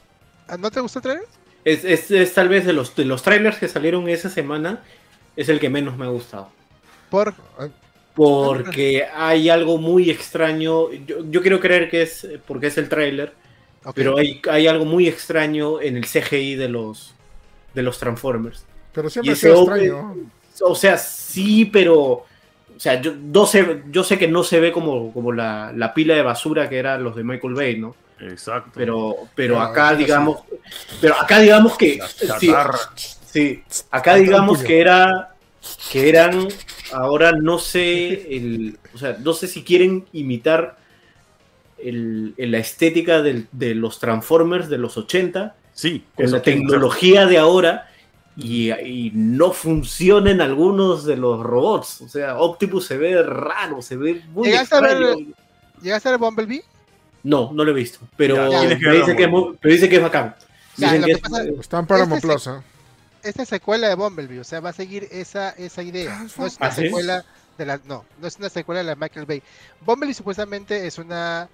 ¿ah, 0.49 0.57
¿No 0.59 0.71
te 0.71 0.81
gustó 0.81 0.99
el 1.01 1.03
trailer? 1.05 1.29
Es, 1.65 1.85
es- 1.85 2.11
es 2.11 2.35
tal 2.35 2.49
vez 2.49 2.67
de 2.67 2.73
los, 2.73 2.95
de 2.97 3.05
los 3.05 3.23
trailers 3.23 3.59
que 3.59 3.69
salieron 3.69 4.09
esa 4.09 4.31
semana, 4.31 4.85
es 5.37 5.49
el 5.49 5.61
que 5.61 5.71
menos 5.71 5.97
me 5.99 6.07
ha 6.07 6.09
gustado. 6.09 6.57
Por 7.11 7.35
Porque 8.15 9.05
hay 9.15 9.49
algo 9.49 9.79
muy 9.79 10.11
extraño. 10.11 10.93
Yo, 10.93 11.25
yo 11.31 11.41
quiero 11.43 11.61
creer 11.61 11.89
que 11.91 12.03
es 12.03 12.27
porque 12.47 12.67
es 12.69 12.79
el 12.79 12.89
tráiler, 12.89 13.35
ok. 13.85 13.95
pero 13.95 14.19
hay, 14.19 14.41
hay 14.51 14.67
algo 14.67 14.85
muy 14.85 15.09
extraño 15.09 15.81
en 15.81 15.97
el 15.97 16.07
CGI 16.07 16.57
de 16.57 16.69
los, 16.69 17.17
de 17.75 17.83
los 17.83 17.99
Transformers. 17.99 18.67
Pero 18.93 19.11
siempre 19.11 19.35
ha 19.35 19.37
sido 19.37 19.55
extraño. 19.55 20.17
O 20.63 20.75
sea, 20.75 20.99
sí, 20.99 21.67
pero. 21.67 22.03
O 22.77 22.81
sea, 22.81 23.01
yo, 23.01 23.15
no 23.17 23.47
sé, 23.47 23.83
yo 23.91 24.05
sé 24.05 24.19
que 24.19 24.29
no 24.29 24.45
se 24.45 24.61
ve 24.61 24.73
como, 24.73 25.13
como 25.13 25.33
la, 25.33 25.73
la 25.75 25.95
pila 25.95 26.15
de 26.15 26.23
basura 26.23 26.69
que 26.69 26.79
eran 26.79 27.03
los 27.05 27.17
de 27.17 27.25
Michael 27.25 27.55
Bay, 27.55 27.79
¿no? 27.79 27.97
Exacto. 28.21 28.71
Pero, 28.75 29.17
pero 29.35 29.61
acá, 29.61 29.95
digamos. 29.95 30.41
Pero 31.01 31.15
acá, 31.21 31.39
digamos 31.41 31.77
que. 31.77 31.99
Sí, 32.41 32.53
sí, 33.31 33.63
acá, 33.91 34.15
digamos 34.17 34.63
que 34.63 34.81
era. 34.81 35.35
Que 35.91 36.09
eran. 36.09 36.49
Ahora 36.93 37.33
no 37.33 37.59
sé. 37.59 38.35
El, 38.37 38.79
o 38.95 38.99
sea, 38.99 39.17
no 39.21 39.33
sé 39.35 39.47
si 39.47 39.63
quieren 39.65 40.07
imitar 40.13 40.79
el- 41.79 42.35
el- 42.37 42.51
la 42.51 42.59
estética 42.59 43.23
del- 43.23 43.47
de 43.53 43.75
los 43.75 43.99
Transformers 44.01 44.69
de 44.69 44.79
los 44.79 44.97
80 44.97 45.55
Sí, 45.73 46.05
con 46.17 46.31
la 46.33 46.43
tecnología 46.43 47.27
de 47.27 47.39
ahora 47.39 47.89
y, 48.37 48.73
y 48.73 49.13
no 49.15 49.53
funcionan 49.53 50.41
algunos 50.41 51.05
de 51.05 51.17
los 51.17 51.41
robots. 51.41 52.01
O 52.01 52.09
sea, 52.09 52.39
Optimus 52.39 52.87
se 52.87 52.97
ve 52.99 53.23
raro, 53.23 53.81
se 53.81 53.97
ve 53.97 54.23
muy 54.31 54.49
¿Llegaste 54.49 54.75
a 54.75 54.81
ver- 54.81 54.93
extraño. 55.03 55.27
¿Llegaste 55.83 56.09
a 56.09 56.13
ver 56.13 56.21
Bumblebee? 56.21 56.65
No, 57.29 57.53
no 57.53 57.63
lo 57.65 57.71
he 57.73 57.75
visto, 57.75 57.99
pero, 58.17 58.37
Ya, 58.51 58.63
dice 58.63 58.79
que, 58.79 59.25
es 59.25 59.31
pero 59.61 59.75
dice 59.75 59.89
que 59.89 59.97
es 59.97 60.03
bacán. 60.03 60.35
Ya, 60.79 60.93
Dicen 60.95 61.01
lo 61.03 61.07
que 61.09 61.13
que 61.13 61.17
es- 61.19 61.23
pasa- 61.23 61.43
Está 61.61 61.79
en 61.81 61.87
Paramount 61.87 62.25
Este 62.25 62.27
Plus, 62.27 62.47
¿eh? 62.47 62.61
esta 63.23 63.43
es 63.43 63.49
secuela 63.51 63.89
de 63.89 63.95
Bumblebee, 63.97 64.41
o 64.41 64.45
sea, 64.45 64.61
va 64.61 64.71
a 64.71 64.73
seguir 64.73 65.07
esa, 65.11 65.51
esa 65.51 65.83
idea. 65.83 66.19
No 66.39 66.47
es 66.47 66.57
una 66.57 66.67
¿Ah, 66.69 66.73
secuela 66.73 67.25
de 67.59 67.67
la, 67.67 67.81
no, 67.85 68.05
no 68.21 68.27
es 68.27 68.37
una 68.39 68.49
secuela 68.49 68.79
de 68.81 68.87
la 68.87 68.95
Michael 68.95 69.27
Bay. 69.27 69.43
Bumblebee 69.85 70.15
supuestamente 70.15 70.87
es 70.87 70.97
una 70.99 71.49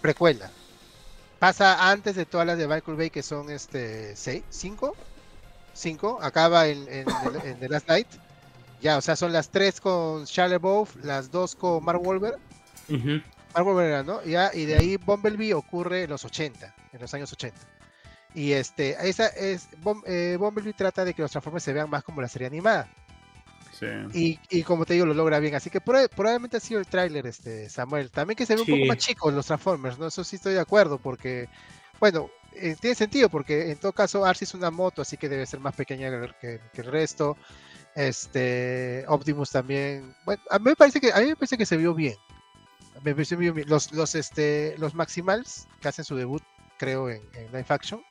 precuela. 0.00 0.50
Pasa 1.38 1.90
antes 1.90 2.14
de 2.16 2.24
todas 2.24 2.46
las 2.46 2.56
de 2.56 2.66
Michael 2.68 2.96
Bay, 2.96 3.10
que 3.10 3.22
son 3.22 3.50
este 3.50 4.14
seis, 4.16 4.44
cinco, 4.48 4.94
cinco. 5.74 6.18
Acaba 6.22 6.68
en, 6.68 6.86
en, 6.88 7.04
The- 7.04 7.50
en 7.50 7.58
The 7.60 7.68
Last 7.68 7.88
Night. 7.88 8.06
Ya, 8.80 8.96
o 8.96 9.00
sea, 9.02 9.14
son 9.16 9.32
las 9.32 9.48
tres 9.50 9.80
con 9.80 10.24
Shia 10.24 10.48
LaBeouf, 10.48 10.96
las 11.04 11.30
dos 11.30 11.54
con 11.54 11.84
Mark. 11.84 12.00
Ujú. 12.00 12.10
Mark 12.20 13.24
Wahlberg 13.54 13.86
era, 13.88 14.02
¿no? 14.02 14.22
Ya, 14.24 14.50
y 14.54 14.64
de 14.64 14.76
ahí 14.76 14.96
Bumblebee 14.96 15.52
ocurre 15.54 16.04
en 16.04 16.10
los 16.10 16.24
80, 16.24 16.74
en 16.92 17.00
los 17.00 17.12
años 17.14 17.32
80. 17.32 17.58
Y 18.34 18.52
este, 18.52 18.96
esa 19.08 19.26
es, 19.28 19.68
Bum- 19.82 20.02
eh, 20.06 20.36
Bumblebee 20.40 20.72
trata 20.72 21.04
de 21.04 21.12
que 21.12 21.22
los 21.22 21.30
Transformers 21.30 21.64
se 21.64 21.72
vean 21.72 21.90
más 21.90 22.02
como 22.02 22.22
la 22.22 22.28
serie 22.28 22.46
animada. 22.46 22.88
Sí. 23.78 23.86
Y, 24.14 24.38
y 24.48 24.62
como 24.62 24.86
te 24.86 24.94
digo, 24.94 25.04
lo 25.06 25.12
logra 25.14 25.38
bien. 25.38 25.54
Así 25.54 25.68
que 25.70 25.80
proba- 25.82 26.08
probablemente 26.08 26.56
ha 26.56 26.60
sido 26.60 26.80
el 26.80 26.86
tráiler, 26.86 27.26
este, 27.26 27.68
Samuel. 27.68 28.10
También 28.10 28.36
que 28.36 28.46
se 28.46 28.54
ve 28.54 28.60
un 28.62 28.66
poco 28.66 28.86
más 28.86 28.98
chico 28.98 29.30
los 29.30 29.46
Transformers, 29.46 29.98
¿no? 29.98 30.06
Eso 30.06 30.24
sí 30.24 30.36
estoy 30.36 30.54
de 30.54 30.60
acuerdo, 30.60 30.98
porque, 30.98 31.48
bueno, 32.00 32.30
eh, 32.54 32.76
tiene 32.80 32.94
sentido, 32.94 33.28
porque 33.28 33.70
en 33.70 33.78
todo 33.78 33.92
caso 33.92 34.24
Arcee 34.24 34.44
es 34.44 34.54
una 34.54 34.70
moto, 34.70 35.02
así 35.02 35.16
que 35.16 35.28
debe 35.28 35.44
ser 35.46 35.60
más 35.60 35.74
pequeña 35.74 36.08
que, 36.10 36.16
el- 36.16 36.34
que- 36.36 36.60
que 36.72 36.80
el 36.82 36.86
resto. 36.92 37.36
Este, 37.94 39.04
Optimus 39.08 39.50
también. 39.50 40.14
Bueno, 40.24 40.42
a 40.50 40.58
mí 40.58 40.64
me 40.66 40.76
parece 40.76 41.00
que, 41.00 41.12
a 41.12 41.18
mí 41.20 41.26
me 41.26 41.36
parece 41.36 41.58
que 41.58 41.66
se 41.66 41.76
vio 41.76 41.94
bien. 41.94 42.16
Me 43.02 43.12
pareció 43.12 43.36
bien. 43.38 43.64
Los, 43.66 43.92
los, 43.92 44.14
este, 44.14 44.74
los 44.78 44.94
Maximals, 44.94 45.66
que 45.80 45.88
hacen 45.88 46.04
su 46.04 46.16
debut, 46.16 46.42
creo, 46.78 47.10
en, 47.10 47.22
en 47.34 47.46
Live 47.46 47.66
Action, 47.68 48.02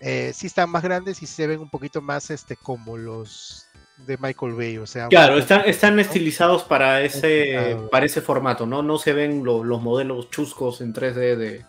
eh, 0.00 0.30
sí 0.34 0.46
están 0.46 0.70
más 0.70 0.82
grandes 0.82 1.22
y 1.22 1.26
se 1.26 1.46
ven 1.46 1.60
un 1.60 1.70
poquito 1.70 2.00
más 2.00 2.30
este, 2.30 2.56
como 2.56 2.96
los 2.96 3.66
de 4.06 4.16
Michael 4.18 4.54
Bay. 4.54 4.78
O 4.78 4.86
sea, 4.86 5.08
Claro, 5.08 5.38
están, 5.38 5.62
están 5.66 5.98
estilizados 5.98 6.62
para 6.62 7.00
ese, 7.02 7.76
para 7.90 8.06
ese 8.06 8.20
formato, 8.20 8.64
¿no? 8.66 8.82
No 8.82 8.98
se 8.98 9.12
ven 9.12 9.42
lo- 9.44 9.64
los 9.64 9.82
modelos 9.82 10.30
chuscos 10.30 10.80
en 10.80 10.92
3D 10.94 11.36
de, 11.36 11.64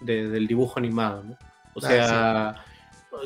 de- 0.00 0.28
del 0.28 0.46
dibujo 0.48 0.78
animado, 0.78 1.22
¿no? 1.22 1.38
O 1.76 1.80
Ah, 1.84 1.88
sea, 1.88 2.64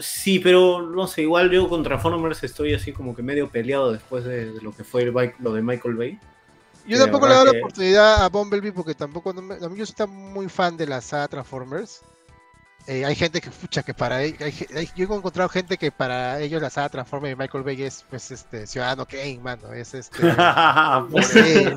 sí. 0.00 0.38
pero 0.40 0.82
no 0.82 1.06
sé, 1.06 1.22
igual 1.22 1.50
yo 1.50 1.68
con 1.68 1.82
Transformers 1.82 2.42
estoy 2.44 2.74
así 2.74 2.92
como 2.92 3.14
que 3.16 3.22
medio 3.22 3.48
peleado 3.50 3.92
después 3.92 4.24
de, 4.24 4.52
de 4.52 4.60
lo 4.60 4.72
que 4.72 4.84
fue 4.84 5.02
el, 5.04 5.14
lo 5.38 5.52
de 5.54 5.62
Michael 5.62 5.96
Bay. 5.96 6.18
Yo 6.88 6.98
tampoco 6.98 7.26
le 7.26 7.32
he 7.32 7.36
dado 7.36 7.44
la 7.52 7.58
oportunidad 7.58 8.24
a 8.24 8.28
Bumblebee 8.28 8.72
porque 8.72 8.94
tampoco 8.94 9.32
no 9.32 9.42
me- 9.42 9.54
a 9.56 9.68
mí 9.68 9.76
yo 9.78 9.86
soy 9.86 10.06
muy 10.06 10.48
fan 10.48 10.76
de 10.76 10.86
la 10.86 11.00
saga 11.00 11.28
Transformers. 11.28 12.00
Eh, 12.86 13.04
hay 13.04 13.14
gente 13.14 13.42
que, 13.42 13.50
pucha, 13.50 13.82
que 13.82 13.92
para 13.92 14.22
ellos, 14.22 14.38
yo 14.96 15.06
he 15.12 15.16
encontrado 15.16 15.50
gente 15.50 15.76
que 15.76 15.92
para 15.92 16.40
ellos 16.40 16.62
la 16.62 16.70
saga 16.70 16.88
Transformers 16.88 17.36
de 17.36 17.44
Michael 17.44 17.62
Bay 17.64 17.82
es, 17.82 18.02
pues, 18.08 18.30
este, 18.30 18.66
Ciudadano 18.66 19.04
Kane, 19.04 19.38
mano, 19.42 19.72
es 19.74 19.92
este, 19.92 20.22
no 21.12 21.22
sé, 21.22 21.76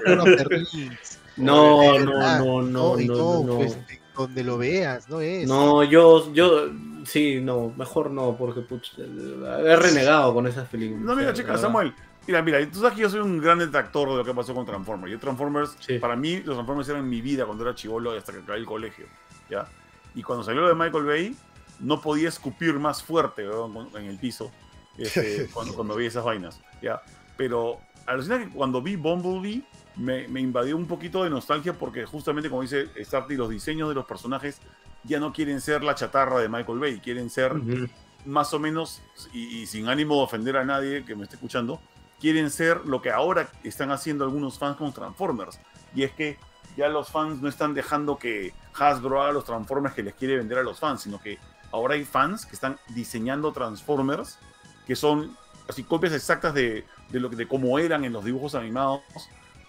No, 1.35 1.99
no, 1.99 2.01
no, 2.39 2.61
no, 2.61 2.95
no, 2.97 3.43
no. 3.43 3.55
pues, 3.57 3.77
donde 4.15 4.43
lo 4.43 4.57
veas, 4.57 5.09
no 5.09 5.19
es. 5.21 5.47
No, 5.47 5.83
yo, 5.83 6.31
yo, 6.33 6.67
sí, 7.05 7.39
no, 7.41 7.73
mejor 7.75 8.11
no, 8.11 8.38
porque 8.38 8.61
pucha, 8.61 8.93
he 9.01 9.75
renegado 9.75 10.33
con 10.33 10.47
esas 10.47 10.67
películas. 10.69 11.03
No, 11.03 11.15
mira, 11.15 11.31
o 11.31 11.35
sea, 11.35 11.43
chica. 11.43 11.57
Samuel. 11.57 11.93
Mira, 12.27 12.41
mira, 12.41 12.69
tú 12.69 12.80
sabes 12.80 12.93
que 12.95 13.02
yo 13.02 13.10
soy 13.10 13.19
un 13.22 13.39
gran 13.39 13.57
detractor 13.60 14.10
de 14.10 14.15
lo 14.18 14.23
que 14.23 14.34
pasó 14.34 14.53
con 14.53 14.65
Transformers. 14.65 15.11
Yo 15.11 15.19
Transformers, 15.19 15.76
Sí. 15.80 15.98
para 15.98 16.15
mí, 16.15 16.38
los 16.38 16.56
Transformers 16.56 16.88
eran 16.89 17.10
mi 17.10 17.19
vida 17.22 17.45
cuando 17.45 17.64
era 17.64 17.73
chivolo 17.76 18.14
y 18.14 18.18
hasta 18.19 18.31
que 18.31 18.39
acabé 18.39 18.60
el 18.60 18.65
colegio. 18.65 19.07
¿ya? 19.49 19.68
Y 20.14 20.22
cuando 20.23 20.43
salió 20.43 20.61
lo 20.61 20.68
de 20.68 20.76
Michael 20.76 21.03
Bay, 21.06 21.35
no 21.80 21.99
podía 21.99 22.30
escupir 22.30 22.76
más 22.77 23.02
fuerte 23.03 23.48
weón, 23.48 23.89
en 23.95 24.06
el 24.06 24.18
piso 24.18 24.52
este, 24.98 25.48
cuando, 25.53 25.73
cuando 25.73 25.95
vi 25.95 26.06
esas 26.06 26.23
vainas. 26.23 26.61
¿ya? 26.81 27.02
Pero 27.38 27.80
alucina 28.06 28.38
que 28.39 28.49
cuando 28.49 28.81
vi 28.81 28.95
Bumblebee, 28.95 29.64
me, 29.98 30.27
me 30.27 30.39
invadió 30.39 30.77
un 30.77 30.85
poquito 30.85 31.23
de 31.23 31.30
nostalgia 31.31 31.73
porque 31.73 32.06
justamente, 32.06 32.49
como 32.49 32.61
dice 32.61 32.88
Starty, 33.03 33.35
los 33.35 33.49
diseños 33.49 33.89
de 33.89 33.95
los 33.95 34.06
personajes 34.06 34.61
ya 35.03 35.19
no 35.19 35.34
quieren 35.34 35.60
ser 35.60 35.84
la 35.84 35.95
chatarra 35.95 36.39
de 36.39 36.48
Michael 36.48 36.80
Bay, 36.80 36.99
quieren 36.99 37.30
ser 37.31 37.53
Ujú. 37.57 37.88
más 38.26 38.53
o 38.53 38.60
menos, 38.60 39.02
y, 39.34 39.39
y 39.61 39.65
sin 39.65 39.88
ánimo 39.89 40.15
de 40.18 40.22
ofender 40.22 40.56
a 40.57 40.64
nadie 40.64 41.03
que 41.03 41.15
me 41.15 41.23
esté 41.23 41.35
escuchando, 41.35 41.81
quieren 42.22 42.52
ser 42.52 42.85
lo 42.85 43.02
que 43.02 43.10
ahora 43.10 43.49
están 43.64 43.91
haciendo 43.91 44.23
algunos 44.23 44.60
fans 44.60 44.77
con 44.77 44.93
Transformers. 44.93 45.60
Y 45.95 46.03
es 46.03 46.11
que 46.11 46.38
ya 46.77 46.88
los 46.88 47.10
fans 47.10 47.41
no 47.41 47.49
están 47.49 47.73
dejando 47.73 48.18
que 48.18 48.53
Hasbro 48.80 49.22
haga 49.22 49.34
los 49.34 49.43
Transformers 49.43 49.95
que 49.95 50.03
les 50.03 50.14
quiere 50.14 50.38
vender 50.38 50.60
a 50.60 50.64
los 50.64 50.80
fans, 50.80 51.02
sino 51.02 51.19
que 51.19 51.39
ahora 51.72 51.95
hay 51.95 52.06
fans 52.06 52.45
que 52.45 52.53
están 52.56 52.77
diseñando 52.89 53.52
Transformers 53.52 54.38
que 54.85 54.95
son 54.95 55.35
así 55.68 55.84
copias 55.84 56.14
exactas 56.14 56.53
de, 56.53 56.85
lo 57.11 57.30
de 57.30 57.48
cómo 57.48 57.80
eran 57.80 58.03
en 58.03 58.14
los 58.14 58.26
dibujos 58.26 58.56
animados, 58.56 59.02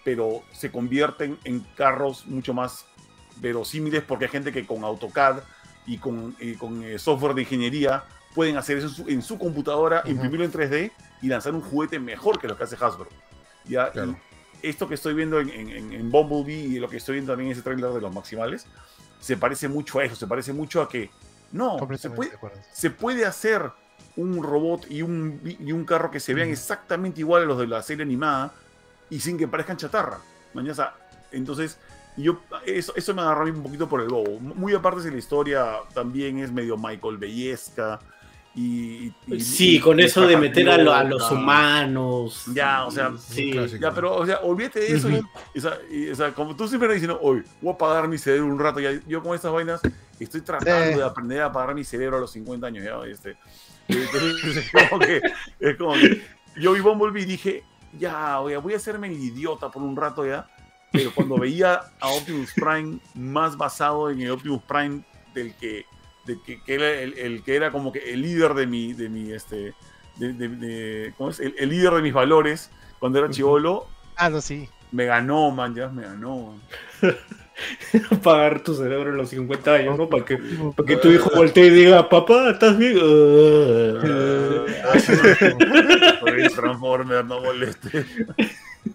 pero 0.03 0.43
se 0.51 0.71
convierten 0.71 1.37
en 1.43 1.61
carros 1.75 2.25
mucho 2.27 2.53
más 2.53 2.85
verosímiles 3.37 4.03
porque 4.03 4.25
hay 4.25 4.31
gente 4.31 4.51
que 4.51 4.65
con 4.65 4.83
AutoCAD 4.83 5.39
y 5.85 5.97
con, 5.97 6.35
y 6.39 6.55
con 6.55 6.83
eh, 6.83 6.99
software 6.99 7.33
de 7.35 7.41
ingeniería 7.41 8.03
pueden 8.33 8.57
hacer 8.57 8.77
eso 8.77 8.87
en 8.87 8.93
su, 8.93 9.07
en 9.09 9.21
su 9.21 9.37
computadora, 9.37 10.03
imprimirlo 10.05 10.45
en 10.45 10.51
3D 10.51 10.91
y 11.21 11.27
lanzar 11.27 11.53
un 11.53 11.61
juguete 11.61 11.99
mejor 11.99 12.39
que 12.39 12.47
lo 12.47 12.57
que 12.57 12.63
hace 12.63 12.75
Hasbro. 12.75 13.07
¿ya? 13.65 13.91
Claro. 13.91 14.17
Y 14.61 14.67
esto 14.67 14.87
que 14.87 14.95
estoy 14.95 15.13
viendo 15.13 15.39
en, 15.39 15.49
en, 15.49 15.93
en- 15.93 16.11
Bumblebee 16.11 16.65
y 16.65 16.79
lo 16.79 16.89
que 16.89 16.97
estoy 16.97 17.13
viendo 17.15 17.31
también 17.33 17.47
en 17.47 17.53
ese 17.53 17.61
trailer 17.61 17.91
de 17.91 18.01
los 18.01 18.13
maximales, 18.13 18.65
se 19.19 19.37
parece 19.37 19.67
mucho 19.67 19.99
a 19.99 20.05
eso, 20.05 20.15
se 20.15 20.27
parece 20.27 20.53
mucho 20.53 20.81
a 20.81 20.89
que 20.89 21.09
no, 21.51 21.77
se 21.97 22.09
puede, 22.09 22.31
se 22.71 22.89
puede 22.89 23.25
hacer 23.25 23.71
un 24.15 24.43
robot 24.43 24.89
y 24.89 25.01
un, 25.01 25.39
y 25.43 25.71
un 25.71 25.85
carro 25.85 26.11
que 26.11 26.19
se 26.19 26.33
vean 26.33 26.49
exactamente 26.49 27.19
igual 27.19 27.43
a 27.43 27.45
los 27.45 27.59
de 27.59 27.67
la 27.67 27.81
serie 27.81 28.03
animada 28.03 28.53
y 29.09 29.19
sin 29.19 29.37
que 29.37 29.47
parezcan 29.47 29.77
chatarra. 29.77 30.19
sea, 30.73 30.95
entonces, 31.31 31.77
yo, 32.17 32.41
eso, 32.65 32.93
eso 32.95 33.13
me 33.13 33.21
agarró 33.21 33.45
un 33.45 33.63
poquito 33.63 33.87
por 33.89 34.01
el 34.01 34.07
bobo. 34.07 34.39
Muy 34.39 34.73
aparte 34.73 35.01
si 35.01 35.09
la 35.09 35.17
historia 35.17 35.77
también 35.93 36.39
es 36.39 36.51
medio 36.51 36.77
Michael 36.77 37.17
Bellesca. 37.17 37.99
Y, 38.55 39.11
y- 39.27 39.39
Sí, 39.39 39.77
y- 39.77 39.79
con 39.79 39.99
y 39.99 40.03
eso 40.03 40.27
de 40.27 40.37
meter 40.37 40.69
a, 40.69 40.77
lo- 40.77 40.93
a 40.93 41.03
los 41.03 41.31
humanos. 41.31 42.43
Ya, 42.53 42.85
o 42.85 42.91
sea, 42.91 43.11
sí. 43.17 43.51
clásico. 43.51 43.81
Ya, 43.81 43.91
pero, 43.93 44.15
o 44.15 44.25
sea, 44.25 44.39
olvídate 44.43 44.79
de 44.81 44.87
eso. 44.95 45.07
Ujú. 45.07 45.27
y, 45.53 45.57
o 45.57 45.61
sea, 45.61 45.77
y, 45.91 46.09
o 46.09 46.15
sea, 46.15 46.33
como 46.33 46.55
tú 46.55 46.67
siempre 46.67 46.91
diciendo, 46.93 47.19
hoy 47.21 47.43
voy 47.61 47.71
a 47.71 47.75
apagar 47.75 48.07
mi 48.07 48.17
cerebro 48.17 48.45
un 48.47 48.59
rato. 48.59 48.79
Ya, 48.79 48.91
yo 49.07 49.23
con 49.23 49.33
estas 49.35 49.51
vainas 49.51 49.81
estoy 50.19 50.41
tratando 50.41 50.91
Sí. 50.93 50.97
de 50.99 51.03
aprender 51.03 51.41
a 51.41 51.45
apagar 51.47 51.73
mi 51.75 51.83
cerebro 51.83 52.17
a 52.17 52.19
los 52.21 52.31
50 52.31 52.67
años. 52.67 52.83
Ya, 52.83 52.99
este. 53.11 53.37
Entonces, 53.87 54.57
es 54.73 54.87
como 54.89 54.99
que, 54.99 55.21
es 55.59 55.77
como 55.77 55.93
que 55.93 56.21
yo 56.57 56.73
vi 56.73 56.79
Bumblebee 56.81 57.23
y 57.23 57.25
dije, 57.25 57.63
ya, 57.97 58.39
oye, 58.39 58.57
voy 58.57 58.73
a 58.73 58.77
hacerme 58.77 59.07
el 59.07 59.13
idiota 59.13 59.69
por 59.71 59.81
un 59.81 59.95
rato 59.95 60.25
ya. 60.25 60.47
Pero 60.91 61.11
cuando 61.15 61.37
veía 61.39 61.81
a 61.99 62.07
Optimus 62.09 62.51
Prime 62.53 62.99
más 63.15 63.57
basado 63.57 64.11
en 64.11 64.21
el 64.21 64.29
Optimus 64.29 64.61
Prime 64.61 65.01
del 65.33 65.55
que, 65.55 65.85
de 66.25 66.39
que, 66.41 66.61
que 66.61 66.73
era 66.75 66.89
el, 66.91 67.17
el 67.17 67.43
que 67.43 67.55
era 67.55 67.71
como 67.71 67.91
que 67.91 68.13
el 68.13 68.21
líder 68.21 68.53
de 68.53 68.67
mi, 68.67 68.93
de 68.93 69.09
mi, 69.09 69.31
este, 69.31 69.73
de, 70.17 70.33
de- 70.33 70.47
de- 70.49 71.13
¿cómo 71.17 71.29
es? 71.29 71.39
El, 71.39 71.53
el 71.57 71.69
líder 71.69 71.93
de 71.93 72.01
mis 72.01 72.13
valores 72.13 72.69
cuando 72.99 73.19
era 73.19 73.29
chivolo, 73.29 73.87
Ah, 74.15 74.29
no, 74.29 74.41
sí. 74.41 74.69
me 74.91 75.05
ganó, 75.05 75.51
man, 75.51 75.73
ya 75.75 75.89
me 75.89 76.03
ganó. 76.03 76.55
Apagar 78.11 78.61
tu 78.63 78.73
cerebro 78.75 79.11
a 79.11 79.15
los 79.15 79.29
50 79.29 79.73
años, 79.73 79.97
¿no? 79.97 80.09
Para 80.09 80.25
que, 80.25 80.37
para 80.75 80.87
que 80.87 80.95
tu 80.97 81.09
hijo 81.09 81.29
voltee 81.35 81.67
y 81.67 81.69
diga, 81.69 82.09
papá, 82.09 82.49
¿estás 82.51 82.77
bien? 82.77 82.97
Ah, 82.99 84.93
el 86.27 86.51
Transformer, 86.53 87.25
no 87.25 87.41
moleste. 87.41 88.05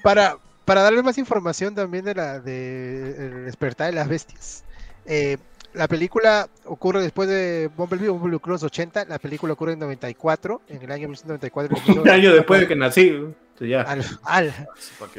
Para, 0.02 0.36
para 0.64 0.82
darle 0.82 1.02
más 1.02 1.18
información 1.18 1.74
también 1.74 2.04
de 2.04 2.14
la 2.14 2.40
de 2.40 3.10
El 3.26 3.44
despertar 3.46 3.88
de 3.88 3.92
las 3.94 4.08
bestias. 4.08 4.64
eh, 5.06 5.38
la 5.74 5.86
película 5.88 6.48
ocurre 6.64 7.00
después 7.02 7.28
de 7.28 7.70
Bumblebee, 7.76 8.08
Bumblebee 8.08 8.40
Cross 8.40 8.62
80. 8.64 9.04
La 9.06 9.18
película 9.18 9.52
ocurre 9.52 9.72
en 9.74 9.78
94, 9.80 10.62
en 10.68 10.82
el 10.82 10.90
año 10.90 11.08
1994. 11.08 12.00
Un 12.02 12.08
año 12.08 12.32
después 12.34 12.60
de 12.60 12.68
que 12.68 12.76
nací. 12.76 13.12
Ya. 13.60 13.82
Al- 13.82 14.04
al. 14.22 14.68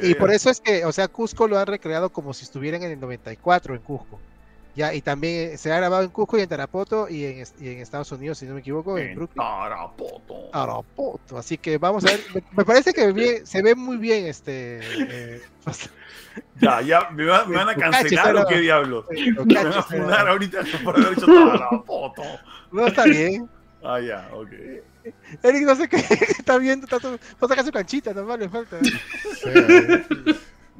Y 0.02 0.14
por 0.14 0.30
eso 0.32 0.48
es 0.50 0.60
que, 0.60 0.84
o 0.86 0.92
sea, 0.92 1.08
Cusco 1.08 1.46
lo 1.46 1.58
han 1.58 1.66
recreado 1.66 2.10
como 2.10 2.32
si 2.32 2.44
estuvieran 2.44 2.82
en 2.82 2.92
el 2.92 3.00
94 3.00 3.74
en 3.74 3.82
Cusco. 3.82 4.18
Ya, 4.80 4.94
y 4.94 5.02
también 5.02 5.58
se 5.58 5.70
ha 5.70 5.76
grabado 5.76 6.02
en 6.04 6.08
Cusco 6.08 6.38
y 6.38 6.40
en 6.40 6.48
Tarapoto 6.48 7.06
y 7.06 7.26
en, 7.26 7.38
es- 7.40 7.54
y 7.60 7.68
en 7.68 7.78
Estados 7.80 8.10
Unidos, 8.12 8.38
si 8.38 8.46
no 8.46 8.54
me 8.54 8.60
equivoco, 8.60 8.96
en 8.96 9.08
En 9.08 9.14
Brooklyn. 9.16 9.36
Tarapoto. 9.36 10.48
Tarapoto. 10.50 11.36
Así 11.36 11.58
que 11.58 11.76
vamos 11.76 12.02
a 12.06 12.08
ver. 12.12 12.20
Me, 12.34 12.42
me 12.56 12.64
parece 12.64 12.94
que 12.94 13.12
bien- 13.12 13.46
se 13.46 13.60
ve 13.60 13.74
muy 13.74 13.98
bien 13.98 14.24
este. 14.24 14.80
eh, 14.82 15.42
Ya, 16.62 16.80
ya, 16.80 17.10
me, 17.10 17.24
va- 17.26 17.44
me 17.44 17.56
van 17.56 17.68
a 17.68 17.74
cancelar 17.74 18.34
o 18.36 18.46
qué 18.46 18.58
diablos. 18.60 19.04
lo 19.10 19.44
Me 19.44 19.54
van 19.54 19.66
a 19.66 19.82
fundar 19.82 20.26
ahorita 20.28 20.60
por 20.82 20.96
haber 20.96 21.12
hecho 21.12 21.26
Tarapoto. 21.58 22.22
No 22.72 22.86
está 22.86 23.04
bien. 23.04 23.50
Ah, 23.82 24.00
ya, 24.00 24.30
ok. 24.32 24.48
Eric 25.42 25.62
no 25.64 25.74
sé 25.74 25.88
qué 25.88 25.96
está 26.38 26.56
viendo, 26.56 26.86
está 26.86 26.98
todo- 27.00 27.18
va 27.18 27.46
a 27.46 27.48
sacar 27.48 27.64
su 27.66 27.70
canchita, 27.72 28.14
nomás 28.14 28.38
le 28.38 28.48
falta. 28.48 28.78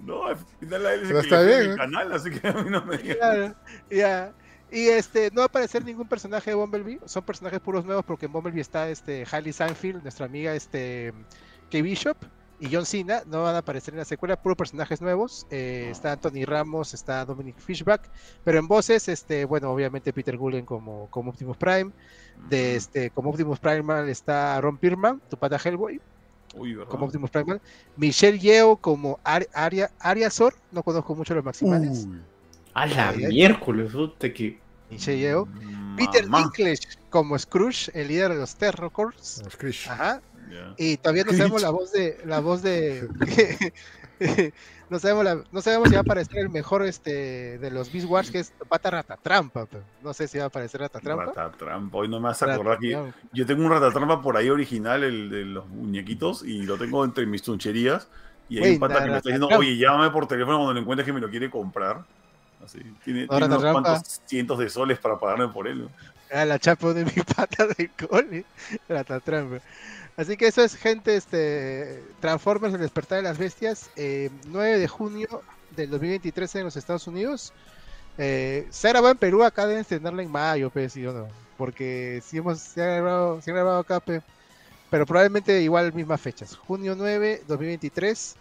No, 0.05 0.27
al 0.27 0.37
final 0.59 0.87
a 0.87 0.95
él 0.95 1.01
el 1.03 1.09
que 1.09 1.19
está 1.19 1.43
bien, 1.43 1.69
mi 1.69 1.75
¿eh? 1.75 1.77
canal, 1.77 2.13
así 2.13 2.31
que 2.31 2.49
a 2.49 2.53
mí 2.53 2.71
no 2.71 2.85
me. 2.85 2.99
Claro, 2.99 3.55
ya. 3.91 4.33
Y 4.71 4.89
este, 4.89 5.31
no 5.31 5.39
va 5.39 5.43
a 5.43 5.47
aparecer 5.47 5.85
ningún 5.85 6.07
personaje 6.07 6.51
de 6.51 6.55
Bumblebee, 6.55 7.01
son 7.05 7.25
personajes 7.25 7.61
puros 7.61 7.85
nuevos 7.85 8.05
porque 8.05 8.27
en 8.27 8.33
Bumblebee 8.33 8.61
está 8.61 8.89
este 8.89 9.27
Hailey 9.31 9.53
Sanfield, 9.53 10.03
nuestra 10.03 10.27
amiga 10.27 10.55
este 10.55 11.13
Kay 11.71 11.83
Bishop 11.83 12.17
y 12.61 12.69
John 12.71 12.85
Cena, 12.85 13.23
no 13.27 13.43
van 13.43 13.55
a 13.55 13.59
aparecer 13.59 13.95
en 13.95 13.99
la 13.99 14.05
secuela, 14.05 14.41
puros 14.41 14.57
personajes 14.57 15.01
nuevos. 15.01 15.47
Eh, 15.51 15.89
está 15.91 16.13
Anthony 16.13 16.45
Ramos, 16.45 16.93
está 16.93 17.25
Dominic 17.25 17.59
Fishback, 17.59 18.11
pero 18.45 18.59
en 18.59 18.69
voces, 18.69 19.09
este, 19.09 19.47
bueno, 19.47 19.71
obviamente 19.71 20.13
Peter 20.13 20.37
Gullen 20.37 20.67
como, 20.67 21.09
como 21.11 21.31
Optimus 21.31 21.57
Prime, 21.57 21.91
de 22.51 22.77
este, 22.77 23.11
como 23.11 23.31
Optimus 23.31 23.59
Prime 23.59 24.11
está 24.11 24.61
Ron 24.61 24.77
Perlman, 24.77 25.21
tu 25.31 25.39
pata 25.39 25.59
Hellboy, 25.63 26.01
Como 26.89 27.07
Optimus 27.07 27.31
Prime, 27.31 27.61
Michelle 27.97 28.39
Yeo 28.39 28.77
como 28.77 29.19
Ar- 29.25 29.49
Aria, 29.55 29.91
Ariasor, 30.01 30.55
no 30.73 30.83
conozco 30.83 31.15
mucho 31.15 31.35
los 31.35 31.45
maximales, 31.45 32.07
Uy. 32.09 32.21
A 32.75 32.87
la 32.87 33.09
Ay, 33.11 33.27
miércoles, 33.27 33.93
puta 33.93 34.33
que. 34.33 34.59
Michelle 34.91 35.19
Yeo, 35.21 35.49
Peter 35.97 36.27
Mamá. 36.27 36.43
Dinklage 36.45 36.89
como 37.11 37.39
Scrooge, 37.39 37.91
el 37.95 38.09
líder 38.09 38.33
de 38.33 38.39
los 38.39 38.55
Terror 38.57 38.91
Corps, 38.91 39.43
Screech. 39.51 39.89
ajá, 39.89 40.21
y 40.77 40.97
todavía 40.97 41.23
no 41.25 41.33
sabemos 41.33 41.63
la 41.63 41.71
voz 41.71 41.93
de 41.93 42.19
la 42.25 42.41
voz 42.41 42.63
de 42.63 43.09
no 44.91 44.99
sabemos 44.99 45.25
la- 45.25 45.45
no 45.51 45.63
sabemos 45.63 45.89
si 45.89 45.95
va 45.95 46.01
a 46.01 46.03
aparecer 46.03 46.39
el 46.39 46.51
mejor 46.51 46.85
este 46.85 47.59
de 47.59 47.71
los 47.71 47.93
Beast 47.93 48.09
Wars 48.09 48.31
que 48.31 48.41
es 48.41 48.53
Pata 48.69 48.91
Ratatrampa 48.91 49.67
pero 49.67 49.83
no 50.03 50.13
sé 50.13 50.29
si 50.29 50.39
va 50.39 50.45
a 50.45 50.47
aparecer 50.49 50.81
Ratatrampa 50.81 51.25
Ratatrampa. 51.27 51.97
Hoy 51.99 52.09
no 52.09 52.21
me 52.21 52.29
vas 52.29 52.43
a 52.43 52.53
acordar 52.53 52.79
que 52.79 52.91
yo 53.33 53.47
tengo 53.47 53.65
un 53.65 53.71
ratatrampa 53.71 54.21
por 54.23 54.37
ahí 54.37 54.51
original, 54.51 55.03
el 55.05 55.31
de 55.31 55.45
los 55.45 55.67
muñequitos, 55.69 56.43
y 56.45 56.63
lo 56.63 56.77
tengo 56.77 57.05
entre 57.05 57.27
mis 57.27 57.43
tuncherías. 57.43 58.09
Y 58.49 58.59
hay 58.63 58.75
un 58.75 58.81
pata 58.81 59.05
que 59.05 59.11
me 59.11 59.17
está 59.19 59.29
diciendo, 59.29 59.49
oye, 59.57 59.77
llámame 59.77 60.11
por 60.11 60.27
teléfono 60.27 60.57
cuando 60.59 60.75
lo 60.75 60.81
encuentres 60.81 61.07
que 61.07 61.13
me 61.13 61.21
lo 61.21 61.31
quiere 61.31 61.49
comprar. 61.51 62.05
Así, 62.65 62.79
tiene, 63.05 63.27
tiene 63.27 63.47
unos 63.47 63.63
cuantos 63.73 64.21
cientos 64.27 64.59
de 64.59 64.69
soles 64.69 64.99
para 64.99 65.19
pagarme 65.19 65.49
por 65.49 65.67
él. 65.69 65.83
¿no? 65.85 66.45
La 66.45 66.59
chapa 66.59 66.93
de 66.93 67.05
mi 67.05 67.13
pata 67.37 67.67
del 67.69 67.91
cole 68.09 68.45
Ratatrampa 68.89 69.61
así 70.21 70.37
que 70.37 70.47
eso 70.47 70.63
es 70.63 70.77
gente 70.77 71.17
este 71.17 72.03
Transformers 72.21 72.75
el 72.75 72.81
despertar 72.81 73.19
de 73.19 73.23
las 73.23 73.39
bestias 73.39 73.91
eh, 73.97 74.31
9 74.49 74.79
de 74.79 74.89
junio 74.89 75.43
del 75.77 75.91
2023 75.91 76.57
en 76.57 76.65
los 76.65 76.77
Estados 76.77 77.07
Unidos. 77.07 77.53
Eh, 78.19 78.67
se 78.71 78.89
grabó 78.89 79.09
en 79.09 79.17
Perú 79.17 79.43
acá 79.43 79.67
deben 79.67 79.85
tenerla 79.85 80.23
en 80.23 80.31
mayo 80.31 80.69
pues 80.71 80.93
sí 80.93 81.07
o 81.07 81.13
no 81.13 81.29
porque 81.57 82.23
si 82.25 82.39
hemos 82.39 82.59
se 82.59 82.83
ha 82.83 82.87
grabado, 82.87 83.41
se 83.41 83.51
ha 83.51 83.55
grabado 83.55 83.79
acá 83.79 84.01
pe, 84.01 84.23
pero 84.91 85.07
probablemente 85.07 85.61
igual 85.63 85.93
mismas 85.93 86.21
fechas 86.21 86.57
junio 86.57 86.95
9 86.97 87.43
2023 87.47 88.37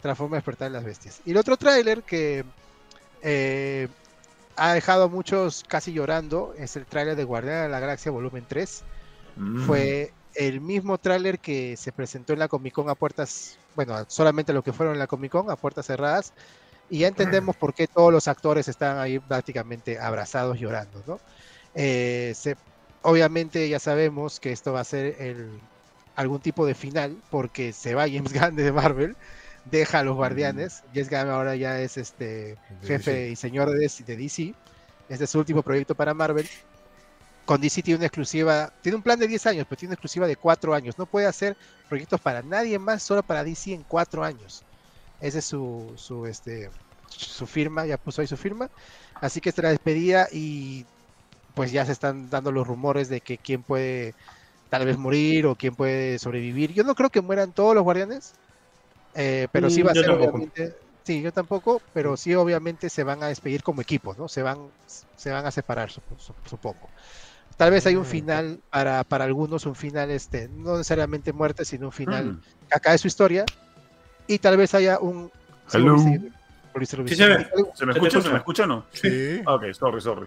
Transformers 0.00 0.38
despertar 0.38 0.68
de 0.70 0.74
las 0.78 0.84
bestias. 0.84 1.20
Y 1.26 1.32
el 1.32 1.36
otro 1.36 1.58
tráiler 1.58 2.02
que 2.02 2.44
eh, 3.22 3.88
ha 4.56 4.72
dejado 4.72 5.04
a 5.04 5.08
muchos 5.08 5.64
casi 5.68 5.92
llorando 5.92 6.54
es 6.56 6.76
el 6.76 6.86
tráiler 6.86 7.16
de 7.16 7.24
Guardián 7.24 7.64
de 7.64 7.68
la 7.68 7.80
Galaxia 7.80 8.10
volumen 8.10 8.46
3 8.48 8.84
Mm. 9.36 9.66
fue 9.66 10.12
el 10.34 10.60
mismo 10.60 10.98
tráiler 10.98 11.40
que 11.40 11.76
se 11.76 11.92
presentó 11.92 12.32
en 12.32 12.38
la 12.40 12.48
Comic 12.48 12.74
Con 12.74 12.88
a 12.90 12.94
puertas, 12.94 13.60
bueno, 13.74 14.04
solamente 14.08 14.52
lo 14.52 14.62
que 14.62 14.72
fueron 14.72 14.94
en 14.94 14.98
la 15.00 15.06
Comic 15.06 15.32
Con 15.32 15.50
a 15.50 15.56
puertas 15.56 15.86
cerradas, 15.86 16.34
y 16.88 17.00
ya 17.00 17.08
entendemos 17.08 17.56
por 17.56 17.74
qué 17.74 17.86
todos 17.88 18.12
los 18.12 18.28
actores 18.28 18.68
están 18.68 18.98
ahí 18.98 19.18
prácticamente 19.20 19.98
abrazados 20.00 20.58
llorando, 20.58 21.02
¿no? 21.06 21.22
Eh, 21.74 22.32
se- 22.36 22.56
obviamente 23.02 23.68
ya 23.68 23.78
sabemos 23.80 24.40
que 24.40 24.52
esto 24.52 24.72
va 24.72 24.80
a 24.80 24.84
ser 24.84 25.16
el, 25.20 25.62
algún 26.14 26.40
tipo 26.42 26.66
de 26.66 26.74
final, 26.74 27.22
porque 27.30 27.72
se 27.72 27.94
va 27.94 28.08
James 28.08 28.32
Gunn 28.32 28.56
de 28.56 28.72
Marvel, 28.72 29.16
deja 29.64 30.00
a 30.00 30.04
los 30.04 30.16
guardianes, 30.16 30.84
James 30.92 31.10
Gunn 31.10 31.28
ahora 31.30 31.56
ya 31.56 31.80
es 31.80 31.96
este 31.96 32.60
jefe 32.82 33.30
y 33.30 33.36
señor 33.36 33.70
de 33.70 33.78
DC, 33.78 34.04
de 34.04 34.16
DC. 34.16 34.54
Este 35.08 35.24
es 35.24 35.30
su 35.30 35.38
último 35.38 35.62
proyecto 35.62 35.94
para 35.94 36.14
Marvel. 36.14 36.50
Con 37.50 37.60
DC 37.60 37.82
tiene 37.82 37.96
una 37.98 38.06
exclusiva, 38.06 38.70
tiene 38.80 38.94
un 38.96 39.02
plan 39.02 39.18
de 39.18 39.26
10 39.26 39.44
años, 39.46 39.66
pero 39.68 39.76
tiene 39.78 39.90
una 39.90 39.94
exclusiva 39.94 40.28
de 40.28 40.36
4 40.36 40.72
años. 40.72 40.96
No 40.98 41.06
puede 41.08 41.26
hacer 41.26 41.56
proyectos 41.88 42.20
para 42.20 42.42
nadie 42.42 42.78
más, 42.78 43.02
solo 43.02 43.24
para 43.24 43.42
DC 43.44 43.72
en 43.74 43.82
4 43.84 44.22
años. 44.24 44.64
Esa 45.20 45.38
es 45.40 45.46
su, 45.46 45.94
su, 45.96 46.26
este, 46.26 46.70
su 47.08 47.46
firma, 47.46 47.86
ya 47.86 47.98
puso 47.98 48.20
ahí 48.20 48.28
su 48.28 48.36
firma. 48.36 48.68
Así 49.20 49.40
que 49.40 49.48
esta 49.50 49.62
es 49.62 49.64
la 49.64 49.70
despedida 49.70 50.28
y 50.32 50.86
pues 51.54 51.72
ya 51.72 51.86
se 51.86 51.92
están 51.92 52.30
dando 52.30 52.52
los 52.52 52.66
rumores 52.66 53.08
de 53.08 53.20
que 53.22 53.38
quién 53.38 53.64
puede 53.64 54.14
tal 54.68 54.86
vez 54.86 54.98
morir 54.98 55.46
o 55.46 55.56
quién 55.56 55.76
puede 55.76 56.18
sobrevivir. 56.20 56.72
Yo 56.74 56.84
no 56.84 56.94
creo 56.96 57.10
que 57.10 57.22
mueran 57.22 57.54
todos 57.54 57.74
los 57.74 57.84
guardianes, 57.84 58.34
eh, 59.14 59.48
pero 59.52 59.70
sí 59.70 59.82
Mm, 59.82 59.84
va 59.84 59.92
a 59.92 59.94
yo 59.94 60.02
ser 60.02 60.10
tampoco. 60.10 60.46
obviamente. 60.50 60.74
Sí, 61.04 61.22
yo 61.22 61.32
tampoco, 61.32 61.84
pero 61.92 62.16
sí 62.16 62.34
obviamente 62.34 62.90
se 62.90 63.04
van 63.04 63.22
a 63.22 63.28
despedir 63.28 63.62
como 63.62 63.80
equipo, 63.82 64.14
¿no? 64.14 64.28
Se 64.28 64.42
van, 64.42 64.72
se 64.86 65.30
van 65.30 65.46
a 65.46 65.50
separar, 65.50 65.90
sup- 65.90 66.18
sup- 66.18 66.48
supongo. 66.48 66.92
Tal 67.56 67.70
vez 67.70 67.84
hay 67.86 67.96
un 67.96 68.02
Mm, 68.02 68.06
final 68.06 68.60
para, 68.70 69.04
para 69.04 69.24
algunos, 69.24 69.66
un 69.66 69.74
final, 69.74 70.10
este, 70.10 70.48
no 70.48 70.72
necesariamente 70.78 71.32
muerte, 71.32 71.64
sino 71.64 71.86
un 71.86 71.92
final 71.92 72.32
Mm. 72.32 72.40
que 72.68 72.74
acabe 72.74 72.98
su 72.98 73.06
historia. 73.06 73.44
Y 74.26 74.38
tal 74.38 74.56
vez 74.56 74.74
haya 74.74 74.98
un. 74.98 75.30
Hello. 75.72 75.98
Sí 75.98 76.86
se 76.86 77.28
ve. 77.28 77.46
¿Se 77.74 77.84
me 77.86 77.92
¿Se 77.92 77.98
te 77.98 78.08
escucha? 78.08 78.10
¿Se 78.10 78.28
escucha? 78.28 78.30
me 78.30 78.36
escucha 78.38 78.62
o 78.64 78.66
no? 78.66 78.86
Sí. 78.92 79.42
Ah, 79.46 79.54
Ok, 79.54 79.64
sorry, 79.72 80.00
sorry. 80.00 80.26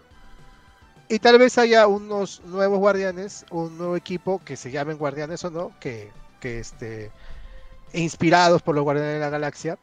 Y 1.10 1.20
tal 1.20 1.38
vez 1.40 1.58
haya 1.58 1.88
unos 1.88 2.42
nuevos 2.46 2.80
guardianes, 2.80 3.46
un 3.52 3.78
nuevo 3.78 3.96
equipo 3.96 4.42
que 4.44 4.56
se 4.58 4.72
llamen 4.72 4.98
guardianes 4.98 5.44
o 5.46 5.52
no, 5.52 5.72
que, 5.80 6.12
que 6.40 6.60
este, 6.60 7.12
inspirados 7.94 8.62
por 8.62 8.76
los 8.76 8.84
guardianes 8.84 9.16
de 9.16 9.20
la 9.20 9.30
galaxia, 9.30 9.78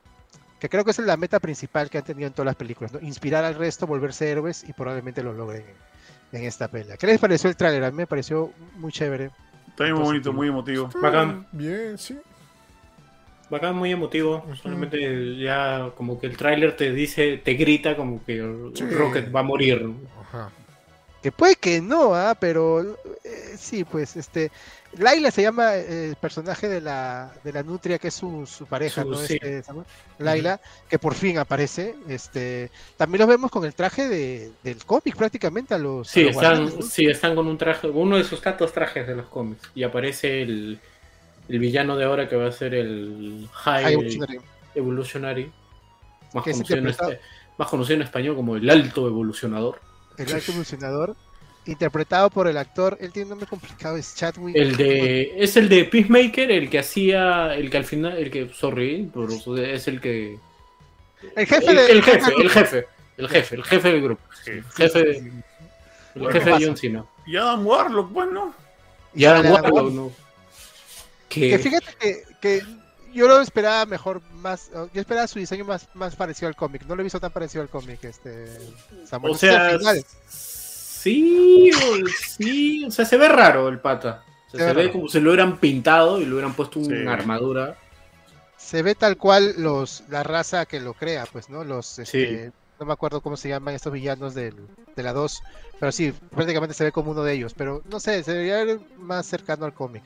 que 0.58 0.68
creo 0.68 0.84
que 0.84 0.90
esa 0.90 1.02
es 1.02 1.08
la 1.08 1.16
meta 1.16 1.38
principal 1.40 1.88
que 1.88 1.98
han 1.98 2.04
tenido 2.04 2.26
en 2.26 2.32
todas 2.32 2.46
las 2.46 2.56
películas, 2.56 2.92
¿no? 2.92 3.00
inspirar 3.00 3.44
al 3.44 3.54
resto, 3.54 3.86
volverse 3.86 4.30
héroes 4.30 4.64
y 4.68 4.72
probablemente 4.72 5.22
lo 5.22 5.32
logren 5.32 5.64
en, 6.32 6.44
esta 6.44 6.68
pelea. 6.68 6.96
¿Qué 6.96 7.06
les 7.06 7.18
pareció 7.18 7.50
el 7.50 7.56
tráiler? 7.56 7.84
A 7.84 7.90
mí 7.90 7.96
me 7.96 8.06
pareció 8.06 8.52
muy 8.76 8.92
chévere. 8.92 9.30
Está 9.68 9.84
bien 9.84 9.96
muy 9.96 10.04
bonito, 10.04 10.30
Positivo. 10.30 10.32
muy 10.34 10.48
emotivo. 10.48 10.90
Bacán. 11.00 11.46
Bien, 11.52 11.96
sí. 11.98 12.18
Bacán, 13.48 13.74
muy 13.76 13.90
emotivo. 13.90 14.44
Solamente 14.62 15.36
ya 15.36 15.90
como 15.96 16.18
que 16.20 16.26
el 16.26 16.36
tráiler 16.36 16.76
te 16.76 16.92
dice, 16.92 17.38
te 17.38 17.54
grita 17.54 17.96
como 17.96 18.24
que 18.24 18.36
Sí. 18.74 18.84
Rocket 18.90 19.34
va 19.34 19.40
a 19.40 19.44
morir. 19.44 19.92
Ajá. 20.20 20.50
Que 21.22 21.30
puede 21.32 21.56
que 21.56 21.80
no, 21.82 22.14
¿ah? 22.14 22.34
pero 22.38 22.96
eh, 23.24 23.54
sí, 23.58 23.84
pues 23.84 24.16
este. 24.16 24.50
Laila 24.98 25.30
se 25.30 25.42
llama 25.42 25.76
eh, 25.76 26.08
el 26.08 26.16
personaje 26.16 26.66
de 26.68 26.80
la, 26.80 27.32
de 27.44 27.52
la 27.52 27.62
nutria 27.62 27.98
que 27.98 28.08
es 28.08 28.14
su, 28.14 28.44
su 28.46 28.66
pareja, 28.66 29.02
Su- 29.02 29.10
¿no? 29.10 29.18
sí. 29.18 29.38
Este? 29.40 29.62
Laila, 30.18 30.60
que 30.88 30.98
por 30.98 31.14
fin 31.14 31.38
aparece. 31.38 31.94
Este, 32.08 32.70
también 32.96 33.20
los 33.20 33.28
vemos 33.28 33.50
con 33.50 33.64
el 33.64 33.74
traje 33.74 34.08
de, 34.08 34.50
del 34.64 34.84
cómic 34.84 35.14
prácticamente 35.14 35.74
a 35.74 35.78
los. 35.78 36.08
a 36.08 36.12
Sí, 36.12 36.22
los 36.24 36.34
están, 36.36 36.82
sí, 36.82 37.06
están 37.06 37.34
con 37.36 37.46
un 37.46 37.56
traje, 37.58 37.86
uno 37.88 38.16
de 38.16 38.24
sus 38.24 38.40
tantos 38.40 38.72
trajes 38.72 39.06
de 39.06 39.14
los 39.14 39.26
cómics. 39.26 39.70
Y 39.74 39.82
aparece 39.84 40.42
el, 40.42 40.80
el 41.48 41.58
villano 41.58 41.96
de 41.96 42.04
ahora 42.04 42.28
que 42.28 42.34
va 42.36 42.48
a 42.48 42.52
ser 42.52 42.74
el 42.74 43.46
High 43.52 43.84
High 43.84 43.92
Evolutionary. 43.92 44.40
Evolutionary. 44.74 45.52
Más 46.32 46.44
conocido, 46.44 46.78
en 46.78 46.86
este- 46.88 47.20
más 47.58 47.68
conocido 47.68 47.96
en 47.96 48.02
español 48.02 48.34
como 48.36 48.56
el 48.56 48.68
Alto 48.70 49.06
Evolucionador. 49.06 49.80
El 50.22 50.32
alto 50.34 50.50
evolucionador. 50.52 51.16
Interpretado 51.66 52.30
por 52.30 52.48
el 52.48 52.56
actor, 52.56 52.96
él 53.00 53.12
tiene 53.12 53.24
un 53.24 53.30
nombre 53.30 53.46
complicado, 53.46 53.96
es 53.98 54.14
Chadwick. 54.14 54.56
El 54.56 54.76
de, 54.76 55.34
es 55.36 55.56
el 55.58 55.68
de 55.68 55.84
Peacemaker, 55.84 56.50
el 56.50 56.70
que 56.70 56.78
hacía, 56.78 57.54
el 57.54 57.68
que 57.70 57.76
al 57.76 57.84
final, 57.84 58.16
el 58.16 58.30
que, 58.30 58.48
sorry, 58.48 59.10
pero 59.12 59.28
es 59.62 59.86
el 59.86 60.00
que, 60.00 60.38
El 61.36 61.46
jefe 61.46 61.66
el, 61.70 61.76
de. 61.76 61.92
el 61.92 62.02
jefe, 62.02 62.32
el 62.40 62.50
jefe, 62.50 62.86
el 63.18 63.28
jefe, 63.28 63.54
el 63.56 63.64
jefe 63.64 63.88
del 63.92 64.02
grupo, 64.02 64.22
Sí. 64.42 64.52
jefe, 64.74 64.98
de- 65.04 65.16
el 65.18 65.32
Bueno, 66.14 66.30
jefe 66.32 66.50
de. 66.58 66.66
John 66.66 66.76
Cena. 66.78 67.04
Y 67.26 67.36
Adam 67.36 67.66
Warlock, 67.66 68.10
bueno. 68.10 68.54
Y 69.14 69.24
Adam 69.26 69.40
Adam 69.40 69.52
Warlock, 69.52 69.74
Warlock. 69.74 69.92
¿no? 69.94 70.12
Que 71.28 71.50
Que, 71.50 71.58
fíjate 71.58 71.86
que, 72.00 72.22
que 72.40 72.62
yo 73.12 73.28
lo 73.28 73.40
esperaba 73.40 73.86
mejor, 73.86 74.20
más. 74.40 74.70
Yo 74.92 75.00
esperaba 75.00 75.26
su 75.26 75.38
diseño 75.38 75.64
más, 75.64 75.88
más 75.94 76.16
parecido 76.16 76.48
al 76.48 76.56
cómic. 76.56 76.84
No 76.86 76.94
lo 76.94 77.02
he 77.02 77.04
visto 77.04 77.20
tan 77.20 77.30
parecido 77.32 77.62
al 77.62 77.68
cómic, 77.68 78.02
este. 78.04 78.46
Samuel. 79.06 79.34
o 79.34 79.36
sea, 79.38 79.78
sí, 80.28 81.70
o- 81.72 82.06
sí, 82.36 82.84
o 82.86 82.90
sea, 82.90 83.04
se 83.04 83.16
ve 83.16 83.28
raro 83.28 83.68
el 83.68 83.78
pata. 83.80 84.22
O 84.48 84.50
sea, 84.50 84.60
Se 84.60 84.68
se, 84.68 84.74
ve 84.74 84.92
como 84.92 85.08
si 85.08 85.20
lo 85.20 85.30
hubieran 85.30 85.58
pintado 85.58 86.20
y 86.20 86.24
le 86.26 86.32
hubieran 86.32 86.54
puesto 86.54 86.82
Sí. 86.82 86.92
una 86.92 87.12
armadura. 87.14 87.76
se 88.56 88.82
ve 88.82 88.94
tal 88.94 89.16
cual 89.16 89.54
los 89.58 90.04
la 90.08 90.22
raza 90.22 90.66
que 90.66 90.80
lo 90.80 90.94
crea, 90.94 91.26
pues, 91.32 91.48
¿no? 91.48 91.64
Los 91.64 91.98
este, 91.98 92.52
no 92.78 92.86
me 92.86 92.92
acuerdo 92.92 93.20
cómo 93.20 93.36
se 93.36 93.48
llaman 93.48 93.74
estos 93.74 93.92
villanos 93.92 94.34
del, 94.34 94.54
de 94.94 95.02
la 95.02 95.12
2, 95.12 95.42
pero 95.80 95.90
sí, 95.90 96.12
prácticamente 96.30 96.74
se 96.74 96.84
ve 96.84 96.92
como 96.92 97.10
uno 97.10 97.22
de 97.24 97.32
ellos, 97.32 97.54
pero 97.56 97.82
no 97.90 97.98
sé, 98.00 98.22
se 98.22 98.32
debería 98.32 98.62
ver 98.64 98.80
más 98.98 99.26
cercano 99.26 99.64
al 99.64 99.72
cómic. 99.74 100.02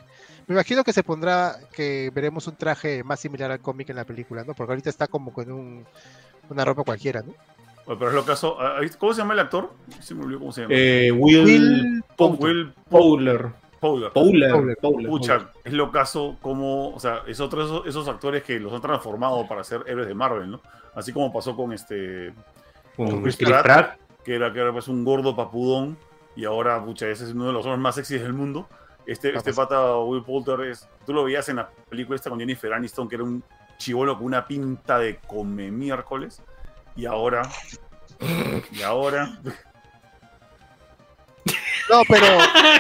Me 0.47 0.55
imagino 0.55 0.85
que 0.85 0.93
se 0.93 1.03
pondrá 1.03 1.57
que 1.75 2.11
veremos 2.15 2.47
un 2.47 2.57
traje 2.57 3.03
más 3.03 3.21
similar 3.21 3.51
al 3.51 3.61
cómic 3.61 3.89
en 3.91 3.97
la 3.97 4.05
película, 4.05 4.45
¿no? 4.45 4.55
Porque 4.55 4.73
ahorita 4.73 4.91
está 4.91 5.07
como 5.07 5.33
con 5.33 5.51
un, 5.51 5.85
una 6.51 6.65
ropa 6.65 6.85
cualquiera, 6.85 7.23
¿no? 7.23 7.33
Bueno, 7.87 7.99
Pero 7.99 8.09
es 8.11 8.15
lo 8.15 8.25
caso. 8.25 8.57
ah, 8.61 8.81
¿Cómo 8.99 9.13
se 9.15 9.21
llama 9.23 9.35
el 9.35 9.41
actor? 9.41 9.73
Se 10.01 10.15
me 10.15 10.23
olvidó 10.25 10.41
cómo 10.41 10.53
se 10.53 10.63
llama. 10.63 10.75
Eh, 10.77 11.11
Will, 11.13 11.45
Will 11.45 12.05
Poulter. 12.17 12.47
Will 12.47 12.73
Powler. 12.91 13.47
Powler. 13.81 14.11
Powler. 14.13 14.77
Powler, 14.81 15.09
Pucha, 15.09 15.51
es 15.63 15.73
lo 15.73 15.93
caso 15.93 16.39
como, 16.41 16.95
o 16.95 17.01
sea, 17.01 17.23
es 17.27 17.39
otro 17.41 17.61
de 17.61 17.67
esos, 17.67 17.87
esos 17.87 18.09
actores 18.09 18.43
que 18.43 18.59
los 18.59 18.73
han 18.73 18.81
transformado 18.81 19.47
para 19.47 19.63
ser 19.65 19.83
héroes 19.87 20.09
de 20.09 20.15
Marvel, 20.15 20.51
¿no? 20.51 20.63
Así 20.95 21.13
como 21.13 21.31
pasó 21.33 21.55
con 21.55 21.73
este 21.73 22.33
Con 22.97 23.11
Con 23.11 23.23
Chris 23.23 23.37
Chris 23.37 23.49
Pratt. 23.51 23.63
Pratt. 23.63 23.99
que 24.25 24.35
era, 24.37 24.51
que 24.53 24.61
era 24.61 24.73
pues 24.73 24.89
un 24.89 25.05
gordo 25.05 25.37
papudón, 25.37 25.99
y 26.35 26.47
ahora, 26.47 26.83
pucha, 26.83 27.09
ese 27.11 27.25
es 27.25 27.33
uno 27.33 27.47
de 27.49 27.53
los 27.53 27.65
hombres 27.67 27.81
más 27.81 27.95
sexys 27.97 28.23
del 28.23 28.33
mundo. 28.33 28.67
Este, 29.07 29.29
este 29.37 29.51
Capaz. 29.51 29.69
pata 29.69 29.97
Will 29.99 30.23
Poulter 30.25 30.61
es, 30.69 30.89
tú 31.05 31.13
lo 31.13 31.25
veías 31.25 31.49
en 31.49 31.57
la 31.57 31.69
película 31.89 32.17
esta 32.17 32.31
con 32.31 32.39
Jennifer 32.39 32.73
Aniston, 32.73 33.09
que 33.09 33.17
era 33.17 33.25
un 33.25 33.43
chivolo 33.79 34.17
con 34.17 34.27
una 34.27 34.47
pinta 34.47 34.99
de 34.99 35.19
come 35.27 35.71
miércoles, 35.71 36.41
y 36.97 37.05
ahora, 37.07 37.43
y 38.73 38.83
ahora, 38.83 39.39
No, 41.91 42.01
pero, 42.09 42.27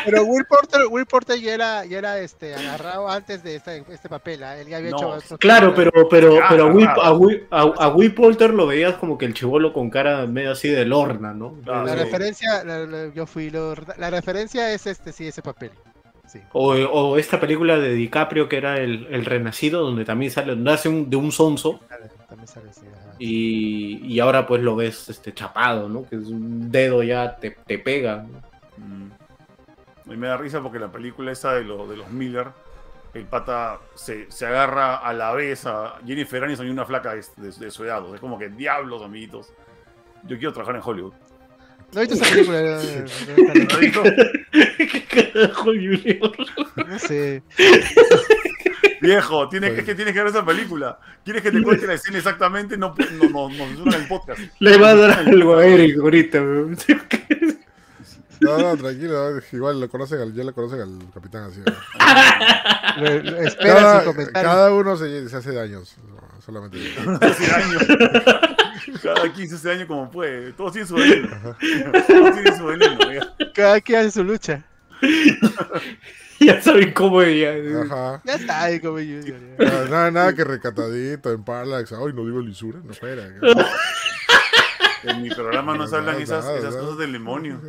pero 0.07 0.25
Will 0.25 0.47
Porter, 0.47 0.81
Will 0.89 1.05
Porter 1.05 1.39
ya 1.39 1.53
era, 1.53 1.85
ya 1.85 1.99
era 1.99 2.19
este, 2.20 2.55
agarrado 2.55 3.07
antes 3.07 3.43
de 3.43 3.57
este, 3.57 3.85
este 3.91 4.09
papel. 4.09 4.43
¿ah? 4.43 4.57
Él 4.59 4.67
ya 4.69 4.78
había 4.78 4.93
No, 4.93 5.19
hecho 5.19 5.36
Claro, 5.36 5.75
pero, 5.75 5.91
pero, 6.09 6.39
Ah, 6.43 6.47
pero 6.49 6.65
a, 6.65 6.67
Will, 6.73 6.89
a, 6.89 7.12
Will, 7.12 7.47
a, 7.51 7.61
a 7.61 7.89
Will 7.89 8.15
Poulter 8.15 8.55
lo 8.55 8.67
veías 8.67 8.94
como 8.94 9.19
que 9.19 9.27
el 9.27 9.35
chivolo 9.35 9.75
con 9.75 9.91
cara 9.91 10.27
medio 10.27 10.53
así 10.53 10.70
de 10.70 10.86
lorna, 10.86 11.35
¿no? 11.35 11.53
Claro, 11.65 11.85
La 11.85 11.93
sí. 11.93 11.99
referencia, 11.99 12.65
la, 12.65 12.78
la- 12.86 13.12
yo 13.12 13.27
fui 13.27 13.51
lo, 13.51 13.75
la 13.99 14.09
referencia 14.09 14.73
es 14.73 14.86
este, 14.86 15.12
sí, 15.12 15.28
ese 15.28 15.43
papel. 15.43 15.73
Sí. 16.35 16.41
O, 16.53 16.73
o 16.75 17.17
esta 17.17 17.39
película 17.41 17.79
de 17.79 17.95
DiCaprio 17.95 18.49
que 18.49 18.57
era 18.57 18.79
el, 18.79 19.07
el 19.11 19.25
Renacido, 19.25 19.83
donde 19.83 20.05
también 20.05 20.31
sale, 20.33 20.57
hace 20.71 20.89
un, 20.89 21.09
de 21.09 21.17
un 21.17 21.31
sonso 21.33 21.81
También 22.29 22.49
sale 22.49 22.71
así. 22.71 22.87
ajá. 22.87 23.15
y, 23.21 24.05
y 24.05 24.19
ahora 24.21 24.45
pues 24.47 24.61
lo 24.61 24.75
ves 24.77 25.09
este 25.09 25.33
chapado, 25.33 25.89
¿no? 25.89 26.03
Que 26.09 26.17
es 26.17 26.27
un 26.27 26.71
dedo 26.73 27.03
ya 27.05 27.37
te, 27.37 27.53
te 27.53 27.79
pega. 27.79 28.27
¿no? 28.29 28.39
Mm. 28.85 29.11
A 30.07 30.11
mí 30.11 30.17
me 30.17 30.27
da 30.27 30.37
risa 30.37 30.61
porque 30.61 30.79
la 30.81 30.91
película 30.93 31.31
esa 31.33 31.55
de, 31.55 31.63
lo- 31.65 31.87
de 31.87 31.97
los 31.97 32.11
Miller, 32.11 32.49
el 33.15 33.25
pata 33.27 33.79
se, 33.95 34.29
se 34.31 34.45
agarra 34.47 34.97
a 34.97 35.13
la 35.13 35.33
vez 35.33 35.65
a 35.67 35.95
Jennifer 36.05 36.43
Aniston 36.43 36.67
y 36.67 36.71
una 36.71 36.85
flaca 36.85 37.15
de, 37.15 37.25
de- 37.37 37.53
de 37.53 37.71
su 37.71 37.85
edad. 37.85 38.03
Es 38.13 38.21
como 38.21 38.37
que 38.39 38.49
diablos, 38.49 39.03
amiguitos. 39.03 39.53
Yo 40.25 40.37
quiero 40.37 40.53
trabajar 40.53 40.75
en 40.77 40.83
Hollywood. 40.85 41.13
¿No 41.93 42.01
viste 42.01 42.15
esa 42.15 42.25
película? 42.31 42.61
¿Lo 42.63 42.75
has 42.77 43.81
visto? 43.81 44.03
¿Qué 44.53 45.05
carajo, 45.33 45.65
Junior? 45.65 46.33
No 46.89 46.99
sé. 46.99 47.43
Viejo, 49.01 49.49
tienes, 49.49 49.79
es 49.79 49.85
que 49.85 49.95
tienes 49.95 50.15
que 50.15 50.21
ver 50.21 50.31
esa 50.31 50.45
película. 50.45 50.99
¿Quieres 51.25 51.43
que 51.43 51.53
te 51.53 51.63
cuente 51.63 51.87
la 51.87 51.95
escena 51.95 52.19
exactamente? 52.19 52.77
No, 52.77 52.95
no, 53.21 53.49
no, 53.49 53.49
no 53.51 53.97
el 53.97 54.09
podcast. 54.09 54.41
Le 54.61 54.77
va 54.79 54.91
a 54.91 54.95
dar 54.95 55.11
algo 55.29 55.57
a 55.57 55.67
Eric 55.67 55.99
ahorita, 55.99 56.41
weón. 56.41 56.77
No, 58.41 58.59
no, 58.59 58.77
tranquilo. 58.77 59.41
Igual 59.53 59.81
lo 59.81 59.89
conocen 59.89 60.21
al, 60.21 60.35
ya 60.35 60.45
lo 60.45 60.53
conocen 60.55 60.81
al 60.81 60.99
capitán 61.13 61.45
así. 61.45 61.61
¿no? 61.65 63.07
Espera 63.47 63.75
Cada, 63.75 64.01
su 64.01 64.07
comentario. 64.07 64.49
cada 64.51 64.75
uno 64.75 64.97
se, 64.97 65.29
se 65.29 65.37
hace 65.37 65.53
daños. 65.53 65.97
No, 66.48 66.70
Solamente. 66.70 66.78
Hace 67.26 67.52
años. 67.55 67.82
Cada 69.02 69.32
15 69.32 69.55
ese 69.55 69.70
año 69.70 69.86
como 69.86 70.10
puede. 70.10 70.52
Todos 70.52 70.73
tienen 70.73 70.89
su 70.89 70.94
veneno. 70.94 71.28
Todos 72.06 72.32
tienen 72.34 72.56
su 72.56 72.64
veneno. 72.66 72.98
ya. 73.12 73.52
Cada 73.55 73.81
quien 73.81 74.00
hace 74.00 74.10
su 74.12 74.24
lucha. 74.24 74.64
ya 76.40 76.60
saben 76.62 76.92
cómo 76.92 77.23
ella. 77.23 77.55
Ajá. 77.84 78.20
Ya 78.24 78.34
está, 78.34 78.62
ahí 78.64 78.81
como 78.81 78.98
yo. 79.00 79.20
yo- 79.20 79.34
yo. 79.36 79.64
Nada, 79.64 79.84
nada, 79.89 80.10
nada 80.10 80.34
que 80.34 80.44
recatadito 80.44 81.32
en 81.32 81.44
Parallax. 81.44 81.92
Ay, 81.92 82.12
no 82.14 82.24
digo 82.26 82.40
lisura. 82.40 82.81
No, 82.84 82.92
espera. 82.92 83.24
En 85.05 85.23
mi 85.23 85.31
programa 85.31 85.76
no 85.76 85.86
se 85.86 85.97
hablan 85.97 86.20
esas, 86.20 86.44
Nada, 86.44 86.58
esas 86.58 86.70
nada. 86.74 86.82
cosas 86.84 86.98
del 86.98 87.12
demonio. 87.12 87.60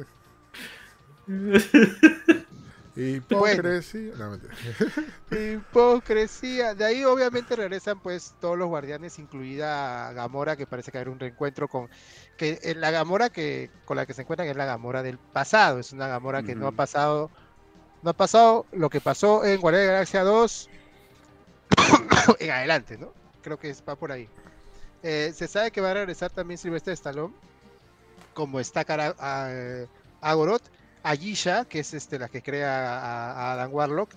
Hipocresía. 2.96 4.14
No, 4.18 4.32
mentira. 4.32 4.54
Hipocresía. 5.54 6.76
De 6.76 6.86
ahí 6.86 7.04
obviamente 7.04 7.56
regresan 7.56 8.00
pues 8.00 8.36
todos 8.40 8.58
los 8.58 8.68
guardianes, 8.68 9.20
incluida 9.20 10.14
Gamora, 10.14 10.56
que 10.56 10.66
parece 10.66 10.92
que 10.92 10.98
haber 10.98 11.10
un 11.10 11.20
reencuentro 11.20 11.68
con 11.68 11.90
que 12.38 12.60
eh, 12.64 12.76
la 12.76 12.92
Gamora 12.92 13.30
que 13.30 13.70
con 13.84 13.98
la 13.98 14.06
que 14.06 14.14
se 14.14 14.22
encuentran 14.22 14.48
es 14.48 14.56
la 14.56 14.66
Gamora 14.66 15.04
del 15.04 15.18
pasado. 15.18 15.80
Es 15.80 15.92
una 15.92 16.08
Gamora 16.08 16.44
que 16.44 16.56
no 16.56 16.68
ha 16.68 16.72
pasado, 16.72 17.30
no 18.02 18.12
ha 18.12 18.14
pasado 18.14 18.66
lo 18.72 18.90
que 18.90 19.02
pasó 19.02 19.44
en 19.44 19.60
Guardianes 19.60 19.88
de 19.88 19.92
la 19.92 19.94
Galaxia 19.94 20.24
2 20.24 20.70
en 22.40 22.52
adelante, 22.52 22.98
¿no? 22.98 23.14
Creo 23.42 23.60
que 23.60 23.76
va 23.88 23.96
por 23.96 24.12
ahí. 24.12 24.30
Eh, 25.04 25.34
se 25.36 25.48
sabe 25.48 25.70
que 25.70 25.82
va 25.82 25.92
a 25.92 25.96
regresar 25.96 26.32
también 26.32 26.58
Sylvester 26.58 26.94
Stallone, 26.94 27.34
como 28.34 28.60
está 28.60 28.86
cara 28.86 29.14
a, 29.20 29.50
a 30.22 30.32
Agoroth, 30.32 30.64
Ayisha, 31.06 31.66
que 31.66 31.80
es 31.80 31.94
este, 31.94 32.20
la 32.20 32.30
que 32.30 32.42
crea 32.42 33.00
a, 33.00 33.54
Adam 33.54 33.74
Warlock. 33.74 34.12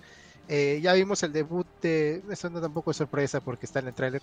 Eh, 0.47 0.79
ya 0.81 0.93
vimos 0.93 1.21
el 1.23 1.31
debut 1.31 1.67
de, 1.81 2.23
eso 2.31 2.49
no 2.49 2.59
tampoco 2.59 2.91
es 2.91 2.97
sorpresa 2.97 3.39
porque 3.39 3.65
está 3.67 3.79
en 3.79 3.87
el 3.87 3.93
tráiler 3.93 4.21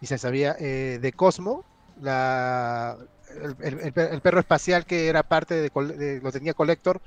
y 0.00 0.06
se 0.06 0.18
sabía, 0.18 0.56
eh, 0.58 0.98
de 1.00 1.12
Cosmo, 1.12 1.64
el, 2.02 3.56
el- 3.60 3.80
el 3.80 3.92
per- 3.92 4.12
el 4.12 4.20
perro 4.20 4.40
espacial 4.40 4.84
que 4.84 5.08
era 5.08 5.22
parte 5.22 5.54
de- 5.54 6.20
lo 6.22 6.32
tenía 6.32 6.54
Collector, 6.54 7.00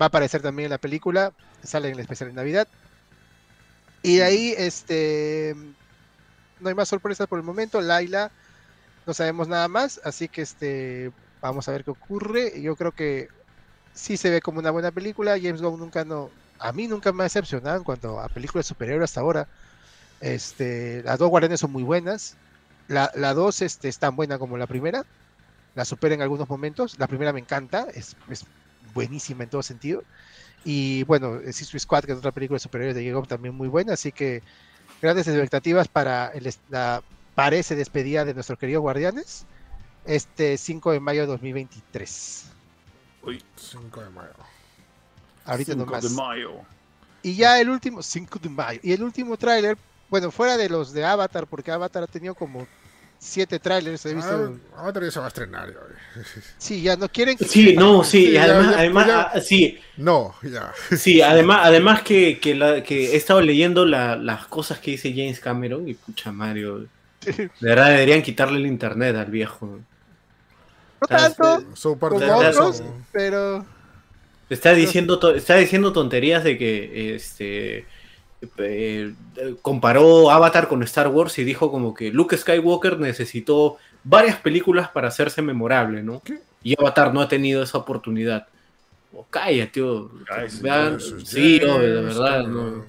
va 0.00 0.06
a 0.06 0.08
aparecer 0.08 0.42
también 0.42 0.66
en 0.66 0.70
la 0.72 0.78
película, 0.78 1.32
sale 1.62 1.88
en 1.88 1.94
el 1.94 2.00
especial 2.00 2.30
de 2.30 2.34
Navidad. 2.36 2.68
Y 4.02 4.16
de 4.18 4.24
ahí, 4.24 4.54
este, 4.56 5.54
no 6.60 6.68
hay 6.68 6.74
más 6.74 6.88
sorpresas 6.88 7.26
por 7.26 7.38
el 7.38 7.44
momento. 7.44 7.80
Laila, 7.80 8.30
no 9.06 9.14
sabemos 9.14 9.48
nada 9.48 9.68
más, 9.68 10.00
así 10.04 10.28
que 10.28 10.42
este, 10.42 11.10
vamos 11.40 11.68
a 11.68 11.72
ver 11.72 11.84
qué 11.84 11.90
ocurre. 11.90 12.60
Yo 12.60 12.76
creo 12.76 12.92
que 12.92 13.28
sí 13.96 14.16
se 14.16 14.30
ve 14.30 14.40
como 14.40 14.60
una 14.60 14.70
buena 14.70 14.92
película. 14.92 15.38
James 15.40 15.60
Gunn 15.62 15.80
nunca 15.80 16.04
no, 16.04 16.30
a 16.58 16.72
mí 16.72 16.86
nunca 16.86 17.12
me 17.12 17.22
ha 17.22 17.24
decepcionado 17.24 17.78
en 17.78 17.84
cuanto 17.84 18.20
a 18.20 18.28
películas 18.28 18.66
superhéroes 18.66 19.10
hasta 19.10 19.20
ahora. 19.20 19.48
Este, 20.20 21.02
las 21.02 21.18
dos 21.18 21.30
guardianes 21.30 21.60
son 21.60 21.72
muy 21.72 21.82
buenas. 21.82 22.36
La, 22.88 23.10
la 23.14 23.34
dos 23.34 23.62
este, 23.62 23.88
es 23.88 23.98
tan 23.98 24.14
buena 24.14 24.38
como 24.38 24.56
la 24.56 24.66
primera. 24.66 25.04
La 25.74 25.84
supera 25.84 26.14
en 26.14 26.22
algunos 26.22 26.48
momentos. 26.48 26.98
La 26.98 27.06
primera 27.08 27.32
me 27.32 27.40
encanta, 27.40 27.88
es, 27.94 28.16
es 28.30 28.44
buenísima 28.94 29.44
en 29.44 29.50
todo 29.50 29.62
sentido. 29.62 30.04
Y 30.64 31.04
bueno, 31.04 31.40
Suicide 31.44 31.78
Squad, 31.80 32.04
que 32.04 32.12
es 32.12 32.18
otra 32.18 32.32
película 32.32 32.56
de 32.56 32.60
superhéroes 32.60 32.96
de 32.96 33.12
Gunn, 33.12 33.26
también 33.26 33.54
muy 33.54 33.68
buena. 33.68 33.94
Así 33.94 34.12
que 34.12 34.42
grandes 35.02 35.26
expectativas 35.26 35.88
para 35.88 36.28
el, 36.28 36.52
la 36.68 37.02
parece 37.34 37.76
despedida 37.76 38.24
de 38.24 38.34
nuestros 38.34 38.58
queridos 38.58 38.82
guardianes. 38.82 39.46
Este 40.04 40.56
5 40.58 40.92
de 40.92 41.00
mayo 41.00 41.22
de 41.22 41.26
2023. 41.26 42.55
Uy, 43.26 43.42
5 43.56 44.00
de 44.00 44.10
mayo. 44.10 44.28
Ahorita 45.44 45.72
5 45.72 45.84
nomás. 45.86 46.02
de 46.04 46.10
mayo. 46.10 46.52
Y 47.22 47.34
ya 47.34 47.60
el 47.60 47.68
último, 47.70 48.02
5 48.02 48.38
de 48.38 48.48
mayo. 48.48 48.80
Y 48.82 48.92
el 48.92 49.02
último 49.02 49.36
tráiler, 49.36 49.76
bueno, 50.08 50.30
fuera 50.30 50.56
de 50.56 50.68
los 50.68 50.92
de 50.92 51.04
Avatar, 51.04 51.46
porque 51.46 51.70
Avatar 51.72 52.04
ha 52.04 52.06
tenido 52.06 52.34
como 52.34 52.66
siete 53.18 53.58
trailers, 53.58 54.04
he 54.06 54.14
visto. 54.14 54.58
Ah, 54.76 54.80
Avatar 54.82 55.02
ya 55.04 55.10
se 55.10 55.18
va 55.18 55.24
a 55.24 55.28
estrenar. 55.28 55.68
ya. 55.72 56.22
Sí, 56.58 56.82
ya 56.82 56.96
no 56.96 57.08
quieren 57.08 57.36
que... 57.36 57.44
Sí, 57.46 57.74
no, 57.74 58.04
sí, 58.04 58.26
Sí, 58.26 58.36
además, 58.36 58.70
ya, 58.72 58.78
además 58.78 59.06
ya. 59.06 59.20
ah, 59.22 59.40
sí, 59.40 59.78
No, 59.96 60.34
ya. 60.42 60.72
sí, 60.96 61.20
además, 61.22 61.60
además 61.64 62.02
que, 62.02 62.38
que, 62.38 62.54
la- 62.54 62.82
que 62.82 63.12
he 63.12 63.16
estado 63.16 63.40
leyendo 63.40 63.84
la- 63.84 64.16
las 64.16 64.46
cosas 64.46 64.78
que 64.78 64.92
dice 64.92 65.10
James 65.10 65.40
Cameron 65.40 65.88
y 65.88 65.94
pucha 65.94 66.30
Mario, 66.30 66.80
de 67.24 67.50
verdad 67.60 67.88
deberían 67.88 68.22
quitarle 68.22 68.58
el 68.58 68.66
internet 68.66 69.16
al 69.16 69.30
viejo. 69.30 69.80
No 71.00 71.06
Ah, 71.10 71.16
tanto 71.16 71.64
So 71.74 71.98
como 71.98 72.16
otros, 72.38 72.82
pero... 73.12 73.64
Está 74.48 74.72
diciendo, 74.72 75.18
to- 75.18 75.34
está 75.34 75.56
diciendo 75.56 75.92
tonterías 75.92 76.44
de 76.44 76.56
que 76.56 77.14
este 77.16 77.84
eh, 78.58 79.12
comparó 79.60 80.30
Avatar 80.30 80.68
con 80.68 80.82
Star 80.84 81.08
Wars 81.08 81.36
y 81.38 81.44
dijo 81.44 81.70
como 81.70 81.94
que 81.94 82.10
Luke 82.12 82.36
Skywalker 82.36 83.00
necesitó 83.00 83.76
varias 84.04 84.36
películas 84.36 84.88
para 84.88 85.08
hacerse 85.08 85.42
memorable, 85.42 86.02
¿no? 86.02 86.22
¿Qué? 86.22 86.38
Y 86.62 86.74
Avatar 86.78 87.12
no 87.12 87.20
ha 87.22 87.28
tenido 87.28 87.62
esa 87.62 87.78
oportunidad. 87.78 88.46
Oh, 89.12 89.26
calla, 89.28 89.70
tío. 89.70 90.10
Vean- 90.60 91.00
sí, 91.00 91.60
oh, 91.64 91.78
de 91.78 92.02
verdad. 92.02 92.46
No. 92.46 92.84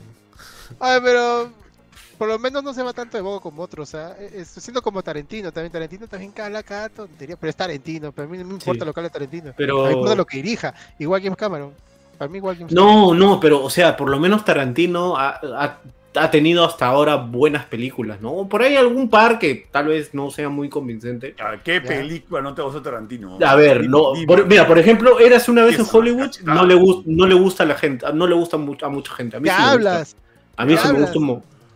Ay, 0.80 1.00
pero 1.04 1.52
por 2.18 2.28
lo 2.28 2.40
menos 2.40 2.64
no 2.64 2.74
se 2.74 2.84
va 2.84 2.94
tanto 2.94 3.18
de 3.18 3.22
boca 3.22 3.42
como 3.44 3.62
otros. 3.64 3.90
O 3.90 3.92
sea, 3.92 4.16
es, 4.20 4.48
siendo 4.48 4.82
como 4.82 5.02
Tarantino, 5.04 5.52
también 5.52 5.72
Tarantino 5.72 6.08
también 6.08 6.34
habla 6.42 6.64
cada 6.64 6.90
tontería, 6.90 7.36
pero 7.38 7.50
es 7.50 7.56
Tarantino, 7.56 8.12
pero 8.12 8.28
a 8.28 8.32
mí 8.32 8.38
no 8.38 8.46
me 8.46 8.54
importa 8.54 8.84
Sí. 8.84 8.86
lo 8.88 8.94
que 8.94 9.00
hable 9.00 9.10
Tarantino. 9.10 9.54
Pero- 9.56 9.80
A 9.80 9.82
mí 9.84 9.88
me 9.88 9.94
importa 9.94 10.16
lo 10.16 10.26
que 10.26 10.38
dirija, 10.38 10.74
igual 11.00 11.22
James 11.22 11.38
Cameron. 11.38 11.72
Para 12.18 12.30
mí 12.32 12.38
igual 12.38 12.58
James 12.58 12.74
No, 12.74 13.14
no, 13.14 13.40
pero, 13.40 13.64
o 13.64 13.70
sea, 13.70 13.96
por 13.96 14.10
lo 14.10 14.20
menos 14.20 14.44
Tarantino 14.44 15.16
ha, 15.18 15.40
ha- 15.44 15.80
ha 16.16 16.32
tenido 16.32 16.66
hasta 16.66 16.88
ahora 16.88 17.16
buenas 17.18 17.66
películas, 17.66 18.20
¿no? 18.22 18.48
Por 18.50 18.64
ahí 18.64 18.76
algún 18.76 19.08
par 19.08 19.38
que 19.38 19.68
tal 19.70 19.86
vez 19.90 20.16
no 20.16 20.32
sea 20.32 20.50
muy 20.50 20.68
convincente. 20.68 21.36
¿A 21.40 21.62
¿Qué 21.62 21.76
Ya. 21.76 21.84
película 21.88 22.42
no 22.42 22.56
te 22.56 22.64
gustó 22.64 22.82
Tarantino? 22.82 23.38
A 23.46 23.56
ver, 23.56 23.82
Dime, 23.84 23.90
no, 23.90 24.14
dime. 24.16 24.26
por- 24.26 24.48
mira, 24.48 24.66
por 24.66 24.80
ejemplo, 24.80 25.20
Eras 25.20 25.48
una 25.48 25.64
vez 25.64 25.78
en 25.78 25.86
Hollywood, 25.92 26.32
no 26.44 26.66
le, 26.66 26.76
no 27.06 27.28
le 27.28 27.36
gusta 27.36 27.62
a 27.62 27.66
la 27.68 27.76
gente, 27.76 28.04
no 28.14 28.26
le 28.26 28.34
gusta 28.34 28.56
a 28.58 28.90
mucha 28.90 29.14
gente. 29.14 29.38
A 29.38 29.40
mí 29.40 29.48
¿Qué 29.48 29.56
sí 29.56 29.62
me 29.62 29.64
gusta. 29.64 29.72
hablas? 29.74 30.16
A 30.56 30.66
mí 30.66 30.74
¿Qué 30.74 30.80
sí 30.82 30.88
me 30.94 31.00
gusta 31.02 31.20
un 31.20 31.26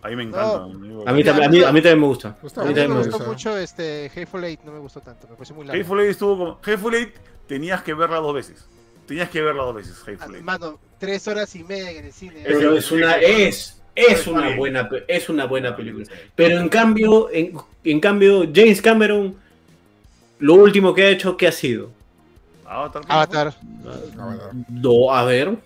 A 0.04 0.10
mí 0.10 0.16
me 0.16 0.24
encanta. 0.24 0.64
amigo. 0.64 1.04
A 1.08 1.14
mí, 1.14 1.24
también- 1.24 1.48
a, 1.48 1.52
mí, 1.52 1.64
a 1.64 1.72
mí 1.72 1.82
también 1.82 2.00
me 2.00 2.08
gusta. 2.08 2.30
No 2.42 2.48
A 2.62 2.66
mí 2.66 2.74
también 2.74 2.90
me 2.98 3.04
gustó 3.06 3.20
mucho 3.26 3.58
este 3.58 4.08
Hateful 4.14 4.44
Eight, 4.44 4.62
no 4.64 4.72
me 4.72 4.80
gustó 4.80 5.00
tanto, 5.02 5.28
me 5.30 5.36
pareció 5.36 5.56
muy 5.56 5.66
largo. 5.66 5.80
Hateful 5.80 6.00
Eight 6.00 6.12
estuvo 6.12 6.38
como. 6.38 6.60
Hateful 6.64 6.96
Eight 6.96 7.16
tenías 7.48 7.82
que 7.84 7.94
verla 7.94 8.18
dos 8.18 8.34
veces. 8.34 8.66
Tenías 9.08 9.30
que 9.30 9.42
verla 9.42 9.64
dos 9.64 9.76
veces, 9.76 10.00
Hateful 10.08 10.36
Eight. 10.36 10.44
Mano, 10.44 10.80
tres 10.98 11.28
horas 11.28 11.56
y 11.56 11.64
media 11.64 11.92
en 11.92 12.06
el 12.06 12.14
cine. 12.14 12.44
Pero 12.46 12.76
es 12.76 12.92
una, 12.92 13.16
es, 13.18 13.82
es 13.96 14.26
una 14.28 14.56
buena, 14.56 14.90
es 15.08 15.30
una 15.30 15.46
buena 15.46 15.76
película. 15.76 16.06
Pero 16.36 16.60
en 16.60 16.70
cambio, 16.70 17.30
en, 17.32 17.58
en 17.84 18.00
cambio, 18.00 18.50
James 18.54 18.82
Cameron, 18.82 19.36
lo 20.40 20.56
último 20.56 20.94
que 20.96 21.04
ha 21.04 21.10
hecho, 21.10 21.38
¿qué 21.38 21.48
ha 21.48 21.52
sido? 21.52 21.92
Avatar. 22.66 23.04
Avatar. 23.08 23.54
Avatar. 24.18 24.52
No, 24.70 25.14
a 25.14 25.26
ver. 25.26 25.58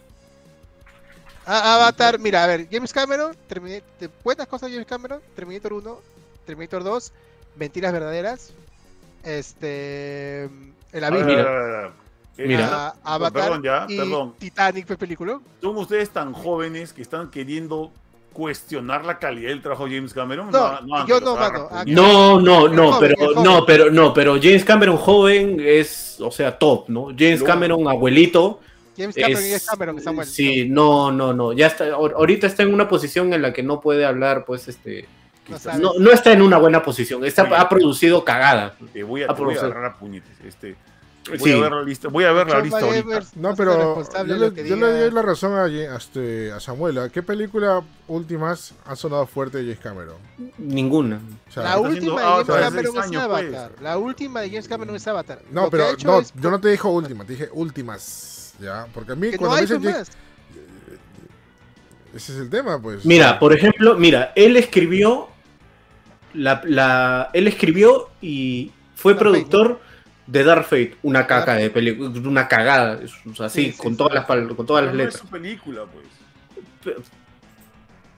Ah, 1.45 1.75
Avatar, 1.75 2.17
mira, 2.19 2.43
a 2.43 2.47
ver, 2.47 2.67
James 2.71 2.91
Cameron, 2.91 3.35
Termina- 3.47 3.81
de- 3.99 4.09
buenas 4.23 4.47
cosas 4.47 4.71
James 4.71 4.87
Cameron, 4.87 5.19
Terminator 5.35 5.73
1, 5.73 5.99
Terminator 6.45 6.83
2, 6.83 7.11
Mentiras 7.55 7.93
Verdaderas, 7.93 8.53
este, 9.23 10.45
El 10.91 11.03
Abismo. 11.03 11.29
Eh, 12.37 12.47
Mira. 12.47 12.69
ah, 12.71 12.95
Avatar 13.15 13.43
Perdón, 13.43 13.63
ya, 13.63 13.85
y 13.87 13.97
perdón. 13.97 14.33
Titanic 14.37 14.87
fue 14.87 14.97
película. 14.97 15.39
¿Son 15.61 15.77
ustedes 15.77 16.09
tan 16.09 16.33
jóvenes 16.33 16.91
que 16.91 17.01
están 17.01 17.29
queriendo 17.29 17.91
cuestionar 18.33 19.05
la 19.05 19.17
calidad 19.19 19.49
del 19.49 19.61
trabajo 19.61 19.85
de 19.85 19.95
James 19.95 20.13
Cameron? 20.13 20.51
No, 20.51 21.07
yo 21.07 21.21
no, 21.21 21.35
mano, 21.37 21.69
No, 21.85 22.41
no, 22.41 22.65
El 22.65 22.75
no, 22.75 22.91
joven, 22.91 23.13
pero 23.17 23.41
no, 23.41 23.65
pero 23.65 23.89
no, 23.91 24.13
pero 24.13 24.33
James 24.41 24.65
Cameron 24.65 24.97
joven 24.97 25.61
es, 25.63 26.17
o 26.19 26.29
sea, 26.29 26.57
top, 26.59 26.89
¿no? 26.89 27.07
James 27.17 27.41
Cameron 27.41 27.87
abuelito 27.87 28.59
James 28.97 29.15
Cameron 29.15 29.43
y 29.43 29.45
es 29.45 29.49
James 29.51 29.65
Cameron, 29.69 30.01
Samuel. 30.01 30.27
Sí, 30.27 30.67
no, 30.69 31.11
no, 31.11 31.33
no, 31.33 31.53
ya 31.53 31.67
está 31.67 31.85
ahor- 31.85 32.13
ahorita 32.15 32.47
está 32.47 32.63
en 32.63 32.73
una 32.73 32.87
posición 32.87 33.33
en 33.33 33.41
la 33.41 33.53
que 33.53 33.63
no 33.63 33.79
puede 33.81 34.05
hablar, 34.05 34.45
pues 34.45 34.67
este 34.67 35.07
No 35.49 35.59
sabes. 35.59 35.79
no, 35.79 35.93
no 35.99 36.11
está 36.11 36.31
en 36.33 36.41
una 36.41 36.57
buena 36.57 36.81
posición, 36.83 37.23
está 37.25 37.43
Oye. 37.43 37.55
ha 37.55 37.69
producido 37.69 38.23
cagada. 38.25 38.75
Te 38.93 39.03
voy 39.03 39.23
a, 39.23 39.25
Ah, 39.25 39.27
te 39.27 39.33
voy 39.33 39.53
a 39.53 39.55
profesor. 39.57 39.65
agarrar 39.71 39.91
a 39.91 39.97
puñetes. 39.99 40.31
Este, 40.45 40.75
voy, 41.27 41.39
Sí. 41.39 41.51
a 41.53 41.59
ver 41.61 41.71
la 41.71 41.81
lista, 41.83 42.07
voy 42.07 42.23
a 42.23 42.31
ver 42.31 42.47
la 42.47 42.59
lista 42.61 42.79
ahorita. 42.81 43.21
No, 43.35 43.55
pero 43.55 44.03
yo 44.27 44.35
le, 44.37 44.67
yo 44.67 44.75
le 44.75 44.85
doy 44.99 45.11
la 45.11 45.21
razón 45.23 45.53
a, 45.53 45.63
a 45.63 45.97
este, 45.97 46.51
a 46.51 46.59
Samuela. 46.59 47.09
¿Qué 47.09 47.23
película 47.23 47.81
últimas 48.07 48.73
ha 48.85 48.95
sonado 48.95 49.25
fuerte 49.25 49.57
de 49.57 49.63
James 49.63 49.79
Cameron? 49.79 50.15
Ninguna. 50.59 51.19
O 51.49 51.51
sea, 51.51 51.63
La 51.63 51.79
última 51.79 51.89
haciendo 51.95 52.15
de 52.15 52.21
James 52.23 52.49
Avatar 52.49 52.61
Cameron 52.63 52.85
es 52.85 53.11
pues. 53.11 53.17
Avatar. 53.55 53.71
La 53.81 53.97
última 53.97 54.41
de 54.41 54.49
James 54.49 54.67
Cameron 54.67 54.95
es 54.95 55.07
Avatar. 55.07 55.39
no, 55.51 55.69
pero 55.71 55.85
no, 56.03 56.19
es- 56.19 56.33
yo 56.35 56.51
no 56.51 56.59
te 56.59 56.69
dijo 56.69 56.89
última, 56.89 57.23
te 57.25 57.33
dije 57.33 57.49
últimas. 57.53 58.44
¿Ya? 58.59 58.87
Porque 58.93 59.11
a 59.11 59.15
mí 59.15 59.27
que 59.29 59.33
no 59.33 59.39
cuando 59.39 59.55
me 59.55 59.61
dicen 59.61 59.81
más. 59.83 60.11
Ese 62.13 62.33
es 62.33 62.39
el 62.39 62.49
tema, 62.49 62.81
pues. 62.81 63.05
Mira, 63.05 63.39
por 63.39 63.53
ejemplo, 63.53 63.95
mira, 63.95 64.31
él 64.35 64.55
escribió 64.55 65.29
la, 66.33 66.61
la 66.65 67.29
él 67.33 67.47
escribió 67.47 68.09
y 68.21 68.71
fue 68.95 69.13
Dark 69.13 69.25
Fate, 69.25 69.31
productor 69.31 69.81
de 70.27 70.43
Dark 70.43 70.63
Fate, 70.63 70.95
una 71.03 71.27
caca 71.27 71.55
de 71.55 71.69
película, 71.69 72.09
una 72.27 72.47
cagada, 72.47 73.01
es- 73.03 73.13
o 73.29 73.35
sea, 73.35 73.47
así, 73.47 73.65
Sí, 73.65 73.71
sí, 73.73 73.77
con 73.77 73.91
sí. 73.93 73.97
todas 73.97 74.13
las 74.13 74.25
con 74.55 74.65
todas 74.65 74.83
Pero 74.83 74.85
las 74.85 74.95
no 74.95 74.99
es 75.01 75.05
letras. 75.07 75.21
su 75.21 75.27
película, 75.27 75.81
pues. 75.85 76.95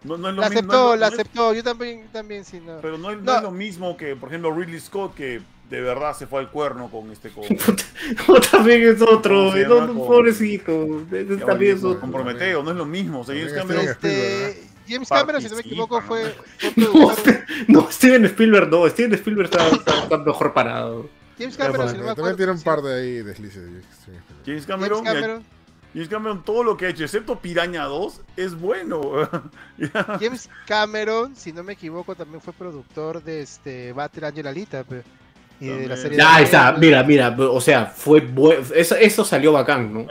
No, 0.04 0.18
no 0.18 0.30
es 0.30 0.36
lo 0.36 0.42
La 0.42 0.50
mismo, 0.50 0.60
aceptó, 0.60 0.78
no 0.88 0.94
es- 0.94 1.00
la 1.00 1.08
no 1.10 1.14
es- 1.16 1.20
aceptó. 1.20 1.54
Yo 1.54 1.64
también, 1.64 2.08
también 2.14 2.46
sí, 2.46 2.60
no. 2.66 2.78
Pero 2.82 2.98
no, 2.98 3.12
es- 3.12 3.18
no 3.18 3.24
No. 3.24 3.36
es 3.38 3.44
lo 3.44 3.52
mismo 3.52 3.98
que, 3.98 4.16
por 4.16 4.30
ejemplo, 4.30 4.54
Ridley 4.54 4.80
Scott, 4.80 5.16
que 5.16 5.42
de 5.70 5.82
verdad 5.82 6.16
se 6.18 6.28
fue 6.28 6.40
al 6.40 6.50
cuerno 6.50 6.90
con 6.90 7.12
este. 7.12 7.30
Con, 7.30 7.44
también 8.52 8.84
es 8.88 9.02
otro, 9.02 9.36
¿Cómo 9.36 9.52
se 9.54 9.64
no, 9.66 9.76
llama? 9.76 9.88
no, 9.88 9.94
Con- 10.00 10.08
pobrecito, 10.08 11.02
ese 11.12 11.38
también 11.38 11.78
es 11.78 11.84
otro. 11.84 12.00
con 12.00 12.12
Prometeo, 12.12 12.64
no 12.64 12.72
es 12.72 12.78
lo 12.78 12.86
mismo. 12.86 13.22
O 13.22 13.24
sea, 13.26 13.36
James 13.36 13.54
También 13.54 13.80
Cameron. 13.80 13.98
Este, 14.04 14.64
James 14.88 15.10
Cameron, 15.10 15.42
si 15.42 15.50
no 15.50 15.56
me 15.56 15.62
equivoco, 15.62 16.02
fue, 16.02 16.24
fue 16.60 16.72
No, 16.78 16.92
productor. 16.92 17.36
no, 17.68 17.92
Steven 17.92 18.26
Spielberg 18.26 18.70
no, 18.70 18.88
Steven 18.88 19.14
Spielberg 19.16 19.50
está, 19.52 19.68
está- 19.70 20.04
está 20.04 20.18
mejor 20.20 20.54
parado. 20.54 21.10
James 21.38 21.58
Cameron, 21.58 21.90
si 21.90 21.98
no 21.98 22.00
me 22.04 22.08
También 22.08 22.12
acuerdo. 22.12 22.38
tiene 22.38 22.52
un 22.54 22.62
par 22.62 22.82
de 22.82 22.96
ahí 22.96 23.12
deslices. 23.22 23.64
James 24.06 24.24
James 24.46 24.66
Cameron, 24.66 25.02
mira, 25.02 25.14
Cameron, 25.14 25.44
James 25.98 26.10
Cameron, 26.10 26.44
todo 26.44 26.62
lo 26.62 26.78
que 26.78 26.86
ha 26.86 26.90
hecho, 26.90 27.04
excepto 27.06 27.40
Piraña 27.40 27.86
2, 27.86 28.22
es 28.36 28.54
bueno. 28.54 29.02
James 30.20 30.48
Cameron, 30.68 31.36
si 31.36 31.52
no 31.52 31.64
me 31.64 31.74
equivoco, 31.74 32.14
también 32.14 32.40
fue 32.40 32.54
productor 32.54 33.24
de 33.24 33.42
este 33.42 33.94
Battle 33.94 34.28
Angel 34.28 34.46
Alita. 34.46 34.84
pe, 34.84 35.02
Y 35.60 35.66
de 35.66 35.88
la 35.88 35.98
serie 35.98 36.20
Ya, 36.20 36.36
ahí 36.36 36.42
de 36.42 36.46
está, 36.46 36.72
mira, 36.74 37.02
mira, 37.02 37.36
o 37.36 37.60
sea, 37.60 37.88
fue 37.88 38.30
eso, 38.76 38.96
eso 38.96 39.26
salió 39.26 39.52
bacán, 39.54 39.92
¿no? 39.92 40.02
No, 40.04 40.08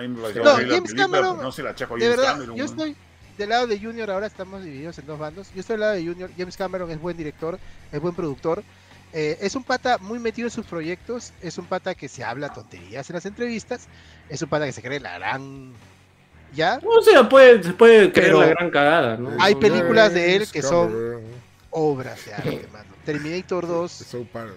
James 0.56 0.92
Cameron, 0.92 1.10
pero 1.12 1.36
no 1.36 1.52
se 1.52 1.62
la 1.62 1.70
achaco 1.70 1.94
a 1.94 1.98
De 1.98 2.04
James 2.04 2.16
verdad, 2.16 2.32
Cameron. 2.32 2.56
yo 2.56 2.64
estoy 2.64 2.96
del 3.38 3.48
lado 3.50 3.66
de 3.68 3.78
Junior, 3.78 4.10
ahora 4.10 4.26
estamos 4.26 4.64
divididos 4.64 4.98
en 4.98 5.06
dos 5.06 5.20
bandos. 5.20 5.52
Yo 5.54 5.60
estoy 5.60 5.74
del 5.74 5.80
lado 5.82 5.92
de 5.92 6.04
Junior. 6.04 6.30
James 6.36 6.56
Cameron 6.56 6.90
es 6.90 7.00
buen 7.00 7.16
director, 7.16 7.60
es 7.92 8.00
buen 8.00 8.14
productor. 8.16 8.64
Eh, 9.12 9.38
es 9.40 9.54
un 9.54 9.64
pata 9.64 9.98
muy 9.98 10.18
metido 10.18 10.48
en 10.48 10.52
sus 10.52 10.66
proyectos. 10.66 11.32
Es 11.40 11.56
un 11.58 11.64
pata 11.66 11.94
que 11.94 12.08
se 12.08 12.22
habla 12.24 12.52
tonterías 12.52 13.08
en 13.08 13.14
las 13.14 13.24
entrevistas. 13.26 13.88
Es 14.28 14.42
un 14.42 14.48
pata 14.48 14.66
que 14.66 14.72
se 14.72 14.82
cree 14.82 15.00
la 15.00 15.18
gran. 15.18 15.72
¿Ya? 16.54 16.80
O 16.84 17.02
sea, 17.02 17.28
puede, 17.28 17.62
se 17.62 17.72
puede 17.72 18.12
creer 18.12 18.34
la 18.34 18.46
gran 18.46 18.70
cagada, 18.70 19.16
¿no? 19.16 19.30
hay 19.40 19.54
películas 19.56 20.14
de 20.14 20.36
él 20.36 20.46
que 20.50 20.62
son- 20.62 21.20
Obras 21.70 22.24
de 22.24 22.32
arte, 22.34 22.68
mano. 22.72 22.88
Terminator 23.04 23.66
2. 23.66 23.92
So 23.92 24.24
paranoid. 24.24 24.56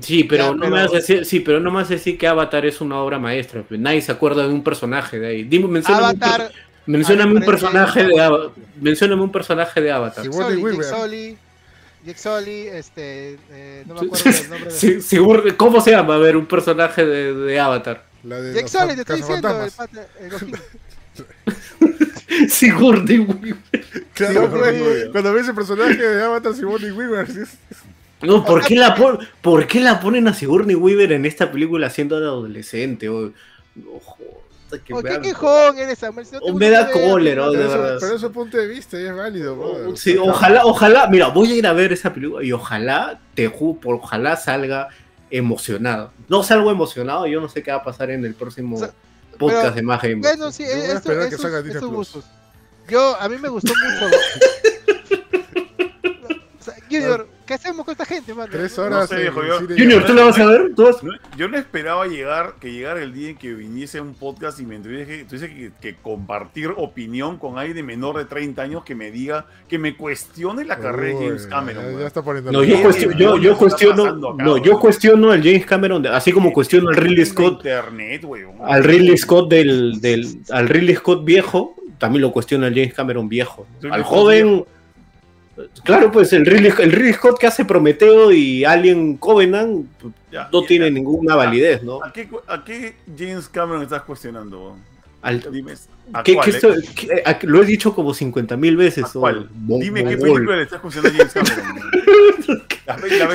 Sí, 0.00 0.24
pero 0.24 0.44
Ya, 0.44 0.50
no 0.52 0.58
pero- 0.60 0.70
me 0.70 0.82
vas 0.82 0.92
a 0.92 0.96
decir, 0.96 1.24
sí, 1.26 1.40
pero 1.40 1.60
no 1.60 1.70
me 1.70 1.76
vas 1.78 1.90
a 1.90 1.94
decir 1.94 2.16
que 2.18 2.26
Avatar 2.26 2.64
es 2.66 2.80
una 2.80 2.98
obra 2.98 3.18
maestra. 3.18 3.62
pues. 3.62 3.78
Nadie 3.78 4.00
se 4.00 4.10
acuerda 4.12 4.46
de 4.46 4.54
un 4.54 4.62
personaje 4.64 5.18
de 5.18 5.26
ahí. 5.26 5.44
Dime, 5.44 5.68
mencióname 5.68 6.04
un, 6.14 6.22
Avatar. 6.22 6.46
per- 6.48 6.56
mencióname 6.86 7.32
un 7.34 7.42
personaje 7.44 8.04
de 8.04 8.20
Avatar. 8.20 8.50
Mencióname 8.80 9.22
un 9.22 9.32
personaje 9.32 9.80
de 9.82 9.92
Avatar. 9.92 10.24
Sigourney 12.04 12.18
Sully, 12.18 12.66
este, 12.68 13.38
eh, 13.50 13.84
no 13.86 13.94
me 13.94 14.00
acuerdo 14.06 14.24
del 14.30 14.50
nombre 14.50 14.70
de... 14.72 14.78
Sí, 14.78 15.00
seguro- 15.00 15.42
¿Cómo 15.56 15.80
se 15.80 15.90
llama? 15.92 16.14
A 16.16 16.18
ver, 16.18 16.36
un 16.36 16.46
personaje 16.46 17.04
de, 17.04 17.32
de 17.34 17.58
Avatar. 17.60 18.04
La 18.24 18.40
de 18.40 18.50
Jake 18.54 18.62
los 18.62 18.70
Sully, 18.70 18.94
te 18.94 19.00
estoy 19.02 19.16
diciendo, 19.18 19.62
el 19.64 19.70
pata, 19.70 20.06
el. 20.20 20.30
Sigourney 22.48 23.18
Weaver. 23.20 23.56
Claro, 24.14 24.42
Sigourney 24.50 24.78
güey. 24.80 25.12
Cuando 25.12 25.32
ves 25.32 25.48
el 25.48 25.54
personaje 25.54 25.96
de 26.02 26.22
Avatar 26.22 26.54
Sigourney 26.54 26.90
Weaver, 26.90 27.26
No, 28.22 28.44
¿por 28.44 28.64
qué, 28.64 28.74
la 28.76 28.94
pon- 28.94 29.18
¿por 29.42 29.66
qué 29.66 29.80
la 29.80 30.00
ponen 30.00 30.28
a 30.28 30.34
Sigourney 30.34 30.74
Weaver 30.74 31.12
en 31.12 31.26
esta 31.26 31.50
película 31.52 31.90
siendo 31.90 32.16
adolescente? 32.16 33.08
O, 33.08 33.32
que 34.82 34.92
Oh, 34.94 34.96
me 34.96 35.02
¿Qué 35.02 35.14
da- 35.16 35.20
quejón 35.20 35.78
eres, 35.78 35.98
Samuel? 35.98 36.26
Si 36.26 36.32
no 36.32 36.40
te 36.40 36.44
O 36.48 36.52
gusta 36.52 36.64
me 36.66 36.70
da 36.70 36.90
cólera, 36.90 37.48
de 37.50 37.56
verdad. 37.56 37.96
pero 38.00 38.14
es 38.14 38.20
su 38.20 38.32
punto 38.32 38.56
de 38.56 38.66
vista 38.66 39.00
y 39.00 39.04
es 39.06 39.14
válido, 39.14 39.56
brother. 39.56 39.96
Sí, 39.98 40.16
ojalá, 40.16 40.64
ojalá, 40.64 41.06
mira, 41.08 41.28
voy 41.28 41.52
a 41.52 41.54
ir 41.56 41.66
a 41.66 41.72
ver 41.72 41.92
esa 41.92 42.12
película 42.12 42.44
y 42.44 42.52
ojalá, 42.52 43.20
te 43.34 43.48
juro, 43.48 43.78
ojalá 43.98 44.36
salga 44.36 44.88
emocionado. 45.30 46.12
No 46.28 46.42
salgo 46.42 46.70
emocionado, 46.70 47.26
yo 47.26 47.40
no 47.40 47.48
sé 47.48 47.62
qué 47.62 47.70
va 47.70 47.78
a 47.78 47.84
pasar 47.84 48.10
en 48.10 48.24
el 48.24 48.34
próximo 48.34 48.76
O 48.76 48.78
sea, 48.78 48.90
podcast 49.38 49.62
pero- 49.62 49.74
de 49.74 49.82
Más 49.82 50.00
Gamer. 50.02 50.18
Bueno, 50.20 50.50
sí, 50.52 50.62
esto, 50.64 51.10
que 51.10 51.26
esos- 51.28 51.40
salga 51.40 51.58
esos 51.60 51.86
gustos. 51.90 52.24
Yo, 52.88 53.16
a 53.20 53.28
mí 53.28 53.36
me 53.38 53.48
gustó 53.48 53.72
mucho. 53.74 54.16
O 56.60 56.64
sea, 56.64 56.74
Junior, 56.90 57.28
¿qué 57.46 57.54
hacemos 57.54 57.84
con 57.84 57.92
esta 57.92 58.04
gente, 58.04 58.32
mano? 58.34 58.48
Tres 58.50 58.76
No 58.78 58.84
horas 58.84 59.08
sé, 59.08 59.16
en 59.16 59.20
viejo, 59.22 59.42
el 59.42 59.48
yo- 59.48 59.76
Junior, 59.76 60.04
¿tú 60.06 60.14
la 60.14 60.24
vas 60.24 60.38
a 60.38 60.46
ver? 60.46 60.72
¿Tú 60.74 60.84
vas- 60.84 61.02
No, 61.02 61.12
yo 61.36 61.48
no 61.48 61.56
esperaba 61.58 62.06
llegar, 62.06 62.54
que 62.60 62.72
llegara 62.72 63.02
el 63.02 63.12
día 63.12 63.30
en 63.30 63.36
que 63.36 63.52
viniese 63.54 64.00
un 64.00 64.14
podcast 64.14 64.60
y 64.60 64.66
me 64.66 64.78
tuviese, 64.78 65.26
que, 65.26 65.72
que 65.80 65.96
compartir 65.96 66.72
opinión 66.76 67.38
con 67.38 67.58
alguien 67.58 67.76
de 67.76 67.82
menor 67.82 68.16
de 68.18 68.24
30 68.24 68.62
años 68.62 68.84
que 68.84 68.94
me 68.94 69.10
diga, 69.10 69.46
que 69.68 69.78
me 69.78 69.96
cuestione 69.96 70.64
la 70.64 70.78
carrera 70.78 71.18
de 71.18 71.26
James 71.26 71.46
Cameron. 71.46 71.98
ya- 71.98 72.06
está 72.06 72.22
poniendo. 72.22 72.52
No, 72.52 72.64
yo, 72.64 72.76
¿Qué 72.76 72.82
cuestiono, 72.82 73.36
yo, 73.38 73.56
cuestiono, 73.58 74.04
acá, 74.04 74.44
no, 74.44 74.56
yo 74.58 74.78
cuestiono 74.78 75.30
al 75.30 75.42
James 75.42 75.66
Cameron, 75.66 76.06
así 76.08 76.32
como 76.32 76.52
cuestiono 76.52 76.88
al 76.88 76.96
Ridley 76.96 77.26
Scott, 77.26 77.54
Internet, 77.54 78.24
weón. 78.24 78.56
al 78.64 78.84
Ridley 78.84 79.16
Scott 79.16 79.48
del, 79.50 80.00
del, 80.00 80.38
al 80.50 80.68
Ridley 80.68 80.94
Scott 80.96 81.24
viejo, 81.24 81.74
también 81.98 82.22
lo 82.22 82.32
cuestiono 82.32 82.66
al 82.66 82.74
James 82.74 82.92
Cameron 82.94 83.28
viejo. 83.28 83.66
Al 83.90 84.02
joven, 84.02 84.64
claro, 85.84 86.10
pues 86.10 86.32
el 86.32 86.44
Ridley, 86.46 86.72
el 86.78 86.92
Ridley 86.92 87.12
Scott 87.12 87.38
que 87.38 87.46
hace 87.46 87.64
Prometeo 87.64 88.32
y 88.32 88.64
Alien 88.64 89.16
Covenant 89.16 89.86
Ya, 90.30 90.48
no 90.52 90.62
ya, 90.62 90.66
tiene 90.66 90.86
ya. 90.86 90.90
ninguna 90.92 91.34
validez, 91.36 91.82
¿no? 91.82 92.02
¿A 92.02 92.12
qué, 92.12 92.28
cu- 92.28 92.40
¿A 92.46 92.64
qué 92.64 92.96
James 93.16 93.48
Cameron 93.48 93.82
estás 93.82 94.02
cuestionando? 94.02 94.76
Al- 95.22 95.40
Dime. 95.50 95.72
¿A 96.12 96.22
¿Qué- 96.22 96.34
cuál, 96.34 96.44
qué 96.44 96.50
eh? 96.50 96.54
estoy- 96.54 96.82
qué- 96.94 97.22
a- 97.24 97.38
lo 97.42 97.62
he 97.62 97.66
dicho 97.66 97.94
como 97.94 98.12
50 98.12 98.56
mil 98.56 98.76
veces. 98.76 99.04
¿A 99.06 99.12
cuál? 99.12 99.48
Dime 99.54 100.04
qué 100.04 100.16
película 100.18 100.56
le 100.56 100.62
estás 100.64 100.80
cuestionando 100.80 101.22
a 101.22 101.26
James 101.28 101.50
Cameron. 101.50 101.90
La 102.86 102.96
la 102.98 103.26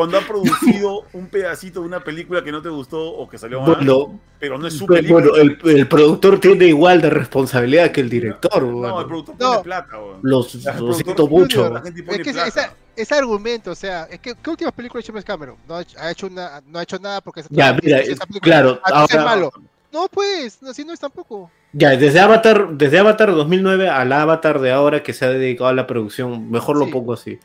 cuando 0.00 0.16
ha 0.18 0.22
producido 0.22 1.04
un 1.12 1.26
pedacito 1.26 1.80
de 1.80 1.86
una 1.86 2.02
película 2.02 2.42
que 2.42 2.50
no 2.50 2.62
te 2.62 2.70
gustó 2.70 2.98
o 3.12 3.28
que 3.28 3.36
salió 3.36 3.60
mal, 3.60 3.74
Bueno, 3.76 4.18
pero 4.38 4.56
no 4.58 4.66
es 4.66 4.72
su 4.78 4.86
pues, 4.86 5.00
película. 5.02 5.26
bueno, 5.28 5.36
el, 5.36 5.76
el 5.76 5.86
productor 5.88 6.40
tiene 6.40 6.64
igual 6.66 7.02
de 7.02 7.10
responsabilidad 7.10 7.90
que 7.92 8.00
el 8.00 8.08
director. 8.08 8.62
no, 8.62 8.72
bueno. 8.78 9.00
el 9.00 9.06
productor 9.06 9.36
No. 9.38 9.50
pone 9.50 9.62
plata. 9.62 9.96
Los, 10.22 10.54
El 10.54 10.84
lo 10.86 10.92
siento 10.94 11.26
mucho. 11.28 11.68
La 11.70 11.82
gente 11.82 12.02
pone 12.02 12.16
Es 12.18 12.24
que 12.24 12.32
plata. 12.32 12.48
esa- 12.48 12.74
ese 12.96 13.14
argumento, 13.14 13.70
o 13.70 13.74
sea, 13.74 14.04
es 14.10 14.20
que 14.20 14.34
¿qué 14.34 14.50
últimas 14.50 14.72
películas 14.72 15.02
ha 15.02 15.04
hecho 15.04 15.12
James 15.12 15.24
Cameron? 15.24 15.56
No 15.68 15.76
ha 15.76 15.82
hecho, 15.82 15.98
ha 16.00 16.10
hecho 16.10 16.26
una, 16.26 16.62
no 16.66 16.78
ha 16.78 16.82
hecho 16.82 16.98
nada 16.98 17.20
porque 17.20 17.42
Ya, 17.50 17.76
mira, 17.82 17.98
esa 17.98 18.24
película- 18.26 18.40
claro, 18.40 18.80
Ah, 18.84 18.90
ahora- 19.02 19.14
es 19.18 19.24
malo. 19.24 19.52
No, 19.92 20.06
pues, 20.10 20.62
así 20.62 20.84
no 20.84 20.92
es 20.94 21.00
tampoco. 21.00 21.50
Ya, 21.72 21.90
desde 21.96 22.20
Avatar, 22.20 22.68
desde 22.72 22.98
Avatar 22.98 23.32
2009 23.34 23.88
al 23.88 24.12
Avatar 24.12 24.60
de 24.60 24.72
ahora 24.72 25.02
que 25.02 25.12
se 25.12 25.24
ha 25.26 25.28
dedicado 25.30 25.68
a 25.68 25.72
la 25.74 25.86
producción, 25.86 26.50
mejor 26.50 26.76
lo 26.78 26.86
Sí. 26.86 26.90
pongo 26.92 27.12
así. 27.12 27.38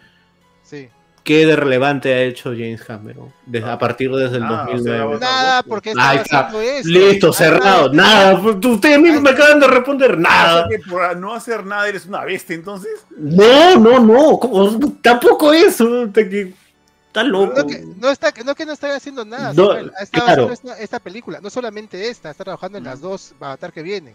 Sí. 0.63 0.89
¿Qué 1.25 1.45
de 1.47 1.55
relevante 1.55 2.13
ha 2.13 2.21
hecho 2.21 2.51
James 2.51 2.81
Cameron 2.83 3.33
desde, 3.47 3.67
a 3.69 3.77
partir 3.79 4.11
desde 4.11 4.37
el 4.37 4.43
Ah, 4.43 4.65
sea, 4.67 4.75
2009? 4.75 5.01
Avatar 5.01 5.19
Nada, 5.19 5.55
dos, 5.57 5.65
porque 5.67 5.89
estaba 5.89 6.11
haciendo 6.11 6.61
eso. 6.61 6.87
Listo, 6.89 7.33
cerrado. 7.33 7.91
Nada, 7.91 8.41
pues, 8.41 8.57
ustedes 8.63 8.99
mismos 8.99 9.21
me 9.23 9.29
acaban 9.31 9.59
de 9.59 9.67
responder. 9.67 10.17
Nada. 10.19 10.67
Por 10.87 11.17
no 11.17 11.33
hacer 11.33 11.65
nada 11.65 11.89
eres 11.89 12.05
una 12.05 12.23
bestia, 12.23 12.55
entonces. 12.55 12.91
No, 13.17 13.75
no, 13.79 13.99
no. 13.99 14.37
¿cómo? 14.39 14.79
Tampoco 15.01 15.51
eso. 15.51 16.03
Está 16.05 17.23
loco. 17.23 17.53
No 17.57 17.65
que 17.67 17.83
no, 17.97 18.09
está, 18.11 18.31
no 18.45 18.53
que 18.53 18.65
no 18.67 18.73
está 18.73 18.95
haciendo 18.95 19.25
nada, 19.25 19.51
No, 19.53 19.73
estado 19.73 19.89
claro. 20.11 20.43
haciendo 20.43 20.53
esta, 20.53 20.79
esta 20.79 20.99
película, 20.99 21.39
no 21.41 21.49
solamente 21.49 22.07
esta, 22.09 22.29
está 22.29 22.43
trabajando 22.43 22.77
en 22.77 22.83
las 22.83 23.01
dos 23.01 23.33
Avatar 23.39 23.73
que 23.73 23.81
vienen. 23.81 24.13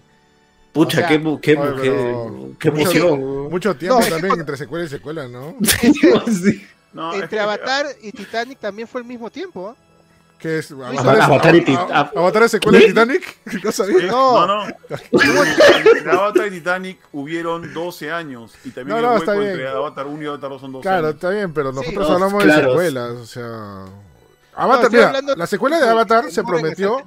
Pucha, 0.72 0.98
o 0.98 1.00
sea, 1.00 1.08
qué, 1.08 1.20
bu- 1.20 1.40
qué, 1.40 1.56
Oye, 1.56 1.82
qué- 1.82 1.90
pero- 1.90 2.50
qué 2.60 2.70
mucho- 2.70 2.82
emoción. 2.98 3.50
Mucho 3.50 3.74
tiempo 3.76 3.96
No, 3.96 4.00
es 4.00 4.06
que 4.06 4.12
también 4.12 4.38
entre 4.38 4.56
secuela 4.56 4.84
y 4.84 4.88
secuela, 4.88 5.26
¿no? 5.26 5.56
Sí. 6.28 6.62
No, 6.92 7.10
es 7.14 7.22
Entre 7.22 7.36
que- 7.38 7.40
Avatar 7.40 7.86
y 8.02 8.12
Titanic 8.12 8.58
también 8.58 8.88
fue 8.88 9.00
al 9.00 9.06
mismo 9.06 9.30
tiempo. 9.30 9.76
¿Qué 10.38 10.58
es? 10.58 10.70
Avatar- 10.72 11.20
Avatar 11.20 11.54
y 11.54 11.60
Tit- 11.64 11.76
Ava- 11.78 12.12
Avatar 12.16 12.42
es 12.44 12.50
secuela 12.52 12.78
de. 12.78 12.86
Titanic? 12.86 13.36
¿No 13.64 13.70
sabía? 13.72 14.06
No. 14.10 14.46
No, 14.46 14.66
no. 14.66 14.74
Entre 15.12 16.10
Avatar 16.10 16.46
y 16.46 16.50
Titanic 16.50 16.98
hubieron 17.12 17.74
12 17.74 18.10
años. 18.10 18.52
Y 18.64 18.70
también 18.70 18.88
No, 18.88 18.96
el 18.96 19.02
no, 19.02 19.08
hueco 19.10 19.22
está 19.24 19.34
bien. 19.34 19.50
entre 19.52 19.68
Avatar 19.68 20.06
1 20.06 20.22
y 20.22 20.26
Avatar 20.26 20.50
2 20.50 20.60
son 20.62 20.72
12 20.72 20.82
Claro, 20.82 21.06
años. 21.08 21.14
está 21.16 21.30
bien, 21.30 21.52
pero 21.52 21.72
nosotros 21.72 22.08
no, 22.08 22.14
hablamos 22.14 22.42
claro. 22.42 22.60
de 22.62 22.68
secuelas, 22.68 23.10
o 23.12 23.26
sea... 23.26 23.84
Avatar, 24.52 24.90
mira, 24.90 25.20
la 25.36 25.46
secuela 25.46 25.78
de 25.78 25.88
Avatar 25.88 26.30
se 26.30 26.42
prometió... 26.42 27.02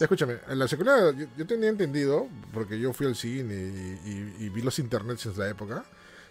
Escúchame, 0.00 0.38
en 0.48 0.58
la 0.58 0.66
secuela 0.66 1.12
yo, 1.16 1.26
yo 1.36 1.46
tenía 1.46 1.68
entendido, 1.68 2.26
porque 2.54 2.78
yo 2.78 2.92
fui 2.92 3.06
al 3.06 3.14
cine 3.16 3.54
y, 3.54 4.10
y- 4.10 4.36
y 4.46 4.48
vi 4.48 4.62
los 4.62 4.78
internets 4.78 5.26
en 5.26 5.38
la 5.38 5.48
época, 5.48 5.84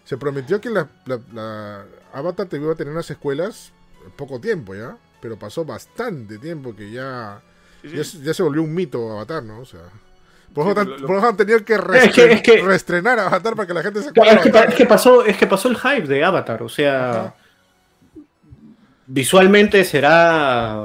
se 0.04 0.16
prometió 0.18 0.60
que 0.60 0.68
la, 0.70 0.88
la- 1.06 1.20
la 1.32 1.84
Avatar 2.18 2.46
te 2.46 2.56
iba 2.56 2.72
a 2.72 2.76
tener 2.76 2.92
unas 2.92 3.06
secuelas 3.06 3.72
poco 4.16 4.40
tiempo 4.40 4.74
ya, 4.74 4.96
pero 5.20 5.36
pasó 5.38 5.64
bastante 5.64 6.38
tiempo 6.38 6.74
que 6.74 6.90
ya, 6.90 7.40
Sí, 7.82 7.88
sí. 7.90 7.96
ya, 7.96 8.04
se- 8.04 8.18
ya 8.22 8.34
se 8.34 8.42
volvió 8.42 8.62
un 8.62 8.74
mito 8.74 9.10
Avatar, 9.12 9.42
¿no? 9.42 9.60
O 9.60 9.64
sea, 9.64 9.80
por 10.54 10.66
Sí, 10.66 10.88
lo- 11.00 11.06
por 11.06 11.24
han 11.24 11.36
tenido 11.36 11.64
que, 11.64 11.74
Es 11.74 11.80
que- 11.80 11.86
reestre- 11.86 12.32
es 12.32 12.42
que- 12.42 12.62
reestrenar 12.62 13.18
Avatar 13.18 13.54
para 13.56 13.66
que 13.66 13.74
la 13.74 13.82
gente 13.82 14.02
se 14.02 14.08
acuerde. 14.10 14.32
es, 14.48 14.68
es 14.68 14.74
que 14.74 14.86
pasó, 14.86 15.24
es 15.24 15.36
que 15.36 15.46
pasó 15.46 15.68
el 15.68 15.76
hype 15.76 16.06
de 16.06 16.24
Avatar, 16.24 16.62
o 16.62 16.68
sea, 16.68 17.10
Ajá. 17.10 17.34
visualmente 19.06 19.84
será, 19.84 20.82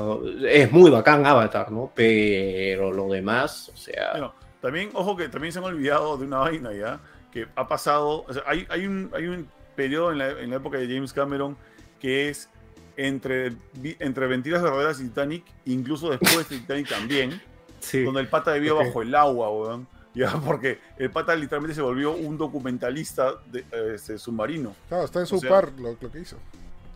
es 0.48 0.72
muy 0.72 0.92
bacán 0.92 1.26
Avatar, 1.26 1.72
¿no? 1.72 1.92
Pero 1.95 2.92
lo 2.92 3.08
demás, 3.08 3.69
o 3.74 3.77
sea, 3.77 4.11
Bueno, 4.11 4.34
también, 4.61 4.90
ojo 4.93 5.16
que 5.18 5.30
también 5.30 5.51
se 5.53 5.60
han 5.60 5.66
olvidado 5.66 6.18
de 6.18 6.26
una 6.26 6.38
vaina 6.40 6.72
ya, 6.74 7.00
que 7.32 7.48
ha 7.56 7.68
pasado, 7.68 8.26
o 8.27 8.34
sea, 8.34 8.43
hay, 8.45 8.68
hay, 8.69 8.85
un, 8.85 9.10
hay 9.16 9.26
un 9.27 9.48
periodo 9.84 10.11
en 10.11 10.18
la, 10.19 10.30
en 10.32 10.50
la 10.50 10.56
época 10.58 10.77
de 10.77 10.88
James 10.88 11.14
Cameron 11.14 11.58
que 12.00 12.30
es 12.30 12.50
entre, 12.98 13.53
entre 14.00 14.27
Mentiras 14.27 14.61
Verdaderas 14.61 15.00
y 15.00 15.03
Titanic, 15.06 15.43
incluso 15.66 16.10
después 16.10 16.50
de 16.50 16.58
Titanic 16.58 16.90
también, 16.90 17.42
sí. 17.80 18.03
donde 18.03 18.22
el 18.22 18.27
pata 18.27 18.53
vivió 18.53 18.77
Ok. 18.77 18.85
bajo 18.85 19.01
el 19.01 19.16
agua, 19.16 19.50
weón. 19.51 19.88
Ya, 20.14 20.32
porque 20.45 20.80
el 20.98 21.10
pata 21.10 21.34
literalmente 21.35 21.74
se 21.76 21.82
volvió 21.82 22.11
un 22.11 22.38
documentalista 22.38 23.35
de, 23.51 23.60
eh, 23.72 23.93
este, 23.95 24.18
submarino. 24.18 24.76
Claro, 24.90 25.06
está 25.06 25.19
en 25.19 25.24
O 25.24 25.27
su 25.27 25.40
sea- 25.40 25.50
par 25.50 25.72
lo, 25.77 25.95
lo 26.00 26.11
que 26.11 26.19
hizo. 26.19 26.38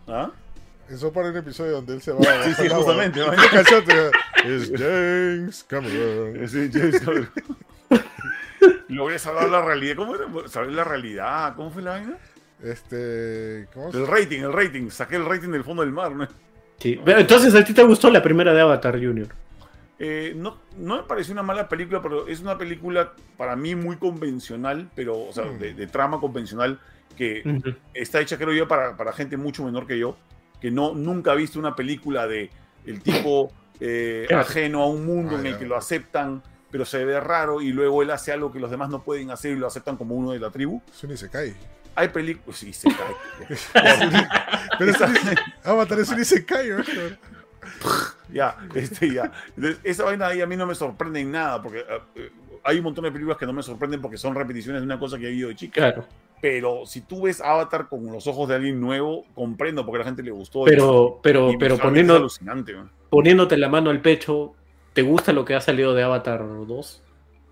¿Ah? 0.06 0.30
En 0.88 0.98
su 0.98 1.12
par 1.12 1.24
hay 1.24 1.30
un 1.30 1.36
episodio 1.38 1.72
donde 1.72 1.94
él 1.94 2.02
se 2.02 2.12
va 2.12 2.20
Sí, 2.44 2.54
sí, 2.54 2.66
agua. 2.66 2.76
justamente. 2.78 3.18
¿no? 3.20 3.30
¿Qué 3.30 3.48
canción 3.50 3.84
te- 3.84 4.10
Es 4.44 4.70
James 4.76 5.64
Cameron. 5.66 6.48
Sí, 6.48 6.70
James 6.72 7.00
Cameron. 7.00 7.30
Logré 8.88 9.18
salvar 9.18 9.48
la 9.48 9.62
realidad. 9.62 9.96
¿Cómo 9.96 10.14
era? 10.14 10.26
Salvar 10.48 10.72
la 10.72 10.84
realidad. 10.84 11.54
¿Cómo 11.56 11.70
fue 11.70 11.82
la 11.82 11.92
vaina? 11.92 12.16
Este. 12.62 13.66
¿Cómo 13.74 13.92
se 13.92 13.98
El 13.98 14.06
rating, 14.06 14.40
el 14.40 14.52
rating. 14.52 14.88
Saqué 14.90 15.16
el 15.16 15.24
rating 15.26 15.50
del 15.50 15.64
fondo 15.64 15.82
del 15.82 15.92
mar, 15.92 16.12
¿no? 16.12 16.26
Sí. 16.78 17.00
Pero 17.04 17.18
entonces 17.20 17.54
a 17.54 17.64
ti 17.64 17.72
te 17.72 17.82
gustó 17.82 18.10
la 18.10 18.22
primera 18.22 18.52
de 18.52 18.60
Avatar 18.60 18.94
Junior. 18.94 19.28
Eh, 19.98 20.34
no, 20.36 20.58
no 20.76 20.96
me 20.98 21.02
pareció 21.04 21.32
una 21.32 21.42
mala 21.42 21.68
película, 21.68 22.02
pero 22.02 22.28
es 22.28 22.40
una 22.40 22.58
película 22.58 23.12
para 23.38 23.56
mí 23.56 23.74
muy 23.74 23.96
convencional, 23.96 24.90
pero, 24.94 25.18
o 25.18 25.32
sea, 25.32 25.44
Mm. 25.44 25.58
de, 25.58 25.74
de 25.74 25.86
trama 25.86 26.20
convencional, 26.20 26.78
que 27.16 27.42
está 27.94 28.20
hecha, 28.20 28.36
creo 28.36 28.52
yo, 28.52 28.68
para, 28.68 28.94
para 28.94 29.12
gente 29.12 29.38
mucho 29.38 29.64
menor 29.64 29.86
que 29.86 29.98
yo, 29.98 30.18
que 30.60 30.70
no, 30.70 30.92
nunca 30.94 31.32
ha 31.32 31.34
visto 31.34 31.58
una 31.58 31.74
película 31.74 32.26
de 32.26 32.50
el 32.84 33.00
tipo 33.00 33.50
eh, 33.80 34.26
ajeno 34.34 34.82
a 34.82 34.86
un 34.86 35.06
mundo 35.06 35.36
Ah, 35.36 35.40
en 35.40 35.46
el 35.46 35.58
que 35.58 35.64
lo 35.64 35.76
aceptan, 35.76 36.42
pero 36.70 36.84
se 36.84 37.02
ve 37.06 37.18
raro 37.18 37.62
y 37.62 37.72
luego 37.72 38.02
él 38.02 38.10
hace 38.10 38.32
algo 38.32 38.52
que 38.52 38.60
los 38.60 38.70
demás 38.70 38.90
no 38.90 39.02
pueden 39.02 39.30
hacer 39.30 39.52
y 39.52 39.56
lo 39.56 39.66
aceptan 39.66 39.96
como 39.96 40.14
uno 40.14 40.32
de 40.32 40.40
la 40.40 40.50
tribu. 40.50 40.82
Eso 40.92 41.06
ni 41.06 41.16
se 41.16 41.30
cae. 41.30 41.54
Hay 41.96 42.08
películas. 42.08 42.58
Sí, 42.58 42.72
se 42.72 42.88
cae. 42.88 43.48
Pero 44.78 44.90
Esa- 44.90 45.12
Avatar 45.64 46.04
se 46.04 46.44
cae, 46.44 46.68
¿no? 46.70 46.84
Ya, 48.32 48.56
este, 48.74 49.12
ya. 49.12 49.32
Entonces, 49.56 49.80
esa 49.82 50.04
vaina 50.04 50.28
ahí 50.28 50.40
a 50.40 50.46
mí 50.46 50.56
no 50.56 50.66
me 50.66 50.74
sorprende 50.74 51.20
en 51.20 51.32
nada, 51.32 51.60
porque 51.62 51.80
eh, 51.80 51.84
eh, 52.16 52.30
hay 52.64 52.78
un 52.78 52.84
montón 52.84 53.04
de 53.04 53.10
películas 53.12 53.38
que 53.38 53.46
no 53.46 53.52
me 53.52 53.62
sorprenden 53.62 54.00
porque 54.00 54.18
son 54.18 54.34
repeticiones 54.34 54.82
de 54.82 54.86
una 54.86 54.98
cosa 54.98 55.18
que 55.18 55.26
he 55.28 55.30
visto 55.30 55.48
de 55.48 55.56
chica. 55.56 55.80
Claro. 55.80 56.06
Pero 56.40 56.84
si 56.84 57.00
tú 57.00 57.22
ves 57.22 57.40
Avatar 57.40 57.88
con 57.88 58.04
los 58.12 58.26
ojos 58.26 58.48
de 58.48 58.56
alguien 58.56 58.80
nuevo, 58.80 59.24
comprendo 59.34 59.84
porque 59.86 59.96
a 59.96 59.98
la 60.00 60.04
gente 60.04 60.22
le 60.22 60.30
gustó. 60.32 60.64
Pero, 60.64 61.18
pero, 61.22 61.50
Y 61.50 61.56
pero 61.56 61.76
es 61.76 61.80
poniendo, 61.80 62.16
alucinante, 62.16 62.74
man. 62.74 62.90
poniéndote 63.08 63.56
la 63.56 63.68
mano 63.68 63.88
al 63.90 64.00
pecho, 64.02 64.54
¿te 64.92 65.02
gusta 65.02 65.32
lo 65.32 65.44
que 65.44 65.54
ha 65.54 65.60
salido 65.60 65.94
de 65.94 66.02
Avatar 66.02 66.44
2? 66.66 67.02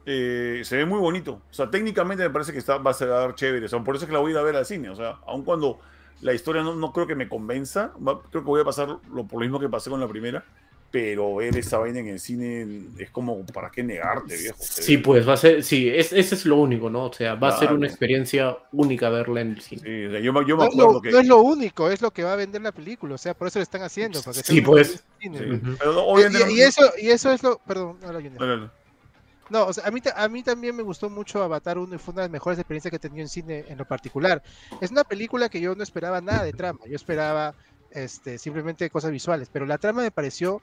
Eh, 0.07 0.61
se 0.65 0.77
ve 0.77 0.85
muy 0.85 0.99
bonito. 1.01 1.41
O 1.51 1.55
sea, 1.55 1.71
técnicamente 1.71 2.23
me 2.23 2.31
parece 2.31 2.53
que 2.53 2.59
está, 2.59 2.79
va 2.79 2.91
a 2.91 2.95
ser 2.95 3.09
chévere. 3.35 3.67
O 3.67 3.69
sea, 3.69 3.81
por 3.83 3.97
eso 3.97 4.05
es 4.05 4.09
que 4.09 4.13
la 4.15 4.21
voy 4.21 4.31
a 4.31 4.35
ir 4.35 4.39
a 4.39 4.43
ver 4.43 4.57
al 4.57 4.67
cine. 4.67 4.91
O 4.91 4.97
sea, 4.97 5.17
aun 5.27 5.45
cuando 5.45 5.79
la 6.21 6.33
historia 6.35 6.63
no, 6.63 6.75
no 6.75 6.93
creo 6.93 7.07
que 7.07 7.15
me 7.15 7.29
convenza, 7.29 7.93
va- 8.07 8.21
creo 8.31 8.43
que 8.43 8.47
voy 8.49 8.61
a 8.61 8.65
pasar 8.65 8.89
lo, 8.89 9.25
por 9.27 9.35
lo 9.35 9.41
mismo 9.41 9.59
que 9.61 9.69
pasé 9.69 9.91
con 9.91 10.01
la 10.01 10.09
primera. 10.09 10.45
Pero 10.91 11.35
ver 11.35 11.57
esa 11.57 11.79
vaina 11.79 11.99
en 11.99 12.07
el 12.07 12.21
cine 12.21 12.85
es 12.99 13.11
como, 13.11 13.45
¿para 13.47 13.69
qué 13.69 13.83
negarte, 13.83 14.37
viejo? 14.37 14.59
Sí, 14.61 14.99
pues 14.99 15.29
va 15.29 15.33
a 15.33 15.37
ser, 15.37 15.65
sí, 15.65 15.89
es, 15.89 16.13
ese 16.13 16.37
es 16.37 16.47
lo 16.47 16.55
único, 16.57 16.89
¿no? 16.89 17.07
O 17.07 17.13
sea, 17.13 17.35
va 17.35 17.49
a 17.49 17.53
ser 17.53 17.61
Claro. 17.63 17.75
una 17.79 17.89
experiencia 17.89 18.57
única 18.71 19.09
verla 19.11 19.41
en 19.41 19.55
el 19.55 19.61
cine. 19.61 19.83
Sí, 19.83 20.05
o 20.07 20.11
sea, 20.13 20.21
yo, 20.21 20.33
me- 20.33 20.47
yo 20.47 20.57
me 20.57 20.63
No 20.63 20.69
es, 20.69 20.75
acuerdo 20.75 20.93
lo, 20.93 21.01
que. 21.03 21.11
no 21.11 21.19
es 21.19 21.27
lo 21.27 21.39
único, 21.39 21.91
es 21.91 22.01
lo 22.01 22.13
que 22.13 22.23
va 22.23 22.35
a 22.35 22.37
vender 22.37 22.63
la 22.63 22.71
película, 22.71 23.17
o 23.17 23.19
sea, 23.19 23.35
por 23.35 23.49
eso 23.49 23.59
lo 23.59 23.65
están 23.65 23.83
haciendo. 23.83 24.23
para 24.23 24.37
que 24.37 24.45
Sí, 24.45 24.61
pues. 24.61 25.03
cine. 25.19 25.39
Sí. 25.39 25.61
Pero 25.81 26.15
Y, 26.21 26.53
y- 26.53 26.61
eso, 26.61 26.83
y 27.03 27.09
eso 27.09 27.33
es 27.33 27.43
lo. 27.43 27.59
Perdón, 27.67 27.97
habla 28.05 28.21
Junior. 28.21 28.41
no, 28.41 28.57
no, 28.59 28.71
no. 29.51 29.67
O 29.67 29.73
sea, 29.73 29.87
a 29.87 29.91
mí, 29.91 30.01
a 30.15 30.29
mí 30.29 30.43
también 30.43 30.77
me 30.77 30.83
gustó 30.83 31.11
mucho 31.11 31.43
Avatar 31.43 31.79
1 31.79 31.95
y 31.95 31.99
fue 31.99 32.13
una 32.13 32.23
de 32.23 32.29
las 32.29 32.33
mejores 32.33 32.59
experiencias 32.59 32.91
que 32.91 32.97
he 32.97 33.01
tenido 33.01 33.23
en 33.23 33.29
cine 33.29 33.65
en 33.69 33.79
lo 33.79 33.85
particular. 33.87 34.43
Es 34.81 34.91
una 34.91 35.05
película 35.05 35.49
que 35.49 35.61
yo 35.61 35.75
no 35.75 35.83
esperaba 35.83 36.21
nada 36.21 36.45
de 36.45 36.53
trama, 36.53 36.81
yo 36.87 36.97
esperaba 36.97 37.55
este, 37.91 38.39
simplemente 38.39 38.91
cosas 38.91 39.11
visuales, 39.11 39.49
pero 39.53 39.67
la 39.67 39.79
trama 39.79 40.03
me 40.03 40.11
pareció 40.11 40.61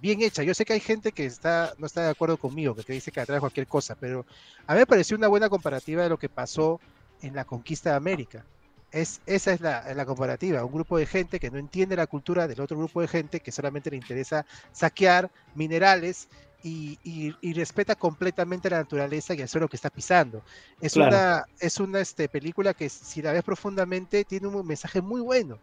bien 0.00 0.20
hecha. 0.22 0.42
Yo 0.42 0.54
sé 0.54 0.64
que 0.64 0.72
hay 0.74 0.80
gente 0.80 1.12
que 1.12 1.24
está, 1.24 1.74
no 1.78 1.86
está 1.86 2.02
de 2.02 2.10
acuerdo 2.10 2.36
conmigo, 2.36 2.74
que 2.74 2.82
te 2.82 2.92
dice 2.92 3.12
que 3.12 3.20
atrae 3.20 3.40
cualquier 3.40 3.66
cosa, 3.66 3.94
pero 3.94 4.26
a 4.66 4.74
mí 4.74 4.80
me 4.80 4.86
pareció 4.86 5.16
una 5.16 5.28
buena 5.28 5.48
comparativa 5.48 6.02
de 6.02 6.08
lo 6.08 6.18
que 6.18 6.28
pasó 6.28 6.80
en 7.22 7.34
la 7.34 7.44
conquista 7.44 7.90
de 7.90 7.96
América. 7.96 8.44
Es, 8.90 9.22
esa 9.24 9.52
es 9.52 9.60
la, 9.60 9.94
la 9.94 10.04
comparativa, 10.04 10.64
un 10.64 10.72
grupo 10.72 10.98
de 10.98 11.06
gente 11.06 11.40
que 11.40 11.50
no 11.50 11.58
entiende 11.58 11.96
la 11.96 12.06
cultura 12.06 12.46
del 12.46 12.60
otro 12.60 12.76
grupo 12.76 13.00
de 13.00 13.08
gente 13.08 13.40
que 13.40 13.50
solamente 13.50 13.90
le 13.90 13.96
interesa 13.96 14.44
saquear 14.72 15.30
minerales 15.54 16.28
y, 16.62 16.98
y- 17.02 17.36
y 17.40 17.52
respeta 17.54 17.96
completamente 17.96 18.70
la 18.70 18.78
naturaleza 18.78 19.34
y 19.34 19.40
el 19.40 19.48
suelo 19.48 19.68
que 19.68 19.76
está 19.76 19.90
pisando. 19.90 20.44
Es 20.80 20.94
Claro. 20.94 21.08
una, 21.08 21.44
es 21.58 21.80
una 21.80 22.00
este, 22.00 22.28
película 22.28 22.74
que 22.74 22.88
si 22.90 23.22
la 23.22 23.32
ves 23.32 23.42
profundamente 23.44 24.24
tiene 24.24 24.48
un 24.48 24.66
mensaje 24.66 25.02
muy 25.02 25.20
bueno 25.20 25.60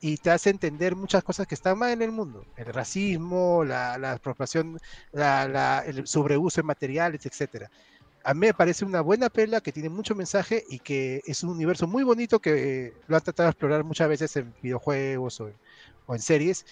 y 0.00 0.18
te 0.18 0.30
hace 0.30 0.50
entender 0.50 0.96
muchas 0.96 1.22
cosas 1.24 1.46
que 1.46 1.54
están 1.54 1.78
mal 1.78 1.90
en 1.92 2.02
el 2.02 2.12
mundo. 2.12 2.46
El 2.56 2.66
racismo, 2.66 3.64
la, 3.64 3.98
la 3.98 4.12
apropiación, 4.12 4.78
la- 5.12 5.48
la- 5.48 5.80
el 5.86 6.06
sobreuso 6.06 6.60
de 6.60 6.66
materiales, 6.66 7.24
etcétera. 7.26 7.68
A 8.24 8.34
mí 8.34 8.40
me 8.48 8.54
parece 8.54 8.84
una 8.86 9.02
buena 9.02 9.30
pela 9.30 9.60
que 9.60 9.72
tiene 9.72 9.90
mucho 9.90 10.14
mensaje 10.14 10.62
y 10.68 10.80
que 10.80 11.20
es 11.24 11.42
un 11.44 11.50
universo 11.50 11.86
muy 11.86 12.04
bonito 12.04 12.40
que 12.40 12.86
eh, 12.88 12.92
lo 13.06 13.16
han 13.16 13.22
tratado 13.22 13.48
de 13.48 13.50
explorar 13.52 13.84
muchas 13.84 14.08
veces 14.08 14.34
en 14.36 14.54
videojuegos 14.62 15.40
o 15.40 15.48
en, 15.48 15.60
o 16.06 16.14
en 16.14 16.20
series. 16.22 16.64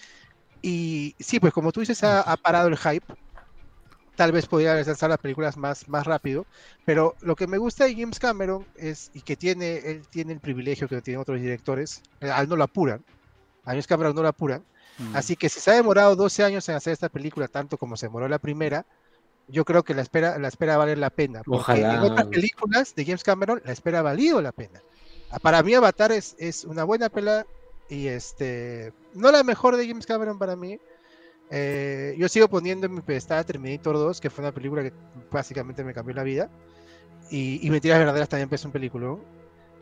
Y 0.61 1.15
sí, 1.19 1.39
pues 1.39 1.53
como 1.53 1.71
tú 1.71 1.81
dices, 1.81 2.03
ha, 2.03 2.21
ha 2.21 2.37
parado 2.37 2.69
el 2.69 2.77
hype. 2.77 3.13
Tal 4.15 4.31
vez 4.31 4.45
podría 4.45 4.75
lanzar 4.75 5.09
las 5.09 5.19
películas 5.19 5.57
más, 5.57 5.89
más 5.89 6.05
rápido. 6.05 6.45
Pero 6.85 7.15
lo 7.21 7.35
que 7.35 7.47
me 7.47 7.57
gusta 7.57 7.85
de 7.85 7.95
James 7.95 8.19
Cameron 8.19 8.65
es, 8.75 9.09
y 9.13 9.21
que 9.21 9.35
tiene, 9.35 9.77
él 9.77 10.03
tiene 10.09 10.33
el 10.33 10.39
privilegio 10.39 10.87
que 10.87 11.01
tienen 11.01 11.21
otros 11.21 11.41
directores, 11.41 12.01
eh, 12.21 12.29
a 12.29 12.41
él 12.41 12.49
no 12.49 12.55
lo 12.55 12.63
apuran. 12.63 13.03
A 13.65 13.71
James 13.71 13.87
Cameron 13.87 14.15
no 14.15 14.21
lo 14.21 14.27
apuran. 14.27 14.63
Mm. 14.99 15.15
Así 15.15 15.35
que 15.35 15.49
si 15.49 15.59
se 15.59 15.71
ha 15.71 15.75
demorado 15.75 16.15
12 16.15 16.43
años 16.43 16.67
en 16.69 16.75
hacer 16.75 16.93
esta 16.93 17.09
película, 17.09 17.47
tanto 17.47 17.77
como 17.77 17.97
se 17.97 18.05
demoró 18.05 18.27
la 18.27 18.39
primera, 18.39 18.85
yo 19.47 19.65
creo 19.65 19.83
que 19.83 19.93
la 19.93 20.01
espera, 20.01 20.37
la 20.37 20.47
espera 20.47 20.77
vale 20.77 20.95
la 20.95 21.09
pena. 21.09 21.41
Porque 21.43 21.61
Ojalá. 21.61 21.95
en 21.95 21.99
otras 21.99 22.27
películas 22.27 22.95
de 22.95 23.05
James 23.05 23.23
Cameron, 23.23 23.61
la 23.65 23.71
espera 23.71 23.99
ha 23.99 24.03
valido 24.03 24.41
la 24.41 24.51
pena. 24.51 24.81
Ah, 25.31 25.39
Para 25.39 25.63
mí, 25.63 25.73
Avatar 25.73 26.11
es, 26.11 26.35
es 26.37 26.63
una 26.63 26.83
buena 26.83 27.09
pela 27.09 27.45
y 27.89 28.07
este, 28.07 28.93
no 29.13 29.31
la 29.31 29.43
mejor 29.43 29.75
de 29.75 29.87
James 29.87 30.05
Cameron 30.05 30.37
para 30.37 30.55
mí. 30.55 30.79
Eh, 31.55 32.15
yo 32.17 32.27
sigo 32.29 32.47
poniendo 32.47 32.87
en 32.87 32.95
mi 32.95 33.01
pedestal 33.01 33.45
Terminator 33.45 33.95
2, 33.95 34.19
que 34.19 34.31
fue 34.31 34.43
una 34.43 34.51
película 34.51 34.81
que 34.81 34.91
básicamente 35.31 35.83
me 35.83 35.93
cambió 35.93 36.15
la 36.15 36.23
vida. 36.23 36.49
Y, 37.29 37.65
y 37.65 37.69
Mentiras 37.69 37.99
Verdaderas 37.99 38.29
también 38.29 38.49
es 38.51 38.65
un 38.65 38.71
película. 38.71 39.15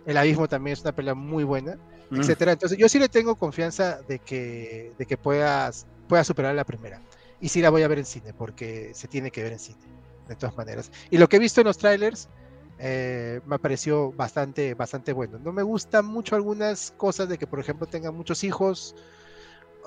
El 0.06 0.18
Abismo 0.18 0.48
también 0.48 0.74
es 0.74 0.82
una 0.82 0.92
pelea 0.92 1.16
muy 1.16 1.44
buena 1.44 1.78
Mm. 2.12 2.20
etcétera. 2.20 2.52
Entonces, 2.52 2.78
yo 2.78 2.90
sí 2.90 3.00
le 3.00 3.10
tengo 3.10 3.36
confianza 3.36 4.02
de 4.08 4.20
que, 4.20 4.94
de 4.98 5.06
que 5.06 5.18
puedas, 5.18 5.88
pueda 6.08 6.24
superar 6.24 6.54
la 6.54 6.66
primera. 6.66 7.02
Y 7.40 7.50
sí 7.50 7.62
la 7.62 7.70
voy 7.70 7.84
a 7.84 7.88
ver 7.88 8.00
en 8.00 8.06
cine, 8.06 8.34
porque 8.34 8.92
se 8.94 9.08
tiene 9.08 9.32
que 9.32 9.42
ver 9.42 9.54
en 9.54 9.60
cine, 9.60 9.80
de 10.28 10.36
todas 10.36 10.56
maneras. 10.56 10.92
Y 11.10 11.18
lo 11.18 11.28
que 11.28 11.38
he 11.38 11.40
visto 11.40 11.62
en 11.62 11.68
los 11.68 11.78
trailers 11.78 12.30
eh, 12.78 13.40
me 13.46 13.58
pareció 13.60 14.12
bastante, 14.12 14.74
bastante 14.74 15.14
bueno. 15.14 15.40
No 15.40 15.52
me 15.52 15.64
gustan 15.64 16.06
mucho 16.06 16.36
algunas 16.36 16.92
cosas 16.92 17.30
de 17.30 17.38
que, 17.38 17.48
por 17.48 17.60
ejemplo, 17.60 17.88
tenga 17.88 18.12
muchos 18.12 18.44
hijos, 18.44 18.94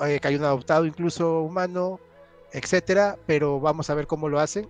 eh, 0.07 0.19
que 0.21 0.29
hay 0.29 0.37
un 0.37 0.45
adoptado 0.45 0.87
incluso 0.87 1.41
humano, 1.43 2.01
etcétera, 2.53 3.17
pero 3.27 3.61
vamos 3.61 3.91
a 3.91 3.95
ver 3.95 4.07
cómo 4.07 4.29
lo 4.29 4.41
hacen. 4.41 4.69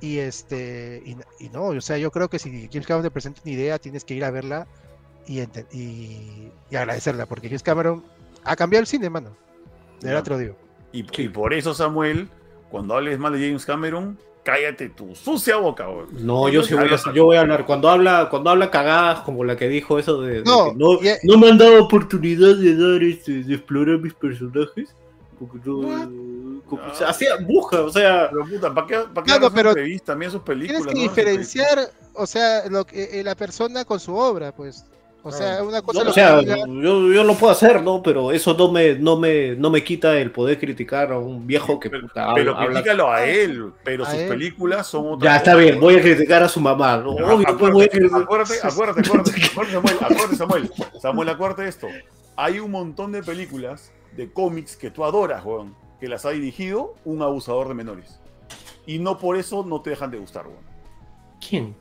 Y 0.00 0.18
este, 0.18 1.02
y, 1.04 1.16
y 1.44 1.48
no, 1.50 1.64
o 1.66 1.80
sea, 1.80 1.96
yo 1.98 2.10
creo 2.10 2.28
que 2.28 2.38
si 2.38 2.68
James 2.70 2.86
Cameron 2.86 3.04
te 3.04 3.10
presenta 3.10 3.40
una 3.44 3.52
idea, 3.52 3.78
tienes 3.78 4.04
que 4.04 4.14
ir 4.14 4.24
a 4.24 4.30
verla 4.30 4.66
y, 5.26 5.40
y, 5.72 6.52
y 6.70 6.76
agradecerla, 6.76 7.26
porque 7.26 7.48
James 7.48 7.62
Cameron 7.62 8.04
ha 8.44 8.56
cambiado 8.56 8.82
el 8.82 8.86
cine, 8.86 9.08
mano. 9.08 9.30
De 10.00 10.08
verdad 10.08 10.20
Ya. 10.20 10.24
te 10.24 10.30
lo 10.30 10.38
digo. 10.38 10.56
Y, 10.92 11.22
y 11.22 11.28
por 11.28 11.54
eso, 11.54 11.72
Samuel, 11.74 12.28
cuando 12.70 12.94
hables 12.94 13.18
mal 13.18 13.32
de 13.32 13.46
James 13.46 13.64
Cameron, 13.64 14.18
cállate 14.44 14.90
tu 14.90 15.14
sucia 15.16 15.56
boca, 15.56 15.88
weón. 15.88 16.08
No, 16.24 16.48
yo 16.48 16.62
sí 16.62 16.74
voy 16.74 16.88
a, 16.88 17.12
yo 17.12 17.24
voy 17.24 17.36
a 17.36 17.40
hablar. 17.40 17.66
Cuando 17.66 17.88
habla, 17.88 18.28
cuando 18.30 18.50
habla 18.50 18.70
cagadas, 18.70 19.20
como 19.20 19.42
la 19.42 19.56
que 19.56 19.68
dijo 19.68 19.98
eso 19.98 20.20
de, 20.20 20.42
de 20.42 20.44
No, 20.44 20.66
que 20.66 20.76
no, 20.76 20.92
y- 20.94 21.16
no 21.26 21.38
me 21.38 21.48
han 21.48 21.58
dado 21.58 21.82
oportunidad 21.84 22.54
de 22.56 22.76
dar 22.76 23.02
este, 23.02 23.42
de 23.42 23.54
explorar 23.54 23.98
mis 23.98 24.14
personajes. 24.14 24.94
Porque 25.38 25.58
no, 25.64 26.62
como- 26.66 26.82
o 26.86 26.94
sea, 26.94 27.08
hacía, 27.08 27.30
busca, 27.44 27.80
o 27.80 27.90
sea, 27.90 28.28
Pero 28.30 28.44
puta, 28.46 28.72
¿para 28.72 28.86
qué, 28.86 28.94
para 28.94 29.14
qué 29.14 29.22
Claro, 29.30 29.46
hagas 29.46 29.52
pero 29.54 29.68
entrevistas 29.70 30.06
también 30.06 30.30
sus 30.30 30.42
películas? 30.42 30.82
Tienes 30.82 30.94
que 30.94 31.00
no? 31.00 31.10
diferenciar, 31.10 31.90
o 32.14 32.26
sea, 32.26 32.68
lo 32.68 32.84
que, 32.86 33.18
eh, 33.20 33.24
la 33.24 33.34
persona 33.34 33.84
con 33.84 33.98
su 33.98 34.14
obra, 34.14 34.52
pues. 34.52 34.84
O 35.26 35.32
sea, 35.32 35.62
una 35.62 35.80
cosa 35.80 36.00
no, 36.00 36.04
lo 36.04 36.10
o 36.10 36.12
sea, 36.12 36.38
que 36.40 36.46
yo, 36.68 37.10
yo 37.12 37.24
lo 37.24 37.34
puedo 37.34 37.50
hacer, 37.50 37.82
¿no? 37.82 38.02
Pero 38.02 38.30
eso 38.30 38.52
no 38.52 38.70
me, 38.70 38.94
no 38.94 39.16
me, 39.16 39.56
no 39.56 39.70
me 39.70 39.82
quita 39.82 40.18
el 40.18 40.30
poder 40.30 40.58
criticar 40.58 41.12
a 41.12 41.18
un 41.18 41.46
viejo 41.46 41.80
que 41.80 41.88
Pero, 41.88 42.02
puta, 42.08 42.32
pero 42.34 42.54
habla- 42.54 42.66
critícalo 42.74 43.10
a 43.10 43.24
él, 43.24 43.72
pero 43.82 44.04
A 44.04 44.10
sus 44.10 44.18
él. 44.18 44.28
películas 44.28 44.86
son 44.86 45.14
otra 45.14 45.30
Ya 45.30 45.36
está 45.38 45.54
bien, 45.56 45.80
voy 45.80 45.96
a 45.96 46.02
criticar 46.02 46.42
a 46.42 46.48
su 46.48 46.60
mamá. 46.60 46.98
¿no? 46.98 47.16
Ya, 47.18 47.24
Obvio, 47.24 47.56
pues, 47.58 47.72
voy 47.72 47.84
a 47.84 47.86
acuérdate, 47.86 47.98
criticar- 47.98 48.22
acuérdate, 48.22 48.54
acuérdate, 48.62 49.00
acuérdate, 49.00 49.30
acuérdate, 49.40 49.72
Samuel, 49.72 49.96
acuérdate, 50.00 50.36
Samuel, 50.36 50.70
Samuel, 51.00 51.28
acuérdate 51.30 51.68
esto. 51.68 51.88
Hay 52.36 52.58
un 52.60 52.70
montón 52.70 53.10
de 53.12 53.22
películas 53.22 53.92
de 54.16 54.30
cómics 54.30 54.76
que 54.76 54.90
tú 54.90 55.04
adoras, 55.06 55.42
weón, 55.44 55.74
que 56.00 56.06
las 56.08 56.26
ha 56.26 56.30
dirigido 56.30 56.94
un 57.06 57.22
abusador 57.22 57.68
de 57.68 57.74
menores. 57.74 58.20
Y 58.86 58.98
no 58.98 59.16
por 59.16 59.36
eso 59.38 59.64
no 59.66 59.80
te 59.80 59.88
dejan 59.88 60.10
de 60.10 60.18
gustar, 60.18 60.46
weón. 60.46 60.58
¿Quién? 61.48 61.74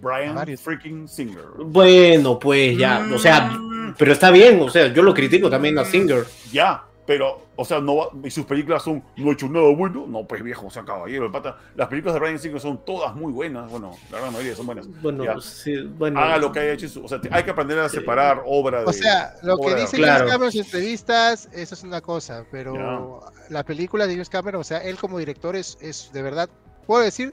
Brian 0.00 0.34
Varios. 0.34 0.60
freaking 0.60 1.08
Singer. 1.08 1.44
Bueno, 1.64 2.38
pues 2.38 2.76
ya, 2.76 3.06
o 3.12 3.18
sea, 3.18 3.50
Mm, 3.50 3.94
pero 3.98 4.12
está 4.12 4.30
bien, 4.30 4.60
o 4.60 4.70
sea, 4.70 4.92
yo 4.92 5.02
lo 5.02 5.12
critico 5.14 5.50
también 5.50 5.78
a 5.78 5.84
Singer. 5.84 6.24
Ya, 6.52 6.84
pero, 7.06 7.46
o 7.56 7.64
sea, 7.64 7.80
no 7.80 7.96
va- 7.96 8.10
y 8.22 8.30
sus 8.30 8.44
películas 8.46 8.82
son, 8.84 9.02
no 9.16 9.30
he 9.30 9.32
hecho 9.32 9.48
nada 9.48 9.66
bueno. 9.74 10.04
No, 10.06 10.24
pues 10.24 10.42
viejo, 10.44 10.66
o 10.68 10.70
sea, 10.70 10.84
caballero, 10.84 11.26
el 11.26 11.32
pata. 11.32 11.56
Las 11.74 11.88
películas 11.88 12.14
de 12.14 12.20
Brian 12.20 12.38
Singer 12.38 12.60
son 12.60 12.84
todas 12.84 13.14
muy 13.16 13.32
buenas. 13.32 13.68
Bueno, 13.68 13.90
la 14.12 14.18
gran 14.20 14.32
mayoría 14.32 14.54
son 14.54 14.66
buenas. 14.66 14.86
Bueno, 15.02 15.24
Ya. 15.24 15.40
sí, 15.40 15.74
bueno. 15.98 16.20
Haga 16.20 16.38
lo 16.38 16.52
que 16.52 16.60
haya 16.60 16.72
hecho. 16.72 16.88
su- 16.88 17.04
O 17.04 17.08
sea, 17.08 17.20
hay 17.32 17.42
que 17.42 17.50
aprender 17.50 17.78
a 17.80 17.88
separar 17.88 18.42
obra 18.46 18.80
de. 18.80 18.86
O 18.86 18.92
sea, 18.92 19.34
lo 19.42 19.56
que 19.56 19.64
obra 19.66 19.74
de 19.74 19.80
dice 19.82 19.96
arte. 19.96 20.02
Claro. 20.02 20.18
James 20.18 20.30
Cameron 20.32 20.46
en 20.46 20.52
sus 20.52 20.60
entrevistas, 20.66 21.48
eso 21.52 21.74
es 21.74 21.82
una 21.82 22.00
cosa, 22.00 22.44
pero 22.52 23.20
la 23.48 23.64
película 23.64 24.06
de 24.06 24.12
James 24.12 24.28
Cameron, 24.30 24.60
o 24.60 24.64
sea, 24.64 24.78
él 24.78 24.96
como 24.98 25.18
director 25.18 25.56
es, 25.56 25.76
es 25.80 26.12
de 26.12 26.22
verdad, 26.22 26.48
puedo 26.86 27.02
decir, 27.02 27.32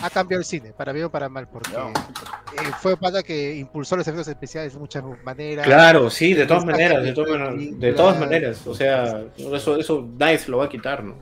ha 0.00 0.10
cambiado 0.10 0.40
el 0.40 0.44
cine, 0.44 0.72
para 0.76 0.92
bien 0.92 1.06
o 1.06 1.10
para 1.10 1.28
mal, 1.28 1.48
porque 1.48 1.70
eh, 1.72 2.70
fue 2.80 2.96
pata 2.96 3.22
que 3.22 3.54
impulsó 3.56 3.96
los 3.96 4.06
efectos 4.06 4.28
especiales 4.28 4.72
de 4.74 4.78
muchas 4.78 5.02
maneras. 5.24 5.64
Claro, 5.66 6.10
sí, 6.10 6.34
de 6.34 6.46
todas 6.46 6.64
maneras, 6.64 7.02
de 7.02 7.12
todas 7.12 7.30
maneras, 7.38 7.80
de 7.80 7.92
todas 7.92 8.18
maneras, 8.18 8.66
o 8.66 8.74
sea, 8.74 9.22
eso, 9.36 9.76
eso 9.76 10.08
nadie 10.18 10.38
se 10.38 10.50
lo 10.50 10.58
va 10.58 10.66
a 10.66 10.68
quitar, 10.68 11.02
¿no? 11.02 11.14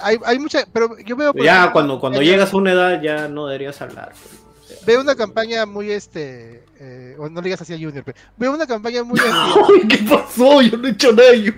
Hay, 0.00 0.18
hay 0.24 0.38
mucha, 0.38 0.66
pero 0.72 0.98
yo 0.98 1.14
veo, 1.16 1.32
Ya 1.34 1.52
ejemplo, 1.54 1.72
cuando, 1.72 2.00
cuando 2.00 2.20
llegas 2.20 2.52
a 2.52 2.56
una 2.56 2.72
edad 2.72 3.00
ya 3.00 3.28
no 3.28 3.46
deberías 3.46 3.80
hablar. 3.80 4.12
o 4.12 4.66
sea. 4.66 4.76
Veo 4.84 5.00
una 5.00 5.14
campaña 5.14 5.66
muy, 5.66 5.90
este, 5.92 6.64
eh, 6.80 7.14
o 7.18 7.28
no 7.28 7.40
le 7.40 7.44
digas 7.44 7.62
así 7.62 7.74
a 7.74 7.76
Junior, 7.78 8.02
pero 8.04 8.18
veo 8.36 8.52
una 8.52 8.66
campaña 8.66 9.04
muy... 9.04 9.20
Ay, 9.24 9.86
¿Qué 9.88 9.98
pasó? 9.98 10.60
Yo 10.62 10.76
no 10.76 10.88
he 10.88 10.90
hecho 10.90 11.12
nada. 11.12 11.34
yo- 11.34 11.52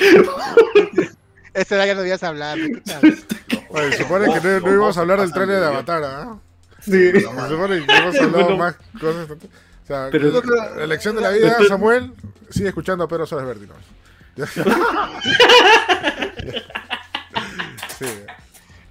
Esta 1.54 1.74
edad 1.76 1.86
ya 1.86 1.94
no 1.94 2.00
debías 2.00 2.22
hablar. 2.22 2.56
¿de 2.58 2.70
qué 2.70 2.80
te 2.80 2.94
hablas? 2.94 3.26
Oye, 3.70 3.92
se 3.92 3.98
supone 4.02 4.26
que 4.32 4.40
no, 4.40 4.60
no 4.60 4.72
íbamos 4.74 4.96
a 4.96 5.00
hablar 5.00 5.20
del 5.20 5.32
trailer 5.32 5.60
de 5.60 5.66
Avatar, 5.66 6.02
¿ah? 6.04 6.38
Sí. 6.80 7.10
Se 7.12 7.20
supone 7.22 7.84
que 7.86 7.92
hemos 7.96 8.16
hablado 8.16 8.44
Bueno. 8.44 8.56
más 8.56 8.76
cosas. 9.00 9.30
O 9.30 9.86
sea, 9.86 10.08
Pero- 10.10 10.42
la 10.76 10.84
elección 10.84 11.16
de 11.16 11.22
la 11.22 11.30
vida, 11.30 11.56
Samuel, 11.68 12.12
sigue 12.50 12.68
escuchando 12.68 13.04
a 13.04 13.08
Pedro 13.08 13.26
Soles 13.26 13.46
Vertinos. 13.46 13.76
Sí. 17.98 18.06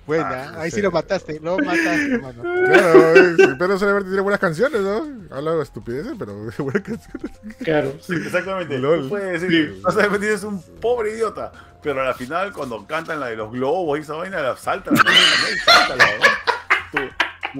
Buena, 0.05 0.25
Ah, 0.55 0.61
ahí 0.61 0.69
sí. 0.71 0.77
sí 0.77 0.81
lo 0.81 0.91
mataste, 0.91 1.39
lo 1.41 1.57
mataste, 1.57 2.17
mano. 2.19 2.41
Claro, 2.41 3.15
eh, 3.15 3.35
sí, 3.37 3.45
Pedro 3.59 3.77
Soles 3.77 3.93
Vertinos 3.93 4.05
tiene 4.05 4.21
buenas 4.21 4.39
canciones, 4.39 4.81
¿no? 4.81 5.05
Habla 5.35 5.55
de 5.55 5.63
estupideces, 5.63 6.13
pero 6.17 6.33
buenas 6.59 6.81
canciones. 6.83 7.31
Claro. 7.59 7.93
Sí, 8.01 8.13
exactamente. 8.15 8.77
Lol. 8.77 9.09
Puedes 9.09 9.41
decir, 9.41 9.81
no 9.83 9.91
sabes, 9.91 10.19
tienes 10.19 10.43
un 10.43 10.61
pobre 10.79 11.11
idiota. 11.11 11.51
Pero 11.87 12.01
a 12.01 12.05
la 12.05 12.13
final, 12.13 12.51
cuando 12.51 12.85
cantan 12.85 13.21
la 13.21 13.27
de 13.27 13.37
los 13.37 13.49
globos 13.49 13.97
y 13.97 14.01
esa 14.01 14.15
vaina, 14.15 14.41
la 14.41 14.57
saltan. 14.57 14.93
¿no? 14.93 15.03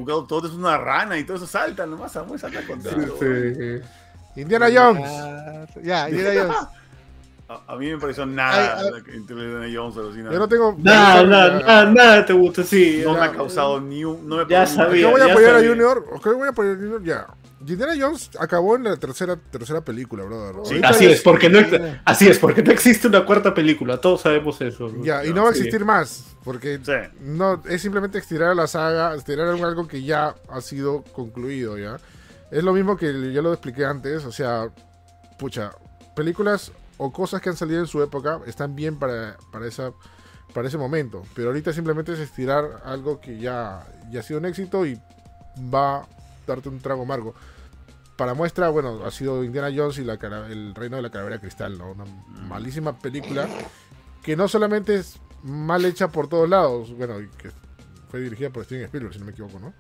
¿no? 0.03 0.25
Todo 0.25 0.47
es 0.49 0.53
una 0.53 0.77
rana 0.77 1.17
y 1.17 1.23
todo 1.23 1.37
eso 1.37 1.47
salta 1.47 1.85
nomás, 1.85 2.11
Samuel 2.11 2.37
salta 2.37 2.61
con 2.67 2.83
todo. 2.83 2.93
Indiana 4.35 4.67
Jones. 4.69 5.09
Ya, 5.81 6.09
Indiana 6.09 6.41
Jones. 6.41 6.57
A, 7.49 7.61
a 7.73 7.77
mí 7.77 7.89
me 7.89 7.97
pareció 7.97 8.25
nada 8.25 8.81
Ay, 8.93 9.01
que 9.03 9.15
Indiana 9.15 9.65
Jones 9.73 9.95
alucina. 9.95 10.29
Yo 10.33 10.39
no 10.39 10.49
tengo. 10.49 10.75
Nada, 10.79 11.23
nada, 11.23 11.59
nada, 11.61 11.85
nada 11.85 12.25
te 12.25 12.33
gusta, 12.33 12.61
sí. 12.65 12.99
No 13.05 13.13
me 13.13 13.19
ya. 13.19 13.25
ha 13.27 13.31
causado 13.31 13.79
ni 13.79 14.03
un. 14.03 14.27
No 14.27 14.35
me 14.35 14.45
Ya 14.49 14.65
sabía. 14.65 15.03
Yo 15.03 15.11
voy 15.11 15.21
a 15.21 15.27
ya 15.27 15.31
apoyar 15.31 15.55
a. 15.55 15.59
Junior. 15.59 16.05
Ok, 16.11 16.25
voy 16.33 16.47
a 16.47 16.51
apoyar 16.51 16.73
a 16.73 16.75
Junior 16.75 17.01
ya. 17.01 17.27
Indiana 17.61 17.93
Jones 17.99 18.29
acabó 18.39 18.75
en 18.75 18.83
la 18.83 18.97
tercera, 18.97 19.35
tercera 19.35 19.81
película, 19.81 20.23
brother. 20.25 20.55
Sí, 20.65 20.79
Así 20.83 21.05
es, 21.05 21.21
porque 21.21 21.49
no, 21.49 21.59
así 22.05 22.27
es, 22.27 22.37
porque 22.39 22.61
no 22.61 22.71
existe 22.71 23.07
una 23.07 23.25
cuarta 23.25 23.53
película, 23.53 23.99
todos 23.99 24.21
sabemos 24.21 24.61
eso. 24.61 24.89
¿no? 24.89 25.03
Ya, 25.03 25.25
y 25.25 25.33
no 25.33 25.43
va 25.43 25.49
a 25.49 25.53
Sí. 25.53 25.59
existir 25.59 25.83
más. 25.85 26.23
Porque 26.43 26.79
Sí. 26.83 26.91
no 27.19 27.61
es 27.67 27.81
simplemente 27.81 28.19
estirar 28.19 28.55
la 28.55 28.67
saga, 28.67 29.15
estirar 29.15 29.47
algo 29.47 29.87
que 29.87 30.03
ya 30.03 30.35
ha 30.49 30.61
sido 30.61 31.03
concluido, 31.03 31.77
¿ya? 31.77 31.97
Es 32.51 32.63
lo 32.63 32.73
mismo 32.73 32.95
que 32.95 33.33
ya 33.33 33.41
lo 33.41 33.51
expliqué 33.51 33.85
antes, 33.85 34.23
o 34.23 34.31
sea, 34.31 34.69
pucha, 35.37 35.71
películas 36.15 36.71
o 36.97 37.11
cosas 37.11 37.41
que 37.41 37.49
han 37.49 37.57
salido 37.57 37.79
en 37.81 37.87
su 37.87 38.01
época 38.01 38.39
están 38.45 38.75
bien 38.75 38.97
para, 38.97 39.35
para, 39.51 39.67
esa, 39.67 39.91
para 40.53 40.67
ese 40.67 40.77
momento, 40.77 41.23
pero 41.35 41.49
ahorita 41.49 41.73
simplemente 41.73 42.13
es 42.13 42.19
estirar 42.19 42.81
algo 42.85 43.19
que 43.19 43.37
ya, 43.39 43.85
ya 44.09 44.21
ha 44.21 44.23
sido 44.23 44.39
un 44.39 44.45
éxito 44.45 44.85
y 44.85 44.99
va 45.73 46.07
darte 46.47 46.69
un 46.69 46.79
trago 46.79 47.03
amargo. 47.03 47.35
Para 48.15 48.33
muestra, 48.33 48.69
bueno, 48.69 49.05
ha 49.05 49.11
sido 49.11 49.43
Indiana 49.43 49.71
Jones 49.75 49.99
y 49.99 50.03
la 50.03 50.17
cara- 50.17 50.47
el 50.47 50.73
Reino 50.73 50.95
de 50.95 51.03
la 51.03 51.11
Calavera 51.11 51.39
Cristal, 51.39 51.77
¿no? 51.77 51.91
Una 51.91 52.05
malísima 52.47 52.97
película 52.97 53.47
que 54.23 54.35
no 54.35 54.47
solamente 54.47 54.95
es 54.95 55.19
mal 55.43 55.85
hecha 55.85 56.07
por 56.07 56.27
todos 56.27 56.49
lados, 56.49 56.91
bueno, 56.97 57.19
y 57.21 57.27
que 57.37 57.49
fue 58.09 58.21
dirigida 58.21 58.49
por 58.49 58.65
Steven 58.65 58.85
Spielberg, 58.85 59.13
si 59.13 59.19
no 59.19 59.25
me 59.25 59.31
equivoco, 59.33 59.59
¿no? 59.59 59.73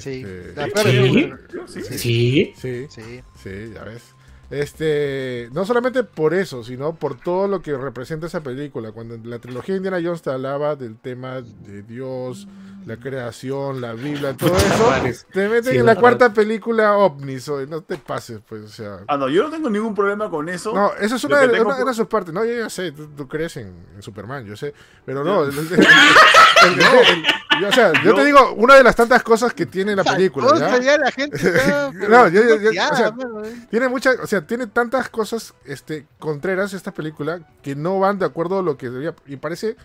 Sí, 0.00 0.22
Este, 0.24 0.54
la 0.56 0.66
Sí. 0.82 1.30
Sí. 1.66 1.82
Sí. 1.98 2.54
sí, 2.56 2.86
Sí. 2.90 3.20
sí, 3.42 3.70
ya 3.72 3.84
ves. 3.84 4.02
Este, 4.50 5.48
no 5.52 5.64
solamente 5.64 6.02
por 6.02 6.34
eso, 6.34 6.64
sino 6.64 6.94
por 6.96 7.18
todo 7.18 7.46
lo 7.46 7.62
que 7.62 7.76
representa 7.76 8.26
esa 8.26 8.42
película. 8.42 8.90
Cuando 8.90 9.16
la 9.22 9.38
trilogía 9.38 9.74
de 9.74 9.78
Indiana 9.78 10.00
Jones 10.02 10.22
te 10.22 10.30
hablaba 10.30 10.74
del 10.74 10.96
tema 10.98 11.40
de 11.40 11.82
Dios, 11.82 12.48
la 12.86 12.96
creación, 12.96 13.80
la 13.80 13.92
Biblia, 13.92 14.34
todo 14.38 14.56
eso, 14.56 15.24
te 15.32 15.48
meten 15.48 15.64
Sí, 15.64 15.70
en 15.78 15.86
la 15.86 15.90
verdad. 15.92 16.00
cuarta 16.00 16.32
película 16.32 16.96
ovnis, 16.96 17.48
oye, 17.48 17.66
no 17.66 17.82
te 17.82 17.96
pases, 17.98 18.40
pues, 18.48 18.62
o 18.62 18.68
sea. 18.68 19.00
Ah, 19.08 19.16
no, 19.16 19.28
yo 19.28 19.42
no 19.44 19.50
tengo 19.50 19.68
ningún 19.70 19.94
problema 19.94 20.30
con 20.30 20.48
eso. 20.48 20.72
No, 20.74 20.92
esa 21.00 21.16
es 21.16 21.24
una, 21.24 21.38
de, 21.40 21.48
tengo 21.48 21.64
una- 21.66 21.74
por- 21.74 21.82
una 21.82 21.90
de 21.92 21.96
sus 21.96 22.06
partes. 22.06 22.32
No, 22.34 22.44
yo 22.44 22.52
ya 22.54 22.70
sé, 22.70 22.92
tú, 22.92 23.08
tú 23.08 23.28
crees 23.28 23.56
en, 23.58 23.74
en 23.94 24.02
Superman, 24.02 24.44
yo 24.46 24.56
sé. 24.56 24.72
Pero 25.04 25.22
no, 25.24 25.44
el- 25.44 25.50
el- 25.50 25.58
el- 25.72 25.80
el- 25.80 27.24
yo, 27.60 27.68
o 27.68 27.72
sea, 27.72 27.92
yo 27.92 28.00
Yo- 28.10 28.14
te 28.14 28.24
digo, 28.24 28.52
una 28.54 28.74
de 28.76 28.82
las 28.82 28.96
tantas 28.96 29.22
cosas 29.22 29.52
que 29.52 29.66
tiene 29.66 29.94
la 29.94 30.04
película, 30.04 30.48
¿ya? 30.58 30.78
ya 30.80 30.98
la 30.98 31.10
gente 31.10 31.36
está, 31.36 31.90
pero 31.92 32.08
No, 32.08 32.28
yo- 32.28 32.42
yo- 32.42 32.48
yo- 32.50 32.58
bloqueada, 32.60 32.92
o 32.92 32.96
sea, 32.96 33.10
mano, 33.12 33.44
eh. 33.44 33.66
Tiene 33.70 33.88
mucha, 33.88 34.12
o 34.22 34.26
sea, 34.26 34.46
tiene 34.46 34.66
tantas 34.66 35.08
cosas 35.10 35.54
este, 35.64 36.06
contreras 36.18 36.72
esta 36.72 36.92
película 36.92 37.40
que 37.62 37.74
no 37.76 37.98
van 38.00 38.18
de 38.18 38.24
acuerdo 38.26 38.60
a 38.60 38.62
lo 38.62 38.76
que 38.78 38.88
debía. 38.88 39.14
Y 39.26 39.36
parece, 39.36 39.76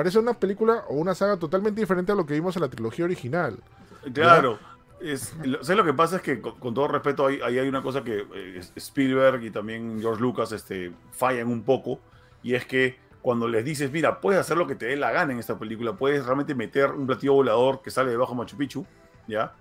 parece 0.00 0.18
una 0.18 0.32
película 0.32 0.84
o 0.88 0.94
una 0.94 1.14
saga 1.14 1.36
totalmente 1.36 1.78
diferente 1.78 2.10
a 2.10 2.14
lo 2.14 2.24
que 2.24 2.32
vimos 2.32 2.56
en 2.56 2.62
la 2.62 2.70
trilogía 2.70 3.04
original. 3.04 3.58
Claro. 4.14 4.58
Es, 4.98 5.36
lo, 5.44 5.62
¿sabes 5.62 5.76
lo 5.76 5.84
que 5.84 5.92
pasa? 5.92 6.16
Es 6.16 6.22
que, 6.22 6.40
con, 6.40 6.72
todo 6.72 6.88
respeto, 6.88 7.26
ahí, 7.26 7.38
hay 7.42 7.68
una 7.68 7.82
cosa 7.82 8.02
que 8.02 8.24
eh, 8.34 8.60
Spielberg 8.76 9.44
y 9.44 9.50
también 9.50 10.00
George 10.00 10.22
Lucas 10.22 10.52
este, 10.52 10.90
fallan 11.12 11.48
un 11.48 11.64
poco. 11.64 12.00
Y 12.42 12.54
es 12.54 12.64
que 12.64 12.96
cuando 13.20 13.46
les 13.46 13.62
dices, 13.62 13.92
mira, 13.92 14.22
puedes 14.22 14.40
hacer 14.40 14.56
lo 14.56 14.66
que 14.66 14.74
te 14.74 14.86
dé 14.86 14.96
la 14.96 15.10
gana 15.10 15.34
en 15.34 15.38
esta 15.38 15.58
película, 15.58 15.92
puedes 15.92 16.24
realmente 16.24 16.54
meter 16.54 16.92
un 16.92 17.06
platillo 17.06 17.34
volador 17.34 17.82
que 17.82 17.90
sale 17.90 18.10
debajo 18.10 18.32
de 18.32 18.38
Machu 18.38 18.56
Picchu, 18.56 18.86
¿ya? 19.28 19.52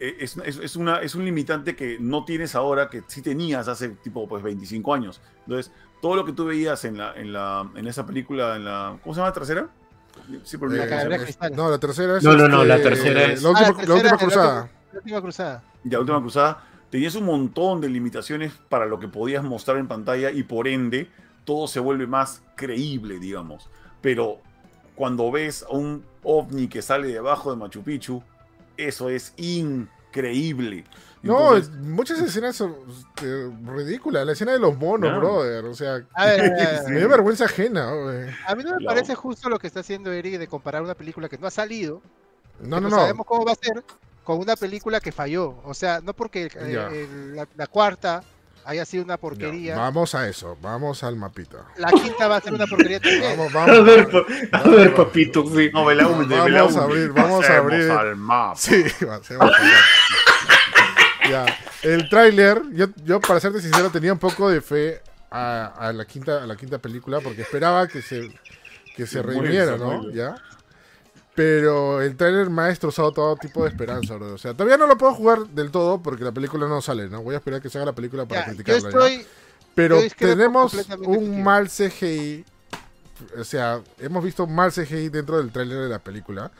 Eh, 0.00 0.16
Es, 0.18 0.36
es, 0.38 0.58
es 0.58 0.76
es 0.76 1.14
un 1.14 1.24
limitante 1.24 1.76
que 1.76 1.96
no 2.00 2.24
tienes 2.24 2.56
ahora, 2.56 2.90
que 2.90 3.04
sí 3.06 3.22
tenías 3.22 3.68
hace 3.68 3.90
tipo 3.90 4.26
pues 4.26 4.42
25 4.42 4.92
años. 4.92 5.20
Entonces, 5.46 5.72
todo 6.00 6.16
lo 6.16 6.24
que 6.24 6.32
tú 6.32 6.44
veías 6.46 6.84
en, 6.84 6.98
la, 6.98 7.14
en, 7.14 7.32
la, 7.32 7.68
en 7.74 7.86
esa 7.86 8.06
película, 8.06 8.56
en 8.56 8.64
la, 8.64 8.98
¿cómo 9.02 9.14
se 9.14 9.18
llama 9.20 9.28
la 9.28 9.34
tercera? 9.34 9.68
Sí, 10.44 10.56
por 10.58 10.72
La 10.72 10.84
Eh, 10.84 11.14
es- 11.14 11.22
Cristal. 11.22 11.54
no, 11.56 11.70
la 11.70 11.78
tercera 11.78 12.16
es. 12.18 12.22
No, 12.24 12.34
no, 12.36 12.48
no, 12.48 12.62
este, 12.62 12.68
la 12.68 12.82
tercera 12.82 13.24
es- 13.24 13.42
La 13.42 13.48
Ah, 13.48 13.52
última, 13.52 13.66
la 13.66 13.70
la 13.70 13.76
tercera, 13.76 13.94
última 13.94 14.10
la 14.12 14.18
cruzada. 14.18 14.70
La 14.92 14.98
última 14.98 15.20
cruzada. 15.22 15.62
Ya, 15.84 15.98
Última 16.00 16.20
Cruzada, 16.20 16.64
tenías 16.90 17.14
un 17.14 17.24
montón 17.24 17.80
de 17.80 17.88
limitaciones 17.88 18.52
para 18.68 18.84
lo 18.86 18.98
que 18.98 19.08
podías 19.08 19.42
mostrar 19.44 19.78
en 19.78 19.88
pantalla 19.88 20.30
y 20.30 20.42
por 20.42 20.68
ende 20.68 21.08
todo 21.44 21.68
se 21.68 21.80
vuelve 21.80 22.06
más 22.06 22.42
creíble, 22.56 23.18
digamos. 23.18 23.70
Pero 24.02 24.38
cuando 24.94 25.30
ves 25.30 25.62
a 25.62 25.72
un 25.74 26.04
ovni 26.22 26.68
que 26.68 26.82
sale 26.82 27.08
debajo 27.08 27.50
de 27.50 27.56
Machu 27.56 27.82
Picchu, 27.82 28.22
eso 28.76 29.08
es 29.08 29.32
increíble. 29.38 30.84
No, 31.22 31.54
Entonces, 31.56 31.70
muchas 31.82 32.18
escenas 32.20 32.56
son 32.56 32.74
este, 32.88 33.50
ridículas. 33.66 34.24
La 34.24 34.32
escena 34.32 34.52
de 34.52 34.58
los 34.58 34.76
monos, 34.78 35.14
brother. 35.18 35.64
O 35.66 35.74
sea, 35.74 36.00
A 36.14 36.24
ver, 36.26 36.40
a 36.60 36.80
a 36.80 36.88
me 36.88 36.98
dio 36.98 37.08
vergüenza 37.10 37.44
ajena. 37.44 37.90
A 38.46 38.54
mí 38.54 38.64
no 38.64 38.70
me 38.70 38.76
Claro. 38.78 38.84
parece 38.86 39.14
justo 39.14 39.48
lo 39.50 39.58
que 39.58 39.66
está 39.66 39.80
haciendo 39.80 40.10
Eric 40.12 40.38
de 40.38 40.46
comparar 40.48 40.82
una 40.82 40.94
película 40.94 41.28
que 41.28 41.36
no 41.36 41.46
ha 41.46 41.50
salido, 41.50 42.00
No, 42.60 42.76
que 42.76 42.80
no, 42.80 42.80
no 42.80 42.88
no. 42.90 42.96
sabemos 42.96 43.26
cómo 43.26 43.44
va 43.44 43.52
a 43.52 43.56
ser, 43.56 43.84
con 44.24 44.38
una 44.38 44.56
película 44.56 44.98
que 45.00 45.12
falló. 45.12 45.56
O 45.64 45.74
sea, 45.74 46.00
no 46.02 46.14
porque 46.14 46.44
eh, 46.54 46.88
el- 46.92 47.36
la, 47.36 47.46
la 47.54 47.66
cuarta 47.66 48.22
haya 48.64 48.84
sido 48.86 49.02
una 49.04 49.16
porquería, 49.16 49.76
Vamos 49.76 50.14
a 50.14 50.26
eso. 50.28 50.56
Vamos 50.62 51.02
al 51.02 51.16
mapita. 51.16 51.66
la 51.76 51.88
quinta 51.90 52.28
va 52.28 52.36
a 52.36 52.40
ser 52.40 52.54
una 52.54 52.66
porquería 52.66 52.98
también. 53.00 53.36
Vamos, 53.36 53.54
A 53.54 53.58
vamos. 53.66 53.84
ver, 53.84 54.08
pa- 54.08 54.58
a 54.58 54.62
ver, 54.68 54.94
papito, 54.94 55.44
sí. 55.54 55.70
no, 55.72 55.84
Belaúnde, 55.84 56.34
Vamos 56.36 56.76
a 56.76 56.84
abrir, 56.84 57.12
vamos 57.12 57.44
a 57.48 57.56
abrir. 57.58 57.90
al 57.90 58.16
mapa. 58.16 58.56
Sí, 58.56 58.84
va, 59.06 59.22
se 59.22 59.36
va 59.36 59.44
a 59.46 59.48
fallar. 59.50 59.80
Ya, 61.30 61.46
el 61.82 62.08
tráiler, 62.08 62.62
yo, 62.72 62.86
yo 63.04 63.20
para 63.20 63.40
serte 63.40 63.60
sincero 63.60 63.90
tenía 63.90 64.12
un 64.12 64.18
poco 64.18 64.48
de 64.50 64.60
fe 64.60 65.00
a, 65.30 65.66
a 65.66 65.92
la 65.92 66.04
quinta 66.04 66.42
a 66.42 66.46
la 66.46 66.56
quinta 66.56 66.78
película 66.78 67.20
porque 67.20 67.42
esperaba 67.42 67.86
que 67.88 68.02
se 68.02 68.28
que 68.96 69.06
se 69.06 69.22
bien, 69.22 69.78
¿no? 69.78 70.10
Ya. 70.10 70.34
Pero 71.34 72.02
el 72.02 72.16
tráiler 72.16 72.50
me 72.50 72.62
ha 72.62 72.66
destrozado 72.66 73.12
todo 73.12 73.36
tipo 73.36 73.62
de 73.62 73.70
esperanza, 73.70 74.16
bro. 74.16 74.34
O 74.34 74.38
sea, 74.38 74.52
todavía 74.52 74.76
no 74.76 74.86
lo 74.86 74.98
puedo 74.98 75.14
jugar 75.14 75.46
del 75.46 75.70
todo 75.70 76.02
porque 76.02 76.24
la 76.24 76.32
película 76.32 76.66
no 76.66 76.82
sale, 76.82 77.08
¿no? 77.08 77.22
Voy 77.22 77.34
a 77.34 77.38
esperar 77.38 77.62
que 77.62 77.70
salga 77.70 77.86
la 77.86 77.94
película 77.94 78.26
para 78.26 78.42
Ya, 78.42 78.52
yo 78.52 78.56
criticarla. 78.56 79.08
Pero 79.74 79.96
yo 79.96 80.02
discrepo 80.02 80.34
tenemos 80.34 80.74
un 81.06 81.42
mal 81.42 81.68
CGI. 81.68 82.44
O 83.38 83.44
sea, 83.44 83.80
hemos 83.98 84.24
visto 84.24 84.46
mal 84.46 84.72
CGI 84.72 85.08
dentro 85.08 85.38
del 85.38 85.52
tráiler 85.52 85.78
de 85.78 85.88
la 85.88 86.00
película. 86.00 86.50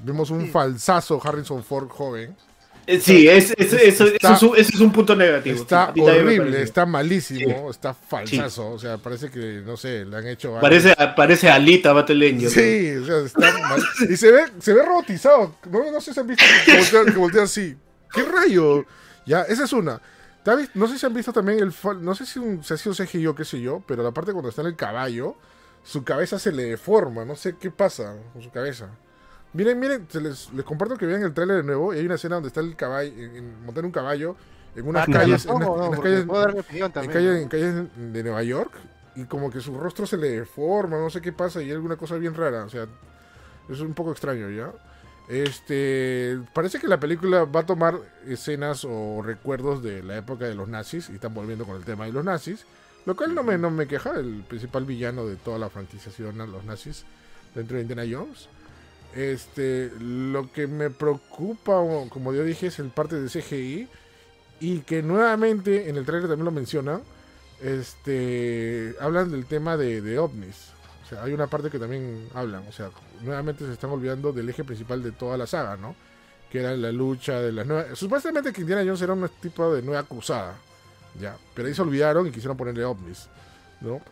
Vemos 0.00 0.30
un 0.30 0.42
Sí. 0.42 0.50
falsazo 0.50 1.20
Harrison 1.24 1.64
Ford 1.64 1.88
joven. 1.88 2.36
Sí, 3.00 3.28
es, 3.28 3.52
es- 3.58 3.72
eso, 3.72 4.04
Está- 4.06 4.34
eso 4.34 4.34
es 4.34 4.42
un, 4.42 4.56
ese 4.56 4.74
es 4.74 4.80
un 4.80 4.92
punto 4.92 5.14
negativo. 5.14 5.56
Está 5.56 5.92
horrible, 6.22 6.62
está 6.62 6.86
malísimo, 6.86 7.70
está 7.70 7.92
falsazo. 7.94 8.70
O 8.70 8.78
sea, 8.78 8.98
parece 8.98 9.30
que, 9.30 9.62
no 9.64 9.76
sé, 9.76 10.04
le 10.04 10.16
han 10.16 10.26
hecho. 10.26 10.48
algo. 10.48 10.60
Parece, 10.60 10.94
parece 11.16 11.50
Alita 11.50 11.92
Battle. 11.92 12.38
Sí, 12.48 12.90
o 12.96 13.04
sea, 13.04 13.18
está 13.18 13.58
mal. 13.68 13.82
Y 14.08 14.16
se 14.16 14.30
ve, 14.32 14.42
se 14.58 14.72
ve 14.72 14.82
robotizado. 14.82 15.54
No, 15.70 15.90
no 15.92 16.00
sé 16.00 16.14
si 16.14 16.20
han 16.20 16.26
visto 16.26 16.44
que 16.64 16.76
voltea, 16.76 17.04
que 17.12 17.18
voltea 17.18 17.42
así. 17.42 17.76
¿Qué 18.12 18.22
rayo? 18.22 18.84
Ya, 19.26 19.42
esa 19.42 19.64
es 19.64 19.72
una. 19.72 20.00
¿Te 20.42 20.50
has 20.52 20.56
vis- 20.58 20.70
No 20.74 20.86
sé 20.88 20.98
si 20.98 21.04
han 21.04 21.12
visto 21.12 21.32
también 21.32 21.58
el. 21.60 21.72
fal- 21.72 22.00
No 22.00 22.14
sé 22.14 22.24
si, 22.24 22.38
un, 22.38 22.64
si 22.64 22.72
ha 22.72 22.76
sido 22.78 22.94
CGI 22.94 23.26
o 23.26 23.34
qué 23.34 23.44
sé 23.44 23.60
yo, 23.60 23.82
pero 23.86 24.02
la 24.02 24.12
parte 24.12 24.32
cuando 24.32 24.48
está 24.48 24.62
en 24.62 24.68
el 24.68 24.76
caballo, 24.76 25.36
su 25.84 26.04
cabeza 26.04 26.38
se 26.38 26.52
le 26.52 26.64
deforma. 26.64 27.24
No 27.26 27.36
sé 27.36 27.56
qué 27.60 27.70
pasa 27.70 28.16
con 28.32 28.42
su 28.42 28.50
cabeza. 28.50 28.88
Miren, 29.52 29.78
miren, 29.80 30.06
se 30.10 30.20
les, 30.20 30.52
les 30.52 30.64
comparto 30.64 30.96
que 30.96 31.06
vean 31.06 31.22
el 31.22 31.32
tráiler 31.32 31.58
de 31.58 31.62
nuevo. 31.62 31.94
Y 31.94 31.98
hay 31.98 32.06
una 32.06 32.16
escena 32.16 32.36
donde 32.36 32.48
está 32.48 32.60
el 32.60 32.76
caballo, 32.76 33.12
en, 33.12 33.36
en- 33.36 33.64
montando 33.64 33.86
un 33.86 33.92
caballo 33.92 34.36
en 34.76 34.86
unas 34.86 35.08
Ah, 35.08 35.12
calles. 35.12 35.46
en 37.42 37.48
calles 37.48 37.74
de 37.96 38.22
Nueva 38.22 38.42
York 38.42 38.72
y 39.16 39.24
como 39.24 39.50
que 39.50 39.60
su 39.60 39.76
rostro 39.78 40.06
se 40.06 40.16
le 40.16 40.30
deforma, 40.30 40.98
no 40.98 41.10
sé 41.10 41.20
qué 41.20 41.32
pasa 41.32 41.60
y 41.60 41.66
hay 41.66 41.72
alguna 41.72 41.96
cosa 41.96 42.14
bien 42.16 42.34
rara, 42.34 42.64
o 42.64 42.68
sea, 42.68 42.86
es 43.68 43.80
un 43.80 43.92
poco 43.94 44.12
extraño, 44.12 44.48
¿ya? 44.50 44.70
Este, 45.28 46.38
parece 46.54 46.78
que 46.78 46.86
la 46.86 47.00
película 47.00 47.44
va 47.44 47.60
a 47.60 47.66
tomar 47.66 47.98
escenas 48.26 48.84
o 48.88 49.20
recuerdos 49.22 49.82
de 49.82 50.02
la 50.02 50.16
época 50.18 50.44
de 50.44 50.54
los 50.54 50.68
nazis 50.68 51.08
y 51.10 51.14
están 51.14 51.34
volviendo 51.34 51.64
con 51.64 51.76
el 51.76 51.84
tema 51.84 52.04
de 52.06 52.12
los 52.12 52.24
nazis, 52.24 52.64
lo 53.06 53.16
cual 53.16 53.34
no 53.34 53.42
me, 53.42 53.58
no 53.58 53.70
me 53.70 53.86
queja, 53.88 54.12
el 54.18 54.44
principal 54.48 54.84
villano 54.84 55.26
de 55.26 55.36
toda 55.36 55.58
la 55.58 55.68
franquicia 55.70 56.12
ha 56.12 56.14
sido 56.14 56.30
los 56.32 56.64
nazis 56.64 57.04
dentro 57.54 57.76
de 57.76 57.82
Indiana 57.82 58.04
Jones. 58.10 58.48
Este, 59.14 59.90
lo 59.98 60.52
que 60.52 60.66
me 60.66 60.90
preocupa, 60.90 61.72
como 62.10 62.32
yo 62.32 62.44
dije, 62.44 62.66
es 62.66 62.78
el 62.78 62.90
parte 62.90 63.20
de 63.20 63.28
CGI 63.28 63.88
y 64.60 64.80
que 64.80 65.02
nuevamente 65.02 65.88
en 65.88 65.96
el 65.96 66.04
trailer 66.04 66.28
también 66.28 66.44
lo 66.44 66.50
mencionan, 66.50 67.02
este, 67.62 68.94
hablan 69.00 69.30
del 69.30 69.46
tema 69.46 69.76
de, 69.76 70.00
de 70.02 70.18
ovnis. 70.18 70.72
O 71.04 71.08
sea, 71.08 71.22
hay 71.22 71.32
una 71.32 71.46
parte 71.46 71.70
que 71.70 71.78
también 71.78 72.28
hablan, 72.34 72.66
o 72.68 72.72
sea, 72.72 72.90
nuevamente 73.22 73.64
se 73.64 73.72
están 73.72 73.90
olvidando 73.90 74.32
del 74.32 74.48
eje 74.50 74.62
principal 74.62 75.02
de 75.02 75.12
toda 75.12 75.38
la 75.38 75.46
saga, 75.46 75.76
¿no? 75.76 75.96
Que 76.50 76.60
era 76.60 76.76
la 76.76 76.92
lucha 76.92 77.40
de 77.40 77.52
las 77.52 77.66
nuevas... 77.66 77.98
Supuestamente 77.98 78.52
que 78.52 78.60
Indiana 78.60 78.82
Jones 78.84 79.00
era 79.00 79.14
un 79.14 79.28
tipo 79.40 79.72
de 79.72 79.80
nueva 79.80 80.02
cruzada, 80.02 80.56
ya, 81.18 81.36
pero 81.54 81.68
ahí 81.68 81.74
se 81.74 81.82
olvidaron 81.82 82.26
y 82.26 82.30
quisieron 82.30 82.56
ponerle 82.56 82.84
ovnis, 82.84 83.28
¿no? 83.80 84.02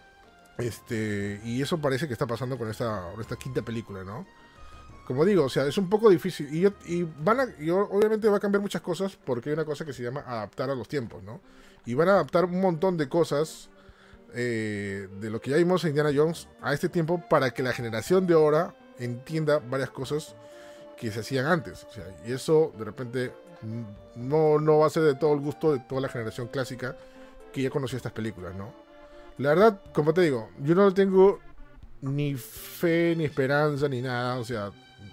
Este, 0.57 1.41
y 1.45 1.61
eso 1.61 1.77
parece 1.79 2.07
que 2.07 2.15
está 2.15 2.27
pasando 2.27 2.57
con 2.57 2.71
esta, 2.71 3.11
con 3.13 3.21
esta 3.21 3.37
quinta 3.37 3.61
película, 3.61 4.03
¿no? 4.03 4.27
Como 5.07 5.25
digo, 5.25 5.45
o 5.45 5.49
sea, 5.49 5.67
es 5.67 5.79
un 5.79 5.89
poco 5.89 6.11
difícil. 6.11 6.53
Y, 6.53 6.61
yo- 6.63 6.73
van 7.23 7.41
a, 7.41 7.47
y 7.61 7.71
o- 7.71 7.89
obviamente 7.91 8.29
va 8.29 8.39
a 8.39 8.41
cambiar 8.41 8.61
muchas 8.63 8.83
cosas 8.83 9.17
porque 9.25 9.51
hay 9.51 9.55
una 9.55 9.65
cosa 9.65 9.85
que 9.85 9.93
se 9.93 10.03
llama 10.03 10.25
adaptar 10.27 10.69
a 10.71 10.75
los 10.75 10.89
tiempos, 10.89 11.23
¿no? 11.23 11.41
Y 11.85 11.95
van 11.95 12.09
a 12.09 12.13
adaptar 12.13 12.45
un 12.47 12.61
montón 12.61 12.97
de 12.97 13.09
cosas 13.09 13.71
eh, 14.35 15.09
de 15.21 15.31
lo 15.31 15.41
que 15.41 15.51
ya 15.51 15.57
vimos 15.57 15.85
en 15.85 15.91
Indiana 15.91 16.11
Jones 16.15 16.49
a 16.61 16.75
este 16.75 16.89
tiempo 16.89 17.23
para 17.31 17.53
que 17.53 17.63
la 17.63 17.73
generación 17.73 18.27
de 18.27 18.35
ahora 18.35 18.75
entienda 18.99 19.61
varias 19.61 19.91
cosas 19.91 20.35
que 20.99 21.13
se 21.13 21.21
hacían 21.21 21.47
antes. 21.47 21.85
O 21.85 21.93
sea, 21.93 22.05
y 22.27 22.33
eso 22.33 22.73
de 22.77 22.85
repente 22.85 23.33
no, 24.17 24.59
no 24.59 24.79
va 24.79 24.87
a 24.87 24.91
ser 24.91 25.05
de 25.05 25.15
todo 25.15 25.33
el 25.35 25.41
gusto 25.41 25.73
de 25.73 25.79
toda 25.81 26.01
la 26.01 26.09
generación 26.09 26.49
clásica 26.49 26.97
que 27.53 27.63
ya 27.63 27.71
conoció 27.71 27.97
estas 27.97 28.13
películas, 28.13 28.55
¿no? 28.57 28.73
La 29.39 29.51
verdad, 29.51 29.81
como 29.93 30.13
te 30.13 30.23
digo, 30.23 30.49
yo 30.63 30.75
no 30.75 30.93
tengo 30.93 31.39
ni 32.03 32.35
fe, 32.35 33.15
ni 33.17 33.25
esperanza, 33.25 33.89
ni 33.89 34.03
nada. 34.03 34.39
O 34.39 34.45
sea, 34.45 34.71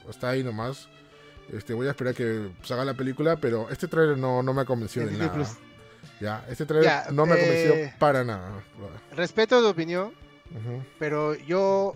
está 0.10 0.30
ahí 0.30 0.44
nomás. 0.44 0.88
Este, 1.52 1.74
voy 1.74 1.88
a 1.88 1.92
esperar 1.92 2.14
que 2.16 2.50
salga 2.64 2.86
la 2.86 2.94
película, 2.94 3.36
pero 3.36 3.70
este 3.70 3.88
trailer 3.88 4.18
no, 4.18 4.42
no 4.42 4.54
me 4.54 4.62
ha 4.62 4.66
convencido 4.66 5.06
de 5.08 5.18
nada. 5.18 5.38
Disney 5.38 5.58
Ya, 6.22 6.46
este 6.50 6.66
trailer 6.66 6.90
Ya, 6.90 7.12
no 7.12 7.26
me 7.26 7.34
ha 7.34 7.38
convencido 7.38 7.76
eh, 7.76 7.94
para 8.00 8.24
nada. 8.24 8.64
Respeto 9.16 9.60
tu 9.62 9.68
opinión, 9.68 10.14
Ujú. 10.52 10.84
pero 11.00 11.36
yo 11.36 11.96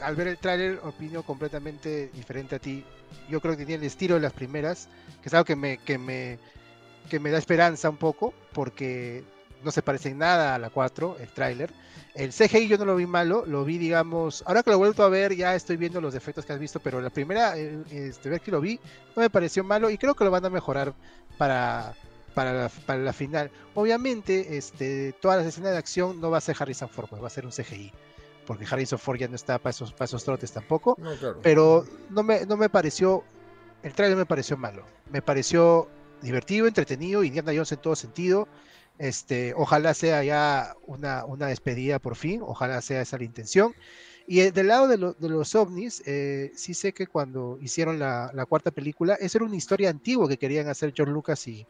al 0.00 0.14
ver 0.16 0.28
el 0.28 0.38
tráiler 0.38 0.80
opino 0.82 1.22
completamente 1.22 2.10
diferente 2.14 2.56
a 2.56 2.58
ti. 2.58 2.84
Yo 3.28 3.40
creo 3.40 3.54
que 3.56 3.64
tenía 3.64 3.76
el 3.76 3.84
estilo 3.84 4.14
de 4.16 4.20
las 4.20 4.32
primeras, 4.32 4.88
que 5.22 5.28
es 5.28 5.34
algo 5.34 5.44
que 5.44 5.56
me, 5.56 5.78
que 5.78 5.98
me, 5.98 6.38
que 7.08 7.18
me 7.18 7.30
da 7.30 7.38
esperanza 7.38 7.88
un 7.88 7.96
poco, 7.96 8.34
porque 8.52 9.24
no 9.62 9.70
se 9.70 9.82
parece 9.82 10.10
en 10.10 10.18
nada 10.18 10.54
a 10.54 10.58
la 10.58 10.70
4, 10.70 11.16
el 11.20 11.28
tráiler. 11.28 11.72
El 12.14 12.32
CGI 12.32 12.68
yo 12.68 12.78
no 12.78 12.84
lo 12.84 12.96
vi 12.96 13.06
malo, 13.06 13.44
lo 13.46 13.64
vi, 13.64 13.78
digamos, 13.78 14.42
ahora 14.46 14.62
que 14.62 14.70
lo 14.70 14.74
he 14.74 14.78
vuelto 14.78 15.04
a 15.04 15.08
ver, 15.08 15.36
ya 15.36 15.54
estoy 15.54 15.76
viendo 15.76 16.00
los 16.00 16.14
defectos 16.14 16.44
que 16.44 16.52
has 16.52 16.58
visto, 16.58 16.80
pero 16.80 17.00
la 17.00 17.10
primera 17.10 17.56
eh, 17.56 17.78
este, 17.90 18.28
vez 18.28 18.40
que 18.40 18.50
lo 18.50 18.60
vi 18.60 18.80
no 19.14 19.22
me 19.22 19.30
pareció 19.30 19.62
malo 19.62 19.88
y 19.90 19.98
creo 19.98 20.14
que 20.14 20.24
lo 20.24 20.30
van 20.30 20.44
a 20.44 20.50
mejorar 20.50 20.94
para, 21.36 21.94
para, 22.34 22.52
la, 22.52 22.68
para 22.86 23.00
la 23.00 23.12
final. 23.12 23.50
Obviamente, 23.74 24.56
este, 24.56 25.12
todas 25.20 25.38
las 25.38 25.46
escenas 25.46 25.72
de 25.72 25.78
acción 25.78 26.20
no 26.20 26.30
va 26.30 26.38
a 26.38 26.40
ser 26.40 26.56
Harrison 26.58 26.88
Ford, 26.88 27.08
pues 27.08 27.22
va 27.22 27.28
a 27.28 27.30
ser 27.30 27.46
un 27.46 27.52
CGI, 27.52 27.92
porque 28.46 28.66
Harrison 28.68 28.98
Ford 28.98 29.18
ya 29.18 29.28
no 29.28 29.36
está 29.36 29.58
para 29.58 29.70
esos, 29.70 29.92
para 29.92 30.06
esos 30.06 30.24
trotes 30.24 30.50
tampoco 30.50 30.96
No, 30.98 31.14
claro. 31.14 31.38
pero 31.42 31.84
no 32.10 32.22
me, 32.22 32.46
no 32.46 32.56
me 32.56 32.68
pareció, 32.68 33.22
el 33.82 33.92
trailer 33.92 34.16
me 34.16 34.26
pareció 34.26 34.56
malo, 34.56 34.84
me 35.10 35.22
pareció 35.22 35.88
divertido, 36.20 36.66
entretenido, 36.66 37.22
Indiana 37.22 37.52
Jones 37.52 37.72
en 37.72 37.78
todo 37.78 37.94
sentido, 37.94 38.48
este, 38.98 39.54
ojalá 39.56 39.94
sea 39.94 40.22
ya 40.24 40.74
una, 40.86 41.24
una 41.24 41.46
despedida 41.46 41.98
por 41.98 42.16
fin, 42.16 42.40
ojalá 42.42 42.80
sea 42.80 43.00
esa 43.02 43.18
la 43.18 43.24
intención. 43.24 43.74
Y 44.26 44.40
eh, 44.40 44.52
del 44.52 44.66
lado 44.68 44.88
de, 44.88 44.98
lo- 44.98 45.14
de 45.14 45.28
los 45.28 45.54
ovnis, 45.54 46.02
eh, 46.06 46.52
sí 46.54 46.74
sé 46.74 46.92
que 46.92 47.06
cuando 47.06 47.58
hicieron 47.62 47.98
la, 47.98 48.30
cuarta 48.48 48.70
película, 48.70 49.14
esa 49.14 49.38
era 49.38 49.46
una 49.46 49.56
historia 49.56 49.88
antigua 49.90 50.28
que 50.28 50.36
querían 50.36 50.68
hacer 50.68 50.92
George 50.94 51.12
Lucas 51.12 51.46
y, 51.48 51.66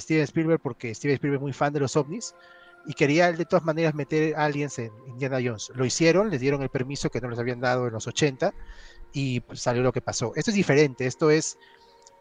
Steven 0.00 0.22
Spielberg, 0.24 0.60
porque 0.62 0.94
Steven 0.94 1.14
Spielberg 1.14 1.40
es 1.40 1.42
muy 1.42 1.52
fan 1.52 1.72
de 1.72 1.80
los 1.80 1.96
ovnis, 1.96 2.34
y 2.86 2.94
quería 2.94 3.32
de 3.32 3.44
todas 3.44 3.64
maneras 3.64 3.94
meter 3.94 4.36
aliens 4.36 4.78
en 4.78 4.92
Indiana 5.08 5.38
Jones. 5.44 5.70
Lo 5.74 5.84
hicieron, 5.84 6.30
les 6.30 6.40
dieron 6.40 6.62
el 6.62 6.70
permiso 6.70 7.10
que 7.10 7.20
no 7.20 7.28
les 7.28 7.38
habían 7.38 7.60
dado 7.60 7.88
en 7.88 7.92
los 7.92 8.06
80, 8.06 8.54
y 9.12 9.40
pues, 9.40 9.60
salió 9.60 9.82
lo 9.82 9.92
que 9.92 10.00
pasó. 10.00 10.32
Esto 10.36 10.50
es 10.50 10.54
diferente, 10.54 11.06
esto 11.06 11.30
es, 11.30 11.58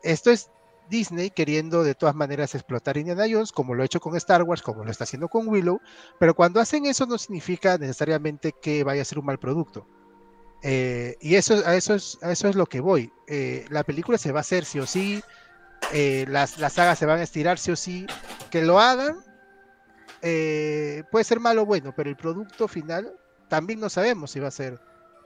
esto 0.04 0.32
es 0.32 0.50
Disney 0.90 1.30
queriendo 1.30 1.84
de 1.84 1.96
todas 1.96 2.16
maneras 2.16 2.56
explotar 2.56 2.98
Indiana 2.98 3.26
Jones, 3.30 3.52
como 3.52 3.74
lo 3.74 3.84
ha 3.84 3.86
hecho 3.86 4.00
con 4.00 4.16
Star 4.16 4.44
Wars, 4.44 4.62
como 4.62 4.84
lo 4.84 4.92
está 4.92 5.04
haciendo 5.04 5.28
con 5.28 5.48
Willow, 5.48 5.80
pero 6.20 6.34
cuando 6.34 6.60
hacen 6.60 6.86
eso 6.86 7.06
no 7.06 7.18
significa 7.18 7.78
necesariamente 7.78 8.54
que 8.62 8.84
vaya 8.84 9.02
a 9.02 9.06
ser 9.06 9.20
un 9.20 9.26
mal 9.26 9.40
producto. 9.40 9.88
Eh, 10.62 11.16
y 11.22 11.36
eso, 11.36 11.62
a, 11.66 11.76
eso 11.76 11.94
es, 11.94 12.18
a 12.24 12.32
eso 12.32 12.48
es 12.48 12.56
lo 12.56 12.66
que 12.66 12.80
voy. 12.80 13.12
Eh, 13.28 13.66
la 13.70 13.84
película 13.84 14.18
se 14.18 14.32
va 14.32 14.40
a 14.40 14.42
hacer 14.42 14.66
sí 14.66 14.80
o 14.80 14.88
sí, 14.88 15.22
eh, 15.94 16.26
las, 16.28 16.58
las 16.58 16.74
sagas 16.74 16.98
se 16.98 17.06
van 17.06 17.20
a 17.20 17.24
estirar 17.24 17.60
sí 17.60 17.72
o 17.72 17.76
sí, 17.76 18.08
que 18.50 18.64
lo 18.64 18.80
hagan, 18.80 19.24
puede 20.22 21.24
ser 21.24 21.40
malo 21.40 21.64
o 21.64 21.66
bueno, 21.66 21.94
pero 21.96 22.10
el 22.10 22.16
producto 22.16 22.68
final 22.68 23.14
también 23.48 23.80
no 23.80 23.90
sabemos 23.90 24.32
si 24.32 24.40
va 24.40 24.48
a 24.48 24.52
ser 24.52 24.80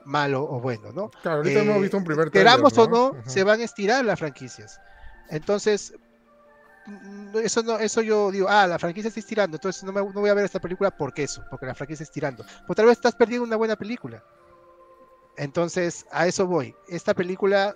malo 0.04 0.44
o 0.44 0.60
bueno, 0.60 0.92
¿no? 0.92 1.10
Claro, 1.22 1.38
ahorita 1.38 1.62
hemos 1.62 1.82
visto 1.82 1.98
un 1.98 2.04
primer 2.04 2.30
trailer, 2.30 2.52
Queramos 2.52 2.78
o 2.78 2.90
no, 2.90 3.16
se 3.26 3.44
van 3.44 3.62
a 3.62 3.64
estirar 3.64 4.04
las 4.04 4.20
franquicias. 4.20 4.82
Entonces, 5.30 5.94
mm, 6.86 7.38
eso 7.44 7.64
no, 7.64 7.78
eso 7.78 8.02
yo 8.02 8.32
digo, 8.32 8.48
ah, 8.50 8.68
la 8.68 8.80
franquicia 8.80 9.08
está 9.10 9.20
estirando, 9.20 9.58
entonces 9.58 9.84
no, 9.84 9.92
me, 9.92 10.02
no 10.02 10.20
voy 10.20 10.30
a 10.30 10.34
ver 10.34 10.46
esta 10.46 10.60
película 10.60 10.92
porque 10.92 11.24
eso, 11.24 11.44
porque 11.50 11.66
la 11.66 11.76
franquicia 11.76 12.04
está 12.04 12.12
estirando. 12.12 12.46
Pues 12.68 12.76
tal 12.76 12.86
vez 12.86 12.98
estás 12.98 13.16
perdiendo 13.16 13.46
una 13.46 13.56
buena 13.56 13.76
película. 13.76 14.24
Entonces, 15.38 16.06
a 16.12 16.28
eso 16.28 16.46
voy. 16.48 16.76
Esta 16.88 17.14
película 17.14 17.76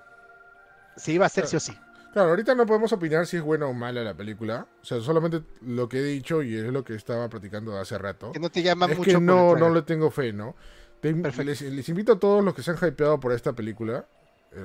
se 0.98 1.14
iba 1.14 1.26
a 1.26 1.28
hacer 1.28 1.48
sí 1.48 1.56
o 1.56 1.60
sí. 1.60 1.74
Claro, 2.12 2.30
ahorita 2.30 2.54
no 2.54 2.66
podemos 2.66 2.92
opinar 2.94 3.26
si 3.26 3.38
es 3.38 3.44
buena 3.44 3.66
o 3.66 3.74
mala 3.74 4.04
la 4.04 4.14
película. 4.14 4.68
O 4.82 4.86
sea, 4.86 5.00
solamente 5.02 5.42
lo 5.62 5.90
que 5.90 5.98
he 6.00 6.04
dicho 6.04 6.44
y 6.44 6.56
es 6.56 6.66
lo 6.66 6.84
que 6.84 6.94
estaba 6.94 7.28
platicando 7.30 7.80
hace 7.80 7.98
rato. 7.98 8.32
Que 8.34 8.40
no 8.40 8.50
te 8.52 8.62
llama 8.62 8.86
es 8.86 8.98
mucho. 8.98 9.18
que 9.18 9.20
no, 9.20 9.56
no 9.56 9.70
le 9.74 9.82
tengo 9.82 10.12
fe, 10.12 10.32
¿no? 10.32 10.56
Te- 11.00 11.14
Perfecto. 11.16 11.44
les, 11.44 11.62
les 11.62 11.90
invito 11.90 12.14
a 12.14 12.20
todos 12.20 12.44
los 12.44 12.54
que 12.54 12.62
se 12.62 12.70
han 12.72 12.78
hypeado 12.78 13.20
por 13.20 13.32
esta 13.32 13.54
película, 13.54 14.06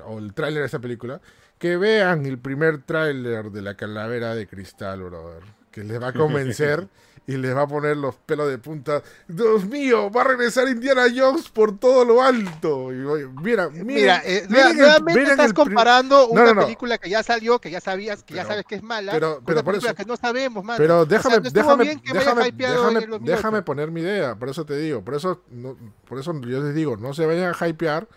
o 0.06 0.18
el 0.18 0.34
tráiler 0.34 0.60
de 0.62 0.66
esta 0.66 0.78
película, 0.78 1.20
que 1.58 1.76
vean 1.76 2.24
el 2.26 2.38
primer 2.38 2.82
tráiler 2.82 3.50
de 3.50 3.62
la 3.62 3.74
calavera 3.76 4.34
de 4.34 4.46
cristal, 4.46 5.02
brother. 5.02 5.42
Que 5.70 5.84
les 5.84 6.00
va 6.02 6.08
a 6.08 6.12
convencer 6.12 6.88
y 7.26 7.36
les 7.36 7.54
va 7.54 7.62
a 7.62 7.66
poner 7.68 7.94
los 7.96 8.14
pelos 8.16 8.48
de 8.48 8.56
punta. 8.56 9.02
Dios 9.28 9.66
mío, 9.66 10.10
va 10.10 10.22
a 10.22 10.24
regresar 10.24 10.66
Indiana 10.66 11.02
Jones 11.14 11.50
por 11.50 11.78
todo 11.78 12.02
lo 12.06 12.22
alto. 12.22 12.90
Y 12.90 13.02
voy- 13.02 13.28
mira, 13.42 13.68
miren, 13.68 13.86
Mira, 13.86 14.22
eh, 14.24 14.46
miren 14.48 14.70
el- 14.70 14.76
nuevamente 14.78 15.22
estás 15.24 15.52
comparando 15.52 16.20
No, 16.20 16.26
una 16.28 16.44
no, 16.46 16.54
no. 16.54 16.62
película 16.62 16.96
que 16.96 17.10
ya 17.10 17.22
salió, 17.22 17.58
que 17.60 17.70
ya 17.70 17.80
sabías, 17.82 18.22
que 18.22 18.32
ya 18.34 18.42
Pero- 18.42 18.48
sabes 18.54 18.64
que 18.66 18.76
es 18.76 18.82
mala, 18.82 19.12
pero- 19.12 19.42
pero 19.44 19.58
una 19.58 19.64
por 19.64 19.74
eso- 19.76 19.94
que 19.94 20.04
no 20.06 20.16
sabemos, 20.16 20.64
mano. 20.64 20.78
Pero 20.78 21.00
O 21.02 21.06
sea, 21.06 21.18
déjame, 21.18 21.50
déjame, 21.50 21.84
déjame, 22.14 22.50
déjame, 22.52 22.90
en 22.90 22.96
el 23.04 23.10
2008. 23.10 23.24
déjame 23.36 23.62
poner 23.62 23.90
mi 23.90 24.00
idea, 24.00 24.34
por 24.36 24.48
eso 24.48 24.64
te 24.64 24.76
digo, 24.78 25.04
por 25.04 25.14
eso, 25.14 25.42
no- 25.50 25.76
por 26.08 26.18
eso 26.18 26.32
yo 26.40 26.62
les 26.62 26.74
digo, 26.74 26.96
no 26.96 27.12
se 27.12 27.26
vayan 27.26 27.52
a 27.58 27.68
hypear, 27.68 28.08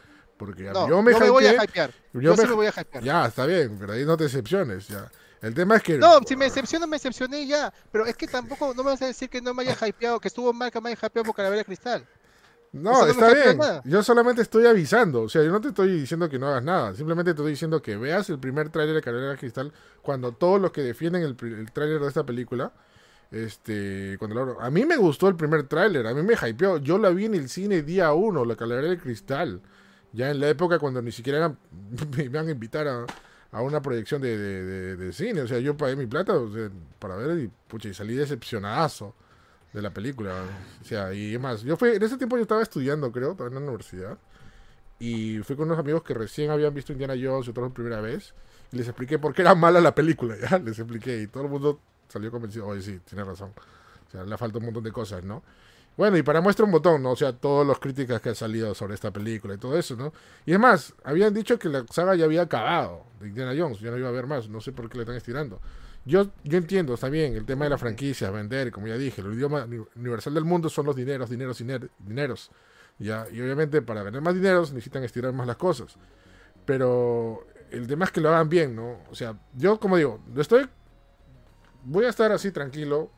porque 0.46 0.64
No, 0.64 0.88
yo 0.90 1.02
me 1.04 1.12
no 1.12 1.20
me 1.20 1.30
voy 1.30 1.46
a 1.46 1.64
hypear. 1.64 1.92
yo 2.14 2.22
Yo, 2.22 2.32
me- 2.32 2.38
sí 2.42 2.48
me 2.48 2.54
voy 2.56 2.66
a 2.68 2.70
hypear. 2.82 3.04
ya, 3.04 3.26
está 3.28 3.46
bien, 3.46 3.78
pero 3.80 3.94
ahí 3.94 4.04
no 4.06 4.18
te 4.18 4.24
decepciones, 4.24 4.88
ya. 4.88 5.10
El 5.42 5.54
tema 5.54 5.76
es 5.76 5.84
que... 5.84 5.98
No, 5.98 6.20
si 6.28 6.36
me 6.36 6.46
decepciono, 6.46 6.86
me 6.88 6.96
decepcioné 6.96 7.46
ya. 7.48 7.72
Pero 7.92 8.06
es 8.06 8.16
que 8.16 8.28
tampoco, 8.28 8.74
no 8.76 8.84
me 8.84 8.92
vas 8.92 9.02
a 9.04 9.08
decir 9.08 9.30
que 9.30 9.42
no 9.42 9.54
me 9.54 9.64
haya 9.64 9.88
hypeado, 9.88 10.20
que 10.20 10.28
estuvo 10.28 10.52
mal 10.54 10.72
que 10.72 10.82
me 10.82 10.90
haya 10.90 11.00
hypeado 11.08 11.26
por 11.26 11.36
Calavera 11.36 11.64
Cristal. 11.64 12.06
No, 12.74 12.92
Eso 13.06 13.10
está 13.10 13.34
bien. 13.34 13.58
nada. 13.58 13.82
Yo 13.84 14.02
solamente 14.02 14.42
estoy 14.42 14.66
avisando. 14.66 15.24
O 15.24 15.30
sea, 15.30 15.44
yo 15.44 15.52
no 15.52 15.60
te 15.60 15.68
estoy 15.70 15.92
diciendo 16.00 16.30
que 16.30 16.40
no 16.40 16.48
hagas 16.48 16.64
nada. 16.64 16.94
Simplemente 16.96 17.34
te 17.34 17.42
estoy 17.42 17.52
diciendo 17.52 17.82
que 17.82 17.98
veas 17.98 18.30
el 18.30 18.40
primer 18.40 18.70
tráiler 18.70 19.04
de 19.04 19.12
de 19.12 19.38
Cristal 19.38 19.74
cuando 20.02 20.32
todos 20.32 20.62
los 20.62 20.72
que 20.72 20.82
defienden 20.82 21.24
el, 21.24 21.36
el 21.54 21.72
tráiler 21.72 22.00
de 22.00 22.08
esta 22.08 22.24
película. 22.26 22.72
Este, 23.32 24.16
cuando 24.20 24.46
lo- 24.46 24.62
a 24.62 24.70
mí 24.70 24.86
me 24.86 24.98
gustó 24.98 25.28
el 25.28 25.36
primer 25.36 25.64
tráiler, 25.68 26.06
a 26.08 26.14
mí 26.14 26.22
me 26.22 26.34
hypeó. 26.36 26.78
Yo 26.78 26.98
la 26.98 27.10
vi 27.10 27.26
en 27.26 27.34
el 27.36 27.50
cine 27.50 27.82
día 27.82 28.14
uno, 28.14 28.46
la 28.46 28.56
Calavera 28.56 28.90
de 28.90 28.98
Cristal. 29.00 29.62
Ya 30.14 30.30
en 30.32 30.40
la 30.40 30.50
época 30.50 30.80
cuando 30.80 31.02
ni 31.02 31.12
siquiera 31.12 31.50
me 32.18 32.24
iban 32.24 32.48
a 32.48 32.52
invitar 32.52 32.88
a, 32.88 33.06
a 33.52 33.62
una 33.62 33.82
proyección 33.82 34.22
de, 34.22 34.38
de- 34.98 35.14
cine. 35.14 35.42
O 35.42 35.48
sea, 35.48 35.60
yo 35.60 35.76
pagué 35.78 35.96
mi 35.96 36.08
plata 36.08 36.34
para 37.00 37.16
ver 37.16 37.40
y, 37.40 37.52
pucha, 37.68 37.90
y 37.90 37.94
salí 37.94 38.16
decepcionadazo 38.16 39.16
de 39.74 39.82
la 39.82 39.94
película. 39.94 40.44
O 40.82 40.86
sea, 40.86 41.14
y 41.14 41.36
es 41.36 41.40
más, 41.42 41.64
yo 41.64 41.78
fui, 41.78 41.90
en 41.92 42.04
ese 42.04 42.18
tiempo 42.18 42.38
yo 42.38 42.44
estaba 42.44 42.62
estudiando, 42.64 43.12
creo, 43.12 43.32
estaba 43.32 43.50
en 43.50 43.56
la 43.56 43.62
universidad. 43.62 44.18
Y 45.00 45.40
fui 45.40 45.56
con 45.56 45.66
unos 45.68 45.80
amigos 45.80 46.04
que 46.04 46.14
recién 46.14 46.52
habían 46.52 46.74
visto 46.74 46.92
Indiana 46.94 47.14
Jones 47.16 47.48
y 47.48 47.50
otros 47.52 47.66
por 47.68 47.74
primera 47.74 48.02
vez. 48.02 48.34
Y 48.72 48.78
les 48.78 48.88
expliqué 48.88 49.18
por 49.20 49.34
qué 49.34 49.42
era 49.42 49.56
mala 49.56 49.82
la 49.82 49.96
película, 49.96 50.36
ya, 50.50 50.60
les 50.60 50.78
expliqué. 50.80 51.22
Y 51.22 51.28
todo 51.28 51.44
el 51.44 51.50
mundo 51.50 51.80
salió 52.08 52.32
convencido, 52.32 52.68
oye, 52.68 52.82
sí, 52.82 53.00
tiene 53.06 53.24
razón. 53.24 53.52
O 54.08 54.12
sea, 54.12 54.24
le 54.24 54.38
falta 54.38 54.60
un 54.60 54.66
montón 54.66 54.84
de 54.84 54.92
cosas, 54.92 55.24
¿no? 55.24 55.44
Bueno, 55.98 56.18
y 56.18 56.24
para 56.24 56.42
muestra 56.42 56.66
un 56.66 56.72
botón, 56.72 57.04
¿no? 57.04 57.12
O 57.12 57.16
sea, 57.16 57.34
todas 57.34 57.68
las 57.68 57.78
críticas 57.78 58.22
que 58.22 58.30
han 58.30 58.36
salido 58.36 58.74
sobre 58.74 58.96
esta 58.96 59.12
película 59.12 59.54
y 59.54 59.58
todo 59.58 59.78
eso, 59.78 59.96
¿no? 59.96 60.14
Y 60.46 60.54
es 60.54 60.60
más, 60.60 60.94
habían 61.04 61.34
dicho 61.34 61.60
que 61.60 61.70
la 61.70 61.86
saga 61.92 62.16
ya 62.16 62.26
había 62.26 62.44
acabado 62.44 63.04
de 63.20 63.28
Indiana 63.28 63.54
Jones, 63.56 63.80
ya 63.80 63.92
no 63.92 63.98
iba 63.98 64.08
a 64.08 64.10
haber 64.10 64.26
más, 64.26 64.50
no 64.50 64.62
sé 64.62 64.72
por 64.72 64.90
qué 64.90 64.98
le 64.98 65.04
están 65.04 65.18
estirando. 65.18 65.60
Yo, 66.06 66.28
yo 66.44 66.58
entiendo, 66.58 66.96
está 66.96 67.10
bien, 67.10 67.36
el 67.36 67.46
tema 67.46 67.66
de 67.66 67.70
la 67.70 67.78
franquicia, 67.78 68.32
vender, 68.32 68.72
como 68.72 68.88
ya 68.88 68.98
dije, 68.98 69.22
el 69.22 69.34
idioma 69.34 69.66
uni- 69.66 69.86
universal 69.96 70.34
del 70.34 70.46
mundo 70.46 70.70
son 70.70 70.88
los 70.88 70.96
dineros, 70.96 71.30
dineros, 71.30 71.62
diner- 71.62 71.90
dineros. 72.00 72.50
Ya, 72.98 73.28
y 73.32 73.40
obviamente 73.42 73.82
para 73.82 74.02
ganar 74.02 74.22
más 74.22 74.34
dineros 74.34 74.72
necesitan 74.72 75.04
estirar 75.04 75.34
más 75.34 75.46
las 75.46 75.58
cosas. 75.58 75.96
Pero 76.66 77.46
el 77.70 77.86
tema 77.88 78.06
es 78.06 78.12
que 78.12 78.22
lo 78.22 78.30
hagan 78.30 78.50
bien, 78.50 78.76
¿no? 78.76 79.00
O 79.12 79.16
sea, 79.16 79.36
yo 79.56 79.80
como 79.80 79.98
digo, 79.98 80.20
estoy... 80.38 80.68
Voy 81.84 82.06
a 82.06 82.10
estar 82.10 82.32
así 82.32 82.52
tranquilo, 82.52 83.10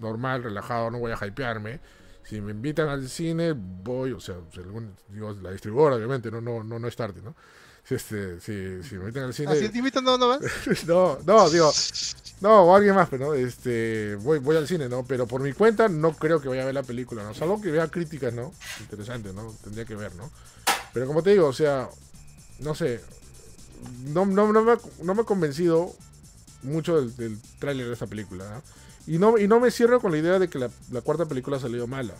normal, 0.00 0.42
relajado, 0.42 0.90
no 0.90 0.98
voy 0.98 1.12
a 1.12 1.26
hypearme. 1.26 1.80
Si 2.24 2.40
me 2.40 2.50
invitan 2.52 2.88
al 2.88 3.08
cine, 3.08 3.52
voy, 3.56 4.12
o 4.12 4.20
sea, 4.20 4.36
digo, 5.10 5.32
la 5.42 5.50
distribuidora, 5.50 5.96
obviamente, 5.96 6.30
no, 6.30 6.40
no, 6.40 6.62
no, 6.62 6.78
no 6.78 6.86
es 6.88 6.94
tarde, 6.94 7.22
¿no? 7.22 7.34
Si, 7.84 7.94
este, 7.94 8.38
si, 8.40 8.82
si 8.86 8.96
me 8.96 9.02
invitan 9.04 9.24
al 9.24 9.32
cine... 9.34 9.50
Así 9.52 9.68
te 9.70 9.78
invito, 9.78 10.02
no, 10.02 10.18
no 10.18 10.28
vas. 10.28 10.40
no, 10.86 11.18
no, 11.24 11.48
digo, 11.48 11.72
no, 12.42 12.64
o 12.64 12.76
alguien 12.76 12.94
más, 12.94 13.08
pero 13.08 13.28
no, 13.28 13.34
este, 13.34 14.16
voy, 14.16 14.40
voy 14.40 14.56
al 14.58 14.68
cine, 14.68 14.90
¿no? 14.90 15.04
Pero 15.06 15.26
por 15.26 15.40
mi 15.40 15.54
cuenta 15.54 15.88
no 15.88 16.12
creo 16.12 16.38
que 16.40 16.48
vaya 16.48 16.62
a 16.62 16.66
ver 16.66 16.74
la 16.74 16.82
película, 16.82 17.22
¿no? 17.24 17.32
Salvo 17.32 17.62
que 17.62 17.70
vea 17.70 17.88
críticas, 17.88 18.34
¿no? 18.34 18.52
Interesante, 18.80 19.32
¿no? 19.32 19.54
Tendría 19.64 19.86
que 19.86 19.96
ver, 19.96 20.14
¿no? 20.16 20.30
Pero 20.92 21.06
como 21.06 21.22
te 21.22 21.30
digo, 21.30 21.46
o 21.46 21.52
sea, 21.54 21.88
no 22.60 22.74
sé, 22.74 23.00
no, 24.08 24.26
no, 24.26 24.52
no, 24.52 24.62
me, 24.64 24.72
ha- 24.72 24.78
no 25.02 25.14
me 25.14 25.22
ha 25.22 25.24
convencido 25.24 25.94
mucho 26.62 27.00
del, 27.00 27.16
del 27.16 27.38
tráiler 27.58 27.86
de 27.86 27.92
esta 27.94 28.06
película, 28.06 28.44
¿no? 28.50 28.62
Y 29.08 29.18
no, 29.18 29.38
y 29.38 29.48
no 29.48 29.58
me 29.58 29.70
cierro 29.70 30.02
con 30.02 30.12
la 30.12 30.18
idea 30.18 30.38
de 30.38 30.48
que 30.48 30.58
la, 30.58 31.00
cuarta 31.00 31.24
película 31.24 31.56
ha 31.56 31.60
salido 31.60 31.86
mala, 31.86 32.12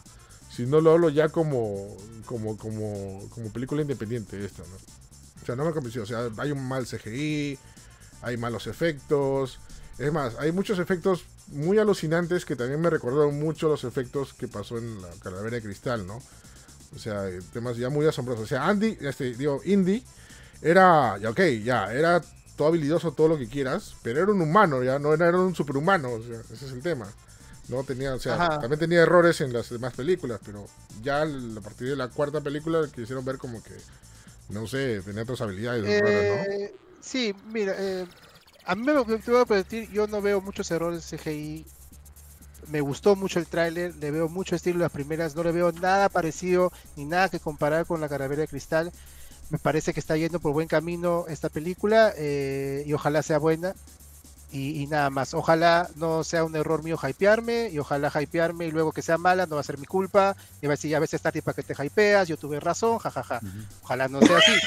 sino 0.51 0.81
lo 0.81 0.93
hablo 0.93 1.11
ya 1.11 1.29
como, 1.29 1.95
como, 2.25 2.57
como, 2.57 3.29
como 3.29 3.53
película 3.53 3.83
independiente 3.83 4.43
esta, 4.43 4.63
¿no? 4.63 4.75
O 5.43 5.45
sea, 5.45 5.55
no 5.55 5.67
me 5.67 5.73
convenció, 5.73 6.05
o 6.05 6.07
sea, 6.07 6.31
hay 6.39 6.51
un 6.51 6.67
mal 6.67 6.87
CGI, 6.87 7.59
hay 8.23 8.37
malos 8.39 8.67
efectos. 8.67 9.59
Es 9.99 10.11
más, 10.11 10.37
hay 10.39 10.51
muchos 10.51 10.79
efectos 10.79 11.27
muy 11.49 11.77
alucinantes 11.77 12.47
que 12.47 12.57
también 12.57 12.81
me 12.81 12.89
recordaron 12.89 13.39
mucho 13.39 13.69
los 13.69 13.85
efectos 13.85 14.33
que 14.33 14.49
pasó 14.49 14.79
en 14.79 15.03
la 15.03 15.11
calavera 15.23 15.57
de 15.57 15.63
cristal, 15.63 16.07
¿no? 16.07 16.23
O 16.97 16.99
sea, 16.99 17.29
eh, 17.29 17.41
temas 17.53 17.77
ya 17.77 17.91
muy 17.91 18.07
asombrosos. 18.07 18.45
O 18.45 18.49
sea, 18.49 18.67
Andy, 18.67 18.97
este, 19.03 19.35
digo, 19.35 19.61
Indy, 19.67 20.03
era, 20.63 21.19
ya 21.19 21.29
ok, 21.29 21.41
ya, 21.63 21.93
era 21.93 22.23
todo 22.59 22.69
habilidoso, 22.69 23.13
todo 23.13 23.29
lo 23.29 23.39
que 23.39 23.47
quieras, 23.47 23.95
pero 24.03 24.21
era 24.21 24.33
un 24.33 24.43
humano, 24.43 24.83
ya, 24.83 24.99
no 24.99 25.15
era, 25.15 25.31
un 25.39 25.55
superhumano, 25.55 26.11
o 26.13 26.23
sea, 26.23 26.41
ese 26.53 26.67
es 26.67 26.73
el 26.73 26.83
tema. 26.83 27.07
No 27.69 27.85
tenía, 27.85 28.15
o 28.15 28.19
sea, 28.19 28.35
Ajá. 28.35 28.61
también 28.61 28.81
tenía 28.81 29.03
errores 29.03 29.41
en 29.41 29.53
las 29.53 29.71
demás 29.71 29.95
películas, 29.95 30.41
pero 30.45 30.67
ya 31.03 31.23
a 31.23 31.61
partir 31.63 31.89
de 31.89 31.97
la 31.97 32.09
cuarta 32.09 32.41
película 32.41 32.81
quisieron 32.93 33.25
ver 33.25 33.39
como 33.39 33.63
que, 33.63 33.77
no 34.49 34.67
sé, 34.67 35.01
tenía 35.03 35.23
otras 35.23 35.41
habilidades 35.41 35.85
raras, 36.01 36.25
¿no? 36.25 36.53
Eh, 36.53 36.75
sí, 37.01 37.33
mira, 37.53 37.75
eh, 37.79 38.07
a 38.65 38.75
mí 38.75 38.83
me, 38.83 38.93
te 39.19 39.31
voy 39.31 39.45
a 39.49 39.55
decir, 39.55 39.89
yo 39.93 40.09
no 40.09 40.21
veo 40.21 40.41
muchos 40.41 40.71
errores 40.71 41.13
en 41.13 41.19
CGI. 41.19 41.67
Me 42.69 42.81
gustó 42.81 43.15
mucho 43.15 43.39
el 43.39 43.47
tráiler, 43.47 43.95
le 43.97 44.11
veo 44.11 44.29
mucho 44.29 44.57
estilo 44.57 44.81
las 44.81 44.91
primeras, 44.91 45.37
no 45.37 45.45
le 45.45 45.53
veo 45.53 45.71
nada 45.71 46.09
parecido 46.09 46.73
ni 46.97 47.05
nada 47.05 47.29
que 47.29 47.39
comparar 47.39 47.87
con 47.87 48.01
la 48.01 48.09
calavera 48.09 48.43
de 48.43 48.49
cristal. 48.49 48.93
Me 49.51 49.59
parece 49.59 49.95
que 49.95 50.01
está 50.01 50.17
yendo 50.17 50.41
por 50.41 50.53
buen 50.53 50.69
camino 50.69 51.25
esta 51.29 51.49
película 51.49 52.13
eh, 52.17 52.83
y 52.87 52.93
ojalá 52.93 53.23
sea 53.23 53.39
buena. 53.39 53.75
Y, 54.51 54.83
y 54.83 54.87
nada 54.87 55.11
más, 55.11 55.35
ojalá 55.35 55.89
no 55.97 56.25
sea 56.25 56.45
un 56.45 56.57
error 56.57 56.83
mío 56.83 56.99
hypearme 57.03 57.69
y 57.71 57.79
ojalá 57.79 58.11
hypearme 58.21 58.67
y 58.67 58.71
luego 58.71 58.93
que 58.93 59.03
sea 59.03 59.19
mala 59.19 59.47
no 59.47 59.57
va 59.57 59.61
a 59.61 59.65
ser 59.65 59.79
mi 59.79 59.87
culpa. 59.87 60.37
Y 60.63 60.67
va 60.67 60.73
a 60.73 60.77
decir, 60.77 60.95
a 60.97 61.01
veces 61.01 61.15
está 61.15 61.33
para 61.43 61.55
que 61.55 61.63
te 61.63 61.75
hypeas, 61.85 62.29
yo 62.29 62.37
tuve 62.37 62.61
razón, 62.61 62.99
jajaja. 62.99 63.41
Ojalá 63.83 64.09
no 64.09 64.21
sea 64.21 64.39
así. 64.39 64.53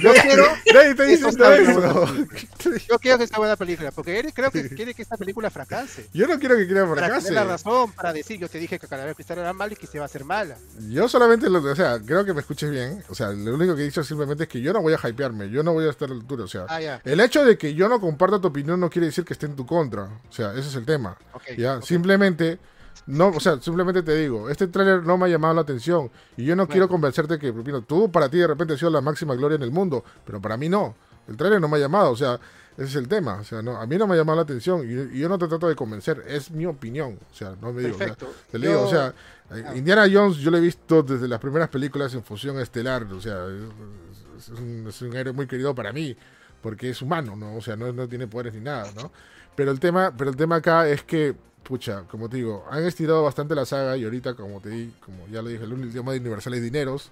Yo 0.00 0.12
quiero, 0.12 0.44
yo 2.88 2.98
quiero 3.00 3.18
que 3.18 3.26
sea 3.26 3.38
buena 3.38 3.56
película, 3.56 3.90
porque 3.90 4.20
él 4.20 4.32
creo 4.32 4.52
que 4.52 4.68
quiere 4.68 4.94
que 4.94 5.02
esta 5.02 5.16
película 5.16 5.50
fracase. 5.50 6.06
Yo 6.12 6.28
no 6.28 6.38
quiero 6.38 6.56
que 6.56 6.66
quiera 6.66 6.86
fracase. 6.86 7.32
la 7.32 7.42
razón, 7.42 7.90
para 7.92 8.12
decir, 8.12 8.38
yo 8.38 8.48
te 8.48 8.58
dije 8.58 8.78
que 8.78 8.86
Calavera 8.86 9.08
de 9.08 9.14
Cristal 9.16 9.38
era 9.38 9.52
mala 9.52 9.72
y 9.72 9.76
que 9.76 9.88
se 9.88 9.98
va 9.98 10.04
a 10.04 10.06
hacer 10.06 10.24
mala. 10.24 10.56
Yo 10.88 11.08
solamente, 11.08 11.50
lo, 11.50 11.60
o 11.60 11.74
sea, 11.74 11.98
creo 11.98 12.24
que 12.24 12.32
me 12.32 12.40
escuches 12.40 12.70
bien. 12.70 13.02
O 13.08 13.16
sea, 13.16 13.30
lo 13.30 13.54
único 13.54 13.74
que 13.74 13.82
he 13.82 13.86
dicho 13.86 14.04
simplemente 14.04 14.44
es 14.44 14.48
que 14.48 14.60
yo 14.60 14.72
no 14.72 14.80
voy 14.80 14.94
a 14.94 15.08
hypearme, 15.08 15.50
yo 15.50 15.64
no 15.64 15.72
voy 15.72 15.86
a 15.86 15.90
estar 15.90 16.08
a 16.08 16.14
la 16.14 16.20
altura. 16.20 16.44
O 16.44 16.48
sea, 16.48 16.66
Ah, 16.68 17.00
el 17.04 17.20
hecho 17.20 17.44
de 17.44 17.58
que 17.58 17.74
yo 17.74 17.88
no 17.88 18.00
comparta 18.00 18.40
tu 18.40 18.46
opinión 18.48 18.78
no 18.78 18.90
quiere 18.90 19.06
decir 19.06 19.24
que 19.24 19.29
esté 19.32 19.46
en 19.46 19.56
tu 19.56 19.66
contra. 19.66 20.04
O 20.04 20.32
sea, 20.32 20.52
ese 20.52 20.68
es 20.68 20.74
el 20.76 20.84
tema. 20.84 21.16
Ya, 21.56 21.80
simplemente, 21.82 22.58
no, 23.06 23.28
o 23.28 23.40
sea, 23.40 23.60
simplemente 23.60 24.02
te 24.02 24.14
digo, 24.16 24.48
este 24.50 24.66
tráiler 24.68 25.02
no 25.04 25.16
me 25.18 25.26
ha 25.26 25.28
llamado 25.28 25.54
la 25.54 25.60
atención 25.62 26.10
y 26.36 26.44
yo 26.44 26.54
no 26.56 26.64
Claro. 26.66 26.72
quiero 26.72 26.88
convencerte 26.88 27.38
que, 27.38 27.52
tú 27.86 28.10
para 28.10 28.28
ti 28.28 28.38
de 28.38 28.46
repente 28.46 28.74
has 28.74 28.78
sido 28.80 28.90
la 28.90 29.00
máxima 29.00 29.34
gloria 29.34 29.56
en 29.56 29.62
el 29.62 29.70
mundo, 29.70 30.04
pero 30.24 30.40
para 30.40 30.56
mí 30.56 30.68
no. 30.68 30.94
El 31.28 31.36
tráiler 31.36 31.60
no 31.60 31.68
me 31.68 31.76
ha 31.76 31.80
llamado, 31.80 32.10
o 32.10 32.16
sea, 32.16 32.40
ese 32.76 32.84
es 32.86 32.96
el 32.96 33.08
tema. 33.08 33.34
O 33.40 33.44
sea, 33.44 33.62
no, 33.62 33.76
a 33.76 33.86
mí 33.86 33.96
no 33.96 34.06
me 34.06 34.14
ha 34.14 34.16
llamado 34.18 34.36
la 34.36 34.42
atención 34.42 34.80
y, 34.88 35.16
y 35.16 35.20
yo 35.20 35.28
no 35.28 35.38
te 35.38 35.46
trato 35.48 35.68
de 35.68 35.76
convencer, 35.76 36.24
es 36.26 36.50
mi 36.50 36.66
opinión. 36.66 37.18
O 37.30 37.34
sea, 37.34 37.54
no 37.60 37.72
me 37.72 37.82
digo. 37.82 37.94
o 37.94 37.98
sea, 37.98 38.06
Perfecto. 38.08 38.32
te 38.50 38.58
digo, 38.58 38.82
o 38.82 38.88
sea, 38.88 39.14
eh, 39.52 39.64
Indiana 39.76 40.06
Jones 40.12 40.36
yo 40.38 40.50
lo 40.50 40.56
he 40.56 40.60
visto 40.60 41.02
desde 41.02 41.28
las 41.28 41.38
primeras 41.40 41.68
películas 41.68 42.14
en 42.14 42.22
fusión 42.24 42.58
estelar, 42.60 43.04
o 43.04 43.20
sea, 43.20 43.46
es, 43.46 44.48
es 44.52 44.58
un, 44.58 44.86
es 44.88 45.02
un 45.02 45.14
héroe 45.16 45.32
muy 45.32 45.46
querido 45.46 45.74
para 45.74 45.92
mí, 45.92 46.16
porque 46.62 46.90
es 46.90 47.02
humano, 47.02 47.36
¿no? 47.36 47.56
O 47.56 47.60
sea, 47.60 47.76
no, 47.76 47.92
no 47.92 48.08
tiene 48.08 48.26
poderes 48.26 48.54
ni 48.54 48.60
nada, 48.60 48.92
¿no? 48.92 49.12
Pero 49.54 49.70
el 49.70 49.80
tema, 49.80 50.14
pero 50.16 50.30
el 50.30 50.36
tema 50.36 50.56
acá 50.56 50.88
es 50.88 51.02
que, 51.04 51.34
pucha, 51.62 52.02
como 52.08 52.28
te 52.28 52.38
digo, 52.38 52.64
han 52.70 52.84
estirado 52.84 53.22
bastante 53.22 53.54
la 53.54 53.64
saga 53.66 53.96
y 53.96 54.04
ahorita, 54.04 54.34
como 54.34 54.60
te 54.60 54.70
di, 54.70 54.92
como 55.04 55.26
ya 55.28 55.42
lo 55.42 55.48
dije, 55.48 55.64
el 55.64 55.72
único 55.72 55.92
tema 55.92 56.12
de 56.12 56.20
Universal 56.20 56.54
es 56.54 56.62
dineros, 56.62 57.10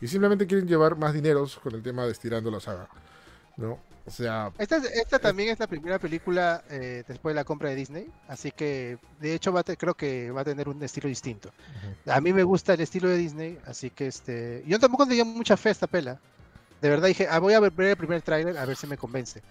y 0.00 0.08
simplemente 0.08 0.46
quieren 0.46 0.68
llevar 0.68 0.96
más 0.96 1.12
dineros 1.14 1.58
con 1.58 1.74
el 1.74 1.82
tema 1.82 2.04
de 2.06 2.12
estirando 2.12 2.50
la 2.50 2.60
saga, 2.60 2.88
¿no? 3.56 3.78
O 4.06 4.10
sea, 4.10 4.52
Esta, 4.58 4.78
esta 4.78 5.18
también 5.20 5.50
es 5.50 5.58
la 5.60 5.66
primera 5.68 5.98
película 5.98 6.64
eh, 6.70 7.04
después 7.06 7.32
de 7.32 7.36
la 7.36 7.44
compra 7.44 7.68
de 7.70 7.76
Disney, 7.76 8.12
así 8.26 8.50
que 8.52 8.98
de 9.20 9.34
hecho 9.34 9.52
va 9.52 9.60
a 9.60 9.62
te- 9.64 9.76
creo 9.76 9.94
que 9.94 10.30
va 10.32 10.40
a 10.40 10.44
tener 10.44 10.68
un 10.68 10.82
estilo 10.82 11.08
distinto. 11.08 11.52
A 12.06 12.20
mí 12.20 12.32
me 12.32 12.42
gusta 12.42 12.74
el 12.74 12.80
estilo 12.80 13.08
de 13.08 13.16
Disney, 13.18 13.58
así 13.66 13.90
que 13.90 14.06
este, 14.08 14.64
yo 14.66 14.78
tampoco 14.80 15.06
tenía 15.06 15.24
mucha 15.24 15.56
fe 15.56 15.68
a 15.70 15.72
esta 15.72 15.86
pela. 15.86 16.20
De 16.80 16.88
verdad 16.90 17.08
dije, 17.08 17.26
ah, 17.30 17.38
voy 17.40 17.54
a 17.54 17.60
ver, 17.60 17.72
el 17.76 17.96
primer 17.96 18.22
tráiler 18.22 18.56
a 18.58 18.64
ver 18.64 18.76
si 18.76 18.86
me 18.86 18.96
convence. 18.96 19.42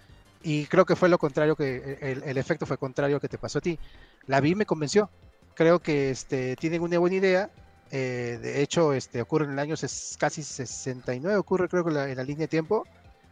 Y 0.42 0.66
creo 0.66 0.84
que 0.86 0.96
fue 0.96 1.08
lo 1.08 1.18
contrario 1.18 1.56
que 1.56 1.98
el, 2.00 2.22
el 2.22 2.38
efecto 2.38 2.64
fue 2.66 2.78
contrario 2.78 3.20
que 3.20 3.28
te 3.28 3.38
pasó 3.38 3.58
a 3.58 3.62
ti. 3.62 3.78
La 4.26 4.40
vi 4.40 4.50
y 4.50 4.54
me 4.54 4.66
convenció. 4.66 5.10
Creo 5.54 5.80
que 5.80 6.10
este 6.10 6.54
tienen 6.56 6.82
una 6.82 6.98
buena 6.98 7.16
idea. 7.16 7.50
eh, 7.90 8.38
de 8.42 8.60
hecho, 8.62 8.92
este 8.92 9.20
ocurre 9.22 9.46
en 9.46 9.52
el 9.52 9.58
año 9.58 9.74
ses- 9.74 10.16
casi 10.18 10.42
69, 10.42 11.36
ocurre 11.38 11.68
creo 11.70 11.84
que 11.84 11.90
la- 11.90 12.08
en 12.10 12.16
la 12.18 12.22
línea 12.22 12.42
de 12.44 12.48
tiempo. 12.48 12.86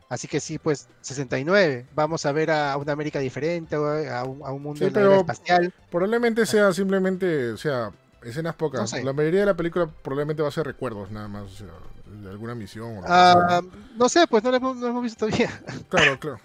Así 0.09 0.29
que 0.29 0.41
sí, 0.41 0.59
pues 0.59 0.89
69. 1.03 1.85
Vamos 1.95 2.25
a 2.27 2.33
ver 2.33 2.51
a 2.51 2.77
una 2.77 2.93
América 2.93 3.19
diferente, 3.19 3.77
a 3.77 4.25
un, 4.25 4.41
a 4.45 4.53
un 4.53 4.63
mundo 4.63 4.85
Sí, 4.85 4.91
pero- 4.93 5.17
espacial. 5.17 5.75
probablemente 5.91 6.47
sea 6.47 6.73
simplemente, 6.73 7.51
o 7.51 7.57
sea, 7.57 7.91
escenas 8.23 8.55
pocas. 8.55 8.81
No 8.81 8.87
sé. 8.87 9.05
La 9.05 9.13
mayoría 9.13 9.41
de 9.41 9.47
la 9.47 9.55
película 9.55 9.87
probablemente 10.03 10.43
va 10.43 10.49
a 10.49 10.53
ser 10.53 10.67
recuerdos 10.67 11.11
nada 11.11 11.29
más, 11.29 11.43
o 11.45 11.49
sea, 11.57 11.69
de 12.07 12.31
alguna 12.31 12.55
misión. 12.55 12.99
O 12.99 13.03
Ah, 13.07 13.61
no 13.97 14.09
sé, 14.09 14.27
pues 14.27 14.43
no 14.45 14.51
lo 14.51 14.57
hemos, 14.57 14.77
no 14.77 14.83
lo 14.83 14.89
hemos 14.89 15.03
visto 15.03 15.27
todavía. 15.27 15.51
Claro, 15.89 16.19
claro. 16.19 16.41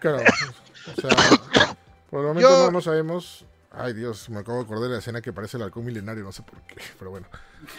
Claro. 0.00 0.18
O 0.18 1.00
sea, 1.00 1.10
por 2.10 2.20
el 2.20 2.26
momento 2.26 2.48
Yo- 2.50 2.66
no, 2.66 2.70
no 2.70 2.80
sabemos. 2.80 3.44
Ay, 3.78 3.92
Dios, 3.92 4.30
me 4.30 4.38
acabo 4.38 4.56
de 4.58 4.64
acordar 4.64 4.84
de 4.84 4.90
la 4.94 4.98
escena 5.00 5.20
que 5.20 5.34
parece 5.34 5.58
el 5.58 5.62
halcón 5.62 5.84
milenario, 5.84 6.24
no 6.24 6.32
sé 6.32 6.42
por 6.42 6.58
qué, 6.62 6.76
pero 6.98 7.10
bueno. 7.10 7.26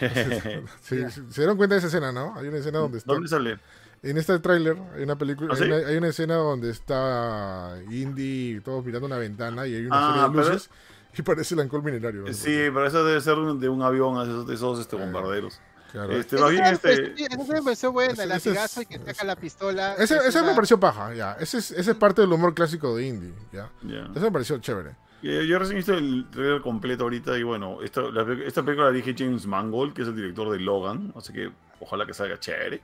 Sí, 0.80 1.04
sí, 1.10 1.22
se 1.30 1.40
dieron 1.40 1.56
cuenta 1.56 1.74
de 1.74 1.78
esa 1.78 1.88
escena, 1.88 2.12
¿no? 2.12 2.34
Hay 2.36 2.46
una 2.48 2.58
escena 2.58 2.78
donde 2.78 2.98
está. 2.98 3.12
¿Dónde 3.12 3.28
sale? 3.28 3.58
En 4.02 4.16
este 4.16 4.38
tráiler 4.38 4.76
hay 4.94 5.02
una 5.02 5.16
película, 5.16 5.54
¿Ah, 5.54 5.56
sí? 5.56 5.64
hay, 5.64 5.70
una, 5.72 5.88
hay 5.88 5.96
una 5.96 6.08
escena 6.08 6.34
donde 6.36 6.70
está 6.70 7.78
Indy 7.90 8.56
y 8.56 8.60
todos 8.60 8.84
mirando 8.84 9.06
una 9.06 9.16
ventana 9.18 9.66
y 9.66 9.74
hay 9.74 9.86
una 9.86 9.96
Ah, 9.96 10.06
serie 10.12 10.22
de 10.22 10.28
pero- 10.36 10.54
luces 10.54 10.70
y 11.16 11.22
parece 11.22 11.54
el 11.54 11.60
halcón 11.62 11.84
milenario. 11.84 12.22
¿no? 12.22 12.32
Sí, 12.32 12.44
pero 12.72 12.86
eso 12.86 13.04
debe 13.04 13.20
ser 13.20 13.36
de 13.36 13.68
un 13.68 13.82
avión, 13.82 14.22
esos, 14.22 14.46
de 14.46 14.54
esos 14.54 14.78
este, 14.78 14.94
bombarderos. 14.94 15.60
Claro. 15.92 16.12
Este, 16.12 16.36
más 16.38 16.50
bien, 16.50 16.64
este, 16.64 17.12
escena 17.14 17.44
me 17.54 17.62
pareció 17.62 17.92
buena, 17.92 18.12
ese- 18.12 18.22
el 18.24 18.30
ese 18.32 18.38
es- 18.50 18.56
latigazo 18.56 18.82
y 18.82 18.86
que 18.86 18.98
saca 18.98 19.24
la 19.24 19.36
pistola. 19.36 19.94
Ese, 19.94 20.16
es 20.16 20.26
ese 20.26 20.42
me 20.42 20.54
pareció 20.54 20.78
paja, 20.78 21.14
ya. 21.14 21.32
Ese 21.40 21.58
es, 21.58 21.70
ese 21.70 21.90
es 21.92 21.96
parte 21.96 22.20
del 22.20 22.32
humor 22.32 22.54
clásico 22.54 22.94
de 22.96 23.06
Indy, 23.06 23.32
ya. 23.52 23.70
ya. 23.82 24.08
Eso 24.14 24.20
me 24.20 24.30
pareció 24.32 24.58
chévere. 24.58 24.96
Yo, 25.22 25.32
yo 25.42 25.58
recién 25.58 25.76
visto 25.78 25.94
el 25.94 26.26
trailer 26.30 26.60
completo 26.60 27.04
ahorita 27.04 27.36
y 27.38 27.42
bueno, 27.42 27.82
esta, 27.82 28.02
la 28.02 28.22
esta 28.44 28.62
película 28.62 28.86
la 28.88 28.92
dirige 28.92 29.14
James 29.18 29.46
Mangold, 29.46 29.92
que 29.94 30.02
es 30.02 30.08
el 30.08 30.14
director 30.14 30.50
de 30.50 30.60
Logan, 30.60 31.12
así 31.16 31.32
que 31.32 31.50
ojalá 31.80 32.06
que 32.06 32.14
salga 32.14 32.38
chévere. 32.38 32.82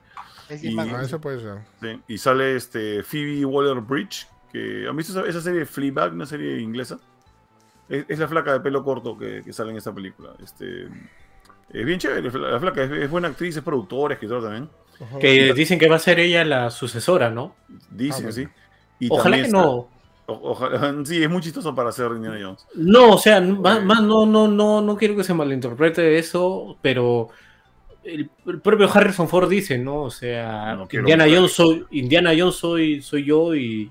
es 0.49 0.65
y- 0.65 0.74
malo. 0.74 0.97
Ah, 0.97 1.02
eso 1.02 1.20
puede 1.20 1.41
ser. 1.41 1.58
Sí, 1.81 2.00
Y 2.08 2.18
sale 2.18 2.57
este 2.57 3.02
Phoebe 3.02 3.44
Waller-Bridge, 3.44 4.26
que 4.52 4.86
¿han 4.89 4.97
visto 4.97 5.12
esa, 5.12 5.28
esa 5.28 5.41
serie 5.42 5.65
Fleabag, 5.66 6.12
una 6.15 6.26
serie 6.26 6.58
inglesa? 6.58 6.99
Es, 7.89 8.05
es 8.08 8.18
la 8.18 8.26
flaca 8.28 8.52
de 8.52 8.60
pelo 8.60 8.83
corto 8.83 9.16
que, 9.18 9.42
que 9.44 9.52
sale 9.52 9.70
en 9.70 9.76
esta 9.76 9.92
película. 9.94 10.31
Este, 10.42 10.89
es 11.73 11.84
bien 11.86 11.99
chévere, 11.99 12.23
la 12.39 12.60
flaca 12.60 12.83
es, 12.84 12.91
es 12.91 13.10
buena 13.10 13.28
actriz, 13.28 13.57
es 13.57 13.62
productora, 13.62 14.15
escritora 14.15 14.43
también. 14.43 14.68
Que 15.20 15.52
dicen 15.55 15.78
que 15.78 15.89
va 15.89 15.97
a 15.97 16.01
ser 16.01 16.20
ella 16.20 16.44
la 16.44 16.70
sucesora, 16.70 17.28
¿no? 17.31 17.55
Dicen, 17.91 18.26
Ah, 18.28 18.33
sí. 18.33 18.47
Y 19.01 19.09
Ojalá 19.10 19.36
que 19.36 19.43
está- 19.43 19.57
no. 19.59 19.70
o- 19.73 19.89
ojalá, 20.26 20.94
sí, 21.05 21.23
es 21.23 21.28
muy 21.28 21.43
chistoso 21.43 21.75
para 21.75 21.91
ser 21.91 22.12
Indiana 22.12 22.39
Jones. 22.41 22.67
No, 22.76 23.15
o 23.15 23.18
sea, 23.18 23.41
más, 23.41 23.83
más 23.84 24.02
no, 24.02 24.25
no, 24.25 24.47
no, 24.49 24.81
no 24.81 24.97
quiero 24.97 25.17
que 25.17 25.25
se 25.25 25.34
malinterprete 25.34 26.17
eso, 26.17 26.78
pero 26.81 27.28
el, 28.05 28.31
el 28.47 28.60
propio 28.60 28.89
Harrison 28.93 29.28
Ford 29.28 29.49
dice, 29.51 29.78
¿no? 29.78 30.02
O 30.02 30.10
sea, 30.10 30.75
No 30.76 30.86
Indiana. 30.91 31.26
Jones 31.28 31.52
soy, 31.52 31.84
Indiana 31.91 32.33
Jones 32.39 32.55
soy, 32.55 33.02
soy 33.02 33.25
yo 33.25 33.55
y, 33.57 33.91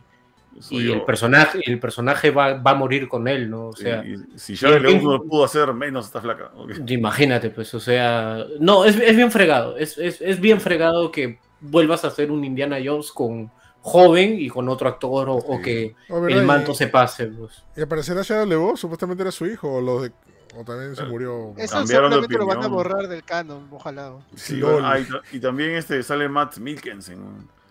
Soy 0.59 0.77
y 0.77 0.87
yo. 0.87 0.93
el 0.93 1.01
personaje, 1.03 1.59
el 1.65 1.79
personaje 1.79 2.31
va, 2.31 2.53
va 2.55 2.71
a 2.71 2.75
morir 2.75 3.07
con 3.07 3.27
él, 3.27 3.49
¿no? 3.49 3.67
O 3.69 3.75
sea, 3.75 4.03
y 4.05 4.17
si 4.37 4.55
LaBeouf 4.55 4.83
bien- 4.83 5.03
no 5.03 5.21
pudo 5.23 5.43
hacer 5.45 5.73
menos 5.73 6.05
esta 6.05 6.21
flaca. 6.21 6.51
ok. 6.55 6.71
imagínate, 6.89 7.49
pues, 7.49 7.73
o 7.73 7.79
sea, 7.79 8.45
no, 8.59 8.85
es, 8.85 8.95
es 8.97 9.15
bien 9.15 9.31
fregado, 9.31 9.77
es, 9.77 9.97
es, 9.97 10.21
es 10.21 10.39
bien 10.39 10.61
fregado 10.61 11.11
que 11.11 11.39
vuelvas 11.59 12.03
a 12.05 12.07
hacer 12.07 12.31
un 12.31 12.43
Indiana 12.45 12.77
Jones 12.83 13.11
con 13.11 13.51
joven 13.81 14.39
y 14.39 14.47
con 14.49 14.69
otro 14.69 14.87
actor 14.87 15.27
o, 15.29 15.35
o 15.35 15.57
Sí. 15.57 15.61
que 15.63 15.95
Oh, 16.09 16.21
¿verdad? 16.21 16.37
el 16.37 16.43
Y- 16.43 16.47
manto 16.47 16.73
se 16.73 16.87
pase, 16.87 17.25
pues. 17.27 17.63
Y 17.75 17.81
aparecerá 17.81 18.21
Shadow 18.21 18.45
LeBeau, 18.45 18.77
supuestamente 18.77 19.23
era 19.23 19.31
su 19.31 19.45
hijo, 19.45 19.69
o, 19.73 19.81
los 19.81 20.03
de, 20.03 20.11
o 20.57 20.63
también 20.63 20.95
se 20.95 21.03
Eh, 21.03 21.05
murió. 21.07 21.53
Eso 21.57 21.73
Cambiaron 21.77 22.09
de 22.11 22.15
seguramente 22.21 22.37
lo 22.37 22.45
van 22.45 22.63
a 22.63 22.67
borrar 22.67 23.07
del 23.09 23.23
canon, 23.23 23.67
ojalá. 23.71 24.13
Sí, 24.35 24.61
bueno, 24.61 24.87
ah, 24.87 24.99
y, 24.99 25.03
ta- 25.03 25.21
y 25.33 25.39
también 25.39 25.71
este 25.71 26.01
sale 26.03 26.29
Matt 26.29 26.57
Mikkelsen. 26.59 27.19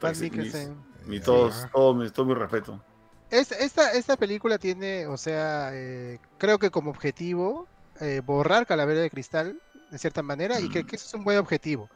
Matt 0.02 0.16
Mikkelsen. 0.18 0.91
Mi, 1.06 1.20
todos, 1.20 1.66
todo, 1.72 1.94
mi- 1.94 2.10
todo 2.10 2.26
mi 2.26 2.34
respeto. 2.34 2.82
Es- 3.30 3.52
esta, 3.52 3.92
esta 3.92 4.16
película 4.16 4.58
tiene, 4.58 5.06
o 5.06 5.16
sea, 5.16 5.70
eh, 5.72 6.18
creo 6.38 6.58
que 6.58 6.70
como 6.70 6.90
objetivo 6.90 7.66
eh, 8.00 8.20
borrar 8.24 8.66
Calavera 8.66 9.00
de 9.00 9.10
Cristal, 9.10 9.60
de 9.90 9.98
cierta 9.98 10.22
manera, 10.22 10.58
y 10.60 10.68
que, 10.68 10.84
que 10.84 10.96
eso 10.96 11.06
es 11.06 11.14
un 11.14 11.24
buen 11.24 11.38
objetivo. 11.38 11.88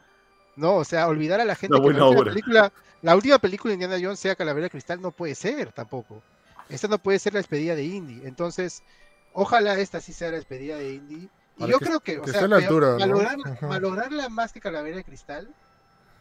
No, 0.55 0.75
o 0.75 0.83
sea, 0.85 1.07
olvidar 1.07 1.39
a 1.41 1.45
la 1.45 1.55
gente 1.55 1.75
que 1.75 1.79
la 1.93 2.05
última, 2.05 2.23
película, 2.31 2.73
la 3.01 3.15
última 3.15 3.37
película 3.39 3.69
de 3.71 3.73
Indiana 3.75 3.97
Jones 4.01 4.19
sea 4.19 4.35
Calavera 4.35 4.65
de 4.65 4.69
Cristal, 4.71 5.01
no 5.01 5.11
puede 5.11 5.35
ser 5.35 5.71
tampoco. 5.71 6.21
Esta 6.69 6.87
no 6.87 6.97
puede 6.97 7.19
ser 7.19 7.33
la 7.33 7.39
despedida 7.39 7.75
de 7.75 7.83
Indy. 7.83 8.21
Entonces, 8.25 8.81
ojalá 9.33 9.77
esta 9.79 9.99
sí 10.01 10.13
sea 10.13 10.29
la 10.31 10.37
despedida 10.37 10.77
de 10.77 10.93
Indy. 10.95 11.15
Y 11.57 11.59
Para 11.59 11.71
yo 11.71 11.79
que- 11.79 11.85
creo 11.85 11.99
que, 11.99 12.17
o 12.19 12.21
que 12.23 12.31
sea, 12.31 12.41
esté 12.41 12.45
a 12.45 12.49
la 14.11 14.29
más 14.29 14.51
que 14.53 14.59
Calavera 14.61 14.97
de 14.97 15.03
Cristal. 15.03 15.49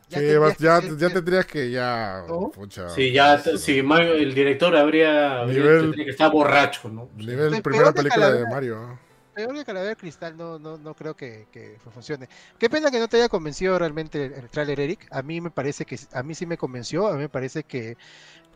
Sí, 0.08 0.14
tendrías 0.14 0.40
vas- 0.40 0.56
que 0.56 0.64
ya, 0.64 0.80
ya 0.96 1.10
tendrías 1.14 1.46
que 1.46 1.70
ya. 1.70 2.24
¿No? 2.28 2.50
pucha, 2.50 2.88
Sí, 2.90 3.10
ya, 3.12 3.42
t- 3.42 3.58
sí, 3.58 3.82
Ma- 3.82 4.02
el 4.02 4.34
director 4.34 4.76
habría, 4.76 5.44
Nivel- 5.46 5.94
que 5.94 6.10
estar 6.10 6.30
borracho, 6.30 6.88
¿no? 6.88 7.08
Nivel 7.16 7.60
primera 7.62 7.92
película 7.92 8.26
de 8.26 8.30
Calavera. 8.44 8.50
Mario. 8.50 8.76
¿no? 8.76 9.06
peor 9.34 9.52
que 9.54 9.64
Calavera 9.66 9.90
de 9.90 9.96
Cristal 9.96 10.34
no, 10.34 10.58
no, 10.58 10.78
no 10.78 10.94
creo 10.94 11.14
que, 11.14 11.46
que 11.52 11.76
funcione. 11.92 12.26
Qué 12.58 12.70
pena 12.70 12.90
que 12.90 12.98
no 12.98 13.06
te 13.06 13.18
haya 13.18 13.28
convencido 13.28 13.78
realmente 13.78 14.24
el, 14.24 14.32
el 14.32 14.48
tráiler, 14.48 14.80
Eric. 14.80 15.06
A 15.10 15.20
mí 15.22 15.42
me 15.42 15.50
parece 15.50 15.84
que 15.84 15.98
a 16.14 16.22
mí 16.22 16.34
sí 16.34 16.46
me 16.46 16.56
convenció. 16.56 17.06
A 17.08 17.12
mí 17.12 17.18
me 17.18 17.28
parece 17.28 17.62
que, 17.62 17.98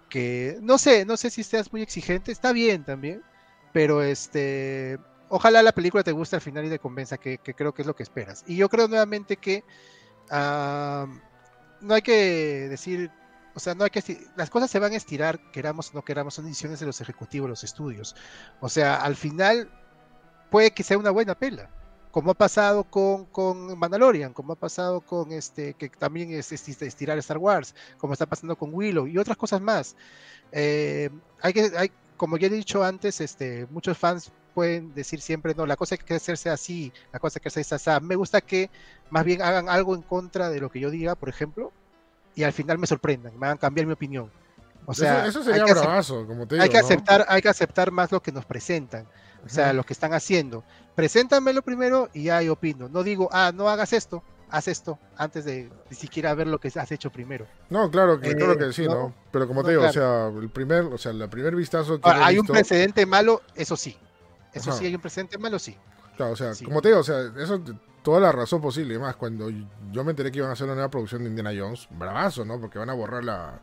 que 0.09 0.57
no 0.63 0.79
sé, 0.79 1.05
no 1.05 1.19
sé 1.19 1.29
si 1.29 1.43
seas 1.43 1.71
muy 1.71 1.83
exigente. 1.83 2.33
Está 2.33 2.53
bien 2.55 2.85
también, 2.85 3.21
pero 3.75 4.03
este, 4.03 4.99
ojalá 5.29 5.63
la 5.63 5.73
película 5.73 6.03
te 6.03 6.13
guste 6.13 6.37
al 6.37 6.43
final 6.43 6.65
y 6.65 6.71
te 6.71 6.79
convenza 6.79 7.19
que, 7.19 7.37
que 7.37 7.53
creo 7.53 7.75
que 7.75 7.83
es 7.83 7.87
lo 7.87 7.95
que 7.95 8.03
esperas. 8.05 8.43
Y 8.47 8.57
yo 8.57 8.71
creo 8.71 8.89
nuevamente 8.89 9.37
que 9.37 9.65
no 11.81 11.95
hay 11.95 12.03
que 12.03 12.69
decir 12.69 13.11
o 13.55 13.61
sea, 13.61 13.75
no 13.75 13.85
hay 13.85 13.91
que 13.91 14.29
las 14.37 14.51
cosas 14.51 14.71
se 14.71 14.79
van 14.79 14.93
a 14.93 14.97
estirar, 14.97 15.39
queramos 15.53 15.91
o 15.91 15.95
no 15.95 16.03
queramos, 16.03 16.35
son 16.35 16.45
decisiones 16.45 16.81
de 16.81 16.87
los 16.87 17.01
ejecutivos, 17.01 17.49
los 17.49 17.65
estudios. 17.65 18.15
O 18.61 18.69
sea, 18.69 18.97
al 18.97 19.17
final 19.17 19.69
puede 20.51 20.71
que 20.71 20.83
sea 20.83 20.99
una 20.99 21.11
buena 21.11 21.35
pela, 21.35 21.69
como 22.11 22.31
ha 22.31 22.35
pasado 22.35 22.85
con, 22.85 23.27
con 23.27 23.79
Mandalorian, 23.79 24.33
como 24.33 24.53
ha 24.53 24.57
pasado 24.57 25.01
con 25.01 25.33
este, 25.33 25.75
que 25.75 25.89
también 25.89 26.33
es, 26.33 26.53
es 26.53 26.69
estirar 26.83 27.19
Star 27.19 27.39
Wars, 27.39 27.75
como 27.99 28.13
está 28.13 28.27
pasando 28.27 28.57
con 28.57 28.73
Willow 28.73 29.07
y 29.07 29.19
otras 29.19 29.37
cosas 29.37 29.61
más. 29.61 29.97
Eh, 30.53 31.11
hay 31.43 31.53
que, 31.53 31.73
hay, 31.77 31.91
como 32.17 32.37
ya 32.37 32.47
he 32.47 32.51
dicho 32.51 32.85
antes, 32.85 33.21
este, 33.21 33.67
muchos 33.71 33.99
fans 33.99 34.31
pueden 34.61 34.93
decir 34.95 35.23
siempre, 35.23 35.55
no, 35.57 35.65
la 35.65 35.75
cosa 35.77 35.95
hay 35.95 35.99
que 36.05 36.13
hacerse 36.15 36.51
así, 36.51 36.93
la 37.15 37.19
cosa 37.19 37.39
hay 37.39 37.43
que 37.43 37.49
hacerse 37.49 37.75
así. 37.75 37.91
Me 38.03 38.15
gusta 38.15 38.43
que 38.43 38.69
más 39.09 39.25
bien 39.25 39.41
hagan 39.41 39.71
algo 39.71 39.95
en 39.95 40.03
contra 40.03 40.51
de 40.51 40.61
lo 40.61 40.69
que 40.71 40.81
yo 40.81 40.91
diga, 40.91 41.15
por 41.15 41.31
ejemplo, 41.31 41.73
y 42.35 42.43
al 42.43 42.53
final 42.53 42.77
me 42.77 42.87
sorprendan, 42.87 43.39
me 43.39 43.47
hagan 43.47 43.57
cambiar 43.57 43.87
mi 43.87 43.95
opinión. 43.95 44.31
O 44.85 44.93
sea, 44.93 45.27
eso, 45.27 45.41
eso 45.41 45.51
hay 45.51 45.57
sería 45.61 45.65
que 45.65 45.73
acep- 45.73 45.81
bravazo, 45.83 46.27
como 46.27 46.47
te 46.47 46.57
digo. 46.57 46.63
hay 46.65 46.69
que 46.69 46.79
¿no? 46.79 46.85
aceptar, 46.85 47.25
hay 47.27 47.41
que 47.41 47.49
aceptar 47.49 47.91
más 47.91 48.13
lo 48.13 48.21
que 48.23 48.33
nos 48.33 48.45
presentan, 48.45 49.07
o 49.47 49.49
sea, 49.49 49.73
lo 49.73 49.83
que 49.85 49.95
están 49.95 50.13
haciendo. 50.13 50.63
Preséntamelo 50.95 51.63
primero 51.63 52.11
y 52.13 52.25
ya 52.25 52.43
yo 52.43 52.53
opino. 52.53 52.91
No 52.91 53.03
digo, 53.03 53.31
ah, 53.33 53.53
no 53.55 53.71
hagas 53.71 53.95
esto, 53.95 54.23
haz 54.51 54.69
esto, 54.69 54.99
antes 55.17 55.47
de 55.47 55.71
ni 55.89 55.97
siquiera 55.97 56.35
ver 56.35 56.49
lo 56.49 56.59
que 56.61 56.69
has 56.75 56.93
hecho 56.93 57.09
primero. 57.11 57.47
No, 57.71 57.91
claro, 57.91 58.21
que, 58.21 58.31
Eh, 58.33 58.37
claro 58.37 58.59
que 58.59 58.71
sí, 58.75 58.85
¿no? 58.85 58.95
no, 58.95 59.15
Pero 59.33 59.47
como 59.49 59.63
no, 59.63 59.67
te 59.67 59.73
digo, 59.73 59.87
o 59.87 59.91
claro. 59.91 60.33
sea, 60.33 60.41
el 60.43 60.51
primer, 60.51 60.83
o 60.85 60.99
sea, 60.99 61.13
el 61.13 61.27
primer 61.31 61.57
vistazo 61.57 61.99
que 62.01 62.07
Ahora, 62.09 62.27
hay 62.27 62.37
un 62.37 62.43
visto- 62.43 62.53
precedente 62.53 63.07
malo, 63.07 63.41
eso 63.55 63.77
sí. 63.77 63.97
Eso 64.53 64.71
Ajá. 64.71 64.79
sí, 64.79 64.87
hay 64.87 64.95
un 64.95 65.01
precedente 65.01 65.39
malo, 65.39 65.59
sí. 65.59 65.77
Claro, 66.17 66.33
o 66.33 66.37
sea, 66.37 66.55
Sí. 66.55 66.65
como 66.65 66.83
te 66.83 66.89
digo, 66.89 67.01
o 67.01 67.05
sea, 67.05 67.33
eso 67.39 67.61
toda 68.03 68.21
la 68.21 68.33
razón 68.33 68.61
posible. 68.61 68.95
Y 68.95 68.99
más, 68.99 69.17
cuando 69.17 69.49
yo 69.91 70.05
me 70.05 70.11
enteré 70.11 70.31
que 70.31 70.39
iban 70.39 70.51
a 70.51 70.55
hacer 70.55 70.65
una 70.67 70.75
nueva 70.75 70.91
producción 70.91 71.23
de 71.23 71.31
Indiana 71.31 71.51
Jones, 71.57 71.87
bravazo, 71.91 72.45
¿no? 72.45 72.61
Porque 72.61 72.79
van 72.79 72.91
a 72.91 72.95
borrar 72.95 73.25
la, 73.25 73.61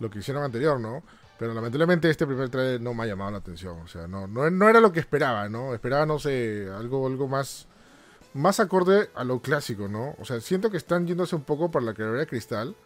lo 0.00 0.10
que 0.10 0.20
hicieron 0.20 0.42
anterior, 0.42 0.80
¿no? 0.80 1.02
Pero 1.38 1.54
lamentablemente 1.54 2.08
este 2.08 2.26
primer 2.26 2.48
trailer 2.50 2.80
no 2.80 2.94
me 2.94 3.02
ha 3.02 3.06
llamado 3.06 3.30
la 3.32 3.38
atención. 3.38 3.80
O 3.80 3.88
sea, 3.88 4.06
no, 4.06 4.26
no, 4.26 4.48
no 4.50 4.68
era 4.68 4.80
lo 4.80 4.92
que 4.92 5.00
esperaba, 5.00 5.48
¿no? 5.48 5.74
Esperaba, 5.74 6.06
no 6.06 6.18
sé, 6.18 6.68
algo, 6.72 7.06
algo 7.06 7.26
más, 7.28 7.66
más 8.34 8.60
acorde 8.60 9.10
a 9.14 9.24
lo 9.24 9.40
clásico, 9.40 9.88
¿no? 9.88 10.14
O 10.20 10.24
sea, 10.24 10.40
siento 10.40 10.70
que 10.70 10.76
están 10.76 11.06
yéndose 11.06 11.34
un 11.34 11.42
poco 11.42 11.70
para 11.70 11.84
la 11.84 11.94
carrera 11.94 12.18
de 12.20 12.26
cristal, 12.26 12.76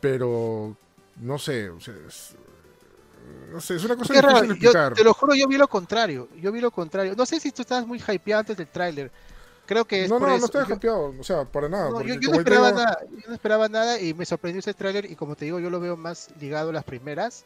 pero 0.00 0.76
no 1.16 1.38
sé, 1.38 1.70
o 1.70 1.80
sea, 1.80 1.94
es, 2.08 2.34
no 3.50 3.60
sé, 3.60 3.76
es 3.76 3.84
una 3.84 3.96
cosa 3.96 4.14
raro, 4.14 4.28
difícil 4.42 4.48
de 4.54 4.60
yo 4.60 4.70
explicar. 4.70 4.94
te 4.94 5.04
lo 5.04 5.14
juro, 5.14 5.34
yo 5.34 5.46
vi 5.48 5.56
lo 5.56 5.68
contrario. 5.68 6.28
Yo 6.40 6.52
vi 6.52 6.60
lo 6.60 6.70
contrario. 6.70 7.14
No 7.16 7.26
sé 7.26 7.40
si 7.40 7.50
tú 7.52 7.62
estabas 7.62 7.86
muy 7.86 7.98
hypeado 8.00 8.40
antes 8.40 8.56
del 8.56 8.66
tráiler. 8.68 9.10
Creo 9.66 9.84
que 9.84 10.04
es 10.04 10.10
No, 10.10 10.18
por 10.18 10.28
no, 10.28 10.34
eso. 10.34 10.40
no 10.40 10.46
estoy 10.46 10.66
Yo- 10.68 10.74
hypeado, 10.74 11.14
o 11.18 11.22
sea, 11.24 11.44
para 11.44 11.68
nada. 11.68 11.90
no, 11.90 12.02
yo, 12.02 12.16
no 12.30 12.38
esperaba 12.38 12.72
nada, 12.72 12.98
yo 13.10 13.28
no 13.28 13.34
esperaba 13.34 13.68
nada 13.68 14.00
y 14.00 14.14
me 14.14 14.26
sorprendió 14.26 14.58
ese 14.58 14.74
tráiler 14.74 15.08
y 15.10 15.14
como 15.14 15.36
te 15.36 15.44
digo, 15.44 15.60
yo 15.60 15.70
lo 15.70 15.78
veo 15.78 15.96
más 15.96 16.28
ligado 16.40 16.70
a 16.70 16.72
las 16.72 16.82
primeras, 16.84 17.44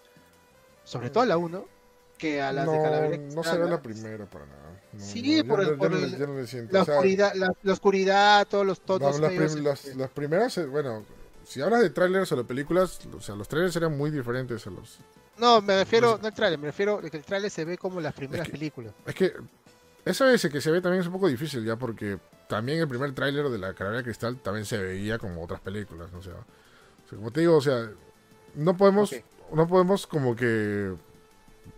sobre 0.85 1.11
todo 1.11 1.23
a 1.23 1.27
la 1.27 1.37
1, 1.37 1.67
que 2.17 2.41
a 2.41 2.51
las 2.53 2.65
no, 2.65 2.73
de 2.73 2.83
Calavera 2.83 3.17
no 3.17 3.23
se 3.23 3.35
ve 3.35 3.41
Extraña. 3.41 3.67
la 3.67 3.83
primera 3.83 4.25
para 4.27 4.47
nada. 4.47 4.81
No, 4.95 5.01
Sí, 5.05 5.43
no, 5.43 5.49
por 5.49 5.61
el- 5.61 5.71
no- 5.73 5.77
por 5.79 5.93
el-. 5.93 6.69
La 6.73 6.83
o 6.83 6.85
sea, 6.87 6.95
oscuridad, 6.95 7.35
la, 7.35 7.53
la 7.63 7.73
oscuridad, 7.73 8.47
todos 8.49 8.65
los 8.67 8.79
no, 8.81 8.85
tonos 8.87 9.21
las, 9.21 9.33
prim- 9.33 9.63
las- 9.65 9.85
este, 9.85 9.99
las 9.99 10.11
primeras, 10.11 10.57
eh, 10.59 10.65
bueno, 10.67 11.05
si 11.45 11.61
hablas 11.61 11.83
de 11.83 11.91
trailers 11.91 12.33
o 12.33 12.37
de 12.37 12.45
películas, 12.45 13.01
o 13.15 13.21
sea, 13.21 13.35
los 13.35 13.49
trailers 13.49 13.77
eran 13.77 13.99
muy 13.99 14.11
diferentes 14.11 14.67
a 14.67 14.71
los... 14.71 14.99
No, 15.39 15.61
me 15.61 15.77
refiero, 15.79 16.19
no 16.21 16.29
el 16.29 16.35
tráiler, 16.35 16.59
me 16.59 16.67
refiero 16.67 16.99
a 16.99 17.11
que 17.11 17.17
el 17.17 17.25
tráiler 17.25 17.51
se 17.51 17.65
ve 17.65 17.77
como 17.79 18.01
las 18.01 18.15
primeras 18.15 18.47
que- 18.47 18.53
películas. 18.53 18.93
Es 19.07 19.15
que 19.15 19.33
eso 20.05 20.29
ese 20.29 20.51
que 20.51 20.61
se 20.61 20.71
ve 20.71 20.81
también 20.81 21.01
es 21.01 21.07
un 21.07 21.13
poco 21.15 21.29
difícil 21.29 21.65
ya 21.65 21.77
porque 21.77 22.19
también 22.49 22.79
el 22.79 22.89
primer 22.89 23.13
tráiler 23.15 23.49
de 23.49 23.59
la 23.59 23.75
Calavera 23.75 23.99
de 23.99 24.05
Cristal 24.05 24.37
también 24.39 24.65
se 24.67 24.79
veía 24.79 25.19
como 25.19 25.43
otras 25.43 25.61
películas, 25.61 26.09
o 26.15 26.23
sea, 26.23 26.35
o 26.35 27.09
sea, 27.09 27.17
como 27.19 27.31
te 27.31 27.41
digo, 27.41 27.57
o 27.57 27.61
sea, 27.61 27.91
no 28.55 28.77
podemos 28.77 29.15
no 29.53 29.67
podemos 29.67 30.07
como 30.07 30.37
que 30.37 30.95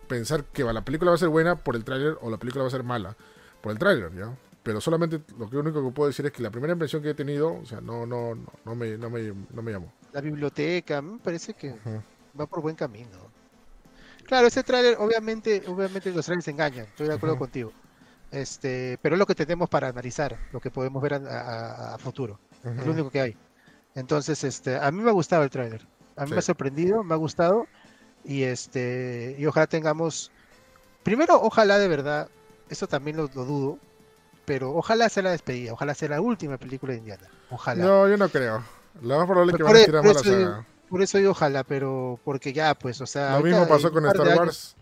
pensar 0.09 0.45
que 0.45 0.65
la 0.65 0.85
película 0.85 1.11
va 1.11 1.15
a 1.15 1.19
ser 1.19 1.29
buena 1.29 1.57
por 1.57 1.77
el 1.77 1.85
tráiler 1.85 2.17
o 2.21 2.31
la 2.31 2.37
película 2.37 2.63
va 2.63 2.69
a 2.69 2.71
ser 2.73 2.83
mala 2.83 3.17
por 3.61 3.73
el 3.73 3.79
tráiler, 3.79 4.13
¿ya? 4.15 4.37
Pero 4.63 4.81
solamente 4.81 5.21
lo 5.39 5.49
que 5.49 5.57
único 5.57 5.85
que 5.85 5.95
puedo 5.95 6.09
decir 6.09 6.27
es 6.27 6.33
que 6.33 6.43
la 6.43 6.51
primera 6.51 6.73
impresión 6.73 7.01
que 7.03 7.11
he 7.11 7.15
tenido, 7.15 7.55
o 7.55 7.65
sea, 7.67 7.81
no 7.81 8.05
no 8.07 8.35
no, 8.35 8.53
no 8.65 8.75
me 8.75 8.99
no 8.99 9.09
me 9.11 9.33
no 9.51 9.63
me 9.63 9.73
llamó. 9.73 9.93
La 10.13 10.21
biblioteca, 10.21 11.01
me 11.01 11.19
parece 11.19 11.55
que 11.55 11.75
va 12.39 12.47
por 12.47 12.61
buen 12.61 12.75
camino. 12.75 13.35
Claro, 14.27 14.47
ese 14.49 14.63
tráiler, 14.63 14.97
obviamente, 14.99 15.63
obviamente 15.69 16.11
los 16.11 16.25
trailers 16.27 16.49
engañan, 16.49 16.87
estoy 16.87 17.09
de 17.09 17.15
acuerdo 17.15 17.35
Ujú. 17.35 17.45
contigo. 17.45 17.73
Este, 18.31 18.99
pero 19.03 19.15
es 19.15 19.19
lo 19.19 19.27
que 19.27 19.35
tenemos 19.35 19.69
para 19.69 19.89
analizar, 19.89 20.37
lo 20.53 20.61
que 20.61 20.71
podemos 20.71 21.01
ver 21.03 21.15
a, 21.15 21.17
a- 21.19 21.95
a 21.95 21.99
futuro. 21.99 22.39
Es 22.65 22.71
Ujú. 22.73 22.87
lo 22.87 22.93
único 22.93 23.11
que 23.11 23.21
hay. 23.21 23.37
Entonces, 23.95 24.43
este, 24.45 24.77
a 24.77 24.91
mí 24.91 25.01
me 25.03 25.11
ha 25.11 25.13
gustado 25.13 25.43
el 25.45 25.51
tráiler. 25.51 25.87
A 26.17 26.23
mí 26.23 26.29
Sí. 26.29 26.33
me 26.35 26.39
ha 26.41 26.43
sorprendido, 26.43 27.03
me 27.05 27.15
ha 27.15 27.17
gustado. 27.17 27.67
Y 28.25 28.43
este, 28.43 29.37
y 29.39 29.47
ojalá 29.47 29.67
tengamos. 29.69 30.33
Primero, 31.05 31.41
ojalá 31.41 31.79
de 31.79 31.87
verdad, 31.87 32.29
eso 32.69 32.89
también 32.89 33.17
lo, 33.17 33.31
lo 33.35 33.45
dudo, 33.45 33.79
pero 34.45 34.75
ojalá 34.75 35.09
sea 35.09 35.23
la 35.23 35.31
despedida, 35.31 35.73
ojalá 35.73 35.95
sea 35.95 36.09
la 36.09 36.21
última 36.21 36.57
película 36.59 36.93
de 36.93 36.99
Indiana. 36.99 37.29
Ojalá. 37.51 37.85
No, 37.85 38.09
yo 38.09 38.17
no 38.17 38.29
creo. 38.29 38.65
Lo 39.03 39.19
más 39.19 39.27
probable 39.27 39.53
es 39.53 39.57
que 39.59 39.63
van 39.63 39.77
a 39.77 39.81
e- 39.81 39.85
tirar 39.85 40.03
por 40.03 40.15
más 40.15 40.25
la 40.25 40.29
eso 40.31 40.39
digo- 40.39 40.51
saga. 40.51 40.67
Por 40.89 41.03
eso 41.03 41.19
digo 41.19 41.33
ojalá, 41.33 41.65
pero 41.65 42.19
porque 42.25 42.53
ya, 42.53 42.75
pues, 42.75 43.01
o 43.01 43.07
sea. 43.07 43.39
Lo 43.39 43.45
mismo 43.45 43.67
pasó 43.67 43.91
con 43.93 44.07
Star 44.07 44.37
Wars. 44.39 44.77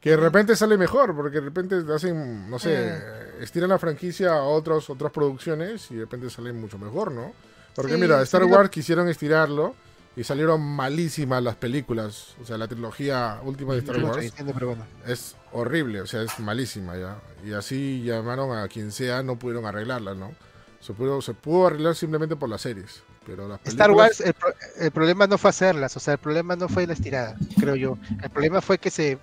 Que 0.00 0.10
de 0.10 0.16
repente 0.16 0.54
sale 0.54 0.78
mejor, 0.78 1.14
porque 1.16 1.36
de 1.40 1.44
repente 1.46 1.76
hacen, 1.92 2.48
no 2.48 2.58
sé, 2.60 2.72
Eh. 2.88 3.00
estiran 3.40 3.70
la 3.70 3.78
franquicia 3.78 4.32
a 4.34 4.42
otros, 4.42 4.88
otras 4.90 5.10
producciones 5.10 5.90
y 5.90 5.94
de 5.96 6.02
repente 6.02 6.30
sale 6.30 6.52
mucho 6.52 6.78
mejor, 6.78 7.10
¿no? 7.10 7.32
Porque 7.74 7.94
Sí, 7.94 8.00
mira, 8.00 8.22
Star 8.22 8.42
sí, 8.44 8.48
Wars 8.48 8.70
quisieron 8.70 9.08
estirarlo 9.08 9.74
y 10.14 10.22
salieron 10.22 10.60
malísimas 10.60 11.42
las 11.42 11.56
películas. 11.56 12.34
O 12.40 12.44
sea, 12.44 12.56
la 12.58 12.68
trilogía 12.68 13.40
última 13.44 13.72
de 13.72 13.80
Star 13.80 13.98
no 13.98 14.06
Wars 14.08 14.22
diciendo, 14.22 14.52
bueno. 14.60 14.86
es 15.06 15.34
horrible, 15.52 16.00
o 16.00 16.06
sea, 16.06 16.22
es 16.22 16.38
malísima 16.38 16.96
ya. 16.96 17.18
Y 17.44 17.52
así 17.52 18.02
llamaron 18.04 18.56
a 18.56 18.68
quien 18.68 18.92
sea, 18.92 19.24
no 19.24 19.36
pudieron 19.36 19.66
arreglarla, 19.66 20.14
¿no? 20.14 20.32
Se 20.80 20.92
pudo, 20.92 21.20
se 21.22 21.34
pudo 21.34 21.66
arreglar 21.66 21.96
simplemente 21.96 22.36
por 22.36 22.48
las 22.48 22.60
series. 22.60 23.02
Pero 23.28 23.46
las 23.46 23.60
Star 23.64 23.90
Wars, 23.90 24.20
el, 24.20 24.32
pro- 24.32 24.54
el 24.78 24.90
problema 24.90 25.26
no 25.26 25.36
fue 25.36 25.50
hacerlas, 25.50 25.96
o 25.96 26.00
sea, 26.00 26.14
el 26.14 26.18
problema 26.18 26.56
no 26.56 26.68
fue 26.68 26.86
la 26.86 26.94
estirada, 26.94 27.36
creo 27.60 27.76
yo. 27.76 27.98
El 28.22 28.30
problema 28.30 28.60
fue 28.62 28.78
que 28.78 28.90
se 28.90 29.18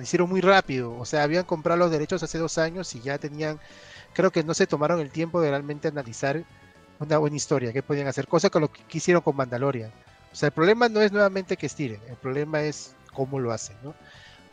hicieron 0.00 0.28
muy 0.28 0.40
rápido, 0.40 0.96
o 0.96 1.04
sea, 1.04 1.24
habían 1.24 1.44
comprado 1.44 1.78
los 1.78 1.90
derechos 1.90 2.22
hace 2.22 2.38
dos 2.38 2.56
años 2.58 2.94
y 2.94 3.00
ya 3.00 3.18
tenían, 3.18 3.58
creo 4.14 4.30
que 4.30 4.44
no 4.44 4.54
se 4.54 4.66
tomaron 4.66 5.00
el 5.00 5.10
tiempo 5.10 5.40
de 5.40 5.50
realmente 5.50 5.88
analizar 5.88 6.44
una 7.00 7.18
buena 7.18 7.36
historia, 7.36 7.72
qué 7.72 7.82
podían 7.82 8.06
hacer, 8.06 8.28
cosa 8.28 8.48
con 8.48 8.62
lo 8.62 8.70
que 8.70 8.98
hicieron 8.98 9.22
con 9.22 9.34
Mandalorian. 9.34 9.90
O 10.32 10.36
sea, 10.36 10.48
el 10.48 10.52
problema 10.52 10.88
no 10.88 11.00
es 11.00 11.10
nuevamente 11.10 11.56
que 11.56 11.66
estiren, 11.66 12.00
el 12.08 12.16
problema 12.16 12.60
es 12.62 12.94
cómo 13.12 13.40
lo 13.40 13.50
hacen, 13.50 13.76
¿no? 13.82 13.94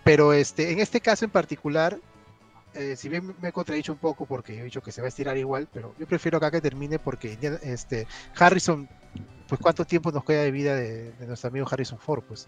Pero 0.03 0.34
este, 0.34 0.72
en 0.72 0.80
este 0.80 1.01
caso 1.01 1.25
en 1.25 1.32
particular, 1.32 2.00
eh, 2.75 2.95
si 2.95 3.09
bien 3.09 3.35
me 3.41 3.49
he 3.49 3.51
contradicho 3.51 3.93
un 3.93 3.99
poco 3.99 4.25
porque 4.25 4.59
he 4.59 4.63
dicho 4.63 4.81
que 4.81 4.91
se 4.91 5.01
va 5.01 5.07
a 5.07 5.09
estirar 5.09 5.37
igual, 5.37 5.67
pero 5.71 5.95
yo 5.97 6.07
prefiero 6.07 6.37
acá 6.37 6.51
que 6.51 6.61
termine 6.61 6.99
porque 6.99 7.37
este, 7.63 8.07
Harrison, 8.37 8.87
pues 9.47 9.59
cuánto 9.61 9.85
tiempo 9.85 10.11
nos 10.11 10.23
queda 10.23 10.43
de 10.43 10.51
vida 10.51 10.75
de, 10.75 11.11
de 11.11 11.27
nuestro 11.27 11.49
amigo 11.49 11.67
Harrison 11.69 11.99
Ford, 11.99 12.23
pues. 12.27 12.47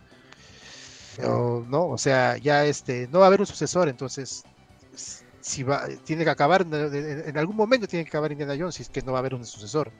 O, 1.23 1.65
no, 1.67 1.88
o 1.88 1.97
sea, 1.97 2.38
ya 2.38 2.65
este, 2.65 3.07
no 3.11 3.19
va 3.19 3.25
a 3.25 3.27
haber 3.27 3.39
un 3.39 3.47
sucesor, 3.47 3.89
entonces 3.89 4.43
si 5.47 5.64
va, 5.64 5.88
tiene 6.03 6.25
que 6.25 6.30
acabar, 6.30 6.61
en, 6.69 7.38
algún 7.38 7.56
momento 7.56 7.88
tiene 7.88 8.03
que 8.03 8.09
acabar 8.09 8.31
Indiana 8.31 8.56
Jones, 8.57 8.75
si 8.75 8.83
es 8.83 8.89
que 8.89 9.01
no 9.01 9.14
va 9.14 9.19
a 9.19 9.22
haber 9.22 9.33
un 9.33 9.45
sucesor. 9.45 9.91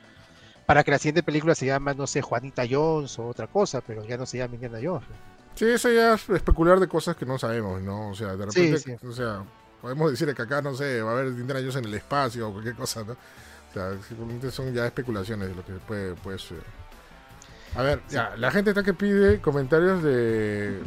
Para 0.66 0.84
que 0.84 0.92
la 0.92 0.98
siguiente 1.00 1.24
película 1.24 1.56
se 1.56 1.66
llama, 1.66 1.94
no 1.94 2.06
sé, 2.06 2.22
Juanita 2.22 2.64
Jones 2.70 3.18
o 3.18 3.28
otra 3.28 3.48
cosa, 3.48 3.80
pero 3.80 4.04
ya 4.04 4.18
no 4.18 4.26
se 4.26 4.40
llama 4.40 4.56
Indiana 4.56 4.80
Jones. 4.84 5.08
Sí, 5.56 5.66
eso 5.66 5.90
ya 5.90 6.16
es 6.16 6.30
especular 6.30 6.80
de 6.82 6.88
cosas 6.90 7.16
que 7.16 7.26
no 7.26 7.40
sabemos, 7.40 7.82
¿no? 7.82 8.10
O 8.10 8.14
sea, 8.14 8.36
de 8.36 8.52
Sí, 8.52 8.74
repente, 8.74 8.98
sí. 9.00 9.08
o 9.08 9.12
sea, 9.14 9.46
podemos 9.96 10.12
decir 10.12 10.34
que 10.36 10.42
acá, 10.42 10.62
no 10.62 10.74
sé, 10.76 11.02
va 11.02 11.12
a 11.12 11.14
haber 11.14 11.28
Indiana 11.28 11.60
Jones 11.62 11.76
en 11.78 11.86
el 11.86 11.94
espacio 11.94 12.50
o 12.50 12.52
cualquier 12.52 12.76
cosa, 12.76 13.04
¿no? 13.04 13.14
O 13.14 13.74
sea, 13.74 13.92
simplemente 14.08 14.52
son 14.52 14.74
ya 14.74 14.86
especulaciones 14.86 15.50
de 15.50 15.56
lo 15.56 15.66
que 15.66 15.74
puede, 15.74 16.14
puede 16.16 16.38
suceder. 16.38 16.64
A 17.76 17.82
ver, 17.84 18.02
ya, 18.10 18.36
la 18.38 18.50
gente 18.50 18.72
está 18.72 18.84
que 18.84 18.94
pide 18.94 19.40
comentarios 19.40 20.02
de 20.02 20.80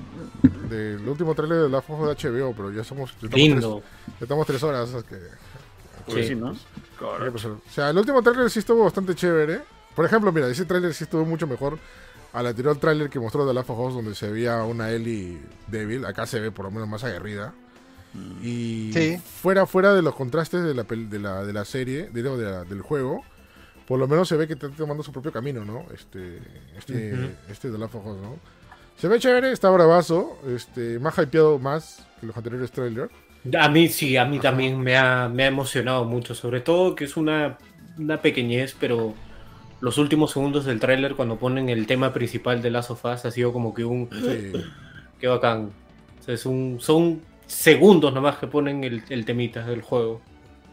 del 0.68 1.06
último 1.08 1.34
trailer 1.34 1.62
de 1.62 1.68
la 1.68 1.82
Fojo 1.82 2.06
de 2.08 2.14
HBO, 2.14 2.54
pero 2.54 2.70
ya 2.72 2.82
somos, 2.84 3.10
ya 3.12 3.26
estamos, 3.26 3.36
Lindo. 3.36 3.82
Tres, 4.04 4.16
ya 4.20 4.24
estamos 4.24 4.46
tres 4.46 4.62
horas, 4.62 4.94
así 4.94 5.06
que 5.06 5.18
Pues 6.06 6.26
Sí. 6.26 6.28
sí, 6.28 6.34
¿no? 6.34 6.52
¿qué 6.52 6.58
Claro. 6.98 7.32
pasó? 7.32 7.60
O 7.66 7.70
sea, 7.70 7.90
el 7.90 7.98
último 7.98 8.22
tráiler 8.22 8.50
sí 8.50 8.58
estuvo 8.60 8.84
bastante 8.84 9.14
chévere. 9.14 9.60
Por 9.94 10.04
ejemplo, 10.04 10.32
mira, 10.32 10.48
ese 10.48 10.64
tráiler 10.64 10.92
sí 10.94 11.04
estuvo 11.04 11.24
mucho 11.24 11.46
mejor 11.46 11.78
al 12.32 12.46
anterior 12.46 12.76
tráiler 12.78 13.10
que 13.10 13.18
mostró 13.20 13.44
de 13.44 13.58
of 13.58 13.70
Us, 13.70 13.94
donde 13.94 14.14
se 14.14 14.30
veía 14.30 14.62
una 14.64 14.90
Ellie 14.90 15.40
débil. 15.66 16.04
Acá 16.06 16.26
se 16.26 16.40
ve 16.40 16.50
por 16.50 16.64
lo 16.64 16.70
menos 16.70 16.88
más 16.88 17.04
aguerrida. 17.04 17.52
Y 18.42 18.90
Sí. 18.92 19.18
fuera, 19.18 19.66
fuera 19.66 19.94
de 19.94 20.02
los 20.02 20.14
contrastes 20.14 20.62
de 20.64 20.74
la, 20.74 20.82
de 20.84 21.18
la, 21.18 21.44
de 21.44 21.52
la 21.52 21.64
serie, 21.64 22.08
digo, 22.12 22.36
de 22.36 22.50
la- 22.50 22.64
del 22.64 22.80
juego, 22.82 23.22
por 23.86 23.98
lo 23.98 24.08
menos 24.08 24.28
se 24.28 24.36
ve 24.36 24.46
que 24.46 24.54
está 24.54 24.68
tomando 24.70 25.02
su 25.02 25.12
propio 25.12 25.32
camino, 25.32 25.64
¿no? 25.64 25.84
Este, 25.94 26.38
este, 26.76 27.12
Ujú. 27.14 27.28
este 27.50 27.70
de 27.70 27.78
Last 27.78 27.94
of 27.94 28.06
Us, 28.06 28.16
¿no? 28.20 28.36
Se 28.96 29.08
ve 29.08 29.18
chévere, 29.18 29.52
está 29.52 29.70
bravazo, 29.70 30.38
este, 30.54 30.98
más 30.98 31.16
hypeado 31.18 31.58
más 31.58 32.06
que 32.20 32.26
los 32.26 32.36
anteriores 32.36 32.70
trailers. 32.70 33.10
A 33.58 33.68
mí 33.68 33.88
sí, 33.88 34.16
a 34.16 34.24
mí 34.26 34.38
también 34.38 34.78
me 34.78 34.96
ha, 34.96 35.28
me 35.28 35.44
ha 35.44 35.46
emocionado 35.46 36.04
mucho, 36.04 36.34
sobre 36.34 36.60
todo 36.60 36.94
que 36.94 37.04
es 37.04 37.16
una, 37.16 37.56
una 37.96 38.20
pequeñez, 38.20 38.76
pero 38.78 39.14
los 39.80 39.96
últimos 39.96 40.32
segundos 40.32 40.66
del 40.66 40.78
tráiler 40.78 41.14
cuando 41.14 41.38
ponen 41.38 41.70
el 41.70 41.86
tema 41.86 42.12
principal 42.12 42.60
de 42.60 42.70
Last 42.70 42.90
of 42.90 43.04
Us 43.06 43.24
ha 43.24 43.30
sido 43.30 43.52
como 43.52 43.72
que 43.72 43.84
un... 43.84 44.10
Sí. 44.12 44.52
Qué 45.18 45.26
bacán. 45.28 45.70
O 46.20 46.22
sea, 46.22 46.34
es 46.34 46.44
un, 46.44 46.76
son 46.80 47.22
segundos 47.50 48.12
nomás 48.14 48.38
que 48.38 48.46
ponen 48.46 48.84
el, 48.84 49.02
el 49.08 49.24
temita 49.24 49.64
del 49.66 49.82
juego. 49.82 50.20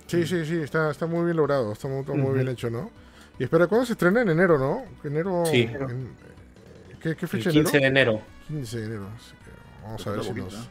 Sí, 0.07 0.25
sí, 0.25 0.45
sí, 0.45 0.55
está, 0.61 0.91
está 0.91 1.05
muy 1.05 1.25
bien 1.25 1.35
logrado, 1.37 1.73
está 1.73 1.87
muy, 1.87 2.03
muy 2.05 2.35
bien 2.35 2.47
hecho, 2.47 2.69
¿no? 2.69 2.89
Y 3.39 3.43
espera, 3.43 3.67
¿cuándo 3.67 3.85
se 3.85 3.93
estrena? 3.93 4.21
En 4.21 4.29
enero, 4.29 4.57
¿no? 4.57 4.83
Enero. 5.03 5.43
Sí. 5.45 5.61
en- 5.63 6.11
¿qué, 7.01 7.15
qué 7.15 7.25
El 7.25 7.29
fecha 7.29 7.51
15 7.51 7.77
enero? 7.77 7.81
de 7.81 7.87
enero. 7.87 8.21
15 8.47 8.79
de 8.79 8.85
enero. 8.85 9.07
así 9.15 9.31
que 9.43 9.83
vamos 9.83 10.07
a 10.07 10.11
ver 10.11 10.23
si 10.23 10.31
nos, 10.33 10.69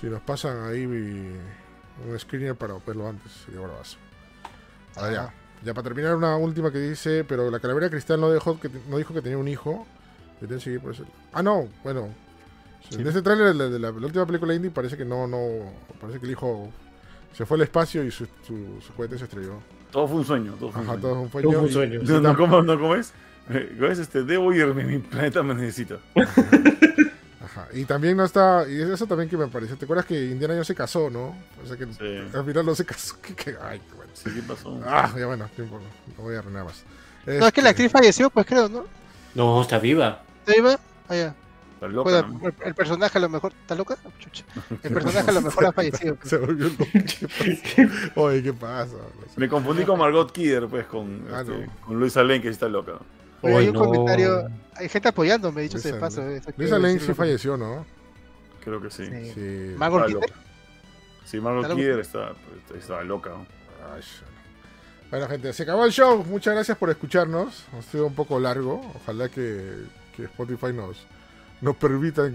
si 0.00 0.06
nos 0.06 0.20
pasan 0.20 0.64
ahí 0.68 0.84
un 0.84 2.18
screener 2.18 2.54
para 2.56 2.74
verlo 2.86 3.08
antes. 3.08 3.32
Sería 3.32 3.60
bravazo. 3.60 3.96
Ahora 4.96 5.12
ya. 5.12 5.34
Ya 5.64 5.74
para 5.74 5.84
terminar, 5.84 6.14
una 6.14 6.36
última 6.36 6.70
que 6.70 6.78
dice: 6.78 7.24
Pero 7.24 7.50
la 7.50 7.58
calavera 7.58 7.90
cristal 7.90 8.20
no, 8.20 8.30
dejó 8.30 8.60
que, 8.60 8.68
no 8.88 8.96
dijo 8.98 9.12
que 9.14 9.22
tenía 9.22 9.38
un 9.38 9.48
hijo. 9.48 9.86
Seguir 10.60 10.80
por 10.80 10.92
eso. 10.92 11.04
Ah, 11.32 11.42
no, 11.42 11.68
bueno. 11.82 12.08
En 12.92 13.06
este 13.06 13.20
tráiler 13.22 13.48
de, 13.48 13.54
la, 13.54 13.64
de 13.68 13.78
la- 13.78 13.90
la 13.90 14.06
última 14.06 14.26
película 14.26 14.54
indie 14.54 14.70
parece 14.70 14.96
que 14.96 15.04
no, 15.04 15.26
no. 15.26 15.72
Parece 16.00 16.18
que 16.20 16.26
el 16.26 16.32
hijo 16.32 16.70
se 17.34 17.44
fue 17.44 17.56
al 17.56 17.62
espacio 17.62 18.02
y 18.04 18.10
su, 18.10 18.26
su, 18.46 18.80
su 18.80 18.92
cohete 18.96 19.18
se 19.18 19.24
estrelló. 19.24 19.60
Todo 19.90 20.06
fue 20.08 20.16
un 20.18 20.24
sueño. 20.24 20.54
Todo 20.58 20.70
fue 20.72 20.80
un 20.82 20.88
Ajá, 20.88 21.00
sueño. 21.00 21.02
todo 21.02 21.12
es 21.12 21.18
un 21.24 21.30
Todo 21.30 21.40
sueño. 21.42 21.58
fue 21.58 21.66
un 21.66 21.72
sueño. 21.72 22.00
y 22.02 22.04
No, 22.06 22.20
no, 22.20 22.36
¿cómo, 22.36 22.62
no, 22.62 22.78
¿cómo 22.78 22.94
es? 22.94 23.12
Eh, 23.50 23.74
¿Cómo 23.78 23.90
es 23.90 23.98
este? 23.98 24.22
Debo 24.24 24.52
irme, 24.52 24.84
mi 24.84 24.98
planeta 24.98 25.42
me 25.42 25.54
necesita. 25.54 25.96
Ajá. 27.42 27.68
Y 27.72 27.84
también 27.84 28.16
no 28.16 28.24
está. 28.24 28.66
Y 28.68 28.80
eso 28.80 29.06
también 29.06 29.28
que 29.28 29.36
me 29.36 29.46
pareció. 29.48 29.76
¿Te 29.76 29.84
acuerdas 29.84 30.06
que 30.06 30.14
Indiana 30.26 30.54
Jones 30.54 30.66
se 30.66 30.74
casó, 30.74 31.08
no? 31.10 31.34
O 31.62 31.66
sea 31.66 31.76
que 31.76 31.86
Sí. 31.86 32.36
al 32.36 32.44
final 32.44 32.66
no 32.66 32.74
se 32.74 32.84
casó. 32.84 33.16
que- 33.22 33.34
que- 33.34 33.56
ay, 33.62 33.80
qué 33.80 33.94
bueno. 33.96 34.12
Sí, 34.14 34.30
¿qué 34.34 34.42
pasó? 34.42 34.80
Ah, 34.84 35.10
ya 35.16 35.26
bueno, 35.26 35.48
tiempo, 35.54 35.78
no 36.16 36.22
voy 36.24 36.34
a 36.34 36.38
arruinar 36.40 36.64
más. 36.64 36.84
No, 37.26 37.32
es 37.46 37.52
que 37.52 37.60
la 37.62 37.70
Este, 37.70 37.84
actriz 37.84 37.92
falleció, 37.92 38.30
pues 38.30 38.46
creo, 38.46 38.68
¿no? 38.68 38.84
No, 39.34 39.60
está 39.62 39.78
viva. 39.78 40.22
¿Está 40.40 40.54
viva? 40.54 40.78
Ah, 41.08 41.14
ya. 41.14 41.34
Está 41.78 41.88
loca, 41.88 42.02
Pueda- 42.10 42.22
¿no? 42.22 42.48
el, 42.48 42.54
el 42.64 42.74
personaje 42.74 43.18
a 43.18 43.20
lo 43.20 43.28
mejor. 43.28 43.52
¿Está 43.60 43.74
loca? 43.76 43.96
Chucha. 44.18 44.44
El 44.82 44.92
personaje 44.94 45.30
a 45.30 45.32
lo 45.32 45.40
mejor 45.42 45.66
ha 45.66 45.72
fallecido. 45.72 46.16
pues. 46.16 46.28
Se 46.30 46.36
volvió 46.38 46.68
loco. 46.68 46.84
¿Qué 46.92 47.86
pasa? 47.86 48.12
Oye, 48.20 48.42
¿qué 48.42 48.52
pasa? 48.52 48.96
Me 49.36 49.48
confundí 49.48 49.84
con 49.84 49.98
Margot 49.98 50.32
Kidder, 50.32 50.66
pues, 50.66 50.86
con, 50.86 51.24
Ah, 51.32 51.42
este, 51.42 51.66
no. 51.66 51.72
con 51.86 52.00
Luisa 52.00 52.22
Lane, 52.22 52.40
que 52.42 52.48
sí 52.48 52.52
está 52.54 52.68
loca. 52.68 52.94
Oye, 53.42 53.54
hay 53.54 53.62
Ay, 53.64 53.68
un 53.68 53.74
no. 53.74 53.80
comentario. 53.84 54.48
Hay 54.74 54.88
gente 54.88 55.08
apoyándome, 55.08 55.62
dicho 55.62 55.78
sea 55.78 55.92
de 55.92 56.00
Luisa- 56.00 56.16
paso. 56.16 56.28
eh, 56.28 56.42
quiero 56.56 56.78
Lane 56.78 56.98
sí 56.98 57.14
falleció, 57.14 57.56
¿no? 57.56 57.86
Creo 58.64 58.80
que 58.82 58.90
sí. 58.90 59.06
Sí. 59.06 59.32
Sí. 59.34 59.74
Margot 59.76 60.00
Está 60.00 60.06
Kidder. 60.18 60.30
loca. 60.30 60.42
Sí, 61.24 61.40
Margot 61.40 61.62
Está 61.62 61.76
Kidder 61.76 61.98
está, 62.00 62.32
está 62.76 63.02
loca. 63.04 63.30
¿no? 63.30 63.46
Ay, 63.94 64.02
Bueno, 65.10 65.28
gente, 65.28 65.52
se 65.52 65.62
acabó 65.62 65.84
el 65.84 65.92
show. 65.92 66.24
Muchas 66.24 66.54
gracias 66.54 66.76
por 66.76 66.90
escucharnos. 66.90 67.64
Ha 67.78 67.82
sido 67.82 68.06
un 68.06 68.14
poco 68.16 68.40
largo. 68.40 68.80
Ojalá 68.96 69.28
que, 69.28 69.84
que 70.16 70.24
Spotify 70.24 70.72
nos, 70.72 71.06
nos 71.60 71.76
permita 71.76 72.26
eh, 72.26 72.34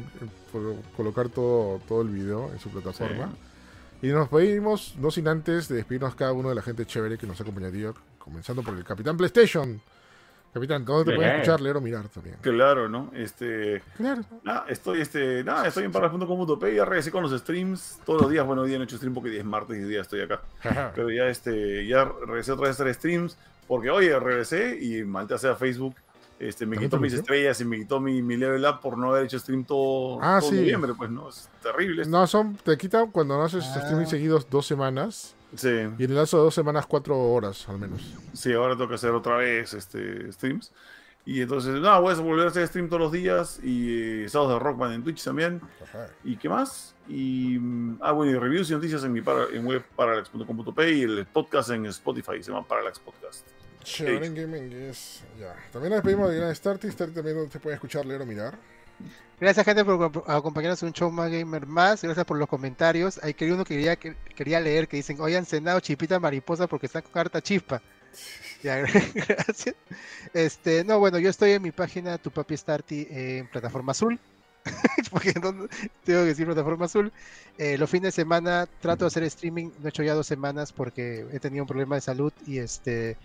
colocar 0.95 1.29
todo, 1.29 1.79
todo 1.87 2.01
el 2.01 2.09
video 2.09 2.51
en 2.51 2.59
su 2.59 2.69
plataforma. 2.69 3.29
Y 4.01 4.07
nos 4.07 4.27
pedimos, 4.27 4.95
no 4.99 5.11
sin 5.11 5.27
antes, 5.27 5.69
de 5.69 5.75
despedirnos 5.77 6.15
cada 6.15 6.33
uno 6.33 6.49
de 6.49 6.55
la 6.55 6.61
gente 6.61 6.85
chévere 6.85 7.17
que 7.17 7.25
nos 7.25 7.39
ha 7.39 7.43
acompañado, 7.43 7.95
comenzando 8.19 8.61
por 8.61 8.75
el 8.75 8.83
Capitán 8.83 9.15
PlayStation. 9.15 9.81
Capitán, 10.53 10.85
¿dónde 10.85 11.11
te 11.11 11.15
pueden 11.15 11.31
escuchar, 11.31 11.61
leer 11.61 11.77
o 11.77 11.81
mirar 11.81 12.07
también? 12.09 12.35
Claro, 12.41 12.87
¿no? 12.87 13.09
Este. 13.15 13.81
Claro. 13.97 14.21
Nada, 14.43 14.65
estoy, 14.69 15.01
este, 15.01 15.43
nada, 15.43 15.67
estoy 15.67 15.85
en 15.85 15.91
parras.com.p, 15.91 16.75
ya 16.75 16.85
regresé 16.85 17.09
con 17.09 17.23
los 17.23 17.31
streams 17.31 17.99
todos 18.05 18.21
los 18.21 18.29
días. 18.29 18.45
Bueno, 18.45 18.61
hoy 18.61 18.69
día 18.69 18.77
no 18.77 18.83
he 18.83 18.85
hecho 18.85 18.97
stream 18.97 19.15
porque 19.15 19.31
hoy 19.31 19.37
es 19.37 19.45
martes 19.45 19.77
y 19.77 19.83
hoy 19.83 19.89
día 19.89 20.01
estoy 20.01 20.21
acá. 20.21 20.41
Pero 20.93 21.09
ya, 21.09 21.27
este, 21.27 21.87
ya 21.87 22.05
regresé 22.27 22.51
otra 22.51 22.67
vez 22.67 22.79
a 22.79 22.83
hacer 22.83 22.93
streams 22.93 23.35
porque, 23.67 23.89
oye, 23.89 24.19
regresé 24.19 24.77
y 24.79 25.03
maldita 25.03 25.39
sea 25.39 25.55
Facebook. 25.55 25.95
Este, 26.47 26.65
me 26.65 26.75
¿También 26.75 26.89
quitó 26.89 26.99
mis 26.99 27.11
metió? 27.13 27.21
estrellas 27.21 27.61
y 27.61 27.65
me 27.65 27.77
quitó 27.77 27.99
mi, 27.99 28.21
mi 28.21 28.35
level 28.37 28.65
up 28.65 28.79
por 28.81 28.97
no 28.97 29.09
haber 29.11 29.25
hecho 29.25 29.39
stream 29.39 29.63
todo, 29.63 30.19
Ah, 30.21 30.37
todo 30.39 30.49
sí. 30.51 30.55
noviembre, 30.57 30.93
pues 30.97 31.09
no, 31.09 31.29
es 31.29 31.49
terrible. 31.61 32.01
esto. 32.01 32.11
No, 32.11 32.27
son, 32.27 32.55
te 32.57 32.77
quitan 32.77 33.11
cuando 33.11 33.37
no 33.37 33.43
haces 33.43 33.63
Ah. 33.75 33.79
streaming 33.79 34.05
seguidos 34.07 34.49
dos 34.49 34.65
semanas. 34.65 35.35
Sí, 35.55 35.69
Y 35.69 36.03
en 36.05 36.09
el 36.11 36.15
lazo 36.15 36.37
de 36.37 36.43
dos 36.45 36.55
semanas, 36.55 36.85
cuatro 36.87 37.17
horas 37.17 37.69
al 37.69 37.77
menos. 37.77 38.01
sí, 38.33 38.51
ahora 38.53 38.73
tengo 38.75 38.89
que 38.89 38.95
hacer 38.95 39.11
otra 39.11 39.37
vez 39.37 39.73
este, 39.73 40.31
streams. 40.31 40.71
Y 41.25 41.41
entonces, 41.41 41.79
nada, 41.79 41.99
voy 41.99 42.11
a 42.13 42.17
volver 42.17 42.47
a 42.47 42.49
hacer 42.49 42.67
stream 42.67 42.89
todos 42.89 42.99
los 43.03 43.11
días 43.13 43.59
y 43.63 44.23
eh, 44.23 44.29
sábados 44.29 44.55
de 44.55 44.59
Rockman 44.59 44.91
en 44.91 45.03
Twitch 45.05 45.23
también. 45.23 45.61
¿Y 46.25 46.35
qué 46.35 46.49
más? 46.49 46.95
Y, 47.07 47.57
ah, 48.01 48.11
bueno, 48.11 48.33
y 48.33 48.35
reviews 48.37 48.69
y 48.69 48.73
noticias 48.73 49.05
en 49.05 49.13
mi 49.13 49.21
para, 49.21 49.45
en 49.53 49.65
web 49.65 49.83
parallax.com.p 49.95 50.91
y 50.91 51.03
el 51.03 51.25
podcast 51.27 51.69
en 51.69 51.85
Spotify, 51.85 52.43
se 52.43 52.51
llama 52.51 52.67
Parallax 52.67 52.99
Podcast. 52.99 53.45
Sharing 53.83 54.33
Gaming 54.35 54.71
es. 54.89 55.21
Ya. 55.39 55.55
También 55.71 55.91
nos 55.91 55.97
despedimos 56.03 56.29
de 56.29 56.37
Gran 56.37 56.55
Starty. 56.55 56.91
Starty 56.91 57.13
también 57.13 57.49
se 57.51 57.59
puede 57.59 57.75
escuchar, 57.75 58.05
leer 58.05 58.21
o 58.21 58.25
mirar. 58.25 58.57
Gracias, 59.39 59.65
gente, 59.65 59.83
por 59.83 59.99
acomp- 59.99 60.23
acompañarnos 60.27 60.81
en 60.83 60.87
un 60.87 60.93
show 60.93 61.11
más 61.11 61.29
gamer 61.31 61.65
más. 61.67 62.01
Gracias 62.01 62.25
por 62.25 62.37
los 62.37 62.47
comentarios. 62.47 63.19
Hay 63.23 63.33
que 63.33 63.51
uno 63.51 63.65
que 63.65 63.75
quería, 63.75 63.95
que 63.97 64.15
quería 64.35 64.59
leer 64.59 64.87
que 64.87 64.97
dicen: 64.97 65.19
Hoy 65.19 65.35
han 65.35 65.45
cenado 65.45 65.79
chipita 65.79 66.19
mariposa 66.19 66.67
porque 66.67 66.85
están 66.85 67.01
con 67.03 67.19
harta 67.19 67.41
chispa. 67.41 67.81
Ya, 68.63 68.77
gracias. 69.13 69.75
Este, 70.33 70.85
no, 70.85 70.97
bueno, 70.97 71.19
yo 71.19 71.29
estoy 71.29 71.51
en 71.51 71.61
mi 71.61 71.71
página 71.71 72.17
Tu 72.17 72.31
Papi 72.31 72.55
Starty 72.55 73.07
en 73.09 73.47
plataforma 73.47 73.91
azul. 73.91 74.17
porque 75.11 75.33
no, 75.33 75.51
tengo 76.05 76.21
que 76.21 76.27
decir 76.27 76.45
plataforma 76.45 76.85
azul. 76.85 77.11
Eh, 77.57 77.77
los 77.77 77.89
fines 77.89 78.15
de 78.15 78.21
semana 78.23 78.65
trato 78.79 79.03
de 79.03 79.07
hacer 79.07 79.23
streaming. 79.23 79.71
No 79.79 79.87
he 79.87 79.89
hecho 79.89 80.03
ya 80.03 80.13
dos 80.13 80.27
semanas 80.27 80.71
porque 80.71 81.25
he 81.33 81.39
tenido 81.41 81.63
un 81.63 81.67
problema 81.67 81.95
de 81.95 82.01
salud 82.01 82.31
y 82.47 82.59
este 82.59 83.17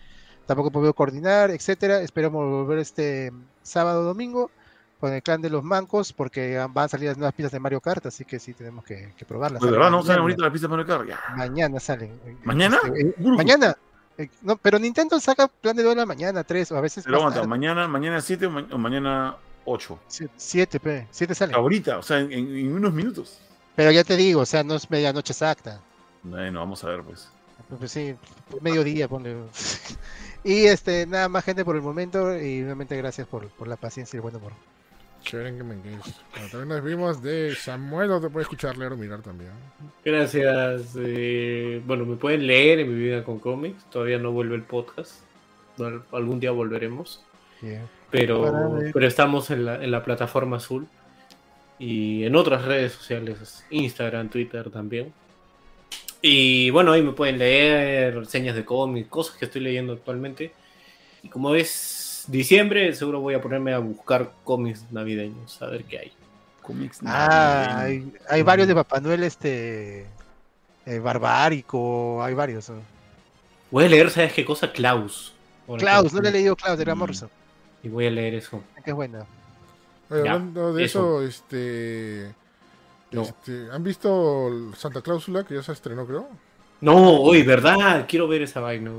tampoco 0.49 0.71
he 0.71 0.73
podido 0.73 0.95
coordinar, 0.95 1.51
etcétera. 1.53 2.01
Esperamos 2.01 2.45
volver 2.51 2.79
este 2.79 3.33
sábado 3.63 4.03
domingo 4.03 4.51
con 4.99 5.13
el 5.13 5.23
clan 5.23 5.41
de 5.41 5.51
los 5.51 5.63
mancos 5.63 6.13
porque 6.13 6.59
van 6.59 6.87
a 6.87 6.89
salir 6.89 7.07
las 7.09 7.17
nuevas 7.19 7.33
pistas 7.35 7.53
de 7.53 7.61
Mario 7.61 7.81
Kart, 7.81 8.05
así 8.07 8.25
que 8.25 8.41
sí 8.41 8.53
tenemos 8.55 8.85
que, 8.85 9.13
que 9.17 9.25
probarlas. 9.25 9.61
Pues, 9.61 9.69
Salen 9.69 9.79
¿verdad? 9.81 9.91
No 9.97 10.03
salen 10.03 10.23
ahorita 10.23 10.43
las 10.43 10.51
pistas 10.53 10.69
para 10.71 10.83
el 10.83 10.89
carro. 10.89 11.05
Ya. 11.05 11.21
Mañana 11.37 11.79
salen. 11.79 12.19
¿Mañana? 12.43 12.79
este, 12.83 13.01
eh, 13.03 13.15
mañana. 13.19 13.77
Eh, 14.17 14.29
no, 14.43 14.57
pero 14.57 14.81
Nintendo 14.81 15.21
saca 15.21 15.47
plan 15.47 15.77
de 15.77 15.85
2 15.85 15.93
de 15.95 16.01
la 16.01 16.07
mañana, 16.07 16.43
3 16.43 16.73
o 16.73 16.77
a 16.77 16.81
veces 16.81 17.05
Pero 17.05 17.19
aguanta, 17.19 17.37
tarde. 17.37 17.49
mañana, 17.49 17.87
mañana 17.87 18.21
7 18.21 18.47
o, 18.47 18.51
ma- 18.51 18.67
o 18.73 18.77
mañana 18.79 19.37
8. 19.65 19.97
7, 20.37 20.81
pe, 20.81 21.07
7 21.13 21.35
salen. 21.37 21.55
Ahorita, 21.55 21.99
o 21.99 22.03
sea, 22.03 22.19
en, 22.19 22.33
en- 22.33 22.57
en 22.57 22.73
unos 22.73 22.93
minutos. 22.93 23.39
Pero 23.77 23.93
ya 23.93 24.03
te 24.03 24.17
digo, 24.17 24.41
o 24.41 24.47
sea, 24.47 24.65
no 24.65 24.75
es 24.75 24.91
medianoche 24.91 25.33
exacta. 25.33 25.81
Bueno, 26.25 26.59
vamos 26.59 26.83
a 26.83 26.89
ver, 26.89 27.03
pues. 27.05 27.29
Pues 27.79 27.93
sí, 27.93 28.17
mediodía, 28.61 29.07
ponle. 29.07 29.37
y 30.49 30.65
este, 30.65 31.07
nada 31.07 31.29
más 31.29 31.45
gente 31.45 31.63
por 31.63 31.77
el 31.77 31.83
momento 31.83 32.35
y 32.41 32.61
nuevamente 32.61 32.97
gracias 32.97 33.27
por, 33.27 33.49
por 33.49 33.69
la 33.69 33.77
paciencia 33.77 34.17
y 34.17 34.19
el 34.19 34.23
buen 34.23 34.35
humor. 34.37 34.53
Sharing 35.23 35.59
Gaming 35.59 35.81
es. 35.85 36.15
Bueno, 36.33 36.49
también 36.49 36.69
nos 36.69 36.77
despedimos 36.77 37.23
de 37.23 37.55
Samuel. 37.55 38.09
Donde 38.09 38.29
te 38.29 38.33
puede 38.33 38.45
escuchar, 38.45 38.79
leer 38.79 38.93
o 38.93 38.97
mirar 38.97 39.21
también. 39.21 39.51
Gracias. 40.03 40.97
eh, 40.99 41.83
bueno, 41.87 42.07
me 42.07 42.17
pueden 42.17 42.47
leer 42.47 42.81
en 42.81 42.89
mi 42.89 42.99
vida 42.99 43.25
con 43.25 43.39
cómics. 43.39 43.85
Todavía 43.91 44.19
no 44.19 44.33
vuelve 44.33 44.55
el 44.55 44.63
podcast. 44.63 45.21
No, 45.77 46.03
algún 46.13 46.41
día 46.41 46.51
volveremos. 46.51 47.23
Pero, 48.11 48.79
pero 48.93 49.07
estamos 49.07 49.51
en 49.51 49.67
la, 49.67 49.85
en 49.85 49.91
la 49.91 50.03
plataforma 50.03 50.57
azul. 50.57 50.89
Y 51.79 52.25
en 52.25 52.35
otras 52.37 52.65
redes 52.65 52.93
sociales, 52.93 53.67
Instagram, 53.69 54.31
Twitter 54.31 54.71
también. 54.71 55.13
Y 56.21 56.71
bueno, 56.71 56.93
ahí 56.93 57.03
me 57.03 57.13
pueden 57.13 57.39
leer 57.39 58.15
reseñas 58.17 58.57
de 58.57 58.65
cómics, 58.65 59.09
cosas 59.09 59.37
que 59.37 59.45
estoy 59.45 59.61
leyendo 59.61 59.93
actualmente. 59.93 60.53
Y 61.23 61.29
como 61.29 61.55
es 61.55 62.25
diciembre, 62.29 62.93
seguro 62.95 63.21
voy 63.21 63.35
a 63.35 63.41
ponerme 63.41 63.73
a 63.73 63.79
buscar 63.79 64.33
cómics 64.45 64.85
navideños, 64.91 65.61
a 65.63 65.67
ver 65.67 65.85
qué 65.85 65.99
hay. 65.99 66.13
Comics 66.63 67.01
Ah, 67.05 67.77
navideños. 67.87 68.15
hay, 68.29 68.37
hay 68.37 68.43
varios 68.43 68.69
de 68.69 68.75
Papá 68.75 69.01
Noel, 69.01 69.23
este. 69.23 70.07
eh, 70.87 70.99
barbárico, 71.01 72.23
hay 72.23 72.35
varios. 72.35 72.69
¿no? 72.71 72.83
Voy 73.71 73.85
a 73.85 73.89
leer, 73.89 74.11
¿sabes 74.11 74.33
qué 74.33 74.45
cosa? 74.45 74.73
Klaus. 74.73 75.35
Klaus, 75.79 76.13
no 76.15 76.21
le 76.21 76.31
he 76.31 76.33
leído 76.33 76.57
Klaus 76.57 76.79
de 76.79 76.85
Graham 76.85 76.99
Mm. 76.99 77.01
Morrison. 77.01 77.31
Y 77.83 77.89
voy 77.89 78.07
a 78.07 78.11
leer 78.11 78.35
eso. 78.35 78.63
Que 78.85 78.91
es 78.91 78.97
buena. 78.97 79.25
Oye, 80.11 80.25
Ya, 80.25 80.33
hablando 80.33 80.73
de 80.73 80.85
eso, 80.85 81.23
eso. 81.23 81.29
este. 81.29 82.35
No. 83.11 83.23
este, 83.23 83.69
¿Han 83.73 83.83
visto 83.83 84.51
Santa 84.77 85.01
Cláusula? 85.01 85.45
Que 85.45 85.55
ya 85.55 85.63
se 85.63 85.73
estrenó, 85.73 86.07
creo. 86.07 86.29
No, 86.81 87.21
hoy, 87.23 87.43
¿verdad? 87.43 88.07
Quiero 88.09 88.29
ver 88.29 88.43
esa 88.43 88.61
vaina. 88.61 88.91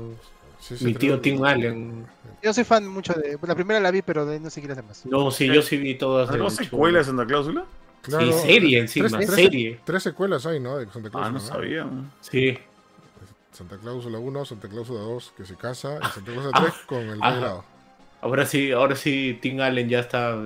Sí, 0.58 0.76
Mi 0.84 0.94
tío. 0.94 1.20
Tim 1.20 1.42
Allen. 1.44 2.06
Yo 2.42 2.52
soy 2.52 2.64
fan 2.64 2.86
mucho 2.86 3.14
de. 3.14 3.38
La 3.42 3.54
primera 3.54 3.80
la 3.80 3.90
vi, 3.90 4.02
pero 4.02 4.26
de 4.26 4.34
ahí 4.34 4.40
no 4.40 4.50
sé 4.50 4.60
qué 4.60 4.68
las 4.68 4.76
demás. 4.76 5.02
No, 5.06 5.30
sí, 5.30 5.46
yo 5.46 5.62
sí 5.62 5.76
vi 5.78 5.94
todas. 5.96 6.36
¿No 6.36 6.50
secuela 6.50 6.98
de. 6.98 7.04
Santa 7.04 7.24
Cláusula? 7.26 7.64
Claro, 8.02 8.26
sí, 8.32 8.38
serie 8.46 8.78
encima, 8.80 9.08
tres- 9.08 9.26
tres- 9.26 9.34
serie. 9.36 9.80
Tres 9.84 10.02
secuelas 10.02 10.44
hay, 10.46 10.58
¿no? 10.60 10.76
De 10.78 10.84
Santa 10.86 11.10
Cláusula. 11.10 11.26
Ah, 11.26 11.30
no 11.30 11.40
sabía. 11.40 11.86
Sí. 12.20 12.58
Santa 13.52 13.76
Cláusula 13.78 14.18
1, 14.18 14.44
Santa 14.44 14.68
Cláusula 14.68 15.00
2, 15.00 15.32
que 15.36 15.44
se 15.44 15.54
casa, 15.56 15.98
y 16.00 16.06
Santa 16.06 16.32
Cláusula 16.32 16.50
Ah, 16.54 16.60
3 16.62 16.74
con 16.86 16.98
el 17.00 17.22
ajá. 17.22 17.30
regalado. 17.34 17.64
Ahora 18.22 18.46
sí, 18.46 18.70
ahora 18.72 18.96
sí, 18.96 19.38
Tim 19.42 19.60
Allen 19.60 19.88
ya 19.88 20.00
está, 20.00 20.36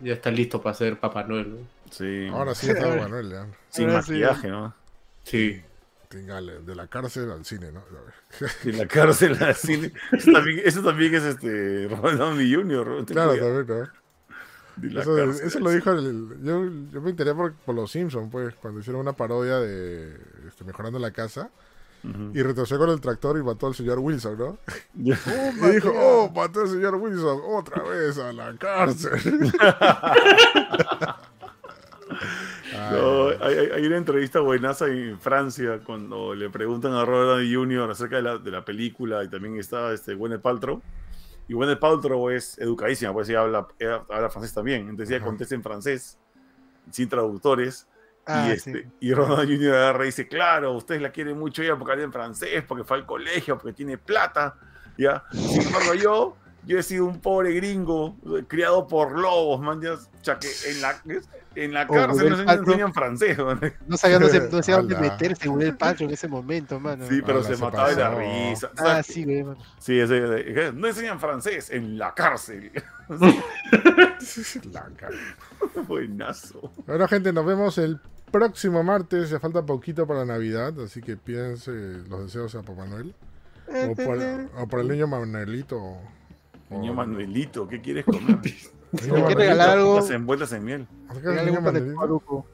ya 0.00 0.14
está 0.14 0.30
listo 0.30 0.62
para 0.62 0.74
ser 0.74 0.98
Papá 0.98 1.24
Noel. 1.24 1.50
¿no? 1.50 1.66
Sí. 1.90 2.28
Ahora 2.32 2.54
sí 2.54 2.70
está 2.70 2.88
Manuel, 2.88 3.30
ya. 3.30 3.46
Sin 3.68 3.88
Ahora 3.90 4.02
sí. 4.02 4.12
maquillaje, 4.12 4.48
¿no? 4.48 4.74
Sí. 5.24 5.62
Tingale, 6.08 6.58
de 6.60 6.74
la 6.74 6.88
cárcel 6.88 7.30
al 7.30 7.44
cine, 7.44 7.70
¿no? 7.70 7.84
En 8.64 8.78
la 8.78 8.86
cárcel, 8.86 9.40
así. 9.44 9.92
Eso 10.10 10.32
también, 10.32 10.60
eso 10.64 10.82
también 10.82 11.14
es 11.14 11.22
este 11.22 11.86
Robert 11.88 12.18
Downey 12.18 12.52
Jr. 12.52 13.04
Claro, 13.06 13.30
cuidado. 13.30 13.64
también, 13.64 13.66
¿no? 13.68 13.90
De 14.80 15.46
Eso, 15.46 15.60
lo 15.60 15.70
dijo 15.70 15.90
el, 15.92 16.42
yo, 16.42 16.64
yo 16.90 17.00
me 17.00 17.10
enteré 17.10 17.34
por, 17.34 17.52
por 17.54 17.74
los 17.74 17.92
Simpsons, 17.92 18.28
pues, 18.30 18.54
cuando 18.56 18.80
hicieron 18.80 19.02
una 19.02 19.12
parodia 19.12 19.58
de 19.60 20.16
este, 20.48 20.64
Mejorando 20.64 20.98
la 20.98 21.10
Casa, 21.12 21.50
Ujú. 22.02 22.30
y 22.32 22.42
retrocedió 22.42 22.78
con 22.78 22.90
el 22.90 23.00
tractor 23.00 23.36
y 23.38 23.42
mató 23.42 23.66
al 23.66 23.74
señor 23.74 23.98
Wilson, 23.98 24.38
¿no? 24.38 24.58
Ya. 24.94 25.18
Y 25.62 25.70
dijo, 25.74 25.92
oh, 25.94 26.30
mató 26.34 26.60
al 26.62 26.68
señor 26.68 26.94
Wilson 26.96 27.40
otra 27.46 27.82
vez 27.82 28.16
a 28.18 28.32
la 28.32 28.54
cárcel. 28.56 29.20
No, 32.92 33.28
hay, 33.40 33.56
hay- 33.72 33.86
una 33.86 33.96
entrevista 33.96 34.40
buenaza 34.40 34.86
en 34.86 35.18
Francia 35.20 35.80
cuando 35.84 36.34
le 36.34 36.50
preguntan 36.50 36.92
a 36.92 37.04
Robert 37.04 37.28
Downey 37.30 37.54
Jr. 37.54 37.90
acerca 37.90 38.16
de 38.16 38.22
la, 38.22 38.38
de 38.38 38.50
la 38.50 38.64
película 38.64 39.22
y 39.24 39.28
también 39.28 39.58
está 39.58 39.92
este 39.92 40.14
Gwyneth 40.14 40.40
Paltrow. 40.42 40.80
Y 41.48 41.54
Gwyneth 41.54 41.78
Paltrow 41.78 42.30
es 42.30 42.58
educadísima, 42.58 43.12
pues 43.12 43.28
ella 43.28 43.40
habla, 43.40 43.66
ella 43.78 44.04
habla 44.08 44.28
francés 44.30 44.52
también. 44.54 44.88
Entonces 44.88 45.14
ella 45.14 45.24
contesta 45.24 45.54
en 45.54 45.62
francés, 45.62 46.18
sin 46.90 47.08
traductores. 47.08 47.86
Ah, 48.26 48.48
y, 48.48 48.58
sí. 48.58 48.70
este, 48.70 48.90
y 49.00 49.12
Robert 49.12 49.38
Downey 49.38 49.56
Jr. 49.56 49.74
agarra 49.74 50.04
y 50.04 50.06
dice, 50.06 50.28
claro, 50.28 50.72
ustedes 50.72 51.02
la 51.02 51.10
quieren 51.10 51.38
mucho 51.38 51.62
ella 51.62 51.76
porque 51.76 51.92
habla 51.92 52.04
en 52.04 52.12
francés, 52.12 52.62
porque 52.66 52.84
fue 52.84 52.98
al 52.98 53.06
colegio, 53.06 53.56
porque 53.56 53.72
tiene 53.72 53.98
plata. 53.98 54.56
¿ya? 55.00 55.24
Sin 55.32 55.62
embargo, 55.62 55.94
yo, 55.94 56.36
yo 56.66 56.78
he 56.78 56.82
sido 56.82 57.06
un 57.06 57.20
pobre 57.20 57.52
gringo 57.54 58.16
eh, 58.26 58.44
criado 58.46 58.86
por 58.86 59.18
lobos, 59.18 59.60
man. 59.60 59.80
Ya, 59.80 59.94
o 59.94 59.98
sea, 60.22 60.38
que 60.38 60.48
en 60.70 60.80
la, 60.82 61.00
en 61.54 61.72
la 61.74 61.86
Oh, 61.88 61.92
cárcel 61.94 62.30
no 62.30 62.36
se 62.36 62.42
enseñan 62.42 62.92
francés. 62.94 63.38
man. 63.38 63.60
No 63.86 63.96
sabía 63.96 64.18
dónde, 64.18 64.40
no 64.50 64.62
sabía 64.62 64.76
dónde 64.76 64.96
meterse 64.98 65.48
con 65.48 65.62
el 65.62 65.76
Patro 65.76 66.06
en 66.06 66.12
ese 66.12 66.28
momento, 66.28 66.78
mano. 66.78 67.06
Sí, 67.08 67.20
pero 67.24 67.38
Ala, 67.38 67.48
se 67.48 67.56
se 67.56 67.62
mataba 67.62 67.88
de 67.90 67.96
la 67.96 68.14
risa. 68.14 68.70
Ah, 68.78 69.02
sí, 69.02 69.24
güey. 69.24 69.42
mano. 69.42 69.58
Sí, 69.78 69.98
ese, 69.98 70.14
de- 70.20 70.72
no 70.72 70.86
enseñan 70.86 71.18
francés 71.18 71.70
en 71.70 71.98
la 71.98 72.14
cárcel. 72.14 72.70
la 74.72 74.88
cara. 74.96 75.16
Buenazo. 75.86 76.70
Bueno, 76.86 77.08
gente, 77.08 77.32
nos 77.32 77.44
vemos 77.46 77.78
el 77.78 78.00
próximo 78.30 78.82
martes. 78.82 79.30
Ya 79.30 79.40
falta 79.40 79.64
poquito 79.64 80.06
para 80.06 80.24
Navidad, 80.24 80.74
así 80.80 81.00
que 81.00 81.16
pídense 81.16 81.70
los 82.08 82.24
deseos 82.24 82.54
a 82.54 82.62
Papá 82.62 82.86
Noel. 82.86 83.14
O 83.68 83.94
por, 83.94 84.18
o 84.62 84.68
por 84.68 84.80
el 84.80 84.88
niño 84.88 85.06
Manuelito. 85.06 85.96
Niño 86.70 86.92
o- 86.92 86.94
Manuelito, 86.94 87.68
¿qué 87.68 87.80
quieres 87.80 88.04
comer? 88.04 88.38
Niño 88.92 89.14
¿Quieres 89.14 89.34
regalar 89.34 89.70
algo? 89.70 89.96
Las 89.96 90.10
envueltas 90.10 90.52
en 90.52 90.64
miel. 90.64 90.86
¿Por 91.06 91.16
qué 91.16 91.28
Regálale 91.28 91.50
niño 91.50 91.60
Manuelito? 91.60 92.46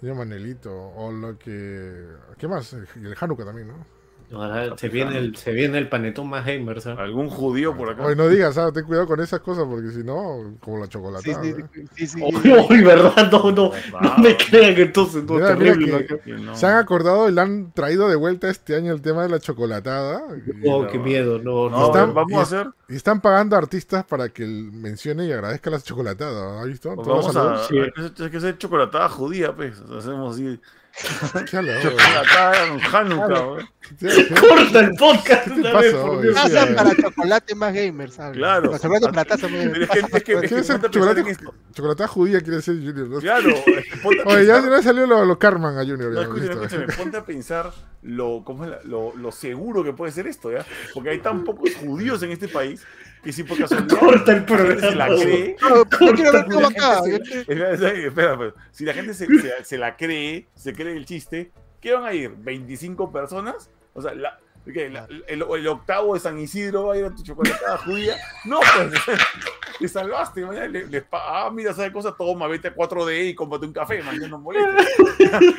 Niño 0.00 0.14
Manuelito. 0.16 0.88
O 0.96 1.12
lo 1.12 1.38
que. 1.38 2.06
¿Qué 2.38 2.48
más? 2.48 2.72
El 2.72 3.14
Hanukkah 3.18 3.44
también, 3.44 3.68
¿no? 3.68 3.86
Ahora 4.32 4.76
se 4.76 4.88
viene 4.88 5.16
el, 5.18 5.36
se 5.36 5.52
viene 5.52 5.78
el 5.78 5.88
panetón 5.88 6.28
más 6.28 6.44
gamer, 6.44 6.80
¿sabes? 6.80 6.98
Algún 6.98 7.28
judío 7.28 7.76
por 7.76 7.90
acá. 7.90 8.04
Oye, 8.04 8.16
no 8.16 8.26
digas, 8.28 8.54
¿sabes? 8.54 8.72
ten 8.72 8.84
cuidado 8.84 9.06
con 9.06 9.20
esas 9.20 9.40
cosas 9.40 9.64
porque 9.68 9.90
si 9.90 10.02
no, 10.02 10.56
como 10.60 10.78
la 10.78 10.86
Sí, 10.86 10.90
chocolatada. 10.90 11.42
sí, 11.42 11.48
¿eh? 11.50 11.86
sí, 11.94 12.06
sí. 12.06 12.22
Uy, 12.22 12.82
¿verdad? 12.82 13.30
No, 13.30 13.50
no, 13.52 13.70
no 14.00 14.18
me 14.18 14.36
crean 14.36 14.74
que 14.74 14.82
entonces 14.82 15.22
no 15.24 15.34
Mira, 15.34 15.50
es 15.52 15.58
mira 15.58 15.72
terrible. 15.74 16.06
que- 16.06 16.14
¿no? 16.14 16.20
Que 16.20 16.32
no. 16.32 16.56
Se 16.56 16.66
han 16.66 16.76
acordado 16.78 17.28
y 17.28 17.32
le 17.32 17.40
han 17.40 17.72
traído 17.72 18.08
de 18.08 18.16
vuelta 18.16 18.48
este 18.48 18.74
año 18.74 18.92
el 18.92 19.02
tema 19.02 19.22
de 19.22 19.28
la 19.28 19.38
chocolatada. 19.38 20.22
Y, 20.62 20.68
Oh, 20.68 20.86
qué 20.86 20.98
miedo, 20.98 21.38
no, 21.38 21.68
No, 21.70 21.78
no. 21.78 21.86
Están- 21.86 22.14
vamos 22.14 22.32
y 22.32 22.34
a 22.36 22.40
hacer. 22.40 22.66
y 22.88 22.96
están 22.96 23.20
pagando 23.20 23.54
a 23.56 23.58
artistas 23.60 24.04
para 24.04 24.28
que 24.30 24.42
él 24.44 24.70
mencione 24.72 25.26
y 25.26 25.32
agradezca 25.32 25.70
la 25.70 25.80
chocolatada. 25.80 26.60
¿Has 26.60 26.66
visto? 26.66 26.94
pues 26.96 27.06
vamos 27.06 27.36
a. 27.36 27.64
sí. 27.68 27.78
Hay 27.78 27.90
que, 27.92 28.22
hay 28.24 28.30
que 28.30 28.36
hacer 28.38 28.58
chocolatada 28.58 29.08
judía, 29.08 29.54
pues. 29.54 29.76
Sea, 29.76 29.98
hacemos 29.98 30.34
así. 30.34 30.58
¿Qué 31.50 31.56
habla, 31.56 31.82
Chocolatada 31.82 32.66
en 32.66 32.80
Hanukkah, 32.80 33.40
güey. 33.40 33.64
¿Qué- 33.98 34.06
qué- 34.06 34.34
Corta 34.48 34.80
el 34.80 34.90
podcast 34.94 35.44
¿Qué 35.44 35.50
te 35.50 35.60
una 35.60 35.72
pasa 35.72 35.80
vez, 35.86 35.94
por? 35.96 36.22
Dios. 36.22 36.34
Para 36.76 36.94
chocolate 36.96 37.54
más 37.56 37.74
gamers, 37.74 38.14
¿sabes? 38.14 38.36
Claro. 38.36 38.70
Para 38.70 38.78
chocolate 38.82 39.08
platazo 39.12 39.48
más 39.48 39.58
gamers. 39.64 39.80
es 39.82 39.88
que, 39.90 39.98
es 39.98 40.06
que, 40.06 40.16
es 40.16 40.40
que 40.40 40.48
¿Quiere 40.48 40.62
ser 40.64 40.80
ponte 40.80 40.86
a 40.86 40.90
pensar 40.90 41.18
en 41.18 41.24
chocolate, 41.24 41.30
esto. 41.30 41.54
chocolatada 41.74 42.08
judía 42.08 42.40
quiere 42.40 42.62
ser 42.62 42.74
Junior? 42.76 43.08
¿no? 43.08 43.18
Claro, 43.18 43.50
Oye, 44.26 44.46
ya, 44.46 44.60
ya 44.70 44.82
salió 44.82 45.06
lo, 45.06 45.24
lo 45.24 45.38
Carman 45.38 45.76
a 45.78 45.80
Junior. 45.84 46.12
No, 46.12 46.22
escúchame, 46.22 46.52
escúchame, 46.52 46.86
ponte 46.92 47.16
a 47.16 47.24
pensar 47.24 47.72
lo, 48.02 48.42
¿cómo 48.44 48.64
es 48.64 48.70
la- 48.70 48.80
lo, 48.84 49.14
lo 49.16 49.32
seguro 49.32 49.82
que 49.82 49.92
puede 49.92 50.12
ser 50.12 50.26
esto, 50.28 50.52
¿ya? 50.52 50.64
Porque 50.94 51.10
hay 51.10 51.18
tan 51.18 51.42
pocos 51.44 51.74
judíos 51.74 52.22
en 52.22 52.30
este 52.30 52.46
país 52.48 52.82
que 53.24 53.32
si 53.32 53.42
por 53.44 53.58
casualidad 53.58 53.98
Corta 53.98 54.32
el 54.32 54.44
gente 54.46 54.80
se 54.80 54.94
la 54.94 55.06
programa. 55.06 55.22
cree, 55.24 55.56
No, 55.60 55.76
yo 55.76 56.14
quiero 56.14 56.32
ver 56.32 56.44
si 56.44 56.48
cómo 56.50 56.60
la 56.60 56.68
gente 56.68 56.80
acá. 56.84 57.02
se- 57.02 57.16
espera, 57.40 57.70
espera, 57.72 57.98
espera, 58.08 58.36
pues, 58.36 58.54
si 58.70 58.84
la 58.84 58.92
gente 58.94 59.14
se, 59.14 59.26
se- 59.26 59.64
se 59.64 59.78
la 59.78 59.96
cree, 59.96 60.46
se 60.54 60.72
cree 60.74 60.96
el 60.96 61.06
chiste, 61.06 61.50
¿qué 61.80 61.92
van 61.94 62.04
a 62.04 62.12
ir? 62.14 62.30
¿25 62.36 63.10
personas? 63.10 63.70
O 63.94 64.02
sea, 64.02 64.14
la-. 64.14 64.38
La- 64.66 65.06
el, 65.28 65.42
el 65.42 65.68
octavo 65.68 66.14
de 66.14 66.20
San 66.20 66.38
Isidro 66.38 66.86
va 66.86 66.94
a 66.94 66.96
ir 66.96 67.04
a 67.04 67.10
tu 67.14 67.22
chocolatada 67.22 67.76
judía. 67.76 68.16
No, 68.46 68.60
pues, 68.60 69.18
te 69.78 69.88
salvaste. 69.88 70.40
mañana 70.46 70.68
le- 70.68 70.86
les 70.86 71.02
pa- 71.02 71.20
ah, 71.46 71.50
mira, 71.50 71.74
¿sabes 71.74 71.92
cosa? 71.92 72.14
Toma, 72.16 72.46
vete 72.48 72.68
a 72.68 72.74
4D 72.74 73.28
y 73.28 73.34
cómprate 73.34 73.66
un 73.66 73.74
café, 73.74 74.02
mañana 74.02 74.28
no 74.28 74.38
molestes. 74.38 74.88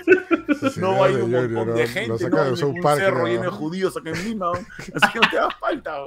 Sí, 0.73 0.79
No 0.79 0.97
ya 0.97 1.05
hay 1.05 1.15
de 1.15 1.23
un 1.23 1.31
montón 1.53 1.75
de 1.75 1.87
gente, 1.87 2.07
no 2.07 2.15
un 2.15 2.81
cerro 2.95 3.19
¿no? 3.19 3.27
lleno 3.27 3.41
de 3.43 3.49
judíos 3.49 3.95
acá 3.97 4.09
en 4.09 4.23
Lima, 4.23 4.51
así 4.53 5.13
que 5.13 5.19
no 5.19 5.29
te 5.29 5.35
da 5.35 5.49
falta. 5.59 5.97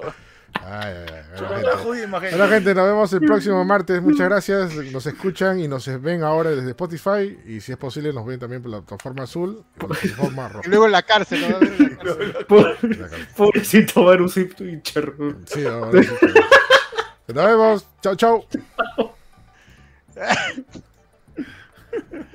Ay, 0.54 0.94
ay, 0.96 1.06
ay, 1.08 1.22
bueno, 1.46 1.68
gente. 2.48 2.74
nos 2.74 2.86
vemos 2.86 3.12
el 3.12 3.20
próximo 3.20 3.64
martes. 3.64 4.02
Muchas 4.02 4.28
gracias. 4.28 4.74
Nos 4.92 5.06
escuchan 5.06 5.60
y 5.60 5.68
nos 5.68 5.86
ven 6.02 6.22
ahora 6.22 6.50
desde 6.50 6.70
Spotify. 6.70 7.38
Y 7.46 7.60
si 7.60 7.72
es 7.72 7.78
posible, 7.78 8.12
nos 8.12 8.26
ven 8.26 8.38
también 8.40 8.62
por 8.62 8.70
la 8.70 8.78
plataforma 8.80 9.24
azul 9.24 9.64
y 9.76 9.78
por 9.78 9.90
la 9.90 9.96
plataforma 10.00 10.46
Y 10.48 10.52
roja. 10.52 10.68
luego 10.68 10.86
en 10.86 10.92
la 10.92 11.02
cárcel, 11.02 11.40
¿no? 11.42 11.48
Va 11.48 11.56
a 11.56 11.60
ver 11.60 11.72
en 12.82 12.90
la 13.00 13.08
cárcel. 13.08 13.28
Pobrecito 13.36 14.04
Twitcher. 14.56 15.12
Sí, 15.46 15.60
no, 15.60 15.92
sí. 15.92 16.08
Nos 17.28 17.44
vemos. 17.46 17.86
Chao, 18.02 18.16
chao. 18.16 18.44